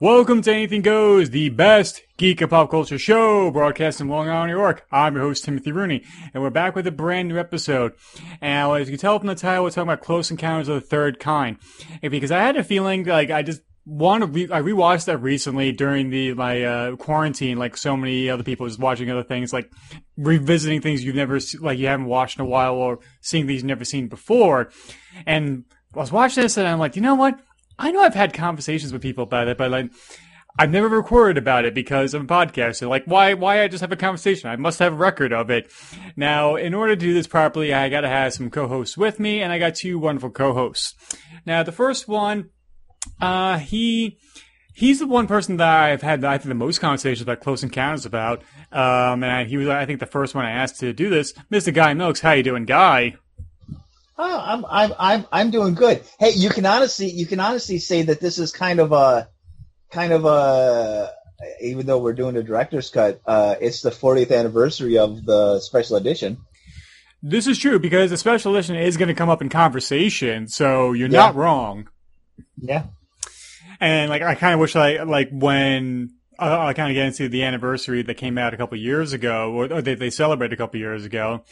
Welcome 0.00 0.42
to 0.42 0.52
Anything 0.52 0.82
Goes, 0.82 1.30
the 1.30 1.50
best 1.50 2.02
geek 2.16 2.40
and 2.40 2.50
pop 2.50 2.68
culture 2.68 2.98
show 2.98 3.52
broadcast 3.52 3.52
broadcasting 4.00 4.08
Long 4.08 4.28
Island, 4.28 4.50
New 4.50 4.58
York. 4.58 4.84
I'm 4.90 5.14
your 5.14 5.22
host, 5.22 5.44
Timothy 5.44 5.70
Rooney, 5.70 6.02
and 6.34 6.42
we're 6.42 6.50
back 6.50 6.74
with 6.74 6.88
a 6.88 6.90
brand 6.90 7.28
new 7.28 7.38
episode. 7.38 7.92
And 8.40 8.72
as 8.72 8.88
you 8.88 8.96
can 8.96 9.00
tell 9.00 9.16
from 9.20 9.28
the 9.28 9.36
title, 9.36 9.62
we're 9.62 9.70
talking 9.70 9.84
about 9.84 10.02
Close 10.02 10.32
Encounters 10.32 10.66
of 10.66 10.74
the 10.74 10.80
Third 10.80 11.20
Kind. 11.20 11.58
Because 12.02 12.32
I 12.32 12.40
had 12.40 12.56
a 12.56 12.64
feeling, 12.64 13.04
like, 13.04 13.30
I 13.30 13.44
just 13.44 13.60
want 13.86 14.22
to 14.24 14.26
re- 14.26 14.50
I 14.50 14.62
rewatched 14.62 15.04
that 15.04 15.18
recently 15.18 15.70
during 15.70 16.10
the 16.10 16.34
my 16.34 16.64
uh, 16.64 16.96
quarantine, 16.96 17.58
like 17.58 17.76
so 17.76 17.96
many 17.96 18.28
other 18.28 18.42
people, 18.42 18.66
just 18.66 18.80
watching 18.80 19.08
other 19.12 19.22
things, 19.22 19.52
like 19.52 19.70
revisiting 20.16 20.80
things 20.80 21.04
you've 21.04 21.14
never 21.14 21.38
like 21.60 21.78
you 21.78 21.86
haven't 21.86 22.06
watched 22.06 22.40
in 22.40 22.44
a 22.44 22.48
while, 22.48 22.74
or 22.74 22.98
seeing 23.20 23.46
things 23.46 23.58
you've 23.58 23.66
never 23.66 23.84
seen 23.84 24.08
before. 24.08 24.72
And 25.24 25.66
I 25.94 26.00
was 26.00 26.10
watching 26.10 26.42
this, 26.42 26.56
and 26.56 26.66
I'm 26.66 26.80
like, 26.80 26.96
you 26.96 27.02
know 27.02 27.14
what? 27.14 27.38
I 27.78 27.90
know 27.90 28.02
I've 28.02 28.14
had 28.14 28.32
conversations 28.32 28.92
with 28.92 29.02
people 29.02 29.24
about 29.24 29.48
it, 29.48 29.58
but 29.58 29.70
like. 29.70 29.90
I've 30.56 30.70
never 30.70 30.88
recorded 30.88 31.36
about 31.36 31.64
it 31.64 31.74
because 31.74 32.14
I'm 32.14 32.22
a 32.22 32.26
podcaster. 32.26 32.88
Like, 32.88 33.06
why, 33.06 33.34
why 33.34 33.64
I 33.64 33.66
just 33.66 33.80
have 33.80 33.90
a 33.90 33.96
conversation? 33.96 34.48
I 34.48 34.54
must 34.54 34.78
have 34.78 34.92
a 34.92 34.96
record 34.96 35.32
of 35.32 35.50
it. 35.50 35.68
Now, 36.14 36.54
in 36.54 36.74
order 36.74 36.94
to 36.94 37.00
do 37.00 37.12
this 37.12 37.26
properly, 37.26 37.74
I 37.74 37.88
gotta 37.88 38.08
have 38.08 38.34
some 38.34 38.50
co-hosts 38.50 38.96
with 38.96 39.18
me, 39.18 39.42
and 39.42 39.52
I 39.52 39.58
got 39.58 39.74
two 39.74 39.98
wonderful 39.98 40.30
co-hosts. 40.30 40.94
Now, 41.44 41.64
the 41.64 41.72
first 41.72 42.06
one, 42.06 42.50
uh, 43.20 43.58
he 43.58 44.18
he's 44.74 45.00
the 45.00 45.08
one 45.08 45.26
person 45.26 45.56
that 45.56 45.68
I've 45.68 46.02
had 46.02 46.24
I 46.24 46.38
think 46.38 46.48
the 46.48 46.54
most 46.54 46.80
conversations 46.80 47.22
about 47.22 47.40
close 47.40 47.64
encounters 47.64 48.06
about. 48.06 48.42
Um, 48.70 49.22
and 49.22 49.26
I, 49.26 49.44
he 49.44 49.56
was 49.56 49.68
I 49.68 49.86
think 49.86 49.98
the 49.98 50.06
first 50.06 50.36
one 50.36 50.44
I 50.44 50.50
asked 50.52 50.78
to 50.80 50.92
do 50.92 51.10
this, 51.10 51.32
Mr. 51.50 51.74
Guy 51.74 51.94
Milks. 51.94 52.20
How 52.20 52.32
you 52.32 52.44
doing, 52.44 52.64
Guy? 52.64 53.16
Oh, 54.16 54.40
I'm 54.40 54.64
I'm 54.68 54.92
I'm 54.98 55.26
I'm 55.32 55.50
doing 55.50 55.74
good. 55.74 56.02
Hey, 56.18 56.30
you 56.30 56.50
can 56.50 56.66
honestly 56.66 57.10
you 57.10 57.26
can 57.26 57.40
honestly 57.40 57.78
say 57.78 58.02
that 58.02 58.20
this 58.20 58.38
is 58.38 58.52
kind 58.52 58.78
of 58.80 58.92
a 58.92 59.28
kind 59.90 60.12
of 60.12 60.24
a 60.24 61.12
even 61.60 61.86
though 61.86 61.98
we're 61.98 62.12
doing 62.12 62.36
a 62.36 62.42
director's 62.42 62.90
cut, 62.90 63.20
uh, 63.26 63.56
it's 63.60 63.82
the 63.82 63.90
40th 63.90 64.30
anniversary 64.36 64.98
of 64.98 65.24
the 65.24 65.60
special 65.60 65.96
edition. 65.96 66.38
This 67.22 67.46
is 67.46 67.58
true 67.58 67.78
because 67.78 68.10
the 68.10 68.16
special 68.16 68.54
edition 68.54 68.76
is 68.76 68.96
going 68.96 69.08
to 69.08 69.14
come 69.14 69.28
up 69.28 69.42
in 69.42 69.48
conversation, 69.48 70.46
so 70.48 70.92
you're 70.92 71.08
Yeah. 71.08 71.18
not 71.18 71.34
wrong. 71.34 71.88
Yeah. 72.56 72.84
And 73.80 74.08
like, 74.10 74.22
I 74.22 74.34
kind 74.36 74.54
of 74.54 74.60
wish 74.60 74.76
I 74.76 75.02
like 75.02 75.28
when 75.32 76.10
uh, 76.38 76.58
I 76.66 76.72
kind 76.72 76.90
of 76.90 76.94
get 76.94 77.06
into 77.06 77.28
the 77.28 77.42
anniversary 77.42 78.02
that 78.02 78.14
came 78.14 78.38
out 78.38 78.54
a 78.54 78.56
couple 78.56 78.78
years 78.78 79.12
ago, 79.12 79.52
or, 79.52 79.72
or 79.72 79.82
they 79.82 79.94
they 79.94 80.10
celebrated 80.10 80.54
a 80.54 80.56
couple 80.56 80.78
years 80.80 81.04
ago, 81.04 81.44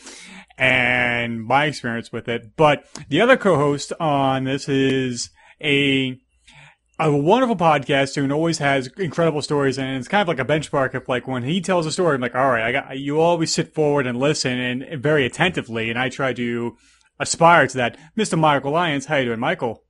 and 0.58 1.42
my 1.45 1.67
experience 1.67 2.12
with 2.12 2.28
it. 2.28 2.56
But 2.56 2.84
the 3.08 3.20
other 3.20 3.36
co-host 3.36 3.92
on 4.00 4.45
this 4.45 4.69
is 4.69 5.31
a 5.62 6.19
a 6.98 7.17
wonderful 7.17 7.56
podcaster 7.56 8.22
and 8.22 8.33
always 8.33 8.58
has 8.58 8.86
incredible 8.98 9.42
stories, 9.42 9.78
and 9.78 9.97
it's 9.97 10.08
kind 10.08 10.23
of 10.23 10.28
like 10.28 10.39
a 10.39 10.45
benchmark 10.45 10.95
of 10.95 11.08
like 11.08 11.27
when 11.27 11.42
he 11.42 11.61
tells 11.61 11.86
a 11.86 11.92
story, 11.92 12.14
I'm 12.14 12.20
like, 12.20 12.34
all 12.34 12.50
right, 12.50 12.62
I 12.62 12.73
got 12.73 12.98
you. 12.98 13.20
Always 13.20 13.53
sit 13.53 13.75
forward 13.75 14.06
and 14.06 14.19
listen 14.19 14.58
and 14.58 15.03
very 15.03 15.27
attentively, 15.27 15.91
and 15.91 15.98
I 15.98 16.08
try 16.11 16.33
to 16.34 16.77
aspire 17.19 17.67
to 17.67 17.77
that. 17.78 17.98
Mr. 18.17 18.39
Michael 18.39 18.73
Lyons, 18.73 19.06
how 19.06 19.17
you 19.17 19.27
doing, 19.27 19.41
Michael? 19.41 19.83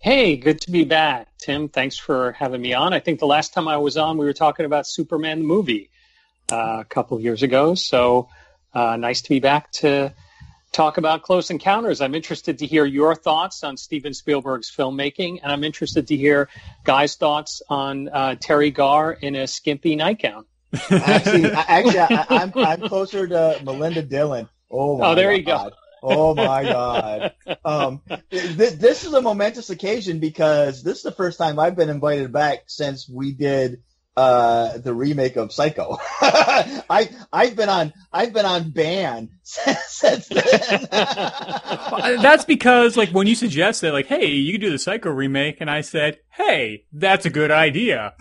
Hey, 0.00 0.36
good 0.36 0.60
to 0.60 0.70
be 0.70 0.84
back, 0.84 1.26
Tim. 1.38 1.68
Thanks 1.68 1.98
for 1.98 2.32
having 2.32 2.60
me 2.62 2.72
on. 2.72 2.92
I 2.92 3.00
think 3.00 3.18
the 3.18 3.26
last 3.26 3.52
time 3.52 3.66
I 3.66 3.78
was 3.78 3.96
on, 3.96 4.16
we 4.16 4.24
were 4.24 4.32
talking 4.32 4.64
about 4.64 4.86
Superman 4.86 5.40
the 5.40 5.44
movie 5.44 5.90
uh, 6.52 6.78
a 6.80 6.84
couple 6.84 7.18
years 7.20 7.42
ago. 7.42 7.74
So 7.74 8.28
uh, 8.74 8.96
nice 8.96 9.22
to 9.22 9.28
be 9.28 9.40
back 9.40 9.70
to 9.72 10.14
talk 10.72 10.98
about 10.98 11.22
Close 11.22 11.50
Encounters. 11.50 12.00
I'm 12.00 12.14
interested 12.14 12.58
to 12.58 12.66
hear 12.66 12.84
your 12.84 13.14
thoughts 13.14 13.64
on 13.64 13.76
Steven 13.76 14.14
Spielberg's 14.14 14.70
filmmaking, 14.74 15.40
and 15.42 15.50
I'm 15.50 15.64
interested 15.64 16.08
to 16.08 16.16
hear 16.16 16.48
Guy's 16.84 17.16
thoughts 17.16 17.62
on 17.68 18.08
uh, 18.08 18.36
Teri 18.38 18.72
Garr 18.72 19.12
in 19.12 19.34
a 19.34 19.46
skimpy 19.46 19.96
nightgown. 19.96 20.44
Actually, 20.90 21.50
I, 21.50 21.64
actually, 21.66 21.98
I, 21.98 22.26
I'm 22.28 22.52
I'm 22.54 22.88
closer 22.88 23.26
to 23.26 23.58
Melinda 23.64 24.02
Dillon. 24.02 24.50
Oh 24.70 24.98
my 24.98 25.06
Oh, 25.06 25.14
there 25.14 25.32
you 25.32 25.42
go. 25.42 25.70
Oh 26.02 26.34
my 26.34 26.62
God. 26.62 27.32
Um, 27.64 28.02
th- 28.30 28.74
this 28.74 29.04
is 29.04 29.14
a 29.14 29.22
momentous 29.22 29.70
occasion 29.70 30.20
because 30.20 30.82
this 30.82 30.98
is 30.98 31.02
the 31.02 31.12
first 31.12 31.38
time 31.38 31.58
I've 31.58 31.74
been 31.74 31.88
invited 31.88 32.32
back 32.32 32.64
since 32.66 33.08
we 33.08 33.32
did 33.32 33.82
uh, 34.18 34.78
the 34.78 34.92
remake 34.92 35.36
of 35.36 35.52
Psycho. 35.52 35.96
I 36.20 37.08
I've 37.32 37.54
been 37.54 37.68
on 37.68 37.92
I've 38.12 38.32
been 38.32 38.46
on 38.46 38.70
ban 38.70 39.28
since 39.44 40.26
then. 40.26 40.88
That's 42.20 42.44
because 42.44 42.96
like 42.96 43.10
when 43.10 43.28
you 43.28 43.36
suggested 43.36 43.92
like 43.92 44.06
hey 44.06 44.26
you 44.26 44.50
could 44.52 44.60
do 44.60 44.70
the 44.70 44.78
psycho 44.78 45.10
remake 45.10 45.58
and 45.60 45.70
i 45.70 45.80
said 45.82 46.18
hey 46.30 46.84
that's 46.92 47.26
a 47.26 47.30
good 47.30 47.50
idea 47.50 48.14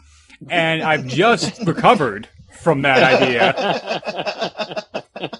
and 0.49 0.83
i've 0.83 1.07
just 1.07 1.59
recovered 1.65 2.29
from 2.61 2.83
that 2.83 3.01
idea 3.01 3.53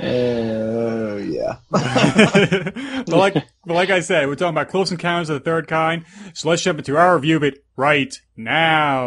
Oh 0.00 1.16
yeah. 1.16 1.56
but 1.70 3.08
like 3.08 3.34
but 3.64 3.74
like 3.74 3.90
i 3.90 4.00
said 4.00 4.26
we're 4.28 4.34
talking 4.34 4.54
about 4.54 4.68
close 4.68 4.90
encounters 4.90 5.28
of 5.30 5.34
the 5.34 5.44
third 5.44 5.66
kind 5.66 6.04
so 6.34 6.48
let's 6.48 6.62
jump 6.62 6.78
into 6.78 6.96
our 6.96 7.16
review 7.16 7.36
of 7.36 7.42
it 7.42 7.64
right 7.76 8.20
now 8.36 9.04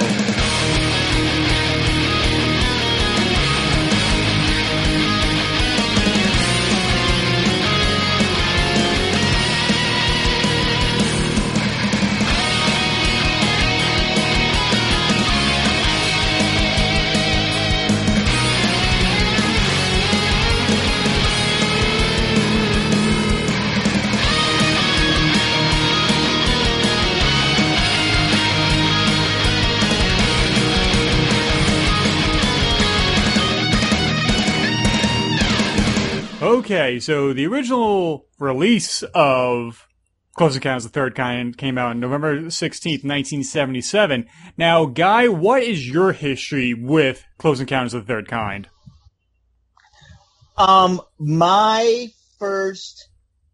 Okay, 36.71 37.01
so 37.01 37.33
the 37.33 37.47
original 37.47 38.27
release 38.39 39.03
of 39.13 39.89
Close 40.37 40.55
Encounters 40.55 40.85
of 40.85 40.93
the 40.93 40.99
Third 41.01 41.15
Kind 41.15 41.57
came 41.57 41.77
out 41.77 41.89
on 41.89 41.99
November 41.99 42.43
16th, 42.43 43.03
1977. 43.03 44.25
Now, 44.55 44.85
Guy, 44.85 45.27
what 45.27 45.63
is 45.63 45.85
your 45.85 46.13
history 46.13 46.73
with 46.73 47.25
Close 47.37 47.59
Encounters 47.59 47.93
of 47.93 48.07
the 48.07 48.13
Third 48.13 48.29
Kind? 48.29 48.69
Um, 50.57 51.01
my 51.19 52.07
first 52.39 53.09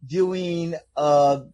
viewing 0.05 0.75
of 0.95 1.49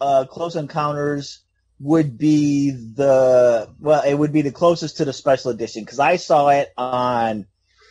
uh, 0.00 0.26
Close 0.30 0.54
Encounters 0.54 1.40
would 1.80 2.18
be 2.18 2.70
the 2.70 3.68
well, 3.80 4.04
it 4.04 4.14
would 4.14 4.32
be 4.32 4.42
the 4.42 4.52
closest 4.52 4.98
to 4.98 5.04
the 5.04 5.12
special 5.12 5.50
edition 5.50 5.82
because 5.82 5.98
I 5.98 6.14
saw 6.14 6.50
it 6.50 6.68
on 6.76 7.46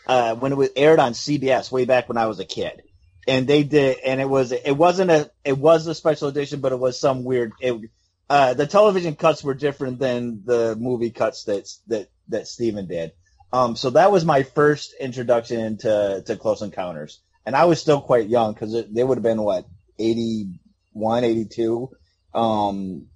uh, 0.08 0.36
when 0.36 0.54
it 0.54 0.58
was 0.58 0.70
aired 0.78 1.00
on 1.00 1.12
CBS 1.12 1.70
way 1.70 1.84
back 1.84 2.08
when 2.08 2.18
I 2.18 2.28
was 2.28 2.40
a 2.40 2.46
kid, 2.46 2.82
and 3.28 3.48
they 3.48 3.64
did, 3.64 3.98
and 4.06 4.22
it 4.22 4.30
was 4.30 4.52
it 4.52 4.78
wasn't 4.78 5.12
a 5.12 5.32
it 5.44 5.58
was 5.58 5.88
a 5.88 5.96
special 5.96 6.28
edition, 6.28 6.62
but 6.62 6.72
it 6.72 6.80
was 6.80 7.00
some 7.00 7.24
weird. 7.24 7.54
It, 7.60 7.90
uh, 8.30 8.54
the 8.54 8.68
television 8.68 9.16
cuts 9.16 9.44
were 9.44 9.56
different 9.56 10.00
than 10.00 10.44
the 10.46 10.76
movie 10.80 11.10
cuts 11.10 11.46
that 11.46 11.68
that 11.88 12.10
that 12.28 12.48
Steven 12.48 12.88
did. 12.88 13.12
Um, 13.52 13.76
so 13.76 13.90
that 13.92 14.12
was 14.12 14.26
my 14.26 14.44
first 14.44 14.94
introduction 15.00 15.78
to, 15.78 16.24
to 16.26 16.36
Close 16.38 16.62
Encounters. 16.62 17.20
And 17.46 17.56
I 17.56 17.66
was 17.66 17.82
still 17.82 18.02
quite 18.02 18.30
young 18.30 18.54
because 18.54 18.86
they 18.90 19.04
would 19.04 19.18
have 19.18 19.24
been, 19.24 19.42
what, 19.42 19.66
81, 19.98 21.24
82? 21.24 21.90
Um, 22.34 23.08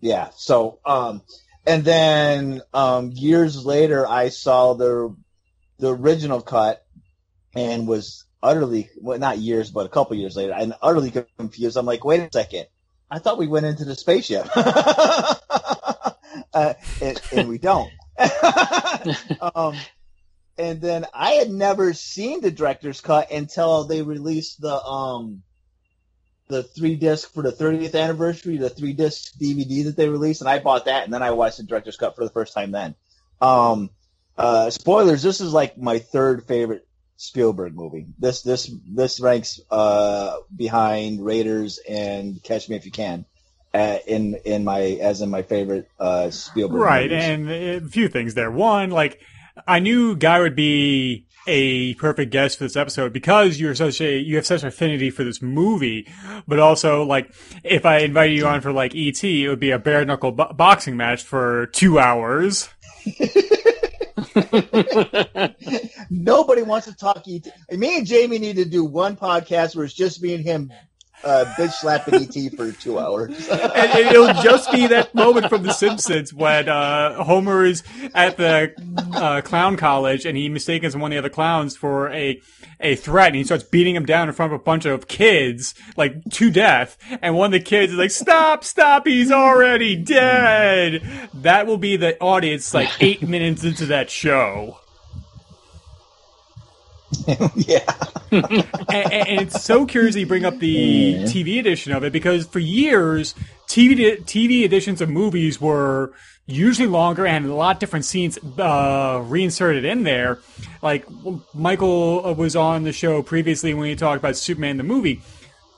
yeah. 0.00 0.28
So, 0.36 0.78
um, 0.84 1.22
and 1.66 1.84
then, 1.84 2.62
um, 2.72 3.10
years 3.12 3.64
later, 3.66 4.06
I 4.06 4.28
saw 4.28 4.74
the, 4.74 5.16
the 5.78 5.92
original 5.92 6.40
cut 6.40 6.84
and 7.54 7.88
was 7.88 8.24
utterly, 8.42 8.90
well, 9.00 9.18
not 9.18 9.38
years, 9.38 9.70
but 9.70 9.86
a 9.86 9.88
couple 9.88 10.16
years 10.16 10.36
later, 10.36 10.52
and 10.52 10.74
utterly 10.82 11.12
confused. 11.38 11.76
I'm 11.76 11.86
like, 11.86 12.04
wait 12.04 12.20
a 12.20 12.28
second. 12.32 12.66
I 13.10 13.18
thought 13.18 13.38
we 13.38 13.46
went 13.46 13.66
into 13.66 13.84
the 13.84 13.94
spaceship. 13.94 14.48
uh, 14.56 15.34
and, 17.00 17.20
and 17.32 17.48
we 17.48 17.58
don't. 17.58 17.90
um, 19.40 19.76
and 20.58 20.80
then 20.80 21.06
I 21.14 21.32
had 21.32 21.50
never 21.50 21.94
seen 21.94 22.40
the 22.40 22.50
director's 22.50 23.00
cut 23.00 23.30
until 23.30 23.84
they 23.84 24.02
released 24.02 24.60
the 24.60 24.74
um 24.74 25.42
the 26.48 26.62
three 26.62 26.96
disc 26.96 27.32
for 27.32 27.42
the 27.42 27.52
30th 27.52 27.94
anniversary, 27.94 28.56
the 28.56 28.70
three 28.70 28.94
disc 28.94 29.38
DVD 29.38 29.84
that 29.84 29.96
they 29.96 30.08
released, 30.08 30.40
and 30.40 30.48
I 30.48 30.58
bought 30.58 30.86
that, 30.86 31.04
and 31.04 31.12
then 31.12 31.22
I 31.22 31.32
watched 31.32 31.58
the 31.58 31.62
director's 31.62 31.96
cut 31.96 32.16
for 32.16 32.24
the 32.24 32.30
first 32.30 32.54
time. 32.54 32.72
Then, 32.72 32.94
um, 33.40 33.90
uh, 34.36 34.70
spoilers. 34.70 35.22
This 35.22 35.40
is 35.40 35.52
like 35.52 35.76
my 35.76 35.98
third 35.98 36.46
favorite 36.46 36.87
Spielberg 37.18 37.74
movie. 37.74 38.06
This 38.18 38.40
this 38.42 38.70
this 38.88 39.20
ranks 39.20 39.60
uh 39.70 40.36
behind 40.56 41.22
Raiders 41.22 41.78
and 41.88 42.42
Catch 42.42 42.68
Me 42.70 42.76
If 42.76 42.86
You 42.86 42.92
Can. 42.92 43.24
uh, 43.74 43.98
in 44.06 44.36
in 44.46 44.64
my 44.64 44.80
as 44.80 45.20
in 45.20 45.28
my 45.28 45.42
favorite 45.42 45.90
uh, 46.00 46.30
Spielberg. 46.30 46.80
Right, 46.80 47.10
movies. 47.10 47.24
and 47.24 47.50
a 47.50 47.80
few 47.88 48.08
things 48.08 48.34
there. 48.34 48.50
One, 48.50 48.90
like 48.90 49.20
I 49.66 49.80
knew 49.80 50.16
Guy 50.16 50.38
would 50.40 50.54
be 50.56 51.26
a 51.50 51.94
perfect 51.94 52.30
guest 52.30 52.58
for 52.58 52.64
this 52.64 52.76
episode 52.76 53.12
because 53.12 53.58
you're 53.58 53.74
such 53.74 54.00
a 54.00 54.18
you 54.18 54.36
have 54.36 54.46
such 54.46 54.62
an 54.62 54.68
affinity 54.68 55.10
for 55.10 55.24
this 55.24 55.42
movie, 55.42 56.06
but 56.46 56.58
also 56.60 57.02
like 57.02 57.34
if 57.64 57.84
I 57.84 57.98
invited 57.98 58.36
you 58.36 58.46
on 58.46 58.60
for 58.60 58.70
like 58.72 58.94
ET, 58.94 59.22
it 59.24 59.48
would 59.48 59.58
be 59.60 59.70
a 59.72 59.78
bare 59.78 60.04
knuckle 60.04 60.30
bo- 60.32 60.52
boxing 60.52 60.96
match 60.96 61.24
for 61.24 61.66
two 61.66 61.98
hours. 61.98 62.68
Nobody 66.10 66.62
wants 66.62 66.86
to 66.86 66.96
talk 66.96 67.24
ET. 67.28 67.46
Me 67.70 67.98
and 67.98 68.06
Jamie 68.06 68.38
need 68.38 68.56
to 68.56 68.64
do 68.64 68.84
one 68.84 69.16
podcast 69.16 69.76
where 69.76 69.84
it's 69.84 69.94
just 69.94 70.22
me 70.22 70.34
and 70.34 70.44
him 70.44 70.72
uh, 71.24 71.44
bitch 71.56 71.72
slapping 71.72 72.14
ET 72.14 72.56
for 72.56 72.72
two 72.72 72.98
hours. 72.98 73.48
and, 73.50 73.72
and 73.72 74.08
it'll 74.08 74.42
just 74.42 74.70
be 74.72 74.86
that 74.86 75.14
moment 75.14 75.48
from 75.48 75.62
The 75.62 75.72
Simpsons 75.72 76.32
when 76.32 76.68
uh, 76.68 77.22
Homer 77.24 77.64
is 77.64 77.82
at 78.14 78.36
the 78.36 78.72
uh, 79.14 79.40
clown 79.42 79.76
college 79.76 80.24
and 80.24 80.36
he 80.36 80.48
mistakes 80.48 80.94
one 80.94 81.04
of 81.04 81.10
the 81.10 81.18
other 81.18 81.28
clowns 81.28 81.76
for 81.76 82.10
a 82.10 82.40
a 82.80 82.94
threat, 82.94 83.28
and 83.28 83.36
he 83.36 83.44
starts 83.44 83.64
beating 83.64 83.96
him 83.96 84.06
down 84.06 84.28
in 84.28 84.34
front 84.34 84.52
of 84.52 84.60
a 84.60 84.62
bunch 84.62 84.84
of 84.84 85.08
kids, 85.08 85.74
like 85.96 86.22
to 86.30 86.50
death. 86.50 86.96
And 87.20 87.34
one 87.34 87.46
of 87.46 87.52
the 87.52 87.60
kids 87.60 87.92
is 87.92 87.98
like, 87.98 88.10
"Stop! 88.10 88.64
Stop! 88.64 89.06
He's 89.06 89.32
already 89.32 89.96
dead." 89.96 91.02
That 91.34 91.66
will 91.66 91.78
be 91.78 91.96
the 91.96 92.18
audience 92.20 92.72
like 92.74 92.90
eight 93.00 93.26
minutes 93.26 93.64
into 93.64 93.86
that 93.86 94.10
show. 94.10 94.78
yeah. 97.54 97.84
and, 98.30 99.12
and 99.12 99.40
it's 99.40 99.62
so 99.64 99.86
curious 99.86 100.14
that 100.14 100.20
you 100.20 100.26
bring 100.26 100.44
up 100.44 100.58
the 100.58 101.14
TV 101.24 101.58
edition 101.58 101.92
of 101.92 102.04
it 102.04 102.12
because 102.12 102.46
for 102.46 102.58
years, 102.58 103.34
TV 103.66 104.22
TV 104.24 104.64
editions 104.64 105.00
of 105.00 105.08
movies 105.08 105.60
were 105.60 106.12
usually 106.46 106.88
longer 106.88 107.26
and 107.26 107.44
a 107.46 107.54
lot 107.54 107.76
of 107.76 107.80
different 107.80 108.04
scenes 108.04 108.38
uh, 108.58 109.22
reinserted 109.26 109.84
in 109.84 110.02
there. 110.02 110.38
Like 110.82 111.06
Michael 111.54 112.34
was 112.34 112.56
on 112.56 112.84
the 112.84 112.92
show 112.92 113.22
previously 113.22 113.74
when 113.74 113.88
he 113.88 113.96
talked 113.96 114.18
about 114.18 114.36
Superman 114.36 114.76
the 114.76 114.84
movie. 114.84 115.20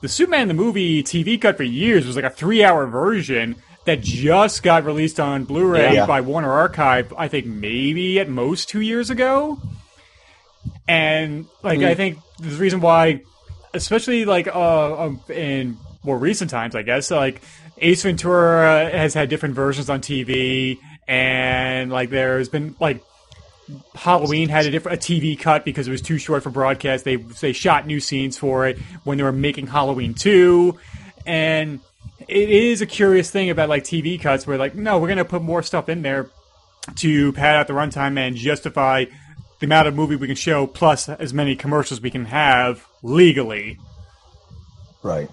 The 0.00 0.08
Superman 0.08 0.48
the 0.48 0.54
movie 0.54 1.02
TV 1.02 1.40
cut 1.40 1.56
for 1.56 1.62
years 1.62 2.06
was 2.06 2.16
like 2.16 2.24
a 2.24 2.30
three 2.30 2.64
hour 2.64 2.86
version 2.86 3.56
that 3.84 4.00
just 4.00 4.62
got 4.62 4.84
released 4.84 5.18
on 5.18 5.44
Blu-ray 5.44 5.94
Yeah. 5.94 6.06
by 6.06 6.20
Warner 6.20 6.52
Archive. 6.52 7.12
I 7.16 7.28
think 7.28 7.46
maybe 7.46 8.18
at 8.20 8.28
most 8.28 8.68
two 8.68 8.80
years 8.80 9.10
ago. 9.10 9.58
And 10.90 11.46
like 11.62 11.82
I 11.82 11.94
think 11.94 12.18
the 12.40 12.56
reason 12.56 12.80
why, 12.80 13.22
especially 13.72 14.24
like 14.24 14.48
uh 14.48 15.04
um, 15.04 15.20
in 15.28 15.78
more 16.02 16.18
recent 16.18 16.50
times, 16.50 16.74
I 16.74 16.82
guess 16.82 17.12
like 17.12 17.42
Ace 17.78 18.02
Ventura 18.02 18.90
has 18.90 19.14
had 19.14 19.28
different 19.28 19.54
versions 19.54 19.88
on 19.88 20.00
TV, 20.00 20.78
and 21.06 21.92
like 21.92 22.10
there's 22.10 22.48
been 22.48 22.74
like 22.80 23.04
Halloween 23.94 24.48
had 24.48 24.66
a 24.66 24.72
different 24.72 24.98
a 24.98 25.00
TV 25.00 25.38
cut 25.38 25.64
because 25.64 25.86
it 25.86 25.92
was 25.92 26.02
too 26.02 26.18
short 26.18 26.42
for 26.42 26.50
broadcast. 26.50 27.04
They 27.04 27.16
they 27.16 27.52
shot 27.52 27.86
new 27.86 28.00
scenes 28.00 28.36
for 28.36 28.66
it 28.66 28.76
when 29.04 29.16
they 29.16 29.22
were 29.22 29.30
making 29.30 29.68
Halloween 29.68 30.12
two, 30.12 30.76
and 31.24 31.78
it 32.26 32.50
is 32.50 32.82
a 32.82 32.86
curious 32.86 33.30
thing 33.30 33.48
about 33.48 33.68
like 33.68 33.84
TV 33.84 34.20
cuts 34.20 34.44
where 34.44 34.58
like 34.58 34.74
no, 34.74 34.98
we're 34.98 35.08
gonna 35.08 35.24
put 35.24 35.42
more 35.42 35.62
stuff 35.62 35.88
in 35.88 36.02
there 36.02 36.30
to 36.96 37.32
pad 37.34 37.54
out 37.54 37.68
the 37.68 37.74
runtime 37.74 38.18
and 38.18 38.34
justify 38.34 39.04
the 39.60 39.66
amount 39.66 39.88
of 39.88 39.94
movie 39.94 40.16
we 40.16 40.26
can 40.26 40.36
show 40.36 40.66
plus 40.66 41.08
as 41.08 41.32
many 41.32 41.54
commercials 41.54 42.00
we 42.00 42.10
can 42.10 42.24
have 42.24 42.86
legally. 43.02 43.78
Right. 45.02 45.30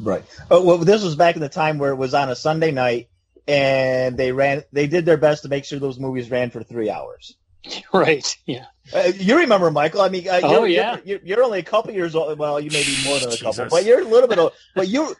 Right. 0.00 0.24
Oh, 0.50 0.62
well, 0.62 0.78
this 0.78 1.02
was 1.02 1.16
back 1.16 1.34
in 1.34 1.40
the 1.42 1.48
time 1.48 1.78
where 1.78 1.90
it 1.90 1.96
was 1.96 2.14
on 2.14 2.28
a 2.30 2.36
Sunday 2.36 2.70
night, 2.70 3.08
and 3.48 4.16
they 4.16 4.30
ran. 4.32 4.62
They 4.72 4.86
did 4.86 5.04
their 5.04 5.16
best 5.16 5.42
to 5.42 5.48
make 5.48 5.64
sure 5.64 5.78
those 5.80 5.98
movies 5.98 6.30
ran 6.30 6.50
for 6.50 6.62
three 6.62 6.88
hours. 6.88 7.36
right. 7.92 8.36
Yeah. 8.46 8.66
Uh, 8.94 9.10
you 9.16 9.38
remember, 9.38 9.70
Michael? 9.70 10.00
I 10.00 10.08
mean, 10.08 10.28
uh, 10.28 10.40
Oh, 10.42 10.58
you're, 10.60 10.66
yeah. 10.68 10.92
you're, 11.04 11.18
you're, 11.18 11.20
you're 11.24 11.42
only 11.44 11.58
a 11.58 11.64
couple 11.64 11.92
years 11.92 12.14
old. 12.14 12.38
Well, 12.38 12.60
you 12.60 12.70
may 12.70 12.84
be 12.84 12.96
more 13.04 13.18
than 13.18 13.32
a 13.32 13.36
couple, 13.36 13.66
but 13.68 13.84
you're 13.84 14.00
a 14.00 14.04
little 14.04 14.28
bit 14.28 14.38
old. 14.38 14.52
But 14.74 14.88
you, 14.88 15.14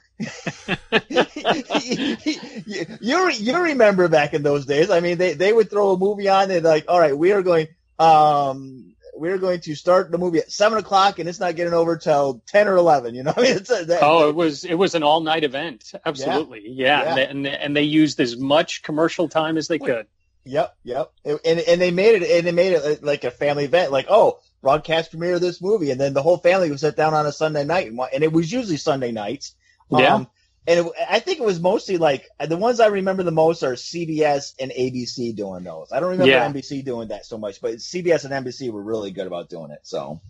you, 2.67 2.87
you, 3.01 3.31
you 3.31 3.59
remember 3.59 4.09
back 4.09 4.35
in 4.35 4.43
those 4.43 4.67
days? 4.67 4.91
I 4.91 5.01
mean, 5.01 5.19
they, 5.19 5.35
they 5.35 5.53
would 5.53 5.71
throw 5.71 5.91
a 5.93 5.99
movie 5.99 6.29
on. 6.29 6.51
and 6.51 6.65
like, 6.65 6.87
all 6.89 6.99
right, 6.99 7.17
we 7.17 7.33
are 7.33 7.43
going, 7.43 7.69
um, 7.99 8.95
we're 9.15 9.39
going 9.39 9.61
to 9.63 9.75
start 9.75 10.11
the 10.11 10.19
movie 10.19 10.39
at 10.39 10.51
seven 10.53 10.79
o'clock, 10.79 11.19
and 11.19 11.29
it's 11.29 11.41
not 11.41 11.57
getting 11.57 11.73
over 11.75 11.97
till 11.97 12.43
ten 12.47 12.69
or 12.69 12.77
eleven. 12.77 13.15
You 13.15 13.25
know, 13.25 13.33
I 13.37 13.41
mean, 13.43 13.57
it's 13.57 13.71
a, 13.71 13.85
that, 13.87 14.01
Oh, 14.03 14.29
it 14.29 14.35
was 14.35 14.65
it 14.65 14.75
was 14.75 14.95
an 14.95 15.03
all 15.03 15.21
night 15.21 15.45
event. 15.45 15.93
Absolutely. 16.07 16.63
Yeah. 16.67 17.03
Yeah. 17.03 17.09
And, 17.09 17.17
they, 17.19 17.27
and 17.27 17.47
they- 17.47 17.59
and 17.59 17.77
they 17.77 17.83
used 17.83 18.21
as 18.21 18.37
much 18.37 18.83
commercial 18.83 19.29
time 19.29 19.57
as 19.57 19.69
they 19.69 19.79
could. 19.79 20.07
Yep, 20.45 20.77
yep. 20.83 21.13
And 21.25 21.41
and 21.61 21.81
they 21.81 21.91
made 21.91 22.23
it 22.23 22.31
and 22.31 22.47
they 22.47 22.53
made 22.53 22.73
it 22.73 22.83
uh, 23.03 23.07
like 23.07 23.25
a 23.25 23.31
family 23.31 23.65
event. 23.65 23.93
Like, 23.93 24.07
oh, 24.09 24.39
broadcast 24.63 25.11
premiere 25.11 25.35
of 25.35 25.41
this 25.43 25.61
movie, 25.61 25.91
and 25.91 26.01
then 26.01 26.15
the 26.15 26.23
whole 26.23 26.39
family 26.39 26.71
would 26.71 26.81
sit 26.81 26.97
down 26.97 27.13
on 27.13 27.27
a 27.27 27.33
Sunday 27.33 27.65
night, 27.65 27.89
and, 27.89 28.01
and 28.15 28.25
it 28.25 28.33
was 28.33 28.51
usually 28.51 28.79
Sunday 28.79 29.13
nights. 29.13 29.55
Yeah. 29.91 30.25
And 30.69 30.87
it, 30.87 30.93
I 31.09 31.19
think 31.21 31.39
it 31.41 31.45
was 31.45 31.59
mostly 31.61 31.97
like 31.97 32.29
the 32.39 32.57
ones 32.59 32.79
I 32.79 32.89
remember 32.89 33.23
the 33.23 33.31
most 33.33 33.63
are 33.63 33.73
CBS 33.73 34.53
and 34.61 34.71
ABC 34.71 35.35
doing 35.35 35.65
those. 35.65 35.91
I 35.91 35.99
don't 35.99 36.11
remember 36.11 36.31
Yeah. 36.31 36.47
NBC 36.47 36.85
doing 36.85 37.09
that 37.09 37.25
so 37.27 37.39
much, 37.39 37.61
but 37.63 37.77
CBS 37.77 38.25
and 38.27 38.47
NBC 38.47 38.71
were 38.71 38.83
really 38.83 39.11
good 39.11 39.27
about 39.27 39.49
doing 39.49 39.71
it. 39.71 39.81
So 39.85 40.21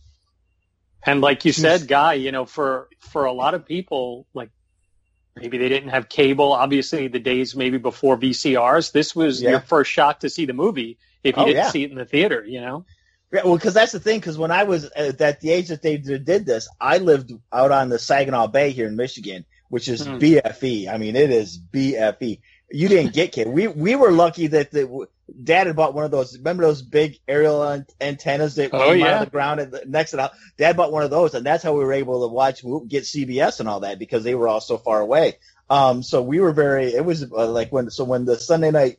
And 1.05 1.21
like 1.21 1.45
you 1.45 1.53
said, 1.53 1.89
Guy, 1.89 2.15
you 2.15 2.31
know, 2.33 2.45
for 2.45 2.89
for 3.01 3.25
a 3.25 3.33
lot 3.33 3.55
of 3.55 3.67
people, 3.67 4.27
like 4.33 4.51
maybe 5.37 5.59
they 5.59 5.69
didn't 5.69 5.91
have 5.91 6.09
cable. 6.09 6.53
Obviously, 6.53 7.09
the 7.09 7.19
days 7.21 7.55
maybe 7.57 7.79
before 7.79 8.17
VCRs, 8.17 8.93
this 8.93 9.15
was 9.17 9.43
Yeah. 9.43 9.51
your 9.51 9.61
first 9.61 9.91
shot 9.91 10.21
to 10.23 10.31
see 10.31 10.47
the 10.47 10.53
movie 10.53 10.99
if 11.25 11.37
you 11.37 11.43
Oh, 11.43 11.47
didn't 11.47 11.65
yeah. 11.65 11.71
see 11.71 11.83
it 11.85 11.91
in 11.91 11.97
the 11.97 12.05
theater. 12.05 12.45
You 12.45 12.61
know. 12.61 12.85
Yeah, 13.33 13.43
well, 13.45 13.57
because 13.57 13.75
that's 13.75 13.93
the 13.93 14.01
thing. 14.01 14.21
Because 14.21 14.39
when 14.39 14.51
I 14.51 14.65
was 14.65 14.85
at 14.85 15.21
at 15.21 15.41
the 15.41 15.51
age 15.51 15.69
that 15.69 15.83
they 15.83 15.97
did 15.99 16.25
did 16.25 16.47
this, 16.47 16.69
I 16.81 16.99
lived 16.99 17.33
out 17.53 17.73
on 17.73 17.89
the 17.91 17.99
Saginaw 17.99 18.47
Bay 18.49 18.71
here 18.71 18.87
in 18.87 18.97
Michigan, 18.97 19.45
which 19.69 19.89
is 19.89 20.05
Hmm. 20.07 20.19
BFE. 20.19 20.89
I 20.89 20.97
mean, 20.99 21.17
it 21.17 21.31
is 21.31 21.59
BFE. 21.59 22.41
You 22.71 22.89
didn't 22.89 23.15
get 23.15 23.33
kid. 23.33 23.49
We 23.49 23.67
we 23.67 23.95
were 23.95 24.11
lucky 24.11 24.49
that 24.49 24.71
the 24.71 25.07
dad 25.43 25.67
had 25.69 25.77
bought 25.77 25.95
one 25.95 26.05
of 26.05 26.11
those. 26.11 26.37
Remember 26.37 26.65
those 26.65 26.83
big 26.83 27.19
aerial 27.27 27.63
an- 27.63 27.87
antennas 28.01 28.57
that 28.57 28.71
Oh, 28.75 28.93
came 28.93 29.05
out 29.05 29.15
of 29.23 29.27
the 29.27 29.31
ground 29.31 29.61
and 29.61 29.75
next 29.87 30.11
to 30.11 30.17
the 30.17 30.23
house? 30.23 30.37
Dad 30.59 30.77
bought 30.77 30.93
one 30.93 31.03
of 31.03 31.11
those, 31.11 31.35
and 31.35 31.47
that's 31.47 31.63
how 31.63 31.73
we 31.73 31.85
were 31.85 31.95
able 31.95 32.29
to 32.29 32.33
watch 32.33 32.63
get 32.89 33.05
CBS 33.05 33.61
and 33.61 33.69
all 33.69 33.81
that 33.81 33.99
because 33.99 34.23
they 34.25 34.35
were 34.35 34.49
all 34.49 34.61
so 34.61 34.77
far 34.77 35.01
away. 35.01 35.39
Um, 35.71 36.03
so 36.03 36.23
we 36.23 36.41
were 36.41 36.53
very. 36.53 36.95
It 36.95 37.05
was 37.05 37.23
uh, 37.31 37.47
like 37.49 37.71
when 37.73 37.91
so 37.91 38.05
when 38.05 38.25
the 38.27 38.39
Sunday 38.39 38.71
night 38.71 38.99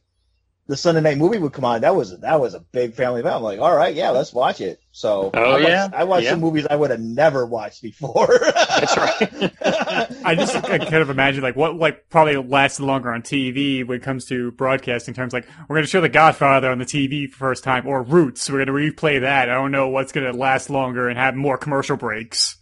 the 0.69 0.77
Sunday 0.77 1.01
night 1.01 1.17
movie 1.17 1.39
would 1.39 1.51
come 1.51 1.65
on, 1.65 1.81
that 1.81 1.95
was 1.95 2.19
that 2.19 2.39
was 2.39 2.53
a 2.53 2.59
big 2.59 2.93
family 2.93 3.21
event. 3.21 3.35
I'm 3.37 3.41
like, 3.41 3.59
all 3.59 3.75
right, 3.75 3.95
yeah, 3.95 4.11
let's 4.11 4.31
watch 4.31 4.61
it. 4.61 4.79
So 4.91 5.31
Oh, 5.33 5.41
I 5.41 5.53
watched, 5.53 5.67
yeah, 5.67 5.89
I 5.91 6.03
watched 6.03 6.23
yeah. 6.25 6.29
some 6.29 6.41
movies 6.41 6.67
I 6.69 6.75
would 6.75 6.91
have 6.91 6.99
never 6.99 7.43
watched 7.47 7.81
before. 7.81 8.27
That's 8.53 8.95
right. 8.95 9.51
I 10.23 10.35
just 10.35 10.55
I 10.55 10.77
kind 10.77 10.93
of 10.97 11.09
imagine 11.09 11.41
like 11.41 11.55
what 11.55 11.75
like 11.75 12.07
probably 12.11 12.37
lasted 12.37 12.83
longer 12.83 13.11
on 13.11 13.23
TV 13.23 13.83
when 13.83 13.97
it 13.97 14.03
comes 14.03 14.25
to 14.25 14.51
broadcasting 14.51 15.15
terms. 15.15 15.33
Like 15.33 15.47
we're 15.67 15.77
going 15.77 15.85
to 15.85 15.89
show 15.89 16.01
The 16.01 16.09
Godfather 16.09 16.69
on 16.69 16.77
the 16.77 16.85
TV 16.85 17.27
for 17.27 17.37
first 17.37 17.63
time, 17.63 17.87
or 17.87 18.03
Roots. 18.03 18.47
We're 18.47 18.63
going 18.63 18.67
to 18.67 18.91
replay 18.93 19.21
that. 19.21 19.49
I 19.49 19.55
don't 19.55 19.71
know 19.71 19.87
what's 19.87 20.11
going 20.11 20.31
to 20.31 20.37
last 20.37 20.69
longer 20.69 21.09
and 21.09 21.17
have 21.17 21.33
more 21.33 21.57
commercial 21.57 21.97
breaks. 21.97 22.57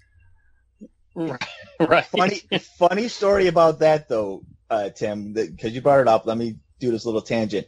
right. 1.13 2.05
funny, 2.05 2.41
funny 2.77 3.09
story 3.09 3.47
about 3.47 3.79
that 3.79 4.07
though, 4.07 4.43
uh, 4.69 4.91
Tim, 4.91 5.33
because 5.33 5.73
you 5.73 5.81
brought 5.81 5.99
it 5.99 6.07
up. 6.07 6.25
Let 6.25 6.37
me 6.37 6.55
do 6.79 6.91
this 6.91 7.05
little 7.05 7.21
tangent. 7.21 7.67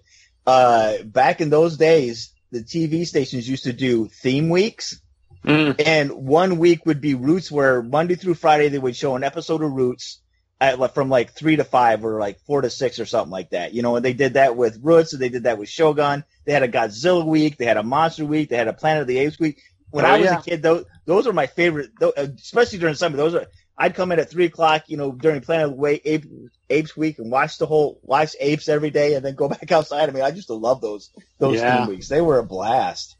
Uh, 0.49 1.03
back 1.03 1.41
in 1.41 1.51
those 1.51 1.77
days, 1.77 2.33
the 2.51 2.61
TV 2.61 3.05
stations 3.05 3.47
used 3.47 3.65
to 3.65 3.73
do 3.73 4.07
theme 4.07 4.49
weeks. 4.49 4.99
Mm. 5.45 5.81
and 5.85 6.11
one 6.11 6.57
week 6.57 6.85
would 6.85 6.99
be 6.99 7.13
Roots, 7.13 7.49
where 7.49 7.81
Monday 7.81 8.15
through 8.15 8.33
Friday 8.33 8.67
they 8.67 8.79
would 8.79 8.95
show 8.95 9.15
an 9.15 9.23
episode 9.23 9.63
of 9.63 9.71
Roots 9.71 10.19
at, 10.59 10.93
from 10.93 11.09
like 11.09 11.31
three 11.31 11.55
to 11.55 11.63
five 11.63 12.03
or 12.03 12.19
like 12.19 12.39
four 12.41 12.61
to 12.61 12.69
six 12.69 12.99
or 12.99 13.05
something 13.05 13.31
like 13.31 13.51
that. 13.51 13.73
You 13.73 13.81
know, 13.81 13.95
and 13.95 14.03
they 14.03 14.13
did 14.13 14.33
that 14.33 14.57
with 14.57 14.79
Roots, 14.81 15.13
and 15.13 15.21
they 15.21 15.29
did 15.29 15.43
that 15.43 15.59
with 15.59 15.69
Shogun. 15.69 16.25
They 16.45 16.51
had 16.51 16.63
a 16.63 16.67
Godzilla 16.67 17.23
week, 17.23 17.57
they 17.57 17.65
had 17.65 17.77
a 17.77 17.83
Monster 17.83 18.25
week, 18.25 18.49
they 18.49 18.57
had 18.57 18.67
a 18.67 18.73
Planet 18.73 19.01
of 19.01 19.07
the 19.07 19.19
Apes 19.19 19.39
week. 19.39 19.61
When 19.91 20.05
Oh, 20.05 20.09
I 20.09 20.17
was 20.17 20.25
yeah. 20.25 20.39
a 20.39 20.41
kid, 20.41 20.61
those 20.61 20.85
those 21.05 21.25
were 21.25 21.33
my 21.33 21.47
favorite, 21.47 21.91
tho- 21.99 22.13
uh, 22.15 22.27
especially 22.37 22.79
during 22.79 22.95
summer. 22.95 23.17
Those 23.17 23.35
are 23.35 23.47
I'd 23.77 23.95
come 23.95 24.11
in 24.11 24.19
at 24.19 24.29
three 24.29 24.45
o'clock, 24.45 24.83
you 24.87 24.97
know, 24.97 25.11
during 25.11 25.41
Planet 25.41 25.65
of 25.67 25.71
the 25.71 25.77
Wa- 25.77 25.97
Ape, 26.05 26.25
Apes 26.69 26.97
week 26.97 27.17
and 27.17 27.31
watch 27.31 27.57
the 27.57 27.65
whole 27.65 27.99
watch 28.03 28.35
apes 28.39 28.67
every 28.69 28.89
day, 28.91 29.13
and 29.15 29.23
then 29.25 29.35
go 29.35 29.47
back 29.55 29.71
outside. 29.71 30.09
I 30.09 30.11
mean, 30.11 30.23
I 30.23 30.27
used 30.29 30.47
to 30.47 30.53
love 30.53 30.81
those 30.81 31.09
those 31.39 31.57
Yeah. 31.57 31.87
weeks. 31.87 32.07
They 32.09 32.21
were 32.21 32.37
a 32.39 32.43
blast. 32.43 33.15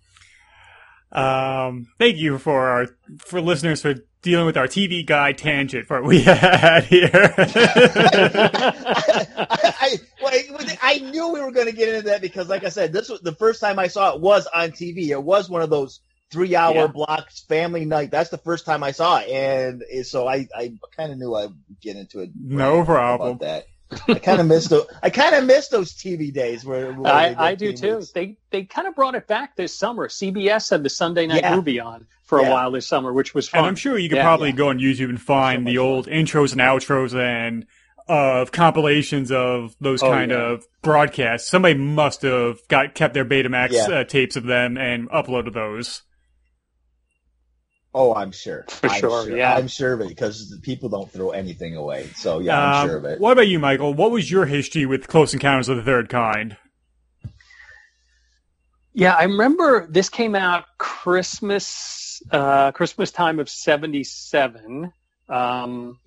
Um, 1.12 1.88
thank 1.98 2.18
you 2.18 2.38
for 2.38 2.70
our 2.70 2.88
for 3.20 3.42
listeners 3.42 3.82
for 3.82 3.96
dealing 4.22 4.46
with 4.46 4.58
our 4.58 4.68
TV 4.68 5.04
guide 5.04 5.40
tangent 5.40 5.88
for 5.88 6.04
we 6.04 6.22
had 6.24 6.84
here. 6.84 7.34
I, 7.38 8.76
I, 9.80 9.98
I- 10.22 10.78
I 10.82 11.00
knew 11.00 11.30
we 11.30 11.42
were 11.42 11.52
going 11.52 11.68
to 11.68 11.72
get 11.74 11.90
into 11.90 12.10
that 12.10 12.22
because, 12.22 12.48
like 12.50 12.64
I 12.64 12.70
said, 12.70 12.94
this 12.94 13.10
was 13.10 13.22
the 13.22 13.34
first 13.34 13.60
time 13.62 13.80
I 13.80 13.88
saw 13.88 14.14
it 14.16 14.22
was 14.22 14.48
on 14.48 14.72
TV. 14.72 15.10
It 15.10 15.22
was 15.24 15.50
one 15.50 15.62
of 15.62 15.70
those 15.70 16.00
three-hour 16.32 16.76
Yeah. 16.76 16.88
blocks, 16.88 17.42
family 17.42 17.86
night. 17.86 18.12
That's 18.12 18.30
the 18.30 18.38
first 18.38 18.66
time 18.66 18.84
I 18.84 18.92
saw 18.92 19.20
it, 19.20 19.30
and 19.30 20.06
so 20.06 20.28
I, 20.28 20.48
I 20.56 20.74
kind 20.96 21.12
of 21.12 21.18
knew 21.18 21.36
I'd 21.36 21.54
get 21.82 21.96
into 21.96 22.20
it. 22.20 22.32
No 22.36 22.84
problem. 22.84 23.30
About 23.30 23.42
that. 23.42 23.66
I 24.08 24.20
kind 24.20 24.40
of 24.40 24.48
missed 24.48 24.70
those. 24.70 24.86
I 25.02 25.10
kind 25.10 25.36
of 25.36 25.46
miss 25.46 25.70
those 25.70 25.94
TV 25.94 26.32
days 26.32 26.64
where, 26.64 26.94
where 26.94 27.12
I, 27.12 27.36
I 27.38 27.56
do 27.56 27.74
too. 27.74 28.04
They 28.14 28.38
they 28.52 28.64
kind 28.64 28.88
of 28.88 28.96
brought 28.96 29.16
it 29.16 29.28
back 29.28 29.56
this 29.56 29.76
summer. 29.76 30.08
CBS 30.08 30.70
had 30.70 30.84
the 30.84 30.90
Sunday 30.90 31.26
night 31.26 31.42
yeah. 31.42 31.56
movie 31.56 31.80
on 31.80 32.06
for 32.24 32.40
yeah. 32.40 32.50
a 32.50 32.52
while 32.52 32.72
this 32.72 32.86
summer, 32.86 33.12
which 33.12 33.34
was 33.34 33.50
fun. 33.50 33.60
And 33.60 33.68
I'm 33.68 33.76
sure 33.76 33.98
you 33.98 34.08
could 34.08 34.18
yeah, 34.18 34.24
probably 34.24 34.52
go 34.52 34.70
on 34.70 34.78
YouTube 34.78 35.10
and 35.10 35.20
find 35.20 35.66
the 35.66 35.80
old 35.80 36.06
intros 36.08 36.52
and 36.52 36.62
outros 36.62 37.20
and 37.20 37.66
of 38.08 38.52
compilations 38.52 39.32
of 39.32 39.76
those 39.80 40.04
oh, 40.04 40.10
kind 40.10 40.32
of 40.32 40.66
broadcasts. 40.82 41.50
Somebody 41.50 41.76
must 41.76 42.22
have 42.24 42.60
got 42.68 42.96
kept 42.96 43.14
their 43.14 43.26
Betamax 43.26 43.74
uh, 43.74 44.04
tapes 44.04 44.36
of 44.36 44.44
them 44.44 44.78
and 44.78 45.10
uploaded 45.10 45.54
those. 45.54 46.04
Oh, 47.94 48.14
I'm 48.14 48.32
sure. 48.32 48.66
For 48.70 48.88
I'm 48.88 49.00
sure, 49.00 49.26
sure, 49.26 49.38
yeah. 49.38 49.56
I'm 49.56 49.68
sure 49.68 49.94
of 49.94 50.02
it 50.02 50.10
because 50.10 50.58
people 50.62 50.90
don't 50.90 51.12
throw 51.12 51.32
anything 51.32 51.76
away. 51.76 52.08
So 52.16 52.40
yeah, 52.40 52.60
I'm 52.60 52.82
um, 52.84 52.88
sure 52.88 52.98
of 52.98 53.06
it. 53.06 53.20
What 53.20 53.32
about 53.32 53.48
you, 53.48 53.60
Michael? 53.60 53.94
What 53.94 54.12
was 54.12 54.30
your 54.30 54.46
history 54.46 54.86
with 54.86 55.08
Close 55.08 55.34
Encounters 55.34 55.70
of 55.70 55.78
the 55.78 55.84
Third 55.84 56.10
Kind? 56.10 56.58
Yeah, 58.94 59.14
I 59.14 59.24
remember 59.24 59.88
this 59.88 60.10
came 60.10 60.36
out 60.36 60.66
Christmas, 60.78 62.22
uh, 62.32 62.72
Christmas 62.72 63.12
time 63.12 63.40
of 63.40 63.50
'77, 63.50 64.92
um, 65.30 66.00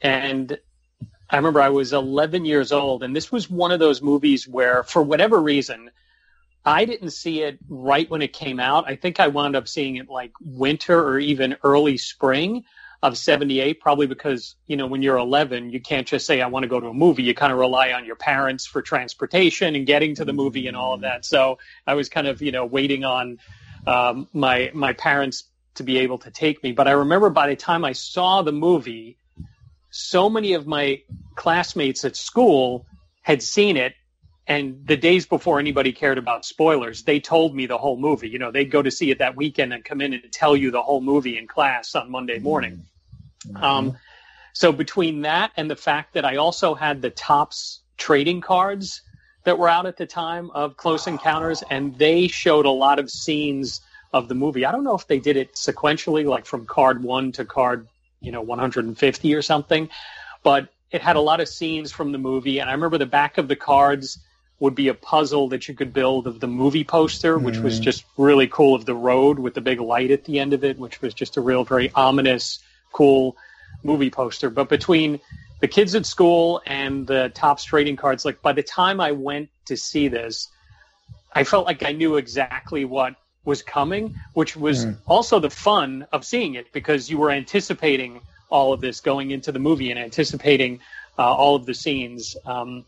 and 0.00 0.58
I 1.30 1.36
remember 1.36 1.60
I 1.60 1.68
was 1.68 1.92
11 1.92 2.44
years 2.44 2.72
old, 2.72 3.02
and 3.02 3.14
this 3.14 3.30
was 3.30 3.50
one 3.50 3.70
of 3.70 3.80
those 3.80 4.00
movies 4.00 4.48
where, 4.48 4.82
for 4.82 5.02
whatever 5.02 5.40
reason, 5.42 5.90
I 6.64 6.84
didn't 6.84 7.10
see 7.10 7.42
it 7.42 7.58
right 7.68 8.08
when 8.10 8.22
it 8.22 8.32
came 8.32 8.60
out. 8.60 8.88
I 8.88 8.96
think 8.96 9.20
I 9.20 9.28
wound 9.28 9.56
up 9.56 9.68
seeing 9.68 9.96
it 9.96 10.08
like 10.08 10.32
winter 10.40 11.00
or 11.00 11.18
even 11.18 11.56
early 11.62 11.96
spring 11.96 12.64
of 13.02 13.16
78, 13.16 13.80
probably 13.80 14.06
because, 14.06 14.56
you 14.66 14.76
know, 14.76 14.86
when 14.86 15.02
you're 15.02 15.16
11, 15.16 15.70
you 15.70 15.80
can't 15.80 16.06
just 16.06 16.26
say, 16.26 16.40
I 16.40 16.48
want 16.48 16.64
to 16.64 16.68
go 16.68 16.80
to 16.80 16.88
a 16.88 16.94
movie. 16.94 17.22
You 17.22 17.34
kind 17.34 17.52
of 17.52 17.58
rely 17.58 17.92
on 17.92 18.04
your 18.04 18.16
parents 18.16 18.66
for 18.66 18.82
transportation 18.82 19.76
and 19.76 19.86
getting 19.86 20.16
to 20.16 20.24
the 20.24 20.32
movie 20.32 20.66
and 20.66 20.76
all 20.76 20.94
of 20.94 21.02
that. 21.02 21.24
So 21.24 21.58
I 21.86 21.94
was 21.94 22.08
kind 22.08 22.26
of, 22.26 22.42
you 22.42 22.50
know, 22.50 22.66
waiting 22.66 23.04
on 23.04 23.38
um, 23.86 24.28
my, 24.32 24.72
my 24.74 24.94
parents 24.94 25.44
to 25.76 25.84
be 25.84 25.98
able 25.98 26.18
to 26.18 26.30
take 26.30 26.62
me. 26.62 26.72
But 26.72 26.88
I 26.88 26.92
remember 26.92 27.30
by 27.30 27.48
the 27.48 27.56
time 27.56 27.84
I 27.84 27.92
saw 27.92 28.42
the 28.42 28.52
movie, 28.52 29.16
so 29.90 30.28
many 30.28 30.54
of 30.54 30.66
my 30.66 31.02
classmates 31.36 32.04
at 32.04 32.16
school 32.16 32.86
had 33.22 33.42
seen 33.42 33.76
it 33.76 33.94
and 34.48 34.86
the 34.86 34.96
days 34.96 35.26
before 35.26 35.60
anybody 35.60 35.92
cared 35.92 36.16
about 36.16 36.46
spoilers, 36.46 37.02
they 37.02 37.20
told 37.20 37.54
me 37.54 37.66
the 37.66 37.76
whole 37.76 37.98
movie. 37.98 38.30
You 38.30 38.38
know, 38.38 38.50
they'd 38.50 38.70
go 38.70 38.80
to 38.80 38.90
see 38.90 39.10
it 39.10 39.18
that 39.18 39.36
weekend 39.36 39.74
and 39.74 39.84
come 39.84 40.00
in 40.00 40.14
and 40.14 40.32
tell 40.32 40.56
you 40.56 40.70
the 40.70 40.80
whole 40.80 41.02
movie 41.02 41.36
in 41.36 41.46
class 41.46 41.94
on 41.94 42.10
Monday 42.10 42.38
morning. 42.38 42.86
Mm-hmm. 43.46 43.62
Um, 43.62 43.98
so 44.54 44.72
between 44.72 45.20
that 45.22 45.52
and 45.58 45.70
the 45.70 45.76
fact 45.76 46.14
that 46.14 46.24
I 46.24 46.36
also 46.36 46.74
had 46.74 47.02
the 47.02 47.10
Topps 47.10 47.80
trading 47.98 48.40
cards 48.40 49.02
that 49.44 49.58
were 49.58 49.68
out 49.68 49.84
at 49.84 49.98
the 49.98 50.06
time 50.06 50.50
of 50.50 50.78
Close 50.78 51.06
Encounters, 51.06 51.62
and 51.68 51.98
they 51.98 52.26
showed 52.26 52.64
a 52.64 52.70
lot 52.70 52.98
of 52.98 53.10
scenes 53.10 53.82
of 54.14 54.28
the 54.28 54.34
movie. 54.34 54.64
I 54.64 54.72
don't 54.72 54.82
know 54.82 54.94
if 54.94 55.06
they 55.06 55.18
did 55.18 55.36
it 55.36 55.56
sequentially, 55.56 56.24
like 56.24 56.46
from 56.46 56.64
card 56.64 57.02
one 57.02 57.32
to 57.32 57.44
card, 57.44 57.86
you 58.20 58.32
know, 58.32 58.40
150 58.40 59.34
or 59.34 59.42
something, 59.42 59.90
but 60.42 60.68
it 60.90 61.02
had 61.02 61.16
a 61.16 61.20
lot 61.20 61.40
of 61.40 61.48
scenes 61.48 61.92
from 61.92 62.12
the 62.12 62.18
movie. 62.18 62.60
And 62.60 62.70
I 62.70 62.72
remember 62.72 62.96
the 62.96 63.04
back 63.04 63.36
of 63.36 63.46
the 63.46 63.56
cards 63.56 64.18
would 64.60 64.74
be 64.74 64.88
a 64.88 64.94
puzzle 64.94 65.48
that 65.48 65.68
you 65.68 65.74
could 65.74 65.92
build 65.92 66.26
of 66.26 66.40
the 66.40 66.46
movie 66.46 66.84
poster, 66.84 67.38
which 67.38 67.56
mm. 67.56 67.62
was 67.62 67.78
just 67.78 68.04
really 68.16 68.48
cool 68.48 68.74
of 68.74 68.84
the 68.84 68.94
road 68.94 69.38
with 69.38 69.54
the 69.54 69.60
big 69.60 69.80
light 69.80 70.10
at 70.10 70.24
the 70.24 70.40
end 70.40 70.52
of 70.52 70.64
it, 70.64 70.78
which 70.78 71.00
was 71.00 71.14
just 71.14 71.36
a 71.36 71.40
real 71.40 71.64
very 71.64 71.92
ominous, 71.94 72.58
cool 72.92 73.36
movie 73.84 74.10
poster. 74.10 74.50
But 74.50 74.68
between 74.68 75.20
the 75.60 75.68
kids 75.68 75.94
at 75.94 76.06
school 76.06 76.60
and 76.66 77.06
the 77.06 77.30
Topps 77.34 77.64
trading 77.64 77.96
cards, 77.96 78.24
like 78.24 78.42
by 78.42 78.52
the 78.52 78.62
time 78.62 79.00
I 79.00 79.12
went 79.12 79.48
to 79.66 79.76
see 79.76 80.08
this, 80.08 80.48
I 81.32 81.44
felt 81.44 81.66
like 81.66 81.84
I 81.84 81.92
knew 81.92 82.16
exactly 82.16 82.84
what 82.84 83.14
was 83.44 83.62
coming, 83.62 84.16
which 84.34 84.56
was 84.56 84.86
mm. 84.86 84.96
also 85.06 85.38
the 85.38 85.50
fun 85.50 86.06
of 86.12 86.24
seeing 86.24 86.54
it 86.54 86.72
because 86.72 87.08
you 87.08 87.18
were 87.18 87.30
anticipating 87.30 88.20
all 88.50 88.72
of 88.72 88.80
this 88.80 89.00
going 89.00 89.30
into 89.30 89.52
the 89.52 89.58
movie 89.58 89.90
and 89.90 90.00
anticipating 90.00 90.80
uh, 91.18 91.22
all 91.22 91.54
of 91.54 91.64
the 91.66 91.74
scenes. 91.74 92.36
Um, 92.44 92.84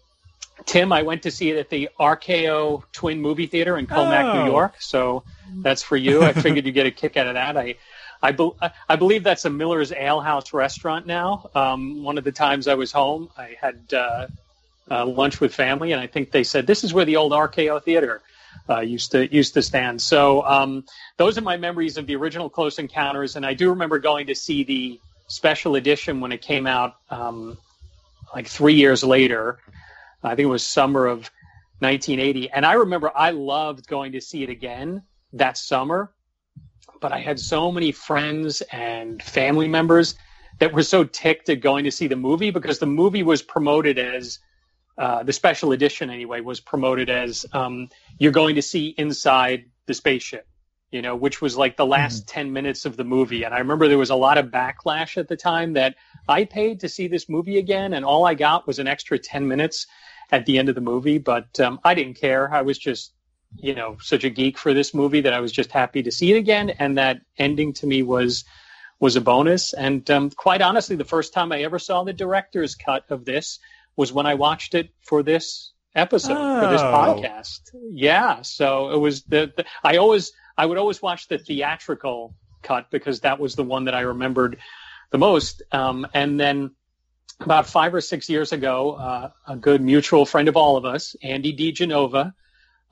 Tim, 0.66 0.92
I 0.92 1.02
went 1.02 1.22
to 1.22 1.30
see 1.30 1.50
it 1.50 1.58
at 1.58 1.70
the 1.70 1.88
RKO 1.98 2.82
Twin 2.92 3.20
Movie 3.20 3.46
Theater 3.46 3.78
in 3.78 3.86
Commack, 3.86 4.34
oh. 4.34 4.44
New 4.44 4.50
York. 4.50 4.74
So 4.78 5.24
that's 5.56 5.82
for 5.82 5.96
you. 5.96 6.22
I 6.22 6.32
figured 6.32 6.66
you'd 6.66 6.72
get 6.72 6.86
a 6.86 6.90
kick 6.90 7.16
out 7.16 7.26
of 7.26 7.34
that. 7.34 7.56
I, 7.56 7.76
I, 8.22 8.32
be, 8.32 8.50
I 8.88 8.96
believe 8.96 9.24
that's 9.24 9.44
a 9.44 9.50
Miller's 9.50 9.92
Ale 9.92 10.20
House 10.20 10.52
restaurant 10.52 11.06
now. 11.06 11.50
Um, 11.54 12.02
one 12.02 12.18
of 12.18 12.24
the 12.24 12.32
times 12.32 12.68
I 12.68 12.74
was 12.74 12.92
home, 12.92 13.30
I 13.36 13.56
had 13.60 13.94
uh, 13.94 14.26
uh, 14.90 15.06
lunch 15.06 15.40
with 15.40 15.54
family, 15.54 15.92
and 15.92 16.00
I 16.00 16.06
think 16.06 16.30
they 16.30 16.44
said 16.44 16.66
this 16.66 16.84
is 16.84 16.92
where 16.92 17.04
the 17.04 17.16
old 17.16 17.32
RKO 17.32 17.82
Theater 17.82 18.22
uh, 18.68 18.80
used 18.80 19.12
to 19.12 19.32
used 19.34 19.54
to 19.54 19.62
stand. 19.62 20.02
So 20.02 20.42
um, 20.42 20.84
those 21.16 21.38
are 21.38 21.42
my 21.42 21.56
memories 21.56 21.96
of 21.96 22.06
the 22.06 22.16
original 22.16 22.50
Close 22.50 22.78
Encounters, 22.78 23.36
and 23.36 23.46
I 23.46 23.54
do 23.54 23.70
remember 23.70 23.98
going 23.98 24.26
to 24.26 24.34
see 24.34 24.64
the 24.64 25.00
special 25.28 25.76
edition 25.76 26.20
when 26.20 26.32
it 26.32 26.42
came 26.42 26.66
out, 26.66 26.96
um, 27.08 27.56
like 28.34 28.48
three 28.48 28.74
years 28.74 29.02
later. 29.02 29.58
I 30.22 30.34
think 30.34 30.46
it 30.46 30.50
was 30.50 30.66
summer 30.66 31.06
of 31.06 31.30
1980. 31.80 32.50
And 32.50 32.66
I 32.66 32.74
remember 32.74 33.10
I 33.14 33.30
loved 33.30 33.86
going 33.86 34.12
to 34.12 34.20
see 34.20 34.42
it 34.42 34.50
again 34.50 35.02
that 35.32 35.56
summer, 35.56 36.12
but 37.00 37.12
I 37.12 37.20
had 37.20 37.38
so 37.38 37.72
many 37.72 37.92
friends 37.92 38.60
and 38.72 39.22
family 39.22 39.68
members 39.68 40.14
that 40.58 40.72
were 40.72 40.82
so 40.82 41.04
ticked 41.04 41.48
at 41.48 41.60
going 41.60 41.84
to 41.84 41.90
see 41.90 42.06
the 42.06 42.16
movie 42.16 42.50
because 42.50 42.78
the 42.78 42.86
movie 42.86 43.22
was 43.22 43.40
promoted 43.42 43.98
as 43.98 44.38
uh, 44.98 45.22
the 45.22 45.32
special 45.32 45.72
edition 45.72 46.10
anyway 46.10 46.40
was 46.40 46.60
promoted 46.60 47.08
as 47.08 47.46
um, 47.52 47.88
you're 48.18 48.32
going 48.32 48.56
to 48.56 48.62
see 48.62 48.88
inside 48.98 49.64
the 49.86 49.94
spaceship 49.94 50.46
you 50.90 51.00
know 51.00 51.16
which 51.16 51.40
was 51.40 51.56
like 51.56 51.76
the 51.76 51.86
last 51.86 52.26
mm-hmm. 52.26 52.40
10 52.40 52.52
minutes 52.52 52.84
of 52.84 52.96
the 52.96 53.04
movie 53.04 53.44
and 53.44 53.54
i 53.54 53.58
remember 53.58 53.88
there 53.88 53.98
was 53.98 54.10
a 54.10 54.14
lot 54.14 54.38
of 54.38 54.46
backlash 54.46 55.16
at 55.16 55.28
the 55.28 55.36
time 55.36 55.72
that 55.72 55.94
i 56.28 56.44
paid 56.44 56.80
to 56.80 56.88
see 56.88 57.08
this 57.08 57.28
movie 57.28 57.58
again 57.58 57.94
and 57.94 58.04
all 58.04 58.26
i 58.26 58.34
got 58.34 58.66
was 58.66 58.78
an 58.78 58.86
extra 58.86 59.18
10 59.18 59.46
minutes 59.46 59.86
at 60.30 60.46
the 60.46 60.58
end 60.58 60.68
of 60.68 60.74
the 60.74 60.80
movie, 60.80 61.18
but 61.18 61.58
um, 61.60 61.80
I 61.84 61.94
didn't 61.94 62.14
care. 62.14 62.52
I 62.52 62.62
was 62.62 62.78
just, 62.78 63.12
you 63.56 63.74
know, 63.74 63.96
such 64.00 64.24
a 64.24 64.30
geek 64.30 64.58
for 64.58 64.72
this 64.74 64.94
movie 64.94 65.22
that 65.22 65.32
I 65.32 65.40
was 65.40 65.52
just 65.52 65.72
happy 65.72 66.02
to 66.02 66.12
see 66.12 66.32
it 66.32 66.36
again, 66.36 66.70
and 66.70 66.98
that 66.98 67.20
ending 67.38 67.72
to 67.74 67.86
me 67.86 68.02
was 68.02 68.44
was 68.98 69.16
a 69.16 69.20
bonus. 69.20 69.72
And 69.72 70.08
um, 70.10 70.30
quite 70.30 70.60
honestly, 70.60 70.94
the 70.96 71.04
first 71.04 71.32
time 71.32 71.52
I 71.52 71.62
ever 71.62 71.78
saw 71.78 72.04
the 72.04 72.12
director's 72.12 72.74
cut 72.74 73.04
of 73.10 73.24
this 73.24 73.58
was 73.96 74.12
when 74.12 74.26
I 74.26 74.34
watched 74.34 74.74
it 74.74 74.90
for 75.00 75.22
this 75.22 75.72
episode 75.94 76.36
oh. 76.36 76.60
for 76.60 76.70
this 76.70 76.82
oh. 76.82 76.84
podcast. 76.84 77.60
Yeah, 77.92 78.42
so 78.42 78.90
it 78.90 78.98
was 78.98 79.22
the, 79.22 79.52
the 79.56 79.64
I 79.82 79.96
always 79.96 80.32
I 80.56 80.66
would 80.66 80.78
always 80.78 81.02
watch 81.02 81.28
the 81.28 81.38
theatrical 81.38 82.34
cut 82.62 82.90
because 82.90 83.20
that 83.20 83.40
was 83.40 83.56
the 83.56 83.64
one 83.64 83.84
that 83.86 83.94
I 83.94 84.00
remembered 84.00 84.58
the 85.10 85.18
most. 85.18 85.62
Um, 85.72 86.06
and 86.14 86.38
then 86.38 86.72
about 87.40 87.66
five 87.66 87.94
or 87.94 88.00
six 88.00 88.28
years 88.28 88.52
ago, 88.52 88.92
uh, 88.92 89.30
a 89.48 89.56
good 89.56 89.80
mutual 89.80 90.26
friend 90.26 90.48
of 90.48 90.56
all 90.56 90.76
of 90.76 90.84
us, 90.84 91.16
Andy 91.22 91.56
DiGenova, 91.56 92.34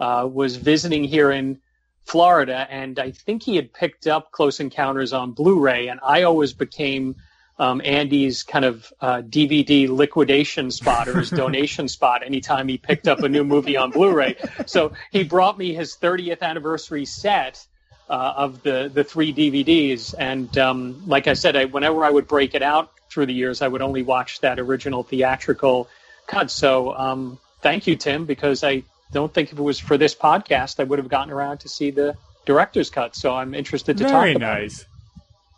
uh, 0.00 0.28
was 0.30 0.56
visiting 0.56 1.04
here 1.04 1.30
in 1.30 1.60
Florida, 2.04 2.66
and 2.70 2.98
I 2.98 3.10
think 3.10 3.42
he 3.42 3.56
had 3.56 3.72
picked 3.72 4.06
up 4.06 4.32
Close 4.32 4.60
Encounters 4.60 5.12
on 5.12 5.32
Blu-ray, 5.32 5.88
and 5.88 6.00
I 6.02 6.22
always 6.22 6.54
became 6.54 7.16
um, 7.58 7.82
Andy's 7.84 8.44
kind 8.44 8.64
of 8.64 8.90
uh, 9.00 9.20
DVD 9.20 9.88
liquidation 9.88 10.70
spot 10.70 11.08
or 11.08 11.18
his 11.18 11.30
donation 11.44 11.88
spot 11.88 12.22
anytime 12.24 12.68
he 12.68 12.78
picked 12.78 13.08
up 13.08 13.20
a 13.20 13.28
new 13.28 13.44
movie 13.44 13.76
on 13.76 13.90
Blu-ray. 13.90 14.36
So 14.64 14.92
he 15.10 15.24
brought 15.24 15.58
me 15.58 15.74
his 15.74 15.96
30th 15.96 16.40
anniversary 16.42 17.04
set. 17.04 17.64
Uh, 18.10 18.32
of 18.38 18.62
the 18.62 18.90
the 18.94 19.04
three 19.04 19.34
DVDs, 19.34 20.14
and 20.18 20.56
um, 20.56 21.02
like 21.06 21.26
I 21.26 21.34
said, 21.34 21.56
I, 21.56 21.66
whenever 21.66 22.02
I 22.06 22.08
would 22.08 22.26
break 22.26 22.54
it 22.54 22.62
out 22.62 22.90
through 23.18 23.26
the 23.26 23.34
years, 23.34 23.62
I 23.62 23.66
would 23.66 23.82
only 23.82 24.02
watch 24.02 24.42
that 24.42 24.60
original 24.60 25.02
theatrical 25.02 25.88
cut. 26.28 26.52
So 26.52 26.94
um, 26.94 27.40
thank 27.62 27.88
you, 27.88 27.96
Tim, 27.96 28.26
because 28.26 28.62
I 28.62 28.84
don't 29.10 29.34
think 29.34 29.50
if 29.52 29.58
it 29.58 29.62
was 29.62 29.80
for 29.80 29.98
this 29.98 30.14
podcast, 30.14 30.78
I 30.78 30.84
would 30.84 31.00
have 31.00 31.08
gotten 31.08 31.32
around 31.32 31.58
to 31.58 31.68
see 31.68 31.90
the 31.90 32.16
director's 32.46 32.90
cut. 32.90 33.16
So 33.16 33.34
I'm 33.34 33.54
interested 33.54 33.98
to 33.98 34.04
Very 34.04 34.12
talk 34.34 34.36
about 34.36 34.54
Very 34.54 34.62
nice. 34.66 34.82
it. 34.82 34.86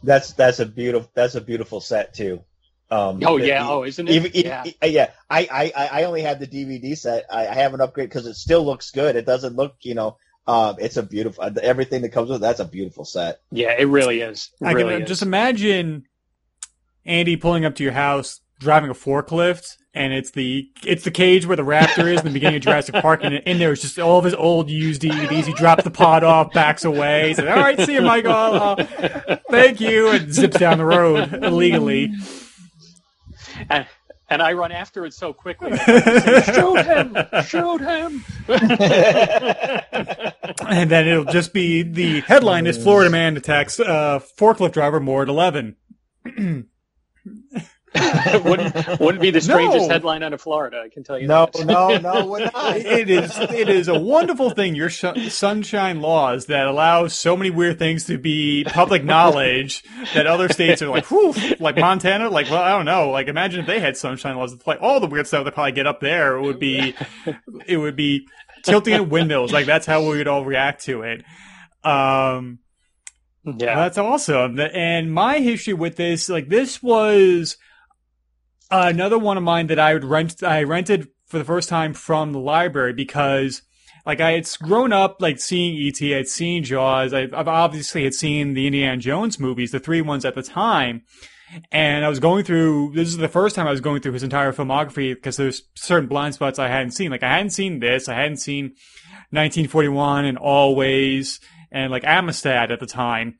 That's 0.02 0.32
that's 0.32 0.58
a 0.58 0.64
beautiful 0.64 1.10
that's 1.12 1.34
a 1.34 1.42
beautiful 1.42 1.82
set 1.82 2.14
too. 2.14 2.42
Um, 2.90 3.20
oh 3.26 3.36
yeah, 3.36 3.68
oh 3.68 3.84
isn't 3.84 4.08
it? 4.08 4.12
Even, 4.12 4.30
yeah, 4.32 4.64
yeah. 4.82 5.10
I, 5.28 5.72
I 5.76 5.88
I 6.00 6.04
only 6.04 6.22
have 6.22 6.40
the 6.40 6.46
DVD 6.46 6.96
set. 6.96 7.26
I, 7.30 7.46
I 7.46 7.54
have 7.56 7.74
an 7.74 7.82
upgrade 7.82 8.08
because 8.08 8.24
it 8.24 8.36
still 8.36 8.64
looks 8.64 8.90
good. 8.90 9.16
It 9.16 9.26
doesn't 9.26 9.54
look, 9.54 9.76
you 9.82 9.94
know, 9.94 10.16
um, 10.46 10.76
it's 10.78 10.96
a 10.96 11.02
beautiful 11.02 11.44
everything 11.62 12.00
that 12.00 12.08
comes 12.08 12.30
with. 12.30 12.38
It, 12.38 12.40
that's 12.40 12.60
a 12.60 12.64
beautiful 12.64 13.04
set. 13.04 13.40
Yeah, 13.52 13.74
it 13.78 13.84
really 13.84 14.22
is. 14.22 14.48
It 14.62 14.64
I 14.64 14.72
really 14.72 14.94
can 14.94 15.02
is. 15.02 15.08
just 15.08 15.22
imagine 15.22 16.06
Andy 17.10 17.36
pulling 17.36 17.64
up 17.64 17.74
to 17.76 17.82
your 17.82 17.92
house 17.92 18.40
driving 18.60 18.90
a 18.90 18.94
forklift 18.94 19.76
and 19.92 20.12
it's 20.12 20.30
the 20.30 20.70
it's 20.84 21.02
the 21.02 21.10
cage 21.10 21.46
where 21.46 21.56
the 21.56 21.64
raptor 21.64 22.12
is 22.12 22.20
in 22.20 22.26
the 22.26 22.32
beginning 22.32 22.56
of 22.56 22.62
Jurassic 22.62 22.94
Park 22.96 23.24
and 23.24 23.34
in 23.34 23.58
there 23.58 23.72
is 23.72 23.82
just 23.82 23.98
all 23.98 24.18
of 24.18 24.24
his 24.24 24.34
old 24.34 24.70
used 24.70 25.02
DVDs. 25.02 25.46
He 25.46 25.52
drops 25.52 25.82
the 25.82 25.90
pod 25.90 26.22
off, 26.22 26.52
backs 26.52 26.84
away, 26.84 27.28
he 27.28 27.34
says, 27.34 27.48
"All 27.48 27.56
right, 27.56 27.80
see 27.80 27.94
you, 27.94 28.02
Michael. 28.02 28.32
Uh, 28.32 28.84
thank 29.50 29.80
you," 29.80 30.10
and 30.10 30.32
zips 30.32 30.58
down 30.58 30.78
the 30.78 30.84
road 30.84 31.32
illegally. 31.42 32.12
And, 33.68 33.84
and 34.28 34.40
I 34.40 34.52
run 34.52 34.70
after 34.70 35.04
it 35.06 35.12
so 35.12 35.32
quickly. 35.32 35.76
Say, 35.76 36.42
shoot 36.54 36.86
him! 36.86 37.16
Shoot 37.44 37.80
him! 37.80 38.24
and 40.68 40.88
then 40.88 41.08
it'll 41.08 41.24
just 41.24 41.52
be 41.52 41.82
the 41.82 42.20
headline 42.20 42.68
is 42.68 42.80
Florida 42.80 43.10
man 43.10 43.36
attacks 43.36 43.80
uh, 43.80 44.20
forklift 44.38 44.72
driver 44.72 45.00
more 45.00 45.22
at 45.22 45.28
11. 45.28 45.74
wouldn't, 48.44 49.00
wouldn't 49.00 49.20
be 49.20 49.32
the 49.32 49.40
strangest 49.40 49.88
No. 49.88 49.92
headline 49.92 50.22
out 50.22 50.32
of 50.32 50.40
Florida, 50.40 50.80
I 50.84 50.88
can 50.88 51.02
tell 51.02 51.18
you 51.18 51.26
no, 51.26 51.48
that. 51.52 51.66
no, 51.66 51.98
no, 51.98 52.26
we're 52.30 52.44
not. 52.44 52.76
it 52.76 53.10
is 53.10 53.36
it 53.36 53.68
is 53.68 53.88
a 53.88 53.98
wonderful 53.98 54.50
thing 54.50 54.76
your 54.76 54.88
sh- 54.88 55.28
sunshine 55.28 56.00
laws 56.00 56.46
that 56.46 56.66
allow 56.68 57.08
so 57.08 57.36
many 57.36 57.50
weird 57.50 57.80
things 57.80 58.04
to 58.04 58.16
be 58.16 58.64
public 58.64 59.02
knowledge 59.04 59.82
that 60.14 60.28
other 60.28 60.48
states 60.48 60.82
are 60.82 60.88
like 60.88 61.06
whew, 61.10 61.34
like 61.58 61.76
Montana 61.76 62.28
like 62.30 62.48
well 62.48 62.62
I 62.62 62.70
don't 62.70 62.84
know 62.84 63.10
like 63.10 63.26
imagine 63.26 63.60
if 63.60 63.66
they 63.66 63.80
had 63.80 63.96
sunshine 63.96 64.36
laws 64.36 64.56
like 64.66 64.78
all 64.80 65.00
the 65.00 65.08
weird 65.08 65.26
stuff 65.26 65.44
they 65.44 65.50
probably 65.50 65.72
get 65.72 65.88
up 65.88 65.98
there 66.00 66.36
it 66.36 66.42
would 66.42 66.60
be 66.60 66.94
it 67.66 67.76
would 67.76 67.96
be 67.96 68.28
tilting 68.62 68.94
at 68.94 69.08
windmills 69.08 69.52
like 69.52 69.66
that's 69.66 69.86
how 69.86 70.02
we 70.08 70.18
would 70.18 70.28
all 70.28 70.44
react 70.44 70.84
to 70.84 71.02
it 71.02 71.24
um 71.82 72.60
Yeah. 73.44 73.76
that's 73.76 73.98
awesome. 73.98 74.60
And 74.60 75.12
my 75.12 75.38
history 75.38 75.72
with 75.72 75.96
this, 75.96 76.28
like 76.28 76.48
this 76.48 76.82
was 76.82 77.56
another 78.70 79.18
one 79.18 79.36
of 79.36 79.42
mine 79.42 79.66
that 79.68 79.78
I 79.78 79.94
would 79.94 80.04
rent. 80.04 80.42
I 80.42 80.62
rented 80.62 81.08
for 81.26 81.38
the 81.38 81.44
first 81.44 81.68
time 81.68 81.94
from 81.94 82.32
the 82.32 82.38
library 82.38 82.92
because, 82.92 83.62
like, 84.04 84.20
I 84.20 84.32
had 84.32 84.48
grown 84.60 84.92
up 84.92 85.20
like 85.20 85.40
seeing 85.40 85.76
ET. 85.86 86.02
I'd 86.02 86.28
seen 86.28 86.64
Jaws. 86.64 87.14
I've 87.14 87.32
obviously 87.34 88.04
had 88.04 88.14
seen 88.14 88.54
the 88.54 88.66
Indiana 88.66 88.96
Jones 88.98 89.38
movies, 89.38 89.70
the 89.70 89.80
three 89.80 90.02
ones 90.02 90.24
at 90.24 90.34
the 90.34 90.42
time. 90.42 91.02
And 91.72 92.04
I 92.04 92.08
was 92.08 92.20
going 92.20 92.44
through. 92.44 92.92
This 92.94 93.08
is 93.08 93.16
the 93.16 93.28
first 93.28 93.56
time 93.56 93.66
I 93.66 93.72
was 93.72 93.80
going 93.80 94.02
through 94.02 94.12
his 94.12 94.22
entire 94.22 94.52
filmography 94.52 95.14
because 95.14 95.36
there's 95.36 95.62
certain 95.74 96.08
blind 96.08 96.34
spots 96.34 96.60
I 96.60 96.68
hadn't 96.68 96.92
seen. 96.92 97.10
Like 97.10 97.24
I 97.24 97.30
hadn't 97.30 97.50
seen 97.50 97.80
this. 97.80 98.08
I 98.08 98.14
hadn't 98.14 98.36
seen 98.36 98.66
1941 99.30 100.26
and 100.26 100.38
Always 100.38 101.40
and 101.70 101.90
like 101.90 102.04
Amistad 102.04 102.70
at 102.70 102.80
the 102.80 102.86
time. 102.86 103.38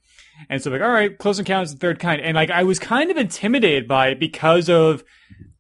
And 0.49 0.63
so 0.63 0.71
like, 0.71 0.81
all 0.81 0.91
right, 0.91 1.17
Close 1.19 1.39
Encounters 1.39 1.73
of 1.73 1.79
the 1.79 1.87
Third 1.87 1.99
Kind. 1.99 2.23
And 2.23 2.35
like, 2.35 2.51
I 2.51 2.63
was 2.63 2.79
kind 2.79 3.11
of 3.11 3.17
intimidated 3.17 3.87
by 3.87 4.09
it 4.09 4.21
because 4.21 4.69
of 4.69 5.05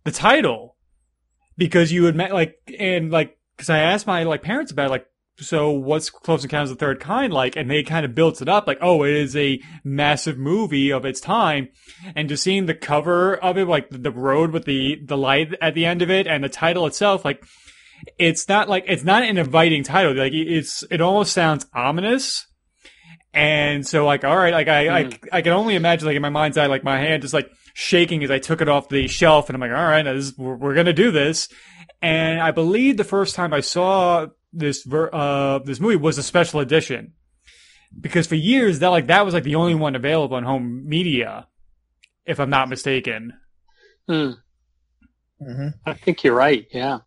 the 0.04 0.12
title. 0.12 0.76
Because 1.56 1.92
you 1.92 2.04
had 2.04 2.16
met 2.16 2.32
like, 2.32 2.56
and 2.78 3.10
like, 3.10 3.36
cause 3.58 3.68
I 3.68 3.78
asked 3.78 4.06
my 4.06 4.22
like 4.22 4.42
parents 4.42 4.72
about 4.72 4.86
it, 4.86 4.90
like, 4.90 5.06
so 5.36 5.70
what's 5.70 6.10
Close 6.10 6.42
Encounters 6.42 6.70
of 6.70 6.78
the 6.78 6.84
Third 6.84 7.00
Kind 7.00 7.32
like? 7.32 7.56
And 7.56 7.70
they 7.70 7.82
kind 7.82 8.04
of 8.04 8.14
built 8.14 8.40
it 8.42 8.48
up 8.48 8.66
like, 8.66 8.78
oh, 8.80 9.04
it 9.04 9.14
is 9.14 9.36
a 9.36 9.60
massive 9.84 10.38
movie 10.38 10.90
of 10.90 11.04
its 11.04 11.20
time. 11.20 11.68
And 12.14 12.28
just 12.28 12.42
seeing 12.42 12.66
the 12.66 12.74
cover 12.74 13.36
of 13.36 13.58
it, 13.58 13.66
like 13.66 13.88
the 13.90 14.10
road 14.10 14.52
with 14.52 14.64
the, 14.64 14.98
the 15.04 15.16
light 15.16 15.54
at 15.60 15.74
the 15.74 15.86
end 15.86 16.02
of 16.02 16.10
it 16.10 16.26
and 16.26 16.44
the 16.44 16.48
title 16.48 16.86
itself, 16.86 17.24
like, 17.24 17.44
it's 18.18 18.48
not 18.48 18.68
like, 18.68 18.84
it's 18.86 19.04
not 19.04 19.22
an 19.22 19.36
inviting 19.36 19.82
title. 19.82 20.14
Like, 20.14 20.32
it's, 20.34 20.84
it 20.90 21.00
almost 21.00 21.32
sounds 21.32 21.66
ominous. 21.74 22.46
And 23.32 23.86
so 23.86 24.04
like, 24.04 24.24
all 24.24 24.36
right, 24.36 24.52
like 24.52 24.68
I, 24.68 25.00
I, 25.02 25.10
I 25.32 25.42
can 25.42 25.52
only 25.52 25.76
imagine 25.76 26.06
like 26.06 26.16
in 26.16 26.22
my 26.22 26.30
mind's 26.30 26.58
eye, 26.58 26.66
like 26.66 26.82
my 26.82 26.98
hand 26.98 27.22
just 27.22 27.34
like 27.34 27.50
shaking 27.74 28.24
as 28.24 28.30
I 28.30 28.38
took 28.40 28.60
it 28.60 28.68
off 28.68 28.88
the 28.88 29.06
shelf 29.06 29.48
and 29.48 29.54
I'm 29.54 29.60
like, 29.60 29.70
all 29.70 29.84
right, 29.86 30.02
this, 30.02 30.26
is- 30.26 30.38
we're, 30.38 30.56
we're 30.56 30.74
going 30.74 30.86
to 30.86 30.92
do 30.92 31.10
this. 31.12 31.48
And 32.02 32.40
I 32.40 32.50
believe 32.50 32.96
the 32.96 33.04
first 33.04 33.34
time 33.36 33.52
I 33.52 33.60
saw 33.60 34.26
this, 34.52 34.82
ver- 34.82 35.10
uh, 35.12 35.58
this 35.60 35.78
movie 35.78 35.96
was 35.96 36.18
a 36.18 36.22
special 36.22 36.58
edition 36.60 37.12
because 37.98 38.26
for 38.26 38.34
years 38.34 38.80
that 38.80 38.88
like, 38.88 39.06
that 39.08 39.24
was 39.24 39.34
like 39.34 39.44
the 39.44 39.54
only 39.56 39.74
one 39.76 39.94
available 39.94 40.36
on 40.36 40.42
home 40.42 40.88
media, 40.88 41.46
if 42.26 42.40
I'm 42.40 42.50
not 42.50 42.68
mistaken. 42.68 43.34
Hmm. 44.08 44.30
hmm 45.40 45.68
I 45.86 45.94
think 45.94 46.24
you're 46.24 46.34
right. 46.34 46.66
Yeah. 46.72 46.98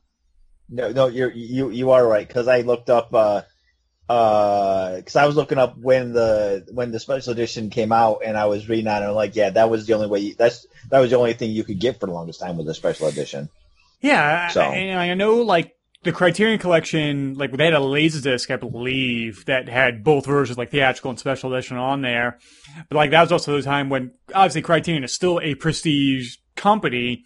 No, 0.70 0.92
no, 0.92 1.08
you're 1.08 1.32
you 1.32 1.70
you 1.70 1.92
are 1.92 2.08
right 2.08 2.26
because 2.28 2.48
I 2.48 2.62
looked 2.62 2.90
up 2.90 3.14
uh 3.14 3.42
uh 4.10 4.98
because 4.98 5.16
I 5.16 5.26
was 5.26 5.36
looking 5.36 5.58
up 5.58 5.78
when 5.78 6.12
the 6.14 6.66
when 6.72 6.92
the 6.92 7.00
special 7.00 7.32
edition 7.32 7.70
came 7.70 7.92
out 7.92 8.22
and 8.26 8.38
I 8.38 8.46
was 8.46 8.68
reading 8.68 8.88
on 8.88 8.96
it 8.98 9.00
and 9.02 9.06
I'm 9.10 9.16
like 9.16 9.36
yeah 9.36 9.50
that 9.52 9.70
was 9.70 9.86
the 9.88 9.94
only 9.94 10.08
way 10.08 10.20
you, 10.20 10.36
that's 10.36 10.68
that 10.90 11.00
was 11.00 11.12
the 11.12 11.18
only 11.18 11.34
thing 11.34 11.52
you 11.52 11.64
could 11.64 11.80
get 11.80 12.00
for 12.00 12.06
the 12.08 12.12
longest 12.12 12.40
time 12.42 12.58
with 12.58 12.66
the 12.68 12.74
special 12.74 13.08
edition. 13.08 13.50
Yeah, 14.02 14.50
So- 14.50 14.62
I, 14.62 14.76
and 14.76 15.00
I 15.00 15.14
know 15.14 15.36
like 15.38 15.76
the 16.04 16.12
Criterion 16.12 16.60
Collection, 16.60 17.36
like 17.36 17.54
they 17.54 17.64
had 17.64 17.74
a 17.74 17.78
Laserdisc, 17.78 18.52
I 18.52 18.58
believe, 18.58 19.46
that 19.46 19.70
had 19.70 20.04
both 20.04 20.26
versions, 20.26 20.58
like 20.58 20.70
theatrical 20.70 21.12
and 21.12 21.18
special 21.18 21.54
edition, 21.54 21.78
on 21.78 22.02
there. 22.02 22.40
But 22.90 22.98
like 22.98 23.12
that 23.12 23.22
was 23.22 23.32
also 23.32 23.56
the 23.56 23.62
time 23.62 23.88
when 23.88 24.12
obviously 24.36 24.62
Criterion 24.64 25.06
is 25.06 25.14
still 25.14 25.40
a 25.42 25.56
prestige 25.56 26.36
company, 26.58 27.24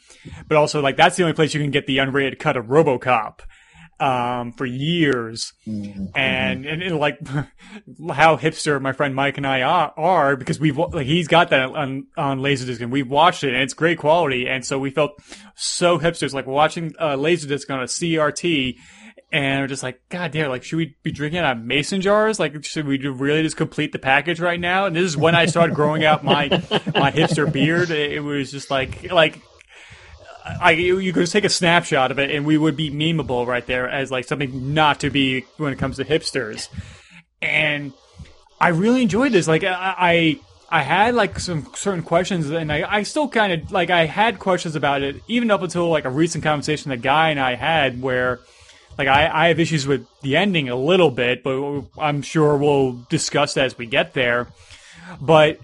but 0.47 0.57
also 0.57 0.79
like 0.79 0.95
that's 0.95 1.15
the 1.15 1.23
only 1.23 1.33
place 1.33 1.55
you 1.55 1.59
can 1.59 1.71
get 1.71 1.87
the 1.87 1.97
unrated 1.97 2.37
cut 2.37 2.55
of 2.55 2.67
RoboCop 2.67 3.39
um, 3.99 4.53
for 4.53 4.65
years. 4.65 5.53
Mhm. 5.67 6.11
And, 6.15 6.65
and, 6.65 6.83
and, 6.83 6.97
like 6.97 7.19
how 7.27 8.37
hipster 8.37 8.79
my 8.81 8.91
friend 8.91 9.15
Mike 9.15 9.37
and 9.37 9.47
I 9.47 9.61
are, 9.61 9.93
are 9.97 10.35
because 10.35 10.59
we've 10.59 10.77
like 10.77 11.07
he's 11.07 11.27
got 11.27 11.49
that 11.49 11.69
on 11.69 12.07
on 12.15 12.39
Laserdisc 12.39 12.81
and 12.81 12.91
we've 12.91 13.09
watched 13.09 13.43
it 13.43 13.53
and 13.53 13.63
it's 13.63 13.73
great 13.73 13.97
quality 13.97 14.47
and 14.47 14.65
so 14.65 14.79
we 14.79 14.89
felt 14.91 15.19
so 15.55 15.97
hipsters 15.99 16.33
like 16.33 16.45
watching 16.45 16.93
uh, 16.99 17.15
Laserdisc 17.15 17.69
on 17.71 17.79
a 17.81 17.85
CRT 17.85 18.75
and 19.31 19.61
we're 19.61 19.67
just 19.67 19.83
like 19.83 19.99
God 20.09 20.31
damn 20.31 20.49
like 20.49 20.63
should 20.63 20.77
we 20.77 20.95
be 21.03 21.11
drinking 21.11 21.39
out 21.39 21.57
of 21.57 21.63
mason 21.63 22.01
jars 22.01 22.39
like 22.39 22.63
should 22.63 22.87
we 22.87 22.97
really 22.97 23.43
just 23.43 23.57
complete 23.57 23.91
the 23.91 23.99
package 23.99 24.39
right 24.39 24.59
now 24.59 24.85
and 24.85 24.95
this 24.95 25.03
is 25.03 25.17
when 25.17 25.35
I 25.35 25.47
started 25.47 25.75
growing 25.75 26.05
out 26.05 26.23
my 26.23 26.47
my 26.95 27.11
hipster 27.11 27.51
beard 27.51 27.89
it 27.89 28.23
was 28.23 28.51
just 28.51 28.71
like 28.71 29.11
like 29.11 29.41
I, 30.61 30.71
you 30.71 31.13
could 31.13 31.27
take 31.27 31.43
a 31.43 31.49
snapshot 31.49 32.11
of 32.11 32.19
it 32.19 32.31
and 32.31 32.45
we 32.45 32.57
would 32.57 32.75
be 32.75 32.91
memeable 32.91 33.45
right 33.45 33.65
there 33.65 33.89
as 33.89 34.11
like 34.11 34.25
something 34.25 34.73
not 34.73 35.01
to 35.01 35.09
be 35.09 35.41
when 35.57 35.73
it 35.73 35.79
comes 35.79 35.97
to 35.97 36.05
hipsters. 36.05 36.69
And 37.41 37.93
I 38.59 38.69
really 38.69 39.01
enjoyed 39.01 39.31
this. 39.31 39.47
Like 39.47 39.63
I, 39.63 39.95
I, 39.97 40.39
I 40.69 40.81
had 40.81 41.15
like 41.15 41.39
some 41.39 41.67
certain 41.75 42.03
questions 42.03 42.49
and 42.49 42.71
I, 42.71 42.83
I 42.89 43.03
still 43.03 43.29
kind 43.29 43.53
of 43.53 43.71
like 43.71 43.89
I 43.89 44.05
had 44.05 44.39
questions 44.39 44.75
about 44.75 45.01
it 45.01 45.21
even 45.27 45.51
up 45.51 45.61
until 45.61 45.89
like 45.89 46.05
a 46.05 46.09
recent 46.09 46.43
conversation 46.43 46.89
that 46.89 47.01
guy 47.01 47.29
and 47.29 47.39
I 47.39 47.55
had 47.55 48.01
where 48.01 48.39
like 48.97 49.07
I, 49.07 49.29
I 49.31 49.47
have 49.49 49.59
issues 49.59 49.85
with 49.85 50.07
the 50.21 50.35
ending 50.35 50.69
a 50.69 50.75
little 50.75 51.11
bit, 51.11 51.43
but 51.43 51.83
I'm 51.97 52.21
sure 52.21 52.57
we'll 52.57 52.93
discuss 53.09 53.53
that 53.53 53.65
as 53.65 53.77
we 53.77 53.85
get 53.85 54.13
there. 54.13 54.47
But 55.21 55.59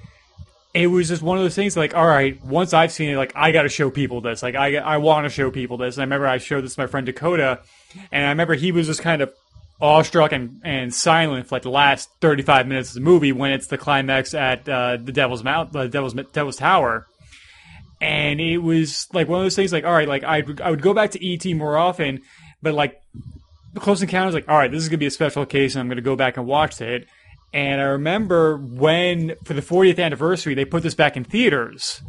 it 0.73 0.87
was 0.87 1.07
just 1.07 1.21
one 1.21 1.37
of 1.37 1.43
those 1.43 1.55
things 1.55 1.77
like 1.77 1.95
all 1.95 2.05
right 2.05 2.43
once 2.43 2.73
i've 2.73 2.91
seen 2.91 3.09
it 3.09 3.17
like 3.17 3.31
i 3.35 3.51
gotta 3.51 3.69
show 3.69 3.89
people 3.89 4.21
this. 4.21 4.41
Like 4.41 4.55
i, 4.55 4.75
I 4.75 4.97
want 4.97 5.25
to 5.25 5.29
show 5.29 5.51
people 5.51 5.77
this. 5.77 5.95
And 5.95 6.01
i 6.01 6.05
remember 6.05 6.27
i 6.27 6.37
showed 6.37 6.63
this 6.63 6.75
to 6.75 6.81
my 6.81 6.87
friend 6.87 7.05
dakota 7.05 7.59
and 8.11 8.25
i 8.25 8.29
remember 8.29 8.55
he 8.55 8.71
was 8.71 8.87
just 8.87 9.01
kind 9.01 9.21
of 9.21 9.33
awestruck 9.81 10.31
and, 10.31 10.61
and 10.63 10.93
silent 10.93 11.47
for 11.47 11.55
like 11.55 11.63
the 11.63 11.69
last 11.69 12.09
35 12.21 12.67
minutes 12.67 12.89
of 12.89 12.95
the 12.95 13.01
movie 13.01 13.31
when 13.31 13.51
it's 13.51 13.67
the 13.67 13.77
climax 13.77 14.33
at 14.33 14.67
uh, 14.69 14.97
the 14.97 15.11
devil's 15.11 15.43
mount 15.43 15.73
the 15.73 15.87
devil's 15.87 16.13
devil's 16.13 16.55
tower. 16.55 17.07
And 17.99 18.41
it 18.41 18.57
was 18.57 19.07
like 19.13 19.27
one 19.27 19.39
of 19.39 19.45
those 19.45 19.55
things 19.55 19.71
like 19.71 19.85
all 19.85 19.93
right 19.93 20.07
like 20.07 20.23
i 20.23 20.43
i 20.63 20.69
would 20.69 20.81
go 20.81 20.93
back 20.93 21.11
to 21.11 21.33
et 21.33 21.45
more 21.55 21.77
often 21.77 22.21
but 22.61 22.73
like 22.73 23.01
the 23.73 23.79
close 23.79 24.01
encounters 24.01 24.33
like 24.33 24.49
all 24.49 24.57
right 24.57 24.71
this 24.71 24.83
is 24.83 24.89
gonna 24.89 24.97
be 24.97 25.05
a 25.05 25.11
special 25.11 25.45
case 25.45 25.75
and 25.75 25.81
i'm 25.81 25.87
gonna 25.87 26.01
go 26.01 26.15
back 26.15 26.37
and 26.37 26.45
watch 26.45 26.81
it 26.81 27.07
and 27.53 27.79
I 27.79 27.85
remember 27.85 28.57
when, 28.57 29.35
for 29.43 29.53
the 29.53 29.61
40th 29.61 30.03
anniversary, 30.03 30.55
they 30.55 30.65
put 30.65 30.81
this 30.81 30.95
back 30.95 31.15
in 31.15 31.23
theaters. 31.23 32.01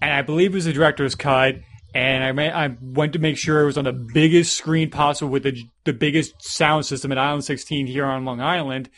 And 0.00 0.12
I 0.12 0.22
believe 0.22 0.52
it 0.52 0.54
was 0.54 0.66
the 0.66 0.72
director's 0.72 1.16
cut. 1.16 1.56
And 1.94 2.22
I, 2.22 2.32
ma- 2.32 2.56
I 2.56 2.76
went 2.80 3.12
to 3.14 3.18
make 3.18 3.36
sure 3.36 3.60
it 3.62 3.66
was 3.66 3.76
on 3.76 3.84
the 3.84 3.92
biggest 3.92 4.56
screen 4.56 4.88
possible 4.88 5.30
with 5.30 5.42
the, 5.42 5.60
the 5.84 5.92
biggest 5.92 6.34
sound 6.42 6.86
system 6.86 7.10
at 7.10 7.18
Island 7.18 7.44
16 7.44 7.88
here 7.88 8.04
on 8.06 8.24
Long 8.24 8.40
Island. 8.40 8.88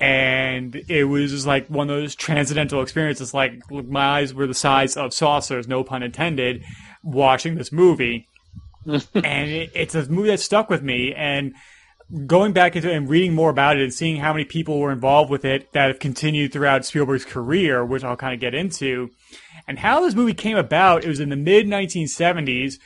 And 0.00 0.76
it 0.88 1.04
was 1.04 1.32
just 1.32 1.46
like 1.46 1.66
one 1.66 1.90
of 1.90 1.96
those 1.96 2.14
transcendental 2.14 2.80
experiences. 2.80 3.34
Like 3.34 3.60
my 3.70 4.18
eyes 4.18 4.32
were 4.32 4.46
the 4.46 4.54
size 4.54 4.96
of 4.96 5.12
saucers, 5.12 5.66
no 5.66 5.82
pun 5.82 6.04
intended, 6.04 6.62
watching 7.02 7.56
this 7.56 7.72
movie. 7.72 8.28
and 8.86 9.50
it, 9.50 9.70
it's 9.74 9.94
a 9.94 10.08
movie 10.08 10.28
that 10.28 10.40
stuck 10.40 10.70
with 10.70 10.82
me. 10.82 11.12
And 11.14 11.54
going 12.26 12.52
back 12.52 12.76
into 12.76 12.90
and 12.90 13.08
reading 13.08 13.34
more 13.34 13.50
about 13.50 13.76
it 13.76 13.82
and 13.82 13.92
seeing 13.92 14.16
how 14.16 14.32
many 14.32 14.44
people 14.44 14.78
were 14.78 14.92
involved 14.92 15.30
with 15.30 15.44
it 15.44 15.72
that 15.72 15.88
have 15.88 15.98
continued 15.98 16.52
throughout 16.52 16.84
Spielberg's 16.84 17.24
career, 17.24 17.84
which 17.84 18.04
I'll 18.04 18.16
kind 18.16 18.34
of 18.34 18.40
get 18.40 18.54
into, 18.54 19.10
and 19.66 19.78
how 19.78 20.00
this 20.00 20.14
movie 20.14 20.34
came 20.34 20.56
about. 20.56 21.04
It 21.04 21.08
was 21.08 21.20
in 21.20 21.30
the 21.30 21.36
mid 21.36 21.66
1970s, 21.66 22.78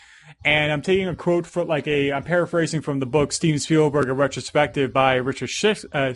and 0.45 0.73
I'm 0.73 0.83
taking 0.83 1.09
a 1.09 1.17
quote 1.17 1.47
from 1.47 1.69
like 1.69 1.87
a 1.87 2.13
I'm 2.13 2.23
paraphrasing 2.23 2.81
from 2.81 3.01
the 3.01 3.07
book 3.07 3.33
Steven 3.33 3.59
Spielberg: 3.59 4.09
A 4.09 4.15
Retrospective 4.15 4.93
by 4.93 5.15
Richard 5.15 5.51
Schiff, 5.51 5.85
uh. 5.93 6.15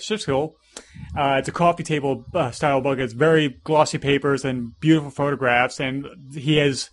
Uh, 1.14 1.36
it's 1.38 1.48
a 1.48 1.52
coffee 1.52 1.82
table 1.82 2.24
uh, 2.34 2.50
style 2.50 2.80
book. 2.80 2.98
It's 2.98 3.12
very 3.12 3.60
glossy 3.64 3.98
papers 3.98 4.44
and 4.44 4.78
beautiful 4.80 5.10
photographs, 5.10 5.80
and 5.80 6.06
he 6.34 6.56
has 6.56 6.88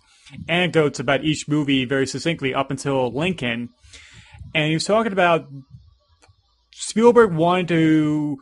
anecdotes 0.48 1.00
about 1.00 1.24
each 1.24 1.48
movie 1.48 1.84
very 1.84 2.06
succinctly 2.06 2.54
up 2.54 2.70
until 2.70 3.12
Lincoln. 3.12 3.70
And 4.54 4.68
he 4.68 4.74
was 4.74 4.84
talking 4.84 5.12
about 5.12 5.46
Spielberg 6.80 7.32
wanted 7.32 7.68
to 7.68 8.38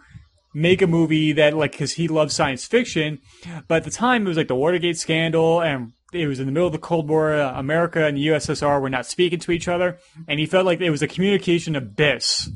make 0.54 0.80
a 0.80 0.86
movie 0.86 1.32
that 1.32 1.54
like 1.54 1.72
because 1.72 1.92
he 1.92 2.08
loves 2.08 2.34
science 2.34 2.64
fiction, 2.64 3.18
but 3.66 3.78
at 3.78 3.84
the 3.84 3.90
time 3.90 4.24
it 4.24 4.28
was 4.28 4.36
like 4.36 4.48
the 4.48 4.54
Watergate 4.54 4.96
scandal 4.96 5.60
and 5.60 5.92
it 6.12 6.26
was 6.26 6.40
in 6.40 6.46
the 6.46 6.52
middle 6.52 6.68
of 6.68 6.72
the 6.72 6.78
Cold 6.78 7.08
War. 7.08 7.34
America 7.34 8.06
and 8.06 8.16
the 8.16 8.28
USSR 8.28 8.80
were 8.80 8.88
not 8.88 9.06
speaking 9.06 9.40
to 9.40 9.52
each 9.52 9.68
other, 9.68 9.98
and 10.26 10.40
he 10.40 10.46
felt 10.46 10.64
like 10.64 10.80
it 10.80 10.90
was 10.90 11.02
a 11.02 11.08
communication 11.08 11.76
abyss. 11.76 12.50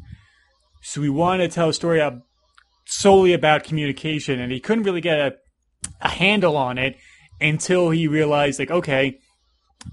So 0.82 1.00
we 1.00 1.10
wanted 1.10 1.50
to 1.50 1.54
tell 1.54 1.68
a 1.68 1.74
story 1.74 2.00
solely 2.86 3.32
about 3.32 3.64
communication, 3.64 4.40
and 4.40 4.52
he 4.52 4.60
couldn't 4.60 4.84
really 4.84 5.00
get 5.00 5.18
a, 5.18 5.34
a 6.00 6.08
handle 6.08 6.56
on 6.56 6.78
it 6.78 6.96
until 7.40 7.90
he 7.90 8.06
realized, 8.06 8.58
like, 8.58 8.70
okay, 8.70 9.18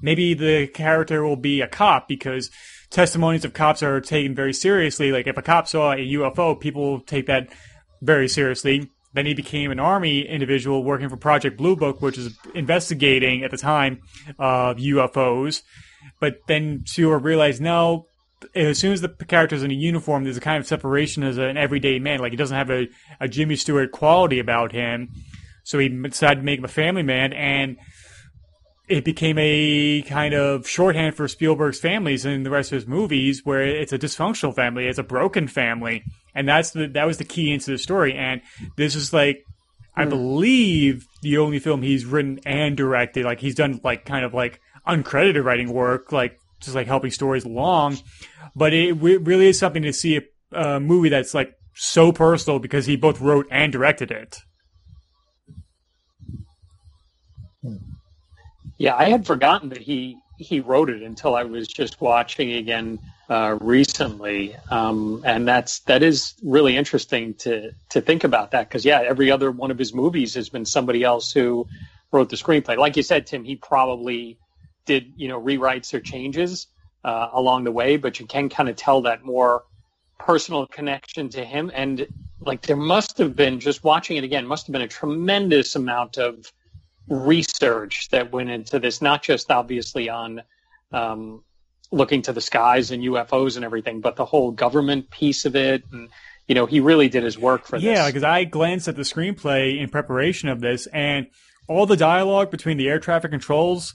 maybe 0.01 0.33
the 0.33 0.67
character 0.67 1.23
will 1.25 1.35
be 1.35 1.61
a 1.61 1.67
cop 1.67 2.07
because 2.07 2.49
testimonies 2.89 3.45
of 3.45 3.53
cops 3.53 3.83
are 3.83 4.01
taken 4.01 4.35
very 4.35 4.53
seriously. 4.53 5.11
Like, 5.11 5.27
if 5.27 5.37
a 5.37 5.41
cop 5.41 5.67
saw 5.67 5.93
a 5.93 5.97
UFO, 5.97 6.59
people 6.59 7.01
take 7.01 7.27
that 7.27 7.49
very 8.01 8.27
seriously. 8.27 8.89
Then 9.13 9.25
he 9.25 9.33
became 9.33 9.71
an 9.71 9.79
army 9.79 10.21
individual 10.21 10.83
working 10.83 11.09
for 11.09 11.17
Project 11.17 11.57
Blue 11.57 11.75
Book, 11.75 12.01
which 12.01 12.17
was 12.17 12.37
investigating 12.53 13.43
at 13.43 13.51
the 13.51 13.57
time 13.57 14.01
uh, 14.37 14.75
UFOs. 14.75 15.63
But 16.19 16.41
then 16.47 16.83
Stewart 16.85 17.23
realized, 17.23 17.61
no, 17.61 18.05
as 18.55 18.77
soon 18.77 18.93
as 18.93 19.01
the 19.01 19.09
character's 19.09 19.63
in 19.63 19.71
a 19.71 19.75
uniform, 19.75 20.23
there's 20.23 20.37
a 20.37 20.41
kind 20.41 20.59
of 20.59 20.67
separation 20.67 21.23
as 21.23 21.37
an 21.37 21.57
everyday 21.57 21.99
man. 21.99 22.19
Like 22.19 22.31
he 22.31 22.37
doesn't 22.37 22.55
have 22.55 22.69
a, 22.69 22.87
a 23.19 23.27
Jimmy 23.27 23.55
Stewart 23.55 23.91
quality 23.91 24.39
about 24.39 24.71
him. 24.71 25.09
So 25.63 25.77
he 25.79 25.89
decided 25.89 26.41
to 26.41 26.45
make 26.45 26.59
him 26.59 26.65
a 26.65 26.69
family 26.69 27.03
man, 27.03 27.31
and 27.33 27.77
it 28.89 29.05
became 29.05 29.37
a 29.37 30.01
kind 30.01 30.33
of 30.33 30.67
shorthand 30.67 31.15
for 31.15 31.27
Spielberg's 31.27 31.79
families 31.79 32.25
in 32.25 32.43
the 32.43 32.49
rest 32.49 32.71
of 32.71 32.77
his 32.77 32.87
movies, 32.87 33.41
where 33.45 33.61
it's 33.61 33.93
a 33.93 33.99
dysfunctional 33.99 34.53
family, 34.53 34.87
it's 34.87 34.97
a 34.97 35.03
broken 35.03 35.47
family, 35.47 36.03
and 36.33 36.47
that's 36.47 36.71
the 36.71 36.87
that 36.87 37.05
was 37.05 37.19
the 37.19 37.23
key 37.23 37.53
into 37.53 37.71
the 37.71 37.77
story. 37.77 38.13
And 38.13 38.41
this 38.77 38.95
is 38.95 39.13
like, 39.13 39.43
I 39.95 40.03
hmm. 40.03 40.09
believe, 40.09 41.05
the 41.21 41.37
only 41.37 41.59
film 41.59 41.83
he's 41.83 42.05
written 42.05 42.39
and 42.45 42.75
directed. 42.75 43.25
Like 43.25 43.39
he's 43.39 43.55
done 43.55 43.79
like 43.83 44.05
kind 44.05 44.25
of 44.25 44.33
like 44.33 44.59
uncredited 44.87 45.43
writing 45.43 45.71
work, 45.71 46.11
like 46.11 46.39
just 46.59 46.75
like 46.75 46.87
helping 46.87 47.11
stories 47.11 47.45
along. 47.45 47.97
But 48.55 48.73
it 48.73 48.93
really 48.93 49.47
is 49.47 49.59
something 49.59 49.83
to 49.83 49.93
see 49.93 50.17
a, 50.17 50.21
a 50.51 50.79
movie 50.79 51.09
that's 51.09 51.35
like 51.35 51.53
so 51.75 52.11
personal 52.11 52.59
because 52.59 52.87
he 52.87 52.95
both 52.95 53.21
wrote 53.21 53.47
and 53.51 53.71
directed 53.71 54.09
it. 54.09 54.39
Yeah, 58.79 58.95
I 58.95 59.09
had 59.09 59.27
forgotten 59.27 59.69
that 59.69 59.79
he 59.79 60.17
he 60.37 60.61
wrote 60.61 60.89
it 60.89 61.03
until 61.03 61.35
I 61.35 61.43
was 61.43 61.67
just 61.67 61.99
watching 61.99 62.53
again 62.53 62.97
uh, 63.29 63.57
recently, 63.59 64.55
um, 64.71 65.21
and 65.25 65.45
that's 65.45 65.79
that 65.81 66.01
is 66.01 66.33
really 66.41 66.77
interesting 66.77 67.33
to 67.35 67.71
to 67.89 67.99
think 67.99 68.23
about 68.23 68.51
that 68.51 68.69
because 68.69 68.85
yeah, 68.85 69.01
every 69.01 69.29
other 69.31 69.51
one 69.51 69.69
of 69.69 69.77
his 69.77 69.93
movies 69.93 70.33
has 70.35 70.47
been 70.47 70.63
somebody 70.63 71.03
else 71.03 71.29
who 71.33 71.67
wrote 72.13 72.29
the 72.29 72.37
screenplay. 72.37 72.77
Like 72.77 72.95
you 72.95 73.03
said, 73.03 73.27
Tim, 73.27 73.43
he 73.43 73.57
probably 73.57 74.39
did 74.85 75.11
you 75.17 75.27
know 75.27 75.41
rewrites 75.41 75.93
or 75.93 75.99
changes 75.99 76.67
uh, 77.03 77.27
along 77.33 77.65
the 77.65 77.73
way, 77.73 77.97
but 77.97 78.21
you 78.21 78.25
can 78.25 78.47
kind 78.47 78.69
of 78.69 78.77
tell 78.77 79.01
that 79.01 79.25
more 79.25 79.63
personal 80.17 80.65
connection 80.67 81.27
to 81.31 81.43
him, 81.43 81.69
and 81.75 82.07
like 82.39 82.61
there 82.61 82.77
must 82.77 83.17
have 83.17 83.35
been 83.35 83.59
just 83.59 83.83
watching 83.83 84.15
it 84.15 84.23
again 84.23 84.47
must 84.47 84.67
have 84.67 84.71
been 84.71 84.83
a 84.83 84.87
tremendous 84.87 85.75
amount 85.75 86.17
of 86.17 86.49
research 87.09 88.09
that 88.11 88.31
went 88.31 88.49
into 88.49 88.79
this, 88.79 89.01
not 89.01 89.23
just 89.23 89.51
obviously 89.51 90.09
on 90.09 90.43
um, 90.91 91.43
looking 91.91 92.21
to 92.23 92.33
the 92.33 92.41
skies 92.41 92.91
and 92.91 93.03
UFOs 93.03 93.55
and 93.55 93.65
everything, 93.65 94.01
but 94.01 94.15
the 94.15 94.25
whole 94.25 94.51
government 94.51 95.09
piece 95.09 95.45
of 95.45 95.55
it. 95.55 95.83
And, 95.91 96.09
you 96.47 96.55
know, 96.55 96.65
he 96.65 96.79
really 96.79 97.09
did 97.09 97.23
his 97.23 97.37
work 97.37 97.65
for 97.65 97.77
yeah, 97.77 97.81
this. 97.81 97.97
Yeah, 97.97 98.07
because 98.07 98.23
I 98.23 98.43
glanced 98.43 98.87
at 98.87 98.95
the 98.95 99.01
screenplay 99.03 99.79
in 99.81 99.89
preparation 99.89 100.49
of 100.49 100.61
this, 100.61 100.87
and 100.87 101.27
all 101.67 101.85
the 101.85 101.97
dialogue 101.97 102.51
between 102.51 102.77
the 102.77 102.87
air 102.87 102.99
traffic 102.99 103.31
controls, 103.31 103.93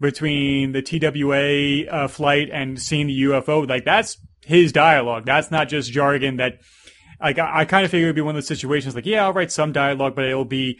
between 0.00 0.72
the 0.72 0.82
TWA 0.82 1.90
uh, 1.90 2.08
flight 2.08 2.50
and 2.52 2.80
seeing 2.80 3.06
the 3.06 3.22
UFO, 3.22 3.68
like 3.68 3.84
that's 3.84 4.18
his 4.44 4.72
dialogue. 4.72 5.24
That's 5.24 5.50
not 5.50 5.68
just 5.68 5.92
jargon 5.92 6.36
that. 6.36 6.60
Like 7.20 7.38
I, 7.38 7.60
I 7.60 7.64
kind 7.64 7.84
of 7.84 7.90
figure 7.90 8.08
it'd 8.08 8.16
be 8.16 8.20
one 8.20 8.36
of 8.36 8.42
those 8.42 8.48
situations. 8.48 8.94
Like, 8.94 9.06
yeah, 9.06 9.24
I'll 9.24 9.32
write 9.32 9.52
some 9.52 9.72
dialogue, 9.72 10.14
but 10.14 10.26
it'll 10.26 10.44
be 10.44 10.78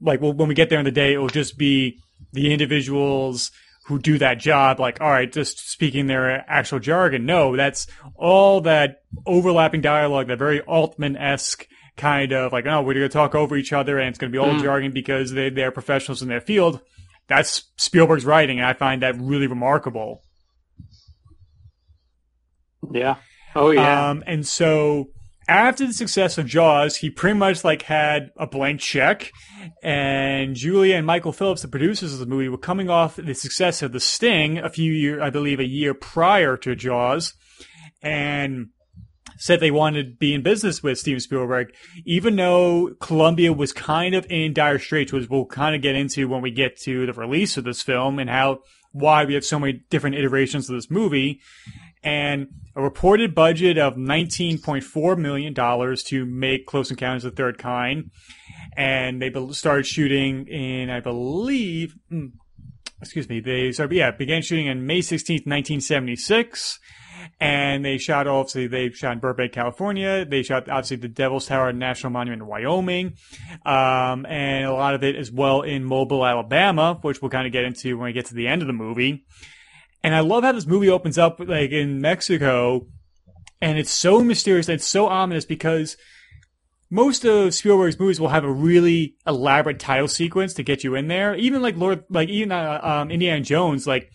like 0.00 0.20
well, 0.20 0.32
when 0.32 0.48
we 0.48 0.54
get 0.54 0.70
there 0.70 0.78
in 0.78 0.84
the 0.84 0.90
day, 0.90 1.14
it 1.14 1.18
will 1.18 1.28
just 1.28 1.56
be 1.58 2.00
the 2.32 2.52
individuals 2.52 3.50
who 3.86 3.98
do 4.00 4.18
that 4.18 4.38
job, 4.38 4.80
like, 4.80 5.00
all 5.00 5.10
right, 5.10 5.32
just 5.32 5.70
speaking 5.70 6.06
their 6.06 6.44
actual 6.50 6.80
jargon. 6.80 7.24
No, 7.24 7.56
that's 7.56 7.86
all 8.16 8.60
that 8.62 9.02
overlapping 9.24 9.80
dialogue, 9.80 10.26
that 10.26 10.38
very 10.38 10.60
Altman 10.62 11.16
esque 11.16 11.68
kind 11.96 12.32
of 12.32 12.52
like, 12.52 12.66
oh, 12.66 12.82
we're 12.82 12.94
going 12.94 13.08
to 13.08 13.08
talk 13.08 13.36
over 13.36 13.56
each 13.56 13.72
other 13.72 13.98
and 13.98 14.08
it's 14.08 14.18
going 14.18 14.32
to 14.32 14.36
be 14.36 14.44
all 14.44 14.52
mm. 14.52 14.62
jargon 14.62 14.90
because 14.90 15.32
they, 15.32 15.50
they're 15.50 15.70
professionals 15.70 16.20
in 16.20 16.28
their 16.28 16.40
field. 16.40 16.80
That's 17.28 17.64
Spielberg's 17.76 18.24
writing, 18.24 18.58
and 18.58 18.66
I 18.66 18.72
find 18.72 19.02
that 19.02 19.18
really 19.18 19.46
remarkable. 19.46 20.22
Yeah. 22.92 23.16
Oh, 23.54 23.70
yeah. 23.70 24.10
Um, 24.10 24.22
and 24.26 24.46
so 24.46 25.10
after 25.48 25.86
the 25.86 25.92
success 25.92 26.38
of 26.38 26.46
Jaws, 26.46 26.96
he 26.96 27.10
pretty 27.10 27.38
much 27.38 27.64
like 27.64 27.82
had 27.82 28.30
a 28.36 28.46
blank 28.46 28.80
check. 28.80 29.32
And 29.82 30.54
Julia 30.56 30.96
and 30.96 31.06
Michael 31.06 31.32
Phillips, 31.32 31.62
the 31.62 31.68
producers 31.68 32.12
of 32.12 32.18
the 32.18 32.26
movie, 32.26 32.48
were 32.48 32.58
coming 32.58 32.90
off 32.90 33.16
the 33.16 33.34
success 33.34 33.82
of 33.82 33.92
The 33.92 34.00
Sting 34.00 34.58
a 34.58 34.70
few 34.70 34.92
years, 34.92 35.22
I 35.22 35.30
believe, 35.30 35.60
a 35.60 35.66
year 35.66 35.94
prior 35.94 36.56
to 36.58 36.74
Jaws, 36.74 37.34
and 38.02 38.68
said 39.38 39.60
they 39.60 39.70
wanted 39.70 40.02
to 40.04 40.16
be 40.16 40.34
in 40.34 40.42
business 40.42 40.82
with 40.82 40.98
Steven 40.98 41.20
Spielberg, 41.20 41.74
even 42.04 42.36
though 42.36 42.94
Columbia 43.00 43.52
was 43.52 43.72
kind 43.72 44.14
of 44.14 44.26
in 44.30 44.52
dire 44.52 44.78
straits, 44.78 45.12
which 45.12 45.28
we'll 45.28 45.46
kind 45.46 45.74
of 45.74 45.82
get 45.82 45.94
into 45.94 46.28
when 46.28 46.42
we 46.42 46.50
get 46.50 46.78
to 46.80 47.06
the 47.06 47.12
release 47.12 47.56
of 47.56 47.64
this 47.64 47.82
film 47.82 48.18
and 48.18 48.30
how 48.30 48.60
why 48.92 49.24
we 49.26 49.34
have 49.34 49.44
so 49.44 49.58
many 49.58 49.84
different 49.90 50.16
iterations 50.16 50.70
of 50.70 50.74
this 50.74 50.90
movie 50.90 51.40
and 52.02 52.48
a 52.76 52.82
reported 52.82 53.34
budget 53.34 53.78
of 53.78 53.94
$19.4 53.94 55.18
million 55.18 55.54
to 55.54 56.26
make 56.26 56.66
Close 56.66 56.90
Encounters 56.90 57.24
of 57.24 57.34
the 57.34 57.42
Third 57.42 57.56
Kind. 57.56 58.10
And 58.76 59.20
they 59.20 59.32
started 59.52 59.86
shooting 59.86 60.46
in, 60.46 60.90
I 60.90 61.00
believe, 61.00 61.94
hmm, 62.10 62.26
excuse 63.00 63.30
me, 63.30 63.40
they 63.40 63.72
started, 63.72 63.96
yeah, 63.96 64.10
began 64.10 64.42
shooting 64.42 64.68
on 64.68 64.86
May 64.86 64.98
16th, 64.98 65.46
1976. 65.46 66.78
And 67.40 67.82
they 67.82 67.96
shot, 67.96 68.26
obviously, 68.26 68.66
they 68.66 68.90
shot 68.90 69.14
in 69.14 69.18
Burbank, 69.20 69.52
California. 69.52 70.26
They 70.26 70.42
shot, 70.42 70.68
obviously, 70.68 70.98
the 70.98 71.08
Devil's 71.08 71.46
Tower 71.46 71.72
National 71.72 72.12
Monument 72.12 72.42
in 72.42 72.48
Wyoming. 72.48 73.14
Um, 73.64 74.26
and 74.26 74.66
a 74.66 74.72
lot 74.72 74.94
of 74.94 75.02
it 75.02 75.16
as 75.16 75.32
well 75.32 75.62
in 75.62 75.82
Mobile, 75.82 76.26
Alabama, 76.26 76.98
which 77.00 77.22
we'll 77.22 77.30
kind 77.30 77.46
of 77.46 77.54
get 77.54 77.64
into 77.64 77.96
when 77.96 78.04
we 78.04 78.12
get 78.12 78.26
to 78.26 78.34
the 78.34 78.48
end 78.48 78.60
of 78.60 78.66
the 78.66 78.74
movie. 78.74 79.24
And 80.06 80.14
I 80.14 80.20
love 80.20 80.44
how 80.44 80.52
this 80.52 80.68
movie 80.68 80.88
opens 80.88 81.18
up 81.18 81.40
like 81.40 81.72
in 81.72 82.00
Mexico, 82.00 82.86
and 83.60 83.76
it's 83.76 83.90
so 83.90 84.22
mysterious 84.22 84.68
and 84.68 84.76
it's 84.76 84.86
so 84.86 85.08
ominous 85.08 85.44
because 85.44 85.96
most 86.88 87.24
of 87.24 87.52
Spielberg's 87.52 87.98
movies 87.98 88.20
will 88.20 88.28
have 88.28 88.44
a 88.44 88.52
really 88.52 89.16
elaborate 89.26 89.80
title 89.80 90.06
sequence 90.06 90.54
to 90.54 90.62
get 90.62 90.84
you 90.84 90.94
in 90.94 91.08
there. 91.08 91.34
Even 91.34 91.60
like 91.60 91.76
Lord, 91.76 92.04
like 92.08 92.28
even 92.28 92.52
uh, 92.52 92.78
um, 92.84 93.10
Indiana 93.10 93.40
Jones, 93.40 93.84
like 93.84 94.12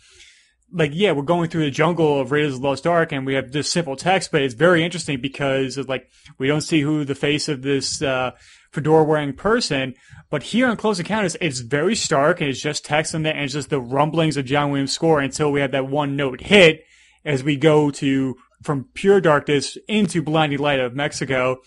like 0.72 0.92
yeah, 0.94 1.12
we're 1.12 1.24
going 1.24 1.50
through 1.50 1.66
the 1.66 1.72
jungle 1.72 2.22
of 2.22 2.32
Raiders 2.32 2.54
of 2.54 2.62
the 2.62 2.68
Lost 2.70 2.88
Ark, 2.88 3.12
and 3.12 3.26
we 3.26 3.34
have 3.34 3.52
this 3.52 3.70
simple 3.70 3.98
text, 3.98 4.32
but 4.32 4.42
it's 4.42 4.54
very 4.54 4.86
interesting 4.86 5.20
because 5.20 5.78
like 5.78 6.10
we 6.38 6.48
don't 6.48 6.62
see 6.62 6.80
who 6.80 7.04
the 7.04 7.16
face 7.16 7.50
of 7.50 7.64
this 7.64 8.02
uh, 8.02 8.32
fedora 8.72 9.04
wearing 9.04 9.34
person. 9.34 9.94
But 10.30 10.44
here 10.44 10.68
on 10.68 10.78
Close 10.78 11.00
Encounters, 11.00 11.36
it's 11.42 11.60
very 11.60 11.96
stark 11.96 12.40
and 12.40 12.50
it's 12.50 12.62
just 12.62 12.86
text 12.86 13.14
and 13.14 13.28
it's 13.28 13.54
just 13.54 13.70
the 13.70 13.82
rumblings 13.82 14.38
of 14.38 14.46
John 14.46 14.72
Williams' 14.72 14.94
score 14.94 15.20
until 15.20 15.52
we 15.52 15.62
have 15.62 15.72
that 15.72 15.88
one 15.88 16.16
note 16.16 16.42
hit 16.42 16.84
as 17.26 17.44
we 17.44 17.58
go 17.58 17.92
to 17.92 18.36
from 18.64 18.86
pure 18.94 19.22
darkness 19.22 19.78
into 19.88 20.22
blinding 20.22 20.60
light 20.60 20.80
of 20.80 20.96
Mexico. 20.96 21.58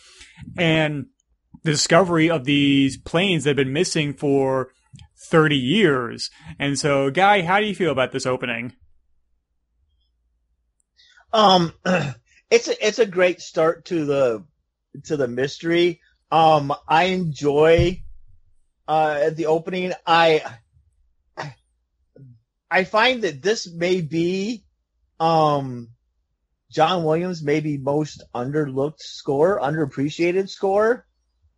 And 0.56 1.06
the 1.62 1.72
discovery 1.72 2.30
of 2.30 2.44
these 2.44 2.96
planes 2.96 3.44
that 3.44 3.50
have 3.50 3.56
been 3.56 3.72
missing 3.72 4.14
for 4.14 4.70
30 5.26 5.56
years. 5.56 6.30
And 6.58 6.78
so, 6.78 7.10
Guy, 7.10 7.42
how 7.42 7.60
do 7.60 7.66
you 7.66 7.74
feel 7.74 7.90
about 7.90 8.12
this 8.12 8.26
opening? 8.26 8.74
Um, 11.32 11.72
it's 12.50 12.68
a, 12.68 12.86
it's 12.86 12.98
a 12.98 13.06
great 13.06 13.40
start 13.40 13.86
to 13.86 14.04
the 14.04 14.44
to 15.04 15.16
the 15.16 15.26
mystery. 15.26 16.00
Um, 16.30 16.72
I 16.88 17.04
enjoy 17.04 18.02
uh, 18.88 19.30
the 19.30 19.46
opening. 19.46 19.92
I 20.06 20.42
I 22.70 22.84
find 22.84 23.22
that 23.22 23.40
this 23.40 23.70
may 23.70 24.00
be 24.00 24.64
um, 25.20 25.90
John 26.70 27.04
Williams' 27.04 27.42
maybe 27.42 27.78
most 27.78 28.22
underlooked 28.34 29.00
score, 29.00 29.60
underappreciated 29.60 30.48
score. 30.48 31.06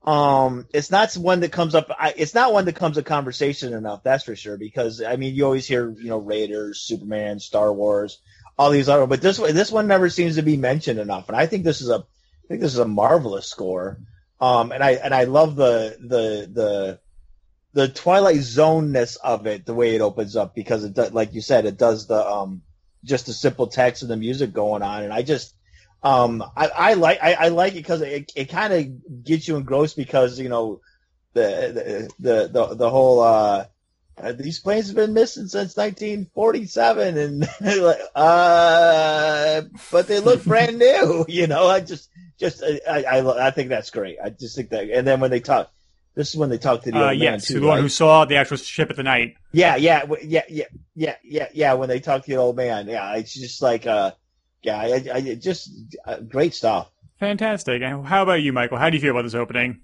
Um, 0.04 0.66
it's 0.72 0.90
not 0.90 1.14
one 1.14 1.40
that 1.40 1.52
comes 1.52 1.74
up. 1.74 1.90
I, 1.98 2.12
it's 2.16 2.34
not 2.34 2.52
one 2.52 2.66
that 2.66 2.76
comes 2.76 2.98
a 2.98 3.02
conversation 3.02 3.72
enough. 3.72 4.02
That's 4.04 4.24
for 4.24 4.36
sure. 4.36 4.56
Because 4.56 5.02
I 5.02 5.16
mean, 5.16 5.34
you 5.34 5.44
always 5.44 5.66
hear 5.66 5.90
you 5.90 6.08
know 6.08 6.18
Raiders, 6.18 6.80
Superman, 6.80 7.40
Star 7.40 7.72
Wars, 7.72 8.20
all 8.58 8.70
these 8.70 8.88
other, 8.88 9.06
but 9.06 9.20
this 9.20 9.38
one 9.38 9.54
this 9.54 9.72
one 9.72 9.88
never 9.88 10.08
seems 10.08 10.36
to 10.36 10.42
be 10.42 10.56
mentioned 10.56 11.00
enough. 11.00 11.28
And 11.28 11.36
I 11.36 11.46
think 11.46 11.64
this 11.64 11.80
is 11.80 11.88
a 11.88 12.04
I 12.44 12.48
think 12.48 12.60
this 12.60 12.74
is 12.74 12.78
a 12.78 12.86
marvelous 12.86 13.48
score. 13.48 13.98
Um, 14.40 14.72
and 14.72 14.82
I 14.82 14.92
and 14.92 15.14
I 15.14 15.24
love 15.24 15.56
the 15.56 15.96
the 16.00 16.50
the 16.52 17.00
the 17.72 17.88
Twilight 17.88 18.40
Zone 18.40 18.92
ness 18.92 19.16
of 19.16 19.46
it, 19.46 19.66
the 19.66 19.74
way 19.74 19.94
it 19.94 20.00
opens 20.00 20.36
up, 20.36 20.54
because 20.54 20.84
it 20.84 20.94
does, 20.94 21.12
like 21.12 21.34
you 21.34 21.40
said, 21.40 21.66
it 21.66 21.78
does 21.78 22.06
the 22.06 22.26
um 22.26 22.62
just 23.04 23.26
the 23.26 23.32
simple 23.32 23.66
text 23.66 24.02
and 24.02 24.10
the 24.10 24.16
music 24.16 24.52
going 24.52 24.82
on, 24.82 25.04
and 25.04 25.12
I 25.12 25.22
just 25.22 25.54
um 26.02 26.42
I, 26.56 26.68
I 26.68 26.94
like 26.94 27.18
I, 27.22 27.32
I 27.34 27.48
like 27.48 27.72
it 27.72 27.76
because 27.76 28.02
it 28.02 28.32
it 28.36 28.46
kind 28.46 28.72
of 28.72 29.24
gets 29.24 29.48
you 29.48 29.56
engrossed 29.56 29.96
because 29.96 30.38
you 30.38 30.48
know 30.48 30.80
the 31.32 32.10
the 32.18 32.48
the 32.48 32.74
the, 32.74 32.90
whole 32.90 33.20
uh 33.20 33.66
uh, 34.18 34.32
these 34.32 34.60
planes 34.60 34.86
have 34.86 34.96
been 34.96 35.12
missing 35.12 35.46
since 35.46 35.76
1947, 35.76 37.18
and 37.18 37.44
uh, 38.14 39.62
but 39.90 40.08
they 40.08 40.20
look 40.20 40.42
brand 40.46 40.78
new. 40.78 41.26
You 41.28 41.46
know, 41.46 41.66
I 41.66 41.80
just, 41.80 42.08
just, 42.38 42.62
I, 42.62 43.02
I, 43.02 43.46
I 43.46 43.50
think 43.50 43.68
that's 43.68 43.90
great. 43.90 44.18
I 44.22 44.30
just 44.30 44.56
think 44.56 44.70
that, 44.70 44.90
and 44.90 45.06
then 45.06 45.20
when 45.20 45.30
they 45.30 45.40
talk, 45.40 45.70
this 46.14 46.30
is 46.30 46.36
when 46.36 46.48
they 46.48 46.58
talk 46.58 46.82
to 46.82 46.90
the 46.90 46.98
uh, 46.98 47.10
old 47.10 47.18
yes, 47.18 47.50
man 47.50 47.56
too. 47.56 47.60
the 47.60 47.66
one 47.66 47.80
who 47.80 47.90
saw 47.90 48.24
the 48.24 48.36
actual 48.36 48.56
ship 48.56 48.88
at 48.88 48.96
the 48.96 49.02
night. 49.02 49.34
Yeah, 49.52 49.76
yeah, 49.76 50.06
yeah, 50.22 50.42
yeah, 50.48 50.64
yeah, 50.94 51.16
yeah, 51.22 51.48
yeah. 51.52 51.74
When 51.74 51.90
they 51.90 52.00
talk 52.00 52.24
to 52.24 52.30
the 52.30 52.36
old 52.36 52.56
man, 52.56 52.88
yeah, 52.88 53.16
it's 53.16 53.34
just 53.34 53.60
like, 53.60 53.86
uh, 53.86 54.12
yeah, 54.62 54.78
I, 54.78 55.04
I 55.12 55.34
just 55.34 55.70
uh, 56.06 56.20
great 56.20 56.54
stuff. 56.54 56.90
Fantastic. 57.20 57.82
And 57.82 58.06
how 58.06 58.22
about 58.22 58.42
you, 58.42 58.52
Michael? 58.52 58.78
How 58.78 58.88
do 58.88 58.96
you 58.96 59.00
feel 59.00 59.10
about 59.10 59.22
this 59.22 59.34
opening? 59.34 59.80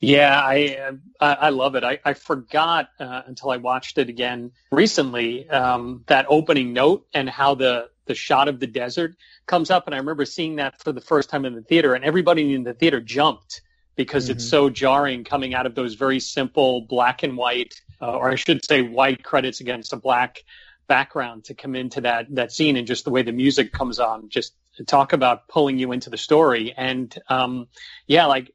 Yeah, 0.00 0.38
I 0.38 0.92
I 1.20 1.48
love 1.48 1.74
it. 1.74 1.82
I, 1.82 1.98
I 2.04 2.12
forgot 2.12 2.90
uh, 3.00 3.22
until 3.26 3.50
I 3.50 3.56
watched 3.56 3.96
it 3.96 4.10
again 4.10 4.52
recently 4.70 5.48
um, 5.48 6.04
that 6.06 6.26
opening 6.28 6.74
note 6.74 7.06
and 7.14 7.28
how 7.30 7.54
the 7.54 7.88
the 8.06 8.14
shot 8.14 8.48
of 8.48 8.60
the 8.60 8.66
desert 8.66 9.16
comes 9.46 9.70
up, 9.70 9.86
and 9.86 9.94
I 9.94 9.98
remember 9.98 10.24
seeing 10.24 10.56
that 10.56 10.82
for 10.82 10.92
the 10.92 11.00
first 11.00 11.30
time 11.30 11.44
in 11.44 11.54
the 11.54 11.62
theater, 11.62 11.94
and 11.94 12.04
everybody 12.04 12.54
in 12.54 12.62
the 12.62 12.74
theater 12.74 13.00
jumped 13.00 13.62
because 13.96 14.24
mm-hmm. 14.24 14.32
it's 14.32 14.48
so 14.48 14.70
jarring 14.70 15.24
coming 15.24 15.54
out 15.54 15.66
of 15.66 15.74
those 15.74 15.94
very 15.94 16.20
simple 16.20 16.82
black 16.82 17.22
and 17.22 17.36
white, 17.36 17.80
uh, 18.00 18.12
or 18.12 18.30
I 18.30 18.34
should 18.36 18.64
say 18.64 18.82
white 18.82 19.22
credits 19.22 19.60
against 19.60 19.92
a 19.92 19.96
black 19.96 20.42
background 20.86 21.44
to 21.44 21.54
come 21.54 21.74
into 21.74 22.02
that 22.02 22.26
that 22.34 22.52
scene, 22.52 22.76
and 22.76 22.86
just 22.86 23.04
the 23.04 23.10
way 23.10 23.22
the 23.22 23.32
music 23.32 23.72
comes 23.72 23.98
on, 23.98 24.28
just 24.28 24.54
talk 24.86 25.12
about 25.12 25.48
pulling 25.48 25.78
you 25.78 25.92
into 25.92 26.10
the 26.10 26.18
story, 26.18 26.74
and 26.76 27.16
um, 27.28 27.68
yeah, 28.06 28.26
like 28.26 28.52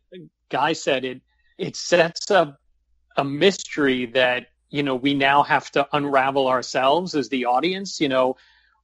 Guy 0.49 0.73
said, 0.73 1.05
it 1.05 1.21
it 1.57 1.75
sets 1.75 2.31
up 2.31 2.59
a 3.17 3.23
mystery 3.23 4.07
that 4.07 4.47
you 4.69 4.83
know 4.83 4.95
we 4.95 5.13
now 5.13 5.43
have 5.43 5.69
to 5.71 5.87
unravel 5.91 6.47
ourselves 6.47 7.15
as 7.15 7.29
the 7.29 7.45
audience 7.45 7.99
you 7.99 8.09
know 8.09 8.37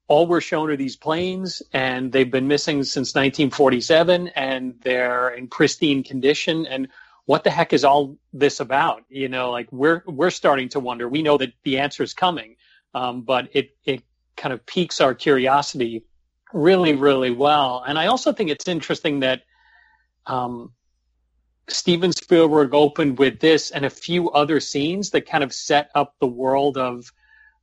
all 0.07 0.25
we're 0.27 0.41
shown 0.41 0.69
are 0.69 0.77
these 0.77 0.95
planes 0.95 1.61
and 1.73 2.11
they've 2.11 2.31
been 2.31 2.47
missing 2.47 2.83
since 2.83 3.09
1947 3.13 4.29
and 4.29 4.75
they're 4.81 5.29
in 5.29 5.47
pristine 5.47 6.03
condition. 6.03 6.65
And 6.65 6.87
what 7.25 7.43
the 7.43 7.49
heck 7.49 7.73
is 7.73 7.83
all 7.83 8.17
this 8.31 8.59
about? 8.59 9.03
You 9.09 9.27
know 9.27 9.51
like 9.51 9.71
we're 9.71 10.03
we're 10.05 10.29
starting 10.29 10.69
to 10.69 10.79
wonder. 10.79 11.09
We 11.09 11.21
know 11.21 11.37
that 11.37 11.53
the 11.63 11.79
answer 11.79 12.03
is 12.03 12.13
coming 12.13 12.55
um, 12.93 13.21
but 13.21 13.49
it 13.53 13.71
it 13.85 14.03
kind 14.35 14.53
of 14.53 14.65
piques 14.65 15.01
our 15.01 15.13
curiosity 15.13 16.03
really 16.53 16.93
really 16.93 17.31
well. 17.31 17.83
And 17.85 17.97
i 17.99 18.07
also 18.07 18.31
think 18.33 18.49
it's 18.49 18.67
interesting 18.67 19.19
that 19.21 19.41
um, 20.25 20.71
Steven 21.69 22.11
Spielberg 22.13 22.73
opened 22.73 23.19
with 23.19 23.39
this 23.39 23.71
and 23.71 23.85
a 23.85 23.89
few 23.89 24.29
other 24.31 24.59
scenes 24.59 25.09
that 25.11 25.29
kind 25.29 25.43
of 25.43 25.53
set 25.53 25.89
up 25.95 26.15
the 26.19 26.27
world 26.27 26.77
of 26.77 27.11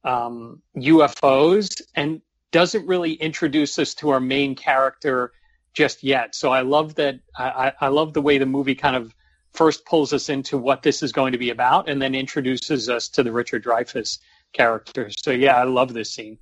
um, 0.04 0.62
UFOs 0.76 1.80
and 1.94 2.20
doesn't 2.54 2.86
really 2.86 3.14
introduce 3.14 3.80
us 3.80 3.94
to 3.94 4.10
our 4.10 4.20
main 4.20 4.54
character 4.54 5.32
just 5.72 6.04
yet. 6.04 6.36
So 6.36 6.50
I 6.50 6.60
love 6.60 6.94
that. 6.94 7.18
I, 7.36 7.72
I 7.80 7.88
love 7.88 8.12
the 8.12 8.22
way 8.22 8.38
the 8.38 8.46
movie 8.46 8.76
kind 8.76 8.94
of 8.94 9.12
first 9.54 9.84
pulls 9.84 10.12
us 10.12 10.28
into 10.28 10.56
what 10.56 10.84
this 10.84 11.02
is 11.02 11.10
going 11.10 11.32
to 11.32 11.38
be 11.38 11.50
about 11.50 11.88
and 11.88 12.00
then 12.00 12.14
introduces 12.14 12.88
us 12.88 13.08
to 13.08 13.24
the 13.24 13.32
Richard 13.32 13.64
Dreyfuss 13.64 14.20
character. 14.52 15.10
So 15.10 15.32
yeah, 15.32 15.56
I 15.56 15.64
love 15.64 15.92
this 15.92 16.14
scene. 16.14 16.38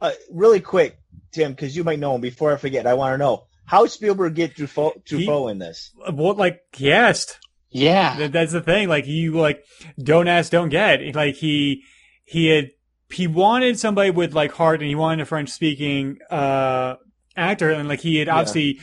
Uh, 0.00 0.12
really 0.32 0.60
quick, 0.60 0.98
Tim, 1.32 1.52
because 1.52 1.76
you 1.76 1.84
might 1.84 1.98
know 1.98 2.14
him. 2.14 2.22
Before 2.22 2.50
I 2.50 2.56
forget, 2.56 2.86
I 2.86 2.94
want 2.94 3.12
to 3.12 3.18
know 3.18 3.44
how 3.66 3.84
Spielberg 3.84 4.34
get 4.34 4.56
Truffaut, 4.56 5.04
Truffaut 5.04 5.48
he, 5.48 5.50
in 5.50 5.58
this? 5.58 5.90
What 6.08 6.38
like 6.38 6.62
he 6.74 6.92
asked? 6.92 7.38
Yeah, 7.68 8.28
that's 8.28 8.52
the 8.52 8.62
thing. 8.62 8.88
Like 8.88 9.06
you 9.06 9.34
like 9.34 9.64
don't 9.98 10.28
ask, 10.28 10.50
don't 10.50 10.70
get. 10.70 11.14
Like 11.14 11.34
he 11.34 11.82
he 12.24 12.46
had 12.46 12.70
he 13.10 13.26
wanted 13.26 13.78
somebody 13.78 14.10
with 14.10 14.34
like 14.34 14.52
heart, 14.52 14.80
and 14.80 14.88
he 14.88 14.94
wanted 14.94 15.22
a 15.22 15.26
French 15.26 15.50
speaking 15.50 16.18
uh 16.30 16.96
actor, 17.36 17.70
and 17.70 17.88
like 17.88 18.00
he 18.00 18.16
had 18.16 18.28
obviously. 18.28 18.76
Yeah. 18.76 18.82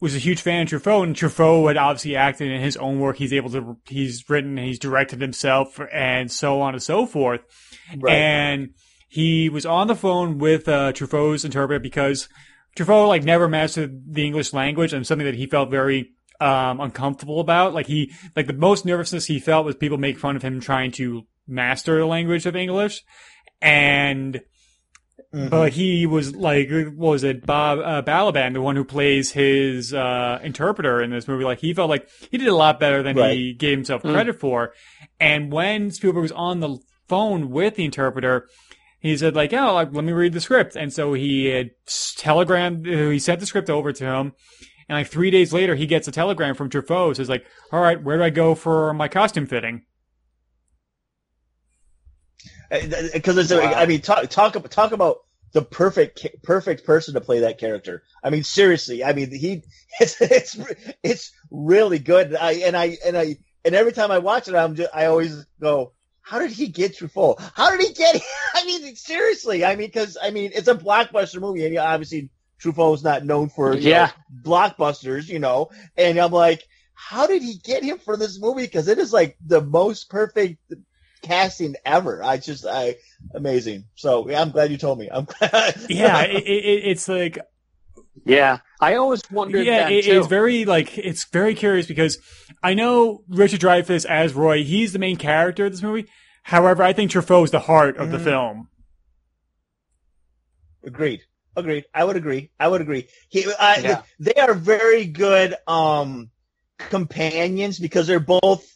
Was 0.00 0.14
a 0.14 0.18
huge 0.18 0.42
fan 0.42 0.64
of 0.64 0.68
Truffaut, 0.68 1.04
and 1.04 1.16
Truffaut 1.16 1.68
had 1.68 1.78
obviously 1.78 2.14
acted 2.14 2.50
in 2.50 2.60
his 2.60 2.76
own 2.76 3.00
work. 3.00 3.16
He's 3.16 3.32
able 3.32 3.48
to, 3.50 3.78
he's 3.86 4.28
written, 4.28 4.58
he's 4.58 4.78
directed 4.78 5.22
himself, 5.22 5.80
and 5.90 6.30
so 6.30 6.60
on 6.60 6.74
and 6.74 6.82
so 6.82 7.06
forth. 7.06 7.40
Right. 7.96 8.12
And 8.12 8.74
he 9.08 9.48
was 9.48 9.64
on 9.64 9.86
the 9.86 9.94
phone 9.94 10.36
with 10.36 10.68
uh, 10.68 10.92
Truffaut's 10.92 11.46
interpreter 11.46 11.78
because 11.78 12.28
Truffaut 12.76 13.08
like 13.08 13.22
never 13.22 13.48
mastered 13.48 14.12
the 14.12 14.26
English 14.26 14.52
language 14.52 14.92
and 14.92 15.06
something 15.06 15.24
that 15.24 15.36
he 15.36 15.46
felt 15.46 15.70
very 15.70 16.10
um, 16.38 16.80
uncomfortable 16.80 17.40
about. 17.40 17.72
Like 17.72 17.86
he, 17.86 18.12
like 18.36 18.46
the 18.46 18.52
most 18.52 18.84
nervousness 18.84 19.24
he 19.24 19.38
felt 19.38 19.64
was 19.64 19.76
people 19.76 19.96
make 19.96 20.18
fun 20.18 20.36
of 20.36 20.42
him 20.42 20.60
trying 20.60 20.90
to 20.92 21.22
master 21.46 21.98
the 21.98 22.06
language 22.06 22.44
of 22.44 22.56
English. 22.56 23.02
And, 23.64 24.42
mm-hmm. 25.34 25.48
but 25.48 25.72
he 25.72 26.04
was 26.04 26.36
like, 26.36 26.68
what 26.70 27.10
was 27.12 27.24
it, 27.24 27.46
Bob 27.46 27.78
uh, 27.78 28.02
Balaban, 28.02 28.52
the 28.52 28.60
one 28.60 28.76
who 28.76 28.84
plays 28.84 29.32
his 29.32 29.94
uh, 29.94 30.38
interpreter 30.42 31.02
in 31.02 31.10
this 31.10 31.26
movie? 31.26 31.44
Like 31.44 31.60
he 31.60 31.72
felt 31.72 31.88
like 31.88 32.08
he 32.30 32.36
did 32.36 32.48
a 32.48 32.54
lot 32.54 32.78
better 32.78 33.02
than 33.02 33.16
right. 33.16 33.34
he 33.34 33.54
gave 33.54 33.78
himself 33.78 34.02
mm. 34.02 34.12
credit 34.12 34.36
mm. 34.36 34.40
for. 34.40 34.74
And 35.18 35.50
when 35.50 35.90
Spielberg 35.90 36.22
was 36.22 36.32
on 36.32 36.60
the 36.60 36.78
phone 37.08 37.50
with 37.50 37.76
the 37.76 37.86
interpreter, 37.86 38.48
he 39.00 39.16
said 39.16 39.34
like, 39.34 39.52
"Oh, 39.52 39.74
like, 39.74 39.92
let 39.92 40.04
me 40.04 40.12
read 40.12 40.32
the 40.32 40.40
script." 40.40 40.76
And 40.76 40.92
so 40.92 41.12
he 41.12 41.46
had 41.46 41.70
telegrammed, 42.16 42.86
he 42.86 43.18
sent 43.18 43.40
the 43.40 43.46
script 43.46 43.68
over 43.68 43.92
to 43.92 44.04
him, 44.04 44.32
and 44.88 44.98
like 44.98 45.08
three 45.08 45.30
days 45.30 45.52
later, 45.52 45.74
he 45.74 45.86
gets 45.86 46.08
a 46.08 46.12
telegram 46.12 46.54
from 46.54 46.70
Truffaut. 46.70 47.16
Says 47.16 47.28
like, 47.28 47.44
"All 47.72 47.80
right, 47.80 48.02
where 48.02 48.16
do 48.16 48.24
I 48.24 48.30
go 48.30 48.54
for 48.54 48.94
my 48.94 49.08
costume 49.08 49.46
fitting?" 49.46 49.84
Because 52.70 53.38
it's, 53.38 53.50
wow. 53.50 53.60
I 53.60 53.86
mean, 53.86 54.00
talk 54.00 54.28
talk 54.30 54.68
talk 54.70 54.92
about 54.92 55.20
the 55.52 55.62
perfect 55.62 56.26
perfect 56.42 56.84
person 56.84 57.14
to 57.14 57.20
play 57.20 57.40
that 57.40 57.58
character. 57.58 58.02
I 58.22 58.30
mean, 58.30 58.44
seriously, 58.44 59.04
I 59.04 59.12
mean, 59.12 59.30
he 59.30 59.62
it's 60.00 60.20
it's, 60.20 60.58
it's 61.02 61.32
really 61.50 61.98
good. 61.98 62.34
I 62.34 62.52
and 62.52 62.76
I 62.76 62.98
and 63.04 63.16
I 63.16 63.36
and 63.64 63.74
every 63.74 63.92
time 63.92 64.10
I 64.10 64.18
watch 64.18 64.48
it, 64.48 64.54
I'm 64.54 64.74
just 64.74 64.90
I 64.94 65.06
always 65.06 65.46
go, 65.60 65.92
how 66.20 66.38
did 66.38 66.50
he 66.50 66.68
get 66.68 66.96
Truffaut? 66.96 67.40
How 67.54 67.70
did 67.70 67.86
he 67.86 67.94
get? 67.94 68.20
I 68.54 68.64
mean, 68.64 68.96
seriously. 68.96 69.64
I 69.64 69.76
mean, 69.76 69.86
because 69.86 70.18
I 70.20 70.30
mean, 70.30 70.50
it's 70.54 70.68
a 70.68 70.74
blockbuster 70.74 71.40
movie, 71.40 71.66
and 71.66 71.78
obviously 71.78 72.30
Truffaut 72.60 72.74
Truffaut's 72.74 73.04
not 73.04 73.24
known 73.24 73.48
for 73.48 73.74
yeah 73.76 74.06
know, 74.06 74.50
blockbusters, 74.50 75.28
you 75.28 75.38
know. 75.38 75.70
And 75.96 76.18
I'm 76.18 76.32
like, 76.32 76.62
how 76.94 77.26
did 77.26 77.42
he 77.42 77.58
get 77.62 77.84
him 77.84 77.98
for 77.98 78.16
this 78.16 78.40
movie? 78.40 78.62
Because 78.62 78.88
it 78.88 78.98
is 78.98 79.12
like 79.12 79.36
the 79.44 79.60
most 79.60 80.10
perfect 80.10 80.58
casting 81.24 81.74
ever. 81.84 82.22
I 82.22 82.36
just, 82.36 82.66
I 82.66 82.96
amazing. 83.34 83.84
So 83.94 84.28
yeah, 84.28 84.40
I'm 84.40 84.50
glad 84.50 84.70
you 84.70 84.78
told 84.78 84.98
me. 84.98 85.08
I'm 85.10 85.24
glad. 85.38 85.86
yeah, 85.88 86.22
it, 86.22 86.44
it, 86.44 86.84
it's 86.84 87.08
like. 87.08 87.38
Yeah, 88.26 88.58
I 88.80 88.94
always 88.94 89.20
wondered. 89.30 89.66
Yeah, 89.66 89.88
it, 89.88 90.06
it's 90.06 90.28
very 90.28 90.64
like 90.64 90.96
it's 90.96 91.24
very 91.24 91.54
curious 91.54 91.86
because 91.86 92.18
I 92.62 92.72
know 92.72 93.22
Richard 93.28 93.60
Dreyfuss 93.60 94.06
as 94.06 94.32
Roy. 94.32 94.64
He's 94.64 94.92
the 94.92 94.98
main 94.98 95.16
character 95.16 95.66
of 95.66 95.72
this 95.72 95.82
movie. 95.82 96.08
However, 96.44 96.82
I 96.82 96.92
think 96.92 97.10
Truffaut 97.10 97.44
is 97.44 97.50
the 97.50 97.60
heart 97.60 97.96
of 97.96 98.08
mm. 98.08 98.12
the 98.12 98.18
film. 98.18 98.68
Agreed. 100.84 101.22
Agreed. 101.56 101.84
I 101.94 102.04
would 102.04 102.16
agree. 102.16 102.50
I 102.58 102.68
would 102.68 102.80
agree. 102.80 103.08
He, 103.28 103.46
I, 103.58 103.78
yeah. 103.78 104.02
they 104.18 104.34
are 104.34 104.54
very 104.54 105.06
good 105.06 105.54
um, 105.66 106.30
companions 106.78 107.78
because 107.78 108.06
they're 108.06 108.20
both 108.20 108.73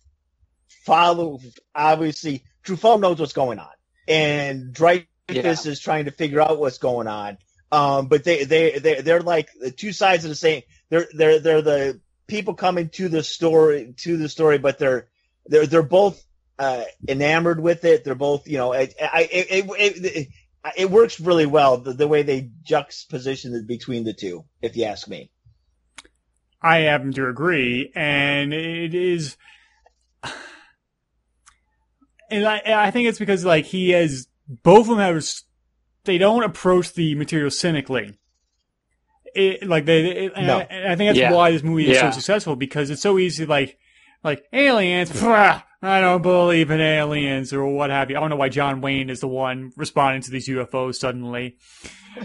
follow. 0.88 1.40
Obviously, 1.74 2.44
Truffaut 2.64 3.01
knows 3.01 3.20
what's 3.20 3.35
going 3.35 3.59
on, 3.59 3.68
and 4.09 4.74
Dreyfuss 4.74 5.07
yeah. 5.29 5.53
is 5.53 5.81
trying 5.81 6.07
to 6.07 6.11
figure 6.11 6.40
out 6.40 6.59
what's 6.59 6.79
going 6.79 7.07
on. 7.07 7.38
Um, 7.70 8.07
but 8.07 8.24
they 8.24 8.44
they 8.44 8.79
they 8.79 9.01
they're 9.03 9.20
like 9.20 9.51
the 9.61 9.70
two 9.70 9.92
sides 9.92 10.24
of 10.24 10.31
the 10.31 10.35
same. 10.35 10.62
They're 10.88 11.07
they're 11.12 11.40
they're 11.40 11.62
the 11.62 12.01
people 12.27 12.55
coming 12.55 12.88
to 12.90 13.09
the 13.09 13.22
story 13.22 13.94
to 13.98 14.16
the 14.16 14.29
story, 14.29 14.59
but 14.59 14.79
they're 14.79 15.09
they're 15.46 15.66
they're 15.66 15.83
both 15.83 16.24
uh, 16.59 16.85
enamored 17.07 17.61
with 17.61 17.85
it. 17.85 18.05
They're 18.05 18.14
both 18.14 18.48
you 18.48 18.57
know 18.57 18.72
it 18.72 18.94
it, 18.98 19.66
it, 19.68 20.05
it, 20.05 20.29
it 20.77 20.90
works 20.90 21.20
really 21.20 21.46
well 21.46 21.77
the, 21.77 21.92
the 21.92 22.09
way 22.09 22.22
they 22.22 22.51
juxtaposition 22.62 23.55
it 23.55 23.66
between 23.66 24.05
the 24.05 24.14
two. 24.14 24.46
If 24.62 24.77
you 24.77 24.85
ask 24.85 25.07
me, 25.07 25.31
I 26.62 26.79
happen 26.79 27.12
to 27.12 27.29
agree, 27.29 27.92
and 27.94 28.55
it 28.55 28.94
is. 28.94 29.37
And 32.31 32.47
I, 32.47 32.62
I 32.67 32.91
think 32.91 33.09
it's 33.09 33.19
because 33.19 33.45
like 33.45 33.64
he 33.64 33.91
has 33.91 34.29
both 34.49 34.88
of 34.88 34.97
them 34.97 34.99
have 34.99 35.25
they 36.05 36.19
don't 36.19 36.43
approach 36.43 36.95
the 36.95 37.14
material 37.14 37.51
cynically 37.51 38.19
it, 39.35 39.69
like 39.69 39.85
they, 39.85 40.27
it, 40.27 40.33
no. 40.37 40.59
I, 40.59 40.93
I, 40.93 40.97
think 40.97 41.09
that's 41.09 41.19
yeah. 41.19 41.33
why 41.33 41.51
this 41.51 41.62
movie 41.62 41.91
is 41.91 41.97
yeah. 41.97 42.11
so 42.11 42.17
successful 42.17 42.57
because 42.57 42.91
it's 42.91 43.03
so 43.03 43.19
easy. 43.19 43.47
Like, 43.47 43.79
like 44.25 44.45
aliens. 44.53 45.19
Pah, 45.19 45.62
I 45.81 46.01
don't 46.01 46.23
believe 46.23 46.71
in 46.71 46.81
aliens 46.81 47.53
or 47.53 47.67
what 47.67 47.91
have 47.91 48.11
you. 48.11 48.17
I 48.17 48.21
don't 48.21 48.31
know 48.31 48.37
why 48.37 48.49
John 48.49 48.81
Wayne 48.81 49.11
is 49.11 49.21
the 49.21 49.29
one 49.29 49.73
responding 49.77 50.23
to 50.23 50.31
these 50.31 50.49
UFOs 50.49 50.97
suddenly. 50.97 51.59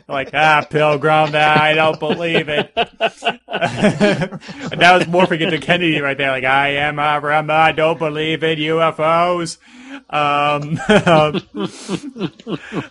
Like, 0.08 0.32
ah, 0.34 0.66
Pilgrim, 0.70 1.32
I 1.34 1.74
don't 1.74 2.00
believe 2.00 2.50
it. 2.50 2.72
and 2.76 2.88
that 3.48 4.98
was 4.98 5.06
morphing 5.06 5.42
into 5.42 5.60
Kennedy 5.60 6.02
right 6.02 6.18
there. 6.18 6.32
Like, 6.32 6.44
I 6.44 6.76
am 6.76 7.00
a 7.00 7.20
rum, 7.20 7.50
I 7.50 7.72
don't 7.72 7.98
believe 7.98 8.44
in 8.44 8.60
UFOs. 8.60 9.58
Um, 10.10 10.80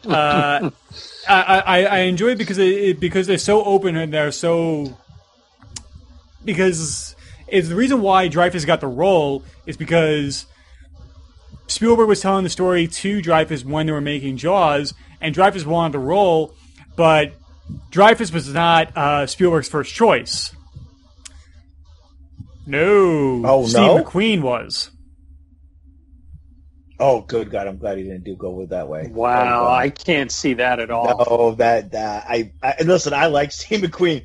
uh, 0.07 0.71
I, 1.29 1.63
I, 1.67 1.85
I 1.85 1.99
enjoy 2.01 2.29
it 2.29 2.39
because 2.39 2.59
it, 2.59 2.99
because 2.99 3.27
they're 3.27 3.39
so 3.39 3.65
open 3.65 3.97
and 3.97 4.13
they're 4.13 4.33
so 4.33 4.97
because 6.45 7.15
it's 7.49 7.69
the 7.69 7.77
reason 7.77 8.01
why 8.01 8.29
Dreyfuss 8.29 8.67
got 8.67 8.81
the 8.81 8.87
role 8.87 9.45
is 9.67 9.77
because 9.77 10.47
Spielberg 11.67 12.09
was 12.09 12.21
telling 12.21 12.45
the 12.45 12.51
story 12.51 12.87
to 12.87 13.21
Dreyfuss 13.21 13.65
when 13.65 13.87
they 13.87 13.93
were 13.93 14.01
making 14.01 14.37
Jaws, 14.37 14.95
and 15.21 15.35
Dreyfuss 15.35 15.65
wanted 15.65 15.93
the 15.93 15.99
role, 15.99 16.55
but 16.97 17.33
Dreyfuss 17.91 18.33
was 18.33 18.53
not 18.53 18.97
uh, 18.97 19.27
Spielberg's 19.27 19.69
first 19.69 19.95
choice. 19.95 20.55
No, 22.67 23.43
Oh, 23.45 23.67
Steve 23.67 23.81
no? 23.83 24.05
McQueen 24.05 24.41
was. 24.43 24.91
Oh, 27.01 27.23
good 27.23 27.51
God! 27.51 27.67
I'm 27.67 27.79
glad 27.79 27.99
he 27.99 28.05
didn't 28.05 28.23
do 28.23 28.37
go 28.37 28.51
with 28.53 28.71
that 28.71 28.87
way. 28.89 29.09
Wow, 29.11 29.65
Oh, 29.65 29.69
I 29.69 29.91
can't 29.91 30.31
see 30.31 30.55
that 30.55 30.79
at 30.79 30.91
all. 30.93 31.25
No, 31.29 31.55
that 31.57 31.91
that 31.93 32.27
I, 32.29 32.53
I 32.63 32.75
and 32.79 32.87
listen. 32.87 33.13
I 33.13 33.27
like 33.27 33.51
Steve 33.53 33.81
McQueen. 33.81 34.25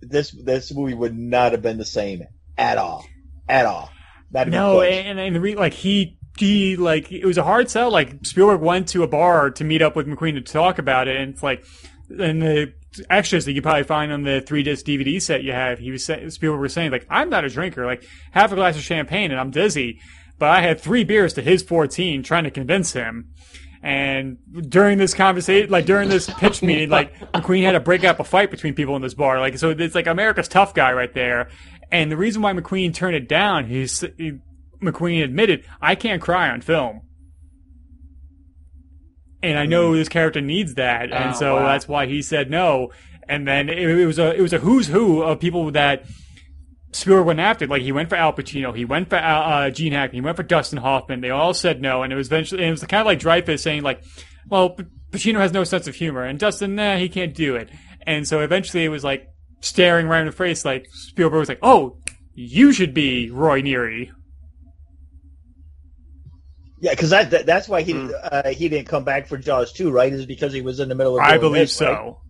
This 0.00 0.30
this 0.30 0.72
movie 0.72 0.94
would 0.94 1.16
not 1.16 1.52
have 1.52 1.60
been 1.60 1.76
the 1.76 1.84
same 1.84 2.22
at 2.56 2.78
all, 2.78 3.04
at 3.48 3.66
all. 3.66 3.90
Not 4.30 4.42
even 4.46 4.52
No, 4.52 4.80
and 4.80 5.18
and 5.20 5.36
the 5.36 5.40
re- 5.40 5.56
like 5.56 5.74
he 5.74 6.16
he 6.38 6.76
like 6.76 7.12
it 7.12 7.26
was 7.26 7.36
a 7.36 7.42
hard 7.44 7.68
sell. 7.68 7.90
Like 7.90 8.24
Spielberg 8.24 8.62
went 8.62 8.88
to 8.88 9.02
a 9.02 9.08
bar 9.08 9.50
to 9.50 9.64
meet 9.64 9.82
up 9.82 9.94
with 9.94 10.06
McQueen 10.06 10.34
to 10.34 10.40
talk 10.40 10.78
about 10.78 11.08
it, 11.08 11.16
and 11.20 11.34
it's 11.34 11.42
like 11.42 11.66
and 12.08 12.42
the 12.42 12.72
extras 13.10 13.44
that 13.44 13.52
you 13.52 13.62
probably 13.62 13.84
find 13.84 14.12
on 14.12 14.22
the 14.22 14.40
three 14.40 14.62
disc 14.62 14.86
DVD 14.86 15.20
set 15.20 15.42
you 15.42 15.52
have, 15.52 15.78
he 15.78 15.90
was 15.90 16.04
say, 16.04 16.28
Spielberg 16.28 16.60
was 16.60 16.72
saying 16.72 16.90
like 16.90 17.06
I'm 17.10 17.30
not 17.30 17.44
a 17.44 17.48
drinker, 17.48 17.86
like 17.86 18.04
half 18.32 18.52
a 18.52 18.54
glass 18.54 18.76
of 18.76 18.82
champagne 18.82 19.30
and 19.30 19.40
I'm 19.40 19.50
dizzy, 19.50 20.00
but 20.38 20.48
I 20.50 20.60
had 20.60 20.80
three 20.80 21.04
beers 21.04 21.34
to 21.34 21.42
his 21.42 21.62
fourteen, 21.62 22.22
trying 22.22 22.44
to 22.44 22.50
convince 22.50 22.92
him. 22.92 23.30
And 23.82 24.38
during 24.68 24.98
this 24.98 25.14
conversation, 25.14 25.70
like 25.70 25.86
during 25.86 26.08
this 26.08 26.28
pitch 26.28 26.60
meeting, 26.62 26.88
like 26.88 27.14
McQueen 27.32 27.62
had 27.62 27.72
to 27.72 27.80
break 27.80 28.02
up 28.02 28.18
a 28.18 28.24
fight 28.24 28.50
between 28.50 28.74
people 28.74 28.96
in 28.96 29.02
this 29.02 29.14
bar. 29.14 29.38
Like, 29.38 29.58
so 29.58 29.70
it's 29.70 29.94
like 29.94 30.08
America's 30.08 30.48
tough 30.48 30.74
guy 30.74 30.92
right 30.92 31.12
there. 31.14 31.50
And 31.92 32.10
the 32.10 32.16
reason 32.16 32.42
why 32.42 32.52
McQueen 32.52 32.92
turned 32.92 33.14
it 33.14 33.28
down, 33.28 33.66
he's, 33.66 34.00
he, 34.16 34.38
McQueen 34.82 35.22
admitted, 35.22 35.64
I 35.80 35.94
can't 35.94 36.20
cry 36.20 36.48
on 36.48 36.62
film. 36.62 37.02
And 39.50 39.58
I 39.58 39.66
know 39.66 39.94
this 39.94 40.08
character 40.08 40.40
needs 40.40 40.74
that. 40.74 41.12
And 41.12 41.34
Oh, 41.34 41.38
so 41.38 41.56
wow. 41.56 41.66
that's 41.66 41.86
why 41.88 42.06
he 42.06 42.22
said 42.22 42.50
no. 42.50 42.90
And 43.28 43.46
then 43.46 43.68
it, 43.68 43.78
it 43.78 44.06
was 44.06 44.18
a, 44.18 44.34
it 44.34 44.40
was 44.40 44.52
a 44.52 44.58
who's 44.58 44.86
who 44.86 45.22
of 45.22 45.40
people 45.40 45.70
that 45.72 46.04
Spielberg 46.92 47.26
went 47.26 47.40
after. 47.40 47.66
Like 47.66 47.82
he 47.82 47.92
went 47.92 48.08
for 48.08 48.16
Al 48.16 48.32
Pacino, 48.32 48.74
he 48.76 48.84
went 48.84 49.08
for 49.10 49.16
uh, 49.16 49.70
Gene 49.70 49.92
Hackman, 49.92 50.14
he 50.14 50.20
went 50.24 50.36
for 50.36 50.42
Dustin 50.42 50.78
Hoffman. 50.78 51.20
They 51.20 51.30
all 51.30 51.52
said 51.54 51.80
no, 51.82 52.02
and 52.02 52.12
it 52.12 52.16
was 52.16 52.28
eventually 52.28 52.62
and 52.62 52.68
it 52.68 52.72
was 52.72 52.82
kind 52.84 53.00
of 53.00 53.06
like 53.06 53.18
Dreyfuss 53.20 53.60
saying 53.60 53.82
like, 53.82 54.02
"Well, 54.48 54.76
Pacino 55.10 55.38
has 55.38 55.52
no 55.52 55.64
sense 55.64 55.86
of 55.88 55.94
humor, 55.94 56.22
and 56.24 56.38
Dustin, 56.38 56.74
nah, 56.76 56.96
he 56.96 57.08
can't 57.08 57.34
do 57.34 57.56
it." 57.56 57.68
And 58.06 58.26
so 58.26 58.40
eventually, 58.40 58.84
it 58.84 58.88
was 58.88 59.04
like 59.04 59.26
staring 59.60 60.06
right 60.06 60.20
in 60.20 60.26
the 60.26 60.32
face. 60.32 60.64
Like 60.64 60.86
Spielberg 60.92 61.40
was 61.40 61.48
like, 61.48 61.58
"Oh, 61.62 61.98
you 62.34 62.72
should 62.72 62.94
be 62.94 63.30
Roy 63.30 63.60
Neary." 63.62 64.10
Yeah, 66.86 66.92
because 66.92 67.10
that, 67.10 67.30
that 67.30 67.46
that's 67.46 67.68
why 67.68 67.82
he 67.82 67.94
Hmm. 67.94 68.10
uh, 68.22 68.50
he 68.50 68.68
didn't 68.68 68.86
come 68.86 69.02
back 69.02 69.26
for 69.26 69.36
Jaws 69.36 69.72
two, 69.72 69.90
right? 69.90 70.12
Is 70.12 70.24
because 70.24 70.52
he 70.52 70.60
was 70.60 70.78
in 70.78 70.88
the 70.88 70.94
middle 70.94 71.18
of. 71.18 71.24
I 71.24 71.36
believe 71.36 71.62
this, 71.66 71.80
right? 71.80 71.96
so. 71.96 72.20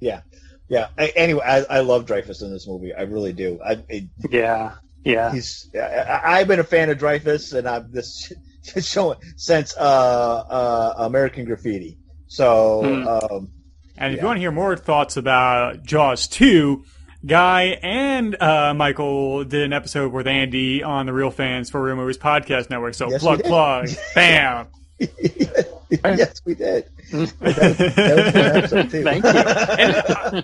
Yeah, 0.00 0.22
yeah. 0.68 0.88
A- 0.98 1.16
Anyway, 1.16 1.42
I, 1.44 1.58
I 1.70 1.80
love 1.80 2.06
Dreyfuss 2.06 2.42
in 2.42 2.52
this 2.52 2.66
movie. 2.66 2.92
I 2.92 3.02
really 3.02 3.32
do. 3.32 3.60
I, 3.64 3.84
it, 3.88 4.04
Yeah, 4.30 4.72
yeah. 5.04 5.32
he's 5.32 5.70
I, 5.76 6.20
I've 6.24 6.48
been 6.48 6.58
a 6.58 6.64
fan 6.64 6.90
of 6.90 6.98
Dreyfuss, 6.98 7.52
and 7.56 7.68
I've 7.68 7.92
this 7.92 8.32
showing 8.80 9.18
since 9.36 9.76
uh, 9.76 9.80
uh, 9.80 10.94
American 10.98 11.44
Graffiti. 11.44 11.98
So 12.26 12.80
Hmm. 12.84 13.06
um, 13.06 13.52
And 13.96 14.12
if 14.12 14.16
Yeah. 14.16 14.22
you 14.22 14.26
want 14.26 14.36
to 14.38 14.40
hear 14.40 14.50
more 14.50 14.76
thoughts 14.76 15.16
about 15.16 15.84
Jaws 15.84 16.26
2, 16.26 16.82
Guy 17.26 17.78
and 17.82 18.40
uh, 18.40 18.72
Michael 18.74 19.42
did 19.42 19.62
an 19.62 19.72
episode 19.72 20.12
with 20.12 20.28
Andy 20.28 20.84
on 20.84 21.06
the 21.06 21.12
Real 21.12 21.32
Fans 21.32 21.68
for 21.68 21.82
Real 21.82 21.96
Movies 21.96 22.18
Podcast 22.18 22.70
Network. 22.70 22.94
So 22.94 23.10
Yes, 23.10 23.20
plug, 23.20 23.42
plug, 23.42 23.88
bam. 24.14 24.68
yes, 24.98 26.40
we 26.44 26.54
did. 26.54 26.88
That 27.10 27.18
was, 27.18 27.32
that 27.32 27.56
was 27.56 27.80
a 27.80 27.90
fun 28.30 28.56
episode 28.56 28.90
too. 28.90 29.02
Thank 29.02 29.24
you. 29.24 29.32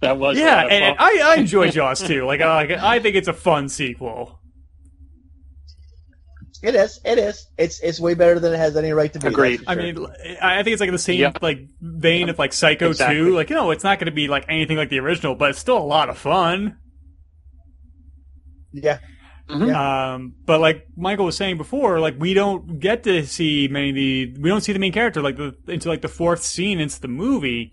that 0.00 0.18
was 0.18 0.38
yeah, 0.38 0.62
and, 0.62 0.84
and. 0.84 0.96
I, 0.98 1.20
I 1.24 1.36
enjoy 1.36 1.70
Jaws 1.70 2.00
too. 2.00 2.24
Like, 2.24 2.40
I, 2.40 2.54
like, 2.54 2.70
I 2.70 3.00
think 3.00 3.16
it's 3.16 3.28
a 3.28 3.32
fun 3.32 3.68
sequel. 3.68 4.39
It 6.62 6.74
is. 6.74 7.00
It 7.04 7.18
is. 7.18 7.46
It's 7.58 7.80
it's 7.80 7.98
way 8.00 8.14
better 8.14 8.38
than 8.40 8.52
it 8.52 8.58
has 8.58 8.76
any 8.76 8.92
right 8.92 9.12
to 9.12 9.18
be. 9.18 9.22
that's 9.24 9.34
Agreed. 9.34 9.60
for 9.64 9.70
I 9.70 9.74
mean, 9.76 10.06
I 10.42 10.60
I 10.60 10.62
think 10.62 10.74
it's 10.74 10.80
like 10.80 10.90
the 10.90 10.98
same 10.98 11.20
Yeah. 11.20 11.32
like 11.40 11.60
vein 11.80 12.28
of 12.28 12.38
like 12.38 12.52
Psycho 12.52 12.90
Exactly. 12.90 13.16
2. 13.16 13.34
Like, 13.34 13.50
you 13.50 13.56
know, 13.56 13.70
it's 13.70 13.84
not 13.84 13.98
going 13.98 14.06
to 14.06 14.12
be 14.12 14.28
like 14.28 14.44
anything 14.48 14.76
like 14.76 14.88
the 14.90 14.98
original, 15.00 15.34
but 15.34 15.50
it's 15.50 15.58
still 15.58 15.78
a 15.78 15.84
lot 15.84 16.08
of 16.10 16.18
fun. 16.18 16.76
yeah. 18.72 18.98
Mhm. 19.48 19.74
Um, 19.74 20.34
but 20.46 20.60
like 20.60 20.86
Michael 20.96 21.24
was 21.24 21.36
saying 21.36 21.56
before, 21.56 21.98
like 21.98 22.14
we 22.18 22.34
don't 22.34 22.78
get 22.78 23.02
to 23.04 23.26
see 23.26 23.66
many 23.68 23.88
of 23.90 23.94
the 23.96 24.34
we 24.40 24.48
don't 24.48 24.60
see 24.60 24.72
the 24.72 24.78
main 24.78 24.92
character 24.92 25.20
like 25.20 25.36
the 25.36 25.56
into 25.66 25.88
like 25.88 26.02
the 26.02 26.08
fourth 26.08 26.42
scene 26.44 26.78
into 26.78 27.00
the 27.00 27.08
movie 27.08 27.72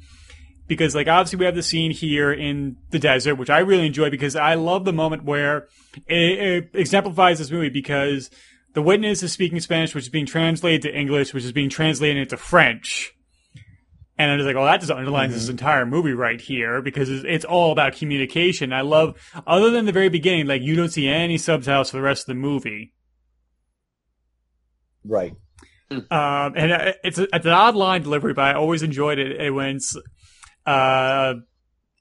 because 0.68 0.96
like 0.96 1.08
obviously 1.08 1.38
we 1.38 1.46
have 1.46 1.54
the 1.54 1.62
scene 1.62 1.92
here 1.92 2.34
in 2.34 2.78
the 2.90 2.98
desert, 2.98 3.36
which 3.36 3.52
I 3.52 3.60
really 3.60 3.86
enjoy 3.86 4.10
because 4.10 4.36
I 4.36 4.56
love 4.56 4.86
the 4.86 4.94
moment 4.94 5.24
where 5.24 5.68
it, 6.08 6.40
it 6.40 6.70
exemplifies 6.74 7.38
this 7.38 7.52
movie 7.52 7.70
because 7.70 8.32
the 8.78 8.84
witness 8.84 9.24
is 9.24 9.32
speaking 9.32 9.60
Spanish, 9.60 9.96
which 9.96 10.04
is 10.04 10.10
being 10.10 10.28
translated 10.28 10.84
to 10.84 10.96
English, 10.96 11.34
which 11.34 11.44
is 11.44 11.52
being 11.52 11.68
translated 11.68 12.18
into 12.18 12.38
French. 12.38 13.12
And 14.20 14.30
I'm 14.30 14.38
just 14.38 14.46
like, 14.46 14.56
oh, 14.56 14.66
that 14.66 14.82
just 14.82 14.92
underlines 14.92 15.34
this 15.34 15.50
entire 15.50 15.84
movie 15.84 16.14
right 16.14 16.40
here 16.40 16.84
because 16.84 17.10
it's, 17.10 17.26
it's 17.28 17.44
all 17.44 17.72
about 17.72 17.96
communication. 17.96 18.72
I 18.74 18.82
love, 18.82 19.18
other 19.48 19.72
than 19.72 19.86
the 19.86 19.92
very 19.92 20.10
beginning, 20.10 20.46
like 20.46 20.62
you 20.62 20.76
don't 20.76 20.92
see 20.92 21.08
any 21.08 21.40
subtitles 21.40 21.90
for 21.90 21.98
the 21.98 22.04
rest 22.04 22.30
of 22.30 22.36
the 22.36 22.40
movie. 22.40 22.94
Right. 25.04 25.34
Um, 25.90 26.04
and 26.12 26.72
uh, 26.72 26.94
it's 27.04 27.18
a, 27.18 27.24
it's 27.36 27.48
an 27.48 27.54
odd 27.54 27.76
line 27.76 28.04
delivery, 28.04 28.36
but 28.36 28.46
I 28.46 28.54
always 28.54 28.84
enjoyed 28.84 29.18
it 29.18 29.42
it 29.42 29.50
when 29.50 29.78
it's, 29.78 29.98
uh, 30.68 31.34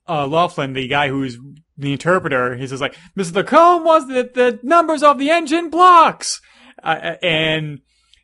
uh, 0.06 0.26
Laughlin, 0.26 0.74
the 0.74 0.88
guy 0.88 1.08
who's 1.08 1.38
the 1.78 1.92
interpreter, 1.92 2.54
he 2.54 2.66
says 2.66 2.82
like, 2.82 2.96
Mr. 3.16 3.36
Lacombe 3.36 3.82
was 3.82 4.06
the, 4.08 4.30
the 4.34 4.60
numbers 4.62 5.02
of 5.02 5.16
the 5.16 5.30
engine 5.30 5.70
blocks, 5.70 6.42
uh, 6.94 7.16
and 7.22 7.80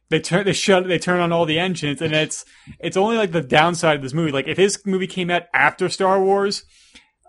they 0.09 0.21
turn 0.21 0.45
they 0.45 0.53
shut 0.53 0.87
they 0.87 0.99
turn 0.99 1.21
on 1.21 1.33
all 1.33 1.47
the 1.47 1.59
engines, 1.59 2.01
and 2.01 2.15
it's 2.15 2.45
it's 2.79 2.97
only 2.97 3.17
like 3.17 3.33
the 3.33 3.43
downside 3.43 3.97
of 3.97 4.03
this 4.03 4.15
movie. 4.15 4.33
Like 4.33 4.49
if 4.49 4.57
his 4.57 4.85
movie 4.87 5.07
came 5.07 5.31
out 5.31 5.45
after 5.53 5.89
Star 5.89 6.23
Wars. 6.23 6.65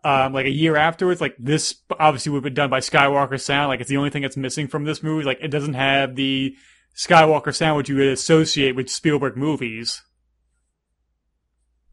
Um, 0.06 0.34
like 0.34 0.46
a 0.46 0.52
year 0.52 0.76
afterwards, 0.76 1.22
like 1.22 1.34
this 1.40 1.76
obviously 1.98 2.30
would 2.30 2.40
have 2.40 2.44
been 2.44 2.54
done 2.54 2.70
by 2.70 2.82
Skywalker 2.82 3.40
sound. 3.40 3.70
Like 3.70 3.80
it's 3.80 3.90
the 3.90 3.96
only 3.96 4.10
thing 4.10 4.24
that's 4.24 4.36
missing 4.36 4.68
from 4.68 4.84
this 4.84 5.02
movie. 5.02 5.24
Like 5.24 5.38
it 5.42 5.48
doesn't 5.48 5.76
have 5.76 6.18
the 6.18 6.58
Skywalker 6.94 7.56
sound 7.56 7.78
which 7.78 7.88
you 7.88 7.96
would 7.96 8.08
associate 8.08 8.76
with 8.76 8.90
Spielberg 8.90 9.38
movies. 9.38 10.02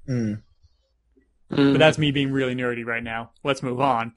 Mm. 0.09 0.43
But 1.49 1.79
that's 1.79 1.99
me 1.99 2.11
being 2.11 2.33
really 2.33 2.55
nerdy 2.55 2.85
right 2.85 3.03
now. 3.03 3.33
Let's 3.43 3.63
move 3.63 3.81
on. 3.81 4.13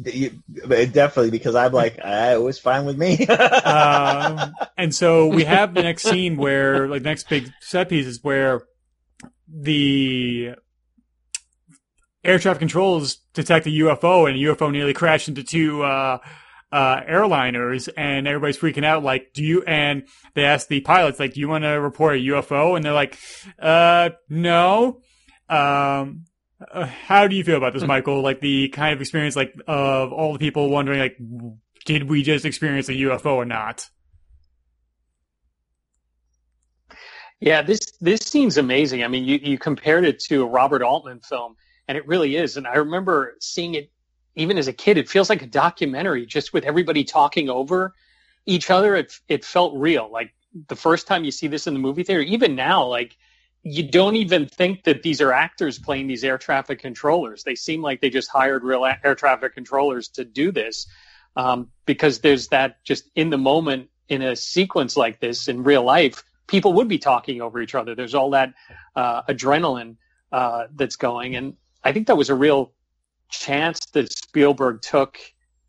Definitely 0.00 1.30
because 1.30 1.54
I'm 1.54 1.72
like, 1.72 1.98
uh, 2.02 2.32
it 2.34 2.42
was 2.42 2.58
fine 2.58 2.86
with 2.86 2.96
me. 2.96 3.26
um, 3.26 4.54
and 4.78 4.94
so 4.94 5.26
we 5.26 5.44
have 5.44 5.74
the 5.74 5.82
next 5.82 6.04
scene 6.04 6.36
where, 6.36 6.88
like, 6.88 7.02
the 7.02 7.08
next 7.10 7.28
big 7.28 7.52
set 7.60 7.88
piece 7.88 8.06
is 8.06 8.22
where 8.22 8.62
the 9.48 10.54
air 12.24 12.38
traffic 12.38 12.60
controls 12.60 13.16
detect 13.34 13.66
a 13.66 13.70
UFO, 13.70 14.28
and 14.28 14.36
a 14.36 14.54
UFO 14.54 14.72
nearly 14.72 14.94
crashed 14.94 15.28
into 15.28 15.42
two 15.42 15.82
uh, 15.82 16.18
uh, 16.70 17.00
airliners, 17.02 17.88
and 17.96 18.26
everybody's 18.26 18.58
freaking 18.58 18.84
out. 18.84 19.02
Like, 19.02 19.32
do 19.34 19.44
you? 19.44 19.62
And 19.62 20.04
they 20.34 20.44
ask 20.44 20.68
the 20.68 20.80
pilots, 20.80 21.20
like, 21.20 21.34
do 21.34 21.40
you 21.40 21.48
want 21.48 21.64
to 21.64 21.72
report 21.72 22.16
a 22.16 22.18
UFO? 22.18 22.76
And 22.76 22.84
they're 22.84 22.92
like, 22.92 23.18
uh, 23.58 24.10
no. 24.28 25.00
Um, 25.48 26.24
uh, 26.72 26.86
how 26.86 27.26
do 27.26 27.36
you 27.36 27.44
feel 27.44 27.56
about 27.56 27.72
this, 27.72 27.82
Michael? 27.82 28.22
Like 28.22 28.40
the 28.40 28.68
kind 28.68 28.94
of 28.94 29.00
experience, 29.00 29.36
like 29.36 29.54
of 29.66 30.12
all 30.12 30.32
the 30.32 30.38
people 30.38 30.70
wondering, 30.70 31.00
like, 31.00 31.16
did 31.84 32.08
we 32.08 32.22
just 32.22 32.44
experience 32.44 32.88
a 32.88 32.92
UFO 32.92 33.34
or 33.34 33.44
not? 33.44 33.88
Yeah, 37.40 37.62
this 37.62 37.80
this 38.00 38.20
scene's 38.20 38.56
amazing. 38.56 39.02
I 39.02 39.08
mean, 39.08 39.24
you, 39.24 39.38
you 39.42 39.58
compared 39.58 40.04
it 40.04 40.20
to 40.24 40.42
a 40.42 40.46
Robert 40.46 40.82
Altman 40.82 41.20
film, 41.20 41.56
and 41.88 41.98
it 41.98 42.06
really 42.06 42.36
is. 42.36 42.56
And 42.56 42.66
I 42.66 42.76
remember 42.76 43.34
seeing 43.40 43.74
it 43.74 43.90
even 44.34 44.58
as 44.58 44.68
a 44.68 44.72
kid, 44.72 44.96
it 44.96 45.08
feels 45.08 45.28
like 45.28 45.42
a 45.42 45.46
documentary 45.46 46.26
just 46.26 46.52
with 46.52 46.64
everybody 46.64 47.04
talking 47.04 47.50
over 47.50 47.94
each 48.46 48.70
other. 48.70 48.96
It, 48.96 49.12
it 49.28 49.44
felt 49.44 49.74
real. 49.76 50.10
Like 50.10 50.32
the 50.68 50.76
first 50.76 51.06
time 51.06 51.24
you 51.24 51.30
see 51.30 51.48
this 51.48 51.66
in 51.66 51.74
the 51.74 51.80
movie 51.80 52.02
theater, 52.02 52.22
even 52.22 52.54
now, 52.54 52.86
like 52.86 53.16
you 53.62 53.84
don't 53.84 54.16
even 54.16 54.46
think 54.46 54.84
that 54.84 55.02
these 55.02 55.20
are 55.20 55.32
actors 55.32 55.78
playing 55.78 56.08
these 56.08 56.24
air 56.24 56.38
traffic 56.38 56.80
controllers. 56.80 57.44
They 57.44 57.54
seem 57.54 57.80
like 57.80 58.00
they 58.00 58.10
just 58.10 58.28
hired 58.28 58.64
real 58.64 58.84
air 58.84 59.14
traffic 59.14 59.54
controllers 59.54 60.08
to 60.10 60.24
do 60.24 60.50
this 60.50 60.88
um, 61.36 61.68
because 61.86 62.20
there's 62.20 62.48
that 62.48 62.82
just 62.84 63.08
in 63.14 63.30
the 63.30 63.38
moment 63.38 63.88
in 64.08 64.22
a 64.22 64.34
sequence 64.34 64.96
like 64.96 65.20
this 65.20 65.48
in 65.48 65.62
real 65.62 65.84
life, 65.84 66.24
people 66.46 66.72
would 66.74 66.88
be 66.88 66.98
talking 66.98 67.40
over 67.40 67.60
each 67.60 67.74
other. 67.74 67.94
There's 67.94 68.14
all 68.14 68.30
that 68.30 68.52
uh, 68.96 69.22
adrenaline 69.22 69.96
uh, 70.32 70.66
that's 70.74 70.96
going, 70.96 71.36
and 71.36 71.54
I 71.84 71.92
think 71.92 72.08
that 72.08 72.16
was 72.16 72.30
a 72.30 72.34
real 72.34 72.72
chance 73.30 73.86
that 73.92 74.12
Spielberg 74.12 74.82
took 74.82 75.18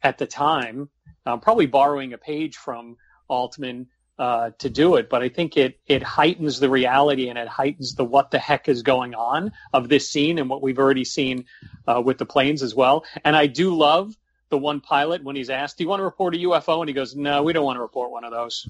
at 0.02 0.18
the 0.18 0.26
time, 0.26 0.90
uh, 1.26 1.38
probably 1.38 1.68
borrowing 1.68 2.14
a 2.14 2.18
page 2.18 2.58
from 2.58 2.98
Altman 3.30 3.88
uh, 4.20 4.52
to 4.60 4.70
do 4.70 4.96
it. 4.96 5.10
But 5.10 5.24
I 5.24 5.30
think 5.30 5.58
it 5.58 5.80
it 5.88 6.04
heightens 6.04 6.60
the 6.60 6.70
reality 6.70 7.30
and 7.30 7.38
it 7.38 7.48
heightens 7.48 7.96
the 7.96 8.06
what 8.06 8.32
the 8.32 8.40
heck 8.40 8.70
is 8.70 8.84
going 8.84 9.16
on 9.16 9.52
of 9.74 9.90
this 9.90 10.10
scene 10.10 10.40
and 10.40 10.50
what 10.50 10.62
we've 10.62 10.80
already 10.80 11.06
seen 11.06 11.46
uh, 11.88 12.02
with 12.04 12.18
the 12.18 12.26
planes 12.26 12.64
as 12.64 12.76
well. 12.76 13.06
And 13.24 13.36
I 13.36 13.48
do 13.48 13.76
love 13.76 14.16
the 14.50 14.58
one 14.58 14.82
pilot 14.82 15.24
when 15.24 15.36
he's 15.36 15.50
asked, 15.50 15.78
"Do 15.78 15.84
you 15.84 15.90
want 15.90 16.00
to 16.02 16.06
report 16.06 16.36
a 16.36 16.38
UFO?" 16.40 16.80
and 16.82 16.90
he 16.90 16.94
goes, 16.94 17.16
"No, 17.16 17.44
we 17.44 17.54
don't 17.54 17.66
want 17.66 17.78
to 17.78 17.82
report 17.82 18.12
one 18.12 18.24
of 18.24 18.32
those." 18.32 18.70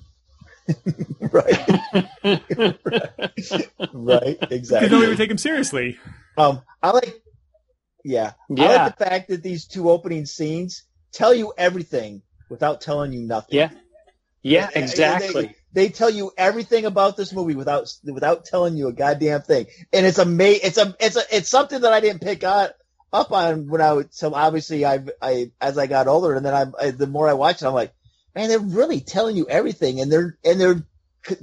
right. 1.20 1.70
right. 3.94 4.38
Exactly. 4.50 4.88
Because 4.88 4.92
nobody 4.92 5.08
would 5.10 5.18
take 5.18 5.32
him 5.32 5.38
seriously. 5.38 6.00
Um, 6.38 6.62
I 6.82 6.92
like. 6.92 7.22
Yeah. 8.06 8.34
Yeah. 8.50 8.64
I 8.64 8.76
like 8.76 8.98
the 8.98 9.06
fact 9.06 9.30
that 9.30 9.44
these 9.44 9.66
two 9.66 9.90
opening 9.90 10.26
scenes 10.26 10.84
tell 11.12 11.34
you 11.34 11.54
everything 11.58 12.22
without 12.50 12.82
telling 12.82 13.14
you 13.14 13.22
nothing. 13.22 13.58
Yeah. 13.58 13.70
Yeah. 14.44 14.70
Exactly. 14.76 15.46
They, 15.48 15.56
they 15.74 15.90
tell 15.90 16.10
you 16.10 16.32
everything 16.38 16.86
about 16.86 17.18
this 17.18 17.34
movie 17.34 17.56
without 17.56 17.92
without 18.04 18.46
telling 18.46 18.78
you 18.78 18.88
a 18.90 18.94
goddamn 18.94 19.42
thing, 19.42 19.66
and 19.92 20.06
it's 20.06 20.20
ama- 20.20 20.44
It's 20.44 20.78
a 20.78 20.96
it's 21.00 21.16
a 21.16 21.24
it's 21.32 21.50
something 21.50 21.82
that 21.82 21.94
I 21.94 22.00
didn't 22.00 22.22
pick 22.22 22.44
on 22.44 22.70
up 23.12 23.32
on 23.32 23.68
when 23.68 23.82
I 23.82 23.94
was 23.94 24.06
so 24.12 24.34
obviously 24.34 24.86
I 24.86 25.04
I 25.22 25.52
as 25.60 25.78
I 25.78 25.88
got 25.88 26.08
older, 26.08 26.34
and 26.36 26.46
then 26.46 26.54
I, 26.54 26.86
I 26.88 26.92
the 26.92 27.08
more 27.08 27.28
I 27.28 27.34
watch 27.34 27.62
it, 27.62 27.66
I'm 27.66 27.74
like, 27.74 27.94
man, 28.36 28.50
they're 28.50 28.60
really 28.60 29.00
telling 29.00 29.36
you 29.36 29.48
everything, 29.50 30.00
and 30.00 30.12
they're 30.12 30.38
and 30.46 30.62
they're 30.62 30.84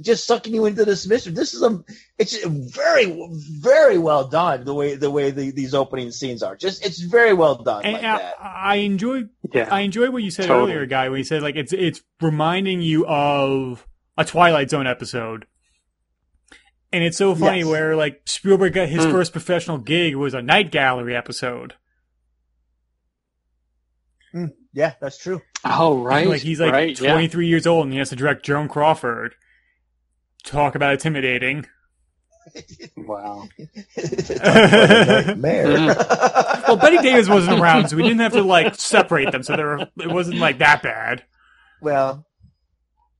just 0.01 0.25
sucking 0.27 0.53
you 0.53 0.65
into 0.65 0.85
this 0.85 1.07
mystery. 1.07 1.33
This 1.33 1.53
is 1.53 1.63
a 1.63 1.83
it's 2.19 2.43
very 2.45 3.27
very 3.59 3.97
well 3.97 4.27
done 4.27 4.63
the 4.63 4.73
way 4.73 4.95
the 4.95 5.09
way 5.09 5.31
the, 5.31 5.51
these 5.51 5.73
opening 5.73 6.11
scenes 6.11 6.43
are. 6.43 6.55
Just 6.55 6.85
it's 6.85 6.99
very 6.99 7.33
well 7.33 7.55
done 7.55 7.83
And 7.83 7.93
like 7.93 8.03
I, 8.03 8.17
that. 8.19 8.33
I 8.41 8.75
enjoy 8.75 9.23
yeah. 9.53 9.67
I 9.71 9.81
enjoy 9.81 10.11
what 10.11 10.21
you 10.23 10.29
said 10.31 10.45
Totally. 10.47 10.73
earlier, 10.73 10.85
guy, 10.85 11.09
when 11.09 11.17
you 11.17 11.23
said 11.23 11.41
like 11.41 11.55
it's 11.55 11.73
it's 11.73 12.01
reminding 12.21 12.81
you 12.81 13.05
of 13.07 13.87
a 14.17 14.25
Twilight 14.25 14.69
Zone 14.69 14.87
episode. 14.87 15.45
And 16.93 17.03
it's 17.03 17.17
so 17.17 17.33
funny 17.33 17.59
Yes. 17.59 17.67
where 17.67 17.95
like 17.95 18.21
Spielberg 18.25 18.73
got 18.73 18.89
his 18.89 19.05
Hmm. 19.05 19.11
first 19.11 19.31
professional 19.31 19.77
gig 19.77 20.15
was 20.15 20.33
a 20.33 20.41
Night 20.41 20.71
Gallery 20.71 21.15
episode. 21.15 21.75
Yeah, 24.73 24.93
that's 25.01 25.17
true. 25.17 25.41
oh, 25.65 26.01
right. 26.01 26.27
Like 26.27 26.41
he's 26.41 26.59
like 26.61 26.71
right. 26.71 26.99
yeah. 26.99 27.11
23 27.11 27.47
years 27.47 27.67
old 27.67 27.85
and 27.85 27.93
he 27.93 27.99
has 27.99 28.09
to 28.09 28.15
direct 28.15 28.45
Joan 28.45 28.69
Crawford. 28.69 29.35
Talk 30.43 30.75
about 30.75 30.93
intimidating. 30.93 31.67
Wow. 32.97 33.47
Nightmare. 33.97 35.95
Well, 36.67 36.77
Bette 36.77 36.97
Davis 36.97 37.29
wasn't 37.29 37.59
around, 37.59 37.89
so 37.89 37.95
we 37.95 38.03
didn't 38.03 38.19
have 38.19 38.33
to 38.33 38.41
like 38.41 38.75
separate 38.75 39.31
them, 39.31 39.43
so 39.43 39.55
there 39.55 39.67
were, 39.67 39.87
it 39.99 40.09
wasn't 40.11 40.37
like 40.39 40.57
that 40.59 40.81
bad. 40.81 41.23
Well, 41.81 42.25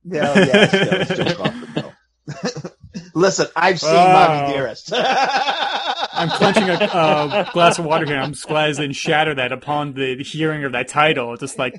yeah, 0.04 0.34
yeah, 0.38 0.66
still, 0.66 1.00
it's 1.00 1.14
Joan 1.16 1.34
Crawford. 1.36 2.72
Listen, 3.14 3.46
I've 3.56 3.80
seen 3.80 3.94
Wow. 3.94 4.40
Mommy 4.42 4.52
Dearest. 4.52 4.92
I'm 6.14 6.28
clenching 6.30 6.68
a 6.68 6.74
uh, 6.74 7.50
glass 7.52 7.78
of 7.78 7.84
water 7.84 8.04
here. 8.04 8.18
I'm 8.18 8.32
just 8.32 8.46
glad 8.46 8.70
it 8.70 8.76
didn't 8.76 8.96
shatter 8.96 9.34
that 9.36 9.52
upon 9.52 9.94
the 9.94 10.22
hearing 10.22 10.64
of 10.64 10.72
that 10.72 10.88
title. 10.88 11.36
Just 11.36 11.58
like 11.58 11.74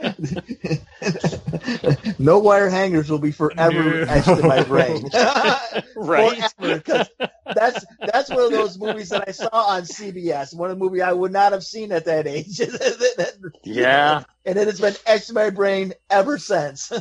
no 2.18 2.38
wire 2.38 2.68
hangers 2.68 3.10
will 3.10 3.18
be 3.18 3.32
forever 3.32 4.04
No. 4.04 4.12
etched 4.12 4.28
in 4.28 4.46
my 4.46 4.62
brain. 4.64 5.08
Right. 5.96 6.42
Forever, 6.58 6.80
'cause 6.80 7.08
that's 7.54 7.84
that's 8.00 8.30
one 8.30 8.44
of 8.44 8.50
those 8.52 8.78
movies 8.78 9.08
that 9.10 9.24
I 9.28 9.32
saw 9.32 9.48
on 9.52 9.82
CBS. 9.82 10.54
One 10.54 10.70
of 10.70 10.78
the 10.78 10.84
movie 10.84 11.02
I 11.02 11.12
would 11.12 11.32
not 11.32 11.52
have 11.52 11.64
seen 11.64 11.90
at 11.92 12.04
that 12.04 12.26
age. 12.26 12.60
Yeah. 13.64 14.22
and 14.46 14.58
it 14.58 14.66
has 14.68 14.80
been 14.80 14.94
etched 15.06 15.28
in 15.30 15.34
my 15.34 15.50
brain 15.50 15.92
ever 16.10 16.38
since. 16.38 16.92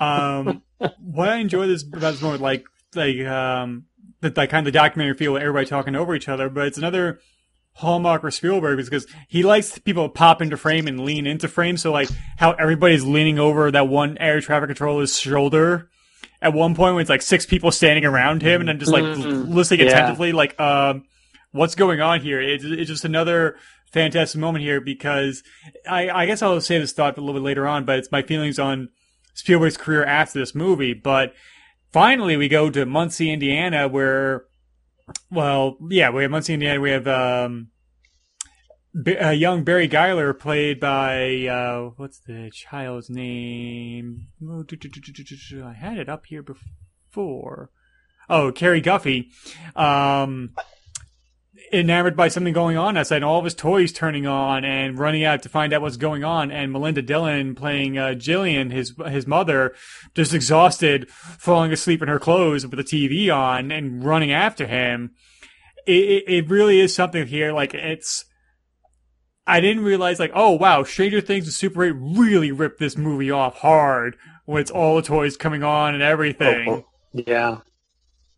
um, 0.00 0.62
what 0.98 1.28
I 1.28 1.36
enjoy 1.36 1.66
this 1.68 1.82
about 1.84 2.12
this 2.12 2.22
moment, 2.22 2.42
like 2.42 2.64
like 2.94 3.20
um, 3.26 3.84
that, 4.20 4.36
like 4.36 4.50
kind 4.50 4.66
of 4.66 4.72
the 4.72 4.78
documentary 4.78 5.16
feel, 5.16 5.32
with 5.34 5.42
everybody 5.42 5.66
talking 5.66 5.94
over 5.96 6.14
each 6.14 6.28
other. 6.28 6.48
But 6.48 6.66
it's 6.66 6.78
another 6.78 7.20
hallmark 7.80 8.20
for 8.22 8.30
Spielberg 8.30 8.78
is 8.78 8.88
because 8.88 9.06
he 9.28 9.42
likes 9.42 9.78
people 9.78 10.06
to 10.08 10.12
pop 10.12 10.40
into 10.42 10.56
frame 10.56 10.86
and 10.86 11.00
lean 11.00 11.26
into 11.26 11.48
frame. 11.48 11.76
So 11.76 11.92
like 11.92 12.08
how 12.36 12.52
everybody's 12.52 13.04
leaning 13.04 13.38
over 13.38 13.70
that 13.70 13.88
one 13.88 14.18
air 14.18 14.40
traffic 14.40 14.68
controller's 14.68 15.18
shoulder. 15.18 15.88
At 16.42 16.52
one 16.54 16.74
point, 16.74 16.94
when 16.94 17.02
it's 17.02 17.10
like 17.10 17.22
six 17.22 17.44
people 17.44 17.70
standing 17.70 18.04
around 18.04 18.40
him, 18.42 18.60
and 18.60 18.68
then 18.68 18.78
just 18.78 18.92
like 18.92 19.04
Mhm. 19.04 19.52
listening 19.52 19.80
Yeah. 19.80 19.86
attentively, 19.88 20.32
like, 20.32 20.58
um, 20.58 21.04
what's 21.52 21.74
going 21.74 22.00
on 22.00 22.20
here? 22.20 22.40
It's, 22.40 22.64
it's 22.64 22.88
just 22.88 23.04
another 23.04 23.56
fantastic 23.92 24.40
moment 24.40 24.64
here 24.64 24.80
because 24.80 25.42
I, 25.88 26.08
I 26.08 26.26
guess 26.26 26.40
I'll 26.42 26.60
say 26.60 26.78
this 26.78 26.92
thought 26.92 27.18
a 27.18 27.20
little 27.20 27.40
bit 27.40 27.44
later 27.44 27.66
on, 27.66 27.84
but 27.84 27.98
it's 27.98 28.10
my 28.12 28.22
feelings 28.22 28.58
on 28.58 28.88
Spielberg's 29.34 29.76
career 29.76 30.04
after 30.04 30.38
this 30.38 30.54
movie. 30.54 30.94
But 30.94 31.34
finally, 31.92 32.36
we 32.36 32.48
go 32.48 32.70
to 32.70 32.86
Muncie, 32.86 33.30
Indiana, 33.32 33.88
where, 33.88 34.44
well, 35.30 35.76
yeah, 35.88 36.10
we 36.10 36.22
have 36.22 36.30
Muncie, 36.30 36.54
Indiana. 36.54 36.80
We 36.80 36.90
have 36.90 37.06
um, 37.06 37.68
B- 39.02 39.16
uh, 39.16 39.30
young 39.30 39.64
Barry 39.64 39.86
Guiler, 39.86 40.34
played 40.34 40.80
by 40.80 41.46
uh, 41.46 41.90
what's 41.96 42.18
the 42.20 42.50
child's 42.52 43.08
name? 43.10 44.28
I 45.64 45.72
had 45.72 45.98
it 45.98 46.08
up 46.08 46.26
here 46.26 46.42
before. 46.42 47.70
Oh, 48.28 48.52
Cary 48.52 48.80
Guffey. 48.80 49.30
Um, 49.74 50.54
enamored 51.72 52.16
by 52.16 52.28
something 52.28 52.52
going 52.52 52.76
on 52.76 52.96
outside, 52.96 53.16
and 53.16 53.24
all 53.24 53.38
of 53.38 53.44
his 53.44 53.54
toys 53.54 53.92
turning 53.92 54.26
on, 54.26 54.64
and 54.64 54.98
running 54.98 55.24
out 55.24 55.42
to 55.42 55.48
find 55.48 55.72
out 55.72 55.82
what's 55.82 55.96
going 55.96 56.24
on. 56.24 56.50
And 56.50 56.72
Melinda 56.72 57.02
Dillon 57.02 57.54
playing 57.54 57.98
uh, 57.98 58.08
Jillian, 58.16 58.72
his 58.72 58.94
his 59.08 59.26
mother, 59.26 59.74
just 60.14 60.34
exhausted, 60.34 61.10
falling 61.10 61.72
asleep 61.72 62.02
in 62.02 62.08
her 62.08 62.18
clothes 62.18 62.66
with 62.66 62.76
the 62.76 62.84
TV 62.84 63.34
on, 63.34 63.70
and 63.70 64.04
running 64.04 64.32
after 64.32 64.66
him. 64.66 65.12
It, 65.86 65.92
it, 65.92 66.24
it 66.26 66.50
really 66.50 66.80
is 66.80 66.94
something 66.94 67.26
here. 67.26 67.52
Like 67.52 67.74
it's. 67.74 68.24
I 69.46 69.60
didn't 69.60 69.82
realize, 69.82 70.20
like, 70.20 70.30
oh 70.34 70.52
wow, 70.52 70.84
Stranger 70.84 71.20
Things 71.20 71.46
and 71.46 71.52
Super 71.52 71.84
8 71.84 71.90
really 71.98 72.52
ripped 72.52 72.78
this 72.78 72.96
movie 72.96 73.32
off 73.32 73.56
hard 73.56 74.16
when 74.44 74.60
it's 74.60 74.70
all 74.70 74.96
the 74.96 75.02
toys 75.02 75.36
coming 75.36 75.64
on 75.64 75.94
and 75.94 76.02
everything. 76.02 76.68
Oh, 76.68 76.86
Yeah. 77.12 77.58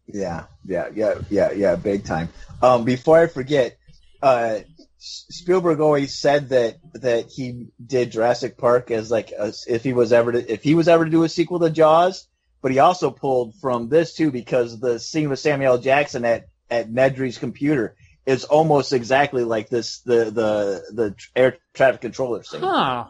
Yeah, 0.06 0.46
yeah, 0.64 0.88
yeah, 0.94 1.14
yeah, 1.30 1.52
yeah, 1.52 1.76
big 1.76 2.04
time. 2.04 2.28
Um, 2.60 2.84
before 2.84 3.18
I 3.18 3.26
forget, 3.26 3.76
uh, 4.22 4.60
Spielberg 4.98 5.80
always 5.80 6.16
said 6.16 6.50
that 6.50 6.76
that 6.94 7.26
he 7.28 7.66
did 7.84 8.12
Jurassic 8.12 8.56
Park 8.56 8.90
as 8.90 9.10
like 9.10 9.32
a, 9.32 9.52
if 9.66 9.82
he 9.82 9.92
was 9.92 10.12
ever 10.12 10.32
to, 10.32 10.52
if 10.52 10.62
he 10.62 10.74
was 10.74 10.86
ever 10.88 11.04
to 11.04 11.10
do 11.10 11.24
a 11.24 11.28
sequel 11.28 11.58
to 11.60 11.70
Jaws, 11.70 12.28
but 12.60 12.70
he 12.70 12.78
also 12.78 13.10
pulled 13.10 13.54
from 13.56 13.88
this 13.88 14.14
too 14.14 14.30
because 14.30 14.78
the 14.78 15.00
scene 15.00 15.28
with 15.28 15.40
Samuel 15.40 15.78
Jackson 15.78 16.24
at 16.24 16.46
at 16.70 16.90
Nedry's 16.90 17.38
computer 17.38 17.96
is 18.24 18.44
almost 18.44 18.92
exactly 18.92 19.42
like 19.42 19.68
this 19.68 20.00
the 20.02 20.26
the 20.26 20.84
the 20.92 21.14
air 21.34 21.58
traffic 21.74 22.00
controller 22.00 22.44
scene. 22.44 22.60
Huh. 22.60 23.06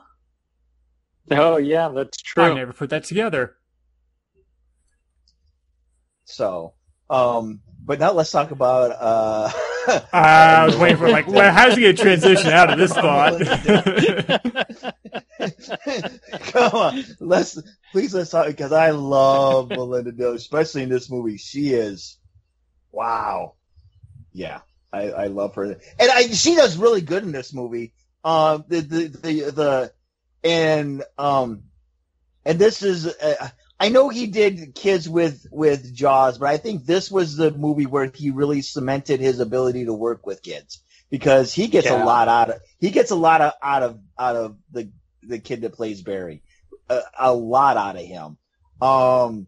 Oh, 1.30 1.56
yeah, 1.56 1.88
that's 1.88 2.20
true. 2.20 2.44
I 2.44 2.54
never 2.54 2.72
put 2.72 2.90
that 2.90 3.04
together. 3.04 3.56
So, 6.24 6.74
um, 7.12 7.60
but 7.84 8.00
now 8.00 8.12
let's 8.12 8.30
talk 8.30 8.50
about 8.50 8.90
uh. 8.98 9.50
I 10.12 10.64
was 10.64 10.76
waiting 10.76 10.96
for 10.96 11.08
like, 11.08 11.26
well, 11.26 11.52
how's 11.52 11.74
he 11.76 11.82
gonna 11.82 11.94
transition 11.94 12.50
out 12.50 12.70
of 12.72 12.78
this 12.78 12.92
thought? 12.92 13.40
Come 16.52 16.72
on, 16.72 17.04
let's 17.18 17.58
please 17.90 18.14
let's 18.14 18.30
talk 18.30 18.46
because 18.46 18.72
I 18.72 18.90
love 18.90 19.70
Melinda 19.70 20.12
Dillon, 20.12 20.36
especially 20.36 20.84
in 20.84 20.88
this 20.88 21.10
movie. 21.10 21.36
She 21.36 21.70
is, 21.70 22.16
wow, 22.92 23.54
yeah, 24.32 24.60
I, 24.92 25.10
I 25.10 25.26
love 25.26 25.56
her, 25.56 25.64
and 25.64 25.78
I 25.98 26.28
she 26.28 26.54
does 26.54 26.76
really 26.76 27.00
good 27.00 27.24
in 27.24 27.32
this 27.32 27.52
movie. 27.52 27.92
Um, 28.24 28.64
the 28.68 28.80
the 28.80 29.08
the, 29.08 29.50
the 29.50 29.92
and 30.44 31.02
um, 31.18 31.64
and 32.44 32.58
this 32.58 32.82
is 32.82 33.06
uh, 33.06 33.48
I 33.82 33.88
know 33.88 34.08
he 34.08 34.28
did 34.28 34.74
kids 34.76 35.08
with 35.08 35.44
with 35.50 35.92
Jaws, 35.92 36.38
but 36.38 36.48
I 36.48 36.56
think 36.56 36.86
this 36.86 37.10
was 37.10 37.36
the 37.36 37.50
movie 37.50 37.86
where 37.86 38.10
he 38.14 38.30
really 38.30 38.62
cemented 38.62 39.18
his 39.18 39.40
ability 39.40 39.86
to 39.86 39.92
work 39.92 40.24
with 40.24 40.40
kids 40.42 40.80
because 41.10 41.52
he 41.52 41.66
gets 41.66 41.88
Yeah. 41.88 42.02
a 42.02 42.06
lot 42.06 42.28
out 42.28 42.50
of 42.50 42.60
he 42.78 42.90
gets 42.90 43.10
a 43.10 43.16
lot 43.16 43.40
of 43.40 43.52
out 43.60 43.82
of 43.82 43.98
out 44.16 44.36
of 44.36 44.56
the 44.70 44.90
the 45.24 45.40
kid 45.40 45.62
that 45.62 45.72
plays 45.74 46.00
Barry, 46.02 46.42
a, 46.88 47.00
a 47.18 47.34
lot 47.34 47.76
out 47.76 47.96
of 47.96 48.02
him. 48.02 48.36
Um, 48.80 49.46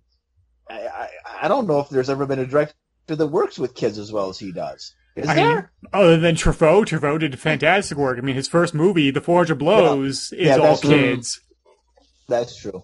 I, 0.69 0.87
I 0.89 1.09
I 1.43 1.49
don't 1.49 1.69
know 1.69 1.79
if 1.79 1.89
there's 1.89 2.11
ever 2.11 2.27
been 2.27 2.41
a 2.41 2.47
director 2.47 2.75
that 3.07 3.27
works 3.29 3.57
with 3.59 3.75
kids 3.77 3.99
as 3.99 4.11
well 4.11 4.31
as 4.31 4.39
he 4.41 4.51
does. 4.51 4.95
Is 5.15 5.29
I 5.29 5.37
mean, 5.37 5.45
there? 5.47 5.73
other 5.93 6.17
than 6.19 6.35
Truffaut, 6.35 6.87
Truffaut 6.87 7.21
did 7.21 7.39
fantastic 7.39 7.97
work. 7.97 8.19
I 8.19 8.21
mean, 8.21 8.35
his 8.35 8.49
first 8.49 8.75
movie, 8.75 9.13
The 9.13 9.21
400 9.21 9.55
Blows, 9.61 10.33
is 10.33 10.47
Yeah, 10.49 10.57
all 10.57 10.63
that's 10.63 10.81
true. 10.81 10.91
kids. 10.91 11.41
That's 12.29 12.57
true. 12.57 12.83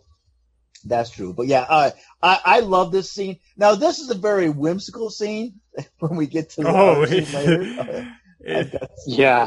That's 0.85 1.11
true. 1.11 1.33
But 1.35 1.47
yeah, 1.47 1.67
uh, 1.69 1.91
I 2.23 2.41
I 2.45 2.61
love 2.61 2.93
this 2.93 3.11
scene. 3.11 3.39
Now 3.57 3.75
this 3.75 3.99
is 3.99 4.11
a 4.11 4.15
very 4.15 4.49
whimsical 4.49 5.11
scene 5.11 5.61
when 5.99 6.17
we 6.17 6.27
get 6.27 6.51
to 6.51 6.63
the 6.63 6.69
Oh, 6.69 7.03
other 7.03 7.07
scene 7.07 7.33
later. 7.33 8.09
it- 8.41 8.73
That's- 8.73 9.05
Yeah. 9.07 9.45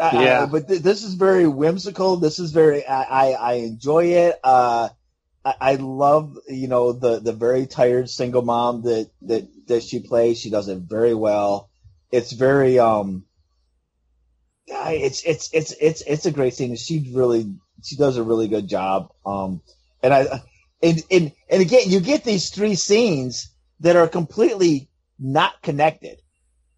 I- 0.00 0.24
Yeah. 0.24 0.42
I- 0.42 0.46
but 0.46 0.68
th- 0.68 0.82
this 0.82 1.02
is 1.02 1.14
very 1.14 1.46
whimsical. 1.48 2.16
This 2.16 2.38
is 2.38 2.52
very. 2.52 2.86
I 2.86 3.02
I, 3.02 3.32
I 3.32 3.52
enjoy 3.54 4.04
it. 4.06 4.38
Uh, 4.44 4.90
I, 5.44 5.54
I 5.60 5.74
love 5.76 6.36
you 6.48 6.68
know 6.68 6.92
the 6.92 7.18
the 7.20 7.32
very 7.32 7.66
tired 7.66 8.08
single 8.10 8.42
mom 8.42 8.82
that 8.82 9.10
that 9.22 9.48
that 9.68 9.82
she 9.82 10.00
plays. 10.00 10.38
She 10.38 10.50
does 10.50 10.68
it 10.68 10.78
very 10.78 11.14
well. 11.14 11.70
It's 12.12 12.32
very 12.32 12.78
um. 12.78 13.24
Yeah, 14.66 14.90
it's 14.90 15.22
it's 15.24 15.50
it's 15.52 15.72
it's 15.80 16.02
it's 16.02 16.26
a 16.26 16.30
great 16.30 16.54
scene. 16.54 16.76
She 16.76 17.10
really 17.14 17.54
she 17.82 17.96
does 17.96 18.16
a 18.18 18.22
really 18.22 18.48
good 18.48 18.68
job. 18.68 19.10
Um, 19.24 19.62
and 20.02 20.12
I 20.12 20.42
and 20.82 21.02
and 21.10 21.32
and 21.50 21.62
again, 21.62 21.82
you 21.86 22.00
get 22.00 22.24
these 22.24 22.50
three 22.50 22.74
scenes 22.74 23.50
that 23.80 23.96
are 23.96 24.08
completely 24.08 24.88
not 25.18 25.60
connected 25.62 26.20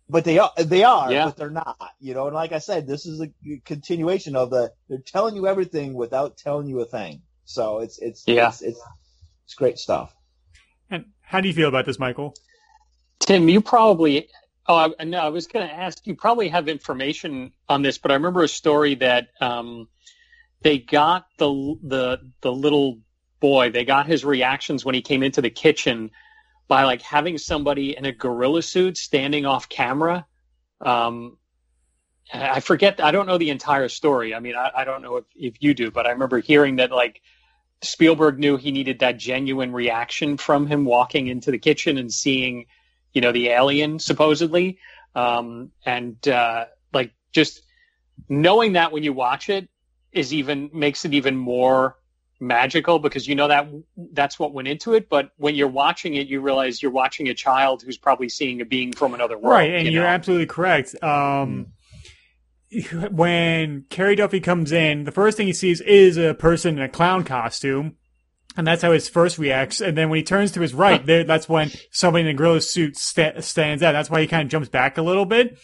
but 0.08 0.24
they 0.24 0.38
are 0.38 0.50
they 0.58 0.82
are 0.84 1.12
Yeah. 1.12 1.26
but 1.26 1.36
they're 1.36 1.50
not 1.50 1.78
you 2.00 2.14
know 2.14 2.26
and 2.26 2.34
like 2.34 2.52
i 2.52 2.58
said 2.58 2.86
this 2.86 3.06
is 3.06 3.20
a 3.20 3.30
continuation 3.64 4.36
of 4.36 4.50
the 4.50 4.72
they're 4.88 4.98
telling 4.98 5.36
you 5.36 5.46
everything 5.46 5.94
without 5.94 6.36
telling 6.38 6.66
you 6.66 6.80
a 6.80 6.86
thing 6.86 7.22
so 7.44 7.80
it's 7.80 7.98
it's 7.98 8.24
Yeah. 8.26 8.48
it's, 8.48 8.62
it's, 8.62 8.80
it's 9.44 9.54
great 9.54 9.78
stuff 9.78 10.14
and 10.90 11.06
how 11.22 11.40
do 11.40 11.48
you 11.48 11.54
feel 11.54 11.68
about 11.68 11.86
this, 11.86 11.98
Michael? 11.98 12.34
Tim, 13.20 13.48
you 13.48 13.60
probably. 13.60 14.28
Oh, 14.66 14.92
I, 14.98 15.04
no, 15.04 15.18
I 15.18 15.28
was 15.28 15.46
going 15.46 15.66
to 15.68 15.72
ask. 15.74 16.06
You 16.06 16.14
probably 16.16 16.48
have 16.48 16.68
information 16.68 17.52
on 17.68 17.82
this, 17.82 17.98
but 17.98 18.10
I 18.10 18.14
remember 18.14 18.42
a 18.42 18.48
story 18.48 18.96
that 18.96 19.28
um, 19.40 19.88
they 20.62 20.78
got 20.78 21.26
the 21.38 21.76
the 21.82 22.18
the 22.40 22.52
little 22.52 22.98
boy. 23.40 23.70
They 23.70 23.84
got 23.84 24.06
his 24.06 24.24
reactions 24.24 24.84
when 24.84 24.94
he 24.94 25.02
came 25.02 25.22
into 25.22 25.42
the 25.42 25.50
kitchen 25.50 26.10
by 26.68 26.84
like 26.84 27.02
having 27.02 27.38
somebody 27.38 27.96
in 27.96 28.04
a 28.04 28.12
gorilla 28.12 28.62
suit 28.62 28.96
standing 28.96 29.46
off 29.46 29.68
camera. 29.68 30.26
Um, 30.80 31.36
I 32.32 32.60
forget. 32.60 33.02
I 33.02 33.10
don't 33.10 33.26
know 33.26 33.38
the 33.38 33.50
entire 33.50 33.88
story. 33.88 34.34
I 34.34 34.40
mean, 34.40 34.54
I, 34.54 34.70
I 34.76 34.84
don't 34.84 35.02
know 35.02 35.16
if, 35.16 35.24
if 35.34 35.54
you 35.60 35.74
do, 35.74 35.90
but 35.90 36.06
I 36.06 36.10
remember 36.10 36.38
hearing 36.38 36.76
that 36.76 36.92
like 36.92 37.22
Spielberg 37.82 38.38
knew 38.38 38.56
he 38.56 38.70
needed 38.70 39.00
that 39.00 39.16
genuine 39.16 39.72
reaction 39.72 40.36
from 40.36 40.66
him 40.66 40.84
walking 40.84 41.26
into 41.26 41.50
the 41.50 41.58
kitchen 41.58 41.98
and 41.98 42.12
seeing, 42.12 42.66
you 43.12 43.20
know, 43.20 43.32
the 43.32 43.48
alien 43.48 43.98
supposedly, 43.98 44.78
um, 45.14 45.72
and 45.84 46.28
uh, 46.28 46.66
like 46.92 47.12
just 47.32 47.62
knowing 48.28 48.74
that 48.74 48.92
when 48.92 49.02
you 49.02 49.12
watch 49.12 49.48
it 49.48 49.68
is 50.12 50.32
even 50.34 50.70
makes 50.72 51.04
it 51.04 51.14
even 51.14 51.36
more 51.36 51.96
magical 52.40 52.98
because 52.98 53.28
you 53.28 53.34
know 53.34 53.48
that 53.48 53.68
that's 54.12 54.38
what 54.38 54.52
went 54.52 54.68
into 54.68 54.94
it. 54.94 55.08
But 55.08 55.30
when 55.36 55.54
you're 55.54 55.68
watching 55.68 56.14
it, 56.14 56.26
you 56.26 56.40
realize 56.40 56.82
you're 56.82 56.90
watching 56.90 57.28
a 57.28 57.34
child 57.34 57.82
who's 57.82 57.98
probably 57.98 58.28
seeing 58.28 58.60
a 58.60 58.64
being 58.64 58.92
from 58.92 59.14
another 59.14 59.36
world. 59.36 59.52
Right, 59.52 59.70
and 59.70 59.86
you 59.86 59.92
you're 59.92 60.04
know? 60.04 60.08
absolutely 60.08 60.46
correct. 60.46 61.00
Um, 61.02 61.72
when 63.10 63.84
Cary 63.90 64.16
Guffey 64.16 64.40
comes 64.40 64.72
in, 64.72 65.04
the 65.04 65.12
first 65.12 65.36
thing 65.36 65.46
he 65.46 65.52
sees 65.52 65.80
is 65.80 66.16
a 66.16 66.34
person 66.34 66.78
in 66.78 66.84
a 66.84 66.88
clown 66.88 67.24
costume, 67.24 67.96
and 68.56 68.66
that's 68.66 68.82
how 68.82 68.92
his 68.92 69.08
first 69.08 69.38
reacts. 69.38 69.80
And 69.80 69.96
then 69.96 70.08
when 70.08 70.18
he 70.18 70.22
turns 70.22 70.52
to 70.52 70.60
his 70.60 70.74
right, 70.74 71.04
there, 71.06 71.24
that's 71.24 71.48
when 71.48 71.70
somebody 71.90 72.22
in 72.22 72.28
a 72.28 72.34
gorilla 72.34 72.60
suit 72.60 72.96
sta- 72.96 73.40
stands 73.40 73.82
out. 73.82 73.92
That's 73.92 74.10
why 74.10 74.20
he 74.20 74.26
kind 74.26 74.42
of 74.42 74.48
jumps 74.48 74.68
back 74.68 74.98
a 74.98 75.02
little 75.02 75.26
bit. 75.26 75.58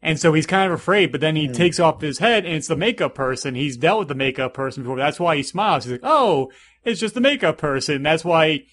And 0.00 0.18
so 0.18 0.32
he's 0.32 0.46
kind 0.46 0.72
of 0.72 0.78
afraid, 0.78 1.12
but 1.12 1.20
then 1.20 1.36
he 1.36 1.48
takes 1.48 1.78
off 1.78 2.00
his 2.00 2.18
head 2.18 2.44
and 2.46 2.54
it's 2.54 2.68
the 2.68 2.76
makeup 2.76 3.14
person. 3.14 3.54
He's 3.54 3.76
dealt 3.76 3.98
with 4.00 4.08
the 4.08 4.14
makeup 4.14 4.54
person 4.54 4.82
before. 4.82 4.96
That's 4.96 5.20
why 5.20 5.36
he 5.36 5.42
smiles. 5.42 5.84
He's 5.84 5.92
like, 5.92 6.00
oh, 6.04 6.50
it's 6.84 7.00
just 7.00 7.14
the 7.14 7.20
makeup 7.20 7.58
person. 7.58 8.02
That's 8.02 8.24
why. 8.24 8.64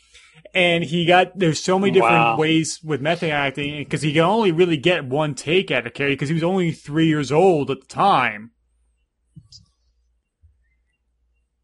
And 0.53 0.83
he 0.83 1.05
got, 1.05 1.37
there's 1.37 1.61
so 1.61 1.77
many 1.77 1.91
different 1.91 2.13
Wow. 2.15 2.37
ways 2.37 2.79
with 2.83 3.01
method 3.01 3.31
acting 3.31 3.77
because 3.79 4.01
he 4.01 4.13
can 4.13 4.21
only 4.21 4.51
really 4.51 4.77
get 4.77 5.05
one 5.05 5.35
take 5.35 5.69
at 5.69 5.85
a 5.85 5.89
Carrie 5.91 6.13
because 6.13 6.29
he 6.29 6.33
was 6.33 6.43
only 6.43 6.71
three 6.71 7.07
years 7.07 7.31
old 7.31 7.69
at 7.69 7.81
the 7.81 7.87
time. 7.87 8.51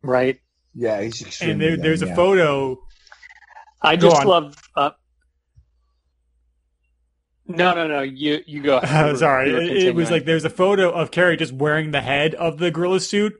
right. 0.03 0.39
yeah 0.73 1.01
he's 1.01 1.21
extremely 1.21 1.51
And 1.53 1.61
there, 1.61 1.69
young, 1.71 1.81
there's 1.81 2.01
a 2.01 2.07
yeah. 2.07 2.15
photo. 2.15 2.77
I 3.81 3.95
Go 3.95 4.09
just 4.09 4.21
on. 4.21 4.27
love. 4.27 4.57
Uh, 4.75 4.89
no, 7.47 7.73
no, 7.73 7.87
no. 7.87 8.01
You 8.01 8.41
you 8.45 8.61
go. 8.61 8.77
ahead. 8.77 9.05
Were- 9.13 9.17
sorry, 9.17 9.51
it, 9.51 9.87
it 9.87 9.95
was 9.95 10.11
like 10.11 10.25
there's 10.25 10.45
a 10.45 10.49
photo 10.49 10.89
of 10.91 11.11
Cary 11.11 11.37
just 11.37 11.53
wearing 11.53 11.91
the 11.91 12.01
head 12.01 12.33
of 12.35 12.57
the 12.57 12.71
gorilla 12.71 12.99
suit, 12.99 13.33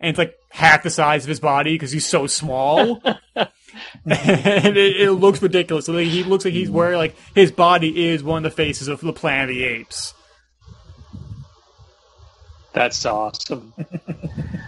and 0.00 0.10
it's 0.10 0.18
like 0.18 0.34
half 0.50 0.82
the 0.82 0.90
size 0.90 1.24
of 1.24 1.28
his 1.28 1.40
body 1.40 1.74
because 1.74 1.92
he's 1.92 2.06
so 2.06 2.26
small, 2.26 3.00
and 3.36 4.76
it, 4.76 5.00
it 5.00 5.12
looks 5.12 5.40
ridiculous. 5.40 5.86
So 5.86 5.92
like, 5.92 6.08
he 6.08 6.24
looks 6.24 6.44
like 6.44 6.54
he's 6.54 6.70
wearing 6.70 6.98
like 6.98 7.16
his 7.34 7.52
body 7.52 8.08
is 8.08 8.22
one 8.22 8.44
of 8.44 8.50
the 8.50 8.56
faces 8.56 8.88
of 8.88 9.00
the 9.00 9.12
Planet 9.12 9.50
of 9.50 9.56
the 9.56 9.64
Apes. 9.64 10.14
That's 12.72 13.04
awesome. 13.04 13.74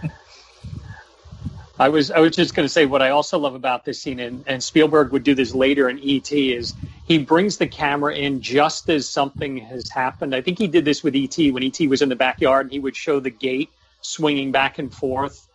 I 1.77 1.89
was 1.89 2.09
I 2.09 2.19
was 2.19 2.35
just 2.35 2.55
going 2.55 2.65
to 2.65 2.71
say 2.71 2.85
what 2.85 3.01
I 3.01 3.09
also 3.09 3.37
love 3.37 3.53
about 3.53 3.83
this 3.83 4.01
scene, 4.01 4.19
and, 4.19 4.43
and 4.47 4.63
Spielberg 4.63 5.11
would 5.11 5.23
do 5.23 5.35
this 5.35 5.53
later 5.53 5.89
in 5.89 5.99
ET, 5.99 6.31
is 6.31 6.73
he 7.05 7.17
brings 7.17 7.57
the 7.57 7.67
camera 7.67 8.15
in 8.15 8.41
just 8.41 8.89
as 8.89 9.09
something 9.09 9.57
has 9.57 9.89
happened. 9.89 10.33
I 10.33 10.41
think 10.41 10.57
he 10.57 10.67
did 10.67 10.85
this 10.85 11.03
with 11.03 11.15
ET 11.15 11.37
when 11.51 11.63
ET 11.63 11.79
was 11.89 12.01
in 12.01 12.09
the 12.09 12.15
backyard, 12.15 12.67
and 12.67 12.71
he 12.71 12.79
would 12.79 12.95
show 12.95 13.19
the 13.19 13.29
gate 13.29 13.69
swinging 14.01 14.51
back 14.51 14.79
and 14.79 14.93
forth, 14.93 15.49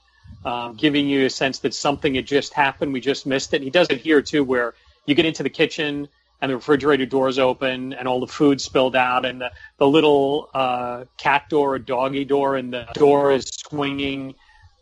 um, 0.45 0.77
giving 0.77 1.09
you 1.09 1.25
a 1.25 1.31
sense 1.31 1.61
that 1.61 1.73
something 1.73 2.14
had 2.14 2.27
just 2.27 2.53
happened. 2.53 2.93
We 2.93 3.01
just 3.01 3.25
missed 3.25 3.55
it. 3.55 3.57
And 3.57 3.64
He 3.64 3.71
does 3.71 3.89
it 3.89 4.01
here 4.01 4.21
too, 4.21 4.45
where 4.45 4.75
you 5.07 5.14
get 5.14 5.25
into 5.25 5.43
the 5.43 5.51
kitchen 5.51 6.09
and 6.43 6.51
the 6.51 6.57
refrigerator 6.57 7.07
doors 7.07 7.39
open 7.39 7.95
and 7.95 8.07
all 8.07 8.21
the 8.21 8.27
food 8.27 8.61
spilled 8.61 8.97
out 8.97 9.25
and 9.25 9.41
the, 9.41 9.53
the 9.79 9.87
little 9.87 10.51
uh, 10.53 11.05
cat 11.16 11.49
door 11.49 11.75
or 11.75 11.79
doggy 11.79 12.25
door 12.25 12.57
and 12.57 12.73
the 12.73 12.87
door 12.95 13.33
is 13.33 13.47
swinging 13.47 14.35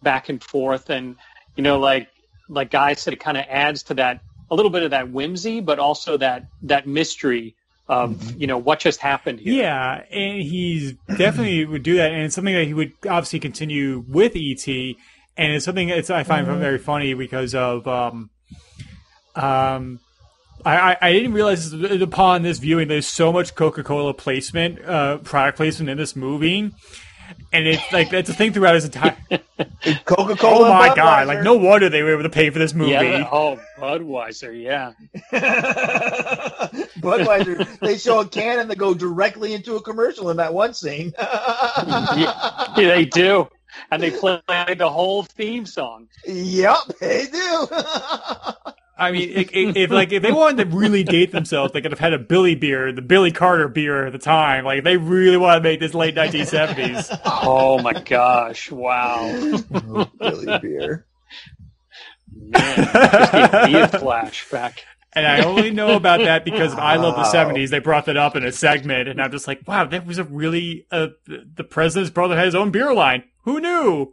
back 0.03 0.29
and 0.29 0.43
forth 0.43 0.91
and 0.91 1.17
you 1.59 1.63
know 1.63 1.79
like 1.79 2.09
like 2.49 2.71
guy 2.71 2.95
said 2.95 3.13
it 3.13 3.21
kind 3.21 3.37
of 3.37 3.45
adds 3.51 3.83
to 3.83 3.95
that 3.95 4.23
a 4.51 4.55
little 4.55 4.71
bit 4.71 4.83
of 4.83 4.93
that 4.93 5.11
whimsy 5.11 5.61
but 5.61 5.79
also 5.79 6.17
that 6.17 6.47
that 6.63 6.87
mystery 6.87 7.55
of 7.89 8.39
you 8.41 8.47
know 8.47 8.59
what 8.59 8.81
just 8.81 9.01
happened 9.01 9.41
here. 9.41 9.55
Yeah, 9.55 10.05
and 10.11 10.43
he's 10.43 10.93
definitely 11.17 11.65
would 11.65 11.83
do 11.83 11.97
that, 11.97 12.13
and 12.13 12.23
it's 12.23 12.35
something 12.35 12.55
that 12.55 12.67
he 12.67 12.75
would 12.75 12.93
obviously 13.09 13.41
continue 13.41 14.05
with 14.07 14.33
ET, 14.37 14.69
and 14.69 15.53
it's 15.53 15.65
something 15.65 15.89
that's 15.89 16.11
I 16.11 16.23
find 16.23 16.47
very 16.47 16.79
funny 16.79 17.15
because 17.15 17.55
of 17.55 17.89
um, 17.89 18.31
um, 19.35 20.01
I, 20.65 20.93
I, 20.93 20.97
I 21.01 21.13
didn't 21.13 21.33
realize 21.33 21.73
upon 21.73 22.43
this 22.43 22.59
viewing 22.59 22.89
there's 22.89 23.07
so 23.07 23.33
much 23.33 23.55
Coca 23.55 23.83
Cola 23.83 24.13
placement, 24.13 24.85
uh, 24.85 25.19
product 25.19 25.57
placement 25.57 25.89
in 25.89 25.97
this 25.97 26.15
movie, 26.15 26.71
and 27.53 27.67
it's 27.67 27.93
like 27.93 28.11
that's 28.11 28.29
a 28.29 28.35
thing 28.35 28.53
throughout 28.53 28.75
his 28.75 28.85
entire. 28.85 29.17
coca-cola 30.05 30.69
oh 30.69 30.75
my 30.75 30.95
god! 30.95 31.27
Like 31.27 31.43
no 31.43 31.55
wonder 31.55 31.89
they 31.89 32.03
were 32.03 32.13
able 32.13 32.23
to 32.25 32.31
pay 32.31 32.51
for 32.51 32.59
this 32.59 32.75
movie. 32.75 32.93
yeah 32.93 33.29
oh 33.31 33.59
budweiser 33.79 34.53
yeah 34.61 34.93
budweiser 37.01 37.79
they 37.81 37.99
show 37.99 38.21
a 38.21 38.27
can 38.29 38.59
and 38.59 38.71
they 38.71 38.75
go 38.75 38.95
directly 38.95 39.55
into 39.55 39.77
a 39.77 39.83
commercial 39.83 40.31
in 40.31 40.37
that 40.39 40.53
one 40.55 40.75
scene 40.75 41.13
yeah, 41.19 42.17
yeah, 42.17 42.75
they 42.77 43.05
do 43.05 43.49
and 43.91 44.03
they 44.03 44.11
play 44.11 44.41
the 44.77 44.89
whole 44.89 45.23
theme 45.23 45.67
song 45.67 46.09
yep 46.27 46.79
they 47.01 47.27
do 47.27 47.67
I 48.99 49.13
mean, 49.13 49.31
if, 49.31 49.51
if, 49.53 49.77
if 49.77 49.91
like 49.91 50.13
if 50.13 50.23
they 50.23 50.33
wanted 50.33 50.71
to 50.71 50.77
really 50.77 51.05
date 51.05 51.31
themselves, 51.31 51.73
they 51.73 51.81
could 51.81 51.93
have 51.93 52.01
had 52.01 52.13
a 52.13 52.19
Billy 52.19 52.57
beer, 52.57 52.93
the 52.93 53.01
Billy 53.01 53.31
Carter 53.31 53.69
beer 53.69 54.07
at 54.07 54.13
the 54.13 54.19
time. 54.19 54.65
Like 54.65 54.79
if 54.79 54.85
they 54.85 54.97
really 54.97 55.37
want 55.37 55.63
to 55.63 55.69
make 55.69 55.79
this 55.79 55.95
late 55.95 56.17
1970s. 56.17 57.21
oh 57.25 57.81
my 57.81 57.93
gosh 57.93 58.71
wow 58.71 59.23
Billy 60.19 60.59
beer 60.61 61.07
man 62.35 62.77
just 62.77 63.33
gave 63.33 63.73
me 63.73 63.81
a 63.81 63.89
flashback 63.89 64.81
And 65.13 65.27
I 65.27 65.45
only 65.45 65.71
know 65.71 65.97
about 65.97 66.21
that 66.21 66.45
because 66.45 66.75
I 66.75 66.97
love 66.97 67.17
the 67.17 67.23
70s. 67.23 67.71
They 67.71 67.79
brought 67.79 68.07
that 68.07 68.17
up 68.17 68.37
in 68.37 68.45
a 68.45 68.53
segment, 68.53 69.09
and 69.09 69.23
I'm 69.23 69.31
just 69.33 69.49
like, 69.49 69.67
wow, 69.67 69.85
that 69.87 70.07
was 70.07 70.19
a 70.19 70.25
really 70.25 70.87
uh, 70.91 71.09
the 71.27 71.65
president's 71.65 72.11
brother 72.11 72.37
had 72.37 72.45
his 72.45 72.55
own 72.55 72.71
beer 72.71 72.93
line. 72.93 73.25
Who 73.45 73.61
knew? 73.61 74.13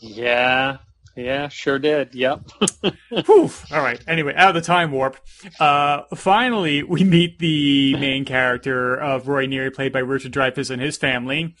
yeah 0.00 0.78
Yeah, 1.16 1.48
sure 1.48 1.78
did. 1.78 2.14
Yep. 2.14 2.50
Whew. 3.26 3.50
All 3.70 3.82
right. 3.82 4.02
Anyway, 4.08 4.34
out 4.34 4.56
of 4.56 4.62
the 4.62 4.66
time 4.66 4.90
warp. 4.90 5.16
Uh, 5.60 6.02
finally, 6.14 6.82
we 6.82 7.04
meet 7.04 7.38
the 7.38 7.96
main 7.96 8.24
character 8.26 8.96
of 8.96 9.28
Roy 9.28 9.46
Neary, 9.46 9.72
played 9.72 9.92
by 9.92 10.00
Richard 10.00 10.32
Dreyfuss, 10.32 10.70
and 10.70 10.82
his 10.82 10.96
family. 10.96 11.54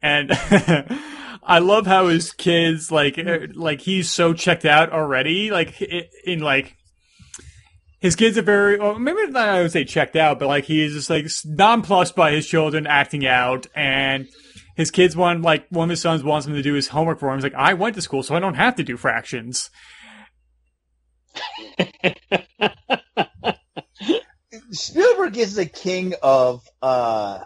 And 0.00 0.30
I 1.42 1.58
love 1.58 1.86
how 1.86 2.06
his 2.06 2.32
kids, 2.32 2.92
like, 2.92 3.18
uh, 3.18 3.48
like 3.54 3.80
he's 3.80 4.10
so 4.10 4.32
checked 4.32 4.64
out 4.64 4.92
already. 4.92 5.50
Like 5.50 5.82
in, 5.82 6.04
in 6.24 6.38
like 6.40 6.76
his 7.98 8.14
kids 8.14 8.38
are 8.38 8.42
very, 8.42 8.78
well, 8.78 8.98
maybe 8.98 9.26
not 9.28 9.48
I 9.48 9.62
would 9.62 9.72
say 9.72 9.84
checked 9.84 10.16
out, 10.16 10.38
but 10.38 10.46
like 10.46 10.64
he 10.64 10.80
is 10.84 10.92
just 10.92 11.10
like 11.10 11.26
nonplussed 11.44 12.14
by 12.14 12.30
his 12.30 12.46
children 12.46 12.86
acting 12.86 13.26
out 13.26 13.66
and 13.74 14.28
his 14.74 14.90
kids 14.90 15.16
want 15.16 15.42
like 15.42 15.66
one 15.68 15.84
of 15.84 15.90
his 15.90 16.00
sons 16.00 16.22
wants 16.22 16.46
him 16.46 16.54
to 16.54 16.62
do 16.62 16.74
his 16.74 16.88
homework 16.88 17.18
for 17.20 17.28
him. 17.30 17.36
He's 17.36 17.44
like, 17.44 17.54
I 17.54 17.74
went 17.74 17.94
to 17.96 18.02
school, 18.02 18.22
so 18.22 18.34
I 18.34 18.40
don't 18.40 18.54
have 18.54 18.76
to 18.76 18.82
do 18.82 18.96
fractions. 18.96 19.70
Spielberg 24.70 25.36
is 25.36 25.54
the 25.54 25.66
king 25.66 26.14
of 26.22 26.66
uh 26.80 27.40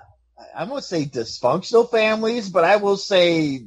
I 0.55 0.64
won't 0.64 0.85
say 0.85 1.05
dysfunctional 1.05 1.91
families, 1.91 2.49
but 2.49 2.64
I 2.64 2.77
will 2.77 2.97
say 2.97 3.66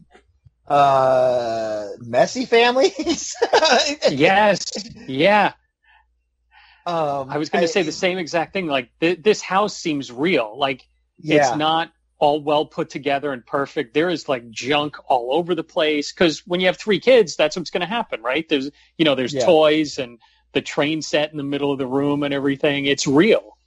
uh 0.67 1.87
messy 1.99 2.45
families. 2.45 3.35
yes. 4.09 4.65
Yeah. 5.07 5.53
Um, 6.85 7.29
I 7.29 7.37
was 7.37 7.49
going 7.49 7.61
to 7.61 7.67
say 7.67 7.83
the 7.83 7.91
same 7.91 8.17
exact 8.17 8.53
thing. 8.53 8.65
Like 8.65 8.89
th- 8.99 9.21
this 9.21 9.41
house 9.41 9.77
seems 9.77 10.11
real. 10.11 10.57
Like 10.57 10.87
yeah. 11.19 11.49
it's 11.49 11.55
not 11.55 11.91
all 12.19 12.41
well 12.41 12.65
put 12.65 12.89
together 12.89 13.31
and 13.31 13.45
perfect. 13.45 13.93
There 13.93 14.09
is 14.09 14.29
like 14.29 14.49
junk 14.51 14.97
all 15.09 15.33
over 15.33 15.55
the 15.55 15.63
place 15.63 16.11
because 16.11 16.45
when 16.45 16.59
you 16.59 16.67
have 16.67 16.77
three 16.77 16.99
kids, 16.99 17.35
that's 17.35 17.55
what's 17.55 17.69
going 17.69 17.81
to 17.81 17.87
happen, 17.87 18.21
right? 18.21 18.47
There's 18.47 18.69
you 18.97 19.05
know 19.05 19.15
there's 19.15 19.33
Yeah. 19.33 19.45
toys 19.45 19.97
and 19.97 20.19
the 20.53 20.61
train 20.61 21.01
set 21.01 21.31
in 21.31 21.37
the 21.37 21.43
middle 21.43 21.71
of 21.71 21.77
the 21.77 21.87
room 21.87 22.23
and 22.23 22.33
everything. 22.33 22.85
It's 22.85 23.07
real. 23.07 23.57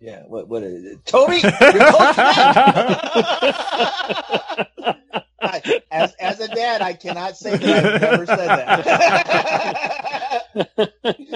Yeah, 0.00 0.22
what 0.26 0.48
what 0.48 0.62
is 0.62 0.84
it? 0.84 1.04
Toby, 1.06 1.36
you're 1.36 1.50
close 1.50 2.18
I, 5.40 5.62
as 5.90 6.12
as 6.14 6.40
a 6.40 6.48
dad, 6.48 6.82
I 6.82 6.92
cannot 6.92 7.36
say 7.36 7.56
that 7.56 7.84
I've 7.84 8.00
never 8.00 8.26
said 8.26 8.48
that. 8.48 8.82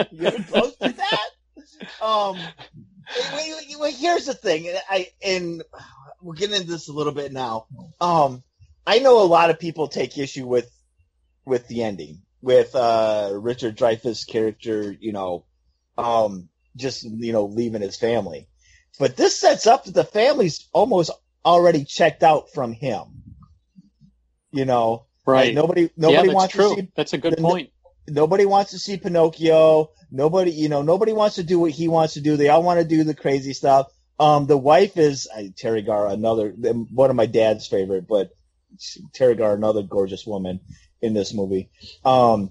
you're 0.13 0.33
close 0.45 0.77
to 0.77 0.93
that. 0.93 1.29
Um, 2.03 2.39
wait, 3.81 3.95
here's 3.97 4.27
the 4.27 4.35
thing, 4.35 4.69
I 4.89 5.09
and 5.25 5.63
we're 6.23 6.35
getting 6.35 6.57
into 6.57 6.69
this 6.69 6.89
a 6.89 6.93
little 6.93 7.13
bit 7.13 7.33
now. 7.33 7.67
Um, 8.01 8.43
I 8.87 8.99
know 8.99 9.23
a 9.23 9.25
lot 9.25 9.51
of 9.51 9.59
people 9.59 9.89
take 9.89 10.17
issue 10.19 10.47
with 10.47 10.71
with 11.45 11.67
the 11.69 11.83
ending 11.83 12.23
with 12.43 12.75
uh 12.75 13.31
Richard 13.35 13.77
Dreyfuss' 13.77 14.27
character, 14.27 14.95
you 14.99 15.13
know, 15.13 15.45
um, 15.99 16.49
just 16.77 17.03
you 17.05 17.33
know 17.33 17.47
leaving 17.47 17.83
his 17.83 17.97
family. 17.97 18.49
But 18.99 19.17
this 19.17 19.39
sets 19.39 19.67
up 19.67 19.85
that 19.85 19.95
the 19.95 20.05
family's 20.05 20.69
almost 20.73 21.11
already 21.45 21.85
checked 21.85 22.23
out 22.23 22.53
from 22.53 22.73
him. 22.73 23.03
You 24.53 24.65
know, 24.65 25.07
Right. 25.27 25.47
Like, 25.49 25.55
nobody 25.55 25.91
nobody 25.97 26.29
that's 26.29 26.35
wants 26.35 26.55
true. 26.55 26.75
to 26.77 26.81
see 26.83 26.89
That's 26.97 27.13
a 27.13 27.19
good 27.19 27.37
the- 27.37 27.43
point. 27.43 27.71
nobody 28.09 28.47
wants 28.47 28.73
to 28.73 28.79
see 28.79 28.97
Pinocchio. 28.97 29.91
Nobody, 30.11 30.51
you 30.51 30.69
know, 30.69 30.83
nobody 30.83 31.13
wants 31.13 31.37
to 31.37 31.45
do 31.45 31.61
what 31.61 31.71
he 31.71 31.87
wants 31.87 32.15
to 32.15 32.21
do. 32.21 32.37
They 32.37 32.49
all 32.49 32.63
want 32.65 32.81
to 32.81 32.85
do 32.87 33.05
the 33.05 33.15
crazy 33.15 33.53
stuff. 33.53 33.87
Um, 34.21 34.47
the 34.47 34.59
wife 34.59 34.99
is 34.99 35.27
uh, 35.35 35.39
Teri 35.61 35.85
Garr, 35.85 36.07
another 36.09 36.51
one 36.51 37.09
of 37.09 37.17
my 37.17 37.25
dad's 37.27 37.67
favorite, 37.67 38.07
but 38.07 38.31
Teri 39.17 39.37
Garr, 39.37 39.55
another 39.55 39.83
gorgeous 39.83 40.27
woman 40.27 40.61
in 41.01 41.15
this 41.15 41.33
movie. 41.33 41.71
Um, 42.05 42.51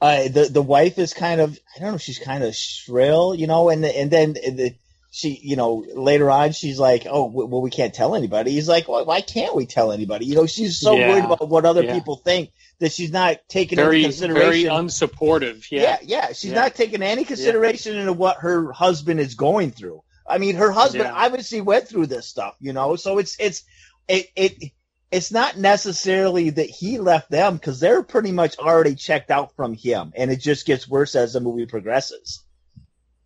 uh, 0.00 0.28
the 0.28 0.48
the 0.50 0.62
wife 0.62 0.98
is 0.98 1.14
kind 1.14 1.40
of 1.40 1.56
I 1.76 1.80
don't 1.80 1.92
know, 1.92 1.98
she's 1.98 2.18
kind 2.18 2.42
of 2.42 2.56
shrill, 2.56 3.34
you 3.34 3.46
know, 3.46 3.68
and 3.68 3.84
and 3.84 4.10
then 4.10 4.32
the, 4.32 4.74
she, 5.12 5.38
you 5.42 5.54
know, 5.56 5.84
later 5.94 6.28
on 6.30 6.50
she's 6.52 6.78
like, 6.80 7.06
oh, 7.08 7.28
w- 7.28 7.46
well, 7.46 7.60
we 7.62 7.70
can't 7.70 7.94
tell 7.94 8.14
anybody. 8.16 8.50
He's 8.52 8.68
like, 8.68 8.88
well, 8.88 9.04
why 9.04 9.20
can't 9.20 9.54
we 9.54 9.66
tell 9.66 9.92
anybody? 9.92 10.26
You 10.26 10.34
know, 10.36 10.46
she's 10.46 10.80
so 10.80 10.96
Yeah. 10.96 11.08
worried 11.10 11.24
about 11.26 11.48
what 11.48 11.64
other 11.64 11.84
Yeah. 11.84 11.94
people 11.94 12.16
think 12.16 12.50
that 12.80 12.90
she's 12.92 13.12
not 13.12 13.38
taking 13.48 13.76
Very, 13.76 14.04
into 14.04 14.28
very 14.32 14.64
unsupportive. 14.64 15.66
yeah. 15.70 15.82
Yeah. 15.82 15.98
yeah, 16.02 16.32
She's 16.32 16.52
not 16.52 16.74
taking 16.74 17.02
any 17.02 17.24
consideration 17.24 17.96
into 17.96 18.12
what 18.12 18.38
her 18.38 18.72
husband 18.72 19.20
is 19.20 19.34
going 19.34 19.70
through. 19.72 20.02
I 20.30 20.38
mean, 20.38 20.56
her 20.56 20.70
husband 20.70 21.04
Yeah. 21.04 21.14
obviously 21.14 21.60
went 21.60 21.88
through 21.88 22.06
this 22.06 22.26
stuff, 22.26 22.56
you 22.60 22.72
know. 22.72 22.96
So 22.96 23.18
it's 23.18 23.36
it's 23.40 23.64
it 24.08 24.28
it 24.36 24.72
it's 25.10 25.32
not 25.32 25.58
necessarily 25.58 26.50
that 26.50 26.70
he 26.70 26.98
left 26.98 27.30
them 27.30 27.54
because 27.54 27.80
they're 27.80 28.02
pretty 28.02 28.32
much 28.32 28.58
already 28.58 28.94
checked 28.94 29.30
out 29.30 29.54
from 29.56 29.74
him, 29.74 30.12
and 30.16 30.30
it 30.30 30.40
just 30.40 30.66
gets 30.66 30.88
worse 30.88 31.14
as 31.16 31.32
the 31.32 31.40
movie 31.40 31.66
progresses. 31.66 32.44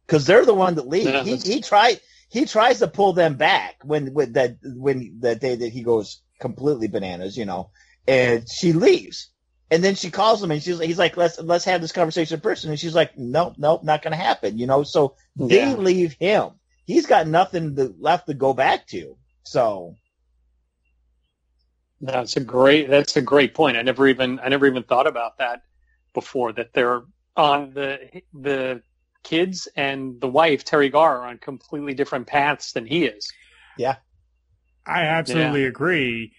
Because 0.06 0.26
they're 0.26 0.44
the 0.46 0.54
one 0.54 0.74
that 0.76 0.88
leave. 0.88 1.06
Yeah, 1.06 1.22
he 1.22 1.36
he 1.36 1.60
tried 1.60 2.00
he 2.30 2.44
tries 2.46 2.80
to 2.80 2.88
pull 2.88 3.12
them 3.12 3.34
back 3.36 3.76
when 3.84 4.12
when 4.12 4.32
that 4.32 4.56
when 4.62 5.18
that 5.20 5.40
day 5.40 5.54
that 5.56 5.72
he 5.72 5.82
goes 5.82 6.22
completely 6.40 6.88
bananas, 6.88 7.36
you 7.36 7.44
know, 7.44 7.70
and 8.08 8.48
she 8.50 8.72
leaves. 8.72 9.30
And 9.70 9.82
then 9.82 9.94
she 9.94 10.10
calls 10.10 10.42
him 10.42 10.50
and 10.50 10.62
she's 10.62 10.78
he's 10.78 10.98
like, 10.98 11.16
let's 11.16 11.38
let's 11.40 11.64
have 11.64 11.80
this 11.80 11.92
conversation 11.92 12.34
in 12.36 12.40
person. 12.40 12.70
And 12.70 12.78
she's 12.78 12.94
like, 12.94 13.16
nope, 13.16 13.54
nope, 13.56 13.82
not 13.82 14.02
gonna 14.02 14.16
happen. 14.16 14.58
You 14.58 14.66
know, 14.66 14.82
so 14.82 15.16
they 15.36 15.70
Yeah. 15.70 15.74
leave 15.74 16.12
him. 16.14 16.50
He's 16.86 17.06
got 17.06 17.26
nothing 17.26 17.76
to, 17.76 17.94
left 17.98 18.26
to 18.26 18.34
go 18.34 18.52
back 18.54 18.86
to. 18.88 19.16
So 19.44 19.96
That's 22.00 22.36
a 22.36 22.40
great. 22.40 22.90
That's 22.90 23.16
a 23.16 23.22
great 23.22 23.54
point. 23.54 23.76
I 23.76 23.82
never 23.82 24.06
even. 24.08 24.38
I 24.40 24.48
never 24.48 24.66
even 24.66 24.82
thought 24.82 25.06
about 25.06 25.38
that 25.38 25.62
before. 26.12 26.52
That 26.52 26.72
they're 26.74 27.02
on 27.36 27.72
the 27.74 27.98
the 28.34 28.82
kids 29.22 29.68
and 29.76 30.20
the 30.20 30.28
wife 30.28 30.64
Teri 30.64 30.92
Garr 30.92 31.20
are 31.22 31.28
on 31.28 31.38
completely 31.38 31.94
different 31.94 32.26
paths 32.26 32.72
than 32.72 32.86
he 32.86 33.06
is. 33.06 33.32
Yeah. 33.78 33.96
I 34.86 35.04
absolutely 35.04 35.64
agree. 35.64 36.32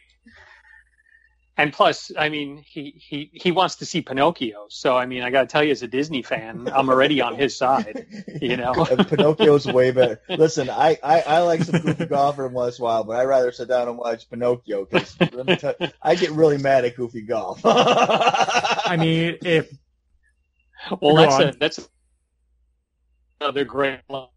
And 1.57 1.71
plus, 1.71 2.11
I 2.17 2.27
mean, 2.27 2.57
he 2.67 2.91
he 2.97 3.29
he 3.33 3.51
wants 3.51 3.75
to 3.77 3.85
see 3.85 4.01
Pinocchio. 4.01 4.65
So 4.69 4.97
I 4.97 5.05
mean, 5.05 5.23
I 5.23 5.29
got 5.29 5.41
to 5.41 5.47
tell 5.47 5.63
you, 5.63 5.71
as 5.71 5.83
a 5.83 5.87
Disney 5.87 6.21
fan, 6.21 6.67
I'm 6.73 6.89
already 6.89 7.21
on 7.21 7.35
his 7.35 7.55
side. 7.57 8.05
You 8.41 8.57
know. 8.57 8.73
Pinocchio's 8.73 9.65
way 9.65 9.91
better. 9.91 10.19
Listen, 10.29 10.69
I, 10.69 10.97
I, 11.01 11.21
I 11.21 11.39
like 11.39 11.63
some 11.63 11.79
Goofy 11.79 12.07
Golf 12.07 12.35
every 12.37 12.49
once 12.49 12.77
in 12.77 12.83
a 12.83 12.85
while, 12.85 13.03
but 13.05 13.15
I'd 13.15 13.23
rather 13.23 13.51
sit 13.53 13.69
down 13.69 13.87
and 13.87 13.97
watch 13.97 14.29
Pinocchio 14.29 14.85
because 14.85 15.15
I 16.01 16.15
get 16.15 16.31
really 16.31 16.57
mad 16.57 16.83
at 16.83 16.97
Goofy 16.97 17.21
Golf. 17.21 17.61
I 17.65 18.97
mean, 18.99 19.37
if 19.41 19.71
Well, 20.99 21.15
Go 21.15 21.21
that's 21.21 21.35
on. 21.35 21.41
a 21.43 21.51
that's 21.53 21.89
another 23.39 23.63
great 23.63 24.01
line. 24.09 24.27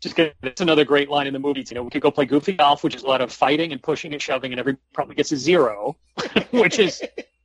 Just 0.00 0.16
kidding. 0.16 0.32
That's 0.42 0.60
another 0.60 0.84
great 0.84 1.08
line 1.08 1.26
in 1.26 1.32
the 1.32 1.38
movie. 1.38 1.64
You 1.68 1.74
know, 1.74 1.82
we 1.82 1.90
could 1.90 2.02
go 2.02 2.10
play 2.10 2.26
goofy 2.26 2.52
golf, 2.52 2.84
which 2.84 2.94
is 2.94 3.02
a 3.02 3.06
lot 3.06 3.20
of 3.20 3.32
fighting 3.32 3.72
and 3.72 3.82
pushing 3.82 4.12
and 4.12 4.22
shoving, 4.22 4.52
and 4.52 4.60
every 4.60 4.76
probably 4.92 5.14
gets 5.14 5.32
a 5.32 5.36
zero, 5.36 5.96
which 6.50 6.78
is 6.78 7.02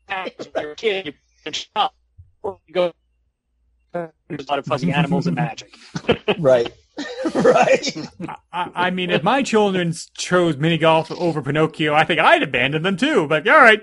when 0.07 0.29
you're 0.59 0.71
a 0.71 0.75
kid, 0.75 1.07
you 1.07 1.13
can 1.43 1.53
shop. 1.53 1.95
Or 2.43 2.59
you 2.67 2.73
go. 2.73 2.93
There's 3.93 4.45
a 4.45 4.49
lot 4.49 4.59
of 4.59 4.65
fuzzy 4.65 4.91
animals 4.91 5.25
and 5.25 5.35
magic. 5.35 5.73
right, 6.39 6.71
right. 7.35 7.97
I, 8.53 8.71
I 8.75 8.89
mean, 8.91 9.09
if 9.09 9.23
my 9.23 9.41
children 9.41 9.93
chose 10.15 10.57
mini 10.57 10.77
golf 10.77 11.11
over 11.11 11.41
Pinocchio, 11.41 11.93
I 11.93 12.03
think 12.03 12.19
I'd 12.19 12.43
abandon 12.43 12.83
them 12.83 12.97
too. 12.97 13.27
But 13.27 13.47
all 13.47 13.57
right, 13.57 13.81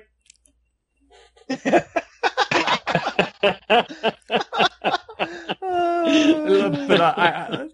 but 1.48 1.86
uh, 7.00 7.14
I, 7.16 7.26
I, 7.26 7.68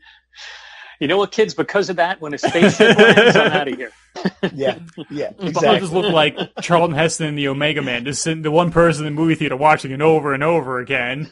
you 1.03 1.09
know 1.09 1.16
what, 1.16 1.32
kids? 1.32 1.53
Because 1.53 1.90
of 1.90 1.96
that, 1.96 2.20
when 2.20 2.32
a 2.32 2.38
spaceship 2.38 2.96
lands, 2.96 3.34
I'm 3.34 3.50
out 3.50 3.66
of 3.66 3.76
here. 3.76 3.90
yeah, 4.55 4.78
yeah, 5.11 5.32
I'll 5.40 5.80
just 5.80 5.92
look 5.92 6.12
like 6.12 6.38
Charlton 6.61 6.96
Heston 6.96 7.26
and 7.26 7.36
the 7.36 7.48
Omega 7.48 7.82
Man, 7.82 8.05
just 8.05 8.22
sitting 8.22 8.42
the 8.42 8.53
one 8.53 8.70
person 8.70 9.05
in 9.05 9.12
the 9.12 9.20
movie 9.20 9.34
theater 9.34 9.57
watching 9.57 9.90
it 9.90 10.00
over 10.00 10.32
and 10.32 10.44
over 10.44 10.78
again. 10.78 11.28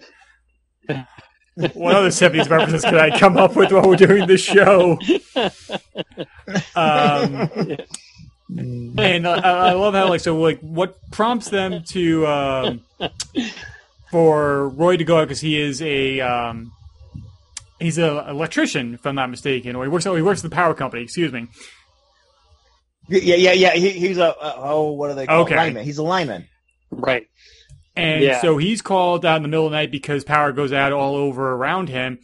What 1.55 1.95
other 1.95 2.11
seventies 2.11 2.51
references 2.51 2.83
could 2.83 2.99
I 2.99 3.17
come 3.17 3.37
up 3.37 3.55
with 3.55 3.71
while 3.71 3.87
we're 3.87 3.95
doing 3.95 4.27
this 4.27 4.43
show? 4.43 4.99
Um, 6.75 7.49
and 8.99 9.29
I, 9.29 9.69
I 9.69 9.73
love 9.75 9.95
how 9.95 10.09
like 10.09 10.21
so 10.21 10.37
like 10.37 10.59
what 10.59 10.97
prompts 11.13 11.49
them 11.49 11.85
to 11.91 12.27
um, 12.27 12.81
for 14.11 14.69
Roy 14.71 14.97
to 14.97 15.05
go 15.05 15.19
out 15.19 15.29
because 15.29 15.41
he 15.41 15.61
is 15.61 15.81
a 15.81 16.21
um, 16.21 16.73
he's 17.81 17.99
an 17.99 18.17
electrician 18.29 18.95
if 18.95 19.07
I'm 19.07 19.15
not 19.15 19.31
mistaken, 19.31 19.75
or 19.77 19.85
he 19.85 19.89
works 19.89 20.07
oh 20.07 20.15
he 20.15 20.23
works 20.23 20.45
at 20.45 20.51
the 20.51 20.55
power 20.55 20.75
company. 20.75 21.03
Excuse 21.03 21.33
me. 21.33 21.49
Yeah, 23.09 23.35
yeah, 23.35 23.53
yeah. 23.53 23.73
He, 23.73 23.91
he's 23.91 24.19
a 24.19 24.37
uh, 24.37 24.55
oh, 24.57 24.93
what 24.93 25.11
are 25.11 25.15
they 25.15 25.27
called? 25.27 25.47
Okay. 25.47 25.57
Lineman. 25.57 25.85
He's 25.85 25.99
a 25.99 26.03
lineman. 26.05 26.47
Right. 26.91 27.27
And 27.97 28.23
Yeah. 28.23 28.41
so 28.41 28.57
he's 28.57 28.83
called 28.83 29.27
out 29.27 29.37
in 29.39 29.43
the 29.43 29.49
middle 29.49 29.67
of 29.67 29.73
the 29.73 29.77
night 29.77 29.91
because 29.91 30.23
power 30.23 30.53
goes 30.53 30.73
out 30.73 30.93
all 30.93 31.17
over 31.17 31.53
around 31.53 31.89
him. 31.89 32.21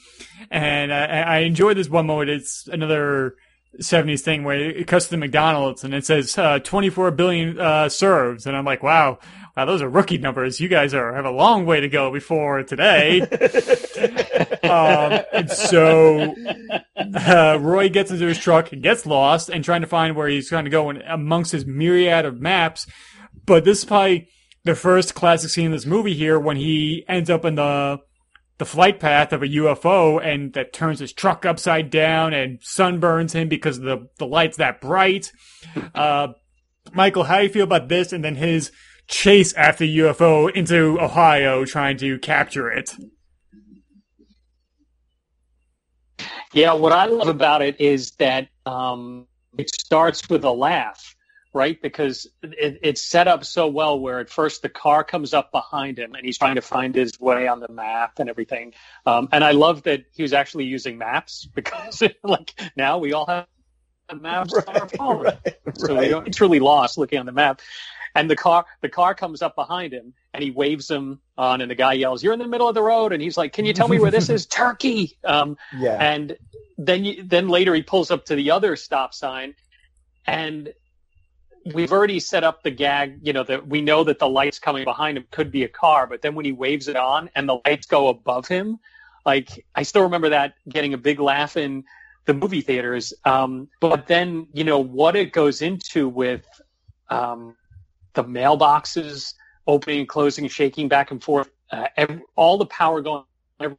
And 0.50 0.92
I, 0.92 1.04
I 1.22 1.38
enjoyed 1.38 1.76
this 1.76 1.88
one 1.88 2.06
moment. 2.06 2.30
It's 2.30 2.68
another 2.68 3.34
70s 3.82 4.20
thing 4.20 4.44
where 4.44 4.56
it 4.58 4.86
cuts 4.86 5.06
to 5.06 5.10
the 5.12 5.16
McDonald's 5.16 5.82
and 5.84 5.92
it 5.92 6.06
says 6.06 6.38
uh, 6.38 6.60
24 6.60 7.10
billion 7.10 7.58
uh, 7.60 7.88
serves, 7.88 8.46
and 8.46 8.56
I'm 8.56 8.64
like, 8.64 8.82
wow, 8.82 9.18
wow, 9.56 9.64
those 9.64 9.82
are 9.82 9.88
rookie 9.88 10.18
numbers. 10.18 10.60
You 10.60 10.68
guys 10.68 10.94
are 10.94 11.12
have 11.14 11.24
a 11.26 11.30
long 11.30 11.66
way 11.66 11.80
to 11.80 11.88
go 11.88 12.10
before 12.12 12.62
today. 12.62 13.20
um, 14.70 15.20
and 15.32 15.50
so 15.50 16.34
uh, 16.96 17.58
Roy 17.60 17.88
gets 17.88 18.10
into 18.10 18.26
his 18.26 18.38
truck 18.38 18.72
and 18.72 18.82
gets 18.82 19.06
lost 19.06 19.48
and 19.48 19.64
trying 19.64 19.80
to 19.80 19.86
find 19.86 20.16
where 20.16 20.28
he's 20.28 20.48
trying 20.48 20.64
to 20.64 20.70
go 20.70 20.90
amongst 20.90 21.52
his 21.52 21.66
myriad 21.66 22.24
of 22.24 22.40
maps. 22.40 22.86
But 23.44 23.64
this 23.64 23.78
is 23.78 23.84
probably 23.84 24.28
the 24.64 24.74
first 24.74 25.14
classic 25.14 25.50
scene 25.50 25.66
in 25.66 25.72
this 25.72 25.86
movie 25.86 26.14
here 26.14 26.38
when 26.38 26.56
he 26.56 27.04
ends 27.08 27.30
up 27.30 27.44
in 27.44 27.54
the 27.54 28.00
the 28.58 28.64
flight 28.64 28.98
path 28.98 29.32
of 29.32 29.42
a 29.42 29.48
UFO 29.48 30.22
and 30.24 30.54
that 30.54 30.72
turns 30.72 31.00
his 31.00 31.12
truck 31.12 31.44
upside 31.44 31.90
down 31.90 32.32
and 32.32 32.58
sunburns 32.60 33.32
him 33.32 33.48
because 33.48 33.80
the 33.80 34.08
the 34.18 34.26
light's 34.26 34.56
that 34.56 34.80
bright. 34.80 35.30
Uh, 35.94 36.28
Michael, 36.92 37.24
how 37.24 37.38
do 37.38 37.44
you 37.44 37.48
feel 37.50 37.64
about 37.64 37.88
this? 37.88 38.12
And 38.12 38.24
then 38.24 38.36
his 38.36 38.72
chase 39.08 39.52
after 39.54 39.84
UFO 39.84 40.50
into 40.50 40.98
Ohio, 41.00 41.64
trying 41.64 41.96
to 41.98 42.18
capture 42.18 42.70
it. 42.70 42.90
Yeah, 46.52 46.74
what 46.74 46.92
I 46.92 47.06
love 47.06 47.28
about 47.28 47.62
it 47.62 47.80
is 47.80 48.12
that 48.12 48.48
um, 48.64 49.26
it 49.58 49.70
starts 49.70 50.28
with 50.28 50.44
a 50.44 50.50
laugh, 50.50 51.16
right? 51.52 51.80
Because 51.80 52.26
it, 52.42 52.78
it's 52.82 53.02
set 53.02 53.28
up 53.28 53.44
so 53.44 53.66
well 53.68 53.98
where 53.98 54.20
at 54.20 54.30
first 54.30 54.62
the 54.62 54.68
car 54.68 55.04
comes 55.04 55.34
up 55.34 55.50
behind 55.52 55.98
him 55.98 56.14
and 56.14 56.24
he's 56.24 56.38
trying 56.38 56.54
to 56.56 56.62
find 56.62 56.94
his 56.94 57.18
way 57.18 57.48
on 57.48 57.60
the 57.60 57.68
map 57.68 58.18
and 58.18 58.30
everything. 58.30 58.74
Um, 59.04 59.28
and 59.32 59.42
I 59.42 59.52
love 59.52 59.82
that 59.84 60.04
he 60.14 60.22
was 60.22 60.32
actually 60.32 60.64
using 60.64 60.98
maps 60.98 61.48
because, 61.54 62.02
like, 62.22 62.54
now 62.76 62.98
we 62.98 63.12
all 63.12 63.26
have 63.26 63.46
maps 64.20 64.54
right, 64.54 64.68
on 64.68 64.76
our 64.76 64.88
phone. 64.88 65.22
Right, 65.24 65.56
so 65.74 65.94
right. 65.94 66.02
we 66.02 66.08
don't, 66.08 66.28
it's 66.28 66.40
really 66.40 66.60
lost 66.60 66.98
looking 66.98 67.18
on 67.18 67.26
the 67.26 67.32
map 67.32 67.60
and 68.16 68.30
the 68.30 68.36
car 68.36 68.64
the 68.80 68.88
car 68.88 69.14
comes 69.14 69.42
up 69.42 69.54
behind 69.54 69.92
him 69.92 70.14
and 70.34 70.42
he 70.42 70.50
waves 70.50 70.90
him 70.90 71.20
on 71.38 71.60
and 71.60 71.70
the 71.70 71.74
guy 71.74 71.92
yells 71.92 72.22
you're 72.22 72.32
in 72.32 72.38
the 72.38 72.48
middle 72.48 72.68
of 72.68 72.74
the 72.74 72.82
road. 72.82 73.12
And 73.12 73.22
he's 73.22 73.36
like 73.36 73.52
can 73.52 73.64
you 73.64 73.72
tell 73.72 73.88
me 73.88 73.98
where 73.98 74.10
this 74.10 74.28
is? 74.28 74.46
Turkey. 74.56 75.16
Um, 75.24 75.56
yeah. 75.76 75.96
and 76.00 76.36
then 76.78 77.04
you, 77.04 77.22
then 77.22 77.48
later 77.48 77.74
he 77.74 77.82
pulls 77.82 78.10
up 78.10 78.26
to 78.26 78.34
the 78.34 78.50
other 78.50 78.76
stop 78.76 79.14
sign 79.14 79.54
and 80.26 80.72
we've 81.74 81.92
already 81.92 82.20
set 82.20 82.44
up 82.44 82.62
the 82.62 82.70
gag 82.70 83.18
you 83.22 83.32
know 83.32 83.42
that 83.42 83.66
we 83.66 83.80
know 83.80 84.04
that 84.04 84.18
the 84.18 84.28
lights 84.28 84.58
coming 84.58 84.84
behind 84.84 85.18
him 85.18 85.24
could 85.30 85.50
be 85.50 85.64
a 85.64 85.68
car 85.68 86.06
but 86.06 86.22
then 86.22 86.34
when 86.34 86.44
he 86.44 86.52
waves 86.52 86.86
it 86.86 86.96
on 86.96 87.28
and 87.34 87.48
the 87.48 87.58
lights 87.64 87.86
go 87.86 88.06
above 88.06 88.46
him 88.46 88.78
like 89.24 89.64
i 89.74 89.82
still 89.82 90.02
remember 90.02 90.28
that 90.28 90.54
getting 90.68 90.94
a 90.94 90.98
big 90.98 91.18
laugh 91.18 91.56
in 91.56 91.82
the 92.26 92.34
movie 92.34 92.60
theaters. 92.60 93.14
Um, 93.24 93.68
but 93.80 94.06
then 94.06 94.48
you 94.52 94.64
know 94.64 94.80
what 94.80 95.16
it 95.16 95.32
goes 95.32 95.62
into 95.62 96.08
with 96.08 96.44
um, 97.08 97.56
the 98.16 98.24
mailboxes 98.24 99.34
opening 99.66 100.00
and 100.00 100.08
closing, 100.08 100.48
shaking 100.48 100.88
back 100.88 101.12
and 101.12 101.22
forth, 101.22 101.50
uh, 101.70 101.86
every, 101.96 102.22
all 102.34 102.58
the 102.58 102.66
power 102.66 103.00
going, 103.00 103.24
every 103.60 103.76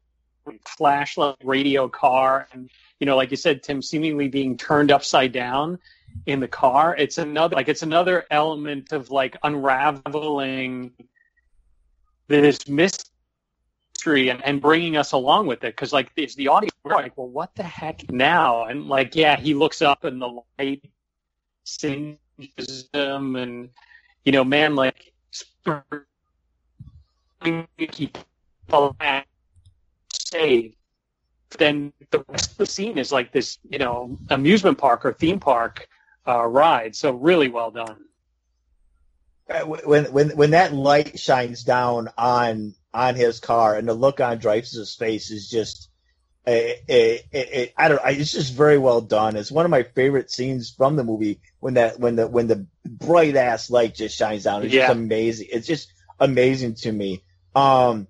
flashlight, 0.65 1.35
radio, 1.43 1.89
car, 1.89 2.47
and 2.53 2.69
you 2.99 3.05
know, 3.05 3.15
like 3.15 3.31
you 3.31 3.37
said, 3.37 3.61
Tim, 3.61 3.81
seemingly 3.81 4.27
being 4.27 4.57
turned 4.57 4.91
upside 4.91 5.31
down 5.31 5.79
in 6.25 6.39
the 6.39 6.47
car. 6.47 6.95
It's 6.97 7.17
another 7.17 7.55
like 7.55 7.67
it's 7.67 7.83
another 7.83 8.25
element 8.31 8.91
of 8.91 9.11
like 9.11 9.37
unraveling 9.43 10.93
this 12.27 12.67
mystery 12.67 14.29
and, 14.29 14.43
and 14.43 14.61
bringing 14.61 14.97
us 14.97 15.11
along 15.11 15.47
with 15.47 15.63
it 15.63 15.75
because 15.75 15.93
like 15.93 16.11
it's 16.15 16.35
the 16.35 16.47
audience 16.47 16.73
we're 16.83 16.95
like 16.95 17.17
well 17.17 17.27
what 17.27 17.55
the 17.55 17.63
heck 17.63 18.09
now 18.11 18.65
and 18.65 18.87
like 18.87 19.15
yeah 19.15 19.37
he 19.37 19.53
looks 19.53 19.81
up 19.81 20.03
and 20.03 20.21
the 20.21 20.41
light 20.59 20.83
singes 21.63 22.89
him 22.93 23.35
and 23.35 23.69
you 24.27 24.33
know, 24.33 24.43
man, 24.43 24.75
like 24.75 25.13
safe. 30.09 30.73
Then 31.57 31.93
the 32.11 32.25
rest 32.27 32.51
of 32.51 32.57
the 32.57 32.65
scene 32.65 32.97
is 32.97 33.13
like 33.13 33.31
this, 33.31 33.57
you 33.69 33.79
know, 33.79 34.17
amusement 34.29 34.77
park 34.77 35.05
or 35.05 35.13
theme 35.13 35.39
park 35.39 35.87
uh, 36.27 36.43
ride. 36.45 36.93
So 36.93 37.11
really 37.13 37.47
well 37.47 37.71
done. 37.71 38.03
Uh, 39.49 39.61
when 39.61 40.11
when 40.11 40.31
when 40.31 40.51
that 40.51 40.73
light 40.73 41.17
shines 41.17 41.63
down 41.63 42.09
on 42.17 42.75
on 42.93 43.15
his 43.15 43.39
car 43.39 43.75
and 43.75 43.87
the 43.87 43.93
look 43.93 44.19
on 44.19 44.39
Dreyfuss's 44.39 44.93
face 44.95 45.31
is 45.31 45.49
just 45.49 45.86
it, 46.47 46.83
it, 46.87 47.25
it, 47.31 47.73
I 47.77 47.89
don't. 47.89 47.99
It's 48.05 48.31
just 48.31 48.53
very 48.53 48.77
well 48.77 49.01
done. 49.01 49.35
It's 49.35 49.51
one 49.51 49.65
of 49.65 49.71
my 49.71 49.83
favorite 49.83 50.31
scenes 50.31 50.71
from 50.71 50.95
the 50.95 51.03
movie 51.03 51.41
when 51.59 51.73
that 51.73 51.99
when 51.99 52.15
the 52.15 52.27
when 52.27 52.47
the 52.47 52.65
bright 52.85 53.35
ass 53.35 53.69
light 53.69 53.95
just 53.95 54.17
shines 54.17 54.45
down. 54.45 54.63
It's 54.63 54.73
yeah. 54.73 54.87
just 54.87 54.97
amazing. 54.97 55.47
It's 55.51 55.67
just 55.67 55.91
amazing 56.19 56.75
to 56.75 56.91
me. 56.91 57.23
Um, 57.53 58.07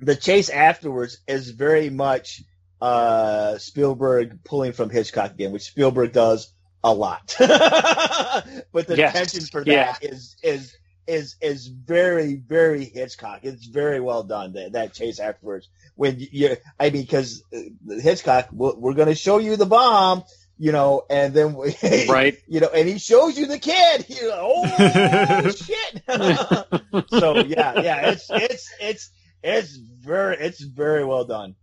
the 0.00 0.14
chase 0.14 0.50
afterwards 0.50 1.18
is 1.26 1.50
very 1.50 1.88
much 1.88 2.42
uh, 2.82 3.56
Spielberg 3.56 4.44
pulling 4.44 4.72
from 4.72 4.90
Hitchcock 4.90 5.30
again, 5.32 5.52
which 5.52 5.62
Spielberg 5.62 6.12
does 6.12 6.52
a 6.84 6.92
lot. 6.92 7.34
but 7.38 8.86
the 8.86 8.96
yes. 8.96 9.12
tension 9.14 9.46
for 9.46 9.64
that 9.64 9.98
yeah. 10.02 10.08
is 10.10 10.36
is 10.42 10.76
is 11.06 11.36
is 11.40 11.66
very 11.66 12.36
very 12.36 12.84
Hitchcock. 12.84 13.40
It's 13.42 13.66
very 13.66 14.00
well 14.00 14.22
done 14.22 14.52
that 14.54 14.72
that 14.72 14.94
chase 14.94 15.18
afterwards. 15.18 15.68
When 15.94 16.16
you, 16.18 16.56
I 16.78 16.90
mean, 16.90 17.02
because 17.02 17.42
uh, 17.54 17.58
Hitchcock, 18.00 18.48
we're 18.52 18.94
going 18.94 19.08
to 19.08 19.14
show 19.14 19.38
you 19.38 19.56
the 19.56 19.66
bomb, 19.66 20.24
you 20.58 20.72
know, 20.72 21.02
and 21.10 21.34
then 21.34 21.54
we, 21.54 21.74
right, 22.08 22.36
you 22.46 22.60
know, 22.60 22.68
and 22.68 22.88
he 22.88 22.98
shows 22.98 23.38
you 23.38 23.46
the 23.46 23.58
kid. 23.58 24.06
You 24.08 24.28
know, 24.28 24.64
oh 24.64 25.50
shit! 25.50 26.02
so 27.20 27.36
yeah, 27.44 27.80
yeah, 27.80 28.10
it's 28.10 28.26
it's 28.30 28.70
it's 28.80 29.10
it's 29.42 29.76
very 29.76 30.36
it's 30.38 30.60
very 30.60 31.04
well 31.04 31.24
done. 31.24 31.56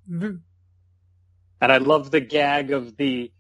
And 1.62 1.72
I 1.72 1.78
love 1.78 2.12
the 2.12 2.22
gag 2.22 2.72
of 2.72 2.96
the 2.98 3.32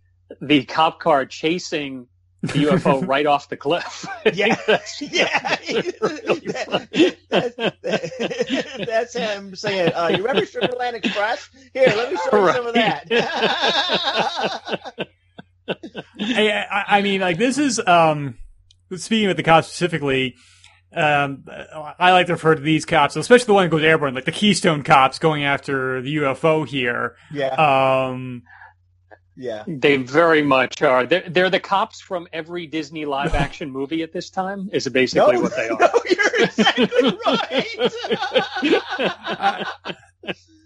the 0.41 0.65
cop 0.65 0.99
car 0.99 1.25
chasing 1.25 2.07
the 2.41 2.65
UFO 2.65 3.05
right 3.07 3.25
off 3.25 3.49
the 3.49 3.57
cliff. 3.57 4.05
yeah, 4.33 4.55
yeah. 5.01 5.57
that's, 7.29 7.55
that's, 8.85 9.13
him 9.13 9.55
saying, 9.55 9.91
uh, 9.93 10.07
"You 10.07 10.17
remember 10.17 10.41
Sugarland 10.41 10.93
Express? 10.93 11.49
Here, 11.73 11.87
let 11.87 12.11
me 12.11 12.17
show 12.29 12.45
you 12.45 12.53
some 12.53 12.67
of 12.67 12.73
that." 12.73 13.05
I, 16.19 16.85
I 16.87 17.01
mean, 17.01 17.21
like 17.21 17.37
this 17.37 17.57
is 17.57 17.79
um, 17.85 18.37
speaking 18.95 19.29
of 19.29 19.37
the 19.37 19.43
cops 19.43 19.67
specifically. 19.67 20.35
Um, 20.91 21.45
I 21.99 22.13
like 22.13 22.25
to 22.27 22.33
refer 22.33 22.55
to 22.55 22.61
these 22.61 22.83
cops, 22.83 23.15
especially 23.15 23.45
the 23.45 23.53
one 23.53 23.65
that 23.65 23.69
goes 23.69 23.83
airborne, 23.83 24.15
like 24.15 24.25
the 24.25 24.31
Keystone 24.31 24.81
cops 24.81 25.19
going 25.19 25.43
after 25.43 26.01
the 26.01 26.15
UFO 26.15 26.67
here. 26.67 27.15
Yeah. 27.31 27.49
Um, 27.53 28.41
yeah, 29.39 29.63
they 29.65 29.95
very 29.95 30.41
much 30.41 30.81
are. 30.81 31.05
They're, 31.05 31.23
they're 31.25 31.49
the 31.49 31.61
cops 31.61 32.01
from 32.01 32.27
every 32.33 32.67
Disney 32.67 33.05
live 33.05 33.33
action 33.33 33.71
movie 33.71 34.03
at 34.03 34.11
this 34.11 34.29
time. 34.29 34.69
Is 34.73 34.85
basically 34.89 35.35
no, 35.35 35.41
what 35.41 35.55
they 35.55 35.69
are. 35.69 35.79
No, 35.79 35.89
you're 36.09 36.43
exactly 36.43 37.17
right. 37.25 37.65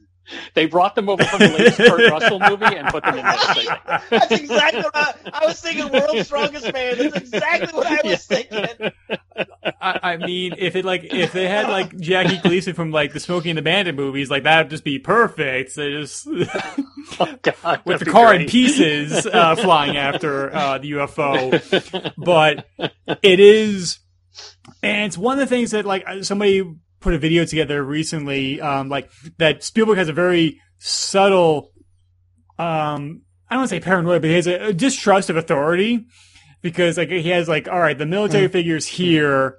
They 0.54 0.66
brought 0.66 0.96
them 0.96 1.10
over 1.10 1.24
from 1.24 1.40
the 1.40 1.50
latest 1.50 1.78
Kurt 1.78 2.12
Russell 2.12 2.40
movie 2.40 2.76
and 2.76 2.88
put 2.88 3.04
them 3.04 3.18
in 3.18 3.26
this. 3.26 3.68
That's 4.10 4.32
exactly 4.32 4.82
what 4.82 4.96
I, 4.96 5.14
I, 5.34 5.46
was 5.46 5.60
thinking. 5.60 5.92
World's 5.92 6.28
Strongest 6.28 6.72
Man. 6.74 6.98
That's 6.98 7.18
exactly 7.18 7.74
what 7.74 7.88
I 7.88 8.08
was 8.08 8.26
thinking. 8.26 8.92
I, 9.82 10.00
I, 10.04 10.18
mean, 10.18 10.56
if 10.58 10.76
it 10.76 10.86
like 10.86 11.04
if 11.06 11.34
they 11.34 11.48
had 11.48 11.68
like 11.70 11.98
Jackie 11.98 12.38
Gleason 12.38 12.74
from 12.74 12.92
like 12.92 13.14
the 13.14 13.20
Smokey 13.20 13.50
and 13.50 13.58
the 13.58 13.62
Bandit 13.62 13.96
movies, 13.96 14.30
like 14.30 14.44
that'd 14.44 14.70
just 14.70 14.84
be 14.84 15.00
perfect. 15.00 15.76
They 15.76 15.92
just 15.92 16.28
oh, 17.20 17.36
God, 17.42 17.82
with 17.86 18.00
the 18.00 18.06
car 18.06 18.30
great. 18.30 18.42
in 18.42 18.48
pieces 18.48 19.26
uh, 19.26 19.56
flying 19.56 19.98
after 19.98 20.54
uh, 20.54 20.78
the 20.78 20.92
UFO. 20.92 22.14
But 22.18 22.68
it 23.22 23.40
is, 23.40 24.00
and 24.82 25.06
it's 25.06 25.18
one 25.18 25.40
of 25.40 25.40
the 25.40 25.54
things 25.54 25.72
that 25.72 25.86
like 25.86 26.06
somebody 26.24 26.64
put 27.04 27.14
a 27.14 27.20
video 27.20 27.46
together 27.46 27.84
recently, 27.84 28.62
um, 28.62 28.88
like 28.90 29.12
that 29.38 29.64
Spielberg 29.64 29.98
has 29.98 30.08
a 30.08 30.14
very 30.14 30.60
subtle, 30.80 31.72
um, 32.58 33.22
I 33.50 33.56
don't 33.56 33.60
want 33.60 33.70
to 33.70 33.76
say 33.76 33.80
paranoia, 33.82 34.22
but 34.22 34.30
he 34.30 34.36
has 34.36 34.48
a, 34.48 34.68
a, 34.68 34.74
distrust 34.74 35.30
of 35.30 35.36
authority 35.36 36.06
because 36.62 36.98
like 36.98 37.10
he 37.10 37.30
has 37.30 37.50
like, 37.50 37.68
all 37.68 37.80
right, 37.80 37.98
the 37.98 38.06
military 38.06 38.48
mm. 38.48 38.52
figures 38.52 38.88
here 38.88 39.58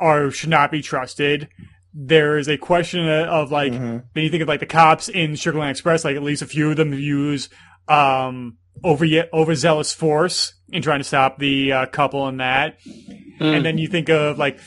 are 0.00 0.30
should 0.30 0.48
not 0.48 0.70
be 0.70 0.80
trusted. 0.80 1.48
There 1.92 2.38
is 2.38 2.48
a 2.48 2.56
question 2.56 3.06
of 3.08 3.52
like, 3.52 3.72
mm-hmm. 3.72 3.98
then 4.14 4.24
you 4.24 4.30
think 4.30 4.42
of 4.42 4.48
like 4.48 4.60
the 4.60 4.66
cops 4.66 5.08
in 5.08 5.32
Sugarland 5.32 5.72
Express, 5.72 6.04
like 6.04 6.16
at 6.16 6.22
least 6.22 6.40
a 6.40 6.46
few 6.46 6.70
of 6.70 6.76
them 6.76 6.94
use 6.94 7.50
um, 7.88 8.56
over 8.82 9.04
overzealous 9.34 9.92
force 9.92 10.54
in 10.70 10.82
trying 10.82 11.00
to 11.00 11.04
stop 11.04 11.38
the 11.38 11.72
uh, 11.72 11.86
couple 11.86 12.26
in 12.28 12.38
that, 12.38 12.78
mm. 12.86 13.40
and 13.40 13.66
then 13.66 13.76
you 13.76 13.88
think 13.88 14.08
of 14.08 14.38
like 14.38 14.60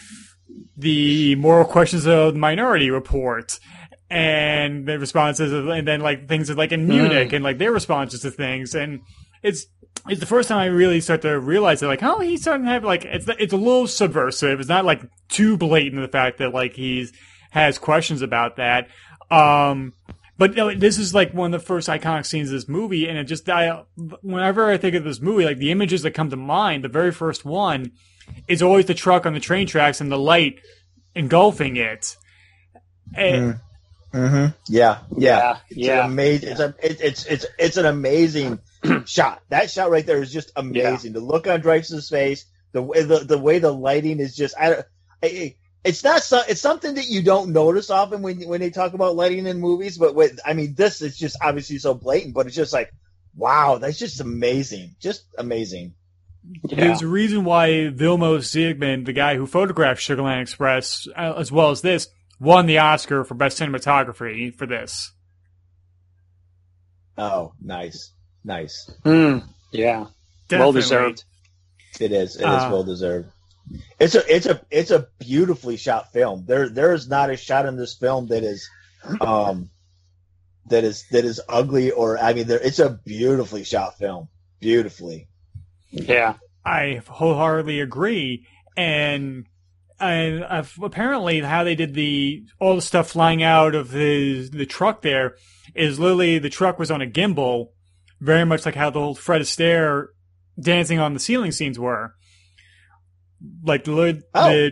the 0.77 1.35
moral 1.35 1.65
questions 1.65 2.05
of 2.05 2.33
the 2.33 2.39
minority 2.39 2.89
report 2.89 3.59
and 4.09 4.87
the 4.87 4.99
responses 4.99 5.51
of, 5.51 5.67
and 5.67 5.87
then 5.87 6.01
like 6.01 6.27
things 6.27 6.49
like 6.49 6.71
in 6.71 6.87
Munich 6.87 7.29
mm. 7.29 7.33
and 7.33 7.43
like 7.43 7.57
their 7.57 7.71
responses 7.71 8.21
to 8.21 8.31
things 8.31 8.75
and 8.75 9.01
it's 9.41 9.67
it's 10.07 10.19
the 10.19 10.25
first 10.25 10.49
time 10.49 10.59
I 10.59 10.65
really 10.65 10.99
start 11.01 11.21
to 11.21 11.39
realize 11.39 11.79
that, 11.79 11.87
like, 11.87 12.03
oh, 12.03 12.19
he's 12.19 12.41
starting 12.41 12.65
to 12.65 12.71
have 12.71 12.83
like 12.83 13.05
it's 13.05 13.27
it's 13.39 13.53
a 13.53 13.57
little 13.57 13.87
subversive. 13.87 14.59
It's 14.59 14.69
not 14.69 14.85
like 14.85 15.01
too 15.29 15.57
blatant 15.57 16.01
the 16.01 16.07
fact 16.07 16.39
that 16.39 16.53
like 16.53 16.73
he's 16.73 17.13
has 17.51 17.77
questions 17.77 18.21
about 18.21 18.57
that. 18.57 18.89
Um, 19.31 19.93
but 20.37 20.51
you 20.51 20.57
know, 20.57 20.73
this 20.75 20.97
is 20.97 21.13
like 21.13 21.33
one 21.33 21.53
of 21.53 21.61
the 21.61 21.65
first 21.65 21.87
iconic 21.87 22.25
scenes 22.25 22.49
of 22.49 22.53
this 22.53 22.67
movie, 22.67 23.07
and 23.07 23.17
it 23.17 23.25
just 23.25 23.47
I 23.49 23.83
whenever 24.21 24.69
I 24.69 24.77
think 24.77 24.95
of 24.95 25.03
this 25.03 25.21
movie, 25.21 25.45
like 25.45 25.57
the 25.57 25.71
images 25.71 26.01
that 26.01 26.11
come 26.11 26.29
to 26.31 26.35
mind, 26.35 26.83
the 26.83 26.89
very 26.89 27.11
first 27.11 27.45
one 27.45 27.91
is 28.47 28.61
always 28.61 28.85
the 28.85 28.93
truck 28.93 29.25
on 29.25 29.33
the 29.33 29.39
train 29.39 29.67
tracks 29.67 30.01
and 30.01 30.11
the 30.11 30.17
light 30.17 30.59
engulfing 31.15 31.77
it. 31.77 32.17
And, 33.15 33.59
Mm-hmm. 34.13 34.53
Yeah, 34.67 34.99
yeah, 35.17 35.39
Yeah, 35.39 35.57
It's 35.69 35.77
yeah. 35.77 35.99
an 36.05 36.11
amazing. 36.11 36.49
It's 36.49 36.59
a 36.59 36.75
it, 36.83 37.01
it's 37.01 37.25
it's 37.25 37.45
it's 37.57 37.77
an 37.77 37.85
amazing 37.87 38.59
shot. 39.05 39.41
That 39.49 39.71
shot 39.71 39.89
right 39.89 40.05
there 40.05 40.21
is 40.21 40.31
just 40.31 40.51
amazing. 40.55 41.13
The 41.13 41.19
look 41.19 41.47
on 41.47 41.61
Dreyfuss's 41.63 42.09
face, 42.09 42.45
the 42.73 42.81
way 42.83 43.01
the, 43.03 43.19
the 43.19 43.37
way 43.39 43.59
the 43.59 43.71
lighting 43.71 44.19
is 44.19 44.35
just. 44.35 44.55
I, 44.59 44.69
don't- 44.69 44.85
I, 45.23 45.55
it's 45.83 46.03
not 46.03 46.23
so, 46.23 46.41
it's 46.47 46.61
something 46.61 46.95
that 46.95 47.07
you 47.09 47.21
don't 47.23 47.51
notice 47.53 47.89
often 47.89 48.21
when 48.21 48.39
when 48.47 48.61
they 48.61 48.69
talk 48.69 48.93
about 48.93 49.15
lighting 49.15 49.47
in 49.47 49.59
movies. 49.59 49.97
But 49.97 50.15
with 50.15 50.39
I 50.45 50.53
mean, 50.53 50.75
this 50.75 51.01
is 51.01 51.17
just 51.17 51.37
obviously 51.41 51.79
so 51.79 51.93
blatant. 51.95 52.35
But 52.35 52.45
it's 52.47 52.55
just 52.55 52.71
like, 52.73 52.91
wow, 53.35 53.79
that's 53.79 53.97
just 53.99 54.21
amazing, 54.21 54.95
just 55.01 55.25
amazing. 55.39 55.95
Yeah. 56.63 56.75
There's 56.87 57.01
a 57.01 57.07
reason 57.07 57.45
why 57.45 57.69
Vilmos 57.69 58.51
Zsigmond, 58.51 59.05
the 59.05 59.13
guy 59.13 59.35
who 59.35 59.47
photographed 59.47 60.01
Sugarland 60.01 60.41
Express, 60.41 61.07
uh, 61.15 61.33
as 61.37 61.51
well 61.51 61.69
as 61.69 61.81
this, 61.81 62.07
won 62.39 62.65
the 62.65 62.79
Oscar 62.79 63.23
for 63.23 63.33
best 63.33 63.59
cinematography 63.59 64.53
for 64.53 64.65
this. 64.65 65.13
Oh, 67.17 67.53
nice, 67.61 68.11
nice. 68.43 68.89
Hmm. 69.03 69.39
yeah. 69.71 70.07
Well 70.51 70.73
deserved. 70.73 71.23
It 71.99 72.11
is. 72.11 72.35
It 72.35 72.41
is 72.41 72.45
Uh, 72.45 72.69
well 72.71 72.83
deserved. 72.83 73.29
It's 73.99 74.15
a 74.15 74.35
it's 74.35 74.45
a 74.45 74.61
it's 74.69 74.91
a 74.91 75.07
beautifully 75.19 75.77
shot 75.77 76.11
film. 76.11 76.43
There 76.45 76.69
there 76.69 76.93
is 76.93 77.07
not 77.07 77.29
a 77.29 77.37
shot 77.37 77.65
in 77.65 77.77
this 77.77 77.95
film 77.95 78.27
that 78.27 78.43
is 78.43 78.69
um 79.21 79.69
that 80.67 80.83
is 80.83 81.05
that 81.11 81.23
is 81.23 81.39
ugly 81.47 81.91
or 81.91 82.17
I 82.17 82.33
mean 82.33 82.47
there 82.47 82.59
it's 82.59 82.79
a 82.79 82.89
beautifully 82.89 83.63
shot 83.63 83.97
film. 83.97 84.27
Beautifully. 84.59 85.27
Yeah. 85.93 86.35
I 86.65 87.01
wholeheartedly 87.07 87.79
agree, 87.81 88.47
and 88.75 89.45
and 89.99 90.43
uh, 90.43 90.63
apparently 90.81 91.39
how 91.41 91.63
they 91.63 91.75
did 91.75 91.93
the 91.93 92.43
all 92.59 92.75
the 92.75 92.81
stuff 92.81 93.09
flying 93.09 93.43
out 93.43 93.75
of 93.75 93.91
the 93.91 94.49
the 94.49 94.65
truck 94.65 95.01
there 95.01 95.35
is 95.75 95.99
literally 95.99 96.39
the 96.39 96.49
truck 96.49 96.79
was 96.79 96.89
on 96.89 97.01
a 97.01 97.05
gimbal, 97.05 97.67
very 98.19 98.45
much 98.45 98.65
like 98.65 98.75
how 98.75 98.89
the 98.89 98.99
old 98.99 99.19
Fred 99.19 99.41
Astaire 99.41 100.07
dancing 100.59 100.99
on 100.99 101.13
the 101.13 101.19
ceiling 101.19 101.51
scenes 101.51 101.77
were. 101.77 102.13
Like 103.63 103.83
the 103.83 104.23
Oh. 104.33 104.49
the, 104.49 104.71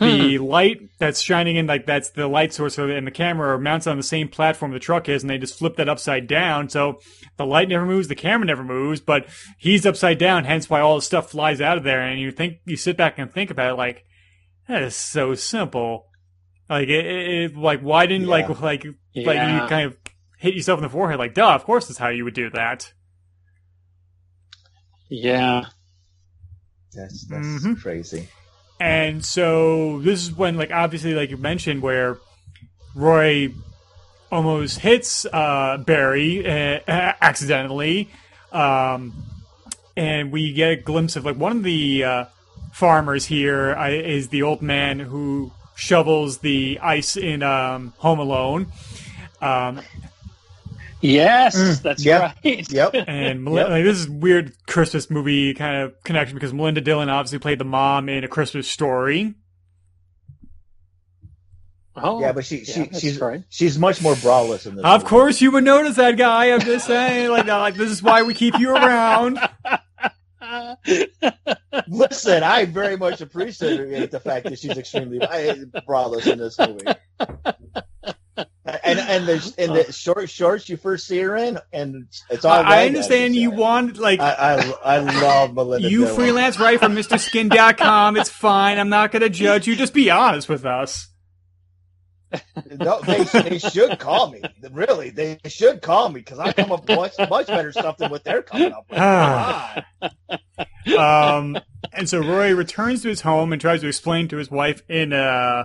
the 0.00 0.38
light 0.38 0.78
that's 1.02 1.20
shining 1.20 1.56
in, 1.56 1.66
like 1.66 1.84
that's 1.84 2.10
the 2.10 2.26
light 2.28 2.52
source 2.54 2.78
of 2.78 2.88
it, 2.88 2.96
and 2.96 3.06
the 3.06 3.10
camera 3.10 3.58
mounts 3.58 3.86
on 3.86 3.96
the 3.96 4.02
same 4.02 4.28
platform 4.28 4.72
the 4.72 4.78
truck 4.78 5.08
is, 5.08 5.22
and 5.22 5.28
they 5.28 5.36
just 5.36 5.58
flip 5.58 5.76
that 5.76 5.88
upside 5.88 6.26
down. 6.26 6.68
So 6.68 6.98
the 7.36 7.44
light 7.44 7.68
never 7.68 7.84
moves, 7.84 8.08
the 8.08 8.14
camera 8.14 8.46
never 8.46 8.64
moves, 8.64 9.00
but 9.00 9.26
he's 9.58 9.84
upside 9.84 10.18
down, 10.18 10.44
hence 10.44 10.70
why 10.70 10.80
all 10.80 10.94
the 10.96 11.02
stuff 11.02 11.30
flies 11.30 11.60
out 11.60 11.76
of 11.76 11.84
there. 11.84 12.00
And 12.00 12.20
you 12.20 12.30
think 12.30 12.58
you 12.64 12.76
sit 12.76 12.96
back 12.96 13.18
and 13.18 13.30
think 13.32 13.50
about 13.50 13.72
it, 13.72 13.76
like 13.76 14.04
that 14.68 14.82
is 14.82 14.96
so 14.96 15.34
simple. 15.34 16.06
Like 16.70 16.88
it, 16.88 17.04
it, 17.04 17.28
it- 17.52 17.56
like 17.56 17.80
why 17.80 18.06
didn't 18.06 18.28
Yeah. 18.28 18.30
like 18.30 18.48
like 18.48 18.62
like 18.62 18.84
you 19.16 19.68
kind 19.68 19.86
of 19.86 19.96
hit 20.38 20.54
yourself 20.54 20.78
in 20.78 20.84
the 20.84 20.88
forehead? 20.88 21.18
Like, 21.18 21.34
duh, 21.34 21.52
of 21.54 21.64
course 21.64 21.88
that's 21.88 21.98
how 21.98 22.08
you 22.08 22.24
would 22.24 22.34
do 22.34 22.48
that. 22.50 22.92
Yeah. 25.10 25.64
That's 26.94 27.26
that's 27.26 27.46
Mhm. 27.46 27.80
crazy. 27.80 28.28
And 28.82 29.24
so 29.24 30.00
this 30.00 30.24
is 30.24 30.32
when, 30.32 30.56
like, 30.56 30.72
obviously, 30.72 31.14
like 31.14 31.30
you 31.30 31.36
mentioned, 31.36 31.82
where 31.82 32.18
Roy 32.96 33.54
almost 34.32 34.80
hits 34.80 35.24
uh, 35.24 35.76
Barry 35.86 36.44
uh, 36.44 36.80
accidentally, 36.88 38.10
um, 38.50 39.14
and 39.96 40.32
we 40.32 40.52
get 40.52 40.70
a 40.72 40.76
glimpse 40.76 41.14
of 41.14 41.24
like 41.24 41.36
one 41.36 41.58
of 41.58 41.62
the 41.62 42.02
uh, 42.02 42.24
farmers 42.72 43.26
here 43.26 43.72
uh, 43.76 43.88
is 43.88 44.30
the 44.30 44.42
old 44.42 44.62
man 44.62 44.98
who 44.98 45.52
shovels 45.76 46.38
the 46.38 46.80
ice 46.82 47.16
in 47.16 47.44
um, 47.44 47.94
Home 47.98 48.18
Alone. 48.18 48.66
Um, 49.40 49.80
Yes, 51.02 51.56
Mm, 51.56 51.82
that's 51.82 52.04
yep, 52.04 52.36
right. 52.44 52.72
Yep. 52.72 52.94
and 53.08 53.42
Mel- 53.44 53.54
Yep. 53.54 53.68
like 53.68 53.84
this 53.84 53.98
is 53.98 54.08
weird 54.08 54.52
Christmas 54.66 55.10
movie 55.10 55.52
kind 55.52 55.82
of 55.82 56.00
connection 56.04 56.34
because 56.36 56.52
Melinda 56.54 56.80
Dillon 56.80 57.08
obviously 57.08 57.38
played 57.40 57.58
the 57.58 57.64
mom 57.64 58.08
in 58.08 58.22
A 58.24 58.28
Christmas 58.28 58.68
Story. 58.68 59.34
Oh, 61.94 62.20
Yeah, 62.20 62.32
but 62.32 62.44
she 62.46 62.58
yeah, 62.58 62.64
she 62.72 62.80
that's 62.84 63.00
she's 63.00 63.20
right. 63.20 63.42
she's 63.50 63.78
much 63.78 64.00
more 64.00 64.14
braless 64.14 64.66
in 64.66 64.76
this. 64.76 64.84
Of 64.84 65.00
movie. 65.02 65.08
course, 65.10 65.40
you 65.42 65.50
would 65.50 65.64
notice 65.64 65.96
that 65.96 66.16
guy. 66.16 66.52
I'm 66.52 66.60
just 66.60 66.86
saying, 66.86 67.28
like, 67.30 67.46
like 67.46 67.74
this 67.74 67.90
is 67.90 68.02
why 68.02 68.22
we 68.22 68.32
keep 68.32 68.58
you 68.58 68.70
around. 68.74 69.38
Listen, 71.88 72.42
I 72.42 72.64
very 72.64 72.96
much 72.96 73.20
appreciate 73.20 74.10
the 74.10 74.20
fact 74.20 74.44
that 74.44 74.58
she's 74.58 74.76
extremely 74.78 75.18
braless 75.18 76.26
in 76.30 76.38
this 76.38 76.58
movie. 76.58 76.84
And 78.84 78.98
and 78.98 79.26
the 79.26 79.54
and 79.58 79.74
the 79.76 79.92
short 79.92 80.28
shorts 80.28 80.68
you 80.68 80.76
first 80.76 81.06
see 81.06 81.18
her 81.20 81.36
in, 81.36 81.58
and 81.72 82.08
it's 82.30 82.44
all. 82.44 82.52
I, 82.52 82.82
I 82.82 82.86
understand 82.86 83.36
you 83.36 83.50
want 83.50 83.98
like 83.98 84.20
I, 84.20 84.56
I 84.84 84.96
I 84.96 84.98
love 84.98 85.54
Melinda. 85.54 85.88
you 85.88 86.00
Dillon. 86.00 86.14
freelance 86.16 86.58
write 86.58 86.80
for 86.80 86.86
MrSkin.com. 86.86 88.16
It's 88.16 88.30
fine. 88.30 88.78
I'm 88.78 88.88
not 88.88 89.12
gonna 89.12 89.28
judge 89.28 89.66
you. 89.66 89.76
Just 89.76 89.94
be 89.94 90.10
honest 90.10 90.48
with 90.48 90.64
us. 90.64 91.08
No, 92.80 93.00
they, 93.02 93.24
they 93.24 93.58
should 93.58 93.98
call 93.98 94.30
me. 94.30 94.40
Really, 94.70 95.10
they 95.10 95.38
should 95.46 95.82
call 95.82 96.08
me 96.08 96.20
because 96.20 96.38
I 96.38 96.52
come 96.52 96.72
up 96.72 96.88
with 96.88 96.96
much 96.96 97.12
much 97.30 97.46
better 97.46 97.72
stuff 97.72 97.98
than 97.98 98.10
what 98.10 98.24
they're 98.24 98.42
coming 98.42 98.72
up 98.72 98.86
with. 98.88 98.98
Ah. 98.98 99.84
Um, 100.98 101.58
and 101.92 102.08
so 102.08 102.18
Roy 102.20 102.54
returns 102.54 103.02
to 103.02 103.08
his 103.08 103.20
home 103.20 103.52
and 103.52 103.60
tries 103.60 103.82
to 103.82 103.86
explain 103.86 104.28
to 104.28 104.38
his 104.38 104.50
wife 104.50 104.82
in 104.88 105.12
uh 105.12 105.64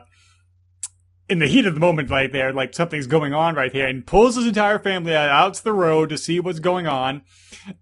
in 1.29 1.39
the 1.39 1.47
heat 1.47 1.65
of 1.65 1.73
the 1.73 1.79
moment, 1.79 2.09
right 2.09 2.31
there, 2.31 2.53
like 2.53 2.73
something's 2.73 3.07
going 3.07 3.33
on 3.33 3.55
right 3.55 3.71
here, 3.71 3.87
and 3.87 4.05
pulls 4.05 4.35
his 4.35 4.47
entire 4.47 4.79
family 4.79 5.15
out, 5.15 5.29
out 5.29 5.53
to 5.55 5.63
the 5.63 5.73
road 5.73 6.09
to 6.09 6.17
see 6.17 6.39
what's 6.39 6.59
going 6.59 6.87
on. 6.87 7.23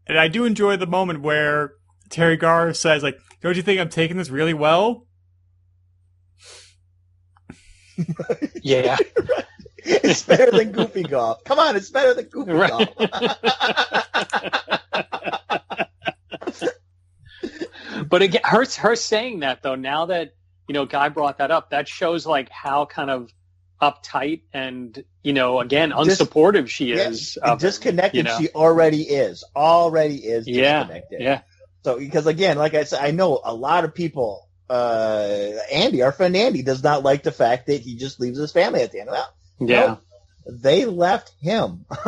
And 0.08 0.18
I 0.18 0.28
do 0.28 0.46
enjoy 0.46 0.78
the 0.78 0.88
moment 0.88 1.22
where 1.22 1.74
Teri 2.10 2.40
Garr 2.40 2.74
says, 2.74 3.04
like, 3.04 3.20
"Don't 3.42 3.56
you 3.56 3.62
think 3.62 3.80
I'm 3.80 3.90
taking 3.90 4.18
this 4.18 4.30
really 4.30 4.54
well?" 4.54 5.08
Yeah. 8.62 8.98
It's 9.88 10.24
better 10.24 10.50
than 10.50 10.72
Goofy 10.72 11.04
Golf. 11.04 11.44
Come 11.44 11.60
on, 11.60 11.76
it's 11.76 11.92
better 11.92 12.16
than 12.16 12.26
Goofy 12.26 12.54
Right. 12.54 12.72
Golf. 12.72 12.90
but 18.10 18.24
again, 18.24 18.42
her 18.44 18.66
her 18.80 18.96
saying 18.96 19.42
that 19.42 19.62
though, 19.62 19.76
now 19.76 20.08
that 20.08 20.32
you 20.68 20.74
know, 20.74 20.86
Guy 20.86 21.10
brought 21.10 21.38
that 21.40 21.52
up, 21.52 21.70
that 21.72 21.88
shows 21.88 22.26
like 22.26 22.50
how 22.50 22.86
kind 22.86 23.10
of 23.10 23.32
uptight 23.82 24.42
and 24.54 25.04
you 25.22 25.34
know, 25.34 25.60
again, 25.60 25.90
Dis- 26.04 26.20
unsupportive 26.22 26.68
she 26.70 26.92
is. 26.92 27.36
and 27.38 27.44
of 27.46 27.62
him, 27.62 27.68
disconnected 27.68 28.16
you 28.18 28.24
know? 28.24 28.38
she 28.40 28.50
already 28.50 29.02
is. 29.04 29.44
Already 29.56 30.16
is 30.18 30.48
Yeah, 30.48 30.80
disconnected. 30.84 31.22
yeah, 31.22 31.42
So 31.84 31.98
because 32.00 32.26
again, 32.28 32.58
like 32.58 32.74
I 32.74 32.84
said, 32.86 33.04
I 33.04 33.12
know 33.12 33.42
a 33.44 33.54
lot 33.54 33.84
of 33.84 33.94
people. 33.94 34.44
Uh, 34.70 35.52
Andy, 35.72 36.02
our 36.02 36.12
friend 36.12 36.36
Andy, 36.36 36.64
does 36.64 36.82
not 36.84 37.04
like 37.04 37.22
the 37.22 37.32
fact 37.32 37.68
that 37.68 37.82
he 37.82 37.96
just 37.98 38.20
leaves 38.20 38.40
his 38.40 38.52
family 38.52 38.82
at 38.82 38.92
the 38.92 39.00
end. 39.02 39.10
Well, 39.12 39.30
yeah. 39.60 39.96
they 40.50 40.86
left 40.86 41.32
him. 41.40 41.86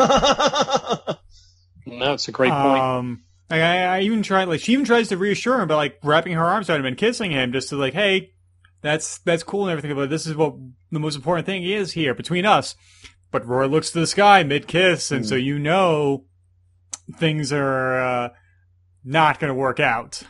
No, 1.86 2.14
it's 2.14 2.28
a 2.28 2.32
great 2.34 2.52
point. 2.52 2.82
Um, 2.84 3.24
I, 3.50 3.62
I 3.62 3.78
I 3.98 4.00
even 4.02 4.22
tried, 4.22 4.50
like, 4.50 4.60
she 4.60 4.74
even 4.74 4.84
tries 4.86 5.08
to 5.10 5.18
reassure 5.18 5.62
him 5.62 5.68
by 5.70 5.76
like 5.76 6.00
wrapping 6.04 6.34
her 6.34 6.44
arms 6.44 6.70
around 6.70 6.82
him 6.82 6.86
and 6.88 6.98
kissing 6.98 7.32
him, 7.32 7.54
just 7.54 7.70
to 7.70 7.78
like, 7.78 7.94
hey, 7.94 8.34
that's 8.82 9.20
that's 9.20 9.44
cool 9.44 9.64
and 9.64 9.72
everything, 9.72 9.96
but 9.96 10.10
this 10.10 10.26
is 10.26 10.36
what 10.36 10.56
the 10.92 11.00
most 11.00 11.16
important 11.16 11.46
thing 11.46 11.64
is 11.64 11.94
here 11.94 12.14
between 12.14 12.46
us. 12.46 12.76
But 13.32 13.46
Roy 13.46 13.68
looks 13.68 13.92
to 13.92 14.00
the 14.00 14.08
sky 14.08 14.44
mid 14.44 14.68
kiss, 14.68 15.12
and 15.12 15.26
so 15.26 15.36
you 15.36 15.60
know 15.60 16.26
things 17.18 17.52
are 17.52 18.02
uh, 18.02 18.30
not 19.04 19.40
going 19.40 19.50
to 19.50 19.56
work 19.56 19.80
out. 19.80 20.24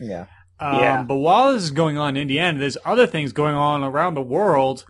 yeah. 0.00 0.26
Um, 0.60 0.80
Yeah. 0.80 1.02
But 1.02 1.16
while 1.16 1.52
this 1.52 1.64
is 1.64 1.70
going 1.70 1.98
on 1.98 2.16
in 2.16 2.22
Indiana, 2.22 2.58
there's 2.58 2.78
other 2.84 3.06
things 3.06 3.32
going 3.32 3.54
on 3.54 3.82
around 3.82 4.14
the 4.14 4.22
world. 4.22 4.84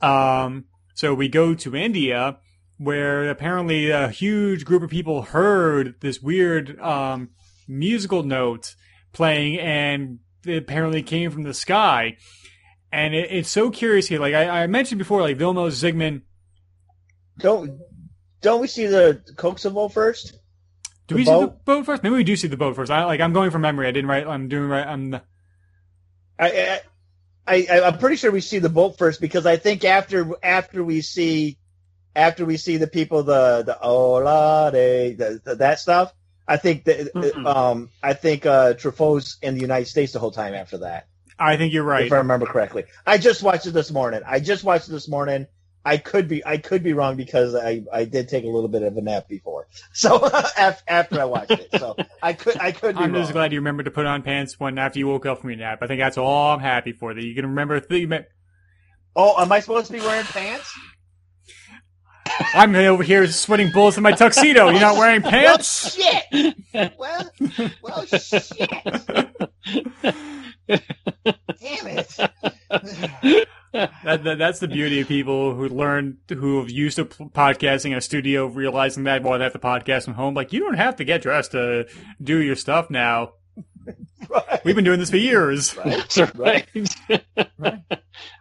Um, 0.00 0.64
so 0.94 1.14
we 1.14 1.28
go 1.28 1.54
to 1.54 1.76
India, 1.76 2.38
where 2.78 3.30
apparently 3.30 3.90
a 3.90 4.08
huge 4.08 4.64
group 4.64 4.82
of 4.82 4.90
people 4.90 5.22
heard 5.22 5.94
this 6.00 6.20
weird 6.20 6.78
um, 6.80 7.30
musical 7.68 8.22
note 8.22 8.74
playing, 9.12 9.58
and 9.58 10.18
apparently 10.46 11.02
came 11.02 11.30
from 11.30 11.42
the 11.42 11.54
sky. 11.54 12.16
And 12.90 13.14
it, 13.14 13.30
it's 13.30 13.48
so 13.50 13.70
curious 13.70 14.06
here. 14.06 14.20
Like 14.20 14.34
I, 14.34 14.62
I 14.62 14.66
mentioned 14.66 14.98
before, 14.98 15.20
like 15.22 15.38
Vilmos 15.38 15.72
Zsigmond. 15.82 16.22
Don't 17.38 17.80
don't 18.42 18.60
we 18.60 18.66
see 18.66 18.86
the 18.86 19.22
Kosovo 19.36 19.88
first? 19.88 20.38
Do 21.06 21.14
The 21.14 21.18
we 21.18 21.24
see 21.24 21.38
the 21.38 21.48
boat? 21.48 21.64
boat 21.64 21.86
first? 21.86 22.02
Maybe 22.02 22.14
we 22.16 22.24
do 22.24 22.36
see 22.36 22.48
the 22.48 22.56
boat 22.56 22.76
first. 22.76 22.90
I 22.90 23.04
like. 23.04 23.20
I'm 23.20 23.32
going 23.32 23.50
from 23.50 23.62
memory. 23.62 23.86
I 23.88 23.92
didn't 23.92 24.08
write. 24.10 24.26
I'm 24.26 24.48
doing 24.48 24.68
right. 24.68 24.86
I'm. 24.86 25.10
The, 25.10 25.22
I, 26.38 26.80
I, 27.46 27.66
I, 27.70 27.80
I'm 27.82 27.98
pretty 27.98 28.16
sure 28.16 28.30
we 28.30 28.40
see 28.40 28.58
the 28.58 28.68
boat 28.68 28.98
first 28.98 29.20
because 29.20 29.46
I 29.46 29.56
think 29.56 29.84
after 29.84 30.30
after 30.42 30.84
we 30.84 31.00
see 31.02 31.58
after 32.14 32.44
we 32.44 32.56
see 32.56 32.76
the 32.76 32.86
people 32.86 33.22
the 33.22 33.62
the 33.64 33.74
hola 33.74 34.70
de 34.72 35.14
the, 35.14 35.40
the, 35.44 35.54
that 35.56 35.80
stuff. 35.80 36.12
I 36.52 36.58
think 36.58 36.84
that 36.84 37.14
Mm-mm. 37.14 37.46
um 37.46 37.88
I 38.02 38.12
think 38.12 38.44
uh 38.44 38.74
Truffaut's 38.74 39.38
in 39.42 39.54
the 39.54 39.60
United 39.62 39.86
States 39.86 40.12
the 40.12 40.18
whole 40.18 40.30
time 40.32 40.52
after 40.52 40.78
that. 40.78 41.06
I 41.38 41.56
think 41.56 41.72
you're 41.72 41.82
right. 41.82 42.06
if 42.06 42.12
I 42.12 42.18
remember 42.18 42.44
correctly. 42.46 42.84
I 43.06 43.16
just 43.16 43.42
watched 43.42 43.66
it 43.66 43.70
this 43.72 43.90
morning. 43.90 44.20
I 44.26 44.38
just 44.40 44.62
watched 44.62 44.88
it 44.88 44.92
this 44.92 45.08
morning. 45.08 45.46
I 45.84 45.96
could 45.96 46.28
be 46.28 46.44
I 46.44 46.58
could 46.58 46.82
be 46.82 46.92
wrong 46.92 47.16
because 47.16 47.54
I, 47.54 47.82
I 47.92 48.04
did 48.04 48.28
take 48.28 48.44
a 48.44 48.48
little 48.48 48.68
bit 48.68 48.82
of 48.82 48.96
a 48.98 49.00
nap 49.00 49.28
before. 49.28 49.66
So 49.94 50.28
after 50.58 51.20
I 51.20 51.24
watched 51.24 51.52
it, 51.52 51.70
so 51.78 51.96
I 52.22 52.34
could 52.34 52.58
I 52.60 52.72
could 52.72 52.96
be 52.98 53.02
I'm 53.02 53.12
wrong. 53.12 53.22
just 53.22 53.32
glad 53.32 53.52
you 53.52 53.58
remembered 53.60 53.84
to 53.86 53.90
put 53.90 54.04
on 54.06 54.22
pants 54.22 54.60
when 54.60 54.78
after 54.78 54.98
you 54.98 55.08
woke 55.08 55.24
up 55.26 55.40
from 55.40 55.50
your 55.50 55.58
nap. 55.58 55.78
I 55.82 55.86
think 55.86 56.00
that's 56.00 56.18
all 56.18 56.52
I'm 56.52 56.60
happy 56.60 56.92
for. 56.92 57.14
That 57.14 57.24
you 57.24 57.34
can 57.34 57.46
remember. 57.46 57.80
Th- 57.80 58.08
Oh, 59.14 59.34
am 59.42 59.52
I 59.52 59.60
supposed 59.60 59.88
to 59.88 59.92
be 59.92 60.00
wearing 60.00 60.24
pants? 60.24 60.72
I'm 62.54 62.74
over 62.74 63.02
here 63.02 63.26
sweating 63.26 63.70
bullets 63.72 63.96
in 63.96 64.02
my 64.02 64.12
tuxedo. 64.12 64.70
You're 64.70 64.80
not 64.80 64.96
wearing 64.96 65.22
pants. 65.22 65.98
Well, 65.98 66.54
shit. 66.72 66.94
Well, 66.98 67.30
well, 67.82 68.06
shit. 68.06 68.70
Damn 71.60 71.86
it. 71.86 72.16
That, 73.72 74.22
that, 74.24 74.36
that's 74.38 74.58
the 74.58 74.68
beauty 74.68 75.00
of 75.00 75.08
people 75.08 75.54
who 75.54 75.66
learn, 75.68 76.18
who 76.28 76.58
have 76.60 76.70
used 76.70 76.96
to 76.96 77.06
podcasting 77.06 77.92
in 77.92 77.96
a 77.96 78.02
studio, 78.02 78.46
realizing 78.46 79.04
that 79.04 79.22
while 79.22 79.38
they 79.38 79.44
have 79.44 79.54
to 79.54 79.58
podcast 79.58 80.04
from 80.04 80.14
home. 80.14 80.34
Like, 80.34 80.52
you 80.52 80.60
don't 80.60 80.74
have 80.74 80.96
to 80.96 81.04
get 81.04 81.22
dressed 81.22 81.52
to 81.52 81.86
do 82.22 82.38
your 82.38 82.56
stuff 82.56 82.90
now. 82.90 83.32
Right. 84.28 84.64
We've 84.64 84.74
been 84.76 84.84
doing 84.84 84.98
this 85.00 85.10
for 85.10 85.16
years. 85.18 85.74
That's 85.84 86.16
right. 86.36 86.66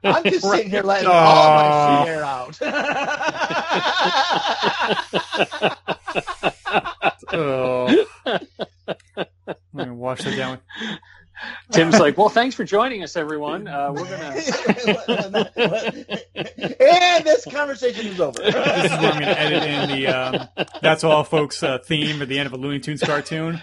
I'm 0.04 0.24
just 0.24 0.48
sitting 0.48 0.70
here 0.70 0.84
letting 0.84 1.08
Aw. 1.08 1.12
all 1.12 2.06
my 2.06 2.06
shit 2.06 2.16
air 2.16 2.24
out. 2.24 2.58
Oh. 7.34 8.06
I'm 8.26 8.46
gonna 9.76 9.94
wash 9.96 10.22
that 10.24 10.36
down. 10.36 10.60
Tim's 11.72 11.98
like, 11.98 12.18
well, 12.18 12.28
thanks 12.30 12.56
for 12.56 12.66
joining 12.66 13.04
us, 13.04 13.16
everyone. 13.16 13.68
Uh, 13.68 13.94
we're 13.94 14.04
gonna. 14.04 14.36
and 16.80 17.26
this 17.26 17.46
conversation 17.46 18.08
is 18.08 18.20
over. 18.20 18.38
This 18.42 18.54
is 18.54 18.92
where 18.92 19.12
I'm 19.12 19.20
gonna 19.20 19.26
edit 19.28 19.64
in 19.64 19.90
the 19.90 20.08
um, 20.08 20.48
"That's 20.82 21.04
All, 21.06 21.24
Folks" 21.24 21.64
uh, 21.64 21.78
theme 21.80 22.22
at 22.22 22.28
the 22.28 22.38
end 22.38 22.48
of 22.48 22.54
a 22.54 22.58
Looney 22.58 22.80
Tunes 22.80 23.02
cartoon. 23.02 23.62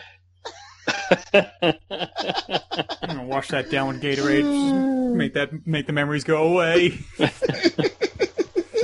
I'm 1.34 1.74
gonna 3.06 3.24
wash 3.24 3.48
that 3.48 3.70
down 3.70 3.88
with 3.88 4.02
Gatorade. 4.02 5.14
Make 5.14 5.34
that 5.34 5.66
make 5.66 5.86
the 5.86 5.92
memories 5.92 6.24
go 6.24 6.52
away. 6.52 6.98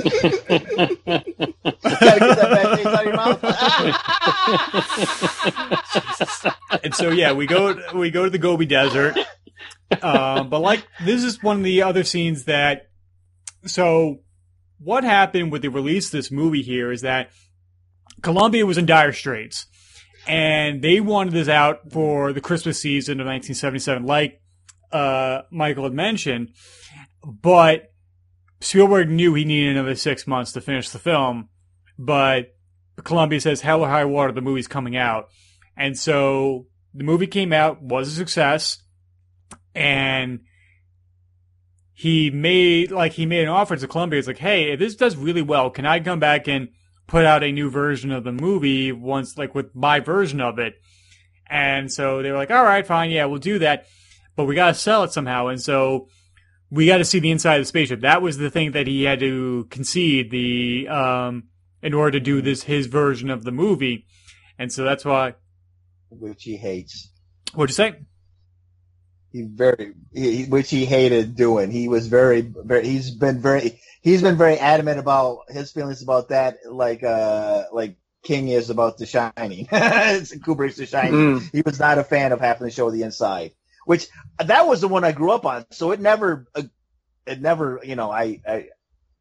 Gotta 0.05 0.23
get 2.19 2.37
that 2.37 2.49
bad 2.51 2.75
taste 2.75 2.87
out 2.87 2.99
of 2.99 3.05
your 3.05 3.15
mouth. 6.75 6.83
and 6.83 6.93
so 6.93 7.09
yeah, 7.09 7.31
we 7.33 7.47
go 7.47 7.75
we 7.93 8.11
go 8.11 8.25
to 8.25 8.29
the 8.29 8.37
Gobi 8.37 8.65
Desert. 8.65 9.17
Um, 10.01 10.49
but 10.49 10.59
like 10.59 10.85
this 11.03 11.23
is 11.23 11.41
one 11.41 11.57
of 11.57 11.63
the 11.63 11.83
other 11.83 12.03
scenes 12.03 12.45
that 12.45 12.89
so 13.65 14.19
what 14.79 15.03
happened 15.03 15.51
with 15.51 15.61
the 15.61 15.69
release 15.69 16.07
of 16.07 16.11
this 16.11 16.31
movie 16.31 16.61
here 16.61 16.91
is 16.91 17.01
that 17.01 17.29
Columbia 18.21 18.65
was 18.65 18.77
in 18.77 18.85
dire 18.85 19.13
straits 19.13 19.65
and 20.27 20.81
they 20.81 20.99
wanted 20.99 21.33
this 21.33 21.47
out 21.47 21.91
for 21.91 22.33
the 22.33 22.41
Christmas 22.41 22.81
season 22.81 23.19
of 23.19 23.27
1977 23.27 24.05
like 24.05 24.41
uh, 24.91 25.41
Michael 25.51 25.83
had 25.83 25.93
mentioned. 25.93 26.51
But 27.23 27.91
Spielberg 28.61 29.09
knew 29.09 29.33
he 29.33 29.45
needed 29.45 29.75
another 29.75 29.95
6 29.95 30.27
months 30.27 30.51
to 30.53 30.61
finish 30.61 30.89
the 30.89 30.99
film. 30.99 31.49
But 31.97 32.55
Columbia 33.03 33.41
says 33.41 33.61
hell 33.61 33.81
or 33.81 33.87
high 33.87 34.05
water 34.05 34.31
the 34.31 34.41
movie's 34.41 34.67
coming 34.67 34.95
out. 34.95 35.29
And 35.77 35.97
so 35.97 36.67
the 36.93 37.03
movie 37.03 37.27
came 37.27 37.51
out, 37.51 37.81
was 37.81 38.07
a 38.07 38.11
success, 38.11 38.81
and 39.73 40.39
he 41.93 42.29
made 42.31 42.91
like 42.91 43.13
he 43.13 43.25
made 43.25 43.43
an 43.43 43.49
offer 43.49 43.75
to 43.75 43.87
Columbia. 43.87 44.19
It's 44.19 44.27
like, 44.27 44.37
hey, 44.37 44.71
if 44.71 44.79
this 44.79 44.95
does 44.95 45.15
really 45.15 45.41
well, 45.41 45.69
can 45.69 45.85
I 45.85 45.99
come 45.99 46.19
back 46.19 46.47
and 46.47 46.69
put 47.07 47.25
out 47.25 47.43
a 47.43 47.51
new 47.51 47.69
version 47.69 48.11
of 48.11 48.23
the 48.23 48.31
movie 48.31 48.91
once, 48.91 49.37
like 49.37 49.55
with 49.55 49.75
my 49.75 49.99
version 49.99 50.41
of 50.41 50.59
it? 50.59 50.75
And 51.47 51.91
so 51.91 52.21
they 52.21 52.31
were 52.31 52.37
like, 52.37 52.51
all 52.51 52.63
right, 52.63 52.85
fine, 52.85 53.11
yeah, 53.11 53.25
we'll 53.25 53.39
do 53.39 53.59
that, 53.59 53.85
but 54.35 54.45
we 54.45 54.55
got 54.55 54.69
to 54.69 54.73
sell 54.73 55.03
it 55.03 55.11
somehow. 55.11 55.47
And 55.47 55.61
so 55.61 56.07
we 56.71 56.87
got 56.87 56.97
to 56.97 57.05
see 57.05 57.19
the 57.19 57.31
inside 57.31 57.55
of 57.55 57.61
the 57.61 57.67
spaceship. 57.67 58.01
That 58.01 58.21
was 58.21 58.37
the 58.37 58.49
thing 58.49 58.71
that 58.71 58.87
he 58.87 59.03
had 59.03 59.19
to 59.19 59.67
concede 59.69 60.31
the 60.31 60.87
um 60.87 61.43
in 61.81 61.93
order 61.93 62.11
to 62.11 62.19
do 62.19 62.41
this 62.41 62.63
his 62.63 62.87
version 62.87 63.29
of 63.29 63.43
the 63.43 63.51
movie. 63.51 64.07
And 64.57 64.71
so 64.71 64.83
that's 64.83 65.05
why. 65.05 65.35
Which 66.09 66.43
he 66.43 66.57
hates. 66.57 67.11
What'd 67.53 67.69
you 67.69 67.75
say? 67.75 67.99
He 69.31 69.43
very, 69.43 69.93
he, 70.13 70.45
which 70.45 70.69
he 70.69 70.85
hated 70.85 71.35
doing. 71.35 71.69
He 71.69 71.87
was 71.87 72.07
very, 72.07 72.41
very. 72.41 72.87
He's 72.87 73.11
been 73.11 73.39
very. 73.39 73.79
He's 74.05 74.21
been 74.21 74.37
very 74.37 74.59
adamant 74.59 74.99
about 74.99 75.49
his 75.49 75.71
feelings 75.71 76.03
about 76.03 76.29
that, 76.29 76.57
like, 76.69 77.01
uh, 77.01 77.63
like 77.73 77.97
King 78.21 78.49
is 78.49 78.69
about 78.69 78.99
The 78.99 79.07
Shining. 79.07 79.65
Kubrick's 79.71 80.75
The 80.75 80.85
Shining. 80.85 81.39
Mm. 81.39 81.51
He 81.51 81.63
was 81.65 81.79
not 81.79 81.97
a 81.97 82.03
fan 82.03 82.31
of 82.31 82.39
having 82.39 82.67
to 82.67 82.71
show 82.71 82.91
the 82.91 83.01
inside, 83.01 83.53
which 83.87 84.05
that 84.37 84.67
was 84.67 84.81
the 84.81 84.87
one 84.87 85.03
I 85.03 85.11
grew 85.11 85.31
up 85.31 85.47
on. 85.47 85.65
So 85.71 85.91
it 85.91 85.99
never, 85.99 86.45
uh, 86.53 86.61
it 87.25 87.41
never, 87.41 87.81
you 87.83 87.95
know, 87.95 88.11
I, 88.11 88.41
I, 88.47 88.69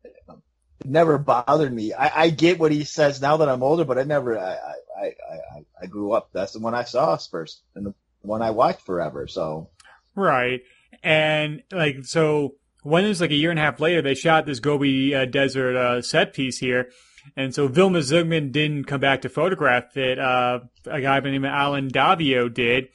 it 0.05 0.85
never 0.85 1.17
bothered 1.17 1.73
me. 1.73 1.95
I, 1.95 2.25
I 2.25 2.29
get 2.29 2.59
what 2.59 2.71
he 2.71 2.85
says 2.85 3.23
now 3.23 3.39
that 3.39 3.49
I'm 3.49 3.63
older, 3.63 3.87
but 3.87 3.97
I 3.97 4.03
never, 4.03 4.39
I, 4.39 4.53
I, 4.53 4.75
I, 5.01 5.07
I, 5.07 5.65
I 5.81 5.87
grew 5.87 6.13
up. 6.13 6.29
That's 6.35 6.53
the 6.53 6.61
one 6.61 6.75
I 6.75 6.85
saw 6.85 7.17
first 7.17 7.63
and 7.75 7.87
the 7.87 7.95
one 8.21 8.43
I 8.43 8.51
watched 8.51 8.83
forever. 8.83 9.29
So 9.29 9.71
Right. 10.15 10.61
And 11.03 11.63
like 11.73 12.05
so 12.05 12.57
when 12.85 13.05
it 13.05 13.09
was 13.09 13.21
like 13.21 13.33
a 13.33 13.35
year 13.35 13.51
and 13.51 13.59
a 13.59 13.63
half 13.63 13.81
later 13.81 14.01
they 14.01 14.15
shot 14.15 14.47
this 14.47 14.61
Gobi 14.61 15.15
uh, 15.15 15.25
Desert 15.25 15.77
uh, 15.77 16.03
set 16.03 16.33
piece 16.33 16.59
here. 16.59 16.91
And 17.37 17.55
so 17.55 17.69
Vilmos 17.69 18.13
Zsigmond 18.13 18.53
didn't 18.53 18.85
come 18.85 19.01
back 19.01 19.23
to 19.23 19.29
photograph 19.29 19.97
it. 19.97 20.19
Uh, 20.19 20.61
a 20.87 21.01
guy 21.01 21.21
by 21.21 21.25
the 21.25 21.31
name 21.33 21.45
of 21.45 21.51
Allen 21.51 21.89
Daviau 21.89 22.53
did, 22.53 22.89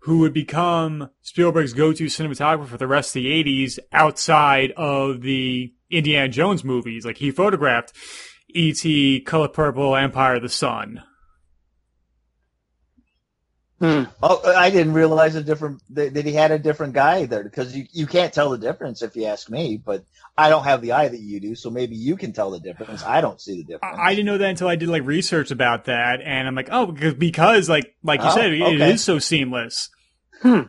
who 0.00 0.18
would 0.20 0.32
become 0.32 1.10
Spielberg's 1.20 1.74
go-to 1.74 2.06
cinematographer 2.06 2.66
for 2.66 2.78
the 2.78 2.86
rest 2.86 3.10
of 3.10 3.22
the 3.22 3.44
80s 3.44 3.78
outside 3.92 4.72
of 4.72 5.20
the 5.20 5.74
Indiana 5.90 6.28
Jones 6.28 6.64
movies. 6.64 7.04
Like 7.04 7.18
he 7.18 7.30
photographed 7.30 7.92
E.T., 8.48 9.20
Color 9.20 9.48
Purple, 9.48 9.96
Empire 9.96 10.36
of 10.36 10.42
the 10.42 10.48
Sun. 10.48 11.02
Hmm. 13.80 14.04
Oh, 14.22 14.40
I 14.54 14.70
didn't 14.70 14.92
realize 14.94 15.34
a 15.34 15.42
different 15.42 15.82
that, 15.90 16.14
that 16.14 16.24
he 16.24 16.32
had 16.32 16.52
a 16.52 16.58
different 16.58 16.92
guy 16.94 17.26
there 17.26 17.42
because 17.42 17.76
you 17.76 17.86
you 17.92 18.06
can't 18.06 18.32
tell 18.32 18.50
the 18.50 18.58
difference 18.58 19.02
if 19.02 19.16
you 19.16 19.24
ask 19.26 19.50
me. 19.50 19.76
But 19.84 20.04
I 20.38 20.48
don't 20.48 20.62
have 20.64 20.80
the 20.80 20.92
eye 20.92 21.08
that 21.08 21.18
you 21.20 21.40
do, 21.40 21.54
so 21.56 21.70
maybe 21.70 21.96
you 21.96 22.16
can 22.16 22.32
tell 22.32 22.50
the 22.52 22.60
difference. 22.60 23.02
I 23.02 23.20
don't 23.20 23.40
see 23.40 23.56
the 23.58 23.64
difference. 23.64 23.98
I 23.98 24.10
I 24.10 24.14
didn't 24.14 24.26
know 24.26 24.38
that 24.38 24.48
until 24.50 24.68
I 24.68 24.76
did 24.76 24.88
like 24.88 25.04
research 25.04 25.50
about 25.50 25.86
that, 25.86 26.20
and 26.24 26.46
I'm 26.46 26.54
like, 26.54 26.68
oh, 26.70 26.86
because, 26.86 27.14
because 27.14 27.68
like 27.68 27.94
like 28.04 28.20
you 28.22 28.28
Oh, 28.28 28.34
said, 28.34 28.52
it- 28.52 28.60
it 28.60 28.74
okay. 28.80 28.92
is 28.92 29.02
so 29.02 29.18
seamless. 29.18 29.90
Hmm. 30.40 30.60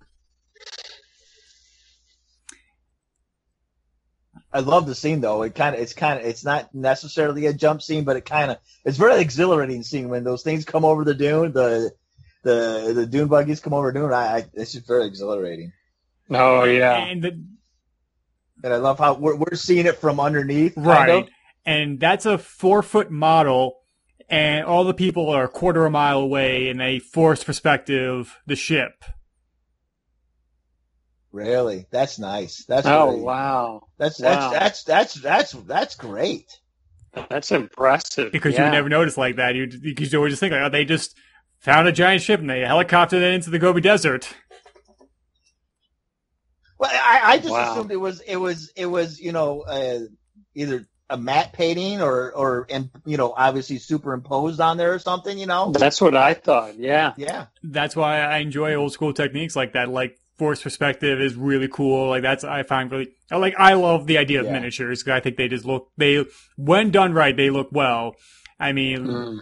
I 4.51 4.59
love 4.59 4.87
the 4.87 4.95
scene 4.95 5.21
though. 5.21 5.41
It 5.43 5.53
kind 5.53 5.75
of 5.75 5.81
it's 5.81 5.93
kind 5.93 6.19
of 6.19 6.25
it's 6.25 6.45
not 6.45 6.73
necessarily 6.73 7.45
a 7.45 7.53
jump 7.53 7.81
scene, 7.81 8.03
but 8.05 8.15
it 8.15 8.25
kind 8.25 8.51
of 8.51 8.57
it's 8.85 8.97
very 8.97 9.19
exhilarating 9.19 9.83
scene 9.83 10.09
when 10.09 10.23
those 10.23 10.43
things 10.43 10.63
come 10.65 10.85
over 10.85 11.03
the 11.03 11.13
dune. 11.13 11.51
The 11.51 11.91
the 12.45 12.93
the 12.95 13.05
dune 13.05 13.27
buggies 13.27 13.59
come 13.59 13.73
over 13.73 13.91
dune. 13.91 14.13
I, 14.13 14.37
I 14.37 14.45
it's 14.53 14.71
just 14.73 14.87
very 14.87 15.05
exhilarating, 15.07 15.73
Oh 16.29 16.63
yeah. 16.63 16.95
And 16.95 17.21
the, 17.23 17.31
and 18.63 18.73
I 18.73 18.77
love 18.77 18.99
how 18.99 19.15
we're 19.15 19.35
we're 19.35 19.55
seeing 19.55 19.85
it 19.85 19.97
from 19.97 20.19
underneath. 20.19 20.75
kind 20.75 20.87
right, 20.87 21.23
of. 21.25 21.29
and 21.65 21.99
that's 21.99 22.25
a 22.25 22.37
four 22.37 22.81
foot 22.83 23.11
model, 23.11 23.77
and 24.29 24.65
all 24.65 24.83
the 24.85 24.93
people 24.93 25.29
are 25.29 25.45
a 25.45 25.49
quarter 25.49 25.81
of 25.81 25.87
a 25.87 25.89
mile 25.91 26.19
away 26.19 26.69
in 26.69 26.79
a 26.81 26.99
forced 26.99 27.45
perspective. 27.45 28.37
The 28.47 28.55
ship. 28.55 29.03
Really, 31.31 31.85
that's 31.91 32.17
nice. 32.17 32.63
That's 32.65 32.87
Oh 32.87 33.11
great. 33.11 33.23
wow, 33.23 33.81
That's 33.97 34.17
that's, 34.17 34.45
Wow. 34.45 34.51
that's 34.51 34.83
that's 34.83 35.13
that's 35.15 35.51
that's 35.51 35.95
great. 35.95 36.45
that's 37.29 37.51
impressive. 37.51 38.31
because 38.31 38.53
yeah. 38.53 38.59
you 38.61 38.65
would 38.65 38.71
never 38.71 38.89
notice 38.89 39.17
like 39.17 39.35
that. 39.37 39.55
You 39.55 39.67
because 39.67 40.13
you 40.13 40.19
always 40.19 40.31
just 40.33 40.39
think 40.39 40.53
like, 40.53 40.61
oh, 40.61 40.69
they 40.69 40.85
just 40.85 41.15
found 41.59 41.87
a 41.87 41.91
giant 41.91 42.21
ship 42.21 42.39
and 42.39 42.49
they 42.49 42.61
helicoptered 42.61 43.13
it 43.21 43.33
into 43.33 43.49
the 43.49 43.59
Gobi 43.59 43.81
Desert. 43.81 44.33
Well, 46.77 46.91
I, 46.93 47.21
I 47.23 47.37
just 47.37 47.49
Wow. 47.51 47.71
assumed 47.71 47.91
it 47.91 47.95
was 47.97 48.19
it 48.21 48.35
was 48.35 48.71
it 48.75 48.85
was 48.85 49.19
you 49.19 49.31
know 49.31 49.61
uh, 49.61 49.99
either 50.55 50.85
a 51.09 51.17
matte 51.17 51.53
painting 51.53 52.01
or 52.01 52.31
or 52.33 52.65
and 52.69 52.89
you 53.05 53.15
know 53.17 53.33
obviously 53.35 53.77
superimposed 53.77 54.59
on 54.59 54.77
there 54.77 54.93
or 54.93 54.99
something. 54.99 55.37
You 55.37 55.45
know. 55.45 55.71
That's 55.71 56.01
what 56.01 56.15
I 56.17 56.33
thought. 56.33 56.77
Yeah. 56.77 57.13
Yeah. 57.17 57.45
That's 57.63 57.95
why 57.95 58.19
I 58.19 58.37
enjoy 58.39 58.75
old 58.75 58.91
school 58.91 59.13
techniques 59.13 59.55
like 59.55 59.73
that. 59.73 59.89
Like 59.89 60.17
force 60.37 60.61
perspective 60.61 61.21
is 61.21 61.35
really 61.35 61.69
cool. 61.69 62.09
Like 62.09 62.23
that's 62.23 62.43
I 62.43 62.63
find 62.63 62.91
really 62.91 63.13
like 63.31 63.55
I 63.57 63.73
love 63.75 64.05
the 64.05 64.17
idea 64.17 64.41
of 64.41 64.47
Yeah. 64.47 64.53
miniatures 64.53 65.01
because 65.01 65.15
I 65.17 65.21
think 65.21 65.37
they 65.37 65.47
just 65.47 65.63
look 65.65 65.87
they 65.97 66.25
when 66.57 66.91
done 66.91 67.13
right 67.13 67.35
they 67.35 67.49
look 67.49 67.69
well. 67.71 68.15
I 68.59 68.73
mean, 68.73 68.99
Mm. 69.07 69.39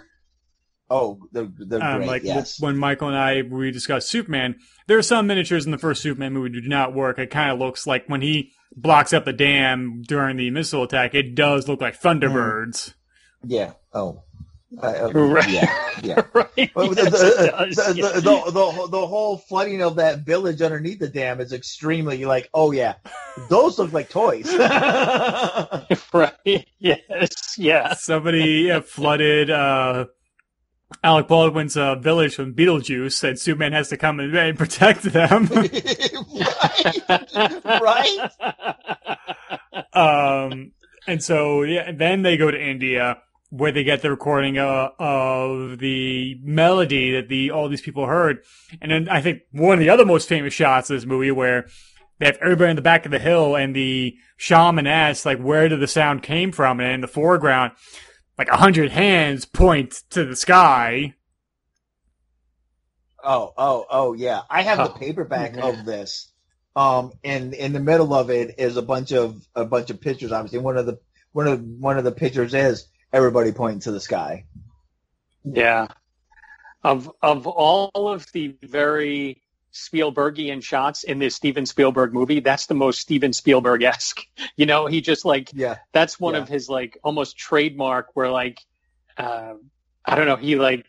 Oh, 0.89 1.19
they're, 1.31 1.47
they're 1.57 1.83
um, 1.83 1.97
great. 1.97 2.07
like 2.07 2.23
yes. 2.23 2.59
when 2.59 2.77
Michael 2.77 3.07
and 3.07 3.17
I 3.17 3.41
we 3.41 3.71
discussed 3.71 4.09
Superman, 4.09 4.55
there 4.87 4.97
are 4.97 5.03
some 5.03 5.27
miniatures 5.27 5.65
in 5.65 5.71
the 5.71 5.77
first 5.77 6.01
Superman 6.01 6.33
movie 6.33 6.49
that 6.49 6.61
do 6.61 6.67
not 6.67 6.93
work. 6.93 7.17
It 7.19 7.31
kind 7.31 7.51
of 7.51 7.59
looks 7.59 7.87
like 7.87 8.05
when 8.07 8.21
he 8.21 8.51
blocks 8.75 9.13
up 9.13 9.25
the 9.25 9.33
dam 9.33 10.03
during 10.07 10.37
the 10.37 10.49
missile 10.51 10.83
attack, 10.83 11.15
it 11.15 11.35
does 11.35 11.67
look 11.67 11.81
like 11.81 11.99
Thunderbirds. 11.99 12.93
yeah. 13.43 13.73
Oh. 13.93 14.23
Uh, 14.81 14.87
uh, 14.87 15.11
Right. 15.13 15.49
Yeah. 15.49 15.89
Yeah. 16.01 16.21
right. 16.33 16.49
The, 16.55 16.69
Yes, 16.75 17.75
the, 17.75 17.93
the, 17.93 17.93
yeah. 17.95 18.07
the, 18.13 18.21
the, 18.21 18.51
the, 18.51 18.87
the 18.89 19.07
whole 19.07 19.37
flooding 19.37 19.81
of 19.81 19.95
that 19.97 20.19
village 20.19 20.61
underneath 20.61 20.99
the 20.99 21.07
dam 21.07 21.39
is 21.39 21.53
extremely 21.53 22.25
like, 22.25 22.49
oh 22.53 22.71
yeah, 22.71 22.95
those 23.49 23.77
look 23.77 23.93
like 23.93 24.09
toys. 24.09 24.51
right. 26.13 26.67
Yes. 26.79 27.55
Yeah. 27.57 27.93
Somebody 27.93 28.71
uh, 28.71 28.81
flooded 28.81 29.49
uh, 29.49 30.05
Alec 31.03 31.27
Baldwin's 31.27 31.77
uh, 31.77 31.95
village 31.95 32.35
from 32.35 32.53
Beetlejuice, 32.53 33.23
and 33.27 33.39
Superman 33.39 33.73
has 33.73 33.89
to 33.89 33.97
come 33.97 34.19
and, 34.19 34.35
and 34.35 34.57
protect 34.57 35.03
them. 35.03 35.45
right? 37.81 37.81
Right? 37.81 38.29
um, 39.93 40.71
and 41.07 41.23
so 41.23 41.63
yeah, 41.63 41.91
then 41.91 42.21
they 42.21 42.37
go 42.37 42.49
to 42.51 42.61
India 42.61 43.21
where 43.49 43.71
they 43.71 43.83
get 43.83 44.01
the 44.01 44.09
recording 44.09 44.57
uh, 44.57 44.89
of 44.97 45.77
the 45.77 46.39
melody 46.41 47.11
that 47.11 47.29
the 47.29 47.51
all 47.51 47.69
these 47.69 47.81
people 47.81 48.07
heard, 48.07 48.39
and 48.81 48.91
then 48.91 49.07
I 49.09 49.21
think 49.21 49.41
one 49.51 49.73
of 49.73 49.79
the 49.79 49.89
other 49.89 50.05
most 50.05 50.27
famous 50.27 50.53
shots 50.53 50.89
of 50.89 50.97
this 50.97 51.05
movie 51.05 51.31
where 51.31 51.67
they 52.19 52.25
have 52.25 52.37
everybody 52.41 52.71
in 52.71 52.75
the 52.75 52.81
back 52.81 53.05
of 53.05 53.11
the 53.11 53.19
hill 53.19 53.55
and 53.55 53.75
the 53.75 54.15
shaman 54.37 54.87
asks 54.87 55.25
like 55.25 55.39
where 55.39 55.69
did 55.69 55.79
the 55.79 55.87
sound 55.87 56.23
came 56.23 56.51
from, 56.51 56.79
and 56.79 56.93
in 56.93 57.01
the 57.01 57.07
foreground, 57.07 57.73
like 58.43 58.53
a 58.53 58.61
hundred 58.61 58.91
hands 58.91 59.45
point 59.45 60.03
to 60.09 60.25
the 60.25 60.35
sky. 60.35 61.13
Oh, 63.23 63.53
oh, 63.57 63.85
oh, 63.89 64.13
yeah. 64.13 64.41
I 64.49 64.63
have 64.63 64.79
the 64.79 64.89
Oh, 64.89 64.97
paperback 64.97 65.55
man. 65.55 65.63
of 65.63 65.85
this. 65.85 66.29
Um, 66.75 67.13
and 67.23 67.53
in 67.53 67.71
the 67.71 67.79
middle 67.79 68.13
of 68.13 68.29
it 68.29 68.55
is 68.57 68.75
a 68.75 68.81
bunch 68.81 69.13
of 69.13 69.47
a 69.55 69.63
bunch 69.63 69.91
of 69.91 70.01
pictures. 70.01 70.31
Obviously, 70.33 70.59
one 70.59 70.75
of 70.77 70.85
the 70.85 70.99
one 71.31 71.47
of 71.47 71.61
one 71.61 71.97
of 71.97 72.03
the 72.03 72.11
pictures 72.11 72.53
is 72.53 72.87
everybody 73.13 73.51
pointing 73.53 73.79
to 73.81 73.91
the 73.91 73.99
sky. 74.01 74.45
Yeah. 75.45 75.87
Of 76.83 77.09
of 77.21 77.47
all 77.47 77.91
of 77.95 78.25
the 78.33 78.57
very 78.63 79.42
Spielbergian 79.73 80.63
shots 80.63 81.03
in 81.03 81.19
this 81.19 81.35
Steven 81.35 81.65
Spielberg 81.65 82.13
movie, 82.13 82.39
that's 82.39 82.67
the 82.67 82.75
most 82.75 82.99
Steven 83.01 83.33
Spielberg 83.33 83.83
esque. 83.83 84.21
You 84.55 84.65
know, 84.67 84.85
he 84.85 85.01
just 85.01 85.25
like 85.25 85.49
Yeah, 85.53 85.77
that's 85.93 86.19
one 86.19 86.35
Yeah. 86.35 86.41
of 86.41 86.47
his 86.49 86.69
like 86.69 86.97
almost 87.03 87.37
trademark 87.37 88.09
where 88.15 88.29
like 88.29 88.59
uh, 89.17 89.53
I 90.05 90.15
don't 90.15 90.27
know, 90.27 90.35
he 90.35 90.55
like 90.55 90.85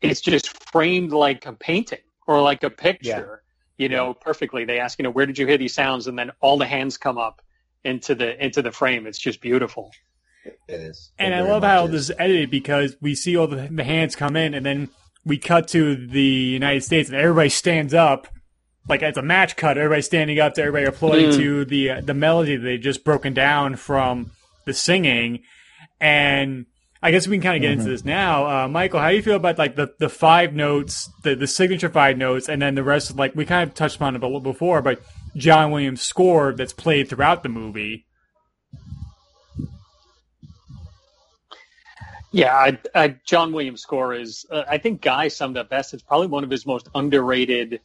it's 0.00 0.20
just 0.20 0.48
framed 0.70 1.12
like 1.12 1.46
a 1.46 1.52
painting 1.52 2.00
or 2.26 2.40
like 2.42 2.62
a 2.64 2.70
picture, 2.70 3.42
Yeah. 3.78 3.82
you 3.84 3.88
know, 3.88 4.14
perfectly. 4.14 4.64
They 4.64 4.80
ask, 4.80 4.98
you 4.98 5.02
know, 5.04 5.10
where 5.10 5.26
did 5.26 5.38
you 5.38 5.46
hear 5.46 5.56
these 5.58 5.74
sounds? 5.74 6.06
And 6.08 6.18
then 6.18 6.30
all 6.40 6.58
the 6.58 6.66
hands 6.66 6.96
come 6.98 7.18
up 7.18 7.40
into 7.84 8.14
the 8.14 8.42
into 8.44 8.62
the 8.62 8.72
frame. 8.72 9.06
It's 9.06 9.18
just 9.18 9.40
beautiful. 9.40 9.92
it 10.44 10.58
is. 10.68 11.12
And 11.18 11.32
It 11.32 11.36
I 11.38 11.40
love 11.42 11.62
much 11.62 11.70
how 11.70 11.84
is. 11.86 11.90
this 11.92 12.00
is 12.10 12.12
edited 12.18 12.50
because 12.50 12.96
we 13.00 13.14
see 13.14 13.36
all 13.36 13.46
the, 13.46 13.68
the 13.70 13.84
hands 13.84 14.16
come 14.16 14.34
in, 14.36 14.54
and 14.54 14.66
then 14.66 14.88
we 15.24 15.38
cut 15.38 15.68
to 15.68 16.06
the 16.06 16.20
United 16.22 16.82
States, 16.82 17.08
and 17.08 17.18
everybody 17.18 17.48
stands 17.48 17.94
up, 17.94 18.28
like 18.88 19.02
it's 19.02 19.18
a 19.18 19.22
match 19.22 19.56
cut. 19.56 19.78
Everybody's 19.78 20.06
standing 20.06 20.38
up 20.40 20.54
to 20.54 20.62
everybody 20.62 20.84
applauding 20.86 21.30
Mm. 21.30 21.36
to 21.36 21.64
the 21.64 21.90
uh, 21.90 22.00
the 22.02 22.14
melody 22.14 22.56
that 22.56 22.62
they 22.62 22.78
just 22.78 23.04
broken 23.04 23.32
down 23.34 23.76
from 23.76 24.30
the 24.66 24.74
singing. 24.74 25.40
And 26.00 26.66
I 27.02 27.10
guess 27.10 27.26
we 27.28 27.36
can 27.36 27.42
kind 27.42 27.56
of 27.56 27.62
get 27.62 27.72
into 27.72 27.84
this 27.90 28.04
now, 28.04 28.64
uh, 28.64 28.68
Michael. 28.68 29.00
How 29.00 29.10
do 29.10 29.16
you 29.16 29.22
feel 29.22 29.36
about 29.36 29.58
like 29.58 29.76
the, 29.76 29.92
the 29.98 30.08
five 30.08 30.54
notes, 30.54 31.10
the 31.22 31.34
the 31.34 31.46
signature 31.46 31.88
five 31.88 32.16
notes, 32.18 32.48
and 32.48 32.60
then 32.60 32.74
the 32.74 32.82
rest 32.84 33.10
of 33.10 33.16
like 33.16 33.34
we 33.34 33.44
kind 33.44 33.68
of 33.68 33.74
touched 33.74 34.00
on 34.02 34.14
it 34.16 34.22
a 34.22 34.26
little 34.26 34.40
before, 34.40 34.82
but 34.82 35.00
John 35.36 35.70
Williams' 35.70 36.02
score 36.02 36.52
that's 36.52 36.72
played 36.72 37.08
throughout 37.08 37.42
the 37.42 37.48
movie. 37.48 38.06
Yeah, 42.34 42.52
I, 42.52 42.78
I, 42.96 43.08
John 43.24 43.52
Williams' 43.52 43.82
score 43.82 44.12
is. 44.12 44.44
Uh, 44.50 44.64
I 44.68 44.78
think 44.78 45.00
Guy 45.00 45.28
summed 45.28 45.56
up 45.56 45.70
best. 45.70 45.94
It's 45.94 46.02
probably 46.02 46.26
one 46.26 46.42
of 46.42 46.50
his 46.50 46.66
most 46.66 46.88
underrated 46.92 47.80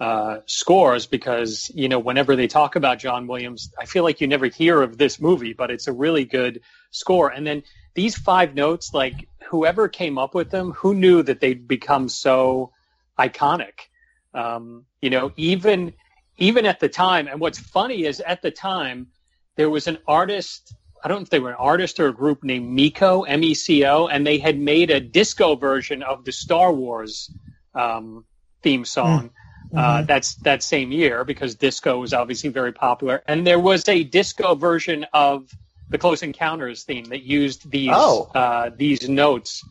uh, 0.00 0.38
scores 0.46 1.06
because 1.06 1.70
you 1.72 1.88
know 1.88 2.00
whenever 2.00 2.34
they 2.34 2.48
talk 2.48 2.74
about 2.74 2.98
John 2.98 3.28
Williams, 3.28 3.72
I 3.78 3.86
feel 3.86 4.02
like 4.02 4.20
you 4.20 4.26
never 4.26 4.46
hear 4.46 4.82
of 4.82 4.98
this 4.98 5.20
movie, 5.20 5.52
but 5.52 5.70
it's 5.70 5.86
a 5.86 5.92
really 5.92 6.24
good 6.24 6.62
score. 6.90 7.28
And 7.28 7.46
then 7.46 7.62
these 7.94 8.18
five 8.18 8.56
notes, 8.56 8.92
like 8.92 9.28
whoever 9.46 9.86
came 9.86 10.18
up 10.18 10.34
with 10.34 10.50
them, 10.50 10.72
who 10.72 10.94
knew 10.94 11.22
that 11.22 11.38
they'd 11.38 11.68
become 11.68 12.08
so 12.08 12.72
iconic? 13.16 13.86
Um, 14.34 14.84
you 15.00 15.10
know, 15.10 15.30
even 15.36 15.92
even 16.38 16.66
at 16.66 16.80
the 16.80 16.88
time. 16.88 17.28
And 17.28 17.38
what's 17.38 17.60
funny 17.60 18.04
is 18.04 18.18
at 18.18 18.42
the 18.42 18.50
time 18.50 19.12
there 19.54 19.70
was 19.70 19.86
an 19.86 19.98
artist 20.08 20.74
I 21.02 21.08
don't 21.08 21.18
know 21.18 21.22
if 21.22 21.30
they 21.30 21.40
were 21.40 21.50
an 21.50 21.56
artist 21.58 21.98
or 22.00 22.08
a 22.08 22.12
group 22.12 22.44
named 22.44 22.70
Meco, 22.70 23.22
M 23.22 23.42
E 23.42 23.54
C 23.54 23.84
O, 23.84 24.06
and 24.06 24.26
they 24.26 24.38
had 24.38 24.58
made 24.58 24.90
a 24.90 25.00
disco 25.00 25.56
version 25.56 26.02
of 26.02 26.24
the 26.24 26.32
Star 26.32 26.72
Wars 26.72 27.30
um, 27.74 28.24
theme 28.62 28.84
song 28.84 29.30
uh, 29.76 30.02
that's 30.02 30.36
that 30.36 30.62
same 30.62 30.92
year 30.92 31.24
because 31.24 31.54
disco 31.56 31.98
was 31.98 32.12
obviously 32.12 32.50
very 32.50 32.72
popular. 32.72 33.22
And 33.26 33.46
there 33.46 33.58
was 33.58 33.88
a 33.88 34.04
disco 34.04 34.54
version 34.54 35.06
of 35.12 35.50
the 35.88 35.98
Close 35.98 36.22
Encounters 36.22 36.84
theme 36.84 37.06
that 37.06 37.22
used 37.22 37.70
these 37.70 37.90
Oh. 37.92 38.30
uh, 38.34 38.70
these 38.76 39.08
notes 39.08 39.64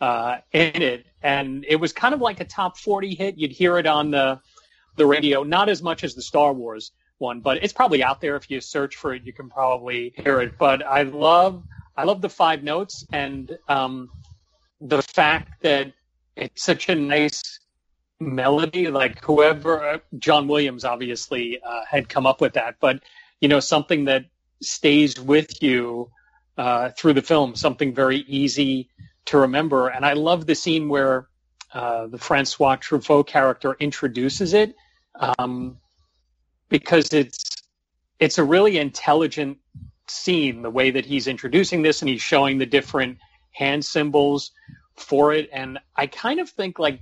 uh, 0.00 0.38
in 0.52 0.80
it, 0.82 1.06
and 1.22 1.64
it 1.68 1.76
was 1.76 1.92
kind 1.92 2.14
of 2.14 2.20
like 2.20 2.40
a 2.40 2.44
top 2.44 2.78
forty 2.78 3.14
hit. 3.14 3.36
You'd 3.36 3.52
hear 3.52 3.78
it 3.78 3.86
on 3.86 4.10
the 4.10 4.40
the 4.96 5.06
radio, 5.06 5.42
not 5.42 5.68
as 5.68 5.82
much 5.82 6.02
as 6.02 6.14
the 6.14 6.22
Star 6.22 6.52
Wars 6.52 6.92
one, 7.18 7.40
but 7.40 7.62
it's 7.62 7.72
probably 7.72 8.02
out 8.02 8.20
there. 8.20 8.36
If 8.36 8.50
you 8.50 8.60
search 8.60 8.96
for 8.96 9.14
it, 9.14 9.24
you 9.24 9.32
can 9.32 9.48
probably 9.48 10.12
hear 10.16 10.40
it. 10.40 10.58
But 10.58 10.84
I 10.86 11.02
love, 11.02 11.62
I 11.96 12.04
love 12.04 12.20
the 12.20 12.28
five 12.28 12.62
notes 12.62 13.04
and 13.12 13.58
um, 13.68 14.10
the 14.80 15.02
fact 15.02 15.62
that 15.62 15.92
it's 16.36 16.62
such 16.62 16.88
a 16.88 16.94
nice 16.94 17.60
melody. 18.20 18.88
Like 18.88 19.24
whoever, 19.24 20.00
John 20.18 20.48
Williams 20.48 20.84
obviously 20.84 21.60
uh, 21.60 21.82
had 21.88 22.08
come 22.08 22.26
up 22.26 22.40
with 22.40 22.54
that, 22.54 22.76
but 22.80 23.00
you 23.40 23.48
know, 23.48 23.60
something 23.60 24.06
that 24.06 24.24
stays 24.60 25.20
with 25.20 25.62
you 25.62 26.10
uh, 26.56 26.90
through 26.90 27.12
the 27.14 27.22
film, 27.22 27.54
something 27.54 27.94
very 27.94 28.18
easy 28.18 28.90
to 29.26 29.38
remember. 29.38 29.88
And 29.88 30.04
I 30.04 30.14
love 30.14 30.46
the 30.46 30.54
scene 30.54 30.88
where 30.88 31.28
uh, 31.72 32.06
the 32.08 32.18
Francois 32.18 32.76
Truffaut 32.76 33.26
character 33.26 33.76
introduces 33.78 34.54
it. 34.54 34.74
Um, 35.38 35.78
because 36.68 37.12
it's 37.12 37.44
it's 38.18 38.38
a 38.38 38.44
really 38.44 38.78
intelligent 38.78 39.58
scene 40.08 40.62
the 40.62 40.70
way 40.70 40.90
that 40.90 41.04
he's 41.04 41.26
introducing 41.26 41.82
this 41.82 42.02
and 42.02 42.08
he's 42.08 42.22
showing 42.22 42.58
the 42.58 42.66
different 42.66 43.18
hand 43.52 43.84
symbols 43.84 44.52
for 44.96 45.32
it. 45.32 45.48
And 45.52 45.78
i 45.96 46.06
kind 46.06 46.40
of 46.40 46.48
think 46.48 46.78
like 46.78 47.00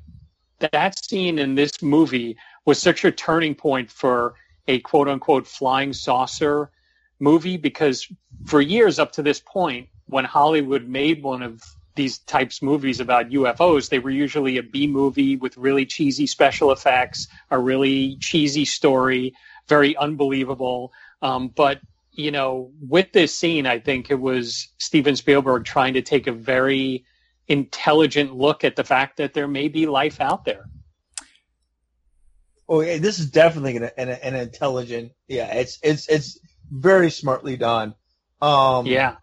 that 0.59 1.05
scene 1.05 1.39
in 1.39 1.55
this 1.55 1.83
movie 1.83 2.37
was 2.65 2.81
such 2.81 3.05
a 3.05 3.13
turning 3.13 3.55
point 3.55 3.91
for 3.91 4.35
a 4.69 4.81
quote 4.81 5.09
unquote 5.09 5.47
flying 5.47 5.93
saucer 5.93 6.71
movie 7.19 7.57
because 7.57 8.07
for 8.45 8.61
years 8.61 8.99
up 8.99 9.13
to 9.13 9.23
this 9.23 9.41
point 9.41 9.89
when 10.07 10.25
hollywood 10.25 10.87
made 10.87 11.23
one 11.23 11.43
of 11.43 11.63
these 11.97 12.19
types 12.19 12.63
movies 12.63 13.01
about 13.01 13.31
UFOs, 13.31 13.89
they 13.89 13.99
were 13.99 14.11
usually 14.11 14.59
a 14.59 14.63
B 14.63 14.87
movie 14.87 15.37
with 15.37 15.57
really 15.57 15.85
cheesy 15.85 16.27
special 16.27 16.71
effects, 16.71 17.27
a 17.51 17.59
really 17.59 18.17
cheesy 18.21 18.65
story, 18.65 19.35
very 19.69 19.97
unbelievable. 19.97 20.93
Um, 21.23 21.49
but 21.49 21.81
you 22.13 22.31
know, 22.31 22.73
with 22.81 23.13
this 23.13 23.35
scene, 23.35 23.67
I 23.67 23.79
think 23.79 24.11
it 24.11 24.21
was 24.21 24.69
Steven 24.79 25.17
Spielberg 25.17 25.65
trying 25.65 25.95
to 25.95 26.03
take 26.03 26.27
a 26.27 26.33
very 26.33 27.05
intelligent 27.47 28.35
look 28.35 28.65
at 28.65 28.75
the 28.75 28.85
fact 28.85 29.19
that 29.19 29.35
there 29.35 29.47
may 29.47 29.69
be 29.69 29.87
life 29.87 30.21
out 30.21 30.45
there. 30.45 30.65
Oh, 32.69 32.81
yeah, 32.81 32.99
this 32.99 33.19
is 33.21 33.31
definitely 33.31 33.77
an, 33.77 33.91
an, 33.97 34.09
an 34.09 34.35
intelligent. 34.35 35.13
Yeah, 35.29 35.55
it's 35.55 35.79
it's 35.83 36.09
it's 36.09 36.41
very 36.71 37.11
smartly 37.11 37.57
done. 37.57 37.95
Um, 38.43 38.87
Yeah, 38.87 39.17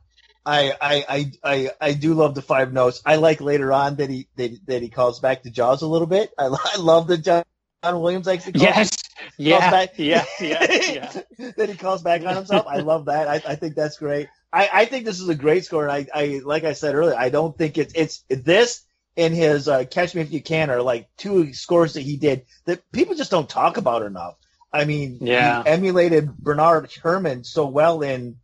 I, 0.46 0.74
I, 0.82 1.06
I, 1.10 1.32
I, 1.44 1.70
I 1.80 1.94
do 1.94 2.14
love 2.14 2.36
the 2.36 2.42
five 2.42 2.74
notes. 2.74 3.02
I 3.06 3.16
like 3.16 3.42
later 3.42 3.72
on 3.72 3.96
that 3.98 4.10
he 4.10 4.28
that, 4.36 4.52
that 4.68 4.82
he 4.82 4.90
calls 4.90 5.20
back 5.20 5.44
to 5.44 5.52
Jaws 5.52 5.82
a 5.82 5.88
little 5.88 6.08
bit. 6.08 6.32
I, 6.38 6.46
I 6.76 6.78
love 6.78 7.08
that 7.08 7.20
John 7.20 7.44
Williams 7.84 8.28
actually 8.28 8.60
yes, 8.60 9.03
yeah, 9.38 9.72
back. 9.72 9.94
yeah, 9.98 10.26
yeah, 10.40 10.64
yeah. 11.38 11.52
that 11.58 11.70
he 11.70 11.76
calls 11.76 12.02
back 12.02 12.24
on 12.26 12.36
himself. 12.36 12.66
I 12.68 12.78
love 12.78 13.06
that. 13.06 13.28
I, 13.28 13.36
I 13.36 13.56
think 13.56 13.76
that's 13.76 13.98
great. 13.98 14.28
I, 14.52 14.70
I 14.72 14.86
think 14.86 15.06
this 15.06 15.20
is 15.20 15.28
a 15.30 15.36
great 15.36 15.66
score, 15.66 15.88
and 15.88 15.92
I, 15.92 16.08
I 16.14 16.42
like 16.44 16.64
I 16.64 16.74
said 16.74 16.96
earlier, 16.96 17.16
I 17.18 17.30
don't 17.30 17.58
think 17.58 17.78
it's 17.78 17.94
it's 17.96 18.24
this 18.30 18.84
and 19.18 19.34
his 19.34 19.68
uh, 19.68 19.86
Catch 19.86 20.16
Me 20.16 20.22
If 20.22 20.32
You 20.32 20.42
Can 20.42 20.70
are 20.70 20.82
like 20.82 21.08
two 21.18 21.54
scores 21.54 21.94
that 21.94 22.02
he 22.02 22.18
did 22.18 22.46
that 22.66 22.82
people 22.92 23.16
just 23.16 23.32
don't 23.32 23.50
talk 23.50 23.78
about 23.78 24.04
enough. 24.04 24.36
I 24.72 24.86
mean, 24.86 25.20
Yeah. 25.22 25.62
he 25.64 25.70
emulated 25.70 26.36
Bernard 26.38 26.92
Herrmann 27.04 27.44
so 27.44 27.68
well 27.68 28.02
in 28.02 28.38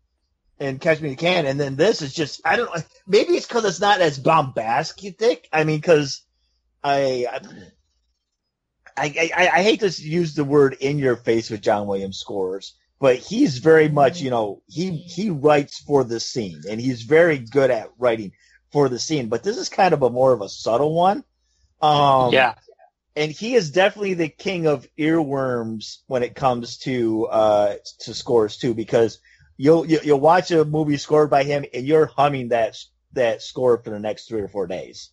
in 0.59 0.77
Catch 0.79 1.01
Me 1.01 1.09
If 1.09 1.11
You 1.13 1.17
Can, 1.17 1.45
and 1.45 1.59
then 1.59 1.75
this 1.75 2.01
is 2.01 2.13
just 2.13 2.41
I 2.45 2.55
don't 2.55 2.75
know. 2.75 2.83
Maybe 3.07 3.33
it's 3.33 3.47
because 3.47 3.65
it's 3.65 3.79
not 3.79 4.01
as 4.01 4.19
bombastic. 4.19 5.47
I 5.53 5.63
mean, 5.63 5.77
because 5.77 6.21
I. 6.83 7.27
I, 7.31 7.39
I, 8.99 9.31
I 9.35 9.49
I 9.59 9.63
hate 9.63 9.81
to 9.81 9.89
use 9.89 10.33
the 10.35 10.43
word 10.45 10.77
in 10.81 10.99
your 10.99 11.15
face 11.17 11.49
with 11.49 11.61
John 11.61 11.87
Williams 11.87 12.19
scores, 12.19 12.75
but 12.99 13.17
he's 13.17 13.59
very 13.59 13.89
much, 13.89 14.21
you 14.21 14.29
know, 14.31 14.61
he 14.67 14.97
he 14.97 15.29
writes 15.31 15.79
for 15.79 16.03
the 16.03 16.19
scene 16.19 16.63
and 16.69 16.81
he's 16.81 17.03
very 17.03 17.39
good 17.39 17.71
at 17.71 17.91
writing 17.97 18.33
for 18.71 18.89
the 18.89 18.99
scene. 18.99 19.29
But 19.29 19.43
this 19.43 19.57
is 19.57 19.69
kind 19.69 19.93
of 19.93 20.03
a 20.03 20.09
more 20.09 20.33
of 20.33 20.41
a 20.41 20.49
subtle 20.49 20.93
one. 20.93 21.23
Um, 21.81 22.31
yeah, 22.33 22.55
and 23.15 23.31
he 23.31 23.55
is 23.55 23.71
definitely 23.71 24.15
the 24.15 24.29
king 24.29 24.67
of 24.67 24.87
earworms 24.99 25.97
when 26.07 26.23
it 26.23 26.35
comes 26.35 26.77
to 26.79 27.27
uh 27.27 27.75
to 28.01 28.13
scores 28.13 28.57
too, 28.57 28.73
because 28.73 29.19
you'll 29.57 29.85
you- 29.85 30.01
you'll 30.03 30.19
watch 30.19 30.51
a 30.51 30.65
movie 30.65 30.97
scored 30.97 31.29
by 31.29 31.43
him 31.43 31.65
and 31.73 31.87
you're 31.87 32.07
humming 32.07 32.49
that 32.49 32.75
that 33.13 33.41
score 33.41 33.77
for 33.83 33.91
the 33.91 33.99
next 33.99 34.27
three 34.27 34.41
or 34.41 34.47
four 34.49 34.67
days. 34.67 35.11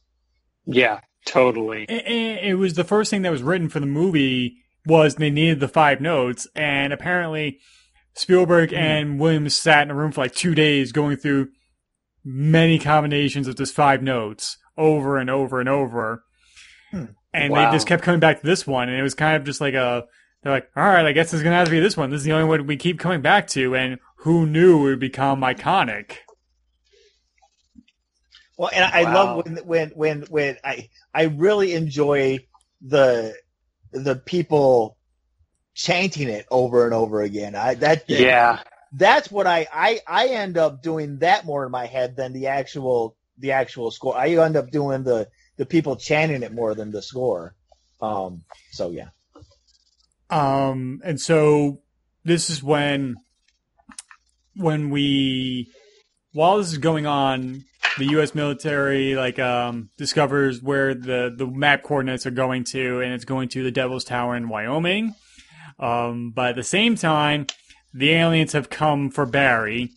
yeah, 0.67 1.01
totally. 1.27 1.85
It, 1.89 2.45
it, 2.45 2.55
was 2.55 2.75
the 2.75 2.85
first 2.85 3.11
thing 3.11 3.23
that 3.23 3.31
was 3.33 3.43
written 3.43 3.69
for 3.69 3.81
the 3.81 3.87
movie 3.87 4.57
was 4.87 5.17
they 5.17 5.31
needed 5.31 5.61
the 5.61 5.69
five 5.69 6.01
notes, 6.01 6.47
and 6.55 6.93
apparently 6.93 7.59
Spielberg 8.15 8.73
and 8.73 9.21
Williams 9.21 9.55
sat 9.55 9.83
in 9.83 9.91
a 9.91 9.95
room 9.95 10.13
for 10.13 10.23
like 10.23 10.35
two 10.35 10.55
days 10.55 10.93
going 10.93 11.17
through 11.17 11.49
many 12.25 12.79
combinations 12.79 13.47
of 13.47 13.57
just 13.57 13.75
five 13.75 14.03
notes 14.03 14.57
over 14.79 15.19
and 15.19 15.29
over 15.29 15.61
and 15.61 15.69
over. 15.69 16.25
Hmm. 16.91 17.05
And 17.35 17.53
Wow. 17.53 17.71
they 17.71 17.77
just 17.77 17.87
kept 17.87 18.03
coming 18.03 18.21
back 18.21 18.41
to 18.41 18.47
this 18.47 18.67
one, 18.67 18.89
and 18.89 18.99
it 18.99 19.03
was 19.03 19.15
kind 19.15 19.37
of 19.37 19.45
just 19.45 19.61
like 19.61 19.75
a. 19.75 20.05
They're 20.43 20.53
like, 20.53 20.69
all 20.77 20.85
right, 20.85 21.05
I 21.05 21.13
guess 21.13 21.35
it's 21.35 21.43
gonna 21.43 21.57
have 21.57 21.67
to 21.67 21.71
be 21.73 21.81
this 21.81 21.97
one. 21.97 22.11
This 22.11 22.21
is 22.21 22.25
the 22.25 22.33
only 22.33 22.49
one 22.49 22.67
we 22.67 22.77
keep 22.77 22.99
coming 22.99 23.21
back 23.21 23.49
to, 23.49 23.75
and 23.75 23.99
who 24.19 24.47
knew 24.47 24.79
it 24.87 24.91
would 24.91 25.01
become 25.01 25.41
iconic? 25.41 26.19
Well, 28.57 28.71
and 28.73 28.85
I 28.85 29.03
Wow. 29.03 29.13
love 29.13 29.47
when 29.47 29.57
when 29.67 29.91
when 29.91 30.23
when 30.23 30.57
I 30.65 30.89
I 31.15 31.25
really 31.25 31.75
enjoy 31.75 32.47
the 32.81 33.35
the 33.93 34.17
people 34.17 34.97
chanting 35.75 36.29
it 36.29 36.47
over 36.51 36.85
and 36.85 36.95
over 36.95 37.21
again. 37.23 37.55
I 37.55 37.75
that 37.75 38.05
Yeah, 38.09 38.61
that's 38.93 39.31
what 39.31 39.47
I 39.47 39.67
I 39.73 40.01
I 40.07 40.29
end 40.29 40.57
up 40.59 40.83
doing 40.83 41.19
that 41.19 41.45
more 41.45 41.65
in 41.67 41.71
my 41.71 41.87
head 41.87 42.17
than 42.17 42.33
the 42.33 42.47
actual 42.49 43.17
the 43.39 43.53
actual 43.53 43.91
score. 43.91 44.17
I 44.17 44.31
end 44.31 44.57
up 44.57 44.71
doing 44.71 45.03
the 45.03 45.29
the 45.57 45.67
people 45.67 45.97
chanting 45.97 46.43
it 46.43 46.53
more 46.53 46.75
than 46.75 46.93
the 46.93 47.03
score. 47.03 47.55
Um. 48.01 48.43
So 48.73 48.91
yeah. 48.91 49.09
Um, 50.31 51.01
and 51.05 51.21
so 51.21 51.81
this 52.25 52.51
is 52.51 52.63
when, 52.63 53.21
when 54.57 54.91
we, 54.91 55.71
while 56.33 56.59
this 56.59 56.73
is 56.73 56.79
going 56.79 57.07
on, 57.07 57.65
the 57.99 58.07
U.S. 58.13 58.35
military 58.35 59.15
like 59.15 59.39
um 59.39 59.91
discovers 59.97 60.63
where 60.63 60.95
the 60.95 61.33
the 61.37 61.47
map 61.47 61.83
coordinates 61.83 62.27
are 62.27 62.31
going 62.31 62.65
to, 62.65 63.01
and 63.01 63.13
it's 63.13 63.25
going 63.25 63.49
to 63.51 63.63
the 63.63 63.71
Devil's 63.71 64.05
Tower 64.05 64.37
in 64.37 64.49
Wyoming. 64.49 65.15
Um, 65.79 66.31
but 66.35 66.51
at 66.51 66.57
the 66.57 66.63
same 66.65 66.97
time, 66.97 67.47
the 67.93 68.11
aliens 68.13 68.53
have 68.53 68.71
come 68.71 69.11
for 69.11 69.27
Barry. 69.27 69.91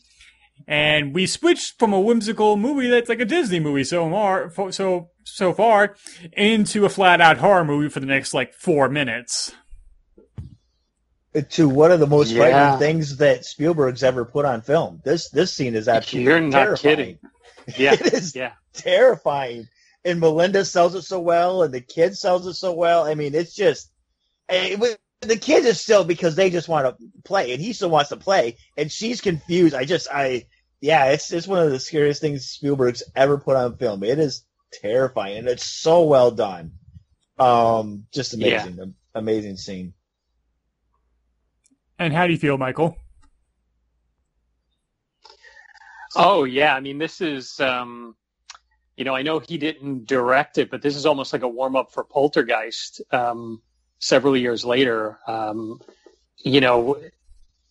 And 0.68 1.16
we 1.16 1.26
switched 1.26 1.80
from 1.80 1.94
a 1.94 2.00
whimsical 2.00 2.56
movie 2.58 2.90
that's 2.90 3.10
like 3.10 3.22
a 3.22 3.26
Disney 3.26 3.60
movie 3.60 3.84
so 3.86 4.08
far, 4.10 4.52
so 4.72 5.10
so 5.24 5.54
far, 5.54 5.96
into 6.34 6.86
a 6.86 6.90
flat 6.90 7.22
out 7.22 7.38
horror 7.38 7.64
movie 7.66 7.90
for 7.90 8.00
the 8.02 8.06
next 8.06 8.34
like 8.34 8.54
four 8.54 8.88
minutes. 8.90 9.54
To 11.52 11.70
one 11.70 11.92
of 11.92 12.00
the 12.00 12.08
most 12.08 12.32
Yeah. 12.32 12.50
frightening 12.52 12.80
things 12.80 13.18
that 13.18 13.46
Spielberg's 13.46 14.04
ever 14.04 14.26
put 14.26 14.46
on 14.46 14.62
film. 14.62 15.02
This 15.06 15.30
this 15.30 15.54
scene 15.54 15.76
is 15.76 15.88
absolutely 15.88 16.30
You're 16.32 16.42
not 16.42 16.64
terrifying. 16.64 16.96
kidding. 16.98 17.20
Yeah, 17.78 17.94
it 18.00 18.14
is 18.14 18.36
yeah. 18.36 18.54
terrifying. 18.74 19.68
And 20.06 20.20
Melinda 20.20 20.64
sells 20.64 20.96
it 20.96 21.02
so 21.02 21.20
well, 21.20 21.64
and 21.64 21.74
the 21.74 21.82
kid 21.82 22.18
sells 22.18 22.48
it 22.48 22.54
so 22.54 22.74
well. 22.74 23.06
I 23.06 23.16
mean, 23.16 23.36
it's 23.36 23.54
just 23.54 23.92
eh, 24.48 24.78
it, 24.80 25.00
the 25.22 25.38
kid 25.38 25.66
is 25.66 25.80
still 25.80 26.04
because 26.04 26.36
they 26.36 26.50
just 26.50 26.70
want 26.70 26.86
to 26.86 27.06
play, 27.24 27.52
and 27.52 27.62
he 27.62 27.74
still 27.74 27.90
wants 27.90 28.10
to 28.10 28.18
play, 28.18 28.58
and 28.78 28.92
she's 28.92 29.22
confused. 29.22 29.76
I 29.76 29.86
just, 29.86 30.08
I, 30.12 30.46
yeah, 30.82 31.08
it's 31.08 31.32
it's 31.34 31.48
one 31.48 31.64
of 31.64 31.72
the 31.72 31.80
scariest 31.80 32.22
things 32.22 32.46
Spielberg's 32.46 33.04
ever 33.16 33.38
put 33.38 33.58
on 33.58 33.78
film. 33.78 34.04
It 34.04 34.20
is 34.20 34.44
terrifying, 34.72 35.40
and 35.40 35.48
it's 35.48 35.66
so 35.66 36.04
well 36.04 36.32
done. 36.32 36.72
Um, 37.38 38.06
just 38.14 38.34
amazing, 38.34 38.96
amazing 39.14 39.58
scene. 39.58 39.94
And 41.98 42.14
how 42.14 42.26
do 42.26 42.32
you 42.32 42.40
feel, 42.40 42.58
Michael? 42.58 42.96
Oh 46.16 46.44
yeah, 46.44 46.76
I 46.76 46.80
mean 46.80 46.98
this 46.98 47.22
is 47.22 47.60
um 47.60 48.16
you 48.98 49.06
know, 49.06 49.16
I 49.16 49.22
know 49.22 49.40
he 49.40 49.58
didn't 49.58 50.08
direct 50.08 50.58
it, 50.58 50.70
but 50.70 50.82
this 50.82 50.98
is 50.98 51.06
almost 51.06 51.32
like 51.32 51.44
a 51.44 51.48
warm 51.48 51.76
up 51.76 51.92
for 51.92 52.04
Poltergeist 52.04 53.02
um 53.12 53.62
several 54.00 54.36
years 54.38 54.66
later. 54.66 55.20
Um 55.28 55.80
you 56.38 56.62
know, 56.62 56.98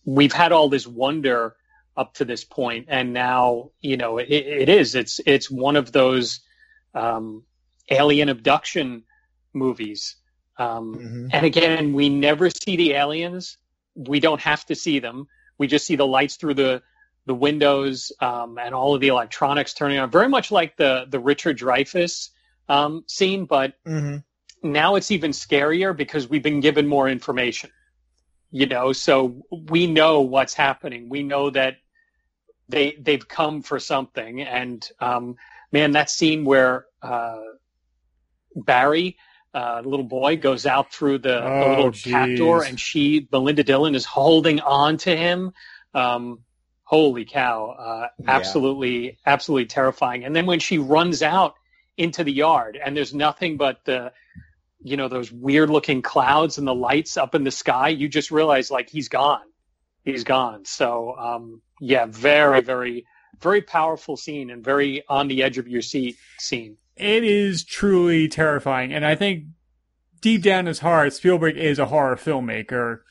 we've 0.05 0.33
had 0.33 0.51
all 0.51 0.69
this 0.69 0.87
wonder 0.87 1.55
up 1.97 2.13
to 2.15 2.25
this 2.25 2.43
point 2.45 2.85
and 2.89 3.13
now, 3.13 3.71
you 3.81 3.97
know, 3.97 4.17
it, 4.17 4.29
it 4.29 4.69
is 4.69 4.95
it's 4.95 5.19
it's 5.25 5.51
one 5.51 5.75
of 5.75 5.91
those 5.91 6.41
um 6.93 7.43
alien 7.89 8.29
abduction 8.29 9.03
movies. 9.53 10.15
Um 10.57 10.95
Mhm. 10.95 11.29
and 11.33 11.45
again, 11.45 11.93
we 11.93 12.09
never 12.09 12.49
see 12.49 12.77
the 12.77 12.93
aliens. 12.93 13.57
We 13.95 14.19
don't 14.19 14.41
have 14.41 14.65
to 14.67 14.75
see 14.75 14.99
them. 14.99 15.27
We 15.57 15.67
just 15.67 15.85
see 15.85 15.95
the 15.97 16.07
lights 16.07 16.35
through 16.37 16.55
the 16.55 16.81
the 17.29 17.35
windows 17.35 18.11
um, 18.21 18.57
and 18.57 18.73
all 18.73 18.95
of 18.95 19.01
the 19.01 19.09
electronics 19.09 19.75
turning 19.75 19.99
on. 19.99 20.09
Very 20.09 20.27
much 20.27 20.51
like 20.51 20.75
the 20.77 21.05
the 21.07 21.19
Richard 21.19 21.59
Dreyfuss 21.59 22.29
um, 22.67 23.03
scene, 23.07 23.45
but 23.45 23.75
Mhm. 23.87 24.23
now 24.63 24.95
it's 24.95 25.11
even 25.11 25.29
scarier 25.31 25.95
because 25.95 26.27
we've 26.27 26.41
been 26.43 26.59
given 26.59 26.87
more 26.87 27.07
information. 27.07 27.69
You 28.51 28.65
know, 28.65 28.93
so 28.93 29.43
we 29.51 29.85
know 29.85 30.21
what's 30.21 30.55
happening. 30.55 31.07
We 31.07 31.21
know 31.21 31.51
that 31.51 31.75
they 32.67 32.97
they've 32.99 33.27
come 33.27 33.61
for 33.61 33.79
something. 33.79 34.41
And 34.41 34.87
um, 34.99 35.35
man, 35.71 35.91
that 35.91 36.09
scene 36.09 36.45
where 36.45 36.87
uh, 37.03 37.41
Barry, 38.55 39.17
uh, 39.53 39.83
little 39.85 40.05
boy, 40.05 40.37
goes 40.37 40.65
out 40.65 40.91
through 40.91 41.19
the, 41.19 41.53
the 41.59 41.65
Oh, 41.65 41.69
little 41.69 41.91
cat 41.91 42.29
door, 42.35 42.63
and 42.63 42.79
she, 42.79 43.27
Melinda 43.31 43.63
Dillon, 43.63 43.93
is 43.93 44.05
holding 44.05 44.59
on 44.61 44.97
to 44.97 45.15
him. 45.15 45.51
Um, 45.93 46.39
holy 46.89 47.23
cow! 47.23 47.69
Uh, 47.69 48.07
Yeah. 48.17 48.35
absolutely, 48.37 49.17
absolutely 49.27 49.67
terrifying. 49.67 50.23
And 50.25 50.35
then 50.35 50.47
when 50.47 50.59
she 50.59 50.79
runs 50.79 51.21
out 51.21 51.53
into 51.97 52.23
the 52.23 52.31
yard, 52.31 52.79
and 52.83 52.97
there's 52.97 53.13
nothing 53.13 53.57
but 53.57 53.85
the 53.85 54.11
you 54.81 54.97
know 54.97 55.07
those 55.07 55.31
weird 55.31 55.69
looking 55.69 56.01
clouds 56.01 56.57
and 56.57 56.65
the 56.65 56.73
lights 56.73 57.17
up 57.17 57.35
in 57.35 57.43
the 57.43 57.51
sky 57.51 57.89
you 57.89 58.07
just 58.07 58.31
realize 58.31 58.71
like 58.71 58.89
he's 58.89 59.09
gone 59.09 59.43
he's 60.05 60.23
gone 60.23 60.63
so 60.63 61.13
um 61.17 61.61
yeah 61.81 62.05
very 62.05 62.61
very 62.61 63.05
very 63.41 63.61
powerful 63.61 64.15
scene 64.15 64.49
and 64.49 64.63
very 64.63 65.03
on 65.09 65.27
the 65.27 65.43
edge 65.43 65.57
of 65.57 65.67
your 65.67 65.81
seat 65.81 66.15
scene 66.37 66.77
It 66.95 67.25
is 67.25 67.65
truly 67.65 68.29
terrifying, 68.29 68.93
and 68.93 69.05
I 69.05 69.15
think 69.15 69.43
deep 70.21 70.41
down 70.43 70.61
in 70.61 70.65
his 70.67 70.79
heart, 70.79 71.11
Spielberg 71.13 71.57
is 71.57 71.77
a 71.77 71.87
horror 71.87 72.15
filmmaker. 72.15 73.01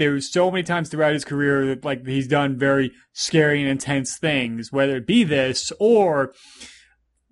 There's 0.00 0.32
so 0.32 0.50
many 0.50 0.62
times 0.62 0.88
throughout 0.88 1.12
his 1.12 1.26
career 1.26 1.66
that 1.66 1.84
like 1.84 2.06
he's 2.06 2.26
done 2.26 2.56
very 2.58 2.90
scary 3.12 3.60
and 3.60 3.68
intense 3.68 4.16
things, 4.16 4.72
whether 4.72 4.96
it 4.96 5.06
be 5.06 5.24
this 5.24 5.70
or 5.78 6.32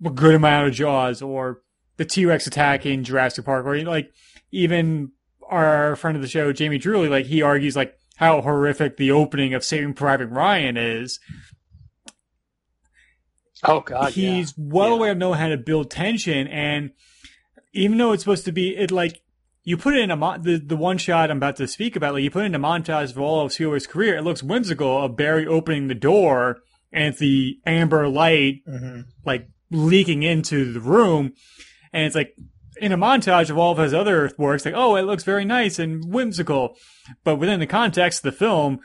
a 0.05 0.11
good 0.11 0.35
amount 0.35 0.67
of 0.67 0.73
Jaws 0.75 1.19
or 1.19 1.61
the 1.97 2.05
T 2.05 2.27
Rex 2.27 2.45
attack 2.45 2.85
in 2.85 3.03
Jurassic 3.03 3.43
Park, 3.45 3.65
or 3.65 3.81
like 3.85 4.11
even 4.51 5.13
our 5.49 5.95
friend 5.95 6.15
of 6.15 6.21
the 6.21 6.27
show, 6.29 6.53
Jamie 6.53 6.77
Drewley, 6.77 7.09
like 7.09 7.25
he 7.25 7.41
argues 7.41 7.75
like 7.75 7.95
how 8.17 8.39
horrific 8.41 8.97
the 8.97 9.09
opening 9.09 9.55
of 9.55 9.63
Saving 9.63 9.95
Private 9.95 10.27
Ryan 10.27 10.77
is. 10.77 11.19
oh 13.65 13.79
god 13.81 14.13
he's 14.13 14.53
well 14.57 14.89
Yeah. 14.89 14.93
aware 14.93 15.11
of 15.13 15.17
knowing 15.17 15.39
how 15.39 15.49
to 15.49 15.57
build 15.57 15.89
tension 15.89 16.47
and 16.47 16.91
even 17.73 17.97
though 17.97 18.11
it's 18.13 18.23
supposed 18.23 18.45
to 18.45 18.51
be 18.51 18.75
it 18.77 18.91
like 18.91 19.21
you 19.69 19.77
put 19.77 19.95
it 19.95 20.01
in 20.01 20.11
a 20.11 20.15
mon- 20.15 20.41
the, 20.41 20.57
the 20.57 20.75
one 20.75 20.97
shot 20.97 21.29
I'm 21.31 21.37
about 21.37 21.55
to 21.57 21.67
speak 21.67 21.95
about 21.95 22.13
like 22.13 22.23
you 22.23 22.31
put 22.31 22.45
in 22.45 22.55
a 22.55 22.59
montage 22.59 23.11
of 23.11 23.19
all 23.19 23.45
of 23.45 23.53
Spielberg's 23.53 23.87
career 23.87 24.15
it 24.17 24.23
looks 24.23 24.41
whimsical 24.43 25.03
of 25.03 25.15
Barry 25.15 25.45
opening 25.47 25.87
the 25.87 25.95
door 25.95 26.57
and 26.91 27.05
it's 27.05 27.19
the 27.19 27.59
amber 27.65 28.07
light 28.07 28.61
Mhm. 28.67 29.05
like 29.25 29.47
leaking 29.71 30.23
into 30.23 30.71
the 30.73 30.79
room 30.79 31.33
and 31.93 32.05
it's 32.05 32.15
like 32.15 32.33
in 32.81 32.91
a 32.91 32.97
montage 32.97 33.49
of 33.49 33.57
all 33.57 33.71
of 33.73 33.77
his 33.77 33.93
other 33.93 34.31
works 34.37 34.65
like 34.65 34.73
oh 34.75 34.95
it 34.95 35.03
looks 35.03 35.23
very 35.23 35.45
nice 35.45 35.77
and 35.79 36.11
whimsical 36.13 36.75
but 37.23 37.35
within 37.35 37.59
the 37.59 37.67
context 37.67 38.25
of 38.25 38.31
the 38.33 38.37
film 38.45 38.79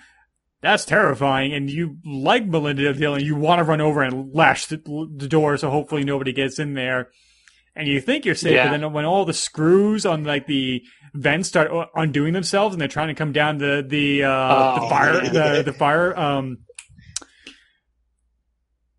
that's 0.61 0.87
terrifying. 0.87 1.53
And 1.53 1.69
you 1.69 1.99
like 2.07 2.47
Melinda 2.47 2.95
Dillon, 2.95 3.23
you 3.23 3.37
want 3.37 3.59
to 3.59 3.65
run 3.65 3.83
over 3.83 4.01
and 4.03 4.33
lash 4.35 4.65
the, 4.65 4.79
the 5.15 5.29
door 5.29 5.59
so 5.59 5.69
hopefully 5.69 6.05
nobody 6.05 6.33
gets 6.33 6.59
in 6.59 6.73
there. 6.73 7.11
And 7.77 7.89
you 7.89 8.01
think 8.01 8.25
you're 8.25 8.35
safe, 8.37 8.53
Yeah. 8.53 8.71
but 8.71 8.79
then 8.81 8.93
when 8.93 9.05
all 9.05 9.25
the 9.25 9.33
screws 9.33 10.07
on 10.07 10.23
like 10.25 10.47
the 10.47 10.83
vents 11.13 11.49
start 11.49 11.71
undoing 11.95 12.33
themselves 12.33 12.75
and 12.75 12.81
they're 12.81 12.89
trying 12.89 13.09
to 13.09 13.15
come 13.15 13.33
down 13.33 13.59
the 13.59 13.85
the 13.87 14.23
uh, 14.25 14.75
the 14.75 14.81
Oh, 14.83 14.89
fire 14.89 15.21
the 15.29 15.63
the 15.65 15.73
fire 15.73 16.17
um 16.19 16.59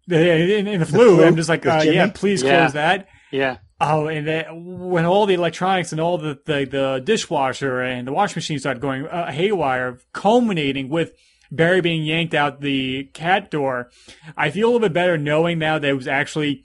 the, 0.08 0.58
in, 0.60 0.68
in 0.68 0.80
the 0.80 0.86
flue, 0.86 1.16
flue? 1.16 1.26
I'm 1.26 1.36
just 1.36 1.50
like, 1.50 1.66
uh, 1.66 1.82
yeah, 1.86 2.12
please 2.14 2.44
Yeah. 2.44 2.60
close 2.60 2.74
that. 2.74 3.08
Yeah. 3.32 3.58
Oh, 3.82 4.08
and 4.08 4.26
then 4.26 4.46
when 4.90 5.04
all 5.06 5.26
the 5.26 5.34
electronics 5.34 5.92
and 5.92 6.00
all 6.00 6.18
the, 6.18 6.40
the, 6.46 6.66
the 6.66 7.02
dishwasher 7.04 7.82
and 7.82 8.08
the 8.08 8.14
washing 8.14 8.38
machine 8.38 8.60
started 8.60 8.80
going 8.82 9.06
uh, 9.08 9.32
haywire, 9.32 9.98
culminating 10.14 10.90
with 10.90 11.12
Barry 11.52 11.82
being 11.82 12.04
yanked 12.04 12.34
out 12.34 12.62
the 12.62 13.06
cat 13.14 13.52
door, 13.52 13.90
I 14.38 14.50
feel 14.52 14.68
a 14.68 14.70
little 14.70 14.80
bit 14.88 14.94
better 14.94 15.18
knowing 15.18 15.60
now 15.60 15.80
that 15.80 15.88
it 15.90 15.94
was 15.94 16.08
actually 16.08 16.64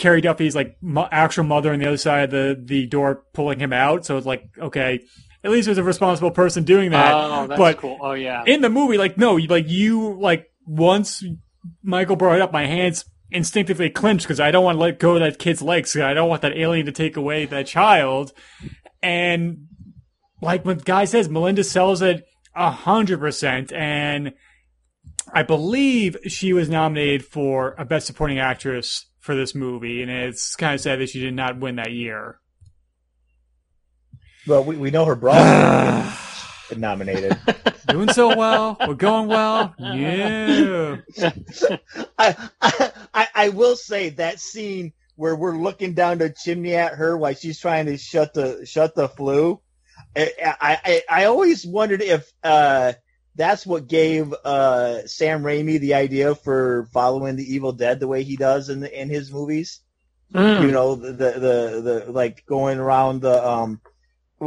Cary 0.00 0.22
Guffey's 0.22 0.56
like 0.56 0.78
mo- 0.80 1.08
actual 1.12 1.44
mother 1.44 1.74
on 1.74 1.78
the 1.78 1.86
other 1.86 1.98
side 1.98 2.24
of 2.24 2.30
the, 2.30 2.58
the 2.58 2.86
door 2.86 3.22
pulling 3.34 3.60
him 3.60 3.70
out. 3.70 4.06
So 4.06 4.16
it's 4.16 4.26
like, 4.26 4.44
okay, 4.58 5.00
at 5.44 5.50
least 5.50 5.66
there's 5.66 5.76
a 5.76 5.84
responsible 5.84 6.30
person 6.30 6.64
doing 6.64 6.90
that. 6.92 7.12
oh, 7.14 7.46
that's 7.46 7.58
but 7.58 7.76
cool. 7.76 7.98
Oh, 8.00 8.12
yeah. 8.12 8.42
in 8.46 8.62
the 8.62 8.70
movie, 8.70 8.96
like 8.96 9.18
no, 9.18 9.34
like 9.34 9.68
you 9.68 10.18
like 10.18 10.46
once 10.66 11.22
Michael 11.82 12.16
brought 12.16 12.36
it 12.36 12.40
up, 12.40 12.50
my 12.50 12.64
hands 12.64 13.04
instinctively 13.30 13.90
clenched 13.90 14.24
because 14.24 14.40
I 14.40 14.50
don't 14.50 14.64
want 14.64 14.76
to 14.76 14.80
let 14.80 14.98
go 14.98 15.16
of 15.16 15.20
that 15.20 15.38
kid's 15.38 15.60
legs. 15.60 15.94
I 15.94 16.14
don't 16.14 16.30
want 16.30 16.40
that 16.42 16.56
alien 16.56 16.86
to 16.86 16.92
take 16.92 17.18
away 17.18 17.44
that 17.44 17.66
child. 17.66 18.32
And 19.02 19.66
like 20.40 20.64
when 20.64 20.78
guy 20.78 21.04
says, 21.04 21.28
Melinda 21.28 21.62
sells 21.62 22.00
it 22.00 22.24
a 22.56 22.70
hundred 22.70 23.20
percent, 23.20 23.70
and 23.70 24.32
I 25.30 25.42
believe 25.42 26.16
she 26.26 26.54
was 26.54 26.70
nominated 26.70 27.22
for 27.22 27.74
a 27.76 27.84
Best 27.84 28.06
Supporting 28.06 28.38
Actress 28.38 29.04
for 29.30 29.36
this 29.36 29.54
movie, 29.54 30.02
and 30.02 30.10
it's 30.10 30.56
kind 30.56 30.74
of 30.74 30.80
sad 30.80 30.98
that 30.98 31.08
she 31.08 31.20
did 31.20 31.34
not 31.34 31.60
win 31.60 31.76
that 31.76 31.92
year. 31.92 32.40
Well, 34.44 34.64
we, 34.64 34.76
we 34.76 34.90
know 34.90 35.04
her 35.04 35.14
brother 35.14 36.12
nominated. 36.76 37.38
Doing 37.86 38.12
so 38.12 38.36
well, 38.36 38.76
we're 38.88 38.94
going 38.94 39.28
well. 39.28 39.72
Yeah. 39.78 40.96
I, 42.18 42.48
I 42.60 43.28
I 43.32 43.48
will 43.50 43.76
say 43.76 44.08
that 44.10 44.40
scene 44.40 44.94
where 45.14 45.36
we're 45.36 45.56
looking 45.56 45.94
down 45.94 46.18
the 46.18 46.30
chimney 46.30 46.74
at 46.74 46.94
her 46.94 47.16
while 47.16 47.34
she's 47.34 47.60
trying 47.60 47.86
to 47.86 47.98
shut 47.98 48.34
the 48.34 48.66
shut 48.66 48.96
the 48.96 49.08
flue. 49.08 49.60
I 50.16 50.32
I, 50.42 50.78
I, 50.84 51.02
I 51.08 51.24
always 51.26 51.64
wondered 51.64 52.02
if 52.02 52.28
uh, 52.42 52.94
that's 53.40 53.66
what 53.66 53.88
gave 53.88 54.34
uh, 54.44 55.06
Sam 55.06 55.42
Raimi 55.42 55.80
the 55.80 55.94
idea 55.94 56.34
for 56.34 56.86
following 56.92 57.36
the 57.36 57.54
Evil 57.54 57.72
Dead 57.72 57.98
the 57.98 58.06
way 58.06 58.22
he 58.22 58.36
does 58.36 58.68
in 58.68 58.80
the, 58.80 59.00
in 59.00 59.08
his 59.08 59.32
movies. 59.32 59.80
Mm. 60.34 60.62
You 60.62 60.70
know, 60.70 60.94
the, 60.94 61.12
the 61.12 61.30
the 61.32 61.80
the 61.80 62.12
like 62.12 62.44
going 62.44 62.78
around 62.78 63.22
the 63.22 63.48
um 63.48 63.80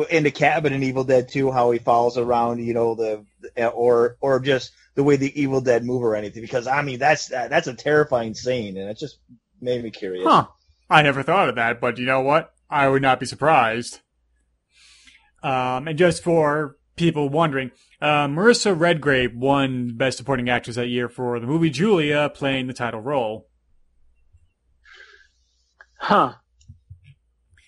in 0.10 0.24
the 0.24 0.32
cabin 0.32 0.74
in 0.74 0.84
Evil 0.84 1.04
Dead 1.04 1.28
2, 1.30 1.52
how 1.52 1.72
he 1.72 1.80
follows 1.80 2.18
around, 2.18 2.64
you 2.64 2.74
know, 2.74 2.94
the 2.94 3.26
or 3.72 4.18
or 4.22 4.40
just 4.40 4.72
the 4.94 5.04
way 5.04 5.16
the 5.16 5.42
Evil 5.42 5.60
Dead 5.60 5.84
move 5.84 6.04
or 6.04 6.16
anything. 6.16 6.44
Because 6.44 6.68
I 6.68 6.84
mean, 6.84 7.00
that's 7.00 7.28
that's 7.28 7.68
a 7.68 7.74
terrifying 7.74 8.36
scene, 8.36 8.78
and 8.78 8.90
it 8.90 9.00
just 9.00 9.18
made 9.60 9.84
me 9.84 9.90
curious. 9.90 10.26
Huh. 10.26 10.48
I 10.88 11.02
never 11.02 11.24
thought 11.24 11.50
of 11.50 11.56
that, 11.56 11.82
but 11.82 11.98
you 11.98 12.06
know 12.06 12.22
what? 12.22 12.54
I 12.70 12.88
would 12.88 13.02
not 13.02 13.20
be 13.20 13.26
surprised. 13.26 14.02
Um, 15.42 15.88
and 15.88 15.98
just 15.98 16.24
for 16.24 16.78
people 16.96 17.30
wondering, 17.30 17.72
uh, 18.04 18.28
Marissa 18.28 18.78
Redgrave 18.78 19.34
won 19.34 19.96
Best 19.96 20.18
Supporting 20.18 20.50
Actress 20.50 20.76
that 20.76 20.88
year 20.90 21.08
for 21.08 21.40
the 21.40 21.48
movie 21.48 21.70
Julia, 21.70 22.30
playing 22.34 22.68
the 22.68 22.74
title 22.74 23.00
role. 23.00 23.48
Huh. 26.00 26.34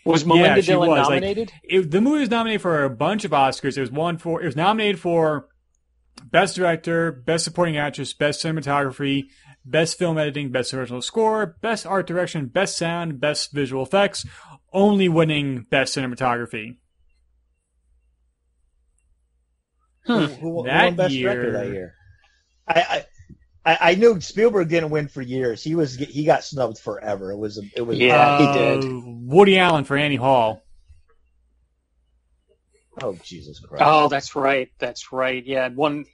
Was 0.06 0.26
Melinda 0.26 0.62
she 0.62 0.68
Dillon 0.68 0.90
was, 0.90 1.08
like- 1.08 1.22
nominated? 1.22 1.52
It, 1.64 1.90
the 1.90 2.02
movie 2.02 2.20
was 2.20 2.30
nominated 2.30 2.62
for 2.62 2.84
a 2.84 2.90
bunch 2.90 3.24
of 3.26 3.32
Oscars. 3.32 3.78
It 3.78 3.82
was 3.82 3.92
one 3.92 4.18
for 4.18 4.42
it 4.42 4.46
was 4.46 4.56
nominated 4.56 5.00
for 5.00 5.48
Best 6.26 6.56
Director, 6.58 7.12
Best 7.12 7.46
Supporting 7.46 7.78
Actress, 7.78 8.14
Best 8.14 8.44
Cinematography, 8.44 9.24
Best 9.64 9.98
Film 9.98 10.18
Editing, 10.18 10.52
Best 10.52 10.74
Original 10.74 11.02
Score, 11.02 11.56
Best 11.62 11.86
Art 11.88 12.06
Direction, 12.08 12.48
Best 12.48 12.78
Sound, 12.78 13.20
Best 13.20 13.52
Visual 13.54 13.84
Effects, 13.84 14.26
only 14.74 15.08
winning 15.10 15.66
Best 15.70 15.96
Cinematography. 15.96 16.78
Who, 20.06 20.20
who, 20.20 20.28
who 20.28 20.64
That 20.66 20.86
won 20.86 20.96
Best 20.96 21.14
year- 21.14 21.34
Director 21.34 21.52
that 21.54 21.68
year? 21.74 21.94
I, 22.68 22.80
I 22.82 23.06
I 23.74 23.78
I 23.92 23.96
knew 23.96 24.20
Spielberg 24.22 24.70
didn't 24.70 24.90
win 24.92 25.08
for 25.08 25.22
years. 25.22 25.64
He 25.64 25.76
was 25.76 25.96
he 25.96 26.24
got 26.26 26.44
snubbed 26.44 26.78
forever. 26.80 27.32
It 27.32 27.38
was 27.38 27.62
it 27.76 27.82
was 27.82 27.98
Yeah, 27.98 28.38
he 28.38 28.44
Uh, 28.46 28.54
did. 28.82 28.84
Woody 29.28 29.58
Allen 29.60 29.84
for 29.84 29.98
Annie 29.98 30.16
Hall. 30.16 30.62
Oh 33.02 33.18
Jesus 33.24 33.60
Christ! 33.60 33.84
Oh, 33.86 34.08
that's 34.08 34.36
right. 34.36 34.70
That's 34.80 35.12
right. 35.12 35.46
Yeah, 35.46 35.68
one. 35.70 36.06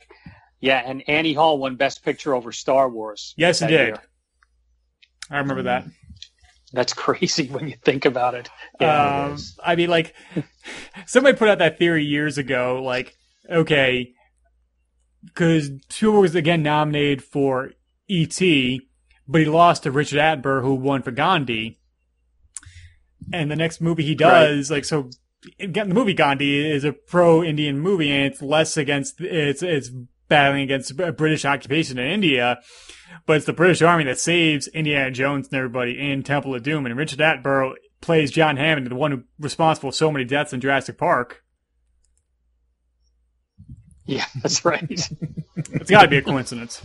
Yeah, 0.59 0.81
and 0.85 1.03
Annie 1.07 1.33
Hall 1.33 1.57
won 1.57 1.75
Best 1.75 2.03
Picture 2.03 2.35
over 2.35 2.51
Star 2.51 2.89
Wars. 2.89 3.33
Yes, 3.37 3.59
he 3.59 3.65
that 3.65 3.69
did. 3.71 3.87
year. 3.87 3.97
I 5.29 5.37
remember 5.39 5.63
that. 5.63 5.85
That's 6.73 6.93
crazy 7.05 7.47
when 7.47 7.67
you 7.67 7.75
think 7.83 8.05
about 8.05 8.33
it. 8.35 8.49
Yeah. 8.79 9.25
um, 9.25 9.33
is. 9.33 9.57
I 9.63 9.75
mean, 9.75 9.89
like, 9.89 10.13
somebody 11.05 11.37
put 11.37 11.49
out 11.49 11.59
that 11.59 11.77
theory 11.77 12.03
years 12.05 12.37
ago. 12.37 12.81
Like, 12.83 13.15
okay, 13.51 14.13
because 15.25 15.71
Spielberg 15.89 16.21
was 16.21 16.35
again 16.35 16.63
nominated 16.63 17.23
for 17.23 17.71
E.T., 18.07 18.81
but 19.27 19.41
he 19.41 19.47
lost 19.47 19.83
to 19.83 19.91
Richard 19.91 20.19
Attenborough, 20.19 20.61
who 20.61 20.75
won 20.75 21.01
for 21.01 21.11
Gandhi. 21.11 21.79
And 23.31 23.49
the 23.49 23.55
next 23.55 23.79
movie 23.79 24.03
he 24.03 24.15
does, 24.15 24.69
like, 24.71 24.83
so 24.83 25.09
again, 25.59 25.89
the 25.89 25.95
movie 25.95 26.13
Gandhi 26.13 26.69
is 26.69 26.83
a 26.83 26.91
pro-Indian 26.91 27.79
movie, 27.79 28.11
and 28.11 28.31
it's 28.31 28.41
less 28.41 28.77
against 28.77 29.21
it's 29.21 29.63
it's 29.63 29.91
battling 30.27 30.63
against 30.63 30.95
British 31.17 31.45
occupation 31.45 31.97
in 31.97 32.07
India. 32.07 32.59
But 33.25 33.37
it's 33.37 33.45
the 33.45 33.53
British 33.53 33.81
Army 33.81 34.05
that 34.05 34.19
saves 34.19 34.67
Indiana 34.69 35.11
Jones 35.11 35.47
and 35.47 35.55
everybody 35.55 35.99
in 35.99 36.23
Temple 36.23 36.55
of 36.55 36.63
Doom. 36.63 36.85
And 36.85 36.97
Richard 36.97 37.19
Attenborough 37.19 37.73
plays 37.99 38.31
John 38.31 38.57
Hammond, 38.57 38.87
the 38.87 38.95
one 38.95 39.11
who 39.11 39.23
responsible 39.39 39.91
for 39.91 39.95
so 39.95 40.11
many 40.11 40.25
deaths 40.25 40.53
in 40.53 40.61
Jurassic 40.61 40.97
Park. 40.97 41.43
Yeah, 44.11 44.25
that's 44.41 44.63
right. 44.65 44.83
It's 45.73 45.89
got 45.91 46.03
to 46.03 46.07
be 46.07 46.17
a 46.17 46.21
coincidence. 46.21 46.81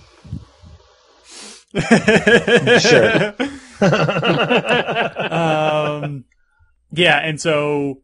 Sure. 1.73 3.35
um, 5.31 6.25
yeah, 6.93 7.19
and 7.19 7.41
so 7.41 8.03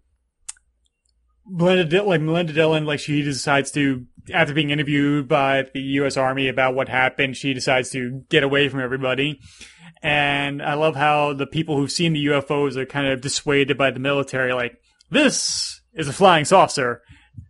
Melinda, 1.47 1.85
Dill- 1.85 2.07
like 2.07 2.21
Melinda 2.21 2.53
Dillon, 2.53 2.85
like 2.85 3.01
she 3.01 3.23
decides 3.23 3.71
to, 3.73 4.07
after 4.33 4.55
being 4.55 4.71
interviewed 4.71 5.29
by 5.29 5.65
the 5.75 5.81
U.S. 5.81 6.17
Army 6.17 6.49
about 6.49 6.75
what 6.75 6.89
happened, 6.89 7.37
she 7.37 7.55
decides 7.55 7.91
to 7.91 8.23
get 8.29 8.43
away 8.43 8.69
from 8.69 8.81
everybody. 8.81 9.41
And 10.03 10.63
I 10.63 10.75
love 10.75 10.97
how 10.97 11.33
the 11.33 11.47
people 11.47 11.77
who've 11.77 11.91
seen 11.91 12.13
the 12.13 12.27
UFOs 12.27 12.77
are 12.77 12.87
kind 12.87 13.07
of 13.07 13.21
dissuaded 13.21 13.77
by 13.77 13.91
the 13.91 14.01
military, 14.01 14.53
like 14.53 14.79
this 15.11 15.81
is 15.95 16.09
a 16.09 16.13
flying 16.13 16.45
saucer, 16.45 17.03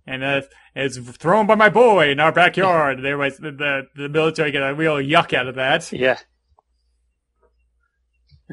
and 0.06 0.24
uh, 0.24 0.42
it's 0.74 0.98
thrown 0.98 1.46
by 1.46 1.54
my 1.54 1.68
boy 1.68 2.10
in 2.10 2.20
our 2.20 2.32
backyard. 2.32 3.02
there 3.02 3.18
was 3.18 3.36
the, 3.36 3.52
the 3.52 3.82
the 3.94 4.08
military 4.08 4.50
get 4.50 4.62
a 4.62 4.74
real 4.74 4.96
yuck 4.96 5.32
out 5.32 5.46
of 5.46 5.56
that. 5.56 5.92
yeah. 5.92 6.18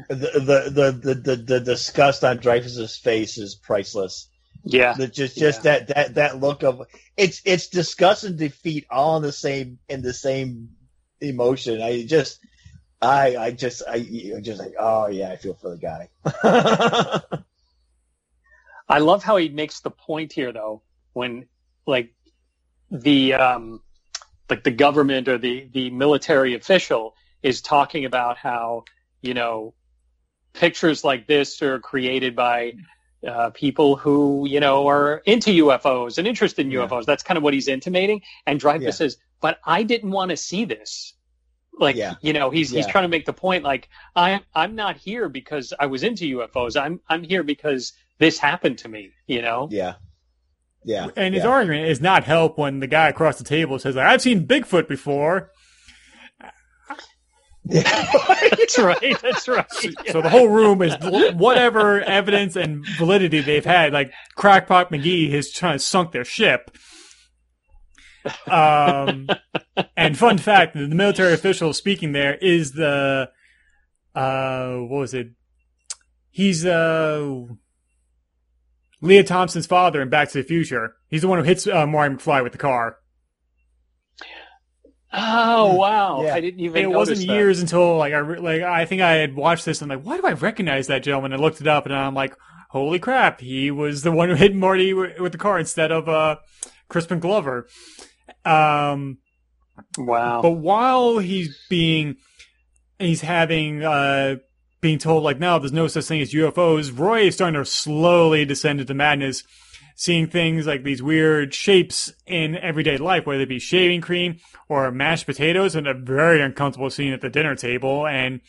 the, 0.08 0.14
the, 0.14 0.70
the, 0.70 0.92
the, 0.92 1.14
the, 1.14 1.36
the 1.36 1.60
disgust 1.60 2.24
on 2.24 2.38
Dreyfuss's 2.38 2.96
face 2.96 3.36
is 3.36 3.54
priceless. 3.54 4.28
Yeah. 4.64 4.94
The, 4.94 5.08
just 5.08 5.36
just 5.36 5.62
that, 5.62 5.88
that 5.88 6.14
that 6.14 6.40
look 6.40 6.62
of 6.62 6.82
it's 7.16 7.40
it's 7.44 7.68
disgust 7.68 8.24
and 8.24 8.38
defeat 8.38 8.86
all 8.90 9.16
in 9.16 9.22
the 9.22 9.32
same 9.32 9.78
in 9.88 10.02
the 10.02 10.12
same 10.12 10.70
emotion. 11.20 11.80
I 11.80 12.04
just 12.04 12.40
I 13.00 13.36
I 13.36 13.50
just 13.52 13.82
I 13.88 13.96
I'm 14.36 14.42
just 14.42 14.60
like 14.60 14.74
oh 14.78 15.06
yeah 15.08 15.30
I 15.30 15.36
feel 15.36 15.54
for 15.54 15.70
the 15.70 15.78
guy. 15.78 16.10
I 18.90 18.98
love 18.98 19.22
how 19.22 19.36
he 19.36 19.48
makes 19.48 19.80
the 19.80 19.90
point 19.90 20.32
here, 20.32 20.52
though, 20.52 20.82
when 21.14 21.46
like 21.86 22.14
the 22.90 23.34
um, 23.34 23.82
like 24.48 24.64
the 24.64 24.70
government 24.70 25.28
or 25.28 25.38
the 25.38 25.68
the 25.72 25.90
military 25.90 26.54
official 26.54 27.14
is 27.42 27.60
talking 27.62 28.04
about 28.04 28.36
how 28.38 28.84
you 29.22 29.34
know 29.34 29.74
pictures 30.54 31.04
like 31.04 31.26
this 31.26 31.62
are 31.62 31.78
created 31.80 32.36
by 32.36 32.72
uh, 33.26 33.50
people 33.50 33.96
who 33.96 34.46
you 34.48 34.60
know 34.60 34.88
are 34.88 35.22
into 35.26 35.50
UFOs 35.64 36.18
and 36.18 36.26
interested 36.26 36.66
in 36.66 36.72
Yeah. 36.72 36.86
UFOs. 36.86 37.04
That's 37.06 37.22
kind 37.22 37.38
of 37.38 37.44
what 37.44 37.54
he's 37.54 37.68
intimating. 37.68 38.22
And 38.46 38.60
Dreyfuss 38.60 38.82
Yeah. 38.82 38.90
says, 38.90 39.18
"But 39.40 39.60
I 39.64 39.82
didn't 39.82 40.10
want 40.10 40.30
to 40.30 40.36
see 40.36 40.64
this." 40.64 41.14
Like 41.78 41.96
Yeah. 41.96 42.14
you 42.22 42.32
know, 42.32 42.50
he's 42.50 42.70
he's 42.70 42.86
trying 42.86 43.04
to 43.04 43.08
make 43.08 43.26
the 43.26 43.32
point. 43.32 43.64
Like 43.64 43.88
I'm 44.16 44.40
I'm 44.54 44.74
not 44.74 44.96
here 44.96 45.28
because 45.28 45.72
I 45.78 45.86
was 45.86 46.02
into 46.02 46.24
UFOs. 46.38 46.80
I'm 46.80 47.00
I'm 47.08 47.22
here 47.24 47.42
because 47.42 47.92
this 48.18 48.38
happened 48.38 48.78
to 48.78 48.88
me. 48.88 49.12
You 49.26 49.42
know. 49.42 49.68
yeah. 49.70 49.94
Yeah. 50.84 51.08
And 51.16 51.34
his 51.34 51.44
yeah. 51.44 51.50
argument 51.50 51.88
is 51.88 52.00
not 52.00 52.24
help 52.24 52.56
when 52.58 52.80
the 52.80 52.86
guy 52.86 53.08
across 53.08 53.38
the 53.38 53.44
table 53.44 53.78
says, 53.78 53.96
like, 53.96 54.06
"I've 54.06 54.22
seen 54.22 54.46
Bigfoot 54.46 54.88
before." 54.88 55.50
Yeah. 57.64 58.06
That's 58.50 58.78
right. 58.78 59.16
That's 59.20 59.46
right. 59.46 59.66
So 60.08 60.22
the 60.22 60.30
whole 60.30 60.48
room 60.48 60.82
is 60.82 60.96
whatever 61.34 62.00
evidence 62.00 62.56
and 62.56 62.84
validity 62.96 63.40
they've 63.40 63.64
had. 63.64 63.92
Like 63.92 64.12
Crackpot 64.36 64.90
McGee 64.90 65.30
has 65.32 65.50
trying 65.52 65.74
to 65.74 65.78
sunk 65.78 66.12
their 66.12 66.24
ship. 66.24 66.76
Um, 68.46 69.28
and 69.96 70.18
fun 70.18 70.38
fact: 70.38 70.74
the 70.74 70.88
military 70.88 71.32
official 71.32 71.72
speaking 71.72 72.12
there 72.12 72.34
is 72.34 72.72
the 72.72 73.30
uh, 74.14 74.74
what 74.76 74.98
was 74.98 75.14
it? 75.14 75.28
He's 76.30 76.64
uh, 76.64 77.44
Lea 79.00 79.22
Thompson's 79.22 79.66
father 79.66 80.02
in 80.02 80.08
Back 80.10 80.28
to 80.30 80.38
the 80.38 80.44
Future. 80.44 80.94
He's 81.08 81.22
the 81.22 81.28
one 81.28 81.38
who 81.38 81.44
hits 81.44 81.66
uh, 81.66 81.86
Marty 81.86 82.14
McFly 82.14 82.42
with 82.42 82.52
the 82.52 82.58
car. 82.58 82.96
Oh 85.12 85.74
wow! 85.74 86.22
Yeah. 86.22 86.34
I 86.34 86.40
didn't 86.40 86.60
even. 86.60 86.80
it 86.82 86.90
wasn't 86.90 87.18
that. 87.18 87.24
years 87.34 87.60
until 87.60 87.96
like 87.96 88.12
I 88.12 88.18
re- 88.18 88.38
like 88.38 88.62
I 88.62 88.84
think 88.84 89.02
I 89.02 89.14
had 89.14 89.34
watched 89.34 89.64
this 89.64 89.82
and 89.82 89.90
I'm 89.92 89.98
like, 89.98 90.06
why 90.06 90.16
do 90.18 90.26
I 90.26 90.32
recognize 90.38 90.86
that 90.86 91.02
gentleman? 91.02 91.32
I 91.32 91.36
looked 91.36 91.60
it 91.60 91.66
up 91.66 91.84
and 91.86 91.94
I'm 91.94 92.14
like, 92.14 92.36
holy 92.70 93.00
crap, 93.00 93.40
he 93.40 93.72
was 93.72 94.02
the 94.02 94.12
one 94.12 94.28
who 94.28 94.36
hit 94.36 94.54
Marty 94.54 94.90
w- 94.90 95.20
with 95.20 95.32
the 95.32 95.38
car 95.38 95.58
instead 95.58 95.90
of 95.90 96.08
uh, 96.08 96.36
Crispin 96.88 97.18
Glover. 97.18 97.66
Um, 98.44 99.18
Wow. 99.98 100.42
but 100.42 100.52
while 100.52 101.18
he's 101.18 101.58
being, 101.68 102.16
he's 103.00 103.22
having 103.22 103.82
uh, 103.82 104.36
being 104.80 104.98
told 104.98 105.22
like, 105.22 105.38
no, 105.38 105.58
there's 105.58 105.72
no 105.72 105.86
such 105.88 106.06
thing 106.06 106.20
as 106.20 106.32
UFOs. 106.32 106.96
Roy 106.96 107.22
is 107.26 107.34
starting 107.34 107.60
to 107.60 107.64
slowly 107.64 108.44
descend 108.44 108.80
into 108.80 108.94
madness. 108.94 109.42
Seeing 109.96 110.28
things 110.28 110.66
like 110.66 110.82
these 110.82 111.02
weird 111.02 111.52
shapes 111.52 112.10
in 112.26 112.56
everyday 112.56 112.96
life, 112.96 113.26
whether 113.26 113.42
it 113.42 113.50
be 113.50 113.58
shaving 113.58 114.00
cream 114.00 114.38
or 114.66 114.90
mashed 114.90 115.26
potatoes, 115.26 115.74
and 115.76 115.86
a 115.86 115.92
very 115.92 116.40
uncomfortable 116.40 116.88
scene 116.88 117.12
at 117.12 117.20
the 117.20 117.28
dinner 117.28 117.54
table, 117.54 118.06
and 118.06 118.40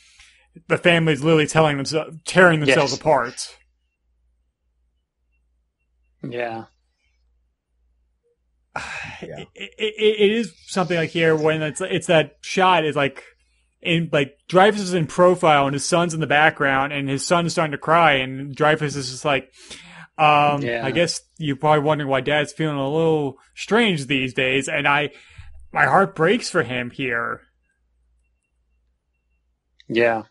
the 0.70 0.78
family's 0.78 1.22
literally 1.24 1.48
telling 1.48 1.76
themselves, 1.76 2.16
tearing 2.26 2.62
themselves 2.62 2.94
Yes. 2.94 3.00
apart. 3.02 3.58
yeah. 6.28 6.66
Yeah. 9.22 9.42
It, 9.54 9.72
it, 9.78 9.94
it 10.20 10.32
is 10.32 10.52
something 10.66 10.98
like 10.98 11.12
here 11.12 11.36
when 11.36 11.62
it's 11.62 11.80
it's 11.80 12.08
that 12.08 12.38
shot 12.42 12.86
is 12.86 12.96
like 12.96 13.24
in 13.82 14.10
like 14.12 14.38
Dreyfuss 14.50 14.80
is 14.80 14.94
in 14.94 15.08
profile 15.08 15.66
and 15.66 15.74
his 15.74 15.86
son's 15.86 16.14
in 16.14 16.20
the 16.20 16.28
background 16.28 16.94
and 16.94 17.10
his 17.10 17.26
son 17.26 17.46
is 17.46 17.54
starting 17.54 17.72
to 17.72 17.78
cry 17.78 18.14
and 18.14 18.56
Dreyfuss 18.56 18.96
is 18.96 19.10
just 19.12 19.26
like, 19.26 19.52
um, 20.18 20.62
Yeah. 20.62 20.86
I 20.86 20.92
guess 20.92 21.22
you're 21.38 21.56
probably 21.56 21.84
wondering 21.84 22.10
why 22.10 22.22
Dad's 22.22 22.54
feeling 22.54 22.78
a 22.78 22.90
little 22.90 23.38
strange 23.56 24.06
these 24.08 24.34
days, 24.34 24.68
and 24.68 24.88
I 24.88 25.12
my 25.74 25.86
heart 25.86 26.16
breaks 26.16 26.50
for 26.50 26.64
him 26.64 26.90
here. 26.92 27.42
Yeah. 29.88 30.24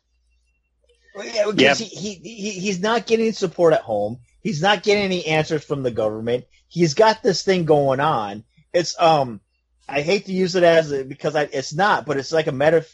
Well, 1.15 1.27
yeah, 1.27 1.35
Yeah. 1.47 1.53
because 1.53 1.79
he, 1.79 1.87
he, 1.87 2.15
he 2.15 2.51
he's 2.61 2.81
not 2.81 3.07
getting 3.07 3.33
support 3.33 3.73
at 3.75 3.81
home. 3.83 4.19
He's 4.43 4.63
not 4.63 4.83
getting 4.83 5.03
any 5.05 5.27
answers 5.27 5.65
from 5.65 5.83
the 5.83 5.91
government. 5.91 6.45
He's 6.69 6.95
got 6.95 7.23
this 7.23 7.43
thing 7.43 7.65
going 7.65 8.01
on. 8.01 8.45
It's 8.73 8.99
um, 9.01 9.41
I 9.89 10.03
hate 10.03 10.27
to 10.27 10.33
use 10.33 10.55
it 10.55 10.63
as 10.63 10.93
a, 10.93 11.05
because 11.05 11.35
I, 11.35 11.43
it's 11.43 11.75
not, 11.75 12.07
but 12.07 12.17
it's 12.17 12.33
like 12.33 12.47
a 12.47 12.53
meta 12.53 12.87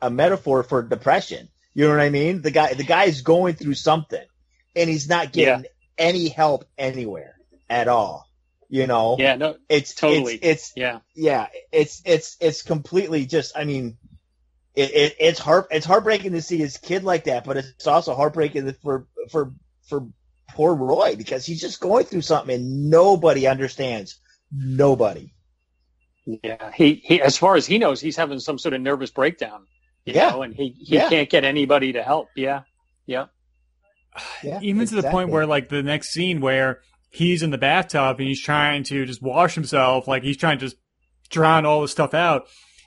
a 0.00 0.10
metaphor 0.10 0.62
for 0.62 0.82
depression. 0.82 1.48
You 1.74 1.84
know 1.84 1.90
what 1.90 2.00
I 2.00 2.10
mean? 2.10 2.42
The 2.42 2.50
guy 2.50 2.74
the 2.74 2.84
guy 2.84 3.04
is 3.04 3.22
going 3.22 3.54
through 3.54 3.74
something, 3.74 4.24
and 4.76 4.88
he's 4.88 5.08
not 5.08 5.32
getting 5.32 5.66
any 5.98 6.28
help 6.28 6.64
anywhere 6.78 7.36
at 7.68 7.88
all. 7.88 8.28
You 8.68 8.86
know, 8.86 9.16
Yeah. 9.18 9.36
No. 9.36 9.56
it's 9.68 9.94
totally. 9.94 10.34
it's, 10.34 10.70
it's 10.70 10.72
Yeah. 10.76 11.00
yeah, 11.14 11.46
it's 11.72 12.02
it's 12.04 12.36
it's 12.40 12.62
completely 12.62 13.26
just. 13.26 13.56
I 13.56 13.64
mean, 13.64 13.96
it, 14.74 14.90
it 14.90 15.16
it's 15.20 15.38
heart 15.38 15.68
it's 15.70 15.86
heartbreaking 15.86 16.32
to 16.32 16.42
see 16.42 16.56
his 16.56 16.76
kid 16.76 17.04
like 17.04 17.24
that, 17.24 17.44
but 17.44 17.56
it's 17.56 17.86
also 17.86 18.14
heartbreaking 18.14 18.72
for 18.82 19.06
for 19.30 19.52
for 19.88 20.08
poor 20.50 20.74
Roy 20.74 21.16
because 21.16 21.44
he's 21.44 21.60
just 21.60 21.80
going 21.80 22.04
through 22.06 22.22
something 22.22 22.54
and 22.54 22.90
nobody 22.90 23.46
understands. 23.46 24.18
Nobody. 24.52 25.32
Yeah. 26.26 26.70
He 26.74 26.94
he. 27.04 27.20
As 27.20 27.36
far 27.36 27.56
as 27.56 27.66
he 27.66 27.78
knows, 27.78 28.00
he's 28.00 28.16
having 28.16 28.38
some 28.40 28.58
sort 28.58 28.74
of 28.74 28.80
nervous 28.80 29.10
breakdown. 29.10 29.66
You 30.04 30.14
Yeah. 30.14 30.30
Know, 30.30 30.42
and 30.42 30.54
he 30.54 30.74
he 30.78 30.94
Yeah. 30.96 31.08
can't 31.08 31.28
get 31.30 31.44
anybody 31.44 31.92
to 31.92 32.02
help. 32.02 32.28
Yeah. 32.36 32.62
Yeah. 33.06 33.26
Yeah, 34.42 34.60
Even 34.62 34.86
to 34.86 34.94
the 34.94 35.10
point 35.10 35.30
where 35.30 35.44
like 35.46 35.68
the 35.68 35.82
next 35.82 36.10
scene 36.10 36.40
where 36.40 36.80
he's 37.10 37.42
in 37.42 37.50
the 37.50 37.58
bathtub 37.58 38.18
and 38.18 38.28
he's 38.28 38.40
trying 38.40 38.84
to 38.84 39.04
just 39.06 39.20
wash 39.22 39.54
himself, 39.54 40.06
like 40.06 40.22
he's 40.22 40.36
trying 40.36 40.58
to 40.58 40.66
just 40.66 40.76
drown 41.30 41.66
all 41.66 41.80
the 41.82 41.88
stuff 41.88 42.14
out. 42.14 42.46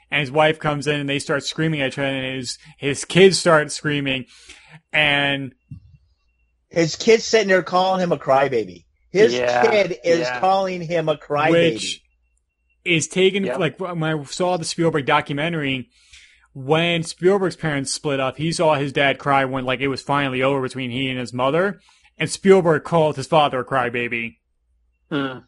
And 0.10 0.22
his 0.22 0.32
wife 0.32 0.58
comes 0.58 0.88
in 0.88 1.00
and 1.02 1.10
they 1.10 1.20
start 1.20 1.44
screaming 1.44 1.82
at 1.82 1.90
each 1.90 1.98
other 2.00 2.08
and 2.08 2.38
his 2.38 2.58
his 2.78 3.04
kids 3.06 3.38
start 3.38 3.72
screaming 3.74 4.26
and 4.94 5.54
his 6.70 6.96
kid's 6.96 7.26
sitting 7.26 7.48
there 7.50 7.64
calling 7.64 8.02
him 8.02 8.12
a 8.12 8.18
crybaby. 8.18 8.86
His 9.12 9.34
Yeah, 9.34 9.70
kid 9.70 9.98
is 10.04 10.20
yeah. 10.20 10.40
calling 10.40 10.82
him 10.82 11.10
a 11.10 11.18
crybaby. 11.18 11.74
which 11.74 12.02
is 12.88 13.08
taken 13.08 13.44
Yep. 13.44 13.60
like 13.60 13.80
when 13.80 14.04
I 14.04 14.24
saw 14.24 14.58
the 14.58 14.66
Spielberg 14.66 15.06
documentary. 15.06 15.90
When 16.54 17.04
Spielberg's 17.04 17.56
parents 17.56 17.94
split 17.94 18.20
up, 18.20 18.38
he 18.38 18.52
saw 18.52 18.74
his 18.74 18.92
dad 18.92 19.20
cry 19.20 19.46
when 19.46 19.64
like 19.66 19.80
it 19.80 19.90
was 19.90 20.02
finally 20.02 20.42
over 20.42 20.60
between 20.62 20.90
he 20.90 21.08
and 21.08 21.20
his 21.20 21.32
mother, 21.32 21.80
and 22.18 22.30
Spielberg 22.32 22.84
called 22.84 23.16
his 23.16 23.28
father 23.28 23.60
a 23.60 23.66
crybaby. 23.66 24.38
Hmm. 25.12 25.40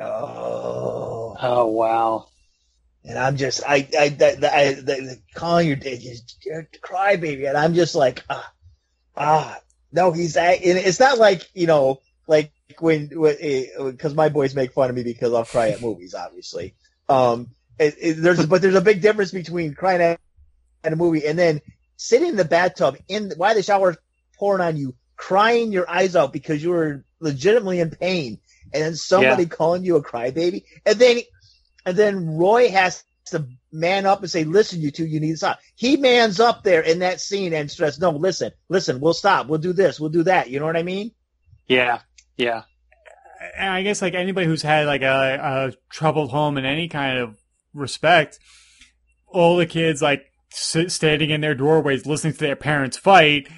Oh. 0.00 1.36
Oh 1.40 1.66
wow. 1.66 2.28
And 3.04 3.18
I'm 3.18 3.36
just, 3.36 3.62
I, 3.66 3.86
I, 3.98 4.08
the, 4.08 4.52
I, 4.56 4.72
the, 4.74 4.82
the 4.82 5.18
calling 5.34 5.68
your 5.68 5.76
dad, 5.76 6.00
you're 6.44 6.60
a 6.60 6.66
crybaby, 6.78 7.46
and 7.48 7.56
I'm 7.56 7.74
just 7.74 7.94
like, 7.94 8.24
ah, 8.28 8.52
ah, 9.16 9.60
no, 9.92 10.10
he's, 10.12 10.36
a- 10.36 10.40
and 10.40 10.78
it's 10.78 10.98
not 10.98 11.18
like 11.18 11.48
you 11.54 11.66
know, 11.68 12.00
like 12.26 12.52
when, 12.80 13.08
because 13.08 14.14
my 14.14 14.28
boys 14.28 14.54
make 14.54 14.72
fun 14.72 14.90
of 14.90 14.96
me 14.96 15.02
because 15.02 15.32
I'll 15.32 15.44
cry 15.44 15.70
at 15.70 15.82
movies, 15.82 16.14
obviously. 16.14 16.74
Um, 17.08 17.50
it, 17.78 17.96
it, 18.00 18.12
there's, 18.14 18.44
but 18.46 18.62
there's 18.62 18.74
a 18.74 18.80
big 18.80 19.02
difference 19.02 19.32
between 19.32 19.74
crying 19.74 20.00
at, 20.00 20.20
at 20.82 20.92
a 20.92 20.96
movie 20.96 21.26
and 21.26 21.38
then 21.38 21.60
sitting 21.96 22.28
in 22.28 22.36
the 22.36 22.44
bathtub 22.44 22.96
in 23.08 23.32
while 23.36 23.54
the 23.54 23.62
shower's 23.62 23.96
pouring 24.38 24.62
on 24.62 24.76
you, 24.76 24.94
crying 25.16 25.72
your 25.72 25.88
eyes 25.90 26.16
out 26.16 26.32
because 26.32 26.62
you 26.62 26.70
were 26.70 27.04
legitimately 27.20 27.80
in 27.80 27.90
pain, 27.90 28.38
and 28.72 28.82
then 28.82 28.96
somebody 28.96 29.44
calling 29.46 29.84
you 29.84 29.96
a 29.96 30.02
crybaby, 30.02 30.64
and 30.84 30.98
then 30.98 31.20
and 31.84 31.96
then 31.96 32.36
Roy 32.36 32.70
has 32.70 33.02
to 33.26 33.46
man 33.72 34.06
up 34.06 34.20
and 34.20 34.30
say, 34.30 34.44
"Listen, 34.44 34.80
you 34.80 34.90
two, 34.90 35.06
you 35.06 35.20
need 35.20 35.32
to 35.32 35.36
stop." 35.38 35.60
He 35.74 35.96
mans 35.96 36.40
up 36.40 36.62
there 36.62 36.82
in 36.82 37.00
that 37.00 37.20
scene 37.20 37.52
and 37.52 37.70
says, 37.70 37.98
"No, 37.98 38.10
listen, 38.10 38.52
listen, 38.68 39.00
we'll 39.00 39.14
stop. 39.14 39.46
We'll 39.46 39.58
do 39.58 39.72
this. 39.72 39.98
We'll 39.98 40.10
do 40.10 40.24
that." 40.24 40.50
You 40.50 40.60
know 40.60 40.66
what 40.66 40.76
I 40.76 40.82
mean? 40.82 41.12
Yeah. 41.66 42.00
Yeah. 42.36 42.62
and 43.56 43.70
I 43.70 43.82
guess 43.82 44.02
like 44.02 44.14
anybody 44.14 44.46
who's 44.46 44.62
had 44.62 44.86
like 44.86 45.02
a, 45.02 45.70
a 45.70 45.72
troubled 45.90 46.30
home 46.30 46.58
in 46.58 46.64
any 46.64 46.88
kind 46.88 47.18
of 47.18 47.38
respect, 47.74 48.38
all 49.26 49.56
the 49.56 49.66
kids 49.66 50.02
like 50.02 50.32
sit, 50.50 50.90
standing 50.92 51.30
in 51.30 51.40
their 51.40 51.54
doorways 51.54 52.06
listening 52.06 52.32
to 52.34 52.38
their 52.38 52.56
parents 52.56 52.96
fight. 52.96 53.48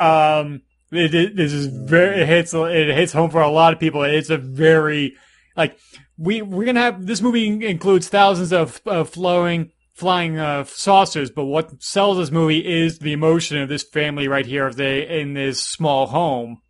Um, 0.00 0.62
it, 0.90 1.14
it, 1.14 1.36
this 1.36 1.52
is 1.52 1.66
very 1.66 2.22
it 2.22 2.26
hits 2.26 2.54
it 2.54 2.94
hits 2.94 3.12
home 3.12 3.30
for 3.30 3.40
a 3.40 3.50
lot 3.50 3.72
of 3.72 3.80
people. 3.80 4.02
It's 4.02 4.30
a 4.30 4.38
very 4.38 5.16
like 5.56 5.78
we 6.16 6.42
we're 6.42 6.64
gonna 6.64 6.80
have 6.80 7.06
this 7.06 7.20
movie 7.20 7.66
includes 7.66 8.08
thousands 8.08 8.52
of, 8.52 8.80
of 8.86 9.10
flowing 9.10 9.70
flying 9.92 10.38
uh, 10.38 10.62
saucers, 10.64 11.28
but 11.28 11.44
what 11.46 11.82
sells 11.82 12.18
this 12.18 12.30
movie 12.30 12.64
is 12.64 13.00
the 13.00 13.12
emotion 13.12 13.58
of 13.58 13.68
this 13.68 13.82
family 13.82 14.28
right 14.28 14.46
here 14.46 14.64
of 14.66 14.76
the 14.76 15.20
in 15.20 15.34
this 15.34 15.62
small 15.62 16.06
home. 16.06 16.62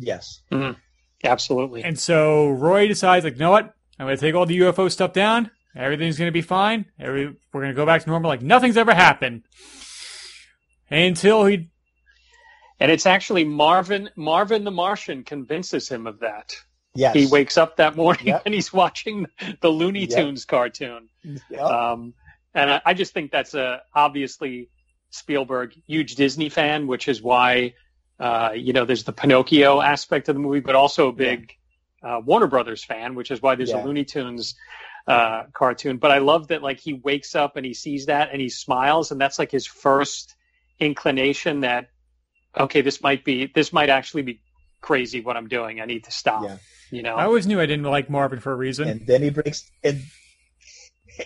Yes. 0.00 0.40
Absolutely. 1.22 1.84
And 1.84 1.98
so 1.98 2.48
Roy 2.48 2.88
decides, 2.88 3.24
like, 3.24 3.34
you 3.34 3.40
know 3.40 3.50
what? 3.50 3.74
I'm 3.98 4.06
going 4.06 4.16
to 4.16 4.20
take 4.20 4.34
all 4.34 4.46
the 4.46 4.58
UFO 4.60 4.90
stuff 4.90 5.12
down. 5.12 5.50
Everything's 5.76 6.16
going 6.18 6.28
to 6.28 6.32
be 6.32 6.40
fine. 6.42 6.86
Every, 6.98 7.26
we're 7.52 7.60
going 7.60 7.72
to 7.72 7.76
go 7.76 7.84
back 7.86 8.02
to 8.02 8.08
normal, 8.08 8.28
like 8.30 8.42
nothing's 8.42 8.76
ever 8.78 8.94
happened. 8.94 9.42
Until 10.90 11.44
he, 11.44 11.68
And 12.80 12.90
it's 12.90 13.06
actually 13.06 13.44
Marvin 13.44 14.10
Marvin 14.16 14.64
the 14.64 14.70
Martian 14.72 15.22
convinces 15.22 15.88
him 15.88 16.06
of 16.06 16.20
that. 16.20 16.52
Yes. 16.94 17.14
He 17.14 17.26
wakes 17.26 17.56
up 17.56 17.76
that 17.76 17.94
morning 17.94 18.26
Yep. 18.28 18.42
and 18.46 18.54
he's 18.54 18.72
watching 18.72 19.26
the 19.60 19.68
Looney 19.68 20.06
Yep. 20.06 20.10
Tunes 20.10 20.44
cartoon. 20.44 21.08
Yep. 21.22 21.60
Um, 21.60 22.14
and 22.54 22.70
I, 22.72 22.82
I 22.86 22.94
just 22.94 23.14
think 23.14 23.30
that's 23.30 23.54
a 23.54 23.82
obviously 23.94 24.70
Spielberg 25.10 25.72
huge 25.86 26.16
Disney 26.16 26.48
fan, 26.48 26.88
which 26.88 27.06
is 27.06 27.22
why 27.22 27.74
uh, 28.20 28.52
you 28.54 28.72
know 28.72 28.84
there's 28.84 29.04
the 29.04 29.12
Pinocchio 29.12 29.80
aspect 29.80 30.28
of 30.28 30.36
the 30.36 30.40
movie, 30.40 30.60
but 30.60 30.74
also 30.76 31.08
a 31.08 31.12
big 31.12 31.52
uh, 32.02 32.20
Warner 32.24 32.46
Brothers 32.46 32.84
fan, 32.84 33.14
which 33.14 33.30
is 33.30 33.42
why 33.42 33.54
there's 33.56 33.70
Yeah. 33.70 33.82
a 33.82 33.84
Looney 33.84 34.04
Tunes 34.04 34.54
uh, 35.08 35.44
cartoon. 35.52 35.96
But 35.96 36.10
I 36.10 36.18
love 36.18 36.48
that 36.48 36.62
like 36.62 36.78
he 36.78 36.92
wakes 36.92 37.34
up 37.34 37.56
and 37.56 37.64
he 37.66 37.74
sees 37.74 38.06
that 38.06 38.30
and 38.32 38.40
he 38.40 38.48
smiles, 38.50 39.10
and 39.10 39.20
that's 39.20 39.38
like 39.38 39.50
his 39.50 39.66
first 39.66 40.36
inclination 40.78 41.60
that 41.60 41.90
okay, 42.56 42.80
this 42.82 43.02
might 43.02 43.24
be 43.24 43.46
this 43.54 43.72
might 43.72 43.90
actually 43.90 44.22
be 44.22 44.40
crazy 44.80 45.20
what 45.20 45.36
I'm 45.36 45.48
doing. 45.48 45.80
I 45.80 45.84
need 45.86 46.04
to 46.04 46.10
stop. 46.10 46.44
Yeah. 46.44 46.56
You 46.90 47.02
know, 47.02 47.14
I 47.16 47.24
always 47.24 47.46
knew 47.46 47.60
I 47.60 47.66
didn't 47.66 47.84
like 47.84 48.10
Marvin 48.10 48.40
for 48.40 48.50
a 48.52 48.56
reason. 48.56 48.88
and 48.88 49.06
then 49.06 49.22
he 49.22 49.30
breaks 49.30 49.70
and 49.84 50.02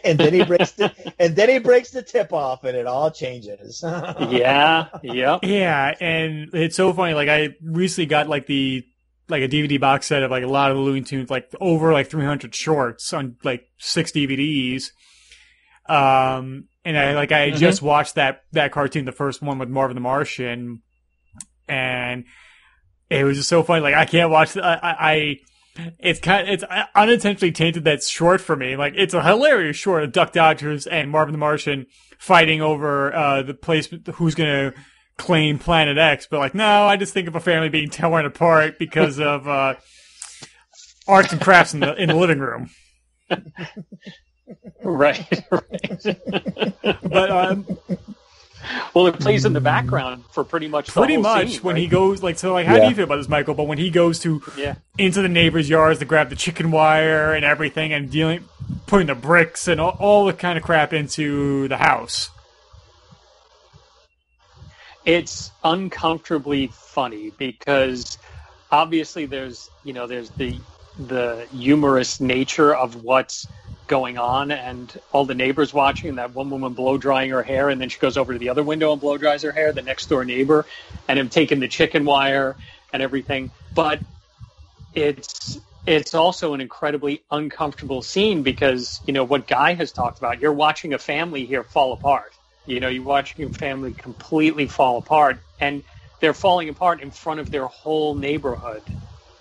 and 0.05 0.19
then 0.19 0.33
he 0.35 0.45
breaks 0.45 0.73
the 0.73 0.93
and 1.19 1.37
then 1.37 1.49
he 1.49 1.59
breaks 1.59 1.91
the 1.91 2.03
tip 2.03 2.33
off, 2.33 2.65
and 2.65 2.77
it 2.77 2.87
all 2.87 3.11
changes. 3.11 3.81
yeah, 3.85 4.89
yep. 5.03 5.41
Yeah, 5.43 5.95
and 6.01 6.51
it's 6.55 6.77
so 6.77 6.93
funny. 6.93 7.15
Like 7.15 7.29
I 7.29 7.51
recently 7.63 8.07
got 8.07 8.29
like 8.29 8.47
the 8.47 8.85
like 9.29 9.43
a 9.43 9.49
DVD 9.49 9.81
box 9.81 10.07
set 10.07 10.23
of 10.23 10.31
like 10.31 10.45
a 10.45 10.49
lot 10.49 10.71
of 10.71 10.77
the 10.77 10.83
Looney 10.83 11.03
Tunes, 11.03 11.31
like 11.31 11.51
over 11.61 11.93
like 11.93 12.09
300 12.09 12.55
shorts 12.55 13.13
on 13.13 13.37
like 13.43 13.65
six 13.79 14.13
DVDs. 14.13 14.85
Um, 15.89 16.69
and 16.85 16.97
I 16.99 17.15
like 17.15 17.33
I 17.33 17.51
Mhm. 17.51 17.57
just 17.57 17.83
watched 17.83 18.15
that 18.17 18.43
that 18.53 18.73
cartoon, 18.73 19.05
the 19.05 19.13
first 19.13 19.43
one 19.43 19.59
with 19.59 19.69
Marvin 19.69 19.95
the 19.95 20.01
Martian, 20.01 20.83
and 21.69 22.25
it 23.11 23.25
was 23.25 23.37
just 23.37 23.49
so 23.49 23.63
funny. 23.63 23.83
Like 23.83 23.95
I 23.95 24.05
can't 24.07 24.31
watch. 24.31 24.55
the- 24.55 24.65
I, 24.65 24.75
I, 24.75 25.13
I 25.13 25.37
it's 25.99 26.21
kind. 26.21 26.49
It's 26.49 26.65
unintentionally 26.95 27.53
tainted 27.53 27.85
that 27.85 28.03
short 28.03 28.41
for 28.41 28.57
me. 28.57 28.77
Like 28.77 28.95
it's 28.97 29.15
a 29.15 29.23
hilarious 29.23 29.77
short 29.77 30.05
of 30.05 30.13
Duck 30.13 30.33
Dodgers 30.33 30.87
and 30.87 31.11
Marvin 31.11 31.33
the 31.33 31.39
Martian 31.39 31.87
fighting 32.19 32.61
over 32.61 33.15
uh, 33.15 33.43
the 33.43 33.55
place 33.55 33.89
who's 34.15 34.35
gonna 34.35 34.73
claim 35.17 35.59
Planet 35.59 35.99
X. 35.99 36.27
But 36.31 36.39
like, 36.39 36.55
no, 36.55 36.85
I 36.85 36.97
just 36.97 37.13
think 37.13 37.29
of 37.29 37.37
a 37.37 37.41
family 37.41 37.69
being 37.69 37.91
torn 37.91 38.27
apart 38.27 38.79
because 38.79 39.19
of 39.19 39.49
uh, 39.49 39.75
arts 41.07 41.33
and 41.33 41.41
crafts 41.41 41.75
in 41.75 41.81
the 41.81 41.95
in 41.95 42.09
the 42.09 42.17
living 42.17 42.39
room. 42.39 42.71
Right, 44.83 45.27
right. 45.51 46.17
But 47.03 47.31
um, 47.31 47.67
well, 48.95 49.07
it 49.07 49.19
plays 49.19 49.45
in 49.45 49.53
the 49.53 49.61
background 49.61 50.25
for 50.31 50.45
pretty 50.45 50.69
much 50.69 50.87
the 50.87 50.93
pretty 50.93 51.15
whole 51.15 51.23
much 51.23 51.53
scene, 51.53 51.61
when 51.61 51.75
right? 51.75 51.83
he 51.83 51.89
goes 51.89 52.23
like 52.23 52.39
so 52.39 52.53
like 52.53 52.67
how 52.67 52.79
do 52.79 52.87
you 52.87 52.95
feel 52.95 53.05
about 53.05 53.17
this 53.17 53.29
michael? 53.29 53.55
But 53.55 53.65
when 53.65 53.79
he 53.79 53.91
goes 53.91 54.19
to 54.21 54.43
yeah. 54.57 54.77
into 54.99 55.23
the 55.23 55.29
neighbors 55.29 55.69
yards 55.69 55.99
to 56.01 56.05
grab 56.05 56.31
the 56.31 56.37
chicken 56.37 56.71
wire 56.71 57.33
and 57.33 57.45
everything 57.45 57.93
and 57.93 58.11
dealing 58.11 58.45
putting 58.87 59.07
the 59.07 59.15
bricks 59.15 59.69
and 59.69 59.81
all, 59.81 59.97
all 59.99 60.25
the 60.27 60.33
kind 60.33 60.59
of 60.59 60.65
crap 60.65 60.93
into 60.93 61.69
the 61.69 61.77
house. 61.77 62.31
It's 65.05 65.51
uncomfortably 65.63 66.69
funny 66.73 67.31
because 67.37 68.19
obviously 68.71 69.27
there's 69.27 69.71
you 69.85 69.93
know 69.93 70.07
there's 70.07 70.31
the 70.31 70.59
the 70.99 71.47
humorous 71.53 72.21
nature 72.21 72.75
of 72.75 73.03
what's 73.03 73.47
going 73.87 74.19
on 74.19 74.51
and 74.51 74.99
all 75.13 75.25
the 75.27 75.35
neighbors 75.35 75.75
watching 75.75 76.09
and 76.11 76.19
that 76.19 76.33
one 76.33 76.51
woman 76.51 76.73
blow 76.73 76.97
drying 76.97 77.31
her 77.31 77.43
hair 77.43 77.69
and 77.69 77.81
then 77.81 77.89
she 77.89 77.99
goes 77.99 78.17
over 78.17 78.33
to 78.33 78.39
the 78.39 78.49
other 78.49 78.63
window 78.63 78.93
and 78.93 79.01
blow 79.01 79.19
dries 79.19 79.43
her 79.43 79.53
hair 79.53 79.73
the 79.73 79.83
next 79.83 80.09
door 80.09 80.25
neighbor 80.25 80.65
and 81.09 81.19
him 81.19 81.29
taking 81.29 81.61
the 81.61 81.69
chicken 81.69 82.05
wire 82.05 82.57
and 82.93 83.03
everything. 83.03 83.51
But 83.75 84.03
it's 84.95 85.59
it's 85.87 86.15
also 86.15 86.55
an 86.55 86.61
incredibly 86.63 87.23
uncomfortable 87.31 88.01
scene 88.01 88.43
because 88.43 89.01
you 89.07 89.13
know 89.13 89.25
what 89.25 89.47
guy 89.47 89.75
has 89.75 89.93
talked 89.93 90.19
about 90.19 90.41
you're 90.41 90.53
watching 90.53 90.95
a 90.95 90.99
family 90.99 91.45
here 91.45 91.63
fall 91.63 91.93
apart. 91.93 92.33
You 92.67 92.81
know, 92.81 92.89
you're 92.89 93.05
watching 93.05 93.45
a 93.45 93.51
family 93.51 93.93
completely 93.93 94.67
fall 94.67 94.97
apart, 94.97 95.43
and 95.61 95.83
they're 96.21 96.33
falling 96.33 96.71
apart 96.71 97.03
in 97.03 97.11
front 97.11 97.41
of 97.41 97.51
their 97.51 97.67
whole 97.67 98.15
neighborhood 98.15 98.83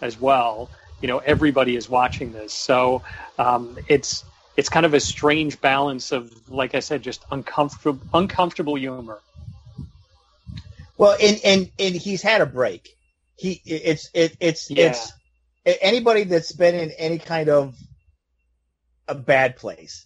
as 0.02 0.20
well. 0.20 0.70
You 1.02 1.08
know, 1.08 1.20
everybody 1.20 1.76
is 1.78 1.90
watching 1.90 2.34
this, 2.34 2.54
so 2.54 3.04
um, 3.38 3.78
it's 3.88 4.26
it's 4.56 4.70
kind 4.70 4.86
of 4.86 4.94
a 4.94 5.00
strange 5.00 5.60
balance 5.60 6.12
of, 6.12 6.50
like 6.50 6.76
I 6.76 6.80
said, 6.80 7.02
just 7.02 7.24
uncomfortable 7.32 8.06
uncomfortable 8.14 8.76
humor. 8.76 9.20
Well, 10.98 11.18
and 11.20 11.40
and 11.44 11.72
and 11.80 11.96
he's 11.96 12.22
had 12.22 12.42
a 12.42 12.46
break. 12.46 12.96
He 13.36 13.62
it's 13.66 14.10
it 14.14 14.38
it's 14.40 14.70
Yeah. 14.70 14.90
it's 14.90 15.12
anybody 15.66 16.24
that's 16.26 16.52
been 16.52 16.76
in 16.76 16.92
any 16.92 17.18
kind 17.18 17.50
of 17.50 17.76
a 19.08 19.16
bad 19.16 19.58
place. 19.58 20.06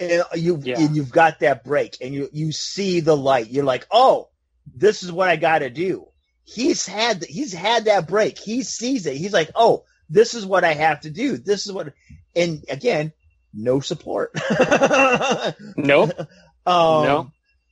And 0.00 0.24
you 0.34 0.60
Yeah. 0.62 0.80
and 0.80 0.96
you've 0.96 1.12
got 1.12 1.40
that 1.40 1.64
break, 1.64 1.98
and 2.00 2.12
you 2.12 2.28
you 2.32 2.50
see 2.52 3.00
the 3.00 3.16
light. 3.16 3.50
You're 3.50 3.64
like, 3.64 3.86
oh, 3.92 4.28
this 4.74 5.02
is 5.04 5.12
what 5.12 5.28
I 5.28 5.36
got 5.36 5.60
to 5.60 5.70
do. 5.70 6.08
He's 6.44 6.84
had 6.86 7.24
he's 7.24 7.52
had 7.52 7.84
that 7.84 8.08
break. 8.08 8.38
He 8.38 8.62
sees 8.64 9.06
it. 9.06 9.16
He's 9.16 9.32
like, 9.32 9.50
oh, 9.54 9.84
this 10.10 10.34
is 10.34 10.44
what 10.44 10.64
I 10.64 10.74
have 10.74 11.00
to 11.02 11.10
do. 11.10 11.38
This 11.38 11.64
is 11.66 11.72
what. 11.72 11.92
And 12.34 12.64
again, 12.68 13.12
no 13.54 13.80
support. 13.80 14.32
Nope. 15.76 16.10
Um, 16.66 17.04
No. 17.04 17.30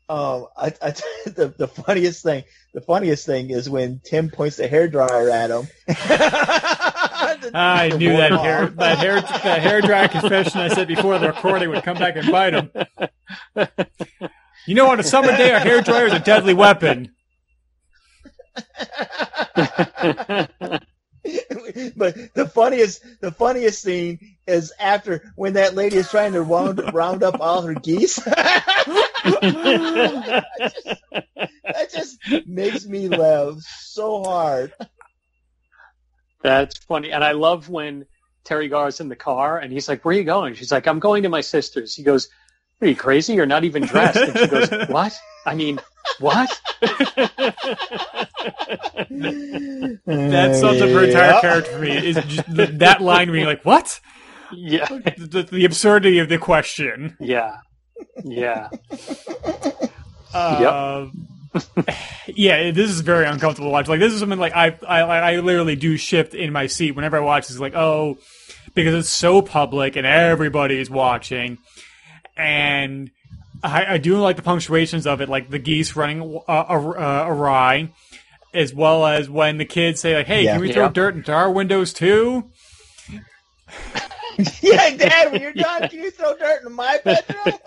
Um, 0.08 0.46
I, 0.56 0.74
I, 0.82 0.90
the, 1.24 1.54
the 1.56 1.68
funniest 1.68 2.22
thing, 2.22 2.44
the 2.74 2.82
funniest 2.82 3.24
thing 3.24 3.50
is 3.50 3.70
when 3.70 4.00
Tim 4.04 4.28
points 4.30 4.56
the 4.56 4.68
hair 4.68 4.86
dryer 4.88 5.30
at 5.30 5.50
him. 5.50 5.68
i 7.54 7.88
knew 7.96 8.16
that 8.16 8.30
hair 8.32 8.66
that 8.66 8.98
hair 8.98 9.20
that 9.20 9.60
hair 9.60 9.80
dry 9.80 10.06
confession 10.06 10.60
i 10.60 10.68
said 10.68 10.86
before 10.86 11.18
the 11.18 11.26
recording 11.28 11.68
would 11.70 11.82
come 11.82 11.96
back 11.96 12.16
and 12.16 12.30
bite 12.30 12.54
him 12.54 12.70
you 14.66 14.74
know 14.74 14.90
on 14.90 15.00
a 15.00 15.02
summer 15.02 15.36
day 15.36 15.50
a 15.50 15.58
hair 15.58 15.82
dryer 15.82 16.06
is 16.06 16.12
a 16.12 16.18
deadly 16.20 16.54
weapon 16.54 17.12
but 21.96 22.34
the 22.34 22.50
funniest, 22.52 23.04
the 23.20 23.30
funniest 23.30 23.82
scene 23.82 24.36
is 24.46 24.72
after 24.80 25.32
when 25.36 25.52
that 25.54 25.74
lady 25.74 25.96
is 25.96 26.10
trying 26.10 26.32
to 26.32 26.42
round, 26.42 26.80
round 26.92 27.22
up 27.22 27.40
all 27.40 27.62
her 27.62 27.74
geese. 27.74 28.16
that, 28.16 28.64
just, 30.60 31.00
that 31.64 31.92
just 31.92 32.18
makes 32.46 32.84
me 32.86 33.08
laugh 33.08 33.60
so 33.60 34.24
hard. 34.24 34.72
That's 36.42 36.76
funny. 36.78 37.12
And 37.12 37.22
I 37.22 37.32
love 37.32 37.68
when 37.68 38.06
Teri 38.44 38.68
Garr's 38.68 39.00
in 39.00 39.08
the 39.08 39.16
car 39.16 39.58
and 39.58 39.72
he's 39.72 39.88
like, 39.88 40.04
Where 40.04 40.14
are 40.14 40.18
you 40.18 40.24
going? 40.24 40.54
She's 40.54 40.72
like, 40.72 40.86
I'm 40.86 40.98
going 40.98 41.22
to 41.22 41.28
my 41.28 41.40
sister's. 41.40 41.94
He 41.94 42.02
goes, 42.02 42.28
Are 42.80 42.88
you 42.88 42.96
crazy? 42.96 43.34
You're 43.34 43.46
not 43.46 43.64
even 43.64 43.84
dressed. 43.84 44.18
And 44.18 44.38
she 44.38 44.46
goes, 44.48 44.70
What? 44.88 45.16
I 45.46 45.54
mean, 45.54 45.80
what? 46.18 46.60
that 50.06 50.56
sums 50.56 50.80
up 50.82 50.88
her 50.90 51.04
entire 51.04 51.40
character 51.40 51.72
for 51.72 51.78
me 51.78 51.96
is 51.96 52.16
just 52.26 52.44
that 52.78 53.00
line 53.00 53.30
being 53.30 53.46
like 53.46 53.64
what 53.64 54.00
yeah. 54.52 54.86
the, 54.86 55.48
the 55.50 55.64
absurdity 55.64 56.18
of 56.18 56.28
the 56.28 56.38
question 56.38 57.16
Yeah. 57.20 57.56
Yeah. 58.24 58.68
Uh, 60.34 61.08
yeah, 62.26 62.70
this 62.70 62.90
is 62.90 63.00
very 63.00 63.26
uncomfortable 63.26 63.68
to 63.68 63.72
watch. 63.72 63.88
Like 63.88 64.00
this 64.00 64.12
is 64.12 64.20
something 64.20 64.38
like 64.38 64.54
I, 64.54 64.78
I, 64.86 65.00
I 65.00 65.36
literally 65.40 65.76
do 65.76 65.96
shift 65.96 66.34
in 66.34 66.52
my 66.52 66.66
seat 66.66 66.92
whenever 66.92 67.16
I 67.16 67.20
watch. 67.20 67.50
It's 67.50 67.58
like, 67.58 67.74
oh, 67.74 68.18
because 68.74 68.94
it's 68.94 69.10
so 69.10 69.42
public 69.42 69.96
and 69.96 70.06
everybody's 70.06 70.88
watching, 70.88 71.58
and 72.36 73.10
I, 73.62 73.94
I 73.94 73.98
do 73.98 74.16
like 74.18 74.36
the 74.36 74.42
punctuations 74.42 75.06
of 75.06 75.20
it, 75.20 75.28
like 75.28 75.50
the 75.50 75.58
geese 75.58 75.94
running 75.96 76.40
uh, 76.48 76.52
uh, 76.52 77.24
awry, 77.28 77.90
as 78.52 78.74
well 78.74 79.06
as 79.06 79.30
when 79.30 79.58
the 79.58 79.64
kids 79.64 80.00
say 80.00 80.16
like, 80.16 80.26
"Hey, 80.26 80.44
Yeah. 80.44 80.52
can 80.52 80.60
we 80.62 80.72
throw 80.72 80.84
Yeah. 80.84 80.90
dirt 80.92 81.14
into 81.14 81.32
our 81.32 81.50
windows 81.50 81.92
too?" 81.92 82.50
yeah, 84.62 84.96
Dad, 84.96 85.32
when 85.32 85.42
you're 85.42 85.52
done, 85.52 85.88
can 85.88 86.00
you 86.00 86.10
throw 86.10 86.36
dirt 86.36 86.64
in 86.64 86.72
my 86.72 86.98
bedroom? 87.04 87.44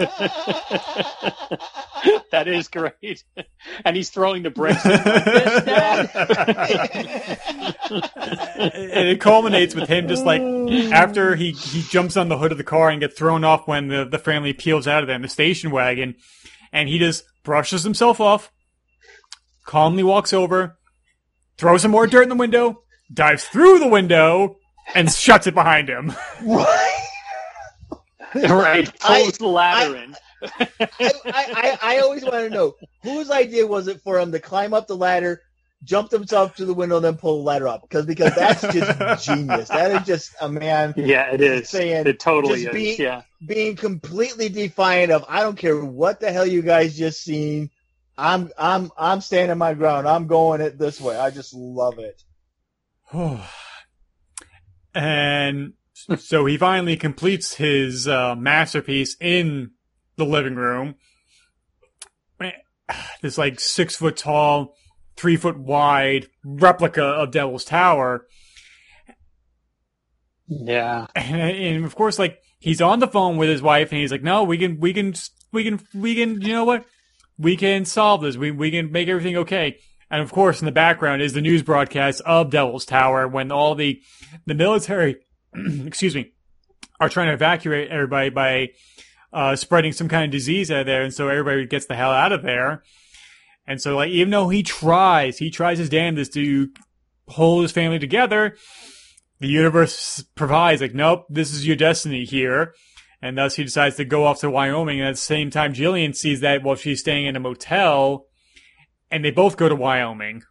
that 2.32 2.48
is 2.48 2.68
great. 2.68 3.24
And 3.84 3.96
he's 3.96 4.10
throwing 4.10 4.44
the 4.44 4.50
bricks. 4.50 4.82
this, 4.84 5.64
Dad. 5.64 6.10
and 8.94 9.08
it 9.10 9.22
culminates 9.22 9.76
with 9.76 9.88
him 9.88 10.08
just 10.08 10.26
like 10.26 10.42
after 10.92 11.36
he, 11.36 11.52
he 11.52 11.84
jumps 11.84 12.18
on 12.18 12.30
the 12.30 12.38
hood 12.38 12.52
of 12.52 12.58
the 12.58 12.64
car 12.64 12.90
and 12.90 13.00
gets 13.00 13.16
thrown 13.16 13.44
off 13.44 13.68
when 13.68 13.90
the, 13.90 14.06
the 14.06 14.20
family 14.20 14.54
peels 14.54 14.88
out 14.88 15.04
of 15.04 15.08
there 15.08 15.16
in 15.16 15.22
the 15.22 15.30
station 15.30 15.70
wagon 15.72 16.16
and 16.72 16.90
he 16.90 16.98
just 16.98 17.24
brushes 17.44 17.84
himself 17.84 18.20
off 18.20 18.52
calmly 19.66 20.04
walks 20.04 20.34
over 20.34 20.78
throws 21.58 21.84
some 21.84 21.92
more 21.92 22.08
dirt 22.08 22.24
in 22.24 22.30
the 22.30 22.36
window 22.36 22.82
dives 23.14 23.46
through 23.46 23.78
the 23.80 23.88
window 23.88 24.58
and 24.94 25.12
shuts 25.12 25.48
it 25.48 25.54
behind 25.56 25.90
him 25.90 26.14
right. 26.44 26.92
right. 28.36 28.92
I- 29.04 29.22
Pulls 29.24 29.38
the 29.38 29.48
ladder 29.48 29.98
I- 29.98 30.04
in. 30.04 30.16
I, 30.60 30.70
I, 31.26 31.78
I 31.82 32.00
always 32.00 32.24
want 32.24 32.36
to 32.36 32.50
know 32.50 32.76
whose 33.02 33.32
idea 33.32 33.66
was 33.66 33.88
it 33.88 34.02
for 34.02 34.20
him 34.20 34.32
to 34.34 34.40
climb 34.40 34.74
up 34.76 34.86
the 34.86 34.96
ladder, 34.98 35.42
jump 35.84 36.12
himself 36.12 36.56
to 36.58 36.66
the 36.66 36.74
window, 36.74 36.98
and 36.98 37.06
then 37.06 37.16
pull 37.18 37.38
the 37.38 37.44
ladder 37.44 37.68
up? 37.68 37.82
Because 37.82 38.06
because 38.06 38.36
that's 38.36 38.62
just 38.62 39.26
genius. 39.26 39.70
That 39.70 39.92
is 40.02 40.06
just 40.06 40.36
a 40.42 40.50
man 40.50 40.94
Yeah, 40.98 41.32
it 41.34 41.42
is. 41.42 41.70
saying 41.70 42.06
It 42.06 42.20
totally 42.20 42.66
is. 42.66 42.74
be- 42.74 42.96
yeah. 43.02 43.24
being 43.48 43.76
completely 43.76 44.50
defiant 44.50 45.12
of 45.12 45.26
I 45.28 45.42
don't 45.42 45.58
care 45.58 45.84
what 45.84 46.20
the 46.20 46.32
hell 46.32 46.46
you 46.46 46.62
guys 46.62 46.96
just 46.98 47.24
seen. 47.24 47.72
I'm 48.18 48.52
I'm 48.58 48.92
I'm 48.98 49.22
standing 49.22 49.58
my 49.58 49.74
ground. 49.74 50.08
I'm 50.08 50.28
going 50.28 50.62
it 50.62 50.78
this 50.78 51.02
way. 51.02 51.18
I 51.18 51.32
just 51.32 51.54
love 51.56 51.98
it. 51.98 52.22
And 54.96 55.74
so 56.18 56.46
he 56.46 56.58
finally 56.58 56.98
completes 56.98 57.56
his 57.56 58.08
uh, 58.08 58.36
masterpiece 58.36 59.16
in 59.20 59.72
the 60.16 60.26
living 60.26 60.56
room. 60.56 60.96
This 63.24 63.40
like 63.40 63.60
six 63.60 63.96
foot 63.96 64.16
tall 64.16 64.76
three 65.16 65.38
foot 65.38 65.58
wide 65.58 66.28
replica 66.44 67.04
of 67.04 67.32
Devil's 67.32 67.66
Tower. 67.66 68.28
Yeah. 70.48 71.08
And, 71.16 71.42
and 71.58 71.86
of 71.86 71.96
course, 71.96 72.20
like 72.20 72.40
he's 72.60 72.82
on 72.82 73.00
the 73.00 73.08
phone 73.08 73.38
with 73.38 73.50
his 73.50 73.62
wife, 73.62 73.92
and 73.92 74.00
he's 74.02 74.12
like, 74.12 74.24
"No, 74.24 74.44
we 74.44 74.58
can, 74.58 74.80
we 74.80 74.94
can, 74.94 75.14
we 75.52 75.64
can, 75.64 75.80
we 75.94 76.16
can. 76.16 76.42
You 76.42 76.54
know 76.54 76.66
what? 76.66 76.86
We 77.38 77.58
can 77.58 77.86
solve 77.86 78.22
this. 78.22 78.38
We 78.38 78.52
we 78.52 78.72
can 78.72 78.92
make 78.92 79.08
everything 79.08 79.38
okay." 79.38 79.80
And 80.10 80.22
of 80.22 80.32
course, 80.32 80.62
in 80.62 80.66
the 80.66 80.72
background 80.72 81.22
is 81.22 81.34
the 81.34 81.42
news 81.42 81.64
broadcast 81.64 82.22
of 82.26 82.52
Devil's 82.52 82.86
Tower 82.86 83.28
when 83.28 83.52
all 83.52 83.76
the 83.76 84.02
the 84.46 84.54
military, 84.54 85.18
excuse 85.86 86.16
me, 86.16 86.34
are 87.00 87.10
trying 87.10 87.28
to 87.28 87.34
evacuate 87.34 87.90
everybody 87.90 88.30
by 88.30 88.70
uh, 89.34 89.56
spreading 89.56 89.92
some 89.92 90.08
kind 90.08 90.26
of 90.26 90.32
disease 90.32 90.72
out 90.72 90.82
of 90.82 90.86
there, 90.86 91.02
and 91.02 91.14
so 91.14 91.28
everybody 91.28 91.66
gets 91.66 91.88
the 91.88 91.96
hell 91.96 92.12
out 92.12 92.32
of 92.32 92.44
there. 92.44 92.84
And 93.68 93.82
so, 93.82 93.96
like, 93.96 94.12
even 94.12 94.30
though 94.30 94.50
he 94.50 94.64
tries, 94.64 95.38
he 95.38 95.50
tries 95.50 95.80
his 95.80 95.90
damnedest 95.90 96.34
to 96.34 96.70
hold 97.28 97.64
his 97.64 97.72
family 97.72 98.00
together, 98.00 98.56
the 99.40 99.48
universe 99.48 100.24
provides, 100.36 100.82
like, 100.82 100.94
nope, 100.94 101.26
this 101.30 101.54
is 101.54 101.66
your 101.66 101.76
destiny 101.76 102.26
here. 102.26 102.74
And 103.22 103.38
thus 103.38 103.56
he 103.56 103.64
decides 103.64 103.96
to 103.96 104.06
go 104.06 104.26
off 104.26 104.42
to 104.42 104.52
Wyoming. 104.52 105.00
And 105.00 105.10
at 105.10 105.16
the 105.16 105.22
same 105.22 105.50
time, 105.50 105.74
Jillian 105.74 106.16
sees 106.16 106.42
that 106.42 106.64
while 106.64 106.76
she's 106.76 107.00
staying 107.00 107.26
in 107.26 107.36
a 107.36 107.40
motel, 107.40 108.28
and 109.12 109.24
they 109.24 109.32
both 109.32 109.58
go 109.58 109.70
to 109.70 109.76
Wyoming. 109.76 110.44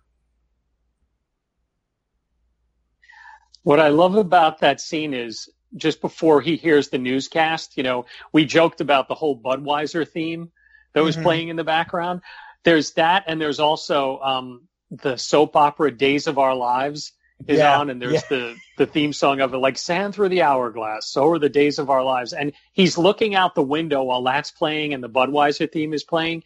What 3.63 3.81
I 3.81 3.89
love 3.89 4.15
about 4.17 4.61
that 4.61 4.81
scene 4.81 5.15
is 5.15 5.49
just 5.77 6.01
before 6.01 6.41
he 6.41 6.57
hears 6.57 6.89
the 6.89 6.99
newscast, 6.99 7.77
you 7.77 7.83
know, 7.83 8.05
we 8.33 8.45
joked 8.45 8.81
about 8.81 9.09
the 9.09 9.15
whole 9.15 9.41
Budweiser 9.41 10.07
theme 10.07 10.53
that 10.93 11.03
was 11.03 11.17
Mhm. 11.17 11.23
playing 11.23 11.49
in 11.49 11.57
the 11.57 11.65
background. 11.65 12.21
There's 12.63 12.93
that, 12.93 13.25
and 13.27 13.41
there's 13.41 13.61
also 13.61 14.19
um, 14.21 14.69
the 14.91 15.17
soap 15.17 15.57
opera 15.57 15.91
Days 15.91 16.27
of 16.27 16.39
Our 16.39 16.55
Lives 16.55 17.13
is 17.49 17.59
Yeah, 17.59 17.79
on, 17.79 17.91
and 17.91 18.01
there's 18.01 18.15
yeah. 18.15 18.29
the 18.29 18.57
the 18.77 18.87
theme 18.87 19.13
song 19.13 19.41
of 19.41 19.53
it, 19.53 19.59
like 19.59 19.77
"Sand 19.77 20.15
Through 20.15 20.29
the 20.29 20.43
Hourglass." 20.43 21.09
So 21.09 21.29
are 21.31 21.39
the 21.39 21.49
days 21.49 21.79
of 21.79 21.91
our 21.91 22.03
lives, 22.05 22.33
and 22.33 22.53
he's 22.73 22.97
looking 22.97 23.35
out 23.35 23.55
the 23.55 23.63
window 23.63 24.03
while 24.05 24.23
that's 24.23 24.51
playing, 24.51 24.95
and 24.95 25.03
the 25.03 25.11
Budweiser 25.11 25.71
theme 25.71 25.93
is 25.93 26.05
playing, 26.05 26.45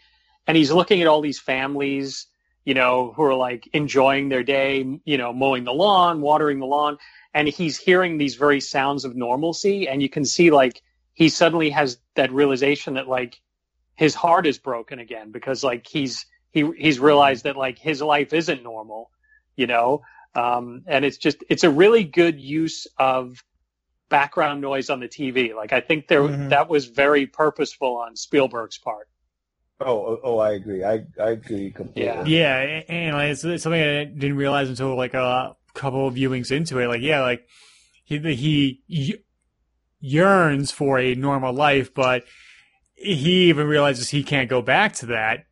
and 0.48 0.56
he's 0.56 0.72
looking 0.72 1.02
at 1.02 1.06
all 1.06 1.20
these 1.20 1.38
families, 1.38 2.26
you 2.64 2.74
know, 2.74 3.12
who 3.14 3.22
are 3.22 3.34
like 3.34 3.68
enjoying 3.74 4.30
their 4.30 4.42
day, 4.42 4.98
you 5.04 5.18
know, 5.18 5.32
mowing 5.32 5.64
the 5.64 5.72
lawn, 5.72 6.22
watering 6.22 6.58
the 6.58 6.66
lawn, 6.66 6.98
and 7.34 7.46
he's 7.46 7.76
hearing 7.78 8.18
these 8.18 8.34
very 8.34 8.60
sounds 8.60 9.04
of 9.04 9.14
normalcy, 9.14 9.88
and 9.88 10.02
you 10.02 10.08
can 10.08 10.24
see 10.24 10.50
like 10.50 10.82
he 11.14 11.28
suddenly 11.28 11.70
has 11.70 11.98
that 12.16 12.32
realization 12.32 12.94
that 12.94 13.08
like 13.08 13.40
his 13.94 14.14
heart 14.14 14.46
is 14.46 14.58
broken 14.58 14.98
again 14.98 15.30
because 15.32 15.62
like 15.62 15.86
he's 15.86 16.26
he 16.50 16.70
he's 16.78 16.98
realized 16.98 17.44
that 17.44 17.56
like 17.56 17.78
his 17.78 18.00
life 18.00 18.32
isn't 18.32 18.62
normal, 18.62 19.10
you 19.56 19.66
know, 19.66 20.02
um, 20.34 20.82
and 20.86 21.04
it's 21.04 21.18
just 21.18 21.44
it's 21.50 21.64
a 21.64 21.70
really 21.70 22.04
good 22.04 22.40
use 22.40 22.86
of 22.98 23.44
background 24.08 24.60
noise 24.62 24.88
on 24.88 25.00
the 25.00 25.08
TV. 25.08 25.54
Like 25.54 25.74
I 25.74 25.80
think 25.80 26.08
there 26.08 26.22
Mhm. 26.22 26.48
that 26.48 26.68
was 26.70 26.86
very 26.86 27.26
purposeful 27.26 27.96
on 27.96 28.16
Spielberg's 28.16 28.78
part. 28.78 29.07
Oh, 29.80 29.86
oh, 30.06 30.20
oh, 30.24 30.38
I 30.38 30.52
agree. 30.54 30.82
I 30.84 31.04
I 31.20 31.30
agree 31.30 31.70
completely. 31.70 32.04
Yeah. 32.04 32.24
Yeah, 32.24 32.82
and 32.88 33.14
like, 33.16 33.30
it's, 33.30 33.44
it's 33.44 33.62
something 33.62 33.80
I 33.80 34.04
didn't 34.04 34.36
realize 34.36 34.68
until 34.68 34.96
like 34.96 35.14
a 35.14 35.54
couple 35.74 36.08
of 36.08 36.14
viewings 36.14 36.50
into 36.50 36.78
it. 36.80 36.88
Like, 36.88 37.02
yeah, 37.02 37.20
like 37.22 37.46
he 38.04 38.18
he 38.34 38.82
y- 38.88 39.18
yearns 40.00 40.72
for 40.72 40.98
a 40.98 41.14
normal 41.14 41.52
life, 41.52 41.94
but 41.94 42.24
he 42.94 43.48
even 43.48 43.68
realizes 43.68 44.08
he 44.08 44.24
can't 44.24 44.50
go 44.50 44.60
back 44.62 44.94
to 44.94 45.06
that. 45.06 45.44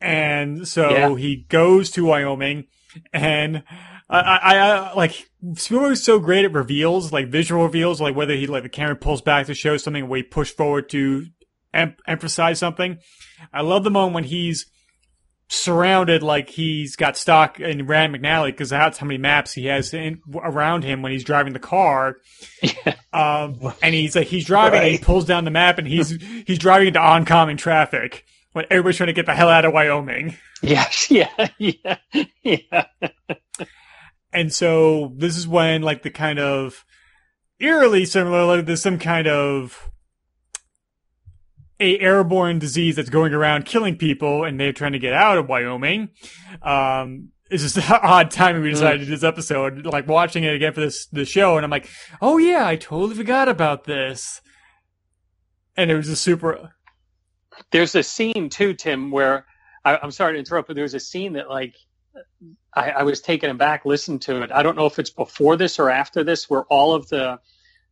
And 0.00 0.66
so 0.66 0.90
Yeah. 0.90 1.16
he 1.16 1.36
goes 1.48 1.90
to 1.92 2.04
Wyoming, 2.06 2.64
and 3.12 3.62
I, 4.10 4.18
I, 4.20 4.58
I 4.58 4.92
like 4.94 5.28
Spielberg's 5.54 6.02
so 6.02 6.18
great 6.18 6.44
at 6.44 6.52
reveals, 6.52 7.12
like 7.12 7.28
visual 7.28 7.62
reveals, 7.62 8.00
like 8.00 8.16
whether 8.16 8.34
he 8.34 8.46
like 8.46 8.62
the 8.64 8.68
camera 8.68 8.96
pulls 8.96 9.22
back 9.22 9.46
to 9.46 9.54
show 9.54 9.76
something, 9.76 10.04
or 10.04 10.06
we 10.08 10.22
push 10.22 10.50
forward 10.50 10.88
to 10.90 11.26
em- 11.72 11.96
emphasize 12.06 12.58
something. 12.58 12.98
I 13.52 13.62
love 13.62 13.84
the 13.84 13.90
moment 13.90 14.14
when 14.14 14.24
he's 14.24 14.66
surrounded 15.48 16.22
like 16.22 16.48
he's 16.48 16.96
got 16.96 17.16
stock 17.16 17.60
in 17.60 17.86
Rand 17.86 18.14
McNally 18.14 18.46
because 18.48 18.70
that's 18.70 18.96
how 18.98 19.06
many 19.06 19.18
maps 19.18 19.52
he 19.52 19.66
has 19.66 19.92
in, 19.92 20.22
around 20.34 20.82
him 20.82 21.02
when 21.02 21.12
he's 21.12 21.24
driving 21.24 21.52
the 21.52 21.58
car. 21.58 22.16
Um, 23.12 23.74
and 23.82 23.94
he's 23.94 24.16
like 24.16 24.28
he's 24.28 24.46
driving 24.46 24.80
and 24.80 24.88
he 24.88 24.96
pulls 24.98 25.26
down 25.26 25.44
the 25.44 25.50
map 25.50 25.76
and 25.78 25.86
he's 25.86 26.18
he's 26.46 26.58
driving 26.58 26.88
into 26.88 27.00
oncoming 27.00 27.58
traffic 27.58 28.24
when 28.52 28.64
everybody's 28.70 28.96
trying 28.96 29.08
to 29.08 29.12
get 29.12 29.26
the 29.26 29.34
hell 29.34 29.50
out 29.50 29.66
of 29.66 29.74
Wyoming. 29.74 30.36
Yes, 30.62 31.10
yeah, 31.10 31.48
yeah, 31.58 31.98
yeah. 32.42 32.86
And 34.32 34.50
so 34.50 35.12
this 35.16 35.36
is 35.36 35.46
when 35.46 35.82
like 35.82 36.02
the 36.02 36.10
kind 36.10 36.38
of 36.38 36.86
eerily 37.60 38.06
similar, 38.06 38.46
like 38.46 38.64
there's 38.64 38.80
some 38.80 38.98
kind 38.98 39.28
of 39.28 39.90
a 41.82 41.98
airborne 41.98 42.58
disease 42.58 42.96
that's 42.96 43.10
going 43.10 43.34
around 43.34 43.66
killing 43.66 43.96
people, 43.96 44.44
and 44.44 44.58
they're 44.58 44.72
trying 44.72 44.92
to 44.92 44.98
get 44.98 45.12
out 45.12 45.36
of 45.36 45.48
Wyoming. 45.48 46.10
Um, 46.62 47.30
it's 47.50 47.62
just 47.62 47.90
odd 47.90 48.30
timing 48.30 48.62
we 48.62 48.70
decided 48.70 49.00
to 49.00 49.04
do 49.04 49.10
this 49.10 49.24
episode, 49.24 49.84
like 49.84 50.06
watching 50.06 50.44
it 50.44 50.54
again 50.54 50.72
for 50.72 50.80
this 50.80 51.06
the 51.06 51.24
show, 51.24 51.56
and 51.56 51.64
I'm 51.64 51.70
like, 51.70 51.88
oh 52.20 52.38
yeah, 52.38 52.66
I 52.66 52.76
totally 52.76 53.14
forgot 53.14 53.48
about 53.48 53.84
this. 53.84 54.40
And 55.76 55.90
it 55.90 55.96
was 55.96 56.06
just 56.06 56.22
super. 56.22 56.74
There's 57.70 57.94
a 57.94 58.02
scene 58.02 58.48
too, 58.48 58.74
Tim, 58.74 59.10
where 59.10 59.46
I, 59.84 59.98
I'm 60.02 60.10
sorry 60.10 60.34
to 60.34 60.38
interrupt, 60.38 60.68
but 60.68 60.76
there's 60.76 60.94
a 60.94 61.00
scene 61.00 61.32
that 61.34 61.48
like 61.50 61.74
I, 62.74 62.90
I 62.90 63.02
was 63.02 63.20
taken 63.20 63.50
aback 63.50 63.84
listening 63.84 64.20
to 64.20 64.42
it. 64.42 64.52
I 64.52 64.62
don't 64.62 64.76
know 64.76 64.86
if 64.86 64.98
it's 64.98 65.10
before 65.10 65.56
this 65.56 65.78
or 65.78 65.90
after 65.90 66.22
this, 66.22 66.48
where 66.48 66.62
all 66.64 66.94
of 66.94 67.08
the 67.08 67.40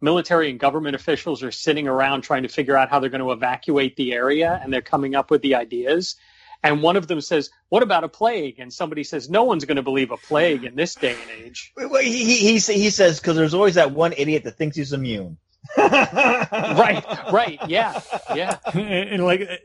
military 0.00 0.50
and 0.50 0.58
government 0.58 0.94
officials 0.96 1.42
are 1.42 1.50
sitting 1.52 1.88
around 1.88 2.22
trying 2.22 2.42
to 2.42 2.48
figure 2.48 2.76
out 2.76 2.88
how 2.90 3.00
they're 3.00 3.10
going 3.10 3.22
to 3.22 3.32
evacuate 3.32 3.96
the 3.96 4.12
area, 4.12 4.60
and 4.62 4.72
they're 4.72 4.82
coming 4.82 5.14
up 5.14 5.30
with 5.30 5.42
the 5.42 5.54
ideas. 5.54 6.16
And 6.62 6.82
one 6.82 6.96
of 6.96 7.06
them 7.06 7.20
says, 7.22 7.50
"What 7.70 7.82
about 7.82 8.04
a 8.04 8.08
plague?" 8.08 8.58
And 8.58 8.72
somebody 8.72 9.02
says, 9.04 9.30
"No 9.30 9.44
one's 9.44 9.64
going 9.64 9.76
to 9.76 9.82
believe 9.82 10.10
a 10.10 10.16
plague 10.18 10.64
in 10.64 10.74
this 10.76 10.94
day 10.94 11.16
and 11.20 11.30
age." 11.46 11.72
Wait, 11.76 11.90
wait, 11.90 12.04
He, 12.06 12.24
he, 12.24 12.58
he, 12.58 12.58
he 12.58 12.90
says 12.90 13.18
because 13.18 13.36
there's 13.36 13.54
always 13.54 13.76
that 13.76 13.92
one 13.92 14.12
idiot 14.16 14.44
that 14.44 14.58
thinks 14.58 14.76
he's 14.76 14.92
immune. 14.92 15.38
right, 15.78 17.04
right, 17.32 17.58
yeah, 17.66 18.00
yeah. 18.34 18.58
and, 18.74 18.82
and, 19.10 19.24
like 19.24 19.40
very 19.40 19.58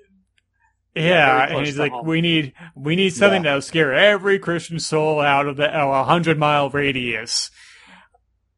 yeah, 0.95 1.47
and 1.47 1.65
he's 1.65 1.77
like, 1.77 1.91
home. 1.91 2.05
we 2.05 2.21
need 2.21 2.53
we 2.75 2.95
need 2.95 3.11
something 3.11 3.43
Yeah. 3.43 3.49
that'll 3.51 3.61
scare 3.61 3.93
every 3.93 4.39
Christian 4.39 4.79
soul 4.79 5.19
out 5.19 5.47
of 5.47 5.57
the 5.57 5.73
uh, 5.73 6.03
hundred 6.03 6.37
mile 6.39 6.69
radius. 6.69 7.49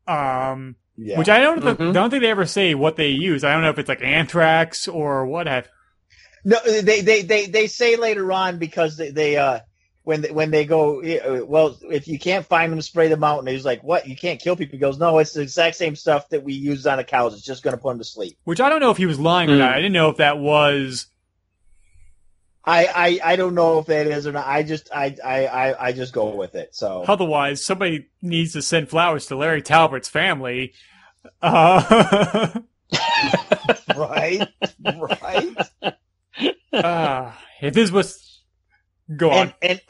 Um, 0.07 0.75
Yeah. 0.97 1.19
which 1.19 1.29
I 1.29 1.39
don't 1.39 1.61
Mhm. 1.63 1.93
don't 1.93 2.09
think 2.09 2.23
they 2.23 2.29
ever 2.29 2.45
say 2.47 2.73
what 2.73 2.95
they 2.95 3.09
use. 3.09 3.43
I 3.43 3.53
don't 3.53 3.61
know 3.61 3.69
if 3.69 3.77
it's 3.79 3.89
like 3.89 4.01
anthrax 4.01 4.87
or 4.87 5.25
what 5.27 5.45
have. 5.47 5.67
No, 6.43 6.57
they, 6.65 7.01
they, 7.01 7.21
they, 7.23 7.45
they 7.47 7.67
say 7.67 7.97
later 7.97 8.31
on 8.31 8.57
because 8.57 8.97
they, 8.97 9.11
they 9.11 9.37
uh, 9.37 9.59
when 10.03 10.21
they, 10.21 10.31
when 10.31 10.49
they 10.51 10.65
go, 10.65 11.01
well, 11.45 11.77
if 11.91 12.07
you 12.07 12.17
can't 12.17 12.45
find 12.45 12.71
them, 12.71 12.81
spray 12.81 13.09
them 13.09 13.23
out. 13.23 13.39
And 13.39 13.47
he's 13.49 13.65
like, 13.65 13.83
what? 13.83 14.07
You 14.07 14.15
can't 14.15 14.39
kill 14.41 14.55
people. 14.55 14.71
He 14.71 14.77
goes, 14.79 14.97
no, 14.97 15.17
it's 15.17 15.33
the 15.33 15.41
exact 15.41 15.75
same 15.75 15.95
stuff 15.97 16.29
that 16.29 16.43
we 16.43 16.53
use 16.53 16.87
on 16.87 16.97
the 16.97 17.03
cows. 17.03 17.33
It's 17.33 17.43
just 17.43 17.63
going 17.63 17.75
to 17.75 17.81
put 17.81 17.89
them 17.89 17.97
to 17.97 18.05
sleep. 18.05 18.37
Which 18.45 18.61
I 18.61 18.69
don't 18.69 18.79
know 18.79 18.91
if 18.91 18.97
he 18.97 19.05
was 19.05 19.19
lying 19.19 19.49
or 19.49 19.53
Hmm. 19.53 19.59
not. 19.59 19.73
I 19.73 19.77
didn't 19.77 19.91
know 19.93 20.09
if 20.09 20.17
that 20.17 20.37
was. 20.39 21.07
I, 22.67 22.85
I, 22.85 23.19
I 23.23 23.35
don't 23.37 23.55
know 23.55 23.79
if 23.79 23.85
that 23.85 24.07
is 24.07 24.27
or 24.27 24.33
not. 24.33 24.45
I 24.45 24.61
just, 24.63 24.89
I, 24.93 25.15
I, 25.23 25.45
I, 25.45 25.85
I 25.87 25.91
just 25.93 26.11
go 26.11 26.35
with 26.35 26.53
it. 26.55 26.75
So 26.75 27.05
Otherwise, 27.07 27.63
somebody 27.63 28.09
needs 28.21 28.51
to 28.53 28.61
send 28.61 28.89
flowers 28.89 29.27
to 29.27 29.37
Larry 29.37 29.61
Talbert's 29.61 30.09
family. 30.09 30.73
Uh, 31.41 32.59
right, 33.95 34.49
right. 34.85 35.55
uh, 36.73 37.31
if 37.61 37.73
this 37.73 37.89
was, 37.89 38.41
go 39.15 39.31
on. 39.31 39.53
and, 39.61 39.79
and 39.79 39.81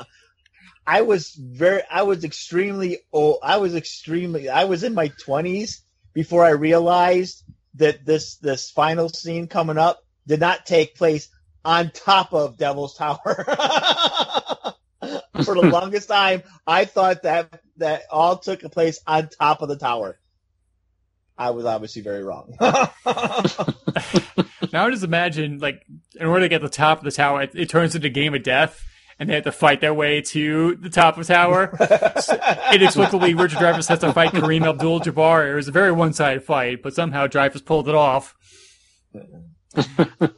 I 0.85 1.01
was 1.01 1.31
very, 1.31 1.81
I 1.89 2.03
was 2.03 2.23
extremely 2.23 2.99
old. 3.11 3.39
I 3.41 3.57
was 3.57 3.73
extremely, 3.73 4.49
I 4.49 4.65
was 4.65 4.83
in 4.83 4.93
my 4.93 5.07
twenties 5.07 5.81
before 6.13 6.45
I 6.45 6.51
realized 6.51 7.43
that 7.75 8.05
this, 8.05 8.35
this 8.35 8.69
final 8.69 9.09
scene 9.09 9.47
coming 9.47 9.79
up 9.79 10.03
did 10.27 10.39
not 10.39 10.67
take 10.67 10.95
place 10.95 11.29
on 11.67 11.91
top 11.91 12.33
of 12.33 12.57
Devil's 12.57 12.95
Tower. 12.95 13.19
For 15.43 15.53
the 15.53 15.69
longest 15.71 16.07
time, 16.07 16.41
I 16.65 16.85
thought 16.85 17.23
that, 17.23 17.61
that 17.75 18.03
all 18.09 18.37
took 18.37 18.61
place 18.71 19.01
on 19.05 19.27
top 19.27 19.61
of 19.61 19.67
the 19.67 19.75
tower. 19.75 20.17
I 21.37 21.51
was 21.51 21.65
obviously 21.65 22.01
very 22.01 22.23
wrong. 22.23 22.55
Now 24.73 24.85
I 24.85 24.91
just 24.91 25.03
imagine, 25.03 25.59
like, 25.59 25.85
in 26.19 26.25
order 26.27 26.41
to 26.41 26.49
get 26.49 26.61
the 26.61 26.67
top 26.67 26.97
of 26.97 27.05
the 27.05 27.11
tower, 27.11 27.43
it, 27.43 27.51
it 27.55 27.69
turns 27.69 27.95
into 27.95 28.09
game 28.09 28.33
of 28.33 28.43
death, 28.43 28.83
and 29.17 29.29
they 29.29 29.35
have 29.35 29.45
to 29.45 29.51
fight 29.51 29.79
their 29.79 29.93
way 29.93 30.19
to 30.21 30.75
the 30.75 30.89
top 30.89 31.17
of 31.17 31.25
the 31.25 31.33
tower. 31.33 31.71
Inexplicably, 32.73 33.33
Richard 33.33 33.59
Dreyfuss 33.59 33.87
has 33.87 33.99
to 33.99 34.11
fight 34.11 34.33
Kareem 34.33 34.67
Abdul-Jabbar. 34.67 35.51
It 35.51 35.55
was 35.55 35.69
a 35.69 35.71
very 35.71 35.93
one-sided 35.93 36.43
fight, 36.43 36.83
but 36.83 36.93
somehow 36.93 37.27
Dreyfuss 37.27 37.63
pulled 37.63 37.87
it 37.87 37.95
off. 37.95 38.35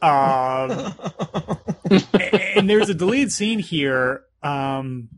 Um, 0.02 0.94
and 2.14 2.70
there's 2.70 2.90
a 2.90 2.94
deleted 2.94 3.32
scene 3.32 3.60
here. 3.60 4.24
Um, 4.44 5.10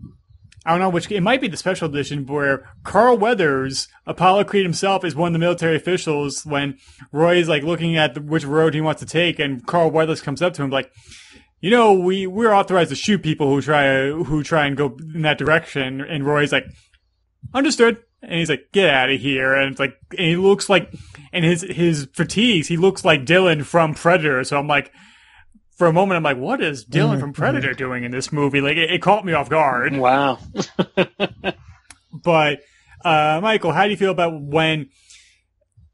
I 0.65 0.71
don't 0.71 0.79
know 0.79 0.89
which. 0.89 1.09
It 1.11 1.21
might 1.21 1.41
be 1.41 1.47
the 1.47 1.57
special 1.57 1.89
edition 1.89 2.25
where 2.27 2.69
Carl 2.83 3.17
Weathers, 3.17 3.87
Apollo 4.05 4.43
Creed 4.43 4.63
himself, 4.63 5.03
is 5.03 5.15
one 5.15 5.27
of 5.27 5.33
the 5.33 5.39
military 5.39 5.75
officials 5.75 6.45
when 6.45 6.77
Roy 7.11 7.37
is 7.37 7.49
like 7.49 7.63
looking 7.63 7.97
at 7.97 8.13
the, 8.13 8.21
which 8.21 8.45
road 8.45 8.75
he 8.75 8.81
wants 8.81 8.99
to 8.99 9.07
take, 9.07 9.39
and 9.39 9.65
Carl 9.65 9.89
Weathers 9.89 10.21
comes 10.21 10.41
up 10.41 10.53
to 10.53 10.63
him 10.63 10.69
like, 10.69 10.91
"You 11.61 11.71
know, 11.71 11.93
we 11.93 12.27
we're 12.27 12.53
authorized 12.53 12.91
to 12.91 12.95
shoot 12.95 13.23
people 13.23 13.47
who 13.47 13.61
try 13.61 14.09
who 14.11 14.43
try 14.43 14.67
and 14.67 14.77
go 14.77 14.97
in 15.15 15.23
that 15.23 15.39
direction." 15.39 15.99
And 15.99 16.25
Roy's 16.25 16.51
like, 16.51 16.65
"Understood." 17.55 17.97
And 18.21 18.33
he's 18.33 18.49
like, 18.49 18.67
"Get 18.71 18.87
out 18.87 19.09
of 19.09 19.19
here!" 19.19 19.55
And 19.55 19.71
it's 19.71 19.79
like, 19.79 19.97
and 20.11 20.27
he 20.27 20.35
looks 20.35 20.69
like, 20.69 20.93
and 21.33 21.45
his 21.45 21.61
his 21.61 22.07
fatigues, 22.13 22.67
he 22.67 22.77
looks 22.77 23.05
like 23.05 23.25
Dillon 23.25 23.63
from 23.63 23.93
Predator. 23.93 24.43
So 24.43 24.57
I'm 24.57 24.67
like 24.67 24.91
for 25.81 25.87
a 25.87 25.93
moment, 25.93 26.15
I'm 26.15 26.21
like, 26.21 26.37
what 26.37 26.61
is 26.61 26.83
Dillon 26.85 27.19
from 27.19 27.33
Predator 27.33 27.73
doing 27.73 28.03
in 28.03 28.11
this 28.11 28.31
movie? 28.31 28.61
Like, 28.61 28.77
it, 28.77 28.91
it 28.91 29.01
caught 29.01 29.25
me 29.25 29.33
off 29.33 29.49
guard. 29.49 29.97
Wow. 29.97 30.37
but, 32.13 32.59
uh, 33.03 33.39
Michael, 33.41 33.71
how 33.71 33.85
do 33.85 33.89
you 33.89 33.97
feel 33.97 34.11
about 34.11 34.39
when 34.39 34.89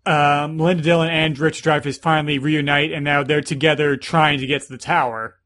um, 0.05 0.57
Linda 0.57 0.83
Dillon 0.83 1.07
and 1.07 1.39
Richard 1.39 1.63
Dreyfuss 1.63 2.01
finally 2.01 2.37
reunite 2.37 2.91
and 2.91 3.05
now 3.05 3.23
they're 3.23 3.39
together 3.39 3.95
trying 3.95 4.39
to 4.39 4.45
get 4.45 4.63
to 4.63 4.67
the 4.67 4.77
tower? 4.77 5.37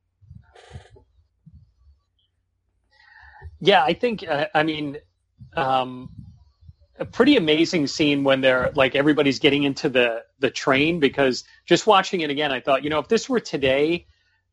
Yeah, 3.60 3.84
I 3.84 3.94
think, 3.94 4.28
uh, 4.28 4.48
I 4.56 4.64
mean, 4.64 4.98
um, 5.56 6.10
a 7.02 7.06
pretty 7.06 7.36
amazing 7.36 7.88
scene 7.88 8.24
when 8.24 8.42
they're 8.42 8.70
like 8.76 8.96
everybody's 8.96 9.40
getting 9.40 9.64
into 9.64 9.90
the 9.90 10.24
the 10.40 10.52
train 10.52 11.00
because 11.00 11.44
just 11.66 11.88
watching 11.88 12.22
it 12.22 12.30
again, 12.30 12.52
I 12.52 12.60
thought, 12.60 12.84
you 12.84 12.92
know, 12.92 13.00
if 13.00 13.08
this 13.08 13.28
were 13.28 13.40
today, 13.40 14.06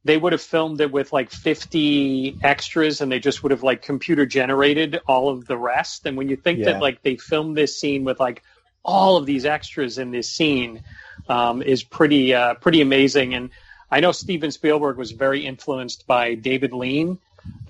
they 0.04 0.16
would 0.16 0.32
have 0.32 0.40
filmed 0.40 0.80
it 0.80 0.90
with 0.90 1.12
like 1.12 1.30
50 1.30 2.38
extras 2.42 3.02
and 3.02 3.12
they 3.12 3.18
just 3.20 3.42
would 3.42 3.52
have 3.52 3.62
like 3.62 3.82
computer 3.82 4.24
generated 4.24 4.98
all 5.06 5.28
of 5.28 5.46
the 5.46 5.58
rest. 5.58 6.06
And 6.06 6.16
when 6.16 6.30
you 6.30 6.36
think 6.36 6.60
Yeah. 6.60 6.72
that 6.72 6.80
like 6.80 7.02
they 7.02 7.16
filmed 7.16 7.54
this 7.54 7.78
scene 7.78 8.02
with 8.02 8.18
like 8.18 8.42
all 8.82 9.18
of 9.18 9.26
these 9.26 9.44
extras 9.44 9.98
in 9.98 10.10
this 10.10 10.30
scene 10.30 10.82
um, 11.28 11.60
is 11.60 11.82
pretty 11.82 12.32
uh, 12.32 12.54
pretty 12.54 12.80
amazing. 12.80 13.34
And 13.34 13.50
i 13.90 14.00
know 14.00 14.12
steven 14.12 14.50
spielberg 14.50 14.98
was 14.98 15.12
very 15.12 15.46
influenced 15.46 16.06
by 16.06 16.34
david 16.34 16.74
lean 16.74 17.18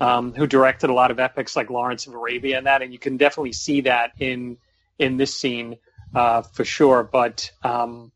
um, 0.01 0.33
who 0.33 0.45
directed 0.45 0.89
a 0.89 0.93
lot 0.93 1.11
of 1.11 1.19
epics 1.19 1.55
like 1.55 1.69
lawrence 1.69 2.07
of 2.07 2.13
arabia 2.13 2.57
and 2.57 2.67
that. 2.67 2.81
And 2.81 2.91
you 2.93 2.99
can 2.99 3.17
definitely 3.17 3.53
see 3.53 3.81
that 3.81 4.11
in 4.19 4.57
in 4.99 5.17
this 5.17 5.35
scene 5.35 5.77
uh, 6.13 6.41
for 6.41 6.65
sure 6.65 7.03
but 7.03 7.51
um, 7.63 8.11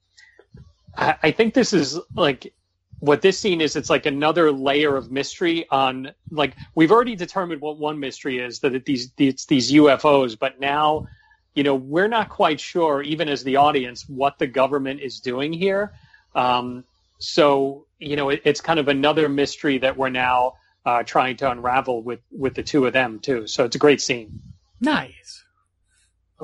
I, 0.96 1.16
I 1.24 1.32
think 1.32 1.54
this 1.54 1.74
is 1.74 2.00
like 2.16 2.54
what 3.00 3.22
this 3.22 3.38
scene 3.38 3.60
is 3.60 3.76
it's 3.76 3.90
like 3.90 4.06
another 4.06 4.52
layer 4.52 4.96
of 4.96 5.12
mystery 5.12 5.66
on 5.70 6.12
like 6.32 6.56
we've 6.74 6.92
already 6.92 7.16
determined 7.16 7.60
what 7.60 7.78
one 7.78 8.00
mystery 8.00 8.40
is 8.40 8.60
that 8.60 8.76
it, 8.76 8.86
these 8.86 9.12
it's 9.18 9.46
these 9.46 9.74
UFOs 9.74 10.40
but 10.40 10.60
now 10.62 11.08
you 11.54 11.64
know 11.64 11.76
we're 11.76 12.08
not 12.08 12.30
quite 12.30 12.60
sure 12.60 13.02
even 13.02 13.30
as 13.30 13.44
the 13.44 13.58
audience 13.58 14.08
what 14.08 14.40
the 14.40 14.48
government 14.48 15.02
is 15.02 15.20
doing 15.20 15.54
here. 15.54 15.94
Um, 16.34 16.84
so 17.20 17.86
you 18.00 18.16
know 18.16 18.30
it, 18.30 18.42
it's 18.46 18.62
kind 18.62 18.80
of 18.80 18.88
another 18.88 19.30
mystery 19.30 19.80
that 19.80 19.98
we're 19.98 20.10
now 20.10 20.54
uh, 20.86 21.04
trying 21.04 21.38
to 21.38 21.52
unravel 21.52 22.02
with 22.02 22.22
with 22.32 22.56
the 22.56 22.64
two 22.64 22.86
of 22.86 22.94
them 22.94 23.20
too. 23.20 23.48
So 23.48 23.66
it's 23.66 23.76
a 23.76 23.80
great 23.80 24.02
scene. 24.02 24.42
Nice. 24.80 25.43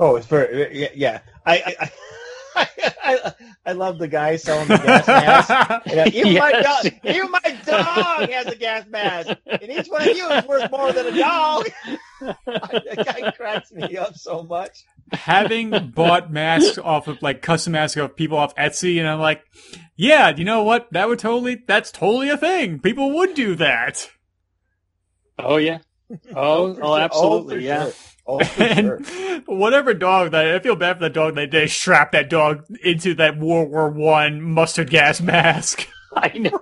Oh, 0.00 0.16
it's 0.16 0.26
very 0.26 0.76
yeah. 0.76 0.88
yeah. 0.94 1.20
I, 1.46 1.56
I, 1.58 1.74
I 1.80 1.90
I 2.56 3.32
I 3.66 3.72
love 3.72 3.98
the 3.98 4.08
guy 4.08 4.36
selling 4.36 4.68
the 4.68 4.78
gas 4.78 5.06
mask. 5.06 5.50
Uh, 5.50 5.80
you 5.86 5.96
know, 5.96 6.04
even 6.06 6.34
my 6.34 6.52
dog, 6.52 6.86
even 7.04 7.30
my 7.30 7.58
dog 7.66 8.30
has 8.30 8.46
a 8.46 8.56
gas 8.56 8.86
mask, 8.88 9.30
and 9.46 9.70
each 9.70 9.88
one 9.88 10.08
of 10.08 10.16
you 10.16 10.28
is 10.30 10.44
worth 10.46 10.70
more 10.70 10.92
than 10.92 11.06
a 11.06 11.18
dog. 11.18 11.68
that 12.20 13.04
guy 13.04 13.30
cracks 13.32 13.72
me 13.72 13.96
up 13.96 14.14
so 14.16 14.42
much. 14.42 14.84
Having 15.12 15.90
bought 15.90 16.32
masks 16.32 16.78
off 16.78 17.08
of 17.08 17.20
like 17.22 17.42
custom 17.42 17.72
masks 17.72 17.96
of 17.96 18.16
people 18.16 18.38
off 18.38 18.54
Etsy, 18.56 18.98
and 18.98 19.08
I'm 19.08 19.20
like, 19.20 19.42
yeah, 19.96 20.34
you 20.34 20.44
know 20.44 20.62
what? 20.62 20.88
That 20.92 21.08
would 21.08 21.18
totally, 21.18 21.62
that's 21.66 21.90
totally 21.90 22.30
a 22.30 22.36
thing. 22.36 22.80
People 22.80 23.12
would 23.16 23.34
do 23.34 23.54
that. 23.56 24.10
oh 25.38 25.56
yeah 25.56 25.78
oh 26.10 26.16
for 26.16 26.36
oh, 26.36 26.66
oh 26.70 26.74
sure. 26.74 26.84
Oh, 26.84 26.96
absolutely 26.96 27.54
for 27.56 27.60
yeah 27.60 27.84
sure. 27.84 27.92
Oh, 28.30 28.42
sure. 28.44 29.00
Whatever 29.46 29.94
dog 29.94 30.32
that 30.32 30.54
I 30.54 30.58
feel 30.60 30.76
bad 30.76 30.98
for 30.98 31.04
the 31.04 31.10
dog 31.10 31.36
that 31.36 31.50
they 31.50 31.66
strapped 31.66 32.12
that 32.12 32.28
dog 32.30 32.64
into 32.82 33.14
that 33.14 33.38
World 33.38 33.70
War 33.70 33.90
One 33.90 34.42
mustard 34.42 34.90
gas 34.90 35.20
mask. 35.20 35.88
I 36.16 36.38
know 36.38 36.60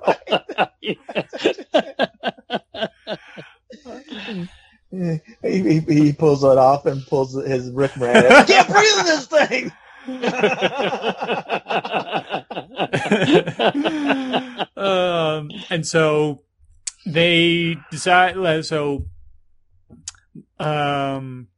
he, 4.90 5.20
he, 5.42 5.80
he 5.80 6.12
pulls 6.12 6.44
it 6.44 6.58
off 6.58 6.86
and 6.86 7.06
pulls 7.06 7.34
his 7.34 7.70
Rick 7.70 7.92
Moranis. 7.92 8.30
I 8.30 8.44
can't 8.44 8.68
breathe 8.68 8.98
in 8.98 9.06
this 9.06 9.26
thing. 9.26 9.72
um, 14.76 15.50
and 15.70 15.86
so 15.86 16.42
they 17.04 17.76
decide. 17.90 18.64
So, 18.64 19.04
um, 20.58 21.48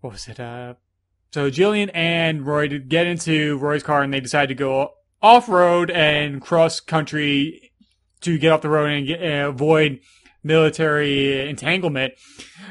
what 0.00 0.12
was 0.14 0.28
it? 0.28 0.38
Uh, 0.40 0.74
so 1.32 1.50
Jillian 1.50 1.90
and 1.94 2.46
Roy 2.46 2.68
to 2.68 2.78
get 2.78 3.06
into 3.06 3.58
Roy's 3.58 3.82
car, 3.82 4.02
and 4.02 4.12
they 4.12 4.20
decide 4.20 4.48
to 4.48 4.54
go 4.54 4.92
off 5.20 5.48
road 5.48 5.90
and 5.90 6.40
cross 6.40 6.80
country 6.80 7.72
to 8.20 8.38
get 8.38 8.52
off 8.52 8.62
the 8.62 8.68
road 8.70 8.90
and 8.90 9.06
get, 9.06 9.22
uh, 9.22 9.48
avoid 9.48 10.00
military 10.42 11.48
entanglement. 11.48 12.14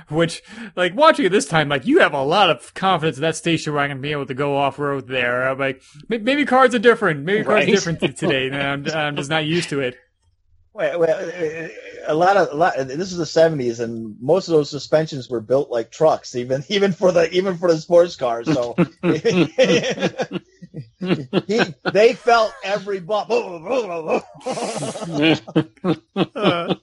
Which, 0.10 0.42
like, 0.78 0.96
watching 0.96 1.26
it 1.26 1.30
this 1.34 1.46
time, 1.48 1.68
like, 1.68 1.86
you 1.86 2.00
have 2.00 2.14
a 2.14 2.24
lot 2.24 2.50
of 2.50 2.74
confidence 2.74 3.18
in 3.18 3.22
that 3.24 3.36
station 3.36 3.74
wagon 3.74 4.00
being 4.00 4.14
able 4.14 4.26
to 4.28 4.34
go 4.34 4.56
off 4.56 4.80
road 4.80 5.08
there. 5.08 5.50
I'm 5.50 5.58
like, 5.60 5.82
maybe 6.08 6.46
cars 6.46 6.74
are 6.74 6.80
different. 6.80 7.26
Maybe 7.26 7.44
cars 7.44 7.54
Right. 7.56 7.68
are 7.68 7.72
different 7.72 8.00
today. 8.18 8.48
and 8.48 8.56
I'm, 8.56 8.88
I'm 8.96 9.16
just 9.18 9.30
not 9.30 9.46
used 9.46 9.70
to 9.70 9.82
it. 9.82 9.98
Well, 10.78 11.00
well, 11.00 11.32
a 12.06 12.14
lot 12.14 12.38
of 12.38 12.50
a 12.52 12.56
lot. 12.56 12.76
This 12.78 13.12
is 13.12 13.18
the 13.18 13.26
seventies, 13.26 13.80
and 13.80 14.16
most 14.22 14.48
of 14.48 14.52
those 14.52 14.70
suspensions 14.70 15.28
were 15.28 15.42
built 15.42 15.72
like 15.72 15.90
trucks, 15.90 16.36
even 16.36 16.64
even 16.70 16.92
for 16.92 17.12
the 17.12 17.28
even 17.32 17.58
for 17.58 17.72
the 17.72 17.80
sports 17.80 18.16
cars. 18.16 18.46
So 18.46 18.76
he, 21.48 21.62
they 21.92 22.14
felt 22.14 22.54
every 22.64 23.00
bump. 23.00 23.32
Uh, 23.32 24.20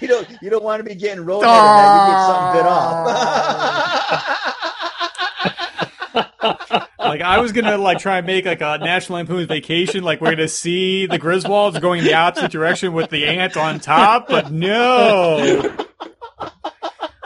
you 0.00 0.08
don't 0.08 0.26
you 0.40 0.48
don't 0.48 0.64
want 0.64 0.80
to 0.80 0.84
be 0.84 0.94
getting 0.94 1.26
rolled. 1.26 1.44
you 1.44 1.50
get 1.50 2.26
something 2.26 2.52
bit 2.54 2.64
off. 2.64 4.64
Like 6.42 7.20
I 7.20 7.38
was 7.38 7.52
gonna 7.52 7.78
like 7.78 7.98
try 7.98 8.18
and 8.18 8.26
make 8.26 8.44
like 8.44 8.60
a 8.60 8.78
National 8.78 9.16
Lampoon's 9.18 9.46
Vacation, 9.46 10.04
like 10.04 10.20
we're 10.20 10.30
gonna 10.30 10.48
see 10.48 11.06
the 11.06 11.18
Griswolds 11.18 11.80
going 11.80 12.04
the 12.04 12.14
opposite 12.14 12.50
direction 12.50 12.92
with 12.92 13.10
the 13.10 13.26
aunt 13.26 13.56
on 13.56 13.80
top, 13.80 14.28
but 14.28 14.50
no. 14.52 15.62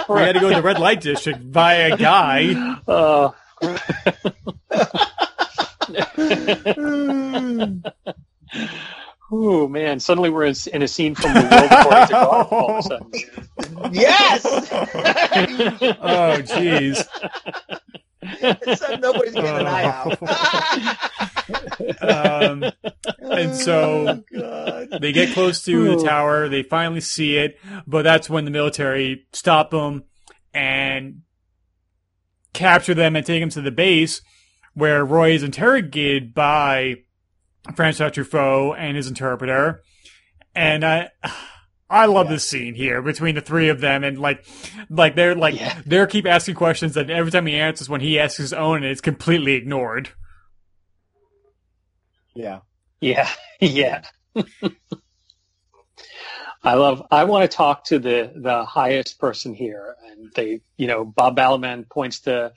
We 0.09 0.18
had 0.20 0.32
to 0.32 0.40
go 0.40 0.48
to 0.51 0.56
the 0.56 0.62
red 0.62 0.78
light 0.78 1.01
district 1.01 1.40
via 1.40 1.94
a 1.94 1.97
guy. 1.97 2.78
Oh. 2.89 3.34
oh 9.30 9.68
man! 9.68 10.01
Suddenly 10.01 10.30
we're 10.30 10.44
in, 10.44 10.55
in 10.72 10.82
a 10.82 10.89
scene 10.89 11.14
from 11.14 11.34
the 11.34 11.40
world 11.40 11.70
according 11.70 12.06
to 12.09 12.14
Garp. 12.14 12.52
All 12.52 12.70
of 12.70 12.78
a 12.78 12.82
sudden. 12.82 13.10
yes. 13.94 14.44
Oh, 16.05 16.39
jeez. 16.43 17.06
So 18.76 18.96
nobody's 18.96 19.34
getting 19.34 19.50
an 19.50 19.66
eye 19.66 19.84
out. 19.84 20.22
Um, 22.00 22.64
and 23.20 23.54
so 23.54 24.22
Oh, 24.36 24.98
they 25.00 25.12
get 25.12 25.34
close 25.34 25.64
to 25.64 25.96
the 25.96 26.04
tower. 26.04 26.48
They 26.48 26.62
finally 26.62 27.00
see 27.00 27.36
it, 27.36 27.58
but 27.86 28.02
that's 28.02 28.30
when 28.30 28.44
the 28.44 28.50
military 28.50 29.26
stop 29.32 29.70
them 29.70 30.04
and 30.54 31.22
capture 32.52 32.94
them 32.94 33.16
and 33.16 33.24
take 33.24 33.42
them 33.42 33.50
to 33.50 33.60
the 33.60 33.70
base, 33.70 34.20
where 34.74 35.04
Roy 35.04 35.32
is 35.32 35.42
interrogated 35.42 36.34
by 36.34 36.96
Francois 37.74 38.10
Truffaut 38.10 38.76
and 38.78 38.96
his 38.96 39.08
interpreter. 39.08 39.82
And 40.54 40.84
I, 40.84 41.10
I 41.93 42.06
love 42.06 42.28
this 42.28 42.48
scene 42.48 42.74
here 42.74 43.02
between 43.02 43.35
the 43.35 43.40
three 43.43 43.69
of 43.69 43.81
them, 43.81 44.02
and 44.02 44.19
like, 44.19 44.44
like 44.89 45.14
they're 45.14 45.35
like 45.35 45.55
Yeah. 45.60 45.81
they're 45.86 46.06
keep 46.06 46.27
asking 46.27 46.55
questions, 46.55 46.97
and 46.97 47.10
every 47.10 47.31
time 47.31 47.47
he 47.47 47.55
answers, 47.56 47.89
when 47.89 48.01
he 48.01 48.19
asks 48.19 48.39
his 48.39 48.52
own, 48.52 48.82
it's 48.82 49.01
completely 49.02 49.52
ignored. 49.55 50.09
Yeah. 52.35 52.60
Yeah, 53.01 53.28
yeah. 53.60 54.02
I 56.64 56.74
love. 56.74 57.05
I 57.10 57.24
want 57.24 57.51
to 57.51 57.55
talk 57.56 57.85
to 57.86 57.98
the 57.98 58.32
the 58.36 58.64
highest 58.64 59.19
person 59.19 59.52
here, 59.55 59.97
and 60.10 60.32
they, 60.35 60.60
you 60.77 60.86
know, 60.86 61.05
Bob 61.05 61.36
Balaban 61.36 61.89
points 61.90 62.20
to 62.20 62.52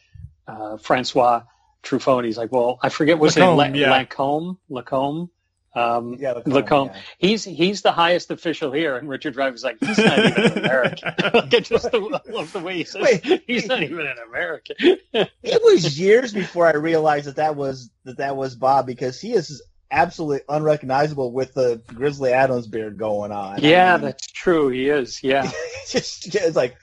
uh, 0.47 0.77
Francois 0.77 1.41
Truffaut, 1.81 2.17
and 2.19 2.25
he's 2.27 2.37
like, 2.37 2.51
"Well, 2.51 2.77
I 2.83 2.89
forget 2.89 3.17
what's 3.17 3.33
his 3.33 3.41
name, 3.41 3.57
Lacombe, 3.57 3.73
La- 3.73 3.79
yeah. 3.79 3.91
Lacombe, 3.91 4.59
Lacombe." 4.69 5.29
Um, 5.75 6.15
Yeah, 6.19 6.31
Lacombe, 6.33 6.53
Lacombe. 6.53 6.91
yeah. 6.93 7.01
He's 7.17 7.43
he's 7.43 7.81
the 7.81 7.91
highest 7.91 8.31
official 8.31 8.71
here, 8.71 8.97
and 8.97 9.09
Richard 9.09 9.35
Dreyfuss 9.35 9.63
like 9.63 9.77
he's 9.79 9.97
not 9.97 10.19
even 10.19 10.43
an 10.43 10.57
American. 10.57 11.13
like, 11.33 11.53
I 11.53 11.59
just 11.59 11.93
love 11.93 12.53
the 12.53 12.59
way 12.59 12.77
he 12.77 12.83
says 12.85 13.01
Wait. 13.01 13.43
he's 13.45 13.67
not 13.67 13.83
even 13.83 13.99
an 14.05 14.17
American. 14.27 14.75
It 15.43 15.61
was 15.63 15.97
years 15.99 16.33
before 16.33 16.67
I 16.67 16.75
realized 16.75 17.27
that 17.27 17.35
that 17.37 17.55
was 17.55 17.89
that 18.03 18.17
that 18.17 18.35
was 18.35 18.55
Bob 18.55 18.85
because 18.85 19.19
he 19.21 19.33
is 19.33 19.61
absolutely 19.91 20.41
unrecognizable 20.49 21.31
with 21.31 21.53
the 21.53 21.81
Grizzly 21.87 22.31
Adams 22.33 22.67
beard 22.67 22.97
going 22.97 23.31
on. 23.31 23.55
I 23.55 23.57
yeah, 23.67 23.95
mean, 23.97 24.05
that's 24.05 24.27
true. 24.27 24.69
He 24.69 24.89
is. 24.89 25.23
Yeah. 25.23 25.49
it's 25.83 25.91
just 26.21 26.35
it's 26.35 26.55
like, 26.55 26.75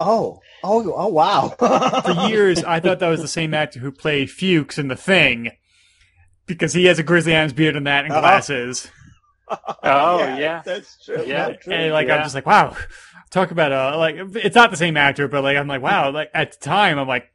oh, 0.00 0.40
oh, 0.62 0.92
oh, 0.94 1.08
wow. 1.08 1.48
For 1.58 2.28
years, 2.28 2.62
I 2.64 2.80
thought 2.80 2.98
that 2.98 3.08
was 3.08 3.22
the 3.22 3.28
same 3.28 3.54
actor 3.54 3.80
who 3.80 3.92
played 3.92 4.30
Fuchs 4.30 4.78
in 4.78 4.88
The 4.88 4.96
Thing, 4.96 5.52
because 6.48 6.72
he 6.72 6.86
has 6.86 6.98
a 6.98 7.02
Grizzly 7.04 7.34
Adams 7.34 7.52
beard 7.52 7.76
and 7.76 7.86
that 7.86 8.04
and 8.04 8.12
Uh-huh. 8.12 8.20
glasses. 8.22 8.90
Oh 9.82 10.18
yeah. 10.18 10.60
that's 10.62 11.02
true. 11.02 11.24
Yeah. 11.26 11.48
That's 11.48 11.64
true. 11.64 11.72
And 11.72 11.90
like 11.92 12.08
Yeah. 12.08 12.16
I'm 12.16 12.22
just 12.22 12.34
like, 12.34 12.44
wow. 12.44 12.76
Talk 13.30 13.50
about 13.50 13.72
uh 13.72 13.96
like 13.96 14.16
it's 14.36 14.54
not 14.56 14.70
the 14.70 14.76
same 14.76 14.96
actor, 14.98 15.26
but 15.28 15.42
like 15.42 15.56
I'm 15.56 15.66
like, 15.68 15.80
wow, 15.80 16.10
like 16.10 16.30
at 16.34 16.52
the 16.52 16.58
time 16.58 16.98
I'm 16.98 17.08
like, 17.08 17.30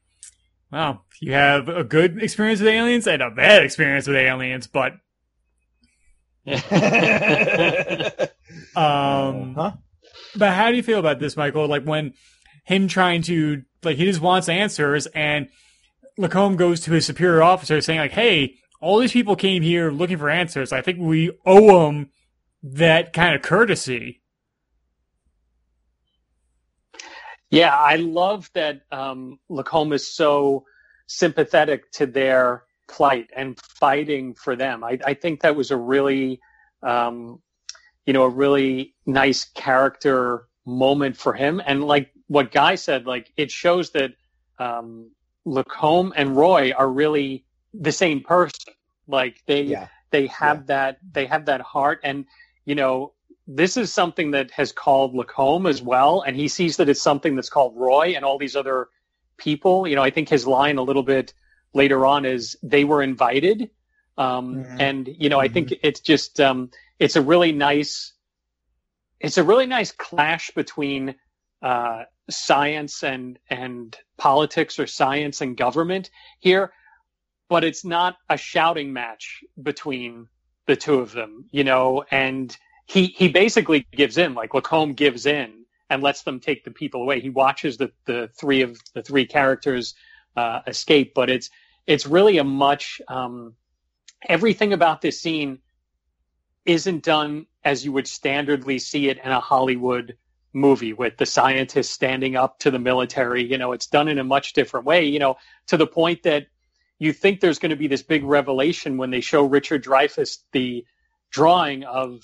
wow, 0.71 1.01
you 1.19 1.33
have 1.33 1.69
a 1.69 1.83
good 1.83 2.21
experience 2.21 2.59
with 2.59 2.69
aliens 2.69 3.07
and 3.07 3.21
a 3.21 3.31
bad 3.31 3.63
experience 3.63 4.05
with 4.07 4.15
aliens, 4.17 4.67
but 4.67 4.93
um 8.75 9.53
huh? 9.55 9.71
But 10.35 10.53
how 10.53 10.69
do 10.69 10.75
you 10.75 10.83
feel 10.83 10.99
about 10.99 11.19
this, 11.19 11.37
Michael? 11.37 11.67
Like 11.67 11.83
when 11.83 12.13
him 12.65 12.87
trying 12.87 13.21
to 13.23 13.63
like 13.83 13.97
he 13.97 14.05
just 14.05 14.21
wants 14.21 14.49
answers, 14.49 15.05
and 15.07 15.47
Lacombe 16.17 16.55
goes 16.57 16.79
to 16.81 16.91
his 16.91 17.05
superior 17.05 17.41
officer 17.43 17.81
saying 17.81 17.99
like, 17.99 18.11
"Hey, 18.11 18.55
all 18.83 18.99
these 18.99 19.13
people 19.13 19.35
came 19.35 19.63
here 19.63 19.91
looking 19.91 20.17
for 20.17 20.29
answers. 20.29 20.71
I 20.71 20.81
think 20.81 20.99
we 20.99 21.31
owe 21.45 21.85
them 21.85 22.09
that 22.61 23.13
kind 23.13 23.35
of 23.35 23.41
courtesy." 23.41 24.21
Yeah, 27.49 27.75
I 27.75 27.97
love 27.97 28.49
that 28.55 28.81
um, 28.91 29.39
Lacombe 29.47 29.93
is 29.93 30.11
so 30.11 30.65
sympathetic 31.05 31.91
to 31.91 32.07
their 32.07 32.63
plight 32.89 33.29
and 33.35 33.59
fighting 33.59 34.33
for 34.33 34.55
them. 34.55 34.83
I, 34.83 34.97
I 35.05 35.13
think 35.13 35.41
that 35.41 35.55
was 35.55 35.69
a 35.69 35.77
really, 35.77 36.39
um, 36.81 37.41
you 38.07 38.13
know, 38.13 38.23
a 38.23 38.29
really 38.29 38.95
nice 39.05 39.45
character 39.45 40.47
moment 40.65 41.15
for 41.15 41.33
him. 41.33 41.61
And 41.65 41.83
like 41.83 42.09
what 42.27 42.51
Guy 42.51 42.75
said, 42.75 43.05
like 43.05 43.31
it 43.37 43.51
shows 43.51 43.91
that 43.91 44.13
um, 44.57 45.11
Lacombe 45.45 46.13
and 46.15 46.35
Roy 46.35 46.71
are 46.71 46.89
really 46.89 47.45
the 47.73 47.91
same 47.91 48.21
person. 48.21 48.73
Like 49.07 49.41
they 49.47 49.63
Yeah. 49.63 49.87
they 50.11 50.27
have 50.27 50.67
that 50.67 50.99
they 51.11 51.25
have 51.25 51.45
that 51.45 51.61
heart 51.61 51.99
and 52.03 52.25
you 52.65 52.75
know 52.75 53.13
this 53.47 53.75
is 53.75 53.91
something 53.91 54.31
that 54.31 54.51
has 54.51 54.71
called 54.71 55.13
Lacombe 55.13 55.65
as 55.67 55.81
well, 55.81 56.21
and 56.21 56.35
he 56.35 56.47
sees 56.47 56.77
that 56.77 56.87
it's 56.87 57.01
something 57.01 57.35
that's 57.35 57.49
called 57.49 57.73
Roy 57.75 58.13
and 58.15 58.23
all 58.23 58.37
these 58.37 58.55
other 58.55 58.87
people. 59.37 59.85
You 59.85 59.95
know, 59.97 60.01
I 60.03 60.11
think 60.11 60.29
his 60.29 60.47
line 60.47 60.77
a 60.77 60.81
little 60.83 61.03
bit 61.03 61.33
later 61.73 62.05
on 62.05 62.23
is 62.25 62.55
they 62.63 62.85
were 62.85 63.01
invited, 63.03 63.69
um, 64.17 64.55
Mhm. 64.55 64.75
and 64.79 65.09
you 65.19 65.27
know, 65.29 65.39
I 65.41 65.49
think 65.49 65.73
it's 65.83 65.99
just 65.99 66.39
um, 66.39 66.69
it's 66.99 67.17
a 67.17 67.21
really 67.21 67.51
nice 67.51 68.13
it's 69.19 69.37
a 69.37 69.43
really 69.43 69.65
nice 69.65 69.91
clash 69.91 70.51
between 70.51 71.15
uh, 71.61 72.03
science 72.29 73.03
and 73.03 73.39
and 73.49 73.97
politics 74.17 74.79
or 74.79 74.87
science 74.87 75.41
and 75.41 75.57
government 75.57 76.09
here, 76.39 76.71
but 77.53 77.63
it's 77.63 77.85
not 77.85 78.17
a 78.31 78.35
shouting 78.35 78.93
match 78.93 79.43
between 79.61 80.27
the 80.65 80.75
two 80.75 80.95
of 80.95 81.11
them, 81.11 81.45
you 81.51 81.63
know, 81.63 82.03
and 82.09 82.57
he 82.87 83.05
he 83.05 83.27
basically 83.27 83.85
gives 83.91 84.17
in, 84.17 84.33
like 84.33 84.55
Lacombe 84.55 84.93
gives 84.93 85.27
in 85.27 85.63
and 85.87 86.01
lets 86.01 86.23
them 86.23 86.39
take 86.39 86.63
the 86.63 86.71
people 86.71 87.03
away. 87.03 87.19
He 87.19 87.29
watches 87.29 87.77
the 87.77 87.91
the 88.05 88.31
three 88.39 88.63
of 88.63 88.81
the 88.95 89.03
three 89.03 89.27
characters 89.27 89.93
uh, 90.35 90.61
escape, 90.65 91.13
but 91.13 91.29
it's 91.29 91.51
it's 91.85 92.07
really 92.07 92.39
a 92.39 92.43
much 92.43 92.99
um, 93.07 93.53
everything 94.27 94.73
about 94.73 95.01
this 95.01 95.21
scene 95.21 95.59
isn't 96.65 97.03
done 97.03 97.45
as 97.63 97.85
you 97.85 97.91
would 97.91 98.05
standardly 98.05 98.81
see 98.81 99.09
it 99.09 99.19
in 99.23 99.29
a 99.29 99.39
Hollywood 99.39 100.17
movie 100.53 100.93
with 100.93 101.17
the 101.17 101.27
scientists 101.27 101.91
standing 101.91 102.35
up 102.35 102.57
to 102.61 102.71
the 102.71 102.79
military. 102.79 103.43
You 103.43 103.59
know, 103.59 103.73
it's 103.73 103.85
done 103.85 104.07
in 104.07 104.17
a 104.17 104.23
much 104.23 104.53
different 104.53 104.87
way. 104.87 105.05
You 105.05 105.19
know, 105.19 105.35
to 105.67 105.77
the 105.77 105.85
point 105.85 106.23
that 106.23 106.47
you 107.03 107.13
think 107.13 107.39
there's 107.41 107.59
going 107.59 107.71
to 107.71 107.75
be 107.75 107.87
this 107.87 108.01
big 108.03 108.23
revelation 108.23 108.97
when 108.97 109.09
they 109.11 109.21
show 109.21 109.43
Richard 109.43 109.83
Dreyfuss 109.83 110.37
the 110.53 110.85
drawing 111.31 111.83
of 111.83 112.21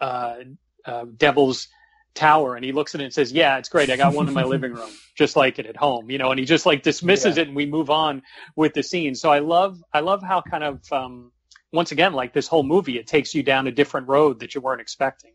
uh, 0.00 0.36
uh, 0.84 1.06
Devil's 1.16 1.68
Tower, 2.14 2.56
and 2.56 2.64
he 2.64 2.72
looks 2.72 2.94
at 2.94 3.00
it 3.00 3.04
and 3.04 3.12
says, 3.12 3.32
"Yeah, 3.32 3.58
it's 3.58 3.68
great. 3.68 3.90
I 3.90 3.96
got 3.96 4.14
one 4.14 4.28
in 4.28 4.34
my 4.34 4.44
living 4.44 4.72
room, 4.72 4.90
just 5.16 5.34
like 5.34 5.58
it 5.58 5.66
at 5.66 5.76
home." 5.76 6.10
You 6.10 6.18
know, 6.18 6.30
and 6.30 6.38
he 6.38 6.44
just 6.44 6.66
like 6.66 6.82
dismisses 6.82 7.36
Yeah. 7.36 7.42
it, 7.42 7.48
and 7.48 7.56
we 7.56 7.66
move 7.66 7.90
on 7.90 8.22
with 8.54 8.74
the 8.74 8.82
scene. 8.82 9.14
So 9.14 9.30
I 9.30 9.38
love, 9.40 9.82
I 9.92 10.00
love 10.00 10.22
how 10.22 10.42
kind 10.42 10.62
of 10.62 10.92
um, 10.92 11.32
once 11.72 11.90
again, 11.90 12.12
like 12.12 12.32
this 12.32 12.46
whole 12.46 12.62
movie, 12.62 12.98
it 12.98 13.06
takes 13.06 13.34
you 13.34 13.42
down 13.42 13.66
a 13.66 13.72
different 13.72 14.08
road 14.08 14.40
that 14.40 14.54
you 14.54 14.60
weren't 14.60 14.80
expecting. 14.80 15.32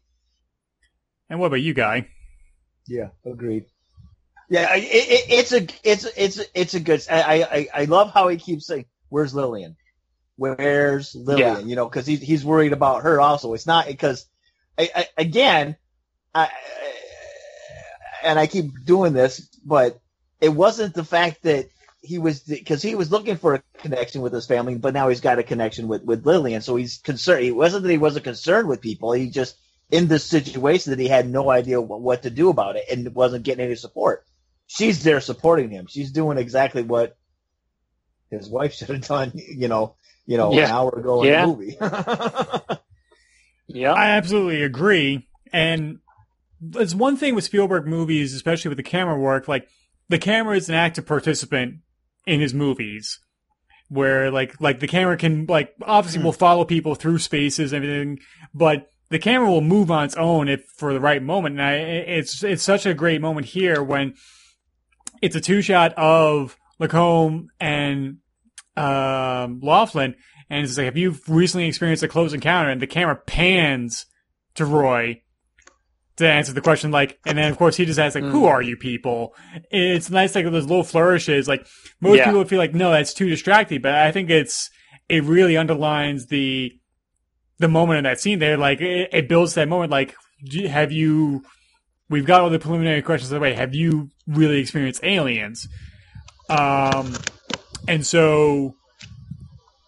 And 1.29 1.39
what 1.39 1.47
about 1.47 1.61
you, 1.61 1.73
guy? 1.73 2.07
Yeah, 2.87 3.09
agreed. 3.25 3.65
Yeah, 4.49 4.75
it, 4.75 4.83
it, 4.83 5.25
it's 5.29 5.51
a 5.51 5.67
it's 5.83 6.05
it's 6.15 6.39
it's 6.53 6.73
a 6.73 6.79
good. 6.79 7.05
I, 7.09 7.43
I 7.73 7.81
I 7.81 7.85
love 7.85 8.11
how 8.13 8.29
he 8.29 8.37
keeps 8.37 8.67
saying, 8.67 8.85
"Where's 9.09 9.33
Lillian? 9.33 9.75
Where's 10.37 11.13
Lillian?" 11.15 11.59
Yeah. 11.61 11.65
You 11.65 11.75
know, 11.75 11.89
because 11.89 12.05
he's 12.05 12.21
he's 12.21 12.45
worried 12.45 12.71
about 12.71 13.03
her 13.03 13.19
also. 13.19 13.53
It's 13.53 13.67
not 13.67 13.87
because, 13.87 14.25
I, 14.77 14.89
I, 14.95 15.07
again, 15.17 15.75
I 16.33 16.49
and 18.23 18.39
I 18.39 18.47
keep 18.47 18.85
doing 18.85 19.13
this, 19.13 19.41
but 19.65 19.99
it 20.39 20.49
wasn't 20.49 20.93
the 20.93 21.03
fact 21.03 21.43
that 21.43 21.69
he 22.01 22.17
was 22.17 22.39
because 22.39 22.81
he 22.81 22.95
was 22.95 23.11
looking 23.11 23.35
for 23.35 23.55
a 23.55 23.63
connection 23.79 24.21
with 24.21 24.31
his 24.31 24.47
family, 24.47 24.75
but 24.75 24.93
now 24.93 25.09
he's 25.09 25.21
got 25.21 25.39
a 25.39 25.43
connection 25.43 25.89
with 25.89 26.03
with 26.03 26.25
Lillian, 26.25 26.61
so 26.61 26.77
he's 26.77 26.99
concerned. 26.99 27.43
It 27.43 27.51
wasn't 27.51 27.83
that 27.83 27.91
he 27.91 27.97
wasn't 27.97 28.23
concerned 28.23 28.69
with 28.69 28.79
people. 28.79 29.11
He 29.11 29.29
just 29.29 29.57
in 29.91 30.07
this 30.07 30.23
situation 30.23 30.91
that 30.91 30.99
he 30.99 31.07
had 31.07 31.29
no 31.29 31.49
idea 31.49 31.81
what, 31.81 32.01
what 32.01 32.23
to 32.23 32.29
do 32.29 32.49
about 32.49 32.75
it 32.77 32.85
and 32.91 33.13
wasn't 33.13 33.43
getting 33.43 33.65
any 33.65 33.75
support. 33.75 34.25
She's 34.67 35.03
there 35.03 35.21
supporting 35.21 35.69
him. 35.69 35.87
She's 35.87 36.11
doing 36.11 36.37
exactly 36.37 36.83
what 36.83 37.17
his 38.29 38.49
wife 38.49 38.73
should 38.73 38.89
have 38.89 39.01
done, 39.01 39.31
you 39.33 39.67
know, 39.67 39.95
you 40.25 40.37
know, 40.37 40.51
an 40.51 40.59
hour 40.59 40.89
ago 40.89 41.23
in 41.23 41.29
Yeah. 41.29 41.41
the 41.41 41.47
movie. 41.47 41.77
Yeah, 43.67 43.91
I 43.91 44.11
absolutely 44.11 44.63
agree. 44.63 45.27
And 45.51 45.99
it's 46.75 46.95
one 46.95 47.17
thing 47.17 47.35
with 47.35 47.43
Spielberg 47.43 47.85
movies, 47.85 48.33
especially 48.33 48.69
with 48.69 48.77
the 48.77 48.83
camera 48.83 49.19
work, 49.19 49.47
like 49.47 49.67
the 50.09 50.17
camera 50.17 50.55
is 50.55 50.69
an 50.69 50.75
active 50.75 51.05
participant 51.05 51.79
in 52.25 52.39
his 52.39 52.53
movies. 52.53 53.19
Where 53.89 54.31
like 54.31 54.59
like 54.59 54.81
the 54.81 54.87
camera 54.87 55.15
can 55.15 55.45
like 55.45 55.73
obviously 55.81 56.21
will 56.21 56.33
hmm. 56.33 56.39
follow 56.39 56.65
people 56.65 56.95
through 56.95 57.19
spaces 57.19 57.71
and 57.71 57.85
everything, 57.85 58.19
but 58.53 58.91
the 59.09 59.19
camera 59.19 59.49
will 59.49 59.61
move 59.61 59.89
on 59.89 60.03
its 60.03 60.15
own 60.15 60.49
if 60.49 60.65
for 60.75 60.93
the 60.93 60.99
right 60.99 61.23
moment. 61.23 61.57
And 61.57 61.63
I, 61.63 61.73
it's 61.75 62.43
it's 62.43 62.63
such 62.63 62.85
a 62.85 62.93
great 62.93 63.21
moment 63.21 63.47
here 63.47 63.81
when 63.81 64.15
it's 65.21 65.35
a 65.35 65.41
two 65.41 65.61
shot 65.61 65.93
of 65.97 66.57
Lacombe 66.79 67.47
and 67.59 68.17
um, 68.75 69.59
Laughlin, 69.61 70.15
and 70.49 70.63
it's 70.65 70.77
like, 70.77 70.85
have 70.85 70.97
you 70.97 71.15
recently 71.27 71.67
experienced 71.67 72.03
a 72.03 72.07
close 72.07 72.33
encounter? 72.33 72.69
And 72.69 72.81
the 72.81 72.87
camera 72.87 73.15
pans 73.15 74.05
to 74.55 74.65
Roy 74.65 75.21
to 76.17 76.27
answer 76.27 76.51
the 76.53 76.61
question, 76.61 76.89
like, 76.91 77.19
and 77.25 77.37
then 77.37 77.51
of 77.51 77.57
course 77.57 77.75
he 77.77 77.85
just 77.85 77.99
asks, 77.99 78.15
like, 78.15 78.23
who 78.23 78.43
Mm. 78.43 78.47
are 78.49 78.61
you 78.61 78.75
people? 78.77 79.35
It's 79.71 80.09
nice, 80.09 80.33
like 80.33 80.45
those 80.45 80.65
little 80.65 80.83
flourishes. 80.83 81.47
Like 81.47 81.67
most 82.01 82.17
Yeah. 82.17 82.25
people 82.25 82.39
would 82.39 82.49
feel 82.49 82.57
like, 82.57 82.73
no, 82.73 82.91
that's 82.91 83.13
too 83.13 83.29
distracting, 83.29 83.81
but 83.81 83.93
I 83.93 84.11
think 84.11 84.29
it's 84.29 84.69
it 85.09 85.23
really 85.23 85.55
underlines 85.57 86.27
the 86.27 86.71
the 87.59 87.67
moment 87.67 87.97
in 87.99 88.03
that 88.03 88.19
scene 88.19 88.39
there. 88.39 88.57
Like 88.57 88.81
it, 88.81 89.09
it 89.13 89.29
builds 89.29 89.53
that 89.55 89.67
moment. 89.67 89.91
Like, 89.91 90.15
have 90.67 90.91
you? 90.91 91.43
We've 92.09 92.25
got 92.25 92.41
all 92.41 92.49
the 92.49 92.59
preliminary 92.59 93.01
questions 93.01 93.31
away. 93.31 93.53
Have 93.53 93.75
you 93.75 94.09
really 94.27 94.59
experienced 94.59 95.03
aliens? 95.03 95.67
Um, 96.49 97.15
and 97.87 98.05
so 98.05 98.75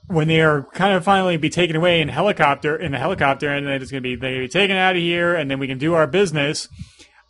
when 0.08 0.28
they 0.28 0.41
are 0.41 0.64
kind 0.74 0.94
of 0.94 1.04
finally 1.04 1.38
be 1.38 1.50
taken 1.50 1.76
away 1.76 2.02
in 2.02 2.08
helicopter 2.10 2.76
in 2.76 2.91
the 2.91 2.98
helicopter, 2.98 3.50
and 3.50 3.68
then 3.68 3.82
it's 3.82 3.91
going 3.91 4.04
to 4.04 4.10
be 4.10 4.16
they're 4.16 4.32
gonna 4.32 4.44
be 4.44 4.50
taken 4.50 4.76
out 4.76 4.96
of 4.96 5.02
here, 5.02 5.36
and 5.36 5.50
then 5.50 5.60
we 5.60 5.68
can 5.68 5.78
do 5.78 5.94
our 5.94 6.08
business. 6.08 6.68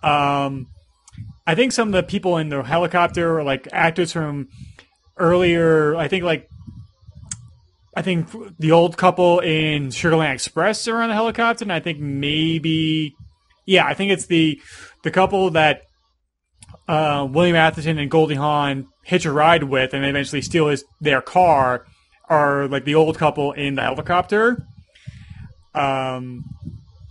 Um, 0.01 0.67
I 1.45 1.55
think 1.55 1.71
some 1.71 1.89
of 1.89 1.93
the 1.93 2.03
people 2.03 2.37
in 2.37 2.49
the 2.49 2.63
helicopter 2.63 3.39
are 3.39 3.43
like 3.43 3.67
actors 3.71 4.13
from 4.13 4.47
earlier. 5.17 5.95
I 5.95 6.07
think 6.07 6.23
like 6.23 6.49
I 7.95 8.01
think 8.01 8.29
the 8.57 8.71
old 8.71 8.97
couple 8.97 9.39
in 9.39 9.89
Sugarland 9.89 10.33
Express 10.33 10.87
are 10.87 11.01
on 11.01 11.09
the 11.09 11.15
helicopter, 11.15 11.65
and 11.65 11.73
I 11.73 11.81
think 11.81 11.99
maybe 11.99 13.15
yeah, 13.69 13.85
I 13.85 13.93
think 13.93 14.11
it's 14.11 14.25
the 14.25 14.59
the 15.03 15.11
couple 15.11 15.51
that 15.51 15.83
uh, 16.87 17.27
William 17.29 17.55
Atherton 17.55 17.99
and 17.99 18.09
Goldie 18.09 18.35
Hawn 18.35 18.87
hitch 19.03 19.25
a 19.25 19.31
ride 19.31 19.63
with, 19.63 19.93
and 19.93 20.03
eventually 20.03 20.41
steal 20.41 20.67
his 20.67 20.83
their 20.99 21.21
car, 21.21 21.85
are 22.27 22.67
like 22.67 22.83
the 22.83 22.95
old 22.95 23.17
couple 23.17 23.51
in 23.51 23.75
the 23.75 23.83
helicopter. 23.83 24.65
Um, 25.75 26.43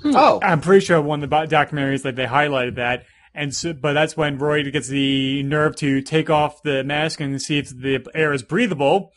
Oh, 0.04 0.38
I'm 0.42 0.60
pretty 0.60 0.84
sure 0.84 1.00
one 1.00 1.22
of 1.22 1.30
the 1.30 1.36
documentaries 1.36 2.04
like 2.04 2.14
they 2.14 2.26
highlighted 2.26 2.76
that. 2.76 3.04
And 3.34 3.54
so, 3.54 3.72
but 3.72 3.92
that's 3.92 4.16
when 4.16 4.38
Roy 4.38 4.62
gets 4.70 4.88
the 4.88 5.42
nerve 5.42 5.76
to 5.76 6.02
take 6.02 6.30
off 6.30 6.62
the 6.62 6.84
mask 6.84 7.20
and 7.20 7.40
see 7.40 7.58
if 7.58 7.68
the 7.68 8.06
air 8.14 8.32
is 8.32 8.42
breathable. 8.42 9.12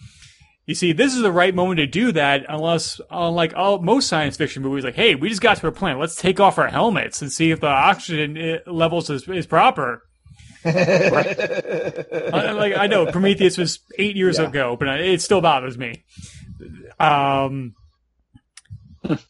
You 0.72 0.76
see, 0.76 0.93
this 0.93 1.14
is 1.14 1.22
the 1.22 1.34
right 1.34 1.53
moment 1.53 1.80
to 1.80 1.85
do 1.85 2.14
that, 2.14 2.45
unless, 2.48 3.02
unlike 3.10 3.53
all 3.57 3.80
most 3.81 4.07
science 4.07 4.38
fiction 4.38 4.64
movies, 4.64 4.85
like, 4.85 4.95
hey, 4.95 5.15
we 5.15 5.27
just 5.27 5.41
got 5.41 5.57
to 5.57 5.68
a 5.68 5.72
planet, 5.73 5.99
let's 5.99 6.15
take 6.15 6.39
off 6.39 6.57
our 6.57 6.69
helmets 6.69 7.22
and 7.22 7.30
see 7.30 7.52
if 7.52 7.60
the 7.60 7.68
oxygen 7.68 8.38
uh, 8.38 8.72
levels 8.72 9.10
is, 9.10 9.27
is 9.27 9.45
proper. 9.45 10.02
I- 10.65 12.52
like 12.56 12.77
I 12.77 12.88
know 12.88 13.06
Prometheus 13.11 13.57
was 13.57 13.80
eight 13.99 14.15
years 14.15 14.38
Yeah. 14.39 14.48
ago, 14.48 14.77
but 14.80 14.88
it 15.02 15.22
still 15.22 15.41
bothers 15.41 15.77
me. 15.77 16.06
Um, 16.99 17.76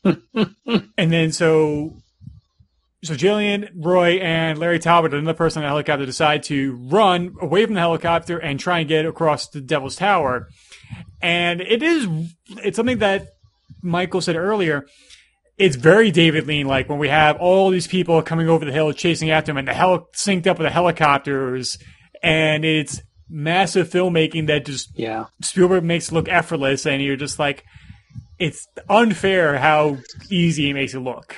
and 0.03 1.11
then 1.11 1.31
so 1.31 1.97
so 3.03 3.15
Jillian, 3.15 3.69
Roy, 3.75 4.19
and 4.19 4.59
Larry 4.59 4.77
Talbot, 4.77 5.11
another 5.15 5.35
person 5.35 5.61
on 5.61 5.63
the 5.63 5.69
helicopter, 5.69 6.05
decide 6.05 6.43
to 6.43 6.75
run 6.75 7.35
away 7.41 7.65
from 7.65 7.73
the 7.73 7.79
helicopter 7.79 8.37
and 8.37 8.59
try 8.59 8.77
and 8.81 8.87
get 8.87 9.07
across 9.07 9.47
the 9.49 9.59
Devil's 9.59 9.95
Tower. 9.95 10.49
And 11.21 11.61
it 11.61 11.83
is 11.83 12.07
it's 12.63 12.75
something 12.75 12.99
that 12.99 13.27
Michael 13.81 14.21
said 14.21 14.35
earlier. 14.35 14.85
It's 15.57 15.75
very 15.75 16.09
David 16.11 16.47
Lean 16.47 16.65
like 16.67 16.89
when 16.89 16.97
we 16.97 17.09
have 17.09 17.37
all 17.37 17.69
these 17.69 17.87
people 17.87 18.21
coming 18.23 18.49
over 18.49 18.65
the 18.65 18.71
hill 18.71 18.91
chasing 18.93 19.29
after 19.29 19.51
him 19.51 19.57
and 19.57 19.67
the 19.67 19.73
hell 19.73 20.07
synced 20.15 20.47
up 20.47 20.57
with 20.57 20.65
the 20.65 20.71
helicopters 20.71 21.77
and 22.23 22.65
it's 22.65 23.01
massive 23.29 23.89
filmmaking 23.89 24.47
that 24.47 24.65
just 24.65 24.89
Yeah. 24.95 25.25
Spielberg 25.41 25.83
makes 25.83 26.11
look 26.11 26.27
effortless, 26.27 26.85
and 26.85 27.01
you're 27.01 27.15
just 27.15 27.39
like, 27.39 27.63
it's 28.37 28.67
unfair 28.89 29.57
how 29.57 29.97
easy 30.29 30.65
he 30.65 30.73
makes 30.73 30.93
it 30.93 30.99
look. 30.99 31.35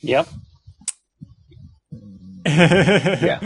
Yep. 0.00 0.28
yeah. 2.46 3.38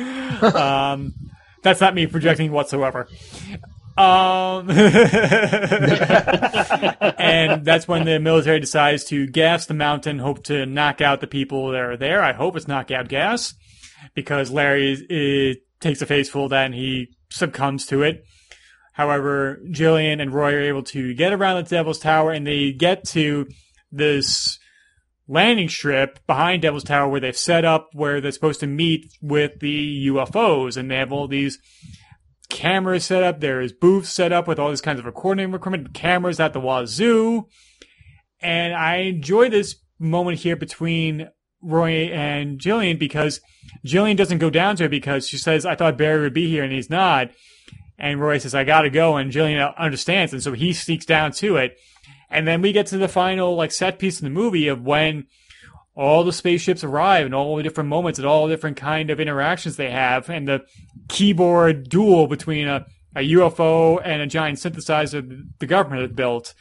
um, 0.43 1.15
that's 1.63 1.81
not 1.81 1.95
me 1.95 2.07
projecting 2.07 2.53
whatsoever. 2.53 3.09
Um, 3.97 4.71
and 7.19 7.65
that's 7.65 7.89
when 7.89 8.05
the 8.05 8.21
military 8.21 8.61
decides 8.61 9.05
to 9.07 9.27
gas 9.27 9.67
the 9.67 9.75
mountain, 9.75 10.21
hope 10.21 10.45
to 10.45 10.67
knock 10.67 11.01
out 11.01 11.21
the 11.21 11.27
people 11.27 11.73
that 11.73 11.81
are 11.81 11.97
there. 11.97 12.23
I 12.23 12.33
hope 12.33 12.55
it's 12.57 12.69
knockout 12.69 13.09
gas 13.09 13.55
because 14.15 14.53
Larry 14.53 14.93
is, 14.93 15.03
is, 15.11 15.57
takes 15.81 16.01
a 16.01 16.07
face 16.07 16.29
full 16.29 16.45
of 16.45 16.51
that 16.51 16.67
and 16.67 16.75
he 16.75 17.09
succumbs 17.31 17.87
to 17.87 18.03
it. 18.03 18.25
However, 18.93 19.59
Jillian 19.67 20.23
and 20.23 20.33
Roy 20.33 20.55
are 20.55 20.61
able 20.61 20.85
to 20.85 21.13
get 21.15 21.33
around 21.33 21.65
the 21.65 21.69
Devil's 21.69 21.99
Tower 21.99 22.31
and 22.31 22.47
they 22.47 22.71
get 22.73 23.05
to 23.09 23.49
this 23.91 24.61
landing 25.29 25.69
strip 25.69 26.27
behind 26.27 26.63
Devil's 26.63 26.85
Tower 26.85 27.09
where 27.09 27.21
they've 27.21 27.37
set 27.37 27.65
up 27.65 27.91
where 27.93 28.21
they're 28.21 28.33
supposed 28.33 28.61
to 28.61 28.67
meet 28.67 29.13
with 29.21 29.61
the 29.61 30.09
UFOs 30.09 30.77
and 30.77 30.91
they 30.91 30.97
have 30.97 31.13
all 31.13 31.29
these 31.29 31.59
cameras 32.49 33.05
set 33.05 33.23
up. 33.23 33.41
There's 33.41 33.73
booths 33.73 34.11
set 34.11 34.33
up 34.33 34.49
with 34.49 34.59
all 34.59 34.71
these 34.71 34.81
kinds 34.81 34.99
of 34.99 35.05
recording 35.05 35.53
equipment, 35.53 35.93
cameras 35.93 36.41
at 36.41 36.55
the 36.55 36.61
wazoo. 36.61 37.47
And 38.41 38.75
I 38.75 38.97
enjoy 38.97 39.51
this 39.51 39.77
moment 39.99 40.39
here 40.39 40.57
between 40.57 41.29
Roy 41.61 42.07
and 42.07 42.59
Jillian 42.59 42.99
because 42.99 43.41
Jillian 43.87 44.17
doesn't 44.17 44.39
go 44.39 44.49
down 44.49 44.77
to 44.77 44.85
it 44.85 44.91
because 44.91 45.29
she 45.29 45.37
says, 45.37 45.67
I 45.67 45.75
thought 45.75 45.99
Barry 45.99 46.23
would 46.23 46.35
be 46.35 46.49
here 46.49 46.65
and 46.65 46.73
he's 46.73 46.89
not. 46.89 47.31
And 47.99 48.21
Roy 48.21 48.39
says, 48.39 48.55
I 48.55 48.65
gotta 48.65 48.91
go. 48.91 49.17
And 49.17 49.33
Jillian 49.33 49.77
understands. 49.77 50.33
And 50.33 50.43
so 50.43 50.53
he 50.53 50.73
sneaks 50.73 51.05
down 51.05 51.33
to 51.33 51.57
it. 51.57 51.77
And 52.31 52.47
then 52.47 52.61
we 52.63 52.73
get 52.73 52.87
to 52.89 52.99
the 52.99 53.09
final 53.09 53.55
like 53.57 53.73
set 53.73 53.99
piece 53.99 54.21
in 54.21 54.25
the 54.25 54.31
movie 54.31 54.69
of 54.69 54.83
when 54.83 55.27
all 55.95 56.23
the 56.23 56.33
spaceships 56.33 56.85
arrive 56.85 57.27
and 57.27 57.35
all 57.35 57.57
the 57.57 57.63
different 57.63 57.91
moments 57.91 58.19
and 58.19 58.29
all 58.29 58.47
the 58.47 58.55
different 58.55 58.77
kind 58.77 59.11
of 59.11 59.19
interactions 59.19 59.77
they 59.77 59.91
have 59.91 60.31
and 60.31 60.47
the 60.47 60.61
keyboard 61.09 61.89
duel 61.89 62.29
between 62.29 62.69
a, 62.69 62.87
a 63.17 63.33
UFO 63.33 64.01
and 64.05 64.23
a 64.23 64.27
giant 64.27 64.59
synthesizer 64.59 65.43
the 65.59 65.67
government 65.67 66.03
had 66.03 66.15
built. 66.15 66.55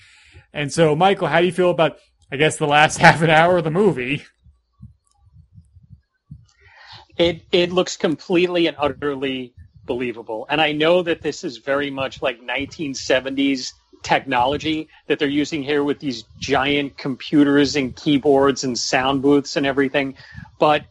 And 0.54 0.74
so, 0.74 0.96
Michael, 0.96 1.28
how 1.28 1.40
do 1.40 1.46
you 1.46 1.52
feel 1.52 1.70
about, 1.70 1.98
I 2.32 2.38
guess, 2.38 2.58
the 2.58 2.66
last 2.66 2.98
half 3.00 3.22
an 3.22 3.30
hour 3.30 3.58
of 3.58 3.64
the 3.64 3.72
movie? 3.72 4.26
It 7.16 7.44
it 7.52 7.72
looks 7.72 7.98
completely 7.98 8.68
and 8.68 8.78
utterly 8.80 9.54
believable. 9.86 10.46
And 10.50 10.62
I 10.62 10.72
know 10.72 11.04
that 11.04 11.22
this 11.22 11.44
is 11.44 11.58
very 11.58 11.90
much 11.90 12.22
like 12.22 12.40
1970s 12.42 13.72
technology 14.04 14.88
that 15.08 15.20
they're 15.20 15.28
using 15.28 15.64
here 15.64 15.84
with 15.84 16.00
these 16.00 16.24
giant 16.40 16.98
computers 16.98 17.76
and 17.76 17.96
keyboards 17.96 18.64
and 18.64 18.78
sound 18.78 19.22
booths 19.22 19.56
and 19.56 19.66
everything. 19.66 20.16
But, 20.60 20.86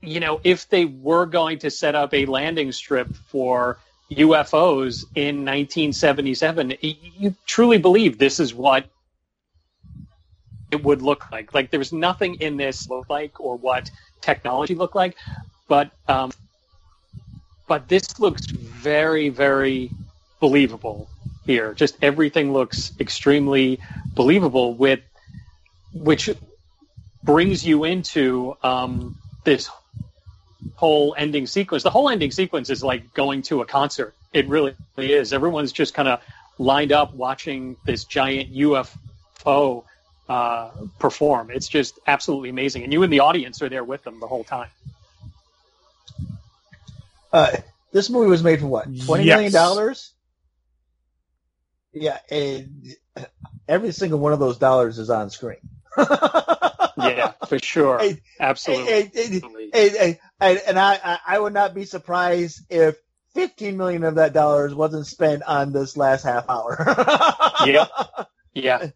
you 0.00 0.20
know, 0.20 0.40
if 0.44 0.68
they 0.68 0.84
were 0.84 1.26
going 1.26 1.58
to 1.60 1.70
set 1.70 1.94
up 1.94 2.14
a 2.14 2.26
landing 2.26 2.72
strip 2.72 3.14
for 3.14 3.78
UFOs 4.10 5.04
in 5.14 5.44
1977, 5.44 6.74
you 6.80 7.34
truly 7.46 7.78
believe 7.78 8.18
this 8.18 8.38
is 8.38 8.54
what 8.54 8.86
it 10.70 10.82
would 10.84 11.02
look 11.02 11.30
like. 11.30 11.54
Like 11.54 11.70
there's 11.70 11.92
nothing 11.92 12.34
in 12.36 12.56
this 12.56 12.88
look 12.88 13.08
like 13.08 13.40
or 13.40 13.56
what 13.56 13.90
technology 14.20 14.74
looked 14.74 14.96
like, 14.96 15.16
but 15.68 15.90
um, 16.08 16.32
but 17.66 17.88
this 17.88 18.18
looks 18.18 18.46
very 18.46 19.28
very 19.28 19.90
believable 20.40 21.08
here. 21.46 21.74
Just 21.74 21.96
everything 22.02 22.52
looks 22.52 22.92
extremely 23.00 23.80
believable 24.14 24.74
with 24.74 25.00
which 25.94 26.30
brings 27.24 27.66
you 27.66 27.84
into 27.84 28.56
um, 28.62 29.16
this 29.44 29.70
whole 30.76 31.14
ending 31.18 31.46
sequence. 31.46 31.82
The 31.82 31.90
whole 31.90 32.10
ending 32.10 32.32
sequence 32.32 32.70
is 32.70 32.82
like 32.84 33.14
going 33.14 33.42
to 33.42 33.62
a 33.62 33.66
concert. 33.66 34.14
It 34.32 34.48
really 34.48 34.74
is. 34.98 35.32
Everyone's 35.32 35.72
just 35.72 35.94
kind 35.94 36.08
of 36.08 36.20
lined 36.58 36.92
up 36.92 37.14
watching 37.14 37.76
this 37.86 38.04
giant 38.04 38.54
UFO 38.54 39.84
uh, 40.28 40.70
perform. 40.98 41.50
It's 41.52 41.68
just 41.68 42.00
absolutely 42.06 42.50
amazing, 42.50 42.84
and 42.84 42.92
you 42.92 43.02
and 43.04 43.12
the 43.12 43.20
audience 43.20 43.62
are 43.62 43.68
there 43.70 43.84
with 43.84 44.04
them 44.04 44.20
the 44.20 44.28
whole 44.28 44.44
time. 44.44 44.70
Uh, 47.32 47.52
this 47.92 48.10
movie 48.10 48.30
was 48.30 48.44
made 48.44 48.60
for 48.60 48.68
what? 48.68 48.98
Twenty 48.98 49.24
Yes. 49.24 49.26
million 49.26 49.52
dollars. 49.52 50.13
Yeah, 51.94 52.18
and 52.30 52.94
every 53.68 53.92
single 53.92 54.18
one 54.18 54.32
of 54.32 54.38
those 54.40 54.58
dollars 54.58 54.98
is 54.98 55.10
on 55.10 55.30
screen. 55.30 55.58
Yeah, 56.96 57.32
for 57.48 57.58
sure, 57.58 57.98
Hey, 57.98 58.22
absolutely. 58.38 58.92
And, 58.92 59.10
and, 59.16 59.44
and, 59.74 60.18
and, 60.40 60.60
and 60.68 60.78
I, 60.78 60.98
I- 61.04 61.18
I 61.26 61.38
would 61.40 61.52
not 61.52 61.74
be 61.74 61.84
surprised 61.86 62.60
if 62.70 62.96
15 63.34 63.76
million 63.76 64.04
of 64.04 64.14
that 64.14 64.32
dollars 64.32 64.72
wasn't 64.74 65.06
spent 65.08 65.42
on 65.42 65.72
this 65.72 65.96
last 65.96 66.22
half 66.22 66.48
hour. 66.48 66.76
Yeah. 67.66 67.86
yeah, 68.54 68.86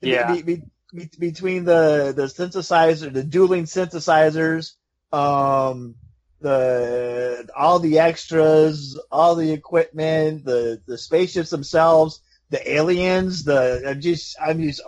Yeah. 0.00 0.32
Be- 0.36 0.42
be- 0.42 0.62
be- 0.94 1.10
between 1.18 1.64
the, 1.64 2.12
the 2.16 2.24
synthesizer, 2.26 3.12
the 3.12 3.24
dueling 3.24 3.64
synthesizers, 3.64 4.74
um, 5.12 5.96
the, 6.40 7.48
all 7.56 7.80
the 7.80 7.98
extras, 7.98 8.98
all 9.10 9.34
the 9.34 9.50
equipment, 9.52 10.44
the, 10.44 10.80
the 10.86 10.96
spaceships 10.96 11.50
themselves, 11.50 12.20
the 12.50 12.72
aliens, 12.72 13.44
the, 13.44 13.82
I'm 13.86 14.00
just, 14.00 14.36
I'm 14.40 14.62
just, 14.62 14.82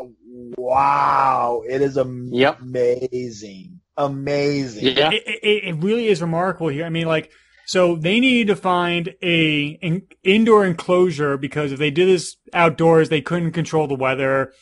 wow. 0.56 1.62
It 1.68 1.82
is 1.82 1.96
Yep. 1.96 2.60
amazing. 2.60 3.80
Amazing. 3.96 4.96
yeah, 4.96 5.10
It, 5.12 5.22
it, 5.26 5.64
it 5.64 5.82
really 5.82 6.06
is 6.06 6.22
remarkable 6.22 6.68
here. 6.68 6.84
I 6.86 6.88
mean, 6.88 7.06
like, 7.06 7.30
so 7.66 7.96
they 7.96 8.18
need 8.18 8.48
to 8.48 8.56
find 8.56 9.14
a 9.22 9.78
in, 9.80 10.02
indoor 10.24 10.64
enclosure 10.64 11.36
because 11.36 11.70
if 11.70 11.78
they 11.78 11.90
did 11.90 12.08
this 12.08 12.36
outdoors, 12.52 13.08
they 13.08 13.20
couldn't 13.20 13.52
control 13.52 13.86
the 13.86 13.94
weather, 13.94 14.52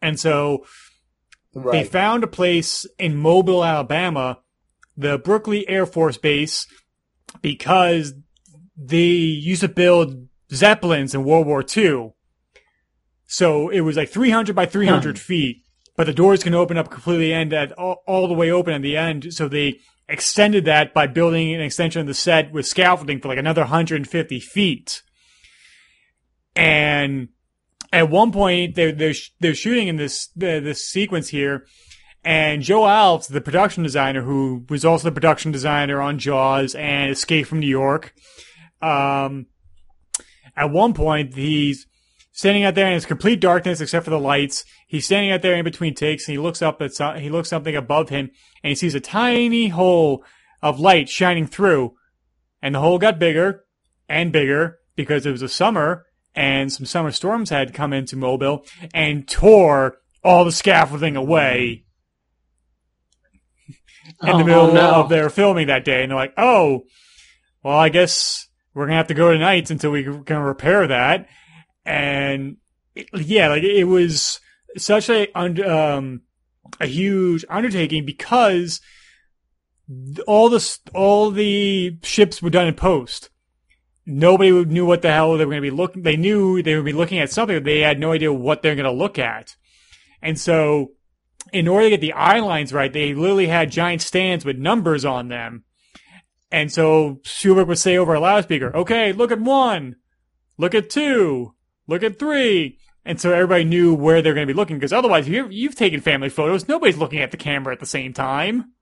and 0.00 0.20
so 0.20 0.64
they 1.72 1.82
found 1.82 2.22
a 2.22 2.28
place 2.28 2.86
in 2.98 3.16
Mobile, 3.16 3.64
Alabama, 3.64 4.38
the 4.96 5.18
Brookley 5.18 5.68
Air 5.68 5.86
Force 5.86 6.16
Base, 6.16 6.66
because 7.42 8.14
they 8.76 9.06
used 9.06 9.62
to 9.62 9.68
build 9.68 10.28
Zeppelins 10.52 11.14
in 11.14 11.24
World 11.24 11.46
War 11.46 11.64
II. 11.76 12.12
So 13.28 13.68
it 13.68 13.80
was 13.80 13.96
like 13.96 14.08
300 14.08 14.56
by 14.56 14.64
300 14.64 15.18
feet, 15.18 15.62
but 15.96 16.06
the 16.06 16.14
doors 16.14 16.42
can 16.42 16.54
open 16.54 16.78
up 16.78 16.90
completely 16.90 17.34
and 17.34 17.52
at 17.52 17.72
all, 17.72 18.02
all 18.06 18.26
the 18.26 18.34
way 18.34 18.50
open 18.50 18.72
at 18.72 18.80
the 18.80 18.96
end. 18.96 19.34
So 19.34 19.48
they 19.48 19.80
extended 20.08 20.64
that 20.64 20.94
by 20.94 21.06
building 21.06 21.54
an 21.54 21.60
extension 21.60 22.00
of 22.00 22.06
the 22.06 22.14
set 22.14 22.50
with 22.52 22.66
scaffolding 22.66 23.20
for 23.20 23.28
like 23.28 23.38
another 23.38 23.60
150 23.60 24.40
feet. 24.40 25.02
And 26.56 27.28
at 27.92 28.08
one 28.08 28.32
point 28.32 28.74
they're 28.74 28.92
they're, 28.92 29.12
sh- 29.12 29.30
they're 29.40 29.54
shooting 29.54 29.88
in 29.88 29.96
this 29.96 30.28
this 30.34 30.88
sequence 30.88 31.28
here, 31.28 31.66
and 32.24 32.62
Joe 32.62 32.82
Alves, 32.82 33.28
the 33.28 33.42
production 33.42 33.82
designer, 33.82 34.22
who 34.22 34.64
was 34.70 34.86
also 34.86 35.08
the 35.08 35.14
production 35.14 35.52
designer 35.52 36.00
on 36.00 36.18
Jaws 36.18 36.74
and 36.74 37.10
Escape 37.10 37.46
from 37.46 37.60
New 37.60 37.68
York, 37.68 38.14
um, 38.80 39.46
at 40.56 40.70
one 40.70 40.94
point 40.94 41.34
he's 41.34 41.86
standing 42.38 42.62
out 42.62 42.76
there 42.76 42.86
and 42.86 42.94
it's 42.94 43.04
complete 43.04 43.40
darkness 43.40 43.80
except 43.80 44.04
for 44.04 44.10
the 44.10 44.18
lights. 44.20 44.64
He's 44.86 45.04
standing 45.06 45.32
out 45.32 45.42
there 45.42 45.56
in 45.56 45.64
between 45.64 45.92
takes 45.96 46.28
and 46.28 46.34
he 46.34 46.38
looks 46.38 46.62
up 46.62 46.80
at 46.80 46.94
some, 46.94 47.16
he 47.16 47.30
looks 47.30 47.48
something 47.48 47.74
above 47.74 48.10
him 48.10 48.30
and 48.62 48.68
he 48.68 48.76
sees 48.76 48.94
a 48.94 49.00
tiny 49.00 49.66
hole 49.66 50.24
of 50.62 50.78
light 50.78 51.08
shining 51.08 51.48
through. 51.48 51.94
And 52.62 52.76
the 52.76 52.78
hole 52.80 53.00
got 53.00 53.18
bigger 53.18 53.64
and 54.08 54.30
bigger 54.30 54.78
because 54.94 55.26
it 55.26 55.32
was 55.32 55.42
a 55.42 55.48
summer 55.48 56.06
and 56.32 56.72
some 56.72 56.86
summer 56.86 57.10
storms 57.10 57.50
had 57.50 57.74
come 57.74 57.92
into 57.92 58.14
Mobile 58.14 58.64
and 58.94 59.26
tore 59.26 59.96
all 60.22 60.44
the 60.44 60.52
scaffolding 60.52 61.16
away 61.16 61.86
in 64.22 64.28
Oh, 64.28 64.38
the 64.38 64.44
middle 64.44 64.72
no. 64.72 64.92
of 65.02 65.08
their 65.08 65.28
filming 65.28 65.66
that 65.66 65.84
day. 65.84 66.02
And 66.02 66.12
they're 66.12 66.16
like, 66.16 66.34
oh, 66.38 66.84
well, 67.64 67.76
I 67.76 67.88
guess 67.88 68.46
we're 68.74 68.84
going 68.84 68.92
to 68.92 68.98
have 68.98 69.08
to 69.08 69.14
go 69.14 69.32
tonight 69.32 69.72
until 69.72 69.90
we 69.90 70.04
can 70.04 70.38
repair 70.38 70.86
that. 70.86 71.26
And 71.84 72.56
it- 72.94 73.08
yeah, 73.14 73.48
like 73.48 73.62
it 73.62 73.84
was 73.84 74.40
such 74.76 75.08
a, 75.08 75.32
um, 75.34 76.22
a 76.80 76.86
huge 76.86 77.44
undertaking 77.48 78.04
because 78.04 78.80
all 80.26 80.48
the, 80.50 80.78
all 80.94 81.30
the 81.30 81.96
ships 82.02 82.42
were 82.42 82.50
done 82.50 82.66
in 82.66 82.74
post. 82.74 83.30
Nobody 84.04 84.50
knew 84.64 84.86
what 84.86 85.02
the 85.02 85.12
hell 85.12 85.36
they 85.36 85.44
were 85.44 85.52
going 85.52 85.62
to 85.62 85.70
be 85.70 85.76
looking. 85.76 86.02
They 86.02 86.16
knew 86.16 86.62
they 86.62 86.74
would 86.76 86.84
be 86.84 86.92
looking 86.92 87.18
at 87.18 87.30
something. 87.30 87.62
They 87.62 87.80
had 87.80 87.98
no 88.00 88.12
idea 88.12 88.32
what 88.32 88.62
they're 88.62 88.74
going 88.74 88.84
to 88.84 88.90
look 88.90 89.18
at. 89.18 89.56
And 90.22 90.38
so 90.38 90.92
in 91.52 91.68
order 91.68 91.86
to 91.86 91.90
get 91.90 92.00
the 92.00 92.12
eye 92.14 92.40
lines 92.40 92.72
right, 92.72 92.92
they 92.92 93.14
literally 93.14 93.48
had 93.48 93.70
giant 93.70 94.02
stands 94.02 94.44
with 94.44 94.56
numbers 94.56 95.04
on 95.04 95.28
them. 95.28 95.64
And 96.50 96.72
so 96.72 97.20
Spielberg 97.24 97.68
would 97.68 97.78
say 97.78 97.96
over 97.98 98.14
a 98.14 98.20
loudspeaker, 98.20 98.74
okay, 98.74 99.12
look 99.12 99.30
at 99.30 99.40
one, 99.40 99.96
look 100.56 100.74
at 100.74 100.88
two, 100.90 101.54
look 101.88 102.02
at 102.04 102.18
three. 102.18 102.78
And 103.04 103.20
so 103.20 103.32
everybody 103.32 103.64
knew 103.64 103.94
where 103.94 104.20
they're 104.22 104.34
going 104.34 104.46
to 104.46 104.52
be 104.52 104.56
looking 104.56 104.76
because 104.76 104.92
otherwise, 104.92 105.26
you've, 105.28 105.50
you've 105.50 105.74
taken 105.74 106.00
family 106.00 106.28
photos. 106.28 106.68
Nobody's 106.68 106.98
looking 106.98 107.20
at 107.20 107.30
the 107.30 107.36
camera 107.38 107.72
at 107.72 107.80
the 107.80 107.86
same 107.86 108.12
time. 108.12 108.72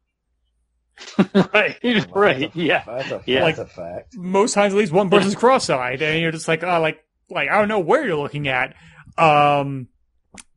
right, 1.52 2.06
right, 2.14 2.50
yeah. 2.56 2.82
That's 2.86 3.10
a, 3.10 3.22
Yeah. 3.26 3.44
that's 3.44 3.58
a 3.58 3.66
fact. 3.66 4.14
Most 4.16 4.54
times, 4.54 4.72
at 4.74 4.78
least 4.78 4.92
one 4.92 5.10
person's 5.10 5.34
cross-eyed, 5.36 6.00
and 6.02 6.20
you're 6.20 6.32
just 6.32 6.48
like, 6.48 6.64
oh, 6.64 6.80
like, 6.80 7.04
like 7.30 7.48
I 7.50 7.58
don't 7.58 7.68
know 7.68 7.80
where 7.80 8.06
you're 8.06 8.16
looking 8.16 8.48
at. 8.48 8.74
Um, 9.18 9.88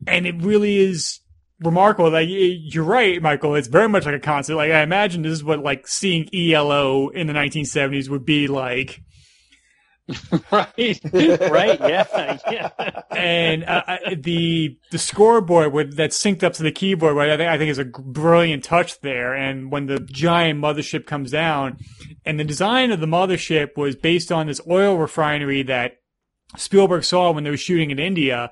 and 0.07 0.25
it 0.25 0.41
really 0.41 0.77
is 0.77 1.19
remarkable 1.59 2.11
that 2.11 2.21
y- 2.27 2.57
you're 2.61 2.83
right, 2.85 3.21
Michael. 3.21 3.55
It's 3.55 3.67
very 3.67 3.89
much 3.89 4.05
like 4.05 4.15
a 4.15 4.19
concert. 4.19 4.55
Like 4.55 4.71
I 4.71 4.81
imagine 4.81 5.21
this 5.23 5.33
is 5.33 5.43
what 5.43 5.59
like 5.59 5.87
seeing 5.87 6.29
ELO 6.33 7.09
in 7.09 7.27
the 7.27 7.33
1970s 7.33 8.09
would 8.09 8.25
be 8.25 8.47
like. 8.47 9.01
right, 10.51 10.99
right, 11.11 11.79
yeah, 11.81 12.37
yeah. 12.51 12.69
and 13.11 13.63
uh, 13.63 13.83
I- 13.87 14.15
the 14.15 14.77
the 14.91 14.97
scoreboard 14.97 15.73
with 15.73 15.95
that 15.97 16.11
synced 16.11 16.43
up 16.43 16.53
to 16.53 16.63
the 16.63 16.71
keyboard, 16.71 17.15
right? 17.15 17.29
I 17.29 17.37
think 17.37 17.49
I 17.49 17.57
think 17.57 17.69
is 17.71 17.77
a 17.79 17.85
brilliant 17.85 18.63
touch 18.63 18.99
there. 19.01 19.33
And 19.35 19.71
when 19.71 19.85
the 19.85 19.99
giant 19.99 20.59
mothership 20.59 21.05
comes 21.05 21.31
down, 21.31 21.77
and 22.25 22.39
the 22.39 22.43
design 22.43 22.91
of 22.91 22.99
the 22.99 23.05
mothership 23.07 23.77
was 23.77 23.95
based 23.95 24.31
on 24.31 24.47
this 24.47 24.61
oil 24.69 24.97
refinery 24.97 25.63
that 25.63 25.97
Spielberg 26.57 27.03
saw 27.03 27.31
when 27.31 27.43
they 27.43 27.49
were 27.51 27.57
shooting 27.57 27.91
in 27.91 27.99
India, 27.99 28.51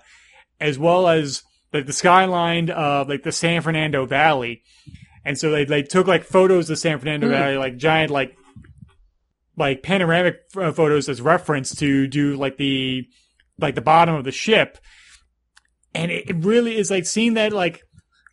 as 0.60 0.78
well 0.78 1.08
as 1.08 1.42
like 1.74 1.86
the 1.86 1.94
skyline 1.94 2.70
of 2.70 3.10
like 3.10 3.24
the 3.24 3.32
San 3.32 3.62
Fernando 3.62 4.06
Valley. 4.06 4.62
And 5.26 5.38
so 5.38 5.52
they 5.52 5.66
they 5.66 5.84
took 5.84 6.08
like 6.08 6.24
photos 6.24 6.70
of 6.70 6.78
San 6.78 7.00
Fernando 7.00 7.28
Hmm. 7.28 7.34
Valley, 7.34 7.58
like 7.58 7.78
giant 7.78 8.12
like 8.12 8.38
like 9.58 9.84
panoramic 9.84 10.40
uh, 10.56 10.72
photos 10.72 11.10
as 11.10 11.20
reference 11.20 11.76
to 11.76 12.08
do 12.08 12.36
like 12.36 12.58
the 12.58 13.08
like 13.60 13.76
the 13.76 13.82
bottom 13.82 14.16
of 14.16 14.24
the 14.24 14.32
ship. 14.32 14.78
And 15.94 16.12
it, 16.12 16.30
it 16.30 16.46
really 16.46 16.78
is 16.78 16.92
like 16.92 17.06
seeing 17.06 17.34
that 17.34 17.52
like 17.52 17.84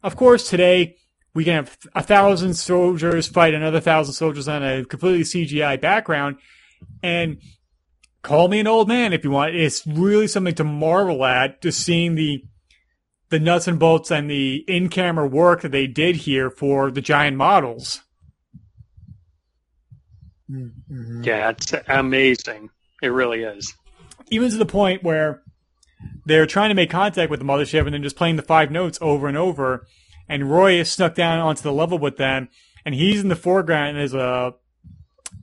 of 0.03 0.17
course 0.17 0.49
today 0.49 0.97
we 1.35 1.45
can 1.45 1.55
have 1.55 1.77
a 1.95 2.03
thousand 2.03 2.55
soldiers 2.55 3.27
fight 3.27 3.55
another 3.55 3.81
thousand 3.81 4.15
soldiers 4.15 4.47
on 4.47 4.63
a 4.63 4.85
completely 4.85 5.23
CGI 5.23 5.81
background 5.81 6.37
and 7.03 7.39
call 8.23 8.49
me 8.49 8.61
an 8.61 8.67
old 8.67 8.89
man 8.89 9.13
if 9.13 9.25
you 9.25 9.31
want. 9.31 9.55
It's 9.55 9.87
really 9.87 10.29
something 10.29 10.55
to 10.57 10.65
marvel 10.65 11.25
at 11.25 11.63
just 11.63 11.81
seeing 11.81 12.15
the 12.15 12.45
the 13.31 13.41
nuts 13.41 13.67
and 13.67 13.79
bolts 13.79 14.11
and 14.11 14.31
the 14.31 14.65
in 14.69 14.89
camera 14.89 15.27
work 15.27 15.63
that 15.63 15.73
they 15.73 15.87
did 15.87 16.17
here 16.17 16.51
for 16.51 16.91
the 16.91 17.01
giant 17.01 17.37
models. 17.37 18.03
Mhm. 20.51 21.25
Yeah, 21.25 21.51
it's 21.51 21.73
amazing. 21.89 22.71
It 23.03 23.09
really 23.09 23.43
is. 23.43 23.75
even 24.31 24.51
to 24.51 24.57
the 24.57 24.65
point 24.67 25.03
where 25.03 25.43
they're 26.25 26.47
trying 26.47 26.71
to 26.71 26.75
make 26.75 26.91
contact 26.91 27.31
with 27.31 27.41
the 27.41 27.45
mothership 27.47 27.85
and 27.85 27.93
then 27.95 28.03
just 28.03 28.17
playing 28.17 28.37
the 28.37 28.43
five 28.43 28.71
notes 28.71 28.99
over 29.03 29.27
and 29.29 29.37
over. 29.37 29.87
And 30.29 30.51
Roy 30.51 30.75
is 30.81 30.91
snuck 30.91 31.15
down 31.15 31.41
onto 31.41 31.63
the 31.63 31.73
level 31.73 31.99
with 31.99 32.17
them, 32.17 32.49
and 32.87 32.95
he's 32.95 33.21
in 33.21 33.29
the 33.29 33.37
foreground. 33.37 33.91
And 33.91 33.99
there's 33.99 34.15
a 34.15 34.55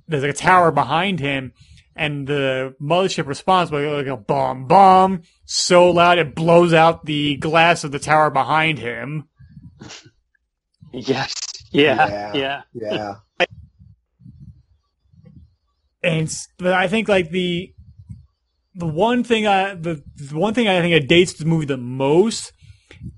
there's 0.07 0.23
like 0.23 0.31
a 0.31 0.37
tower 0.37 0.71
behind 0.71 1.19
him, 1.19 1.53
and 1.95 2.27
the 2.27 2.75
mothership 2.81 3.27
responds 3.27 3.69
by 3.71 3.85
like 3.85 4.07
a 4.07 4.17
bomb, 4.17 4.65
bomb, 4.65 5.21
so 5.45 5.89
loud 5.91 6.17
it 6.17 6.33
blows 6.35 6.73
out 6.73 7.05
the 7.05 7.37
glass 7.37 7.83
of 7.83 7.91
the 7.91 7.99
tower 7.99 8.29
behind 8.31 8.79
him. 8.79 9.27
Yes. 10.93 11.33
Yeah. 11.71 12.07
Yeah. 12.09 12.31
Yeah. 12.33 12.61
Yeah. 12.73 13.15
And 16.03 16.31
but 16.57 16.73
I 16.73 16.87
think 16.87 17.07
like 17.07 17.29
the 17.29 17.73
the 18.75 18.87
one 18.87 19.23
thing 19.23 19.47
I 19.47 19.75
the, 19.75 20.01
the 20.15 20.37
one 20.37 20.53
thing 20.53 20.67
I 20.67 20.81
think 20.81 20.93
that 20.93 21.07
dates 21.07 21.33
the 21.33 21.45
movie 21.45 21.65
the 21.65 21.77
most 21.77 22.53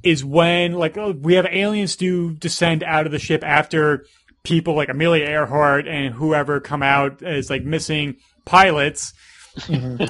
is 0.03 0.23
when 0.23 0.73
like 0.73 0.97
oh, 0.97 1.11
we 1.11 1.35
have 1.35 1.45
aliens 1.45 1.95
do 1.95 2.33
descend 2.35 2.83
out 2.83 3.05
of 3.05 3.11
the 3.11 3.19
ship 3.19 3.43
after 3.43 4.05
people 4.43 4.75
like 4.75 4.89
Amelia 4.89 5.25
Earhart 5.25 5.87
and 5.87 6.13
whoever 6.13 6.59
come 6.59 6.83
out 6.83 7.21
as 7.23 7.49
like 7.49 7.63
missing 7.63 8.15
pilots. 8.45 9.13
Mhm. 9.57 10.09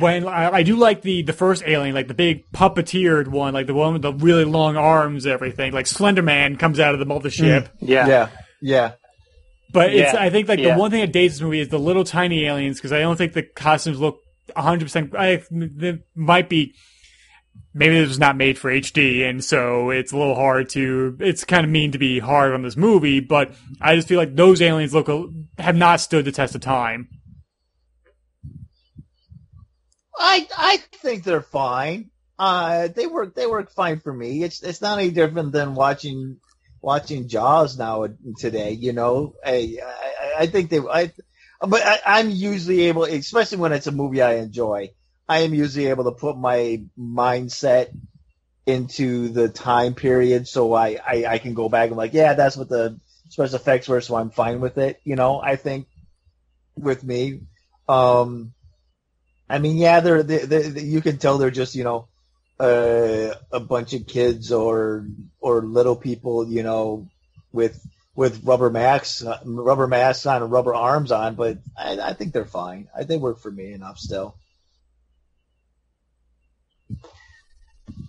When 0.00 0.28
I, 0.28 0.50
I 0.56 0.62
do 0.64 0.76
like 0.76 1.00
the 1.00 1.22
the 1.22 1.32
first 1.32 1.62
alien, 1.66 1.94
like 1.94 2.08
the 2.08 2.14
big 2.14 2.44
puppeteered 2.52 3.26
one, 3.28 3.54
like 3.54 3.66
the 3.66 3.72
one 3.74 3.94
with 3.94 4.02
the 4.02 4.12
really 4.12 4.44
long 4.44 4.76
arms, 4.76 5.26
everything, 5.26 5.72
like 5.72 5.86
Slender 5.86 6.20
Man 6.20 6.56
comes 6.56 6.78
out 6.78 6.92
of 6.92 7.00
the 7.00 7.06
mothership. 7.06 7.68
Yeah. 7.80 8.06
Yeah, 8.06 8.28
yeah. 8.60 8.92
But 9.72 9.92
it's 9.92 10.14
I 10.14 10.30
think 10.30 10.48
like 10.48 10.60
yeah. 10.60 10.74
the 10.74 10.80
one 10.80 10.90
thing 10.90 11.00
that 11.00 11.12
dates 11.12 11.34
this 11.34 11.42
movie 11.42 11.60
is 11.60 11.68
the 11.68 11.78
little 11.78 12.04
tiny 12.04 12.44
aliens 12.44 12.78
because 12.78 12.92
I 12.92 13.00
don't 13.00 13.16
think 13.16 13.34
the 13.34 13.42
costumes 13.42 14.00
look 14.00 14.20
100. 14.54 14.84
percent 14.84 15.14
I 15.14 15.42
they 15.50 16.00
might 16.14 16.48
be 16.48 16.74
maybe 17.74 17.98
this 17.98 18.08
was 18.08 18.18
not 18.18 18.36
made 18.36 18.58
for 18.58 18.70
HD 18.70 19.28
and 19.28 19.44
so 19.44 19.90
it's 19.90 20.12
a 20.12 20.16
little 20.16 20.34
hard 20.34 20.70
to 20.70 21.16
it's 21.20 21.44
kind 21.44 21.64
of 21.64 21.70
mean 21.70 21.92
to 21.92 21.98
be 21.98 22.18
hard 22.18 22.54
on 22.54 22.62
this 22.62 22.76
movie 22.76 23.20
but 23.20 23.54
I 23.80 23.94
just 23.94 24.08
feel 24.08 24.18
like 24.18 24.34
those 24.34 24.62
aliens 24.62 24.94
look 24.94 25.08
have 25.58 25.76
not 25.76 26.00
stood 26.00 26.24
the 26.24 26.32
test 26.32 26.54
of 26.54 26.62
time. 26.62 27.08
I 30.18 30.48
I 30.56 30.76
think 30.94 31.24
they're 31.24 31.42
fine. 31.42 32.10
Uh, 32.38 32.88
they 32.88 33.06
work 33.06 33.34
they 33.34 33.46
work 33.46 33.70
fine 33.70 34.00
for 34.00 34.12
me. 34.12 34.42
It's 34.42 34.62
it's 34.62 34.80
not 34.80 34.98
any 34.98 35.10
different 35.10 35.52
than 35.52 35.74
watching 35.74 36.38
watching 36.80 37.28
Jaws 37.28 37.78
now 37.78 38.06
today. 38.38 38.72
You 38.72 38.92
know, 38.92 39.34
I 39.44 39.78
I, 39.84 40.32
I 40.40 40.46
think 40.46 40.70
they 40.70 40.78
I, 40.78 41.12
but 41.60 41.82
I, 41.84 42.00
I'm 42.04 42.30
usually 42.30 42.82
able, 42.82 43.04
especially 43.04 43.58
when 43.58 43.72
it's 43.72 43.86
a 43.86 43.92
movie 43.92 44.22
I 44.22 44.34
enjoy. 44.34 44.92
I 45.28 45.40
am 45.40 45.54
usually 45.54 45.86
able 45.86 46.04
to 46.04 46.12
put 46.12 46.38
my 46.38 46.82
mindset 46.98 47.88
into 48.66 49.28
the 49.28 49.48
time 49.48 49.94
period, 49.94 50.48
so 50.48 50.72
I 50.74 50.98
I, 51.06 51.24
I 51.26 51.38
can 51.38 51.54
go 51.54 51.68
back 51.68 51.88
and 51.88 51.96
like, 51.96 52.14
yeah, 52.14 52.34
that's 52.34 52.56
what 52.56 52.68
the 52.68 52.98
special 53.28 53.56
effects 53.56 53.88
were, 53.88 54.00
so 54.00 54.16
I'm 54.16 54.30
fine 54.30 54.60
with 54.60 54.78
it. 54.78 55.00
You 55.04 55.16
know, 55.16 55.40
I 55.40 55.56
think 55.56 55.86
with 56.76 57.02
me. 57.04 57.40
Um, 57.88 58.52
I 59.50 59.58
mean, 59.58 59.76
yeah, 59.78 60.00
they're, 60.00 60.22
they 60.22 60.44
they 60.44 60.82
you 60.82 61.00
can 61.00 61.18
tell 61.18 61.38
they're 61.38 61.50
just 61.50 61.74
you 61.74 61.84
know 61.84 62.08
uh, 62.60 63.34
a 63.52 63.60
bunch 63.60 63.94
of 63.94 64.06
kids 64.06 64.52
or 64.52 65.06
or 65.40 65.62
little 65.62 65.96
people, 65.96 66.48
you 66.48 66.62
know, 66.62 67.08
with 67.52 67.80
with 68.14 68.44
rubber 68.44 68.70
masks, 68.70 69.24
rubber 69.44 69.86
masks 69.86 70.26
on 70.26 70.48
rubber 70.50 70.74
arms 70.74 71.12
on. 71.12 71.36
But 71.36 71.58
I, 71.76 71.98
I 72.00 72.12
think 72.14 72.32
they're 72.32 72.44
fine. 72.44 72.88
I, 72.96 73.04
they 73.04 73.16
work 73.16 73.38
for 73.38 73.50
me 73.50 73.72
enough 73.72 73.98
still. 73.98 74.36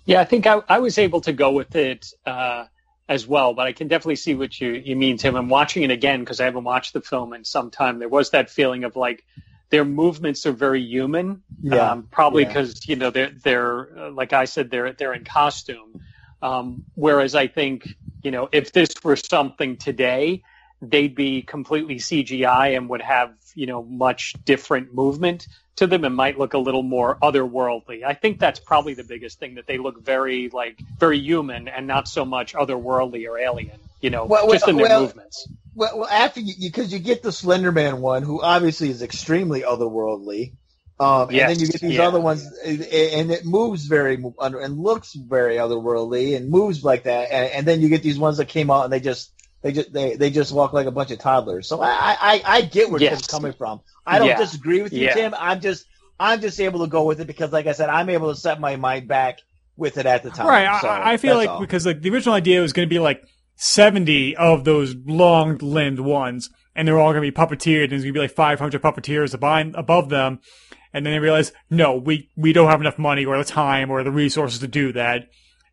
Yeah, 0.06 0.22
I 0.22 0.26
think 0.26 0.48
I, 0.48 0.62
I 0.68 0.80
was 0.80 0.98
able 0.98 1.22
to 1.22 1.34
go 1.34 1.52
with 1.52 1.76
it 1.76 2.12
uh, 2.26 2.66
as 3.08 3.28
well, 3.28 3.54
but 3.54 3.68
I 3.68 3.74
can 3.74 3.88
definitely 3.88 4.16
see 4.16 4.34
what 4.34 4.60
you, 4.60 4.72
you 4.72 4.96
mean, 4.96 5.18
Tim. 5.18 5.36
I'm 5.36 5.50
watching 5.50 5.84
it 5.84 5.92
again 5.92 6.22
because 6.22 6.40
I 6.40 6.46
haven't 6.46 6.64
watched 6.64 6.94
the 6.94 7.02
film 7.02 7.34
in 7.34 7.46
some 7.46 7.70
time. 7.70 8.00
There 8.00 8.10
was 8.10 8.32
that 8.32 8.50
feeling 8.50 8.86
of 8.86 8.96
like 8.96 9.24
their 9.70 9.86
movements 9.86 10.46
are 10.46 10.52
very 10.52 10.82
human, 10.82 11.44
Yeah, 11.62 11.92
um, 11.92 12.08
probably 12.12 12.44
yeah. 12.44 12.50
because 12.50 12.88
you 12.88 12.96
know 12.96 13.10
they're 13.12 13.32
they're 13.44 13.98
uh, 13.98 14.12
like 14.12 14.34
I 14.34 14.46
said 14.46 14.70
they're 14.70 14.94
they're 14.94 15.14
in 15.14 15.24
costume. 15.24 16.02
Um, 16.42 16.86
whereas 16.96 17.36
I 17.36 17.48
think 17.48 17.88
you 18.24 18.32
know 18.32 18.50
if 18.52 18.72
this 18.72 18.90
were 19.04 19.16
something 19.16 19.78
today, 19.78 20.44
they'd 20.82 21.16
be 21.16 21.42
completely 21.42 21.96
CGI 21.96 22.76
and 22.76 22.90
would 22.90 23.02
have 23.02 23.34
you 23.56 23.68
know 23.68 23.84
much 23.84 24.34
different 24.46 24.94
movement 24.94 25.48
to 25.76 25.88
them 25.88 26.04
and 26.04 26.16
might 26.16 26.38
look 26.38 26.54
a 26.54 26.58
little 26.58 26.84
more 26.84 27.18
otherworldly. 27.22 28.04
I 28.04 28.14
think 28.14 28.40
that's 28.40 28.60
probably 28.60 28.96
the 28.96 29.04
biggest 29.04 29.40
thing 29.40 29.56
that 29.56 29.66
they 29.68 29.78
look 29.78 30.04
very 30.04 30.50
like 30.50 30.80
very 30.98 31.20
human 31.20 31.68
and 31.68 31.88
not 31.88 32.08
so 32.08 32.26
much 32.26 32.54
otherworldly 32.54 33.28
or 33.30 33.38
alien. 33.38 33.80
You 34.02 34.10
know, 34.10 34.26
Well, 34.26 34.50
just 34.52 34.68
in 34.68 34.78
their 34.78 34.88
well, 34.88 35.02
movements. 35.02 35.48
Well, 35.76 36.00
well 36.00 36.08
after 36.10 36.40
you, 36.40 36.54
because 36.62 36.92
you, 36.92 37.00
get 37.00 37.22
the 37.22 37.32
Slender 37.32 37.72
Man 37.72 38.02
one, 38.02 38.24
who 38.24 38.42
obviously 38.42 38.90
is 38.90 39.02
extremely 39.02 39.62
otherworldly, 39.62 40.54
um, 41.00 41.30
and 41.30 41.38
then 41.38 41.60
you 41.60 41.68
get 41.68 41.82
these 41.82 41.94
yeah. 41.96 42.08
other 42.08 42.20
ones, 42.20 42.46
and 42.66 42.82
and 42.82 43.32
it 43.32 43.46
moves 43.46 43.86
very 43.86 44.22
under- 44.38 44.60
and 44.60 44.78
looks 44.78 45.14
very 45.14 45.56
otherworldly 45.56 46.36
and 46.36 46.50
moves 46.50 46.84
like 46.84 47.04
that, 47.04 47.32
and, 47.32 47.52
and 47.52 47.68
then 47.68 47.82
you 47.82 47.90
get 47.90 48.04
these 48.04 48.20
ones 48.20 48.38
that 48.38 48.46
came 48.50 48.70
out 48.70 48.84
and 48.84 48.92
they 48.92 49.00
just 49.00 49.32
they 49.62 49.72
just 49.72 49.92
they, 49.94 50.16
they 50.16 50.30
just 50.30 50.52
walk 50.52 50.74
like 50.74 50.88
a 50.88 50.92
bunch 50.92 51.12
of 51.12 51.20
toddlers. 51.20 51.68
So 51.68 51.82
I 51.82 52.18
I, 52.20 52.42
I 52.46 52.62
get 52.62 52.90
where 52.90 53.02
Yes. 53.02 53.12
Tim's 53.14 53.28
coming 53.28 53.54
from. 53.54 53.82
I 54.06 54.20
don't 54.20 54.30
Yeah. 54.30 54.38
disagree 54.38 54.82
with 54.82 54.94
you, 54.94 55.06
Yeah. 55.06 55.14
Tim. 55.14 55.34
I'm 55.38 55.62
just 55.62 55.86
I'm 56.20 56.42
just 56.42 56.60
able 56.60 56.82
to 56.82 56.88
go 56.88 57.04
with 57.04 57.22
it 57.22 57.28
because, 57.28 57.52
like 57.54 57.68
I 57.68 57.72
said, 57.72 57.90
I'm 57.90 58.10
able 58.10 58.34
to 58.34 58.40
set 58.40 58.60
my 58.60 58.76
mind 58.76 59.08
back 59.08 59.40
with 59.78 59.98
it 59.98 60.06
at 60.06 60.24
the 60.24 60.30
time. 60.30 60.48
Right. 60.48 60.82
So, 60.82 60.88
I, 60.90 61.14
I 61.14 61.18
feel 61.18 61.36
like 61.36 61.50
all. 61.50 61.62
because 61.62 61.86
like 61.86 62.02
the 62.02 62.10
original 62.10 62.36
idea 62.36 62.62
was 62.62 62.74
going 62.74 62.88
to 62.88 62.94
be 62.94 63.00
like 63.00 63.24
seventy 63.60 64.36
of 64.36 64.64
those 64.64 64.96
long 65.06 65.58
limbed 65.58 66.00
ones, 66.00 66.50
and 66.76 66.88
they're 66.88 66.98
all 66.98 67.12
going 67.12 67.24
to 67.24 67.32
be 67.32 67.36
puppeteered, 67.36 67.84
and 67.84 67.92
there's 67.92 68.04
going 68.04 68.14
to 68.14 68.20
be 68.20 68.22
like 68.22 68.32
five 68.32 68.60
hundred 68.60 68.82
puppeteers 68.82 69.34
above, 69.34 69.74
above 69.76 70.10
them, 70.10 70.40
and 70.94 71.06
then 71.06 71.14
they 71.14 71.20
realize, 71.20 71.52
no, 71.70 71.96
we 71.96 72.30
we 72.36 72.54
don't 72.54 72.70
have 72.70 72.82
enough 72.82 72.98
money 72.98 73.26
or 73.26 73.38
the 73.38 73.44
time 73.44 73.92
or 73.92 74.04
the 74.04 74.12
resources 74.12 74.60
to 74.60 74.68
do 74.68 74.94
that, 74.94 75.28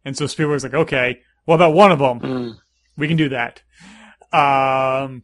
and 0.05 0.17
so 0.17 0.27
Spielberg's 0.27 0.65
like, 0.65 0.75
okay, 0.75 1.21
what 1.45 1.55
about 1.55 1.75
one 1.75 1.93
of 1.93 2.01
them? 2.01 2.21
Mm. 2.21 2.57
we 2.99 3.09
can 3.09 3.17
do 3.17 3.29
that. 3.31 3.63
Um, 4.33 5.23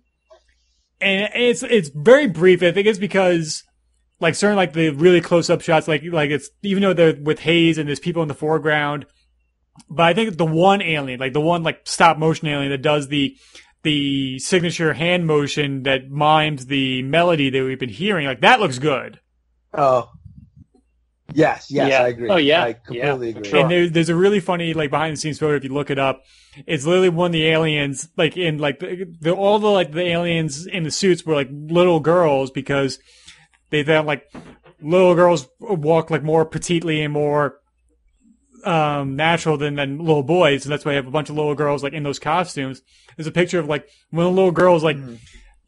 and 1.00 1.28
it's 1.34 1.62
it's 1.64 1.90
very 1.94 2.28
brief. 2.28 2.62
I 2.62 2.70
think 2.70 2.86
it's 2.86 2.98
because 2.98 3.64
like 4.20 4.36
certain 4.36 4.56
like 4.56 4.72
the 4.72 4.90
really 4.90 5.20
close 5.20 5.50
up 5.50 5.60
shots, 5.60 5.88
like 5.88 6.02
like 6.04 6.30
it's 6.30 6.48
even 6.62 6.82
though 6.82 6.94
they're 6.94 7.16
with 7.20 7.40
haze 7.40 7.76
and 7.76 7.88
there's 7.88 8.00
people 8.00 8.22
in 8.22 8.28
the 8.28 8.34
foreground, 8.34 9.04
but 9.88 10.04
I 10.04 10.14
think 10.14 10.36
the 10.36 10.44
one 10.46 10.82
alien, 10.82 11.20
like 11.20 11.32
the 11.32 11.40
one 11.40 11.62
like 11.62 11.80
stop 11.84 12.18
motion 12.18 12.48
alien 12.48 12.70
that 12.70 12.82
does 12.82 13.08
the 13.08 13.36
the 13.82 14.38
signature 14.38 14.92
hand 14.92 15.26
motion 15.26 15.82
that 15.84 16.08
mimes 16.10 16.66
the 16.66 17.02
melody 17.02 17.50
that 17.50 17.64
we've 17.64 17.78
been 17.80 17.88
hearing, 17.88 18.26
like 18.26 18.40
that 18.42 18.60
looks 18.60 18.78
good. 18.78 19.18
Oh. 19.74 20.10
Yes, 21.34 21.70
yes, 21.70 21.88
Yeah. 21.90 22.02
I 22.02 22.08
agree. 22.08 22.28
Oh, 22.28 22.36
yeah. 22.36 22.62
I 22.64 22.72
completely 22.74 23.30
Yeah, 23.30 23.36
agree. 23.38 23.48
sure. 23.48 23.60
And 23.60 23.70
there's 23.70 23.92
there's 23.92 24.08
a 24.10 24.14
really 24.14 24.40
funny 24.40 24.74
like 24.74 24.90
behind 24.90 25.14
the 25.14 25.16
scenes 25.16 25.38
photo 25.38 25.56
if 25.56 25.64
you 25.64 25.72
look 25.72 25.90
it 25.90 25.98
up. 25.98 26.24
It's 26.66 26.84
literally 26.84 27.08
one 27.08 27.26
of 27.26 27.32
the 27.32 27.46
aliens 27.46 28.08
like 28.16 28.36
in 28.36 28.58
like 28.58 28.80
the, 28.80 29.06
the 29.20 29.32
all 29.32 29.58
the 29.58 29.68
like 29.68 29.92
the 29.92 30.02
aliens 30.02 30.66
in 30.66 30.82
the 30.82 30.90
suits 30.90 31.24
were 31.24 31.34
like 31.34 31.48
little 31.50 32.00
girls 32.00 32.50
because 32.50 32.98
they 33.70 33.82
thought 33.82 34.04
like 34.04 34.30
little 34.82 35.14
girls 35.14 35.48
walk 35.58 36.10
like 36.10 36.22
more 36.22 36.44
petitely 36.44 37.02
and 37.02 37.12
more 37.14 37.60
um 38.64 39.16
natural 39.16 39.56
than 39.56 39.74
than 39.76 39.98
little 39.98 40.22
boys, 40.22 40.64
and 40.64 40.72
that's 40.72 40.84
why 40.84 40.92
I 40.92 40.94
have 40.96 41.06
a 41.06 41.10
bunch 41.10 41.30
of 41.30 41.36
little 41.36 41.54
girls 41.54 41.82
like 41.82 41.92
in 41.92 42.02
those 42.02 42.18
costumes. 42.18 42.82
There's 43.16 43.26
a 43.26 43.32
picture 43.32 43.58
of 43.58 43.66
like 43.66 43.88
one 44.10 44.26
of 44.26 44.32
the 44.32 44.36
little 44.36 44.52
girls 44.52 44.82
like 44.84 44.96
Mhm. 44.96 45.18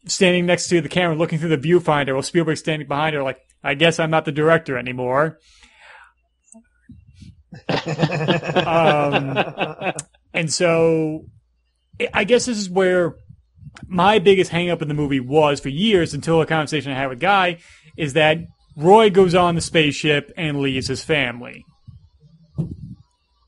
standing 0.07 0.45
next 0.45 0.67
to 0.69 0.81
the 0.81 0.89
camera 0.89 1.15
looking 1.15 1.39
through 1.39 1.55
the 1.55 1.57
viewfinder 1.57 2.13
while 2.13 2.21
Spielberg 2.23 2.57
standing 2.57 2.87
behind 2.87 3.15
her 3.15 3.23
like 3.23 3.39
I 3.63 3.73
guess 3.73 3.99
I'm 3.99 4.11
not 4.11 4.25
the 4.25 4.31
director 4.31 4.77
anymore. 4.77 5.39
Um, 8.65 9.93
And 10.33 10.51
so 10.51 11.25
I- 11.99 12.09
I 12.13 12.23
guess 12.25 12.45
this 12.45 12.57
is 12.57 12.69
where 12.69 13.15
my 13.87 14.19
biggest 14.19 14.51
hang 14.51 14.69
up 14.69 14.81
in 14.81 14.87
the 14.89 14.93
movie 14.93 15.19
was 15.21 15.59
for 15.61 15.69
years 15.69 16.13
until 16.13 16.41
a 16.41 16.45
conversation 16.45 16.91
I 16.91 16.95
had 16.95 17.07
with 17.09 17.19
Guy 17.21 17.57
is 17.97 18.13
that 18.13 18.39
Roy 18.75 19.09
goes 19.09 19.33
on 19.33 19.55
the 19.55 19.61
spaceship 19.61 20.31
and 20.37 20.59
leaves 20.59 20.87
his 20.89 21.03
family. 21.03 21.63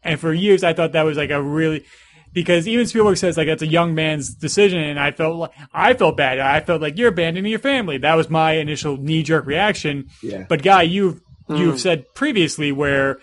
And 0.07 0.19
for 0.19 0.33
years 0.33 0.63
I 0.63 0.73
thought 0.73 0.93
that 0.93 1.03
was 1.03 1.17
like 1.17 1.29
a 1.29 1.41
really 1.41 1.85
because 2.33 2.67
even 2.67 2.85
Spielberg 2.87 3.17
says 3.17 3.37
like 3.37 3.47
that's 3.47 3.61
a 3.63 3.67
young 3.67 3.95
man's 3.95 4.33
decision 4.33 4.79
and 4.79 4.99
I 4.99 5.11
felt 5.11 5.35
like 5.37 5.51
I 5.73 5.93
felt 5.93 6.17
bad. 6.17 6.39
I 6.39 6.59
felt 6.61 6.81
like 6.81 6.97
you're 6.97 7.09
abandoning 7.09 7.49
your 7.49 7.59
family. 7.59 7.97
That 7.97 8.15
was 8.15 8.29
my 8.29 8.53
initial 8.53 8.97
knee 8.97 9.23
jerk 9.23 9.45
reaction. 9.45 10.09
yeah. 10.21 10.45
But 10.47 10.61
Guy, 10.63 10.83
you've 10.83 11.21
you've 11.49 11.75
Mm. 11.75 11.79
said 11.79 12.05
previously 12.13 12.71
where 12.71 13.19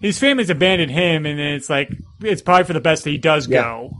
his 0.00 0.18
family's 0.18 0.50
abandoned 0.50 0.90
him, 0.90 1.24
and 1.26 1.38
then 1.38 1.54
it's 1.54 1.70
like 1.70 1.88
it's 2.20 2.42
probably 2.42 2.64
for 2.64 2.72
the 2.72 2.80
best 2.80 3.04
that 3.04 3.10
he 3.10 3.18
does 3.18 3.46
Yeah. 3.48 3.62
go. 3.62 3.90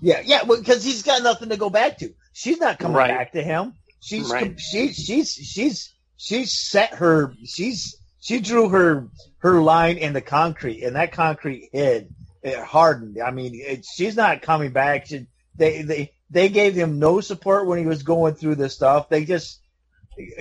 Yeah, 0.00 0.20
yeah, 0.24 0.44
because 0.44 0.84
he's 0.84 1.02
got 1.02 1.22
nothing 1.22 1.48
to 1.48 1.56
go 1.56 1.70
back 1.70 1.98
to. 1.98 2.10
She's 2.32 2.58
not 2.60 2.78
coming 2.78 2.96
Right. 2.96 3.08
back 3.10 3.32
to 3.32 3.42
him. 3.42 3.74
She's 4.00 4.30
Right. 4.30 4.58
she 4.60 4.92
she's 4.92 5.32
she's 5.32 5.92
she's 6.16 6.52
set 6.52 6.94
her 6.94 7.34
she's 7.44 7.96
she 8.20 8.40
drew 8.40 8.68
her 8.68 9.08
her 9.38 9.60
line 9.60 9.98
in 9.98 10.12
the 10.12 10.20
concrete, 10.20 10.82
and 10.82 10.96
that 10.96 11.12
concrete 11.12 11.70
hid 11.72 12.12
it 12.42 12.58
hardened. 12.58 13.18
I 13.20 13.30
mean, 13.30 13.52
it, 13.54 13.84
she's 13.84 14.16
not 14.16 14.42
coming 14.42 14.72
back. 14.72 15.06
She, 15.06 15.26
they 15.56 15.82
they 15.82 16.12
they 16.30 16.48
gave 16.48 16.74
him 16.74 16.98
no 16.98 17.20
support 17.20 17.66
when 17.66 17.78
he 17.78 17.86
was 17.86 18.02
going 18.02 18.34
through 18.34 18.56
this 18.56 18.74
stuff. 18.74 19.08
They 19.08 19.24
just 19.24 19.60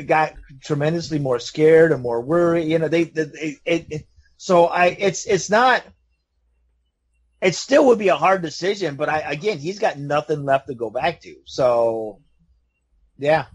got 0.06 0.34
tremendously 0.62 1.20
more 1.20 1.40
scared 1.40 1.92
and 1.92 2.02
more 2.02 2.22
worried. 2.22 2.68
You 2.68 2.80
know, 2.80 2.88
they, 2.88 3.06
they 3.06 3.58
it, 3.66 3.86
it 3.90 4.08
so 4.38 4.66
I 4.66 4.88
it's 4.88 5.26
it's 5.26 5.50
not 5.50 5.84
it 7.42 7.56
still 7.56 7.88
would 7.88 8.00
be 8.00 8.08
a 8.10 8.16
hard 8.16 8.42
decision, 8.42 8.96
but 8.96 9.10
I 9.10 9.20
again, 9.20 9.60
he's 9.60 9.80
got 9.80 9.98
nothing 9.98 10.44
left 10.44 10.68
to 10.68 10.76
go 10.76 10.90
back 10.90 11.22
to. 11.22 11.36
So, 11.46 12.22
yeah, 13.18 13.46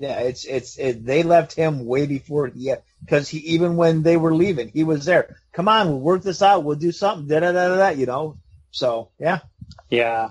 yeah, 0.00 0.20
it's 0.20 0.46
it's 0.46 0.78
it, 0.78 1.04
they 1.04 1.22
left 1.22 1.52
him 1.54 1.84
way 1.86 2.06
before 2.06 2.48
he 2.48 2.74
because 3.02 3.28
he 3.28 3.38
even 3.38 3.76
when 3.76 4.02
they 4.02 4.16
were 4.16 4.34
leaving, 4.34 4.68
he 4.70 4.82
was 4.82 5.04
there. 5.04 5.36
Come 5.52 5.68
on, 5.68 5.88
we'll 5.88 6.00
work 6.00 6.22
this 6.22 6.42
out. 6.42 6.64
We'll 6.64 6.76
do 6.76 6.90
something. 6.90 7.28
Da 7.28 7.40
da 7.40 7.52
da 7.52 7.76
da. 7.76 7.88
you 7.90 8.06
know. 8.06 8.38
So 8.70 9.10
yeah, 9.20 9.40
Yeah. 9.90 10.30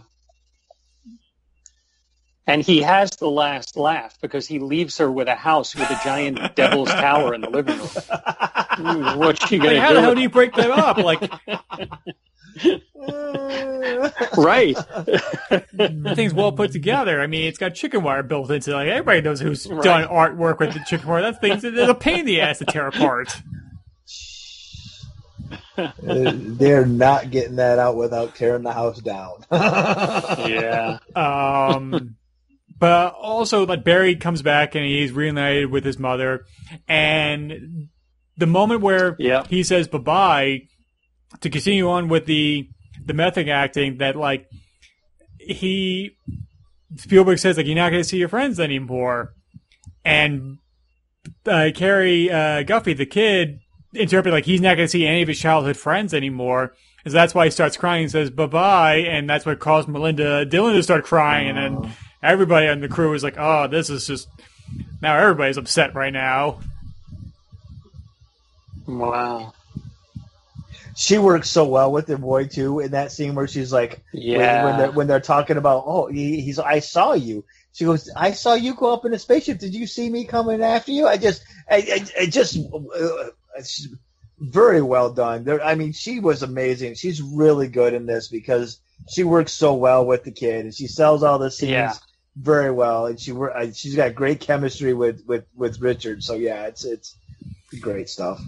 And 2.50 2.64
he 2.64 2.82
has 2.82 3.12
the 3.12 3.30
last 3.30 3.78
laugh 3.78 4.18
because 4.22 4.48
he 4.48 4.58
leaves 4.58 4.98
her 4.98 5.12
with 5.12 5.28
a 5.28 5.36
house 5.36 5.76
with 5.76 5.90
a 5.92 6.00
giant 6.04 6.56
devil's 6.56 6.90
tower 6.90 7.36
in 7.36 7.42
the 7.42 7.50
living 7.50 7.78
room. 7.78 9.20
What's 9.20 9.48
she 9.48 9.60
gonna 9.60 9.80
how 9.80 9.90
do? 9.90 9.96
the 9.96 10.02
hell 10.02 10.16
do 10.16 10.22
you 10.22 10.30
break 10.30 10.56
that 10.56 10.72
up? 10.72 10.98
Like 10.98 11.22
right. 14.36 14.76
the 14.76 16.12
thing's 16.16 16.34
well 16.34 16.52
put 16.52 16.72
together. 16.72 17.22
I 17.22 17.28
mean, 17.28 17.46
it's 17.48 17.60
got 17.60 17.76
chicken 17.76 18.02
wire 18.02 18.24
built 18.24 18.50
into 18.50 18.72
it. 18.72 18.74
Like 18.74 18.88
everybody 18.88 19.22
knows 19.22 19.40
who's 19.40 19.68
Right. 19.68 19.84
done 19.84 20.08
artwork 20.08 20.58
with 20.60 20.74
the 20.74 20.80
chicken 20.88 21.08
wire. 21.08 21.22
That 21.22 21.42
thing's 21.42 21.64
it's 21.64 21.78
a 21.78 21.94
pain 21.94 22.22
in 22.22 22.26
the 22.26 22.42
ass 22.42 22.58
to 22.60 22.66
tear 22.66 22.88
apart. 22.88 23.42
Uh, 25.78 25.92
They're 26.02 26.86
not 26.86 27.30
getting 27.32 27.58
that 27.58 27.80
out 27.80 27.96
without 27.96 28.36
tearing 28.36 28.64
the 28.64 28.74
house 28.74 29.00
down. 29.00 29.46
Yeah. 29.52 30.98
Um, 31.16 32.16
but 32.80 33.14
also, 33.14 33.66
like 33.66 33.84
Barry 33.84 34.16
comes 34.16 34.42
back 34.42 34.74
and 34.76 34.86
he's 34.86 35.12
reunited 35.12 35.70
with 35.72 35.84
his 35.84 36.00
mother, 36.00 36.46
and 36.88 37.90
the 38.38 38.46
moment 38.48 38.82
where 38.82 39.16
Yeah. 39.20 39.44
he 39.50 39.64
says 39.64 39.88
bye 39.88 39.98
bye 39.98 40.62
to 41.42 41.50
continue 41.50 41.90
on 41.90 42.08
with 42.08 42.26
the 42.26 42.70
the 43.06 43.14
method 43.14 43.50
acting 43.50 43.98
that 43.98 44.16
like 44.16 44.48
he 45.38 46.12
Spielberg 46.96 47.38
says 47.40 47.58
like 47.58 47.66
you're 47.66 47.76
not 47.76 47.90
going 47.92 48.02
to 48.02 48.08
see 48.08 48.18
your 48.18 48.30
friends 48.30 48.60
anymore, 48.60 49.34
and 50.04 50.58
uh, 51.46 51.70
Cary 51.76 52.32
uh, 52.32 52.64
Guffey, 52.64 52.94
the 52.96 53.06
kid, 53.06 53.60
interpret 53.94 54.34
like 54.34 54.46
he's 54.46 54.62
not 54.62 54.76
going 54.76 54.86
to 54.88 54.92
see 54.92 55.06
any 55.06 55.22
of 55.22 55.28
his 55.28 55.40
childhood 55.40 55.78
friends 55.78 56.14
anymore. 56.14 56.74
And 57.06 57.12
so 57.12 57.18
that's 57.18 57.34
why 57.34 57.46
he 57.46 57.52
starts 57.52 57.78
crying 57.78 58.04
and 58.04 58.12
says 58.12 58.30
bye 58.30 58.46
bye, 58.48 58.96
and 58.98 59.30
that's 59.30 59.46
what 59.46 59.60
caused 59.60 59.88
Melinda 59.88 60.46
Dillon 60.46 60.76
to 60.76 60.84
start 60.84 61.06
crying, 61.06 61.50
and 61.50 61.58
then 61.84 61.94
everybody 62.22 62.68
on 62.68 62.82
the 62.82 62.88
crew 62.90 63.12
was 63.12 63.24
like, 63.24 63.36
"Oh, 63.38 63.68
this 63.68 63.90
is 63.90 64.06
just 64.08 64.28
now 65.02 65.18
everybody's 65.18 65.58
upset 65.58 65.96
right 65.96 66.14
now." 66.14 66.60
Wow. 68.88 69.54
she 70.96 71.18
works 71.18 71.50
so 71.50 71.64
well 71.66 71.92
with 71.92 72.08
the 72.08 72.18
boy 72.18 72.48
too 72.48 72.80
in 72.80 72.92
that 72.92 73.12
scene 73.12 73.36
where 73.36 73.48
she's 73.48 73.72
like, 73.72 74.02
Yeah. 74.14 74.66
when 74.66 74.78
they're 74.78 74.92
when 74.92 75.08
they're 75.08 75.20
talking 75.20 75.58
about, 75.58 75.84
oh, 75.86 76.08
he, 76.08 76.42
he's, 76.42 76.60
I 76.60 76.80
saw 76.80 77.14
you. 77.14 77.46
She 77.72 77.86
goes, 77.86 78.10
I 78.16 78.32
saw 78.32 78.56
you 78.56 78.74
go 78.74 78.92
up 78.94 79.06
in 79.06 79.14
a 79.14 79.20
spaceship. 79.20 79.60
Did 79.60 79.76
you 79.76 79.86
see 79.86 80.10
me 80.10 80.26
coming 80.26 80.62
after 80.64 80.92
you? 80.92 81.08
I 81.08 81.18
just, 81.18 81.44
I, 81.70 81.76
I, 81.78 82.22
I 82.24 82.26
just, 82.26 82.58
uh, 82.58 83.30
it's 83.58 83.88
very 84.40 84.82
well 84.82 85.12
done. 85.14 85.44
There, 85.44 85.64
I 85.64 85.76
mean, 85.76 85.94
she 85.94 86.20
was 86.20 86.42
amazing. 86.42 86.96
She's 86.96 87.22
really 87.22 87.68
good 87.68 87.94
in 87.94 88.08
this 88.08 88.28
because 88.28 88.80
she 89.08 89.24
works 89.24 89.52
so 89.54 89.76
well 89.76 90.04
with 90.06 90.24
the 90.24 90.32
kid 90.32 90.66
and 90.66 90.74
she 90.74 90.88
sells 90.88 91.22
all 91.24 91.38
the 91.38 91.52
scenes 91.52 91.72
Yeah. 91.72 91.94
Very 92.40 92.72
well. 92.72 93.06
And 93.08 93.20
she 93.20 93.32
uh, 93.34 93.72
she's 93.74 93.96
got 93.96 94.16
great 94.16 94.40
chemistry 94.40 94.94
with, 94.94 95.26
with, 95.28 95.46
with 95.56 95.82
Richard. 95.82 96.24
So 96.24 96.36
yeah, 96.36 96.68
it's, 96.68 96.86
it's 96.86 97.16
great 97.80 98.10
stuff. 98.10 98.42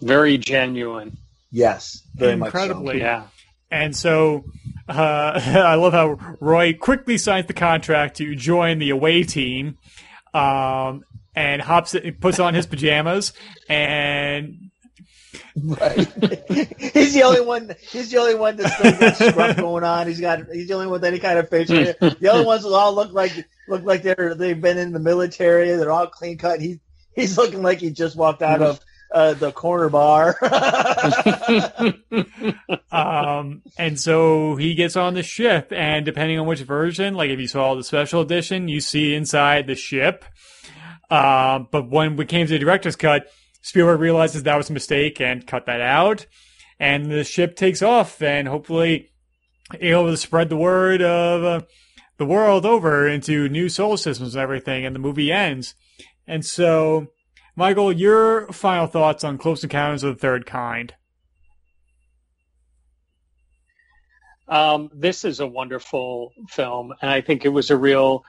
Very 0.00 0.38
genuine. 0.38 1.16
Yes, 1.50 2.02
very 2.14 2.36
much 2.36 2.52
so. 2.52 2.60
Incredibly. 2.60 2.98
Yeah. 2.98 3.24
And 3.70 3.96
so 3.96 4.44
Uh, 4.88 5.40
I 5.64 5.76
love 5.76 5.92
how 5.92 6.18
Roy 6.40 6.72
quickly 6.74 7.16
signs 7.16 7.46
the 7.46 7.54
contract 7.54 8.16
to 8.16 8.34
join 8.34 8.78
the 8.78 8.90
away 8.90 9.22
team, 9.22 9.78
um, 10.34 11.04
and 11.34 11.62
hops, 11.62 11.94
it, 11.94 12.20
puts 12.20 12.40
on 12.40 12.54
his 12.54 12.66
pajamas, 12.66 13.32
and 13.68 14.71
Right. 15.56 15.98
he's 16.78 17.14
the 17.14 17.22
only 17.24 17.40
one. 17.40 17.74
He's 17.80 18.10
the 18.10 18.18
only 18.18 18.34
one 18.34 18.56
that's 18.56 18.74
still 18.74 18.98
got 18.98 19.16
scruff 19.16 19.56
going 19.56 19.84
on. 19.84 20.06
He's 20.06 20.20
got. 20.20 20.40
He's 20.52 20.68
the 20.68 20.74
only 20.74 20.86
one 20.86 20.94
with 20.94 21.04
any 21.04 21.18
kind 21.18 21.38
of 21.38 21.48
facial 21.48 21.76
hair. 21.76 21.96
The 22.00 22.32
other 22.32 22.44
ones 22.44 22.64
all 22.64 22.94
look 22.94 23.12
like 23.12 23.32
look 23.68 23.84
like 23.84 24.02
they're 24.02 24.34
they've 24.34 24.60
been 24.60 24.78
in 24.78 24.92
the 24.92 24.98
military. 24.98 25.70
They're 25.70 25.90
all 25.90 26.06
clean 26.06 26.38
cut. 26.38 26.60
He 26.60 26.80
he's 27.14 27.36
looking 27.36 27.62
like 27.62 27.78
he 27.78 27.90
just 27.90 28.16
walked 28.16 28.42
out 28.42 28.62
of 28.62 28.80
uh, 29.12 29.34
the 29.34 29.52
corner 29.52 29.88
bar. 29.88 30.36
um, 32.90 33.62
and 33.78 34.00
so 34.00 34.56
he 34.56 34.74
gets 34.74 34.96
on 34.96 35.14
the 35.14 35.22
ship, 35.22 35.72
and 35.74 36.04
depending 36.04 36.38
on 36.38 36.46
which 36.46 36.60
version, 36.60 37.14
like 37.14 37.30
if 37.30 37.38
you 37.38 37.46
saw 37.46 37.74
the 37.74 37.84
special 37.84 38.22
edition, 38.22 38.68
you 38.68 38.80
see 38.80 39.14
inside 39.14 39.66
the 39.66 39.74
ship. 39.74 40.24
Um, 41.10 41.68
but 41.70 41.90
when 41.90 42.16
we 42.16 42.24
came 42.24 42.46
to 42.46 42.52
the 42.52 42.58
director's 42.58 42.96
cut, 42.96 43.30
Spielberg 43.62 44.00
realizes 44.00 44.42
that 44.42 44.56
was 44.56 44.68
a 44.68 44.72
mistake 44.72 45.20
and 45.20 45.46
cut 45.46 45.66
that 45.66 45.80
out. 45.80 46.26
And 46.78 47.10
the 47.10 47.24
ship 47.24 47.56
takes 47.56 47.80
off, 47.80 48.20
and 48.20 48.48
hopefully 48.48 49.12
able 49.80 50.10
to 50.10 50.16
spread 50.16 50.48
the 50.48 50.56
word 50.56 51.00
of 51.00 51.44
uh, 51.44 51.64
the 52.18 52.26
world 52.26 52.66
over 52.66 53.08
into 53.08 53.48
new 53.48 53.68
solar 53.68 53.96
systems 53.96 54.34
and 54.34 54.42
everything. 54.42 54.84
And 54.84 54.94
the 54.94 55.00
movie 55.00 55.32
ends. 55.32 55.74
And 56.26 56.44
so, 56.44 57.08
Michael, 57.54 57.92
your 57.92 58.48
final 58.52 58.86
thoughts 58.86 59.22
on 59.22 59.38
Close 59.38 59.62
Encounters 59.62 60.02
of 60.02 60.16
the 60.16 60.20
Third 60.20 60.44
Kind? 60.44 60.94
Um, 64.48 64.90
this 64.92 65.24
is 65.24 65.40
a 65.40 65.46
wonderful 65.46 66.32
film, 66.50 66.92
and 67.00 67.10
I 67.10 67.20
think 67.20 67.44
it 67.44 67.48
was 67.48 67.70
a 67.70 67.76
real 67.76 68.24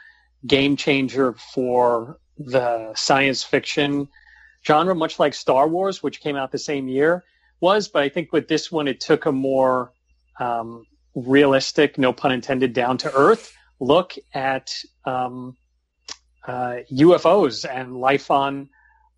game 0.46 0.78
changer 0.78 1.34
for 1.34 2.20
the 2.38 2.94
science 2.96 3.44
fiction 3.44 4.08
genre, 4.66 4.96
much 4.96 5.20
like 5.20 5.34
Star 5.34 5.68
Wars, 5.68 6.02
which 6.02 6.22
came 6.22 6.36
out 6.36 6.52
the 6.52 6.58
same 6.58 6.88
year, 6.88 7.24
was. 7.60 7.88
But 7.88 8.04
I 8.04 8.10
think 8.10 8.32
with 8.32 8.48
this 8.48 8.72
one, 8.72 8.88
it 8.88 9.00
took 9.00 9.26
a 9.26 9.32
more 9.32 9.92
um, 10.40 10.86
realistic, 11.16 11.98
no 11.98 12.14
pun 12.14 12.32
intended, 12.32 12.74
down 12.74 12.98
to 13.00 13.14
earth 13.14 13.56
look 13.84 14.16
at 14.34 14.74
um, 15.06 15.58
uh, 16.48 16.78
UFOs 16.92 17.66
and 17.70 17.98
life 17.98 18.32
on 18.32 18.70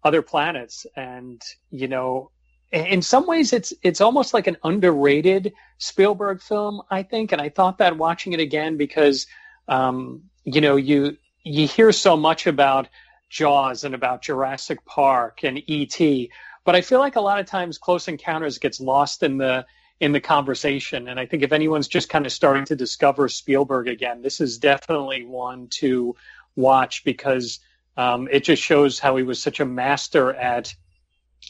other 0.04 0.22
planets. 0.22 0.86
And, 0.96 1.42
you 1.70 1.88
know, 1.88 2.32
in 2.72 3.02
some 3.02 3.28
ways 3.28 3.54
it's 3.54 3.74
it's 3.84 4.02
almost 4.02 4.34
like 4.34 4.48
an 4.48 4.58
underrated 4.64 5.54
Spielberg 5.78 6.42
film, 6.42 6.82
I 6.90 7.04
think. 7.04 7.32
And 7.32 7.42
I 7.42 7.50
thought 7.50 7.78
that 7.78 7.98
watching 7.98 8.34
it 8.34 8.40
again 8.40 8.76
because 8.78 9.28
um, 9.68 10.24
you 10.44 10.62
know, 10.62 10.76
you 10.76 11.18
you 11.44 11.68
hear 11.68 11.92
so 11.92 12.18
much 12.18 12.48
about 12.48 12.88
Jaws 13.36 13.84
and 13.84 13.94
about 13.94 14.22
Jurassic 14.22 14.86
Park 14.86 15.44
and 15.44 15.62
E.T. 15.70 16.32
But 16.64 16.76
I 16.76 16.80
feel 16.80 17.00
like 17.00 17.18
a 17.18 17.22
lot 17.22 17.42
of 17.42 17.46
times 17.46 17.78
Close 17.78 18.08
Encounters 18.08 18.60
gets 18.60 18.80
lost 18.80 19.24
in 19.24 19.38
the 19.38 19.66
in 20.00 20.14
the 20.14 20.22
conversation. 20.22 21.10
And 21.10 21.20
I 21.20 21.26
think 21.26 21.44
if 21.44 21.52
anyone's 21.52 21.90
just 21.90 22.08
kind 22.08 22.26
of 22.26 22.32
starting 22.32 22.64
to 22.66 22.78
discover 22.78 23.28
Spielberg 23.28 23.90
again, 23.90 24.22
this 24.22 24.40
is 24.40 24.58
definitely 24.58 25.26
one 25.26 25.68
to 25.82 26.16
watch 26.56 27.04
because 27.04 27.60
um, 27.98 28.30
it 28.32 28.46
just 28.46 28.64
shows 28.64 29.00
how 29.00 29.18
he 29.18 29.24
was 29.24 29.42
such 29.42 29.60
a 29.60 29.66
master 29.66 30.34
at 30.34 30.74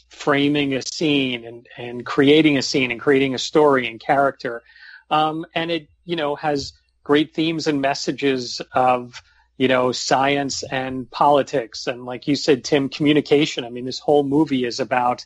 framing 0.08 0.74
a 0.74 0.82
scene 0.82 1.44
and, 1.44 1.68
and 1.76 2.04
creating 2.04 2.58
a 2.58 2.62
scene 2.62 2.90
and 2.90 3.00
creating 3.00 3.34
a 3.34 3.38
story 3.38 3.86
and 3.88 4.00
character. 4.00 4.62
Um, 5.08 5.46
and 5.54 5.70
it, 5.70 5.88
you 6.04 6.16
know, 6.16 6.34
has 6.34 6.72
great 7.04 7.34
themes 7.34 7.68
and 7.68 7.80
messages 7.80 8.60
of 8.72 9.22
you 9.56 9.68
know, 9.68 9.92
science 9.92 10.62
and 10.62 11.10
politics. 11.10 11.86
And 11.86 12.04
like 12.04 12.28
you 12.28 12.36
said, 12.36 12.64
Tim, 12.64 12.88
communication. 12.88 13.64
I 13.64 13.70
mean, 13.70 13.84
this 13.84 13.98
whole 13.98 14.22
movie 14.22 14.64
is 14.64 14.80
about 14.80 15.24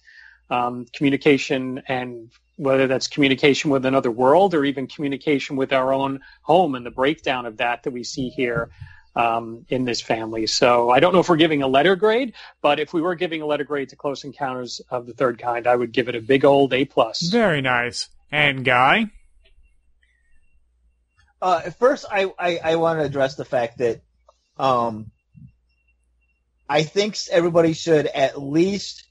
um, 0.51 0.87
communication 0.93 1.83
and 1.89 2.31
whether 2.57 2.87
that's 2.87 3.07
communication 3.07 3.71
with 3.71 3.87
another 3.87 4.11
world 4.11 4.55
or 4.55 4.65
even 4.65 4.87
communication 4.87 5.57
with 5.57 5.73
our 5.73 5.93
own 5.93 6.21
home 6.43 6.75
and 6.75 6.85
the 6.85 6.91
breakdown 6.91 7.47
of 7.47 7.57
that 7.57 7.85
that 7.85 7.91
we 7.91 8.05
see 8.05 8.29
here 8.29 8.71
um, 9.17 9.65
in 9.69 9.85
this 9.85 10.01
family. 10.01 10.47
So 10.47 10.91
I 10.91 11.01
don't 11.01 11.13
know 11.13 11.21
if 11.21 11.29
we're 11.29 11.37
giving 11.37 11.63
a 11.63 11.69
letter 11.69 11.97
grade, 11.97 12.35
but 12.61 12.79
if 12.79 12.93
we 12.93 13.01
were 13.01 13.15
giving 13.15 13.43
a 13.43 13.47
letter 13.47 13.65
grade 13.65 13.89
to 13.89 13.97
Close 13.97 14.25
Encounters 14.25 14.81
of 14.91 15.07
the 15.07 15.15
Third 15.15 15.39
Kind, 15.39 15.67
I 15.67 15.75
would 15.75 15.93
give 15.93 16.09
it 16.09 16.15
a 16.15 16.21
big 16.21 16.45
old 16.45 16.73
A 16.75 16.85
plus. 16.85 17.23
Very 17.23 17.63
nice. 17.63 18.09
And 18.31 18.65
Guy? 18.65 19.11
Uh, 21.43 21.63
first, 21.71 22.05
I, 22.11 22.31
I, 22.39 22.61
I 22.63 22.77
want 22.77 23.01
to 23.01 23.05
address 23.05 23.35
the 23.35 23.47
fact 23.47 23.79
that 23.79 24.03
um, 24.61 25.11
I 26.69 26.83
think 26.83 27.17
everybody 27.31 27.73
should 27.73 28.07
at 28.07 28.41
least 28.41 29.07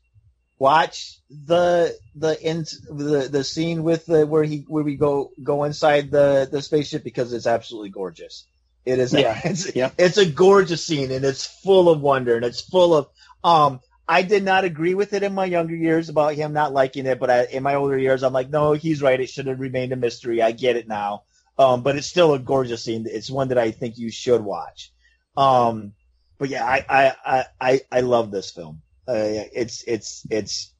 watch 0.60 1.20
the 1.30 1.98
the 2.16 2.40
in 2.42 2.66
the 2.90 3.30
the 3.32 3.44
scene 3.44 3.84
with 3.84 4.06
the 4.06 4.28
where 4.28 4.44
he 4.44 4.66
where 4.68 4.84
we 4.84 4.96
go 4.96 5.32
go 5.42 5.64
inside 5.64 6.12
the 6.12 6.48
the 6.52 6.62
spaceship 6.62 7.04
because 7.04 7.34
it's 7.34 7.48
absolutely 7.48 7.90
gorgeous. 7.90 8.46
It 8.86 9.00
is 9.00 9.14
yeah. 9.14 9.40
it's, 9.44 9.76
yeah. 9.76 9.90
it's 9.98 10.18
a 10.18 10.26
gorgeous 10.26 10.86
scene 10.86 11.12
and 11.12 11.26
it's 11.26 11.46
full 11.46 11.90
of 11.90 12.00
wonder 12.00 12.36
and 12.36 12.46
it's 12.46 12.62
full 12.62 12.96
of 12.96 13.08
um 13.44 13.80
I 14.08 14.22
did 14.24 14.44
not 14.44 14.66
agree 14.66 14.96
with 14.96 15.14
it 15.14 15.24
in 15.24 15.34
my 15.34 15.46
younger 15.46 15.76
years 15.76 16.10
about 16.10 16.34
him 16.34 16.52
not 16.52 16.74
liking 16.74 17.06
it, 17.06 17.20
but 17.20 17.30
I, 17.30 17.44
in 17.44 17.62
my 17.62 17.76
older 17.76 17.98
years, 17.98 18.24
I'm 18.24 18.34
like, 18.34 18.50
no, 18.50 18.74
he's 18.74 19.04
right. 19.04 19.20
It 19.20 19.30
should 19.30 19.46
have 19.46 19.60
remained 19.60 19.94
a 19.94 19.96
mystery. 19.96 20.42
I 20.42 20.52
get 20.52 20.78
it 20.78 20.88
now. 20.88 21.26
Um, 21.60 21.84
but 21.84 21.96
it's 21.96 22.08
still 22.08 22.34
a 22.34 22.40
gorgeous 22.40 22.84
scene. 22.84 23.06
It's 23.08 23.30
one 23.30 23.50
that 23.50 23.60
I 23.60 23.70
think 23.70 24.00
you 24.00 24.10
should 24.10 24.42
watch. 24.42 24.92
Um, 25.40 25.94
but 26.38 26.50
yeah, 26.50 26.66
I, 26.66 27.16
I, 27.26 27.46
I, 27.62 27.82
I 27.92 28.02
love 28.02 28.30
this 28.30 28.52
film. 28.52 28.82
Uh, 29.08 29.48
it's, 29.54 29.84
it's, 29.88 30.28
it's, 30.30 30.74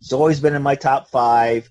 it's 0.00 0.12
always 0.12 0.38
been 0.38 0.54
in 0.54 0.62
my 0.62 0.74
top 0.74 1.08
five 1.08 1.68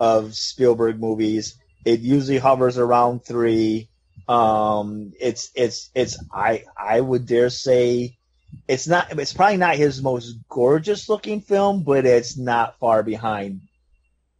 of 0.00 0.34
Spielberg 0.34 0.98
movies. 0.98 1.56
It 1.84 2.00
usually 2.00 2.38
hovers 2.38 2.78
around 2.78 3.24
three. 3.24 3.88
Um, 4.28 5.12
it's, 5.20 5.50
it's, 5.54 5.90
it's, 5.94 6.18
I, 6.32 6.64
I 6.76 7.00
would 7.00 7.26
dare 7.26 7.50
say 7.50 8.18
it's 8.66 8.88
not, 8.88 9.16
it's 9.18 9.32
probably 9.32 9.58
not 9.58 9.76
his 9.76 10.02
most 10.02 10.36
gorgeous 10.48 11.08
looking 11.08 11.42
film, 11.42 11.84
but 11.84 12.06
it's 12.06 12.36
not 12.36 12.78
far 12.80 13.02
behind 13.02 13.60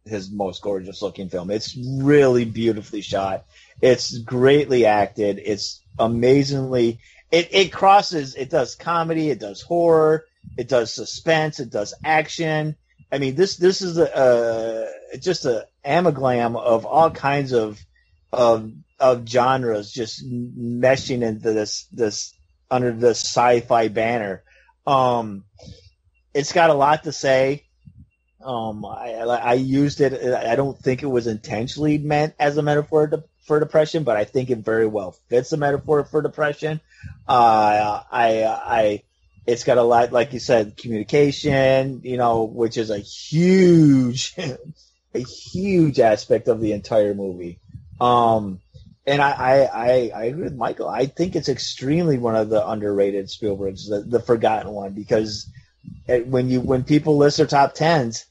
his 0.05 0.29
most 0.31 0.61
gorgeous 0.61 1.01
looking 1.01 1.29
film. 1.29 1.51
It's 1.51 1.77
really 1.77 2.45
beautifully 2.45 3.01
shot. 3.01 3.45
It's 3.81 4.17
greatly 4.19 4.85
acted. 4.85 5.39
It's 5.43 5.81
amazingly, 5.97 6.99
it, 7.35 7.49
it 7.51 7.73
crosses. 7.73 8.35
It 8.35 8.49
does 8.49 8.75
comedy. 8.75 9.29
It 9.29 9.39
does 9.39 9.61
horror. 9.61 10.25
It 10.57 10.69
does 10.69 10.93
suspense. 10.93 11.59
It 11.59 11.69
does 11.69 11.93
action. 12.03 12.77
I 13.11 13.17
mean, 13.17 13.35
this 13.35 13.57
this 13.57 13.81
is 13.81 13.97
a, 13.97 14.87
a 15.13 15.17
just 15.17 15.45
a 15.45 15.67
amalgam 15.83 16.55
of 16.55 16.85
all 16.85 17.11
kinds 17.11 17.51
of 17.51 17.79
of 18.31 18.71
of 18.99 19.27
genres 19.27 19.91
just 19.91 20.25
meshing 20.25 21.23
into 21.23 21.51
this 21.51 21.85
this 21.91 22.33
under 22.71 22.93
the 22.93 23.09
sci-fi 23.09 23.89
banner. 23.89 24.43
Um, 24.87 25.43
it's 26.33 26.53
got 26.53 26.69
a 26.69 26.73
lot 26.73 27.03
to 27.03 27.11
say. 27.11 27.65
Um, 28.41 28.85
I, 28.85 29.13
I 29.23 29.53
used 29.53 29.99
it. 29.99 30.13
I 30.33 30.55
don't 30.55 30.77
think 30.77 31.03
it 31.03 31.07
was 31.07 31.27
intentionally 31.27 31.97
meant 31.97 32.35
as 32.39 32.57
a 32.57 32.61
metaphor 32.61 33.07
to, 33.07 33.23
for 33.45 33.59
depression, 33.59 34.03
but 34.03 34.17
I 34.17 34.25
think 34.25 34.49
it 34.49 34.59
very 34.59 34.87
well 34.87 35.15
fits 35.29 35.53
a 35.53 35.57
metaphor 35.57 36.03
for 36.03 36.21
depression. 36.21 36.81
Uh, 37.27 38.01
I, 38.11 38.43
I, 38.43 39.03
it's 39.45 39.63
got 39.63 39.77
a 39.77 39.83
lot, 39.83 40.11
like 40.11 40.33
you 40.33 40.39
said, 40.39 40.77
communication, 40.77 42.01
you 42.03 42.17
know, 42.17 42.43
which 42.43 42.77
is 42.77 42.89
a 42.89 42.97
huge, 42.97 44.35
a 45.13 45.19
huge 45.19 45.99
aspect 45.99 46.47
of 46.47 46.59
the 46.59 46.73
entire 46.73 47.13
movie. 47.13 47.59
Um, 48.01 48.59
and 49.05 49.21
I, 49.21 49.31
I, 49.31 49.55
I, 49.61 50.11
I, 50.15 50.23
agree 50.25 50.43
with 50.43 50.55
Michael. 50.55 50.89
I 50.89 51.05
think 51.05 51.35
it's 51.35 51.47
extremely 51.47 52.17
one 52.17 52.35
of 52.35 52.49
the 52.49 52.67
underrated 52.67 53.27
Spielbergs, 53.27 53.87
the, 53.87 54.03
the 54.05 54.19
forgotten 54.19 54.71
one, 54.71 54.93
because 54.93 55.47
it, 56.07 56.27
when 56.27 56.49
you 56.49 56.59
when 56.59 56.83
people 56.83 57.17
list 57.17 57.37
their 57.37 57.45
top 57.45 57.75
tens, 57.75 58.25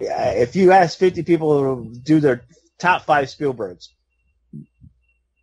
if 0.00 0.56
you 0.56 0.72
ask 0.72 0.98
fifty 0.98 1.22
people 1.22 1.76
to 1.76 1.98
do 2.00 2.18
their 2.18 2.42
top 2.78 3.06
five 3.06 3.28
Spielbergs, 3.28 3.88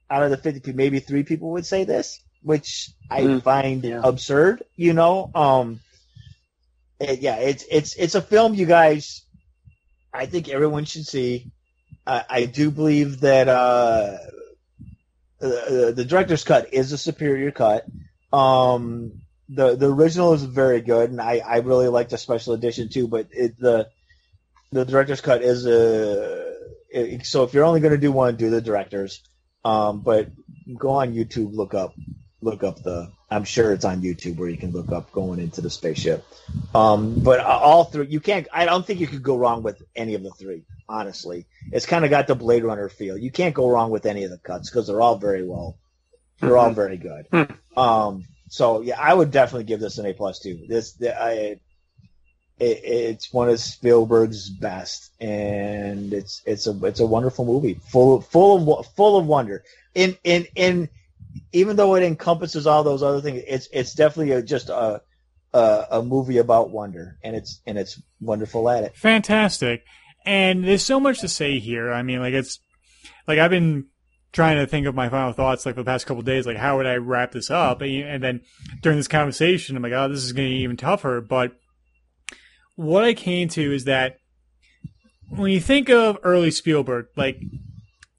out 0.09 0.23
of 0.23 0.31
the 0.31 0.37
fifty, 0.37 0.59
people, 0.59 0.77
maybe 0.77 0.99
three 0.99 1.23
people 1.23 1.51
would 1.51 1.65
say 1.65 1.83
this 1.83 2.19
which 2.43 2.91
I 3.09 3.21
mm, 3.21 3.43
find 3.43 3.83
yeah. 3.83 4.01
absurd. 4.03 4.63
You 4.75 4.93
know, 4.93 5.31
um, 5.33 5.79
it, 6.99 7.19
yeah, 7.21 7.37
it's 7.37 7.65
it's 7.71 7.95
it's 7.95 8.15
a 8.15 8.21
film 8.21 8.53
you 8.53 8.65
guys. 8.65 9.23
I 10.13 10.27
think 10.27 10.49
everyone 10.49 10.85
should 10.85 11.07
see. 11.07 11.51
I, 12.05 12.23
I 12.29 12.45
do 12.45 12.69
believe 12.69 13.21
that 13.21 13.47
uh, 13.47 14.17
the, 15.39 15.93
the 15.95 16.05
director's 16.05 16.43
cut 16.43 16.73
is 16.73 16.91
a 16.91 16.97
superior 16.97 17.51
cut. 17.51 17.85
Um, 18.31 19.21
the 19.49 19.75
the 19.75 19.91
original 19.91 20.33
is 20.33 20.43
very 20.43 20.81
good, 20.81 21.09
and 21.09 21.21
I, 21.21 21.39
I 21.39 21.57
really 21.57 21.87
like 21.87 22.09
the 22.09 22.17
special 22.17 22.53
edition 22.53 22.89
too. 22.89 23.07
But 23.07 23.27
it, 23.31 23.57
the 23.57 23.89
the 24.71 24.85
director's 24.85 25.21
cut 25.21 25.41
is 25.41 25.65
a 25.65 26.53
it, 26.89 27.25
so 27.25 27.43
if 27.43 27.53
you're 27.53 27.63
only 27.63 27.79
going 27.79 27.93
to 27.93 27.97
do 27.97 28.11
one, 28.11 28.35
do 28.35 28.49
the 28.49 28.61
director's. 28.61 29.23
Um, 29.65 30.01
but 30.01 30.29
go 30.77 30.91
on 30.91 31.13
YouTube, 31.13 31.55
look 31.55 31.73
up, 31.73 31.93
look 32.41 32.63
up 32.63 32.83
the. 32.83 33.11
I'm 33.29 33.45
sure 33.45 33.71
it's 33.71 33.85
on 33.85 34.01
YouTube 34.01 34.37
where 34.37 34.49
you 34.49 34.57
can 34.57 34.71
look 34.71 34.91
up 34.91 35.11
going 35.11 35.39
into 35.39 35.61
the 35.61 35.69
spaceship. 35.69 36.23
Um, 36.75 37.23
but 37.23 37.39
all 37.39 37.85
three, 37.85 38.07
you 38.07 38.19
can't. 38.19 38.47
I 38.53 38.65
don't 38.65 38.85
think 38.85 38.99
you 38.99 39.07
could 39.07 39.23
go 39.23 39.37
wrong 39.37 39.63
with 39.63 39.81
any 39.95 40.13
of 40.13 40.23
the 40.23 40.29
three. 40.31 40.63
Honestly, 40.87 41.47
it's 41.71 41.85
kind 41.85 42.05
of 42.05 42.11
got 42.11 42.27
the 42.27 42.35
Blade 42.35 42.63
Runner 42.63 42.89
feel. 42.89 43.17
You 43.17 43.31
can't 43.31 43.55
go 43.55 43.69
wrong 43.69 43.89
with 43.89 44.05
any 44.05 44.25
of 44.25 44.31
the 44.31 44.37
cuts 44.37 44.69
because 44.69 44.87
they're 44.87 45.01
all 45.01 45.17
very 45.17 45.43
well. 45.43 45.77
They're 46.39 46.57
all 46.57 46.71
very 46.71 46.97
good. 46.97 47.27
Um, 47.75 48.25
so 48.49 48.81
yeah, 48.81 48.99
I 48.99 49.11
would 49.11 49.31
definitely 49.31 49.63
give 49.63 49.79
this 49.79 49.97
an 49.97 50.05
A 50.05 50.13
plus 50.13 50.39
too. 50.39 50.65
This, 50.67 50.93
the, 50.93 51.19
I, 51.19 51.59
it, 52.63 52.83
it's 52.83 53.33
one 53.33 53.49
of 53.49 53.59
Spielberg's 53.59 54.49
best, 54.49 55.11
and 55.19 56.13
it's 56.13 56.41
it's 56.45 56.67
a 56.67 56.85
it's 56.85 56.99
a 56.99 57.05
wonderful 57.05 57.45
movie, 57.45 57.75
full 57.75 58.21
full 58.21 58.79
of 58.79 58.87
full 58.95 59.17
of 59.17 59.25
wonder. 59.25 59.63
In 59.93 60.17
in 60.23 60.47
in, 60.55 60.89
even 61.51 61.75
though 61.75 61.95
it 61.95 62.03
encompasses 62.03 62.65
all 62.65 62.83
those 62.83 63.03
other 63.03 63.21
things, 63.21 63.43
it's 63.47 63.67
it's 63.71 63.93
definitely 63.93 64.33
a, 64.33 64.41
just 64.41 64.69
a, 64.69 65.01
a 65.53 65.85
a 65.91 66.03
movie 66.03 66.37
about 66.37 66.69
wonder, 66.69 67.17
and 67.23 67.35
it's 67.35 67.61
and 67.65 67.77
it's 67.77 68.01
wonderful 68.21 68.69
at 68.69 68.83
it. 68.83 68.95
Fantastic, 68.95 69.83
and 70.25 70.63
there's 70.63 70.85
so 70.85 70.99
much 70.99 71.19
to 71.21 71.27
say 71.27 71.59
here. 71.59 71.91
I 71.91 72.03
mean, 72.03 72.19
like 72.19 72.33
it's 72.33 72.59
like 73.27 73.39
I've 73.39 73.51
been 73.51 73.87
trying 74.31 74.57
to 74.57 74.65
think 74.65 74.87
of 74.87 74.95
my 74.95 75.09
final 75.09 75.31
thoughts 75.31 75.65
like 75.65 75.75
for 75.75 75.81
the 75.81 75.85
past 75.85 76.07
couple 76.07 76.23
days, 76.23 76.47
like 76.47 76.57
how 76.57 76.77
would 76.77 76.87
I 76.87 76.95
wrap 76.95 77.31
this 77.31 77.51
up? 77.51 77.81
And 77.81 78.23
then 78.23 78.41
during 78.81 78.97
this 78.97 79.07
conversation, 79.07 79.77
I'm 79.77 79.83
like, 79.83 79.93
oh, 79.93 80.09
this 80.09 80.23
is 80.23 80.33
going 80.33 80.49
to 80.49 80.55
be 80.55 80.63
even 80.63 80.75
tougher. 80.75 81.21
But 81.21 81.55
what 82.75 83.03
I 83.03 83.13
came 83.13 83.47
to 83.49 83.73
is 83.73 83.85
that 83.85 84.17
when 85.29 85.51
you 85.51 85.59
think 85.59 85.89
of 85.89 86.17
early 86.23 86.51
Spielberg, 86.51 87.07
like 87.15 87.41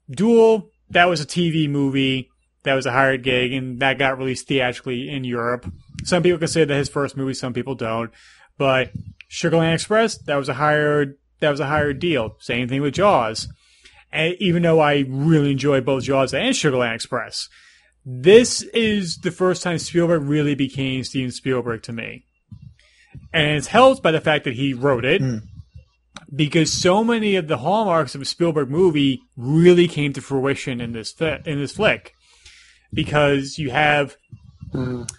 Duel, 0.09 0.69
that 0.89 1.05
was 1.05 1.21
a 1.21 1.25
TV 1.25 1.69
movie, 1.69 2.29
that 2.63 2.73
was 2.73 2.85
a 2.85 2.91
hired 2.91 3.23
gig, 3.23 3.53
and 3.53 3.79
that 3.79 3.97
got 3.97 4.17
released 4.17 4.47
theatrically 4.47 5.09
in 5.09 5.23
Europe. 5.23 5.71
Some 6.03 6.23
people 6.23 6.39
consider 6.39 6.65
that 6.65 6.77
his 6.77 6.89
first 6.89 7.15
movie, 7.15 7.33
some 7.33 7.53
people 7.53 7.75
don't. 7.75 8.11
But 8.57 8.91
Sugarland 9.29 9.73
Express, 9.73 10.17
that 10.19 10.35
was 10.35 10.49
a 10.49 10.53
hired 10.53 11.17
that 11.39 11.49
was 11.49 11.59
a 11.59 11.67
hired 11.67 11.99
deal. 11.99 12.37
Same 12.39 12.67
thing 12.67 12.81
with 12.81 12.93
Jaws 12.93 13.49
And 14.11 14.35
even 14.39 14.63
though 14.63 14.79
I 14.79 15.05
really 15.07 15.51
enjoy 15.51 15.81
both 15.81 16.03
Jaws 16.03 16.33
and 16.33 16.55
Sugarland 16.55 16.95
Express. 16.95 17.49
This 18.05 18.61
is 18.61 19.17
the 19.17 19.31
first 19.31 19.63
time 19.63 19.79
Spielberg 19.79 20.23
really 20.23 20.55
became 20.55 21.03
Steven 21.03 21.31
Spielberg 21.31 21.81
to 21.83 21.91
me. 21.91 22.25
And 23.33 23.57
it's 23.57 23.67
helped 23.67 24.01
by 24.01 24.11
the 24.11 24.21
fact 24.21 24.45
that 24.45 24.55
he 24.55 24.73
wrote 24.73 25.05
it. 25.05 25.21
Mm. 25.21 25.41
Because 26.33 26.81
so 26.81 27.03
many 27.03 27.35
of 27.35 27.47
the 27.47 27.57
hallmarks 27.57 28.15
of 28.15 28.21
a 28.21 28.25
Spielberg 28.25 28.69
movie 28.69 29.21
really 29.35 29.87
came 29.87 30.13
to 30.13 30.21
fruition 30.21 30.81
in 30.81 30.93
this 30.93 31.11
fi- 31.11 31.41
in 31.45 31.59
this 31.59 31.73
flick, 31.73 32.13
because 32.93 33.57
you 33.57 33.69
have 33.69 34.15
mm. 34.73 35.09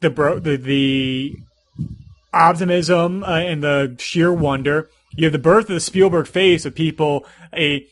the 0.00 0.10
bro- 0.10 0.38
the 0.38 0.56
the 0.56 1.34
optimism 2.32 3.24
uh, 3.24 3.38
and 3.38 3.62
the 3.62 3.96
sheer 3.98 4.32
wonder. 4.32 4.90
You 5.16 5.24
have 5.24 5.32
the 5.32 5.38
birth 5.38 5.68
of 5.68 5.74
the 5.74 5.80
Spielberg 5.80 6.26
face 6.26 6.64
of 6.64 6.74
people, 6.74 7.26
a 7.54 7.86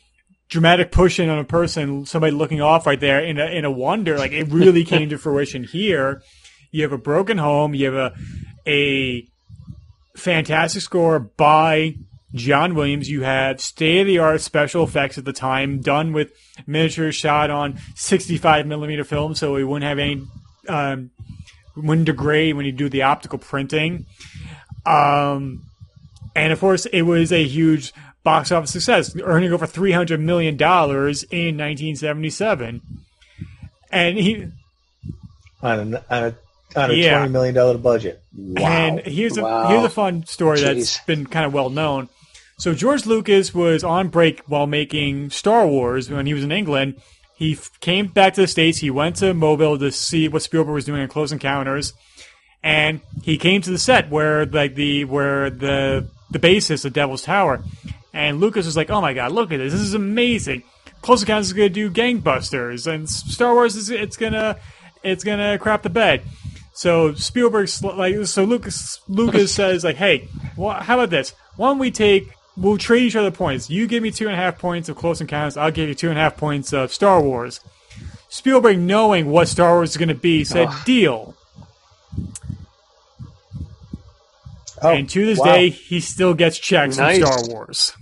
dramatic 0.49 0.93
push 0.93 1.19
in 1.19 1.31
on 1.31 1.39
a 1.39 1.45
person, 1.45 2.05
somebody 2.05 2.33
looking 2.33 2.61
off 2.61 2.87
right 2.87 3.01
there 3.01 3.21
in 3.21 3.39
a 3.39 3.47
in 3.47 3.65
a 3.65 3.71
wonder. 3.71 4.19
Like 4.19 4.33
it 4.33 4.49
really 4.49 4.85
came 4.93 5.09
to 5.09 5.19
fruition 5.19 5.65
here. 5.65 6.23
You 6.71 6.83
have 6.83 6.93
a 6.93 6.99
broken 6.99 7.39
home. 7.39 7.75
You 7.75 7.93
have 7.93 7.95
a 7.95 8.15
a 8.67 9.27
fantastic 10.17 10.83
score 10.83 11.19
by 11.19 11.97
John 12.35 12.75
Williams. 12.75 13.11
You 13.11 13.23
have 13.23 13.61
state 13.61 14.01
of 14.01 14.07
the 14.07 14.19
art 14.19 14.41
special 14.41 14.85
effects 14.85 15.19
at 15.19 15.25
the 15.25 15.33
time, 15.33 15.81
done 15.81 16.13
with 16.13 16.33
miniatures 16.67 17.15
shot 17.15 17.51
on 17.51 17.79
65 17.95 18.67
millimeter 18.67 19.05
film, 19.05 19.35
so 19.35 19.55
we 19.55 19.65
wouldn't 19.65 19.89
have 19.89 19.99
any 19.99 20.23
um, 20.69 21.11
wouldn't 21.77 22.07
degrade 22.07 22.57
when 22.57 22.67
you 22.67 22.73
do 22.73 22.89
the 22.89 23.03
optical 23.03 23.39
printing. 23.39 24.07
Um, 24.87 25.65
and 26.35 26.53
of 26.53 26.61
course, 26.61 26.87
it 26.87 27.03
was 27.03 27.33
a 27.33 27.45
huge 27.45 27.93
box 28.25 28.53
office 28.53 28.73
success, 28.73 29.15
earning 29.23 29.53
over 29.53 29.67
three 29.67 29.93
hundred 29.93 30.21
million 30.21 30.57
dollars 30.57 31.25
in 31.25 31.57
1977. 31.59 32.81
And 33.91 34.19
he 34.19 34.47
on 35.63 35.95
a, 35.95 36.05
on 36.11 36.25
a, 36.25 36.35
on 36.77 36.91
a 36.91 36.95
yeah. 36.95 37.19
twenty 37.19 37.33
million 37.33 37.55
dollar 37.55 37.79
budget. 37.79 38.23
Wow. 38.37 38.63
And 38.63 39.01
here's 39.01 39.37
a 39.37 39.43
wow. 39.43 39.69
here's 39.69 39.85
a 39.85 39.91
fun 39.91 40.25
story 40.27 40.59
Jeez. 40.59 40.63
that's 40.63 40.99
been 41.01 41.27
kind 41.27 41.47
of 41.47 41.53
well 41.53 41.71
known. 41.71 42.09
So 42.59 42.75
George 42.75 43.07
Lucas 43.07 43.55
was 43.55 43.83
on 43.83 44.09
break 44.09 44.41
while 44.47 44.67
making 44.67 45.31
Star 45.31 45.67
Wars 45.67 46.09
when 46.11 46.27
he 46.27 46.35
was 46.35 46.45
in 46.45 46.53
England. 46.53 47.01
He 47.35 47.55
f- 47.55 47.71
came 47.81 48.07
back 48.07 48.35
to 48.35 48.43
the 48.43 48.47
states. 48.47 48.79
He 48.79 48.91
went 48.91 49.17
to 49.17 49.35
Mobile 49.35 49.79
to 49.79 49.91
see 49.91 50.29
what 50.29 50.43
Spielberg 50.43 50.75
was 50.75 50.85
doing 50.85 51.03
in 51.03 51.09
Close 51.09 51.33
Encounters, 51.33 51.93
and 52.63 53.01
he 53.23 53.37
came 53.37 53.63
to 53.63 53.71
the 53.71 53.79
set 53.79 54.11
where 54.11 54.47
like 54.47 54.77
the 54.77 55.05
where 55.07 55.51
the 55.51 56.09
the 56.31 56.39
basis 56.39 56.85
of 56.85 56.93
Devil's 56.93 57.23
Tower, 57.23 57.65
and 58.13 58.39
Lucas 58.39 58.67
was 58.67 58.77
like, 58.77 58.91
"Oh 58.91 59.01
my 59.01 59.13
god, 59.13 59.33
look 59.33 59.51
at 59.51 59.57
this! 59.57 59.73
This 59.73 59.83
is 59.83 59.95
amazing! 59.95 60.63
Close 61.01 61.23
Encounters 61.23 61.49
is 61.49 61.53
going 61.53 61.69
to 61.69 61.75
do 61.75 61.91
gangbusters, 61.91 62.87
and 62.87 63.11
Star 63.11 63.55
Wars 63.55 63.75
is 63.75 63.91
it's 63.91 64.17
gonna 64.17 64.57
it's 65.03 65.25
gonna 65.25 65.59
crap 65.59 65.83
the 65.83 65.91
bed." 65.91 66.23
So 66.73 67.15
Spielberg's 67.15 67.83
like, 67.83 68.27
so 68.27 68.45
Lucas 68.45 69.01
Lucas 69.09 69.55
says 69.55 69.85
like, 69.85 69.97
"Hey, 69.97 70.29
well, 70.57 70.75
how 70.75 70.95
about 70.95 71.11
this? 71.11 71.35
Why 71.57 71.69
don't 71.69 71.79
we 71.79 71.91
take 71.91 72.29
we'll 72.57 72.79
trade 72.79 73.03
each 73.03 73.17
other 73.17 73.31
points. 73.31 73.71
You 73.71 73.87
give 73.87 74.03
me 74.03 74.11
two 74.11 74.27
and 74.27 74.35
a 74.35 74.37
half 74.37 74.59
points 74.59 74.89
of 74.89 74.97
Close 74.97 75.21
Encounters. 75.21 75.57
I'll 75.57 75.71
give 75.71 75.89
you 75.89 75.95
two 75.95 76.09
and 76.09 76.19
a 76.19 76.23
half 76.23 76.37
points 76.37 76.73
of 76.73 76.93
Star 76.93 77.21
Wars." 77.21 77.61
Spielberg, 78.29 78.79
knowing 78.79 79.31
what 79.31 79.49
Star 79.49 79.75
Wars 79.75 79.91
is 79.91 79.97
going 79.99 80.09
to 80.09 80.15
be, 80.15 80.45
said, 80.45 80.69
oh. 80.71 80.83
"Deal." 80.87 81.37
Oh, 84.85 84.91
and 84.91 85.09
to 85.11 85.25
this 85.25 85.39
wow. 85.39 85.45
day, 85.45 85.69
he 85.69 86.01
still 86.01 86.35
gets 86.35 86.59
checks 86.59 86.97
nice. 86.97 87.19
from 87.19 87.27
Star 87.27 87.55
Wars. 87.55 87.93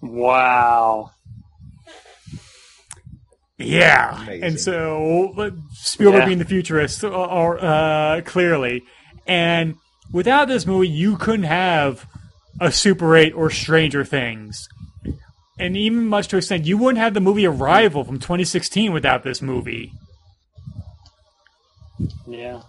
Wow. 0.00 1.12
Yeah, 3.58 4.22
Amazing. 4.22 4.42
and 4.42 4.60
so 4.60 5.52
Spielberg 5.72 6.20
yeah. 6.20 6.26
being 6.26 6.38
the 6.38 6.44
futurist, 6.44 7.02
or 7.02 7.58
uh, 7.58 7.62
uh, 7.62 8.20
clearly, 8.20 8.82
and 9.26 9.76
without 10.12 10.46
this 10.48 10.66
movie, 10.66 10.88
you 10.88 11.16
couldn't 11.16 11.44
have 11.44 12.06
a 12.60 12.70
Super 12.70 13.16
Eight 13.16 13.32
or 13.32 13.48
Stranger 13.48 14.04
Things, 14.04 14.68
and 15.58 15.74
even 15.74 16.06
much 16.06 16.28
to 16.28 16.36
extent, 16.36 16.66
you 16.66 16.76
wouldn't 16.76 16.98
have 16.98 17.14
the 17.14 17.20
movie 17.20 17.46
Arrival 17.46 18.04
from 18.04 18.18
2016 18.18 18.92
without 18.92 19.22
this 19.22 19.40
movie. 19.40 19.90
Yeah, 22.26 22.60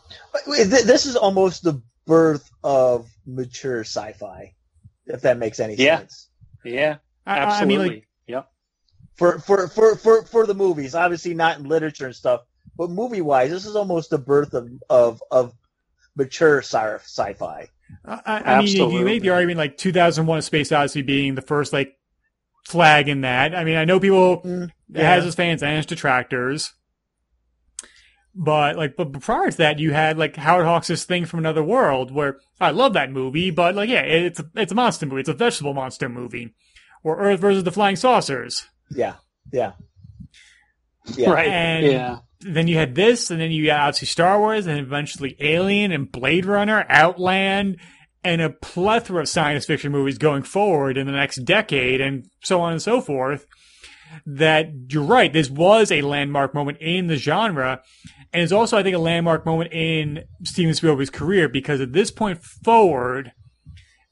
this 0.45 1.05
is 1.05 1.17
almost 1.17 1.63
the 1.63 1.81
birth 2.05 2.49
of 2.63 3.09
mature 3.25 3.81
sci-fi, 3.81 4.53
if 5.05 5.21
that 5.21 5.37
makes 5.37 5.59
any 5.59 5.75
yeah. 5.75 5.97
sense. 5.99 6.29
Yeah. 6.63 6.97
Absolutely. 7.27 7.75
I 7.75 7.77
mean, 7.77 7.87
like, 7.87 7.97
yep. 7.97 8.06
For, 9.17 9.39
for, 9.39 9.67
for, 9.67 9.95
for, 9.95 10.23
for 10.23 10.45
the 10.45 10.53
movies, 10.53 10.93
obviously 10.93 11.33
not 11.33 11.57
in 11.57 11.67
literature 11.67 12.05
and 12.05 12.15
stuff, 12.15 12.41
but 12.77 12.91
movie 12.91 13.21
wise, 13.21 13.49
this 13.49 13.65
is 13.65 13.75
almost 13.75 14.11
the 14.11 14.17
birth 14.17 14.53
of, 14.53 14.69
of, 14.89 15.23
of 15.31 15.53
mature 16.15 16.61
sci- 16.61 16.97
fi 16.99 17.69
I, 18.05 18.19
I 18.25 18.61
mean, 18.61 18.91
you 18.91 19.05
make 19.05 19.21
the 19.21 19.29
argument 19.29 19.57
like 19.57 19.77
2001: 19.77 20.37
A 20.37 20.41
Space 20.41 20.71
Odyssey 20.71 21.01
being 21.01 21.35
the 21.35 21.41
first 21.41 21.71
like 21.71 21.95
flag 22.65 23.07
in 23.07 23.21
that. 23.21 23.55
I 23.55 23.63
mean, 23.63 23.77
I 23.77 23.85
know 23.85 23.99
people 23.99 24.41
mm, 24.41 24.69
yeah. 24.89 25.01
it 25.01 25.05
has 25.05 25.25
its 25.25 25.35
fans 25.35 25.63
and 25.63 25.77
its 25.77 25.87
detractors, 25.87 26.73
but 28.35 28.75
like, 28.75 28.95
but 28.97 29.19
prior 29.21 29.49
to 29.49 29.57
that, 29.57 29.79
you 29.79 29.93
had 29.93 30.17
like 30.17 30.35
Howard 30.35 30.65
Hawks' 30.65 31.05
Thing 31.05 31.25
from 31.25 31.39
Another 31.39 31.63
World, 31.63 32.11
where 32.11 32.39
I 32.59 32.71
love 32.71 32.93
that 32.93 33.11
movie, 33.11 33.51
but 33.51 33.75
like, 33.75 33.89
yeah, 33.89 34.01
it's 34.01 34.39
a, 34.39 34.45
it's 34.55 34.71
a 34.71 34.75
monster 34.75 35.05
movie. 35.05 35.21
It's 35.21 35.29
a 35.29 35.33
vegetable 35.33 35.73
monster 35.73 36.09
movie 36.09 36.53
or 37.03 37.19
Earth 37.19 37.39
versus 37.39 37.63
the 37.63 37.71
Flying 37.71 37.95
Saucers. 37.95 38.67
Yeah, 38.89 39.15
yeah, 39.51 39.73
yeah. 41.15 41.29
Right. 41.29 41.47
And 41.47 41.85
yeah. 41.85 42.17
Then 42.39 42.67
you 42.67 42.77
had 42.77 42.93
this, 42.93 43.31
and 43.31 43.41
then 43.41 43.49
you 43.49 43.65
got 43.65 43.79
obviously 43.79 44.05
Star 44.05 44.39
Wars, 44.39 44.67
and 44.67 44.79
eventually 44.79 45.35
Alien 45.39 45.91
and 45.91 46.11
Blade 46.11 46.45
Runner, 46.45 46.85
Outland, 46.87 47.77
and 48.23 48.41
a 48.41 48.51
plethora 48.51 49.21
of 49.21 49.29
science 49.29 49.65
fiction 49.65 49.91
movies 49.91 50.19
going 50.19 50.43
forward 50.43 50.97
in 50.97 51.07
the 51.07 51.13
next 51.13 51.37
decade, 51.37 51.99
and 51.99 52.29
so 52.43 52.61
on 52.61 52.73
and 52.73 52.81
so 52.81 53.01
forth. 53.01 53.47
That 54.25 54.69
you're 54.89 55.03
right, 55.03 55.33
this 55.33 55.49
was 55.49 55.91
a 55.91 56.01
landmark 56.01 56.53
moment 56.53 56.77
in 56.79 57.07
the 57.07 57.17
genre, 57.17 57.81
and 58.33 58.43
it's 58.43 58.51
also, 58.51 58.77
I 58.77 58.83
think, 58.83 58.95
a 58.95 58.99
landmark 58.99 59.45
moment 59.45 59.73
in 59.73 60.23
Steven 60.43 60.73
Spielberg's 60.73 61.09
career 61.09 61.49
because 61.49 61.81
at 61.81 61.93
this 61.93 62.11
point 62.11 62.43
forward, 62.43 63.31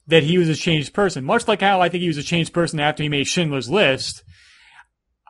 that 0.08 0.24
he 0.24 0.38
was 0.38 0.50
a 0.50 0.56
changed 0.56 0.94
person. 0.94 1.24
Much 1.24 1.48
like 1.48 1.62
how 1.62 1.82
I 1.82 1.90
think 1.90 2.02
he 2.02 2.08
was 2.08 2.18
a 2.18 2.24
changed 2.24 2.54
person 2.54 2.80
after 2.80 3.04
he 3.04 3.10
made 3.10 3.28
Schindler's 3.28 3.70
List, 3.70 4.24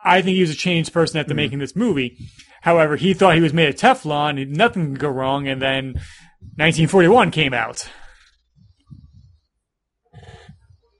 I 0.06 0.22
think 0.22 0.36
he 0.36 0.40
was 0.40 0.50
a 0.50 0.54
changed 0.54 0.92
person 0.92 1.18
after 1.20 1.32
mm 1.34 1.36
making 1.36 1.58
this 1.58 1.74
movie. 1.76 2.16
However, 2.62 2.96
he 2.96 3.12
thought 3.14 3.34
he 3.34 3.40
was 3.40 3.52
made 3.52 3.68
of 3.68 3.74
Teflon 3.76 4.48
nothing 4.48 4.92
could 4.92 5.00
go 5.00 5.08
wrong, 5.08 5.46
and 5.48 5.60
then 5.60 5.94
1941 6.56 7.30
came 7.30 7.52
out. 7.54 7.88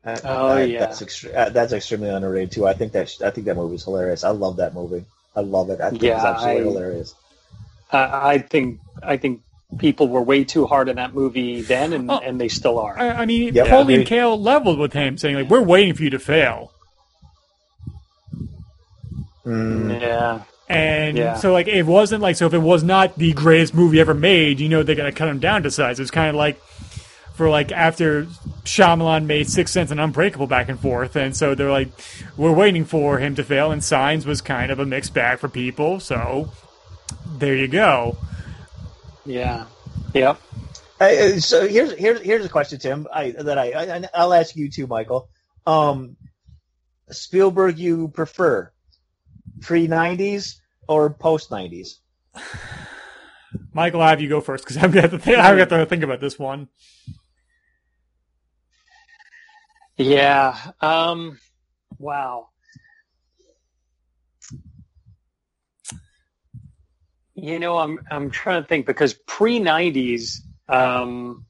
Uh, 0.04 0.16
Oh, 0.24 0.52
uh, 0.52 0.56
yeah. 0.58 0.80
that's 0.80 1.02
extre- 1.02 1.34
uh, 1.34 1.48
that's 1.50 1.72
extremely 1.72 2.08
underrated 2.10 2.52
too. 2.52 2.66
I 2.66 2.74
think 2.74 2.92
that 2.92 3.08
sh- 3.08 3.22
I 3.22 3.30
think 3.30 3.46
that 3.46 3.56
movie's 3.56 3.84
hilarious. 3.84 4.22
I 4.22 4.30
love 4.30 4.56
that 4.58 4.72
movie. 4.74 5.04
I 5.34 5.40
love 5.40 5.70
it. 5.70 5.80
I 5.80 5.90
think 5.90 6.02
it's 6.02 6.04
Yeah, 6.04 6.24
absolutely 6.24 6.60
I- 6.60 6.64
hilarious. 6.64 7.14
I, 7.90 8.30
I 8.34 8.38
think 8.38 8.78
I 9.02 9.16
think 9.16 9.40
people 9.78 10.06
were 10.08 10.22
way 10.22 10.44
too 10.44 10.66
hard 10.66 10.88
on 10.88 10.96
that 10.96 11.12
movie 11.14 11.60
then, 11.62 11.92
and, 11.92 12.10
Oh. 12.10 12.18
and 12.18 12.40
they 12.40 12.48
still 12.48 12.78
are. 12.78 12.96
I, 12.98 13.08
I 13.22 13.26
mean, 13.26 13.54
Yep. 13.54 13.66
Pauline 13.68 14.00
Yeah. 14.00 14.06
Kael 14.06 14.40
leveled 14.40 14.78
with 14.78 14.92
him, 14.92 15.18
saying 15.18 15.34
like, 15.34 15.50
"We're 15.50 15.62
waiting 15.62 15.94
for 15.94 16.04
you 16.04 16.10
to 16.10 16.18
fail." 16.20 16.70
Mm, 19.46 20.00
yeah, 20.00 20.40
And 20.68 21.16
Yeah. 21.16 21.34
so, 21.36 21.52
like, 21.52 21.68
it 21.68 21.84
wasn't 21.84 22.22
like 22.22 22.34
so. 22.36 22.46
If 22.46 22.54
it 22.54 22.58
was 22.58 22.82
not 22.82 23.16
the 23.16 23.32
greatest 23.32 23.72
movie 23.74 24.00
ever 24.00 24.14
made, 24.14 24.58
you 24.58 24.68
know 24.68 24.82
they're 24.82 24.96
gonna 24.96 25.12
cut 25.12 25.28
him 25.28 25.38
down 25.38 25.62
to 25.62 25.70
size. 25.70 25.98
It 26.00 26.02
was 26.02 26.10
kind 26.10 26.28
of 26.30 26.34
like 26.34 26.60
for 27.34 27.48
like 27.48 27.70
after 27.70 28.24
Shyamalan 28.64 29.26
made 29.26 29.48
Six 29.48 29.70
Sense 29.70 29.90
and 29.92 30.00
Unbreakable 30.00 30.48
back 30.48 30.68
and 30.68 30.80
forth, 30.80 31.14
and 31.14 31.36
so 31.36 31.54
they're 31.54 31.70
like, 31.70 31.90
we're 32.36 32.50
waiting 32.52 32.84
for 32.84 33.18
him 33.18 33.36
to 33.36 33.44
fail. 33.44 33.70
And 33.70 33.84
Signs 33.84 34.26
was 34.26 34.40
kind 34.40 34.72
of 34.72 34.80
a 34.80 34.86
mixed 34.86 35.14
bag 35.14 35.38
for 35.38 35.48
people. 35.48 36.00
So 36.00 36.50
there 37.38 37.54
you 37.54 37.68
go. 37.68 38.16
yeah, 39.24 39.66
yep. 40.14 40.40
I- 41.00 41.16
uh, 41.16 41.38
so 41.40 41.68
here's 41.68 41.92
here's 41.92 42.20
here's 42.22 42.44
a 42.44 42.48
question, 42.48 42.80
Tim. 42.80 43.06
I 43.12 43.30
that 43.38 43.58
I, 43.58 43.72
I 43.98 44.08
I'll 44.14 44.32
ask 44.34 44.56
you 44.56 44.68
too, 44.70 44.86
Michael. 44.88 45.28
Um, 45.66 46.16
Spielberg, 47.10 47.78
you 47.78 48.08
prefer 48.08 48.72
pre 49.66 49.88
'90s 49.88 50.54
or 50.88 51.10
post 51.10 51.50
'90s? 51.50 51.96
Michael, 53.72 54.00
I 54.00 54.10
have 54.10 54.20
you 54.20 54.28
go 54.28 54.40
first 54.40 54.64
because 54.64 54.76
I've 54.76 54.92
got 54.92 55.10
to 55.10 55.18
think, 55.18 55.38
I've 55.38 55.58
got 55.58 55.74
to 55.76 55.86
think 55.86 56.02
about 56.02 56.20
this 56.20 56.38
one. 56.38 56.68
Yeah. 59.96 60.56
Um, 60.80 61.38
wow. 61.98 62.48
You 67.34 67.58
know, 67.58 67.76
I'm 67.76 67.98
I'm 68.10 68.30
trying 68.30 68.62
to 68.62 68.68
think 68.68 68.86
because 68.86 69.14
pre 69.14 69.58
'90s, 69.58 70.38
um, 70.68 71.44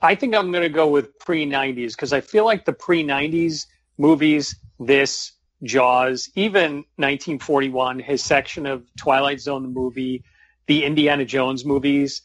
I 0.00 0.14
think 0.16 0.34
I'm 0.34 0.50
going 0.50 0.64
to 0.64 0.68
go 0.68 0.88
with 0.88 1.16
pre 1.18 1.46
'90s 1.46 1.92
because 1.92 2.12
I 2.12 2.20
feel 2.20 2.44
like 2.44 2.64
the 2.64 2.72
pre 2.72 3.04
'90s 3.04 3.66
movies, 3.98 4.56
this 4.80 5.32
Jaws, 5.62 6.30
even 6.34 6.84
1941, 6.96 7.98
his 8.00 8.22
section 8.22 8.66
of 8.66 8.84
Twilight 8.96 9.40
Zone, 9.40 9.62
the 9.62 9.68
movie, 9.68 10.24
the 10.66 10.84
Indiana 10.84 11.24
Jones 11.24 11.64
movies, 11.64 12.22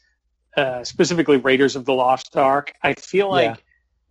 uh, 0.56 0.84
specifically 0.84 1.36
Raiders 1.36 1.76
of 1.76 1.84
the 1.84 1.92
Lost 1.92 2.36
Ark. 2.36 2.72
I 2.82 2.94
feel 2.94 3.30
like 3.30 3.56
Yeah. 3.56 3.62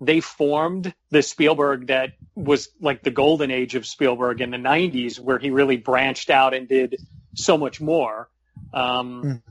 they 0.01 0.19
formed 0.19 0.93
the 1.09 1.23
Spielberg 1.23 1.87
that 1.87 2.11
was 2.35 2.69
like 2.79 3.01
the 3.01 3.11
golden 3.11 3.49
age 3.49 3.75
of 3.75 3.85
Spielberg 3.85 4.41
in 4.41 4.51
the 4.51 4.57
90s, 4.57 5.19
where 5.19 5.39
he 5.39 5.49
really 5.49 5.77
branched 5.77 6.29
out 6.29 6.53
and 6.53 6.67
did 6.67 6.97
so 7.33 7.57
much 7.57 7.81
more. 7.81 8.29
Um, 8.73 9.23
Mm. 9.23 9.41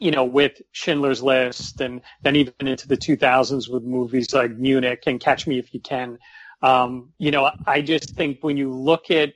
You 0.00 0.10
know, 0.10 0.24
with 0.24 0.60
Schindler's 0.72 1.22
List, 1.22 1.80
and 1.80 2.00
then 2.22 2.34
even 2.34 2.52
into 2.66 2.88
the 2.88 2.96
2000s 2.96 3.68
with 3.68 3.84
movies 3.84 4.34
like 4.34 4.50
Munich 4.50 5.04
and 5.06 5.20
Catch 5.20 5.46
Me 5.46 5.58
If 5.58 5.72
You 5.72 5.78
Can. 5.80 6.18
Um, 6.64 7.12
you 7.18 7.30
know, 7.30 7.50
I 7.66 7.82
just 7.82 8.16
think 8.16 8.38
when 8.40 8.56
you 8.56 8.72
look 8.72 9.10
at 9.10 9.34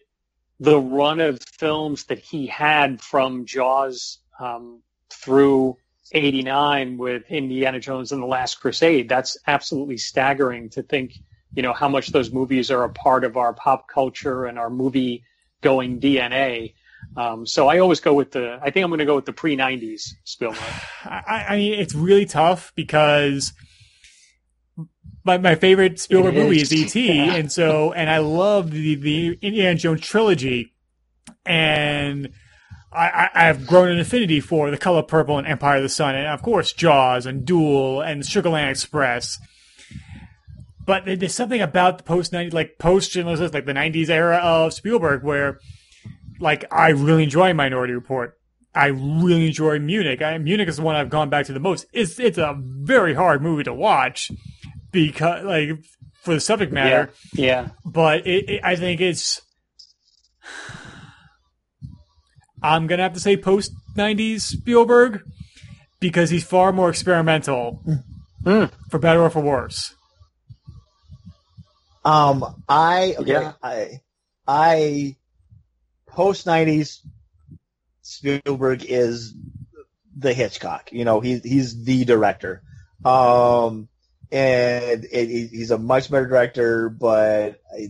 the 0.60 0.80
run 0.80 1.20
of 1.20 1.42
films 1.42 2.04
that 2.04 2.18
he 2.18 2.46
had 2.46 3.02
from 3.02 3.44
Jaws 3.44 4.20
um, 4.40 4.80
through 5.12 5.76
89 6.12 6.96
with 6.96 7.24
Indiana 7.28 7.80
Jones 7.80 8.12
and 8.12 8.22
the 8.22 8.26
Last 8.26 8.54
Crusade, 8.62 9.10
that's 9.10 9.36
absolutely 9.46 9.98
staggering 9.98 10.70
to 10.70 10.82
think, 10.82 11.18
you 11.52 11.62
know, 11.62 11.74
how 11.74 11.90
much 11.90 12.08
those 12.08 12.32
movies 12.32 12.70
are 12.70 12.84
a 12.84 12.88
part 12.88 13.24
of 13.24 13.36
our 13.36 13.52
pop 13.52 13.88
culture 13.88 14.46
and 14.46 14.58
our 14.58 14.70
movie 14.70 15.22
going 15.60 16.00
DNA. 16.00 16.72
Um, 17.14 17.44
so 17.44 17.68
I 17.68 17.80
always 17.80 18.00
go 18.00 18.14
with 18.14 18.30
the, 18.30 18.58
I 18.62 18.70
think 18.70 18.84
I'm 18.84 18.90
going 18.90 19.00
to 19.00 19.04
go 19.04 19.16
with 19.16 19.26
the 19.26 19.34
pre 19.34 19.54
90s 19.54 20.14
Spielberg. 20.24 20.62
I, 21.04 21.44
I 21.50 21.56
mean, 21.58 21.74
it's 21.74 21.94
really 21.94 22.24
tough 22.24 22.72
because 22.74 23.52
my 25.28 25.38
my 25.38 25.54
favorite 25.54 26.00
Spielberg 26.00 26.34
It 26.36 26.42
movie 26.42 26.60
is. 26.62 26.72
is 26.72 26.96
E.T. 26.96 27.06
Yeah. 27.26 27.34
and 27.34 27.52
so 27.52 27.92
and 27.92 28.08
I 28.10 28.18
love 28.18 28.70
the 28.70 28.94
the 28.96 29.38
Indiana 29.42 29.76
Jones 29.76 30.00
trilogy, 30.00 30.72
and 31.46 32.30
I, 32.92 33.08
I 33.34 33.48
I've 33.48 33.66
grown 33.66 33.88
an 33.88 34.00
affinity 34.00 34.40
for 34.40 34.70
The 34.70 34.78
Color 34.78 35.02
Purple 35.02 35.38
and 35.38 35.46
Empire 35.46 35.76
of 35.76 35.82
the 35.82 35.88
Sun, 35.88 36.14
and 36.14 36.26
of 36.26 36.42
course 36.42 36.72
Jaws 36.72 37.26
and 37.26 37.44
Duel 37.44 38.00
and 38.00 38.22
Sugarland 38.22 38.70
Express. 38.70 39.38
But 40.86 41.04
there's 41.04 41.34
something 41.34 41.60
about 41.60 41.98
the 41.98 42.04
post 42.04 42.32
ninety 42.32 42.50
like 42.50 42.78
post 42.78 43.14
List, 43.14 43.52
like 43.54 43.66
the 43.66 43.74
'90s 43.74 44.08
era 44.08 44.38
of 44.38 44.72
Spielberg, 44.72 45.22
where 45.22 45.58
like 46.40 46.64
I 46.72 46.88
really 46.90 47.24
enjoy 47.24 47.52
Minority 47.52 47.92
Report. 47.92 48.38
I 48.74 48.86
really 48.86 49.46
enjoy 49.46 49.78
Munich. 49.80 50.22
I, 50.22 50.38
Munich 50.38 50.68
is 50.68 50.76
the 50.76 50.82
one 50.82 50.94
I've 50.94 51.10
gone 51.10 51.28
back 51.30 51.46
to 51.46 51.52
the 51.52 51.60
most. 51.60 51.86
It's 51.92 52.18
it's 52.18 52.38
a 52.38 52.56
very 52.58 53.12
hard 53.12 53.42
movie 53.42 53.64
to 53.64 53.74
watch 53.74 54.30
because 54.92 55.44
like 55.44 55.70
for 56.22 56.34
the 56.34 56.40
subject 56.40 56.72
matter, 56.72 57.10
Yeah. 57.34 57.68
but 57.84 58.26
it, 58.26 58.48
it, 58.50 58.60
I 58.64 58.76
think 58.76 59.00
it's. 59.00 59.40
I'm 62.62 62.86
gonna 62.86 63.02
have 63.02 63.14
to 63.14 63.20
say 63.20 63.36
post 63.36 63.72
'90s 63.96 64.40
Spielberg 64.42 65.22
because 66.00 66.30
he's 66.30 66.44
far 66.44 66.72
more 66.72 66.90
experimental, 66.90 67.82
Mm. 68.44 68.70
for 68.90 68.98
better 68.98 69.20
or 69.22 69.30
for 69.30 69.40
worse. 69.40 69.94
Um, 72.04 72.62
I 72.68 73.14
okay, 73.18 73.32
Yeah. 73.32 73.52
I 73.62 74.00
I 74.46 75.16
post 76.06 76.46
'90s 76.46 77.00
Spielberg 78.02 78.84
is 78.84 79.34
the 80.16 80.32
Hitchcock. 80.32 80.90
You 80.92 81.04
know, 81.04 81.20
he's 81.20 81.42
he's 81.44 81.84
the 81.84 82.04
director. 82.04 82.62
Um, 83.04 83.88
and 84.32 85.04
it, 85.10 85.28
he- 85.28 85.46
he's 85.46 85.70
a 85.70 85.78
much 85.78 86.10
better 86.10 86.26
director, 86.26 86.88
but 86.88 87.60
I, 87.72 87.88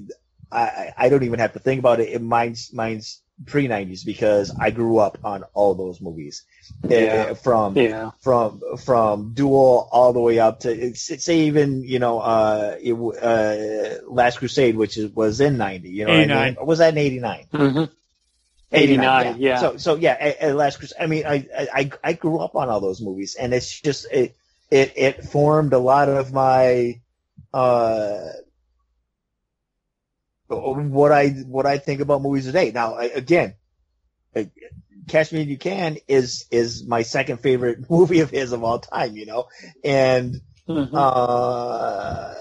I 0.52 0.92
I 0.96 1.08
don't 1.08 1.22
even 1.24 1.38
have 1.40 1.52
to 1.54 1.58
think 1.58 1.78
about 1.80 2.00
it. 2.00 2.08
It 2.10 2.22
mine's 2.22 2.72
mine's 2.72 3.20
pre 3.46 3.68
'90s 3.68 4.04
because 4.04 4.50
I 4.58 4.70
grew 4.70 4.98
up 4.98 5.18
on 5.24 5.44
all 5.54 5.74
those 5.74 6.00
movies. 6.00 6.44
Yeah. 6.88 7.28
Uh, 7.30 7.34
from 7.34 7.76
Yeah. 7.76 8.10
from 8.20 8.60
from 8.84 9.32
Duel 9.34 9.88
all 9.90 10.12
the 10.12 10.20
way 10.20 10.38
up 10.38 10.60
to 10.60 10.94
say 10.94 11.40
even 11.42 11.82
you 11.84 11.98
know 11.98 12.20
uh, 12.20 12.76
it, 12.80 12.92
uh 12.94 14.10
Last 14.10 14.38
Crusade, 14.38 14.76
which 14.76 14.96
is, 14.96 15.10
was 15.14 15.40
in 15.40 15.56
ninety. 15.58 15.90
You 15.90 16.06
know, 16.06 16.12
what 16.18 16.30
I 16.30 16.44
mean? 16.50 16.56
Was 16.66 16.78
that 16.78 16.92
in 16.94 16.98
eighty 16.98 17.20
nine? 17.20 17.46
hmm 17.52 17.84
89, 18.70 19.36
yeah. 19.38 19.60
So 19.60 19.76
so 19.78 19.94
yeah, 19.94 20.16
at, 20.20 20.36
at 20.40 20.54
Last 20.56 20.78
Crusade. 20.78 20.98
I 21.00 21.06
mean, 21.06 21.24
I, 21.26 21.46
I 21.56 21.90
I 22.04 22.12
grew 22.12 22.38
up 22.38 22.54
on 22.54 22.68
all 22.68 22.80
those 22.80 23.00
movies, 23.00 23.34
and 23.34 23.54
it's 23.54 23.80
just 23.80 24.06
it 24.12 24.36
it 24.70 24.92
it 24.96 25.24
formed 25.24 25.72
a 25.72 25.78
lot 25.78 26.08
of 26.08 26.32
my 26.32 27.00
uh 27.52 28.28
what 30.48 31.12
I 31.12 31.28
what 31.30 31.66
I 31.66 31.78
think 31.78 32.00
about 32.00 32.22
movies 32.22 32.46
today. 32.46 32.70
Now 32.70 32.94
I, 32.94 33.04
again, 33.04 33.54
Catch 35.08 35.32
Me 35.32 35.40
If 35.42 35.48
You 35.48 35.58
Can 35.58 35.98
is 36.06 36.46
is 36.50 36.86
my 36.86 37.02
second 37.02 37.38
favorite 37.38 37.90
movie 37.90 38.20
of 38.20 38.30
his 38.30 38.52
of 38.52 38.62
all 38.62 38.78
time. 38.78 39.16
You 39.16 39.26
know, 39.26 39.48
and 39.84 40.40
Mhm. 40.68 40.94
uh, 40.94 42.34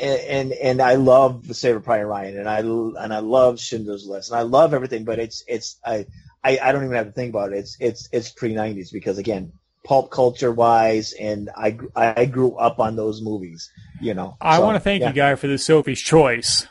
and 0.00 0.52
and 0.52 0.80
I 0.82 0.94
love 0.94 1.46
the 1.46 1.54
Saving 1.54 1.82
Private 1.82 2.06
Ryan, 2.06 2.38
and 2.38 2.48
I 2.48 2.58
and 2.60 3.12
I 3.12 3.18
love 3.20 3.58
Schindler's 3.60 4.06
List, 4.06 4.30
and 4.30 4.38
I 4.38 4.42
love 4.42 4.74
everything. 4.74 5.04
But 5.04 5.18
it's 5.18 5.44
it's 5.48 5.78
I 5.84 6.06
I, 6.44 6.58
I 6.62 6.72
don't 6.72 6.84
even 6.84 6.96
have 6.96 7.06
to 7.06 7.12
think 7.12 7.30
about 7.30 7.52
it. 7.52 7.58
It's 7.58 7.76
it's 7.80 8.08
it's 8.12 8.30
pre 8.30 8.54
nineties 8.54 8.90
because 8.90 9.18
again, 9.18 9.52
pulp 9.84 10.10
culture 10.10 10.52
wise, 10.52 11.12
and 11.12 11.50
I 11.56 11.78
I 11.96 12.26
grew 12.26 12.56
up 12.56 12.80
on 12.80 12.96
those 12.96 13.22
movies. 13.22 13.70
You 14.00 14.14
know, 14.14 14.36
I 14.40 14.56
So, 14.56 14.64
want 14.64 14.76
to 14.76 14.80
thank 14.80 15.00
yeah. 15.02 15.08
you, 15.08 15.14
Guy, 15.14 15.34
for 15.34 15.46
the 15.46 15.58
Sophie's 15.58 16.00
choice. 16.00 16.66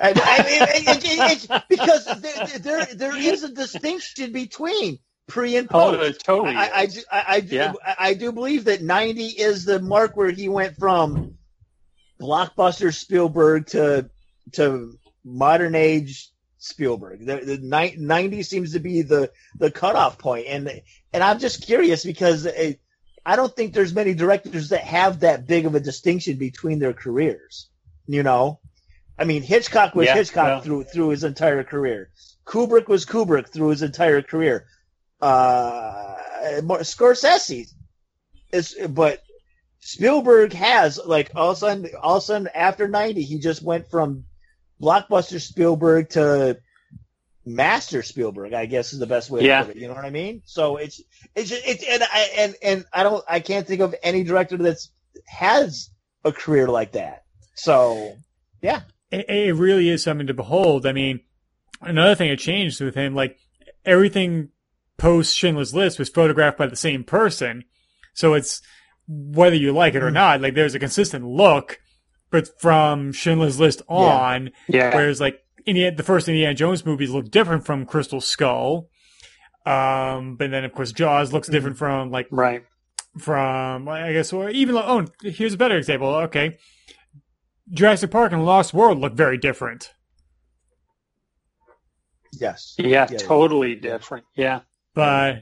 I, 0.00 0.08
I 0.10 0.42
mean, 0.42 0.62
it, 0.62 1.04
it, 1.04 1.32
it's 1.32 1.46
because 1.68 2.04
there, 2.20 2.58
there 2.58 2.84
there 2.94 3.16
is 3.16 3.44
a 3.44 3.48
distinction 3.52 4.32
between 4.32 4.98
pre 5.26 5.56
and 5.56 5.68
Oh, 5.72 5.92
post. 5.92 6.00
there 6.00 6.12
totally. 6.12 6.54
I, 6.54 6.80
I, 6.80 6.86
do, 6.86 7.00
I, 7.10 7.24
I, 7.28 7.40
do, 7.40 7.54
Yeah. 7.56 7.72
I, 7.84 7.94
I 7.98 8.14
do 8.14 8.30
believe 8.32 8.64
that 8.64 8.82
90 8.82 9.24
is 9.24 9.64
the 9.64 9.80
mark 9.80 10.14
where 10.16 10.30
he 10.30 10.48
went 10.50 10.76
from 10.76 11.34
blockbuster 12.20 12.94
Spielberg 12.94 13.66
to 13.68 14.10
to 14.52 14.98
modern 15.24 15.74
age 15.74 16.30
Spielberg. 16.66 17.24
The, 17.24 17.36
the 17.36 17.96
90 17.98 18.42
seems 18.42 18.72
to 18.72 18.80
be 18.80 19.02
the 19.02 19.30
the 19.58 19.70
cutoff 19.70 20.18
point, 20.18 20.46
and 20.48 20.82
and 21.12 21.22
I'm 21.22 21.38
just 21.38 21.62
curious 21.64 22.04
because 22.04 22.46
it, 22.46 22.80
I 23.24 23.36
don't 23.36 23.54
think 23.54 23.72
there's 23.72 23.94
many 23.94 24.14
directors 24.14 24.70
that 24.70 24.82
have 24.82 25.20
that 25.20 25.46
big 25.46 25.66
of 25.66 25.74
a 25.74 25.80
distinction 25.80 26.36
between 26.36 26.78
their 26.78 26.92
careers. 26.92 27.68
You 28.06 28.22
know, 28.22 28.60
I 29.18 29.24
mean 29.24 29.42
Hitchcock 29.42 29.94
was 29.94 30.06
Yeah, 30.06 30.14
Hitchcock 30.14 30.46
yeah. 30.46 30.60
through 30.60 30.84
through 30.84 31.10
his 31.10 31.24
entire 31.24 31.64
career. 31.64 32.10
Kubrick 32.44 32.88
was 32.88 33.06
Kubrick 33.06 33.48
through 33.48 33.70
his 33.70 33.82
entire 33.82 34.22
career. 34.22 34.66
Uh, 35.20 36.16
Scorsese 36.82 37.66
is, 38.52 38.76
but 38.90 39.22
Spielberg 39.80 40.52
has 40.52 41.00
like 41.04 41.30
all 41.34 41.50
of 41.50 41.56
a 41.56 41.60
sudden, 41.60 41.88
all 42.00 42.16
of 42.16 42.22
a 42.22 42.26
sudden 42.26 42.48
after 42.54 42.88
ninety, 42.88 43.22
he 43.22 43.38
just 43.38 43.62
went 43.62 43.90
from 43.90 44.24
blockbuster 44.80 45.40
Spielberg 45.40 46.10
to 46.10 46.58
master 47.44 48.02
Spielberg. 48.02 48.52
I 48.52 48.66
guess 48.66 48.92
is 48.92 48.98
the 48.98 49.06
best 49.06 49.30
way 49.30 49.42
Yeah. 49.44 49.60
to 49.60 49.66
put 49.66 49.76
it. 49.76 49.80
You 49.80 49.88
know 49.88 49.94
what 49.94 50.04
I 50.04 50.10
mean? 50.10 50.42
So 50.44 50.76
it's 50.76 51.00
it's 51.34 51.50
just, 51.50 51.62
it's 51.66 51.84
and 51.88 52.02
I 52.02 52.28
and 52.38 52.54
and 52.62 52.84
I 52.92 53.02
don't 53.02 53.24
I 53.28 53.40
can't 53.40 53.66
think 53.66 53.80
of 53.80 53.94
any 54.02 54.24
director 54.24 54.56
that's 54.56 54.90
has 55.26 55.90
a 56.24 56.32
career 56.32 56.68
like 56.68 56.92
that. 56.92 57.22
So 57.54 58.16
it, 58.62 59.28
it 59.28 59.54
really 59.54 59.88
is 59.88 60.02
something 60.02 60.26
to 60.26 60.34
behold. 60.34 60.84
I 60.86 60.92
mean, 60.92 61.20
another 61.80 62.14
thing 62.14 62.30
that 62.30 62.38
changed 62.38 62.80
with 62.80 62.94
him, 62.96 63.14
like 63.14 63.38
everything 63.84 64.48
post 64.98 65.36
Schindler's 65.36 65.74
List 65.74 65.98
was 65.98 66.08
photographed 66.08 66.58
by 66.58 66.66
the 66.66 66.76
same 66.76 67.04
person. 67.04 67.64
So 68.14 68.34
it's 68.34 68.60
whether 69.06 69.54
you 69.56 69.72
like 69.72 69.94
it 69.94 70.02
or 70.02 70.10
Mm. 70.10 70.14
not, 70.14 70.40
like 70.40 70.54
there's 70.54 70.74
a 70.74 70.78
consistent 70.80 71.24
look, 71.24 71.78
but 72.30 72.48
from 72.60 73.12
Schindler's 73.12 73.58
List 73.60 73.82
on, 73.88 74.50
Yeah. 74.68 74.94
whereas 74.94 75.20
like 75.20 75.40
Indiana, 75.66 75.96
the 75.96 76.02
first 76.02 76.28
Indiana 76.28 76.54
Jones 76.54 76.84
movies 76.86 77.10
look 77.10 77.30
different 77.30 77.64
from 77.66 77.86
Crystal 77.86 78.20
Skull. 78.20 78.88
Um, 79.64 80.36
but 80.36 80.50
then 80.50 80.64
of 80.64 80.72
course 80.72 80.92
Jaws 80.92 81.32
looks 81.32 81.48
different 81.48 81.76
from 81.76 82.10
like 82.10 82.28
Right. 82.30 82.64
from 83.18 83.88
I 83.88 84.12
guess 84.12 84.32
or 84.32 84.48
even 84.50 84.74
like 84.76 84.84
oh 84.86 85.06
here's 85.22 85.54
a 85.54 85.56
better 85.58 85.76
example. 85.76 86.08
Okay. 86.08 86.56
Jurassic 87.72 88.12
Park 88.12 88.30
and 88.32 88.46
Lost 88.46 88.72
World 88.72 88.98
look 88.98 89.14
very 89.14 89.38
different. 89.38 89.92
yes, 92.38 92.74
Yeah, 92.78 93.06
Yeah. 93.10 93.18
totally 93.18 93.74
different. 93.74 94.24
Yeah. 94.36 94.60
But 94.94 95.40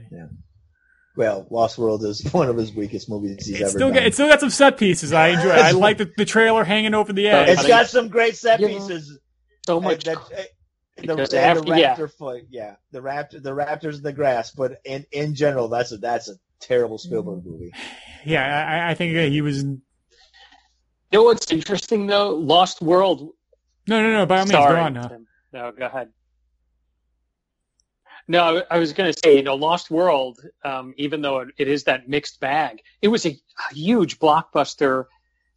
well, 1.16 1.46
Lost 1.50 1.78
World 1.78 2.04
is 2.04 2.22
one 2.32 2.48
of 2.48 2.56
his 2.56 2.72
weakest 2.72 3.08
movies 3.08 3.46
he's 3.46 3.54
it's 3.56 3.60
ever 3.62 3.70
still 3.70 3.88
done. 3.88 3.94
got, 3.94 4.02
it's 4.04 4.16
still 4.16 4.28
got 4.28 4.40
some 4.40 4.50
set 4.50 4.78
pieces 4.78 5.12
I 5.12 5.28
enjoy. 5.28 5.50
I 5.50 5.70
like 5.72 5.98
the, 5.98 6.10
the 6.16 6.24
trailer 6.24 6.64
hanging 6.64 6.94
over 6.94 7.12
the 7.12 7.28
edge. 7.28 7.48
it's 7.50 7.66
got 7.66 7.86
some 7.86 8.08
great 8.08 8.36
set 8.36 8.60
Yeah. 8.60 8.68
pieces. 8.68 9.18
So 9.66 9.78
Uh, 9.78 9.80
much. 9.80 10.04
that, 10.04 10.16
uh, 10.18 10.22
the, 10.96 11.06
Because 11.06 11.30
the, 11.30 11.40
after- 11.40 11.60
the 11.62 11.78
yeah. 11.78 11.96
raptor 11.96 12.10
foot, 12.12 12.42
yeah, 12.50 12.76
the 12.92 13.00
raptor, 13.00 13.42
the 13.42 13.50
raptors 13.54 13.96
in 13.96 14.02
the 14.02 14.12
grass. 14.12 14.50
But 14.52 14.78
in 14.84 15.04
in 15.12 15.34
general, 15.34 15.68
that's 15.68 15.90
a 15.92 15.96
that's 15.98 16.28
a 16.28 16.34
terrible 16.60 16.98
Spielberg 16.98 17.44
movie. 17.44 17.72
yeah, 18.24 18.84
I, 18.86 18.90
I 18.90 18.94
think 18.94 19.16
he 19.32 19.40
was 19.40 19.64
no, 19.64 19.70
You 21.12 21.18
know 21.18 21.22
what's 21.24 21.50
interesting 21.50 22.06
though? 22.06 22.30
Lost 22.36 22.80
World. 22.82 23.30
no, 23.88 24.02
no. 24.02 24.12
No. 24.12 24.26
By 24.26 24.40
all 24.40 24.44
means, 24.46 24.52
go 24.52 24.58
on. 24.76 24.92
Now. 24.94 25.10
No, 25.52 25.72
go 25.72 25.86
ahead. 25.86 26.08
No, 28.26 28.62
I 28.70 28.78
was 28.78 28.92
going 28.92 29.12
to 29.12 29.18
say, 29.22 29.36
you 29.36 29.42
know, 29.42 29.54
Lost 29.54 29.90
World, 29.90 30.40
um, 30.64 30.94
even 30.96 31.20
though 31.20 31.40
it, 31.40 31.48
it 31.58 31.68
is 31.68 31.84
that 31.84 32.08
mixed 32.08 32.40
bag, 32.40 32.80
it 33.02 33.08
was 33.08 33.26
a, 33.26 33.30
a 33.70 33.74
huge 33.74 34.18
blockbuster 34.18 35.04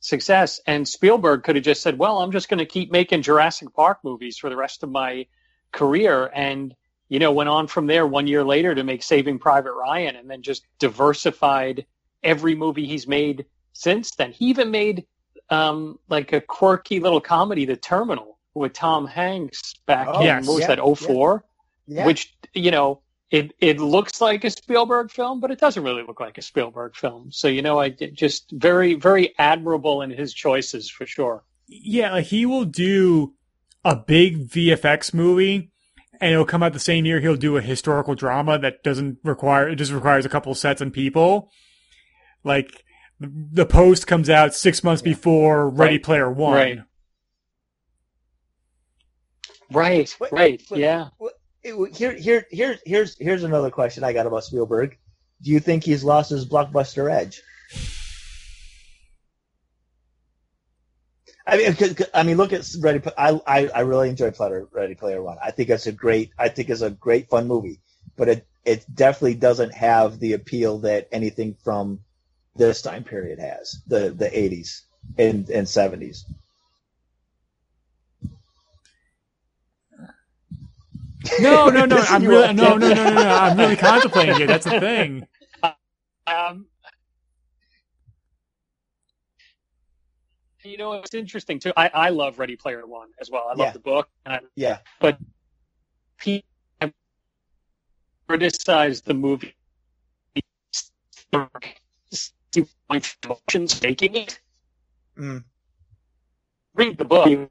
success. 0.01 0.59
And 0.67 0.87
Spielberg 0.87 1.43
could 1.43 1.55
have 1.55 1.63
just 1.65 1.81
said, 1.81 1.97
well, 1.97 2.19
I'm 2.19 2.31
just 2.31 2.49
going 2.49 2.59
to 2.59 2.65
keep 2.65 2.91
making 2.91 3.21
Jurassic 3.21 3.73
Park 3.73 3.99
movies 4.03 4.37
for 4.37 4.49
the 4.49 4.57
rest 4.57 4.83
of 4.83 4.89
my 4.91 5.27
career. 5.71 6.29
And, 6.33 6.75
you 7.07 7.19
know, 7.19 7.31
went 7.31 7.49
on 7.49 7.67
from 7.67 7.87
there 7.87 8.05
one 8.05 8.27
year 8.27 8.43
later 8.43 8.75
to 8.75 8.83
make 8.83 9.01
Saving 9.01 9.39
Private 9.39 9.73
Ryan 9.73 10.17
and 10.17 10.29
then 10.29 10.41
just 10.41 10.65
diversified 10.77 11.85
every 12.23 12.53
movie 12.55 12.85
he's 12.85 13.07
made 13.07 13.45
since 13.71 14.11
then. 14.15 14.33
He 14.33 14.45
even 14.47 14.71
made 14.71 15.05
um, 15.49 15.99
like 16.09 16.33
a 16.33 16.41
quirky 16.41 16.99
little 16.99 17.21
comedy, 17.21 17.63
The 17.63 17.77
Terminal, 17.77 18.37
with 18.53 18.73
Tom 18.73 19.07
Hanks 19.07 19.75
back 19.85 20.07
Oh, 20.11 20.19
in, 20.19 20.25
yes. 20.25 20.47
what 20.47 20.55
was 20.55 20.61
yeah, 20.61 20.75
that, 20.75 20.97
04? 20.97 21.33
Yeah, 21.35 21.47
Which, 22.05 22.35
you 22.53 22.71
know, 22.71 23.01
it, 23.31 23.53
it 23.59 23.79
looks 23.79 24.21
like 24.21 24.43
a 24.43 24.49
Spielberg 24.49 25.11
film, 25.11 25.39
but 25.39 25.51
it 25.51 25.59
doesn't 25.59 25.83
really 25.83 26.03
look 26.03 26.19
like 26.19 26.37
a 26.37 26.41
Spielberg 26.41 26.95
film. 26.95 27.31
So, 27.31 27.47
you 27.47 27.61
know, 27.61 27.79
I 27.79 27.89
did 27.89 28.15
just 28.15 28.51
very, 28.51 28.93
very 28.95 29.33
admirable 29.37 30.01
in 30.01 30.09
his 30.11 30.33
choices 30.33 30.89
for 30.89 31.05
sure. 31.05 31.43
Yeah, 31.67 32.13
like 32.13 32.27
he 32.27 32.45
will 32.45 32.65
do 32.65 33.33
a 33.83 33.95
big 33.95 34.49
VFX 34.49 35.13
movie, 35.13 35.71
and 36.21 36.31
it'll 36.31 36.45
come 36.45 36.63
out 36.63 36.73
the 36.73 36.79
same 36.79 37.05
year. 37.05 37.19
He'll 37.19 37.35
do 37.35 37.57
a 37.57 37.61
historical 37.61 38.15
drama 38.15 38.57
that 38.59 38.81
doesn't 38.83 39.17
require 39.23 39.67
it 39.69 39.75
just 39.75 39.91
requires 39.91 40.25
a 40.25 40.29
couple 40.29 40.55
sets 40.55 40.79
and 40.81 40.93
people. 40.93 41.51
Like 42.45 42.83
the 43.19 43.65
post 43.65 44.07
comes 44.07 44.29
out 44.29 44.53
six 44.55 44.83
months 44.83 45.01
before 45.01 45.67
Ready 45.69 45.95
Right. 45.95 46.03
Player 46.03 46.31
One. 46.31 46.53
Right. 46.53 46.79
Right, 49.69 50.15
But- 50.19 50.31
right, 50.31 50.61
but- 50.69 50.79
yeah. 50.79 51.09
Here 51.67 52.13
here 52.13 52.45
here 52.49 52.79
here's 52.85 53.17
here's 53.19 53.43
another 53.43 53.69
question 53.71 54.05
I 54.05 54.13
got 54.13 54.25
about 54.25 54.45
Spielberg. 54.45 54.97
Do 55.41 55.51
you 55.51 55.59
think 55.59 55.83
he's 55.83 56.03
lost 56.03 56.29
his 56.29 56.45
blockbuster 56.45 57.11
edge? 57.11 57.41
I 61.45 61.57
mean, 61.57 61.73
'cause- 61.75 61.93
'cause- 61.93 62.09
I 62.13 62.23
mean, 62.23 62.37
look 62.37 62.53
at 62.53 62.65
Ready. 62.79 63.01
I 63.17 63.39
I, 63.45 63.67
I 63.67 63.79
really 63.81 64.09
enjoy 64.09 64.31
Platter, 64.31 64.67
Ready 64.71 64.95
Player 64.95 65.21
One. 65.21 65.37
I 65.43 65.51
think 65.51 65.69
it's 65.69 65.87
a 65.87 65.91
great. 65.91 66.31
I 66.37 66.47
think 66.49 66.69
it's 66.69 66.81
a 66.81 66.89
great 66.89 67.29
fun 67.29 67.47
movie, 67.47 67.81
but 68.15 68.29
it 68.29 68.47
it 68.65 68.85
definitely 68.93 69.35
doesn't 69.35 69.73
have 69.73 70.19
the 70.19 70.33
appeal 70.33 70.79
that 70.79 71.07
anything 71.11 71.55
from 71.63 71.99
this 72.55 72.81
time 72.81 73.03
period 73.03 73.39
has. 73.39 73.81
The 73.87 74.09
the 74.09 74.37
eighties 74.37 74.83
and 75.17 75.49
and 75.49 75.67
seventies. 75.67 76.25
No, 81.39 81.69
no, 81.69 81.85
no. 81.85 81.97
I'm 82.09 82.23
really 82.23 82.53
no, 82.53 82.77
no, 82.77 82.93
no, 82.93 83.03
no, 83.03 83.15
no. 83.15 83.29
I'm 83.29 83.57
really 83.57 83.75
contemplating 83.75 84.41
it. 84.41 84.47
That's 84.47 84.65
the 84.65 84.79
thing. 84.79 85.27
Um, 86.27 86.67
you 90.63 90.77
know, 90.77 90.93
it's 90.93 91.13
interesting 91.13 91.59
too. 91.59 91.71
I, 91.77 91.89
I 91.93 92.09
love 92.09 92.39
Ready 92.39 92.55
Player 92.55 92.85
One 92.85 93.09
as 93.19 93.31
well. 93.31 93.45
I 93.49 93.53
love 93.53 93.67
Yeah. 93.67 93.71
the 93.71 93.79
book, 93.79 94.09
and 94.25 94.35
I 94.35 94.39
Yeah, 94.55 94.79
But 94.99 95.17
people 96.17 96.47
have 96.81 96.91
criticized 98.27 99.05
the 99.05 99.13
movie 99.13 99.55
emotions 101.31 102.33
making 103.81 104.15
it. 104.15 104.39
Mm. 105.17 105.43
Read 106.75 106.97
the 106.97 107.05
book. 107.05 107.49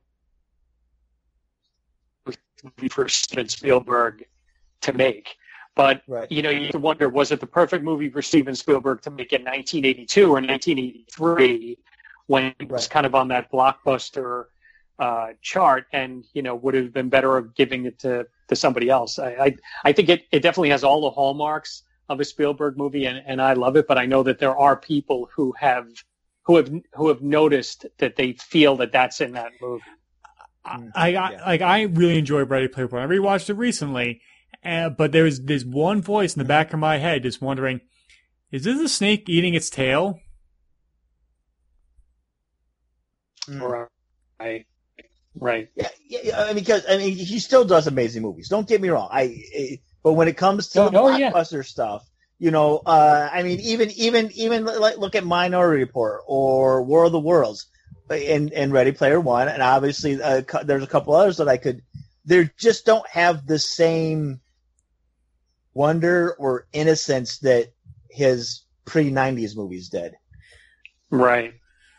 For 2.91 3.09
Steven 3.09 3.49
Spielberg 3.49 4.25
to 4.83 4.93
make, 4.93 5.37
but 5.75 6.03
right. 6.07 6.31
you 6.31 6.43
know, 6.43 6.51
you 6.51 6.63
have 6.65 6.73
to 6.73 6.79
wonder 6.79 7.09
was 7.09 7.33
it 7.33 7.41
the 7.41 7.47
perfect 7.47 7.85
movie 7.85 8.09
for 8.09 8.23
Steven 8.23 8.55
Spielberg 8.55 9.03
to 9.03 9.11
make 9.11 9.33
in 9.33 9.43
1982 9.43 10.25
or 10.27 10.41
1983 10.41 11.79
when 12.27 12.55
it 12.59 12.69
was 12.69 12.85
Right. 12.85 12.91
kind 12.91 13.07
of 13.07 13.15
on 13.15 13.29
that 13.29 13.51
blockbuster 13.53 14.47
uh, 14.99 15.29
chart, 15.43 15.87
and 15.93 16.25
you 16.33 16.43
know, 16.43 16.55
would 16.55 16.75
have 16.75 16.93
been 16.93 17.09
better 17.09 17.37
of 17.37 17.55
giving 17.55 17.85
it 17.87 17.99
to, 18.01 18.27
to 18.49 18.57
somebody 18.57 18.89
else. 18.89 19.19
I, 19.19 19.31
I 19.31 19.57
I 19.85 19.93
think 19.93 20.09
it, 20.09 20.25
it 20.33 20.41
definitely 20.41 20.71
has 20.71 20.85
all 20.85 21.03
the 21.03 21.11
hallmarks 21.11 21.83
of 22.09 22.21
a 22.21 22.25
Spielberg 22.25 22.77
movie, 22.79 23.07
and, 23.07 23.23
and 23.27 23.43
I 23.43 23.53
love 23.53 23.77
it. 23.77 23.87
But 23.87 23.99
I 23.99 24.07
know 24.07 24.23
that 24.23 24.39
there 24.39 24.57
are 24.57 24.77
people 24.77 25.29
who 25.35 25.53
have 25.59 25.89
who 26.45 26.57
have 26.57 26.73
who 26.95 27.09
have 27.09 27.21
noticed 27.23 27.87
that 27.99 28.17
they 28.17 28.33
feel 28.33 28.77
that 28.77 28.93
that's 28.93 29.21
in 29.21 29.33
that 29.33 29.53
movie. 29.61 29.83
I, 30.67 30.79
Mm, 30.79 30.93
I 30.95 31.09
yeah. 31.27 31.41
like 31.47 31.63
I 31.63 31.83
really 31.83 32.19
enjoy 32.19 32.45
Ready 32.45 32.69
Player 32.69 32.87
One. 32.89 33.03
I 33.03 33.07
rewatched 33.07 33.51
it 33.51 33.55
recently, 33.55 34.21
uh, 34.65 34.91
but 34.91 35.13
was 35.15 35.45
this 35.45 35.65
one 35.65 36.03
voice 36.03 36.35
in 36.35 36.41
the 36.41 36.45
back 36.47 36.73
of 36.73 36.79
my 36.81 36.99
head 36.99 37.23
just 37.23 37.41
wondering, 37.43 37.81
is 38.51 38.65
this 38.65 38.81
a 38.81 38.89
snake 38.89 39.29
eating 39.29 39.55
its 39.55 39.71
tail? 39.71 40.21
Mm. 43.49 43.87
Right, 44.41 44.67
right. 45.39 45.69
Yeah, 45.77 45.89
yeah, 46.09 46.19
yeah, 46.25 46.43
I 46.43 46.47
mean, 46.49 46.57
because 46.57 46.85
I 46.89 46.99
mean, 46.99 47.17
he 47.17 47.39
still 47.39 47.65
does 47.65 47.87
amazing 47.87 48.23
movies. 48.23 48.49
Don't 48.49 48.69
get 48.69 48.81
me 48.81 48.89
wrong. 48.89 49.09
I, 49.11 49.23
I 49.57 49.81
but 50.03 50.15
when 50.15 50.29
it 50.29 50.37
comes 50.37 50.69
to 50.71 50.79
No, 50.79 50.85
the 50.85 50.91
no, 50.91 51.09
yeah. 51.09 51.33
blockbuster 51.33 51.65
stuff, 51.65 52.05
you 52.39 52.51
know, 52.51 52.83
uh, 52.87 53.29
I 53.33 53.43
mean, 53.43 53.61
even 53.61 53.91
even 53.93 54.31
even 54.35 54.65
like 54.65 54.99
look 54.99 55.15
at 55.15 55.25
Minority 55.25 55.83
Report 55.85 56.23
or 56.27 56.83
War 56.83 57.05
of 57.05 57.13
the 57.13 57.19
Worlds, 57.21 57.67
and 58.11 58.53
and 58.53 58.73
Ready 58.73 58.93
Player 58.93 59.21
One, 59.21 59.49
and 59.49 59.63
obviously 59.63 60.21
uh, 60.23 60.43
cu- 60.43 60.65
there's 60.65 60.83
a 60.85 60.87
couple 60.89 61.15
others 61.15 61.37
that 61.39 61.49
I 61.49 61.57
could. 61.57 61.83
They 62.25 62.51
just 62.59 62.85
don't 62.87 63.09
have 63.09 63.47
the 63.47 63.59
same 63.59 64.41
wonder 65.75 66.35
or 66.39 66.67
innocence 66.73 67.39
that 67.39 67.73
his 68.11 68.63
pre 68.85 69.11
'90s 69.11 69.57
movies 69.57 69.89
did. 69.89 70.15
Right. 71.11 71.55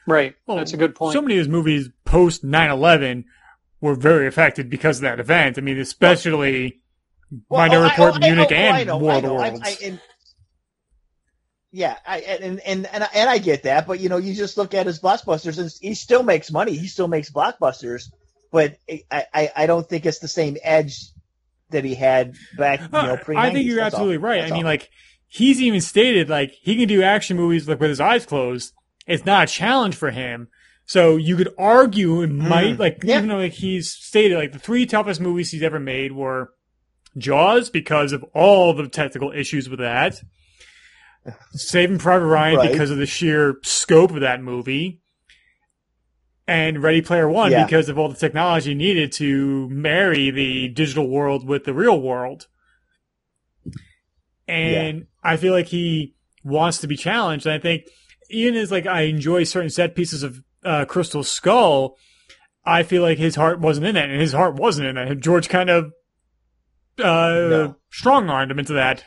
Right. 0.06 0.36
Well, 0.46 0.58
That's 0.58 0.74
a 0.74 0.78
good 0.78 0.96
point. 0.96 1.14
So 1.14 1.22
many 1.22 1.36
of 1.36 1.40
his 1.40 1.48
movies 1.50 1.90
post 2.06 2.44
9/11 2.46 3.26
were 3.82 3.96
very 3.96 4.28
affected 4.28 4.70
because 4.70 4.98
of 4.98 5.02
that 5.04 5.20
event. 5.20 5.58
I 5.58 5.62
mean, 5.62 5.78
especially 5.80 6.82
Minority 7.50 7.76
oh, 7.78 7.82
I- 7.82 7.90
Report, 7.90 8.14
oh, 8.14 8.16
I- 8.16 8.20
Munich, 8.20 8.48
oh, 8.52 8.56
I 8.56 8.58
and 8.80 8.88
know, 8.88 8.98
War 8.98 9.12
I 9.12 9.16
of 9.18 9.22
the 9.24 9.28
know. 9.28 9.38
I- 9.38 9.50
Worlds. 9.50 9.62
I- 9.82 9.86
and- 9.86 10.02
yeah, 11.78 11.98
I, 12.08 12.20
and, 12.22 12.60
and 12.62 12.86
and 12.88 13.04
I- 13.04 13.10
and 13.14 13.30
I 13.30 13.38
get 13.38 13.64
that, 13.64 13.86
but 13.86 14.00
you 14.00 14.10
know, 14.10 14.18
you 14.18 14.34
just 14.34 14.58
look 14.58 14.74
at 14.74 14.88
his 14.88 15.00
blockbusters, 15.00 15.60
and 15.60 15.72
he 15.80 15.94
still 15.94 16.24
makes 16.24 16.52
money. 16.52 16.76
He 16.76 16.88
still 16.88 17.08
makes 17.08 17.30
blockbusters, 17.30 18.12
but 18.52 18.78
I, 18.90 19.26
I, 19.34 19.52
I 19.56 19.66
don't 19.68 19.88
think 19.88 20.06
it's 20.08 20.18
the 20.20 20.28
same 20.28 20.58
edge 20.64 20.96
that 21.70 21.84
he 21.86 21.94
had 21.94 22.36
back. 22.58 22.82
You 22.82 22.88
know, 22.92 23.14
Uh, 23.14 23.18
pre. 23.18 23.38
I 23.38 23.52
think 23.54 23.68
you're 23.68 23.82
absolutely 23.82 24.18
right. 24.18 24.44
I 24.44 24.50
mean, 24.52 24.66
like 24.66 24.90
he's 25.28 25.62
even 25.62 25.80
stated 25.82 26.30
like 26.30 26.52
he 26.62 26.76
can 26.78 26.88
do 26.88 27.04
action 27.04 27.38
movies 27.38 27.68
like 27.70 27.80
with 27.80 27.90
his 27.90 28.02
eyes 28.02 28.26
closed, 28.26 28.74
it's 29.06 29.26
not 29.26 29.44
a 29.44 29.52
challenge 29.52 29.96
for 29.96 30.10
him. 30.10 30.48
So 30.86 31.18
you 31.18 31.36
could 31.36 31.54
argue 31.60 32.22
it 32.24 32.32
might 32.32 32.80
like 32.80 33.04
Yeah. 33.04 33.18
even 33.18 33.30
though 33.30 33.38
like 33.38 33.54
he's 33.54 33.92
stated 33.92 34.36
like 34.38 34.52
the 34.54 34.60
three 34.60 34.86
toughest 34.88 35.22
movies 35.22 35.52
he's 35.52 35.62
ever 35.62 35.80
made 35.80 36.14
were 36.14 36.54
Jaws 37.18 37.70
because 37.70 38.14
of 38.14 38.24
all 38.34 38.74
the 38.74 38.88
technical 38.88 39.32
issues 39.32 39.70
with 39.70 39.80
that. 39.80 40.22
Saving 41.52 41.98
Private 42.00 42.26
Ryan 42.26 42.58
Right. 42.58 42.72
because 42.72 42.92
of 42.92 42.98
the 42.98 43.06
sheer 43.06 43.56
scope 43.64 44.12
of 44.12 44.22
that 44.22 44.42
movie. 44.42 45.02
And 46.48 46.82
Ready 46.82 47.02
Player 47.02 47.28
One 47.28 47.52
Yeah. 47.52 47.66
because 47.66 47.90
of 47.90 47.98
all 48.00 48.08
the 48.08 48.16
technology 48.16 48.74
needed 48.74 49.12
to 49.14 49.68
marry 49.70 50.32
the 50.32 50.70
digital 50.70 51.10
world 51.10 51.46
with 51.46 51.66
the 51.66 51.74
real 51.74 52.00
world. 52.02 52.48
And 54.48 55.08
I 55.24 55.38
feel 55.38 55.54
like 55.54 55.68
he 55.68 56.16
wants 56.44 56.78
to 56.80 56.88
be 56.88 56.96
challenged. 56.96 57.46
And 57.46 57.54
I 57.56 57.60
think 57.60 57.84
even 58.30 58.56
as 58.56 58.72
like 58.72 58.86
I 58.88 59.02
enjoy 59.02 59.44
certain 59.44 59.70
set 59.70 59.96
pieces 59.96 60.24
of 60.24 60.42
uh, 60.64 60.86
Crystal 60.86 61.24
Skull, 61.24 61.98
I 62.66 62.84
feel 62.84 63.02
like 63.02 63.18
his 63.18 63.36
heart 63.36 63.60
wasn't 63.60 63.88
in 63.88 63.96
that, 63.96 64.10
and 64.10 64.20
his 64.20 64.34
heart 64.34 64.56
wasn't 64.56 64.88
in 64.88 64.96
that. 64.96 65.20
George 65.20 65.50
kind 65.50 65.70
of 65.70 65.86
uh, 67.00 67.04
No. 67.50 67.76
strong 67.92 68.30
armed 68.30 68.52
him 68.52 68.60
into 68.60 68.74
that. 68.74 69.04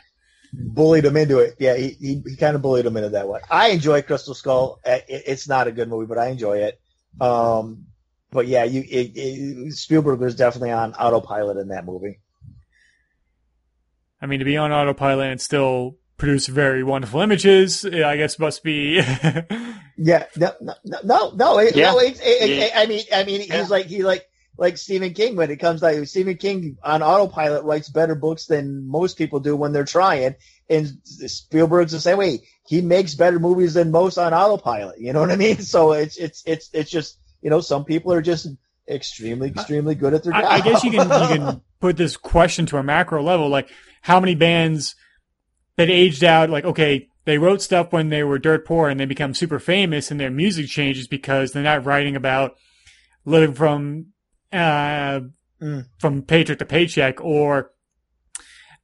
Bullied 0.53 1.05
him 1.05 1.17
into 1.17 1.39
it. 1.39 1.55
Yeah, 1.59 1.75
he, 1.75 1.89
he, 1.99 2.21
he 2.27 2.35
kind 2.35 2.55
of 2.55 2.61
bullied 2.61 2.85
him 2.85 2.97
into 2.97 3.09
that 3.09 3.27
one. 3.27 3.41
I 3.49 3.69
enjoy 3.69 4.01
Crystal 4.01 4.33
Skull. 4.33 4.79
It, 4.85 5.05
it's 5.07 5.47
not 5.47 5.67
a 5.67 5.71
good 5.71 5.89
movie, 5.89 6.07
but 6.07 6.17
I 6.17 6.27
enjoy 6.29 6.59
it. 6.59 6.79
Um, 7.19 7.85
but 8.31 8.47
yeah, 8.47 8.63
you 8.63 8.81
it, 8.87 9.11
it, 9.15 9.73
Spielberg 9.73 10.19
was 10.19 10.35
definitely 10.35 10.71
on 10.71 10.93
autopilot 10.93 11.57
in 11.57 11.69
that 11.69 11.85
movie. 11.85 12.19
I 14.21 14.25
mean, 14.27 14.39
to 14.39 14.45
be 14.45 14.57
on 14.57 14.71
autopilot 14.71 15.31
and 15.31 15.41
still 15.41 15.97
produce 16.17 16.47
very 16.47 16.83
wonderful 16.83 17.21
images, 17.21 17.83
eh, 17.83 18.07
I 18.07 18.15
guess 18.17 18.37
must 18.39 18.63
be. 18.63 19.01
Yeah, 20.03 20.25
no, 20.35 20.51
no, 20.61 20.73
no, 20.83 20.97
no. 21.03 21.31
no, 21.35 21.57
it, 21.59 21.75
Yeah. 21.75 21.91
no 21.91 21.99
it, 21.99 22.19
it, 22.23 22.49
Yeah. 22.49 22.79
I 22.79 22.87
mean, 22.87 23.03
I 23.13 23.23
mean, 23.23 23.41
Yeah. 23.47 23.59
he's 23.59 23.69
like 23.69 23.85
he 23.85 24.03
like 24.03 24.27
like 24.57 24.77
Stephen 24.77 25.13
King 25.13 25.35
when 25.35 25.49
it 25.49 25.57
comes 25.57 25.81
to 25.81 26.05
Stephen 26.05 26.37
King 26.37 26.77
on 26.83 27.01
autopilot 27.01 27.63
writes 27.63 27.89
better 27.89 28.15
books 28.15 28.45
than 28.45 28.87
most 28.87 29.17
people 29.17 29.39
do 29.39 29.55
when 29.55 29.71
they're 29.71 29.85
trying, 29.85 30.35
and 30.69 30.97
Spielberg's 31.05 31.91
the 31.91 31.99
same 31.99 32.17
way. 32.17 32.41
He 32.67 32.81
makes 32.81 33.15
better 33.15 33.39
movies 33.39 33.73
than 33.73 33.91
most 33.91 34.17
on 34.17 34.33
autopilot. 34.33 34.99
You 34.99 35.13
know 35.13 35.21
what 35.21 35.31
I 35.31 35.35
mean? 35.35 35.57
So 35.61 35.93
it's 35.93 36.17
it's 36.17 36.43
it's 36.45 36.69
it's 36.73 36.91
just 36.91 37.17
you 37.41 37.49
know 37.49 37.61
some 37.61 37.85
people 37.85 38.13
are 38.13 38.21
just 38.21 38.47
extremely 38.87 39.49
extremely 39.49 39.95
good 39.95 40.13
at 40.13 40.23
their 40.23 40.33
job. 40.33 40.43
I, 40.43 40.55
I 40.55 40.61
guess 40.61 40.83
you 40.83 40.91
can 40.91 41.07
you 41.07 41.37
can 41.37 41.61
put 41.79 41.97
this 41.97 42.17
question 42.17 42.65
to 42.67 42.77
a 42.77 42.83
macro 42.83 43.23
level, 43.23 43.49
like 43.49 43.69
how 44.01 44.19
many 44.19 44.35
bands 44.35 44.95
that 45.77 45.89
aged 45.89 46.23
out, 46.23 46.49
like 46.49 46.65
okay, 46.65 47.07
they 47.25 47.37
wrote 47.37 47.61
stuff 47.61 47.91
when 47.93 48.09
they 48.09 48.23
were 48.23 48.37
dirt 48.39 48.65
poor 48.65 48.89
and 48.89 48.99
they 48.99 49.05
become 49.05 49.33
super 49.33 49.59
famous, 49.59 50.11
and 50.11 50.19
their 50.19 50.31
music 50.31 50.67
changes 50.67 51.07
because 51.07 51.51
they're 51.51 51.63
not 51.63 51.85
writing 51.85 52.15
about 52.15 52.57
living 53.25 53.53
from 53.53 54.07
uh, 54.51 55.21
Mm. 55.61 55.85
from 55.99 56.23
paycheck 56.23 56.57
to 56.57 56.65
paycheck, 56.65 57.21
or 57.21 57.69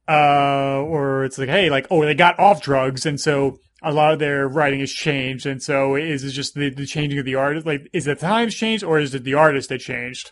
uh, 0.08 0.80
or 0.80 1.24
it's 1.24 1.36
like 1.36 1.48
hey, 1.48 1.70
like 1.70 1.88
oh, 1.90 2.04
they 2.04 2.14
got 2.14 2.38
off 2.38 2.62
drugs, 2.62 3.04
and 3.04 3.20
so 3.20 3.58
a 3.82 3.92
lot 3.92 4.12
of 4.12 4.20
their 4.20 4.46
writing 4.46 4.78
has 4.78 4.92
changed, 4.92 5.44
and 5.44 5.60
so 5.60 5.96
is 5.96 6.22
it 6.22 6.30
just 6.30 6.54
the, 6.54 6.70
the 6.70 6.86
changing 6.86 7.18
of 7.18 7.24
the 7.24 7.34
artist? 7.34 7.66
Like, 7.66 7.88
is 7.92 8.04
the 8.04 8.14
times 8.14 8.54
changed, 8.54 8.84
or 8.84 9.00
is 9.00 9.12
it 9.12 9.24
the 9.24 9.34
artist 9.34 9.70
that 9.70 9.80
changed? 9.80 10.30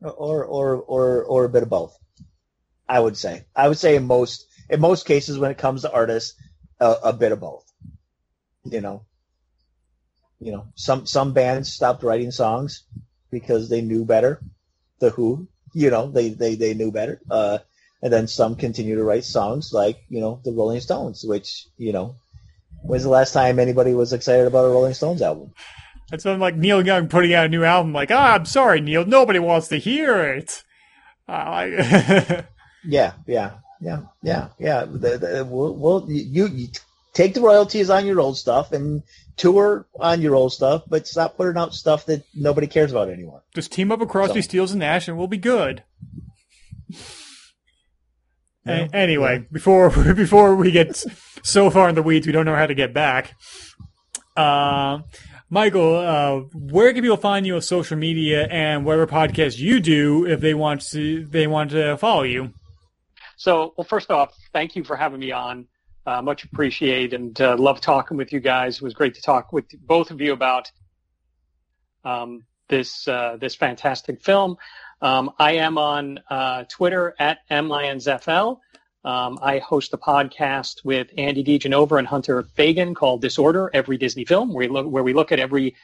or 0.00 0.44
or 0.44 0.76
or 0.76 1.24
or 1.24 1.44
a 1.44 1.48
bit 1.48 1.62
of 1.62 1.68
both. 1.70 1.96
I 2.88 3.00
would 3.00 3.16
say. 3.16 3.44
I 3.54 3.68
would 3.68 3.78
say 3.78 3.96
in 3.96 4.06
most 4.06 4.46
in 4.70 4.80
most 4.80 5.06
cases 5.06 5.38
when 5.38 5.50
it 5.50 5.58
comes 5.58 5.82
to 5.82 5.92
artists, 5.92 6.34
a, 6.80 6.94
a 7.04 7.12
bit 7.12 7.32
of 7.32 7.40
both. 7.40 7.64
You 8.64 8.80
know, 8.80 9.04
you 10.44 10.52
know, 10.52 10.66
some 10.74 11.06
some 11.06 11.32
bands 11.32 11.72
stopped 11.72 12.02
writing 12.02 12.30
songs 12.30 12.84
because 13.30 13.68
they 13.68 13.80
knew 13.80 14.04
better. 14.04 14.40
The 15.00 15.10
Who, 15.10 15.48
you 15.72 15.90
know, 15.90 16.10
they 16.10 16.28
they 16.28 16.54
they 16.54 16.74
knew 16.74 16.92
better. 16.92 17.20
Uh, 17.30 17.58
and 18.02 18.12
then 18.12 18.28
some 18.28 18.54
continue 18.54 18.96
to 18.96 19.02
write 19.02 19.24
songs 19.24 19.72
like 19.72 19.96
you 20.08 20.20
know 20.20 20.40
the 20.44 20.52
Rolling 20.52 20.80
Stones, 20.80 21.24
which 21.24 21.66
you 21.78 21.92
know. 21.92 22.16
When's 22.86 23.04
the 23.04 23.08
last 23.08 23.32
time 23.32 23.58
anybody 23.58 23.94
was 23.94 24.12
excited 24.12 24.46
about 24.46 24.66
a 24.66 24.68
Rolling 24.68 24.92
Stones 24.92 25.22
album? 25.22 25.54
That's 26.10 26.22
something 26.22 26.38
like 26.40 26.54
Neil 26.54 26.84
Young 26.84 27.08
putting 27.08 27.32
out 27.32 27.46
a 27.46 27.48
new 27.48 27.64
album. 27.64 27.94
Like, 27.94 28.10
ah, 28.10 28.34
I'm 28.34 28.44
sorry, 28.44 28.82
Neil, 28.82 29.06
nobody 29.06 29.38
wants 29.38 29.68
to 29.68 29.78
hear 29.78 30.22
it. 30.22 30.62
Uh, 31.26 31.32
I- 31.32 32.44
Yeah, 32.86 33.12
yeah, 33.26 33.52
yeah, 33.80 34.00
yeah, 34.22 34.48
yeah. 34.58 34.84
The, 34.84 35.16
the, 35.16 35.48
we'll, 35.48 35.74
we'll 35.74 36.06
you, 36.10 36.46
you 36.48 36.68
take 37.14 37.32
the 37.32 37.40
royalties 37.40 37.88
on 37.88 38.04
your 38.04 38.20
old 38.20 38.36
stuff 38.36 38.72
and 38.72 39.02
tour 39.36 39.86
on 39.98 40.20
your 40.20 40.34
old 40.34 40.52
stuff, 40.52 40.82
but 40.88 41.06
stop 41.06 41.36
putting 41.36 41.56
out 41.56 41.74
stuff 41.74 42.06
that 42.06 42.24
nobody 42.34 42.66
cares 42.66 42.90
about 42.92 43.08
anymore. 43.08 43.42
just 43.54 43.72
team 43.72 43.90
up 43.92 44.00
with 44.00 44.08
Crosby, 44.08 44.40
So- 44.42 44.48
Stills, 44.48 44.70
and 44.72 44.80
Nash, 44.80 45.08
and 45.08 45.16
we'll 45.18 45.26
be 45.26 45.38
good. 45.38 45.82
A- 48.66 48.76
Yeah, 48.82 48.88
anyway, 48.92 49.46
before 49.52 49.90
before 50.14 50.54
we 50.54 50.70
get 50.70 51.02
so 51.42 51.70
far 51.70 51.88
in 51.88 51.94
the 51.94 52.02
weeds, 52.02 52.26
we 52.26 52.32
don't 52.32 52.46
know 52.46 52.54
how 52.56 52.66
to 52.66 52.74
get 52.74 52.94
back. 52.94 53.34
Uh, 54.36 55.00
Michael, 55.50 55.96
uh, 55.96 56.40
where 56.54 56.92
can 56.92 57.02
people 57.02 57.16
find 57.16 57.46
you 57.46 57.54
on 57.56 57.60
social 57.62 57.96
media 57.96 58.46
and 58.50 58.84
whatever 58.84 59.06
podcast 59.06 59.58
you 59.58 59.78
do 59.80 60.26
if 60.26 60.40
they 60.40 60.54
want 60.54 60.80
to 60.90 61.26
they 61.26 61.46
want 61.46 61.70
to 61.72 61.96
follow 61.98 62.22
you? 62.22 62.52
So, 63.36 63.74
well, 63.76 63.84
first 63.86 64.10
off, 64.10 64.32
thank 64.52 64.74
you 64.76 64.84
for 64.84 64.96
having 64.96 65.20
me 65.20 65.32
on. 65.32 65.66
Uh, 66.06 66.20
much 66.20 66.44
appreciate 66.44 67.14
and 67.14 67.40
uh, 67.40 67.56
love 67.56 67.80
talking 67.80 68.16
with 68.16 68.32
you 68.32 68.40
guys. 68.40 68.76
It 68.76 68.82
was 68.82 68.92
great 68.92 69.14
to 69.14 69.22
talk 69.22 69.52
with 69.52 69.64
both 69.86 70.10
of 70.10 70.20
you 70.20 70.34
about 70.34 70.70
um, 72.04 72.44
this 72.68 73.08
uh, 73.08 73.38
this 73.40 73.54
fantastic 73.54 74.22
film. 74.22 74.56
Um, 75.00 75.30
I 75.38 75.52
am 75.52 75.78
on 75.78 76.20
uh, 76.28 76.64
Twitter 76.68 77.14
at 77.18 77.38
mlyonsfl. 77.50 78.58
Um, 79.04 79.38
I 79.42 79.58
host 79.58 79.94
a 79.94 79.98
podcast 79.98 80.84
with 80.84 81.08
Andy 81.16 81.42
DeGenova 81.42 81.98
and 81.98 82.06
Hunter 82.06 82.42
Fagan 82.54 82.94
called 82.94 83.22
Disorder: 83.22 83.70
Every 83.72 83.96
Disney 83.96 84.26
Film, 84.26 84.52
where 84.52 84.68
we 84.68 84.72
look, 84.72 84.86
where 84.86 85.02
we 85.02 85.14
look 85.14 85.32
at 85.32 85.38
every 85.38 85.74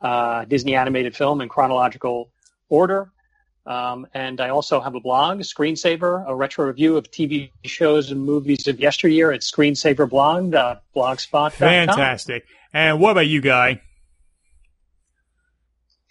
uh, 0.00 0.44
Disney 0.44 0.74
animated 0.74 1.16
film 1.16 1.40
in 1.40 1.48
chronological 1.48 2.30
order. 2.68 3.12
Um, 3.68 4.08
and 4.14 4.40
I 4.40 4.48
also 4.48 4.80
have 4.80 4.94
a 4.94 5.00
blog, 5.00 5.40
Screensaver, 5.40 6.26
a 6.26 6.34
retro 6.34 6.66
review 6.66 6.96
of 6.96 7.10
TV 7.10 7.50
shows 7.66 8.10
and 8.10 8.18
movies 8.18 8.66
of 8.66 8.80
yesteryear 8.80 9.30
at 9.30 9.42
screensaverblog.blogspot.com. 9.42 11.50
Fantastic. 11.50 12.46
And 12.72 12.98
what 12.98 13.10
about 13.10 13.26
you, 13.26 13.42
guy? 13.42 13.82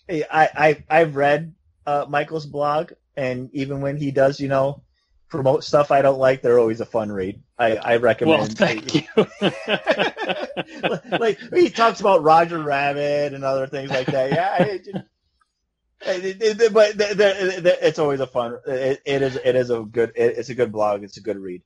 Hey, 0.07 0.23
I, 0.29 0.49
I 0.55 0.83
I've 0.87 1.15
read 1.15 1.55
uh, 1.87 2.05
Michael's 2.07 2.45
blog, 2.45 2.91
and 3.15 3.49
even 3.53 3.81
when 3.81 3.97
he 3.97 4.11
does, 4.11 4.39
you 4.39 4.49
know, 4.49 4.83
promote 5.27 5.63
stuff 5.63 5.89
I 5.89 6.03
don't 6.03 6.19
like, 6.19 6.43
they're 6.43 6.59
always 6.59 6.79
a 6.79 6.85
fun 6.85 7.11
read. 7.11 7.41
I, 7.57 7.77
I 7.77 7.97
recommend. 7.97 8.39
Well, 8.39 8.49
thank 8.49 8.93
you. 8.93 9.01
like 11.19 11.39
he 11.55 11.71
talks 11.71 12.01
about 12.01 12.21
Roger 12.21 12.61
Rabbit 12.61 13.33
and 13.33 13.43
other 13.43 13.65
things 13.65 13.89
like 13.89 14.05
that. 14.05 14.31
Yeah, 14.31 14.63
it, 14.63 14.87
it- 16.01 16.41
it- 16.41 16.61
it- 16.61 16.73
but 16.73 16.97
the, 16.97 17.07
the, 17.09 17.61
the, 17.61 17.87
it's 17.87 17.99
always 17.99 18.19
a 18.19 18.27
fun. 18.27 18.57
It, 18.67 19.01
it 19.05 19.21
is. 19.21 19.35
It 19.43 19.55
is 19.55 19.69
a 19.69 19.81
good. 19.81 20.11
It, 20.15 20.37
it's 20.37 20.49
a 20.49 20.55
good 20.55 20.71
blog. 20.71 21.03
It's 21.03 21.17
a 21.17 21.21
good 21.21 21.37
read. 21.37 21.61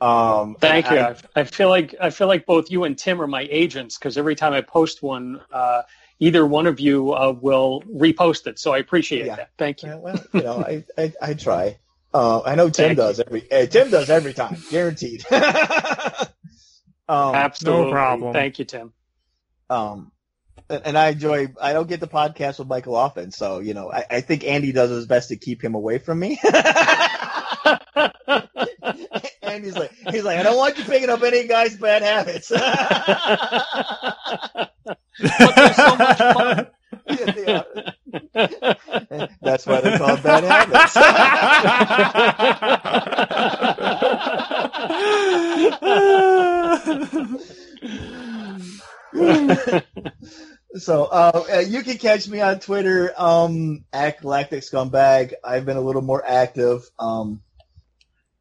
Um, 0.00 0.56
Thank 0.60 0.90
you. 0.90 0.98
I- 0.98 1.10
I, 1.10 1.16
I 1.36 1.44
feel 1.44 1.68
like 1.68 1.94
I 2.00 2.10
feel 2.10 2.26
like 2.28 2.46
both 2.46 2.70
you 2.70 2.84
and 2.84 2.98
Tim 2.98 3.20
are 3.22 3.26
my 3.26 3.46
agents 3.50 3.96
because 3.98 4.18
every 4.18 4.34
time 4.36 4.52
I 4.52 4.60
post 4.60 5.02
one, 5.02 5.40
uh, 5.52 5.82
either 6.18 6.44
one 6.46 6.66
of 6.66 6.80
you 6.80 7.14
uh, 7.14 7.32
will 7.32 7.82
repost 7.82 8.46
it. 8.46 8.58
So 8.58 8.72
I 8.74 8.78
appreciate 8.78 9.26
Yeah. 9.26 9.36
that. 9.36 9.50
Thank 9.58 9.82
you. 9.82 9.90
Yeah, 9.90 9.96
well, 9.96 10.24
you 10.34 10.42
know, 10.42 10.58
I, 10.58 10.84
I, 10.98 11.12
I 11.22 11.34
try. 11.34 11.78
Uh, 12.12 12.42
I 12.44 12.54
know 12.54 12.70
Tim 12.70 12.86
Thank 12.88 12.96
does 12.98 13.20
every. 13.20 13.50
Uh, 13.50 13.66
Tim 13.66 13.90
does 13.90 14.08
every 14.10 14.32
time, 14.34 14.56
guaranteed. 14.70 15.24
um, 15.32 16.26
Absolutely. 17.08 17.92
problem. 17.92 18.32
Thank 18.32 18.58
you, 18.58 18.64
Tim. 18.64 18.92
um, 19.70 20.12
and 20.68 20.82
and 20.84 20.98
I 20.98 21.10
enjoy. 21.10 21.48
I 21.60 21.72
don't 21.72 21.88
get 21.88 22.00
the 22.00 22.08
podcast 22.08 22.58
with 22.58 22.68
Michael 22.68 22.96
often, 22.96 23.30
so 23.30 23.60
you 23.60 23.74
know, 23.74 23.90
I, 23.90 24.04
I 24.10 24.20
think 24.20 24.44
Andy 24.44 24.72
does 24.72 24.90
his 24.90 25.06
best 25.06 25.28
to 25.28 25.36
keep 25.36 25.62
him 25.62 25.74
away 25.74 25.98
from 25.98 26.18
me. 26.18 26.38
and 29.42 29.64
he's 29.64 29.76
like, 29.76 29.92
he's 30.10 30.24
like, 30.24 30.38
I 30.38 30.42
don't 30.42 30.56
want 30.56 30.78
you 30.78 30.84
picking 30.84 31.10
up 31.10 31.22
any 31.22 31.46
guy's 31.46 31.76
bad 31.76 32.02
habits. 32.02 32.48
but 32.50 32.60
they're 35.18 35.74
so 35.74 35.96
much 35.96 36.18
fun. 36.18 36.66
Yeah, 37.08 37.32
they 37.32 37.54
are. 37.54 39.28
That's 39.40 39.66
why 39.66 39.80
they're 39.80 39.98
called 39.98 40.22
bad 40.22 40.44
habits. 40.44 40.96
So 50.78 51.04
uh, 51.04 51.64
you 51.66 51.82
can 51.82 51.96
catch 51.96 52.28
me 52.28 52.40
on 52.40 52.60
Twitter 52.60 53.12
um, 53.16 53.84
at 53.92 54.20
Galactic 54.20 54.62
Scumbag. 54.62 55.32
I've 55.42 55.64
been 55.64 55.76
a 55.76 55.80
little 55.82 56.02
more 56.02 56.22
active. 56.26 56.82
Um, 56.98 57.42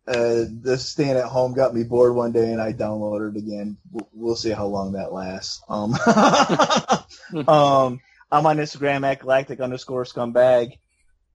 uh, 0.08 0.44
this 0.50 0.88
staying 0.88 1.18
at 1.18 1.26
home 1.26 1.54
got 1.54 1.74
me 1.74 1.84
bored 1.84 2.14
one 2.14 2.32
day, 2.32 2.52
and 2.52 2.62
I 2.62 2.74
downloaded 2.74 3.36
it 3.36 3.40
again. 3.40 3.78
We'll 4.12 4.36
see 4.36 4.52
how 4.52 4.68
long 4.68 4.94
that 4.94 5.14
lasts. 5.14 5.62
Um, 5.70 5.94
um, 7.48 8.02
I'm 8.32 8.46
on 8.46 8.58
Instagram 8.58 9.06
at 9.06 9.22
galactic 9.22 9.62
underscore 9.62 10.04
scumbag. 10.04 10.74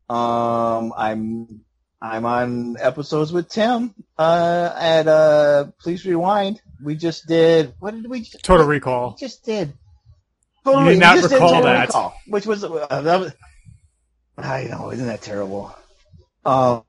Um, 0.08 0.92
I'm 0.96 1.62
I'm 2.02 2.24
on 2.24 2.76
episodes 2.78 3.32
with 3.32 3.48
Tim 3.48 3.94
uh, 4.18 4.72
at 4.74 5.06
uh, 5.06 5.66
Please 5.80 6.06
Rewind. 6.06 6.60
We 6.82 6.96
just 6.96 7.26
did. 7.26 7.74
What 7.78 7.94
did 7.94 8.08
we? 8.08 8.20
Just, 8.20 8.42
Total 8.42 8.66
Recall. 8.66 9.16
Just 9.18 9.44
did. 9.44 9.74
Total, 10.64 10.84
you 10.84 10.90
did 10.90 11.00
not 11.00 11.22
recall 11.22 11.54
did 11.56 11.64
that. 11.64 11.86
Recall, 11.88 12.14
which 12.26 12.46
was, 12.46 12.64
uh, 12.64 13.02
that 13.02 13.20
was. 13.20 13.32
I 14.38 14.64
know, 14.64 14.90
isn't 14.90 15.06
that 15.06 15.20
terrible? 15.20 15.74
Um, 16.46 16.84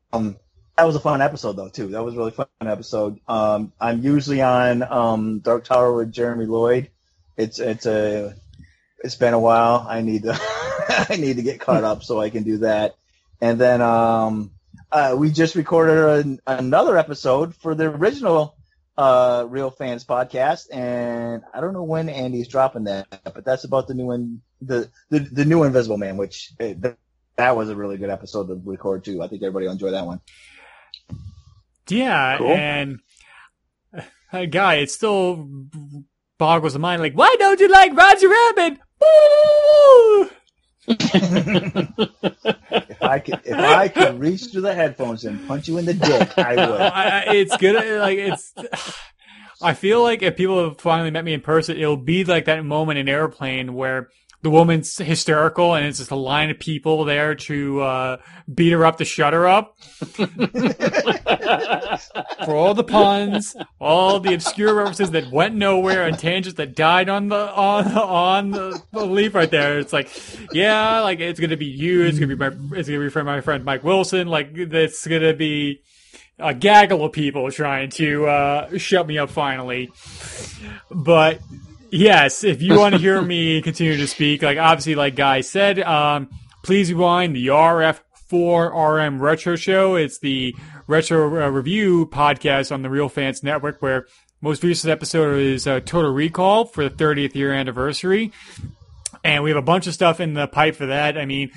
that 0.78 0.86
was 0.86 0.96
a 0.96 1.00
fun 1.02 1.22
episode 1.22 1.58
though 1.58 1.70
too. 1.70 1.90
That 1.90 2.04
was 2.04 2.16
a 2.16 2.18
really 2.18 2.32
fun 2.32 2.48
episode. 2.62 3.20
Um, 3.28 3.74
I'm 3.80 4.02
usually 4.02 4.42
on 4.42 4.82
um, 4.84 5.40
Dark 5.40 5.66
Tower 5.66 5.94
with 5.94 6.14
Jeremy 6.14 6.46
Lloyd. 6.46 6.90
It's 7.36 7.60
it's 7.60 7.86
a 7.86 8.36
it's 9.04 9.16
been 9.16 9.34
a 9.34 9.40
while. 9.40 9.86
I 9.88 10.02
need 10.02 10.24
to 10.24 10.40
I 11.10 11.18
need 11.18 11.36
to 11.36 11.44
get 11.44 11.60
caught 11.60 11.84
up 11.84 12.04
so 12.04 12.22
I 12.22 12.30
can 12.30 12.44
do 12.44 12.60
that. 12.60 12.96
And 13.42 13.60
then 13.60 13.82
um, 13.82 14.52
uh, 14.92 15.16
we 15.18 15.32
just 15.32 15.56
recorded 15.56 16.26
an, 16.26 16.40
another 16.46 16.98
episode 16.98 17.56
for 17.56 17.76
the 17.76 17.86
original 17.86 18.56
uh, 18.98 19.46
Real 19.48 19.72
Fans 19.72 20.04
podcast, 20.04 20.68
and 20.72 21.44
I 21.54 21.62
don't 21.62 21.74
know 21.74 21.84
when 21.84 22.10
Andy's 22.10 22.48
dropping 22.48 22.84
that, 22.86 23.08
but 23.24 23.46
that's 23.46 23.64
about 23.64 23.88
the 23.88 23.94
new 23.94 24.08
one, 24.08 24.42
the 24.62 24.90
the, 25.10 25.20
the 25.20 25.46
new 25.46 25.64
Invisible 25.64 25.98
Man, 25.98 26.18
which 26.18 26.52
uh, 26.60 26.74
that 27.38 27.56
was 27.56 27.70
a 27.70 27.76
really 27.76 27.98
good 27.98 28.10
episode 28.10 28.48
to 28.48 28.62
record 28.66 29.06
too. 29.06 29.22
I 29.22 29.28
think 29.28 29.44
everybody 29.44 29.66
will 29.66 29.74
enjoy 29.74 29.92
that 29.92 30.06
one. 30.06 30.20
Yeah, 31.88 32.38
cool. 32.38 32.52
and 32.52 33.00
uh, 34.34 34.46
guy, 34.46 34.76
it 34.76 34.92
still 34.92 35.50
boggles 36.38 36.74
the 36.74 36.80
mind. 36.80 37.02
Like, 37.02 37.14
why 37.14 37.36
don't 37.40 37.60
you 37.60 37.70
like 37.70 37.96
Roger 37.96 38.30
Rabbit? 38.30 38.80
If 40.88 41.90
I 43.02 43.20
could, 43.20 43.42
if 43.46 43.56
I 43.56 43.88
could 43.88 44.20
reach 44.20 44.46
through 44.52 44.62
the 44.62 44.74
headphones 44.74 45.26
and 45.26 45.48
punch 45.48 45.68
you 45.68 45.78
in 45.78 45.86
the 45.86 45.94
dick, 45.94 46.38
I 46.38 46.56
would. 46.56 46.82
I, 46.82 47.24
it's 47.36 47.56
good. 47.58 47.76
Like 48.00 48.18
it's. 48.18 48.54
I 49.62 49.74
feel 49.76 50.02
like 50.02 50.24
if 50.24 50.36
people 50.36 50.64
have 50.64 50.80
finally 50.80 51.12
met 51.12 51.24
me 51.24 51.34
in 51.34 51.42
person, 51.42 51.78
it'll 51.78 51.98
be 51.98 52.24
like 52.24 52.46
that 52.46 52.66
moment 52.66 52.98
in 52.98 53.08
Airplane 53.08 53.74
where 53.74 54.10
the 54.42 54.50
woman's 54.50 54.98
hysterical 54.98 55.76
and 55.76 55.86
it's 55.86 56.00
just 56.00 56.12
a 56.12 56.16
line 56.16 56.50
of 56.50 56.58
people 56.60 57.06
there 57.06 57.36
to 57.36 57.82
uh, 57.82 58.18
beat 58.54 58.72
her 58.72 58.86
up 58.86 58.98
to 58.98 59.06
shut 59.06 59.34
her 59.34 59.48
up. 59.48 59.78
For 62.46 62.56
all 62.56 62.74
the 62.74 62.84
puns, 62.84 63.56
all 63.80 64.20
the 64.20 64.34
obscure 64.34 64.74
references 64.74 65.12
that 65.12 65.30
went 65.32 65.54
nowhere 65.56 66.08
and 66.08 66.18
tangents 66.18 66.58
that 66.58 66.76
died 66.76 67.08
on 67.10 67.30
the 67.30 67.52
on 67.54 67.88
on 67.98 68.52
the, 68.52 68.82
leaf 68.94 69.36
right 69.36 69.52
there. 69.52 69.78
It's 69.80 69.94
like, 69.94 70.10
yeah, 70.52 71.02
like 71.02 71.20
it's 71.20 71.40
gonna 71.40 71.58
be 71.58 71.66
you. 71.66 72.04
It's 72.04 72.18
gonna 72.18 72.36
be 72.36 72.50
my. 72.50 72.52
It's 72.78 72.90
gonna 72.90 73.02
be 73.02 73.10
from 73.10 73.28
my 73.28 73.42
friend 73.42 73.64
Mike 73.64 73.84
Wilson. 73.84 74.28
Like 74.28 74.52
it's 74.54 75.06
gonna 75.06 75.34
be 75.34 75.82
a 76.40 76.54
gaggle 76.54 77.06
of 77.06 77.12
people 77.12 77.52
trying 77.52 77.90
to 77.92 78.26
uh, 78.26 78.78
shut 78.78 79.06
me 79.06 79.18
up 79.18 79.30
finally. 79.30 79.92
But 80.90 81.42
Yes, 81.94 82.46
if 82.46 82.62
you 82.62 82.80
want 82.80 82.96
to 82.96 83.02
hear 83.02 83.22
me 83.22 83.62
continue 83.64 83.98
to 83.98 84.08
speak, 84.08 84.42
like 84.42 84.58
obviously, 84.58 84.96
like 84.96 85.14
Guy 85.16 85.42
said, 85.42 85.78
um, 85.80 86.30
please 86.64 86.90
rewind 86.90 87.36
the 87.36 87.48
RF4RM 87.48 89.20
Retro 89.20 89.58
Show. 89.58 89.96
It's 89.96 90.18
the 90.20 90.56
retro 90.88 91.44
uh, 91.44 91.50
review 91.50 92.06
podcast 92.06 92.72
on 92.72 92.82
the 92.82 92.90
Real 92.90 93.10
Fans 93.10 93.44
Network, 93.44 93.82
where 93.82 94.08
most 94.40 94.64
recent 94.64 94.90
episode 94.90 95.38
is 95.42 95.68
uh, 95.68 95.82
Total 95.82 96.10
Recall 96.10 96.64
for 96.64 96.88
the 96.88 96.96
30th 96.96 97.36
year 97.36 97.52
anniversary. 97.52 98.32
And 99.26 99.44
we 99.44 99.50
have 99.50 99.58
a 99.58 99.62
bunch 99.62 99.86
of 99.86 99.94
stuff 99.94 100.22
in 100.22 100.34
the 100.34 100.48
pipe 100.48 100.78
for 100.78 100.86
that. 100.86 101.18
I 101.18 101.26
mean, 101.26 101.52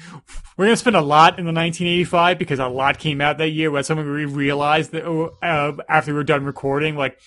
we're 0.56 0.66
going 0.66 0.74
to 0.74 0.76
spend 0.76 0.96
a 0.96 1.00
lot 1.00 1.38
in 1.38 1.44
the 1.44 1.52
1985 1.52 2.38
because 2.40 2.58
a 2.58 2.66
lot 2.66 2.98
came 2.98 3.20
out 3.20 3.38
that 3.38 3.50
year. 3.50 3.70
When 3.70 3.84
something 3.84 4.04
we 4.04 4.24
realized 4.24 4.90
that 4.90 5.08
uh, 5.08 5.76
after 5.88 6.10
we 6.10 6.16
were 6.16 6.24
done 6.24 6.44
recording, 6.44 6.96
like 6.96 7.20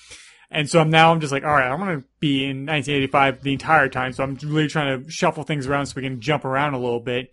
and 0.50 0.70
so 0.70 0.80
I'm 0.80 0.90
now 0.90 1.12
I'm 1.12 1.20
just 1.20 1.34
like, 1.34 1.44
all 1.44 1.52
right, 1.52 1.70
I'm 1.70 1.80
gonna 1.80 2.04
be 2.20 2.44
in 2.46 2.66
1985 2.66 3.44
the 3.44 3.54
entire 3.54 3.90
time. 3.90 4.14
So 4.14 4.24
I'm 4.24 4.36
really 4.44 4.68
trying 4.68 5.04
to 5.04 5.10
shuffle 5.10 5.44
things 5.44 5.68
around 5.68 5.88
so 5.88 5.94
we 5.96 6.04
can 6.04 6.22
jump 6.22 6.46
around 6.46 6.74
a 6.74 6.80
little 6.80 7.00
bit. 7.00 7.32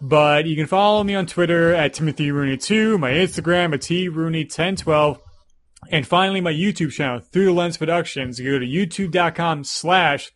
But 0.00 0.46
you 0.46 0.54
can 0.54 0.66
follow 0.66 1.02
me 1.02 1.16
on 1.16 1.26
Twitter 1.26 1.74
at 1.74 1.94
Timothy 1.94 2.28
Rooney2, 2.28 3.00
my 3.00 3.10
Instagram 3.10 3.74
at 3.74 3.80
trooney1012, 3.80 5.18
and 5.90 6.06
finally 6.06 6.40
my 6.40 6.52
YouTube 6.52 6.92
channel, 6.92 7.18
Through 7.18 7.46
the 7.46 7.52
Lens 7.52 7.76
Productions. 7.76 8.38
You 8.38 8.52
go 8.52 8.58
to 8.60 8.66
youtube.com 8.66 9.64
slash 9.64 10.30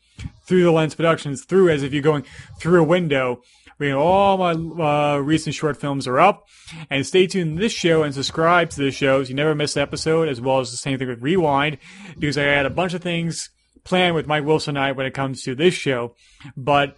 Through 0.46 0.64
the 0.64 0.72
Lens 0.72 0.96
Productions, 0.96 1.44
through 1.44 1.70
as 1.70 1.84
if 1.84 1.92
you're 1.92 2.02
going 2.02 2.24
through 2.58 2.80
a 2.80 2.84
window 2.86 3.42
all 3.90 4.38
my 4.38 4.52
uh, 4.52 5.16
recent 5.18 5.54
short 5.54 5.76
films 5.76 6.06
are 6.06 6.20
up. 6.20 6.46
And 6.88 7.04
stay 7.06 7.26
tuned 7.26 7.56
to 7.56 7.60
this 7.62 7.72
show 7.72 8.02
and 8.02 8.14
subscribe 8.14 8.70
to 8.70 8.76
this 8.80 8.94
show 8.94 9.24
so 9.24 9.28
you 9.28 9.34
never 9.34 9.54
miss 9.54 9.76
an 9.76 9.82
episode, 9.82 10.28
as 10.28 10.40
well 10.40 10.60
as 10.60 10.70
the 10.70 10.76
same 10.76 10.98
thing 10.98 11.08
with 11.08 11.22
Rewind, 11.22 11.78
because 12.18 12.38
I 12.38 12.44
had 12.44 12.66
a 12.66 12.70
bunch 12.70 12.94
of 12.94 13.02
things 13.02 13.50
planned 13.84 14.14
with 14.14 14.26
Mike 14.26 14.44
Wilson 14.44 14.76
and 14.76 14.84
I 14.84 14.92
when 14.92 15.06
it 15.06 15.14
comes 15.14 15.42
to 15.42 15.54
this 15.54 15.74
show. 15.74 16.14
But 16.56 16.96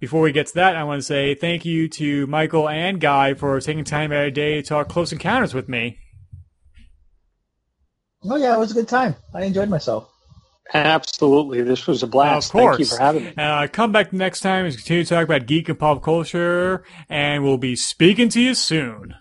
before 0.00 0.22
we 0.22 0.32
get 0.32 0.46
to 0.48 0.54
that, 0.54 0.76
I 0.76 0.84
want 0.84 1.00
to 1.00 1.06
say 1.06 1.34
thank 1.34 1.64
you 1.64 1.88
to 1.90 2.26
Michael 2.26 2.68
and 2.68 3.00
Guy 3.00 3.34
for 3.34 3.60
taking 3.60 3.84
time 3.84 4.12
out 4.12 4.26
of 4.26 4.34
day 4.34 4.54
to 4.54 4.62
talk 4.62 4.88
Close 4.88 5.12
Encounters 5.12 5.54
with 5.54 5.68
me. 5.68 5.98
Oh 8.24 8.36
yeah, 8.36 8.54
it 8.54 8.58
was 8.58 8.70
a 8.70 8.74
good 8.74 8.88
time. 8.88 9.16
I 9.34 9.42
enjoyed 9.44 9.68
myself. 9.68 10.11
Absolutely. 10.74 11.62
This 11.62 11.86
was 11.86 12.02
a 12.02 12.06
blast. 12.06 12.48
Of 12.48 12.52
course. 12.52 12.76
Thank 12.76 12.90
you 12.90 12.96
for 12.96 13.02
having 13.02 13.24
me. 13.24 13.34
Uh, 13.36 13.66
come 13.68 13.92
back 13.92 14.12
next 14.12 14.40
time 14.40 14.64
and 14.64 14.74
continue 14.74 15.04
to 15.04 15.14
talk 15.14 15.24
about 15.24 15.46
geek 15.46 15.68
and 15.68 15.78
pop 15.78 16.02
culture, 16.02 16.82
and 17.08 17.44
we'll 17.44 17.58
be 17.58 17.76
speaking 17.76 18.28
to 18.30 18.40
you 18.40 18.54
soon. 18.54 19.10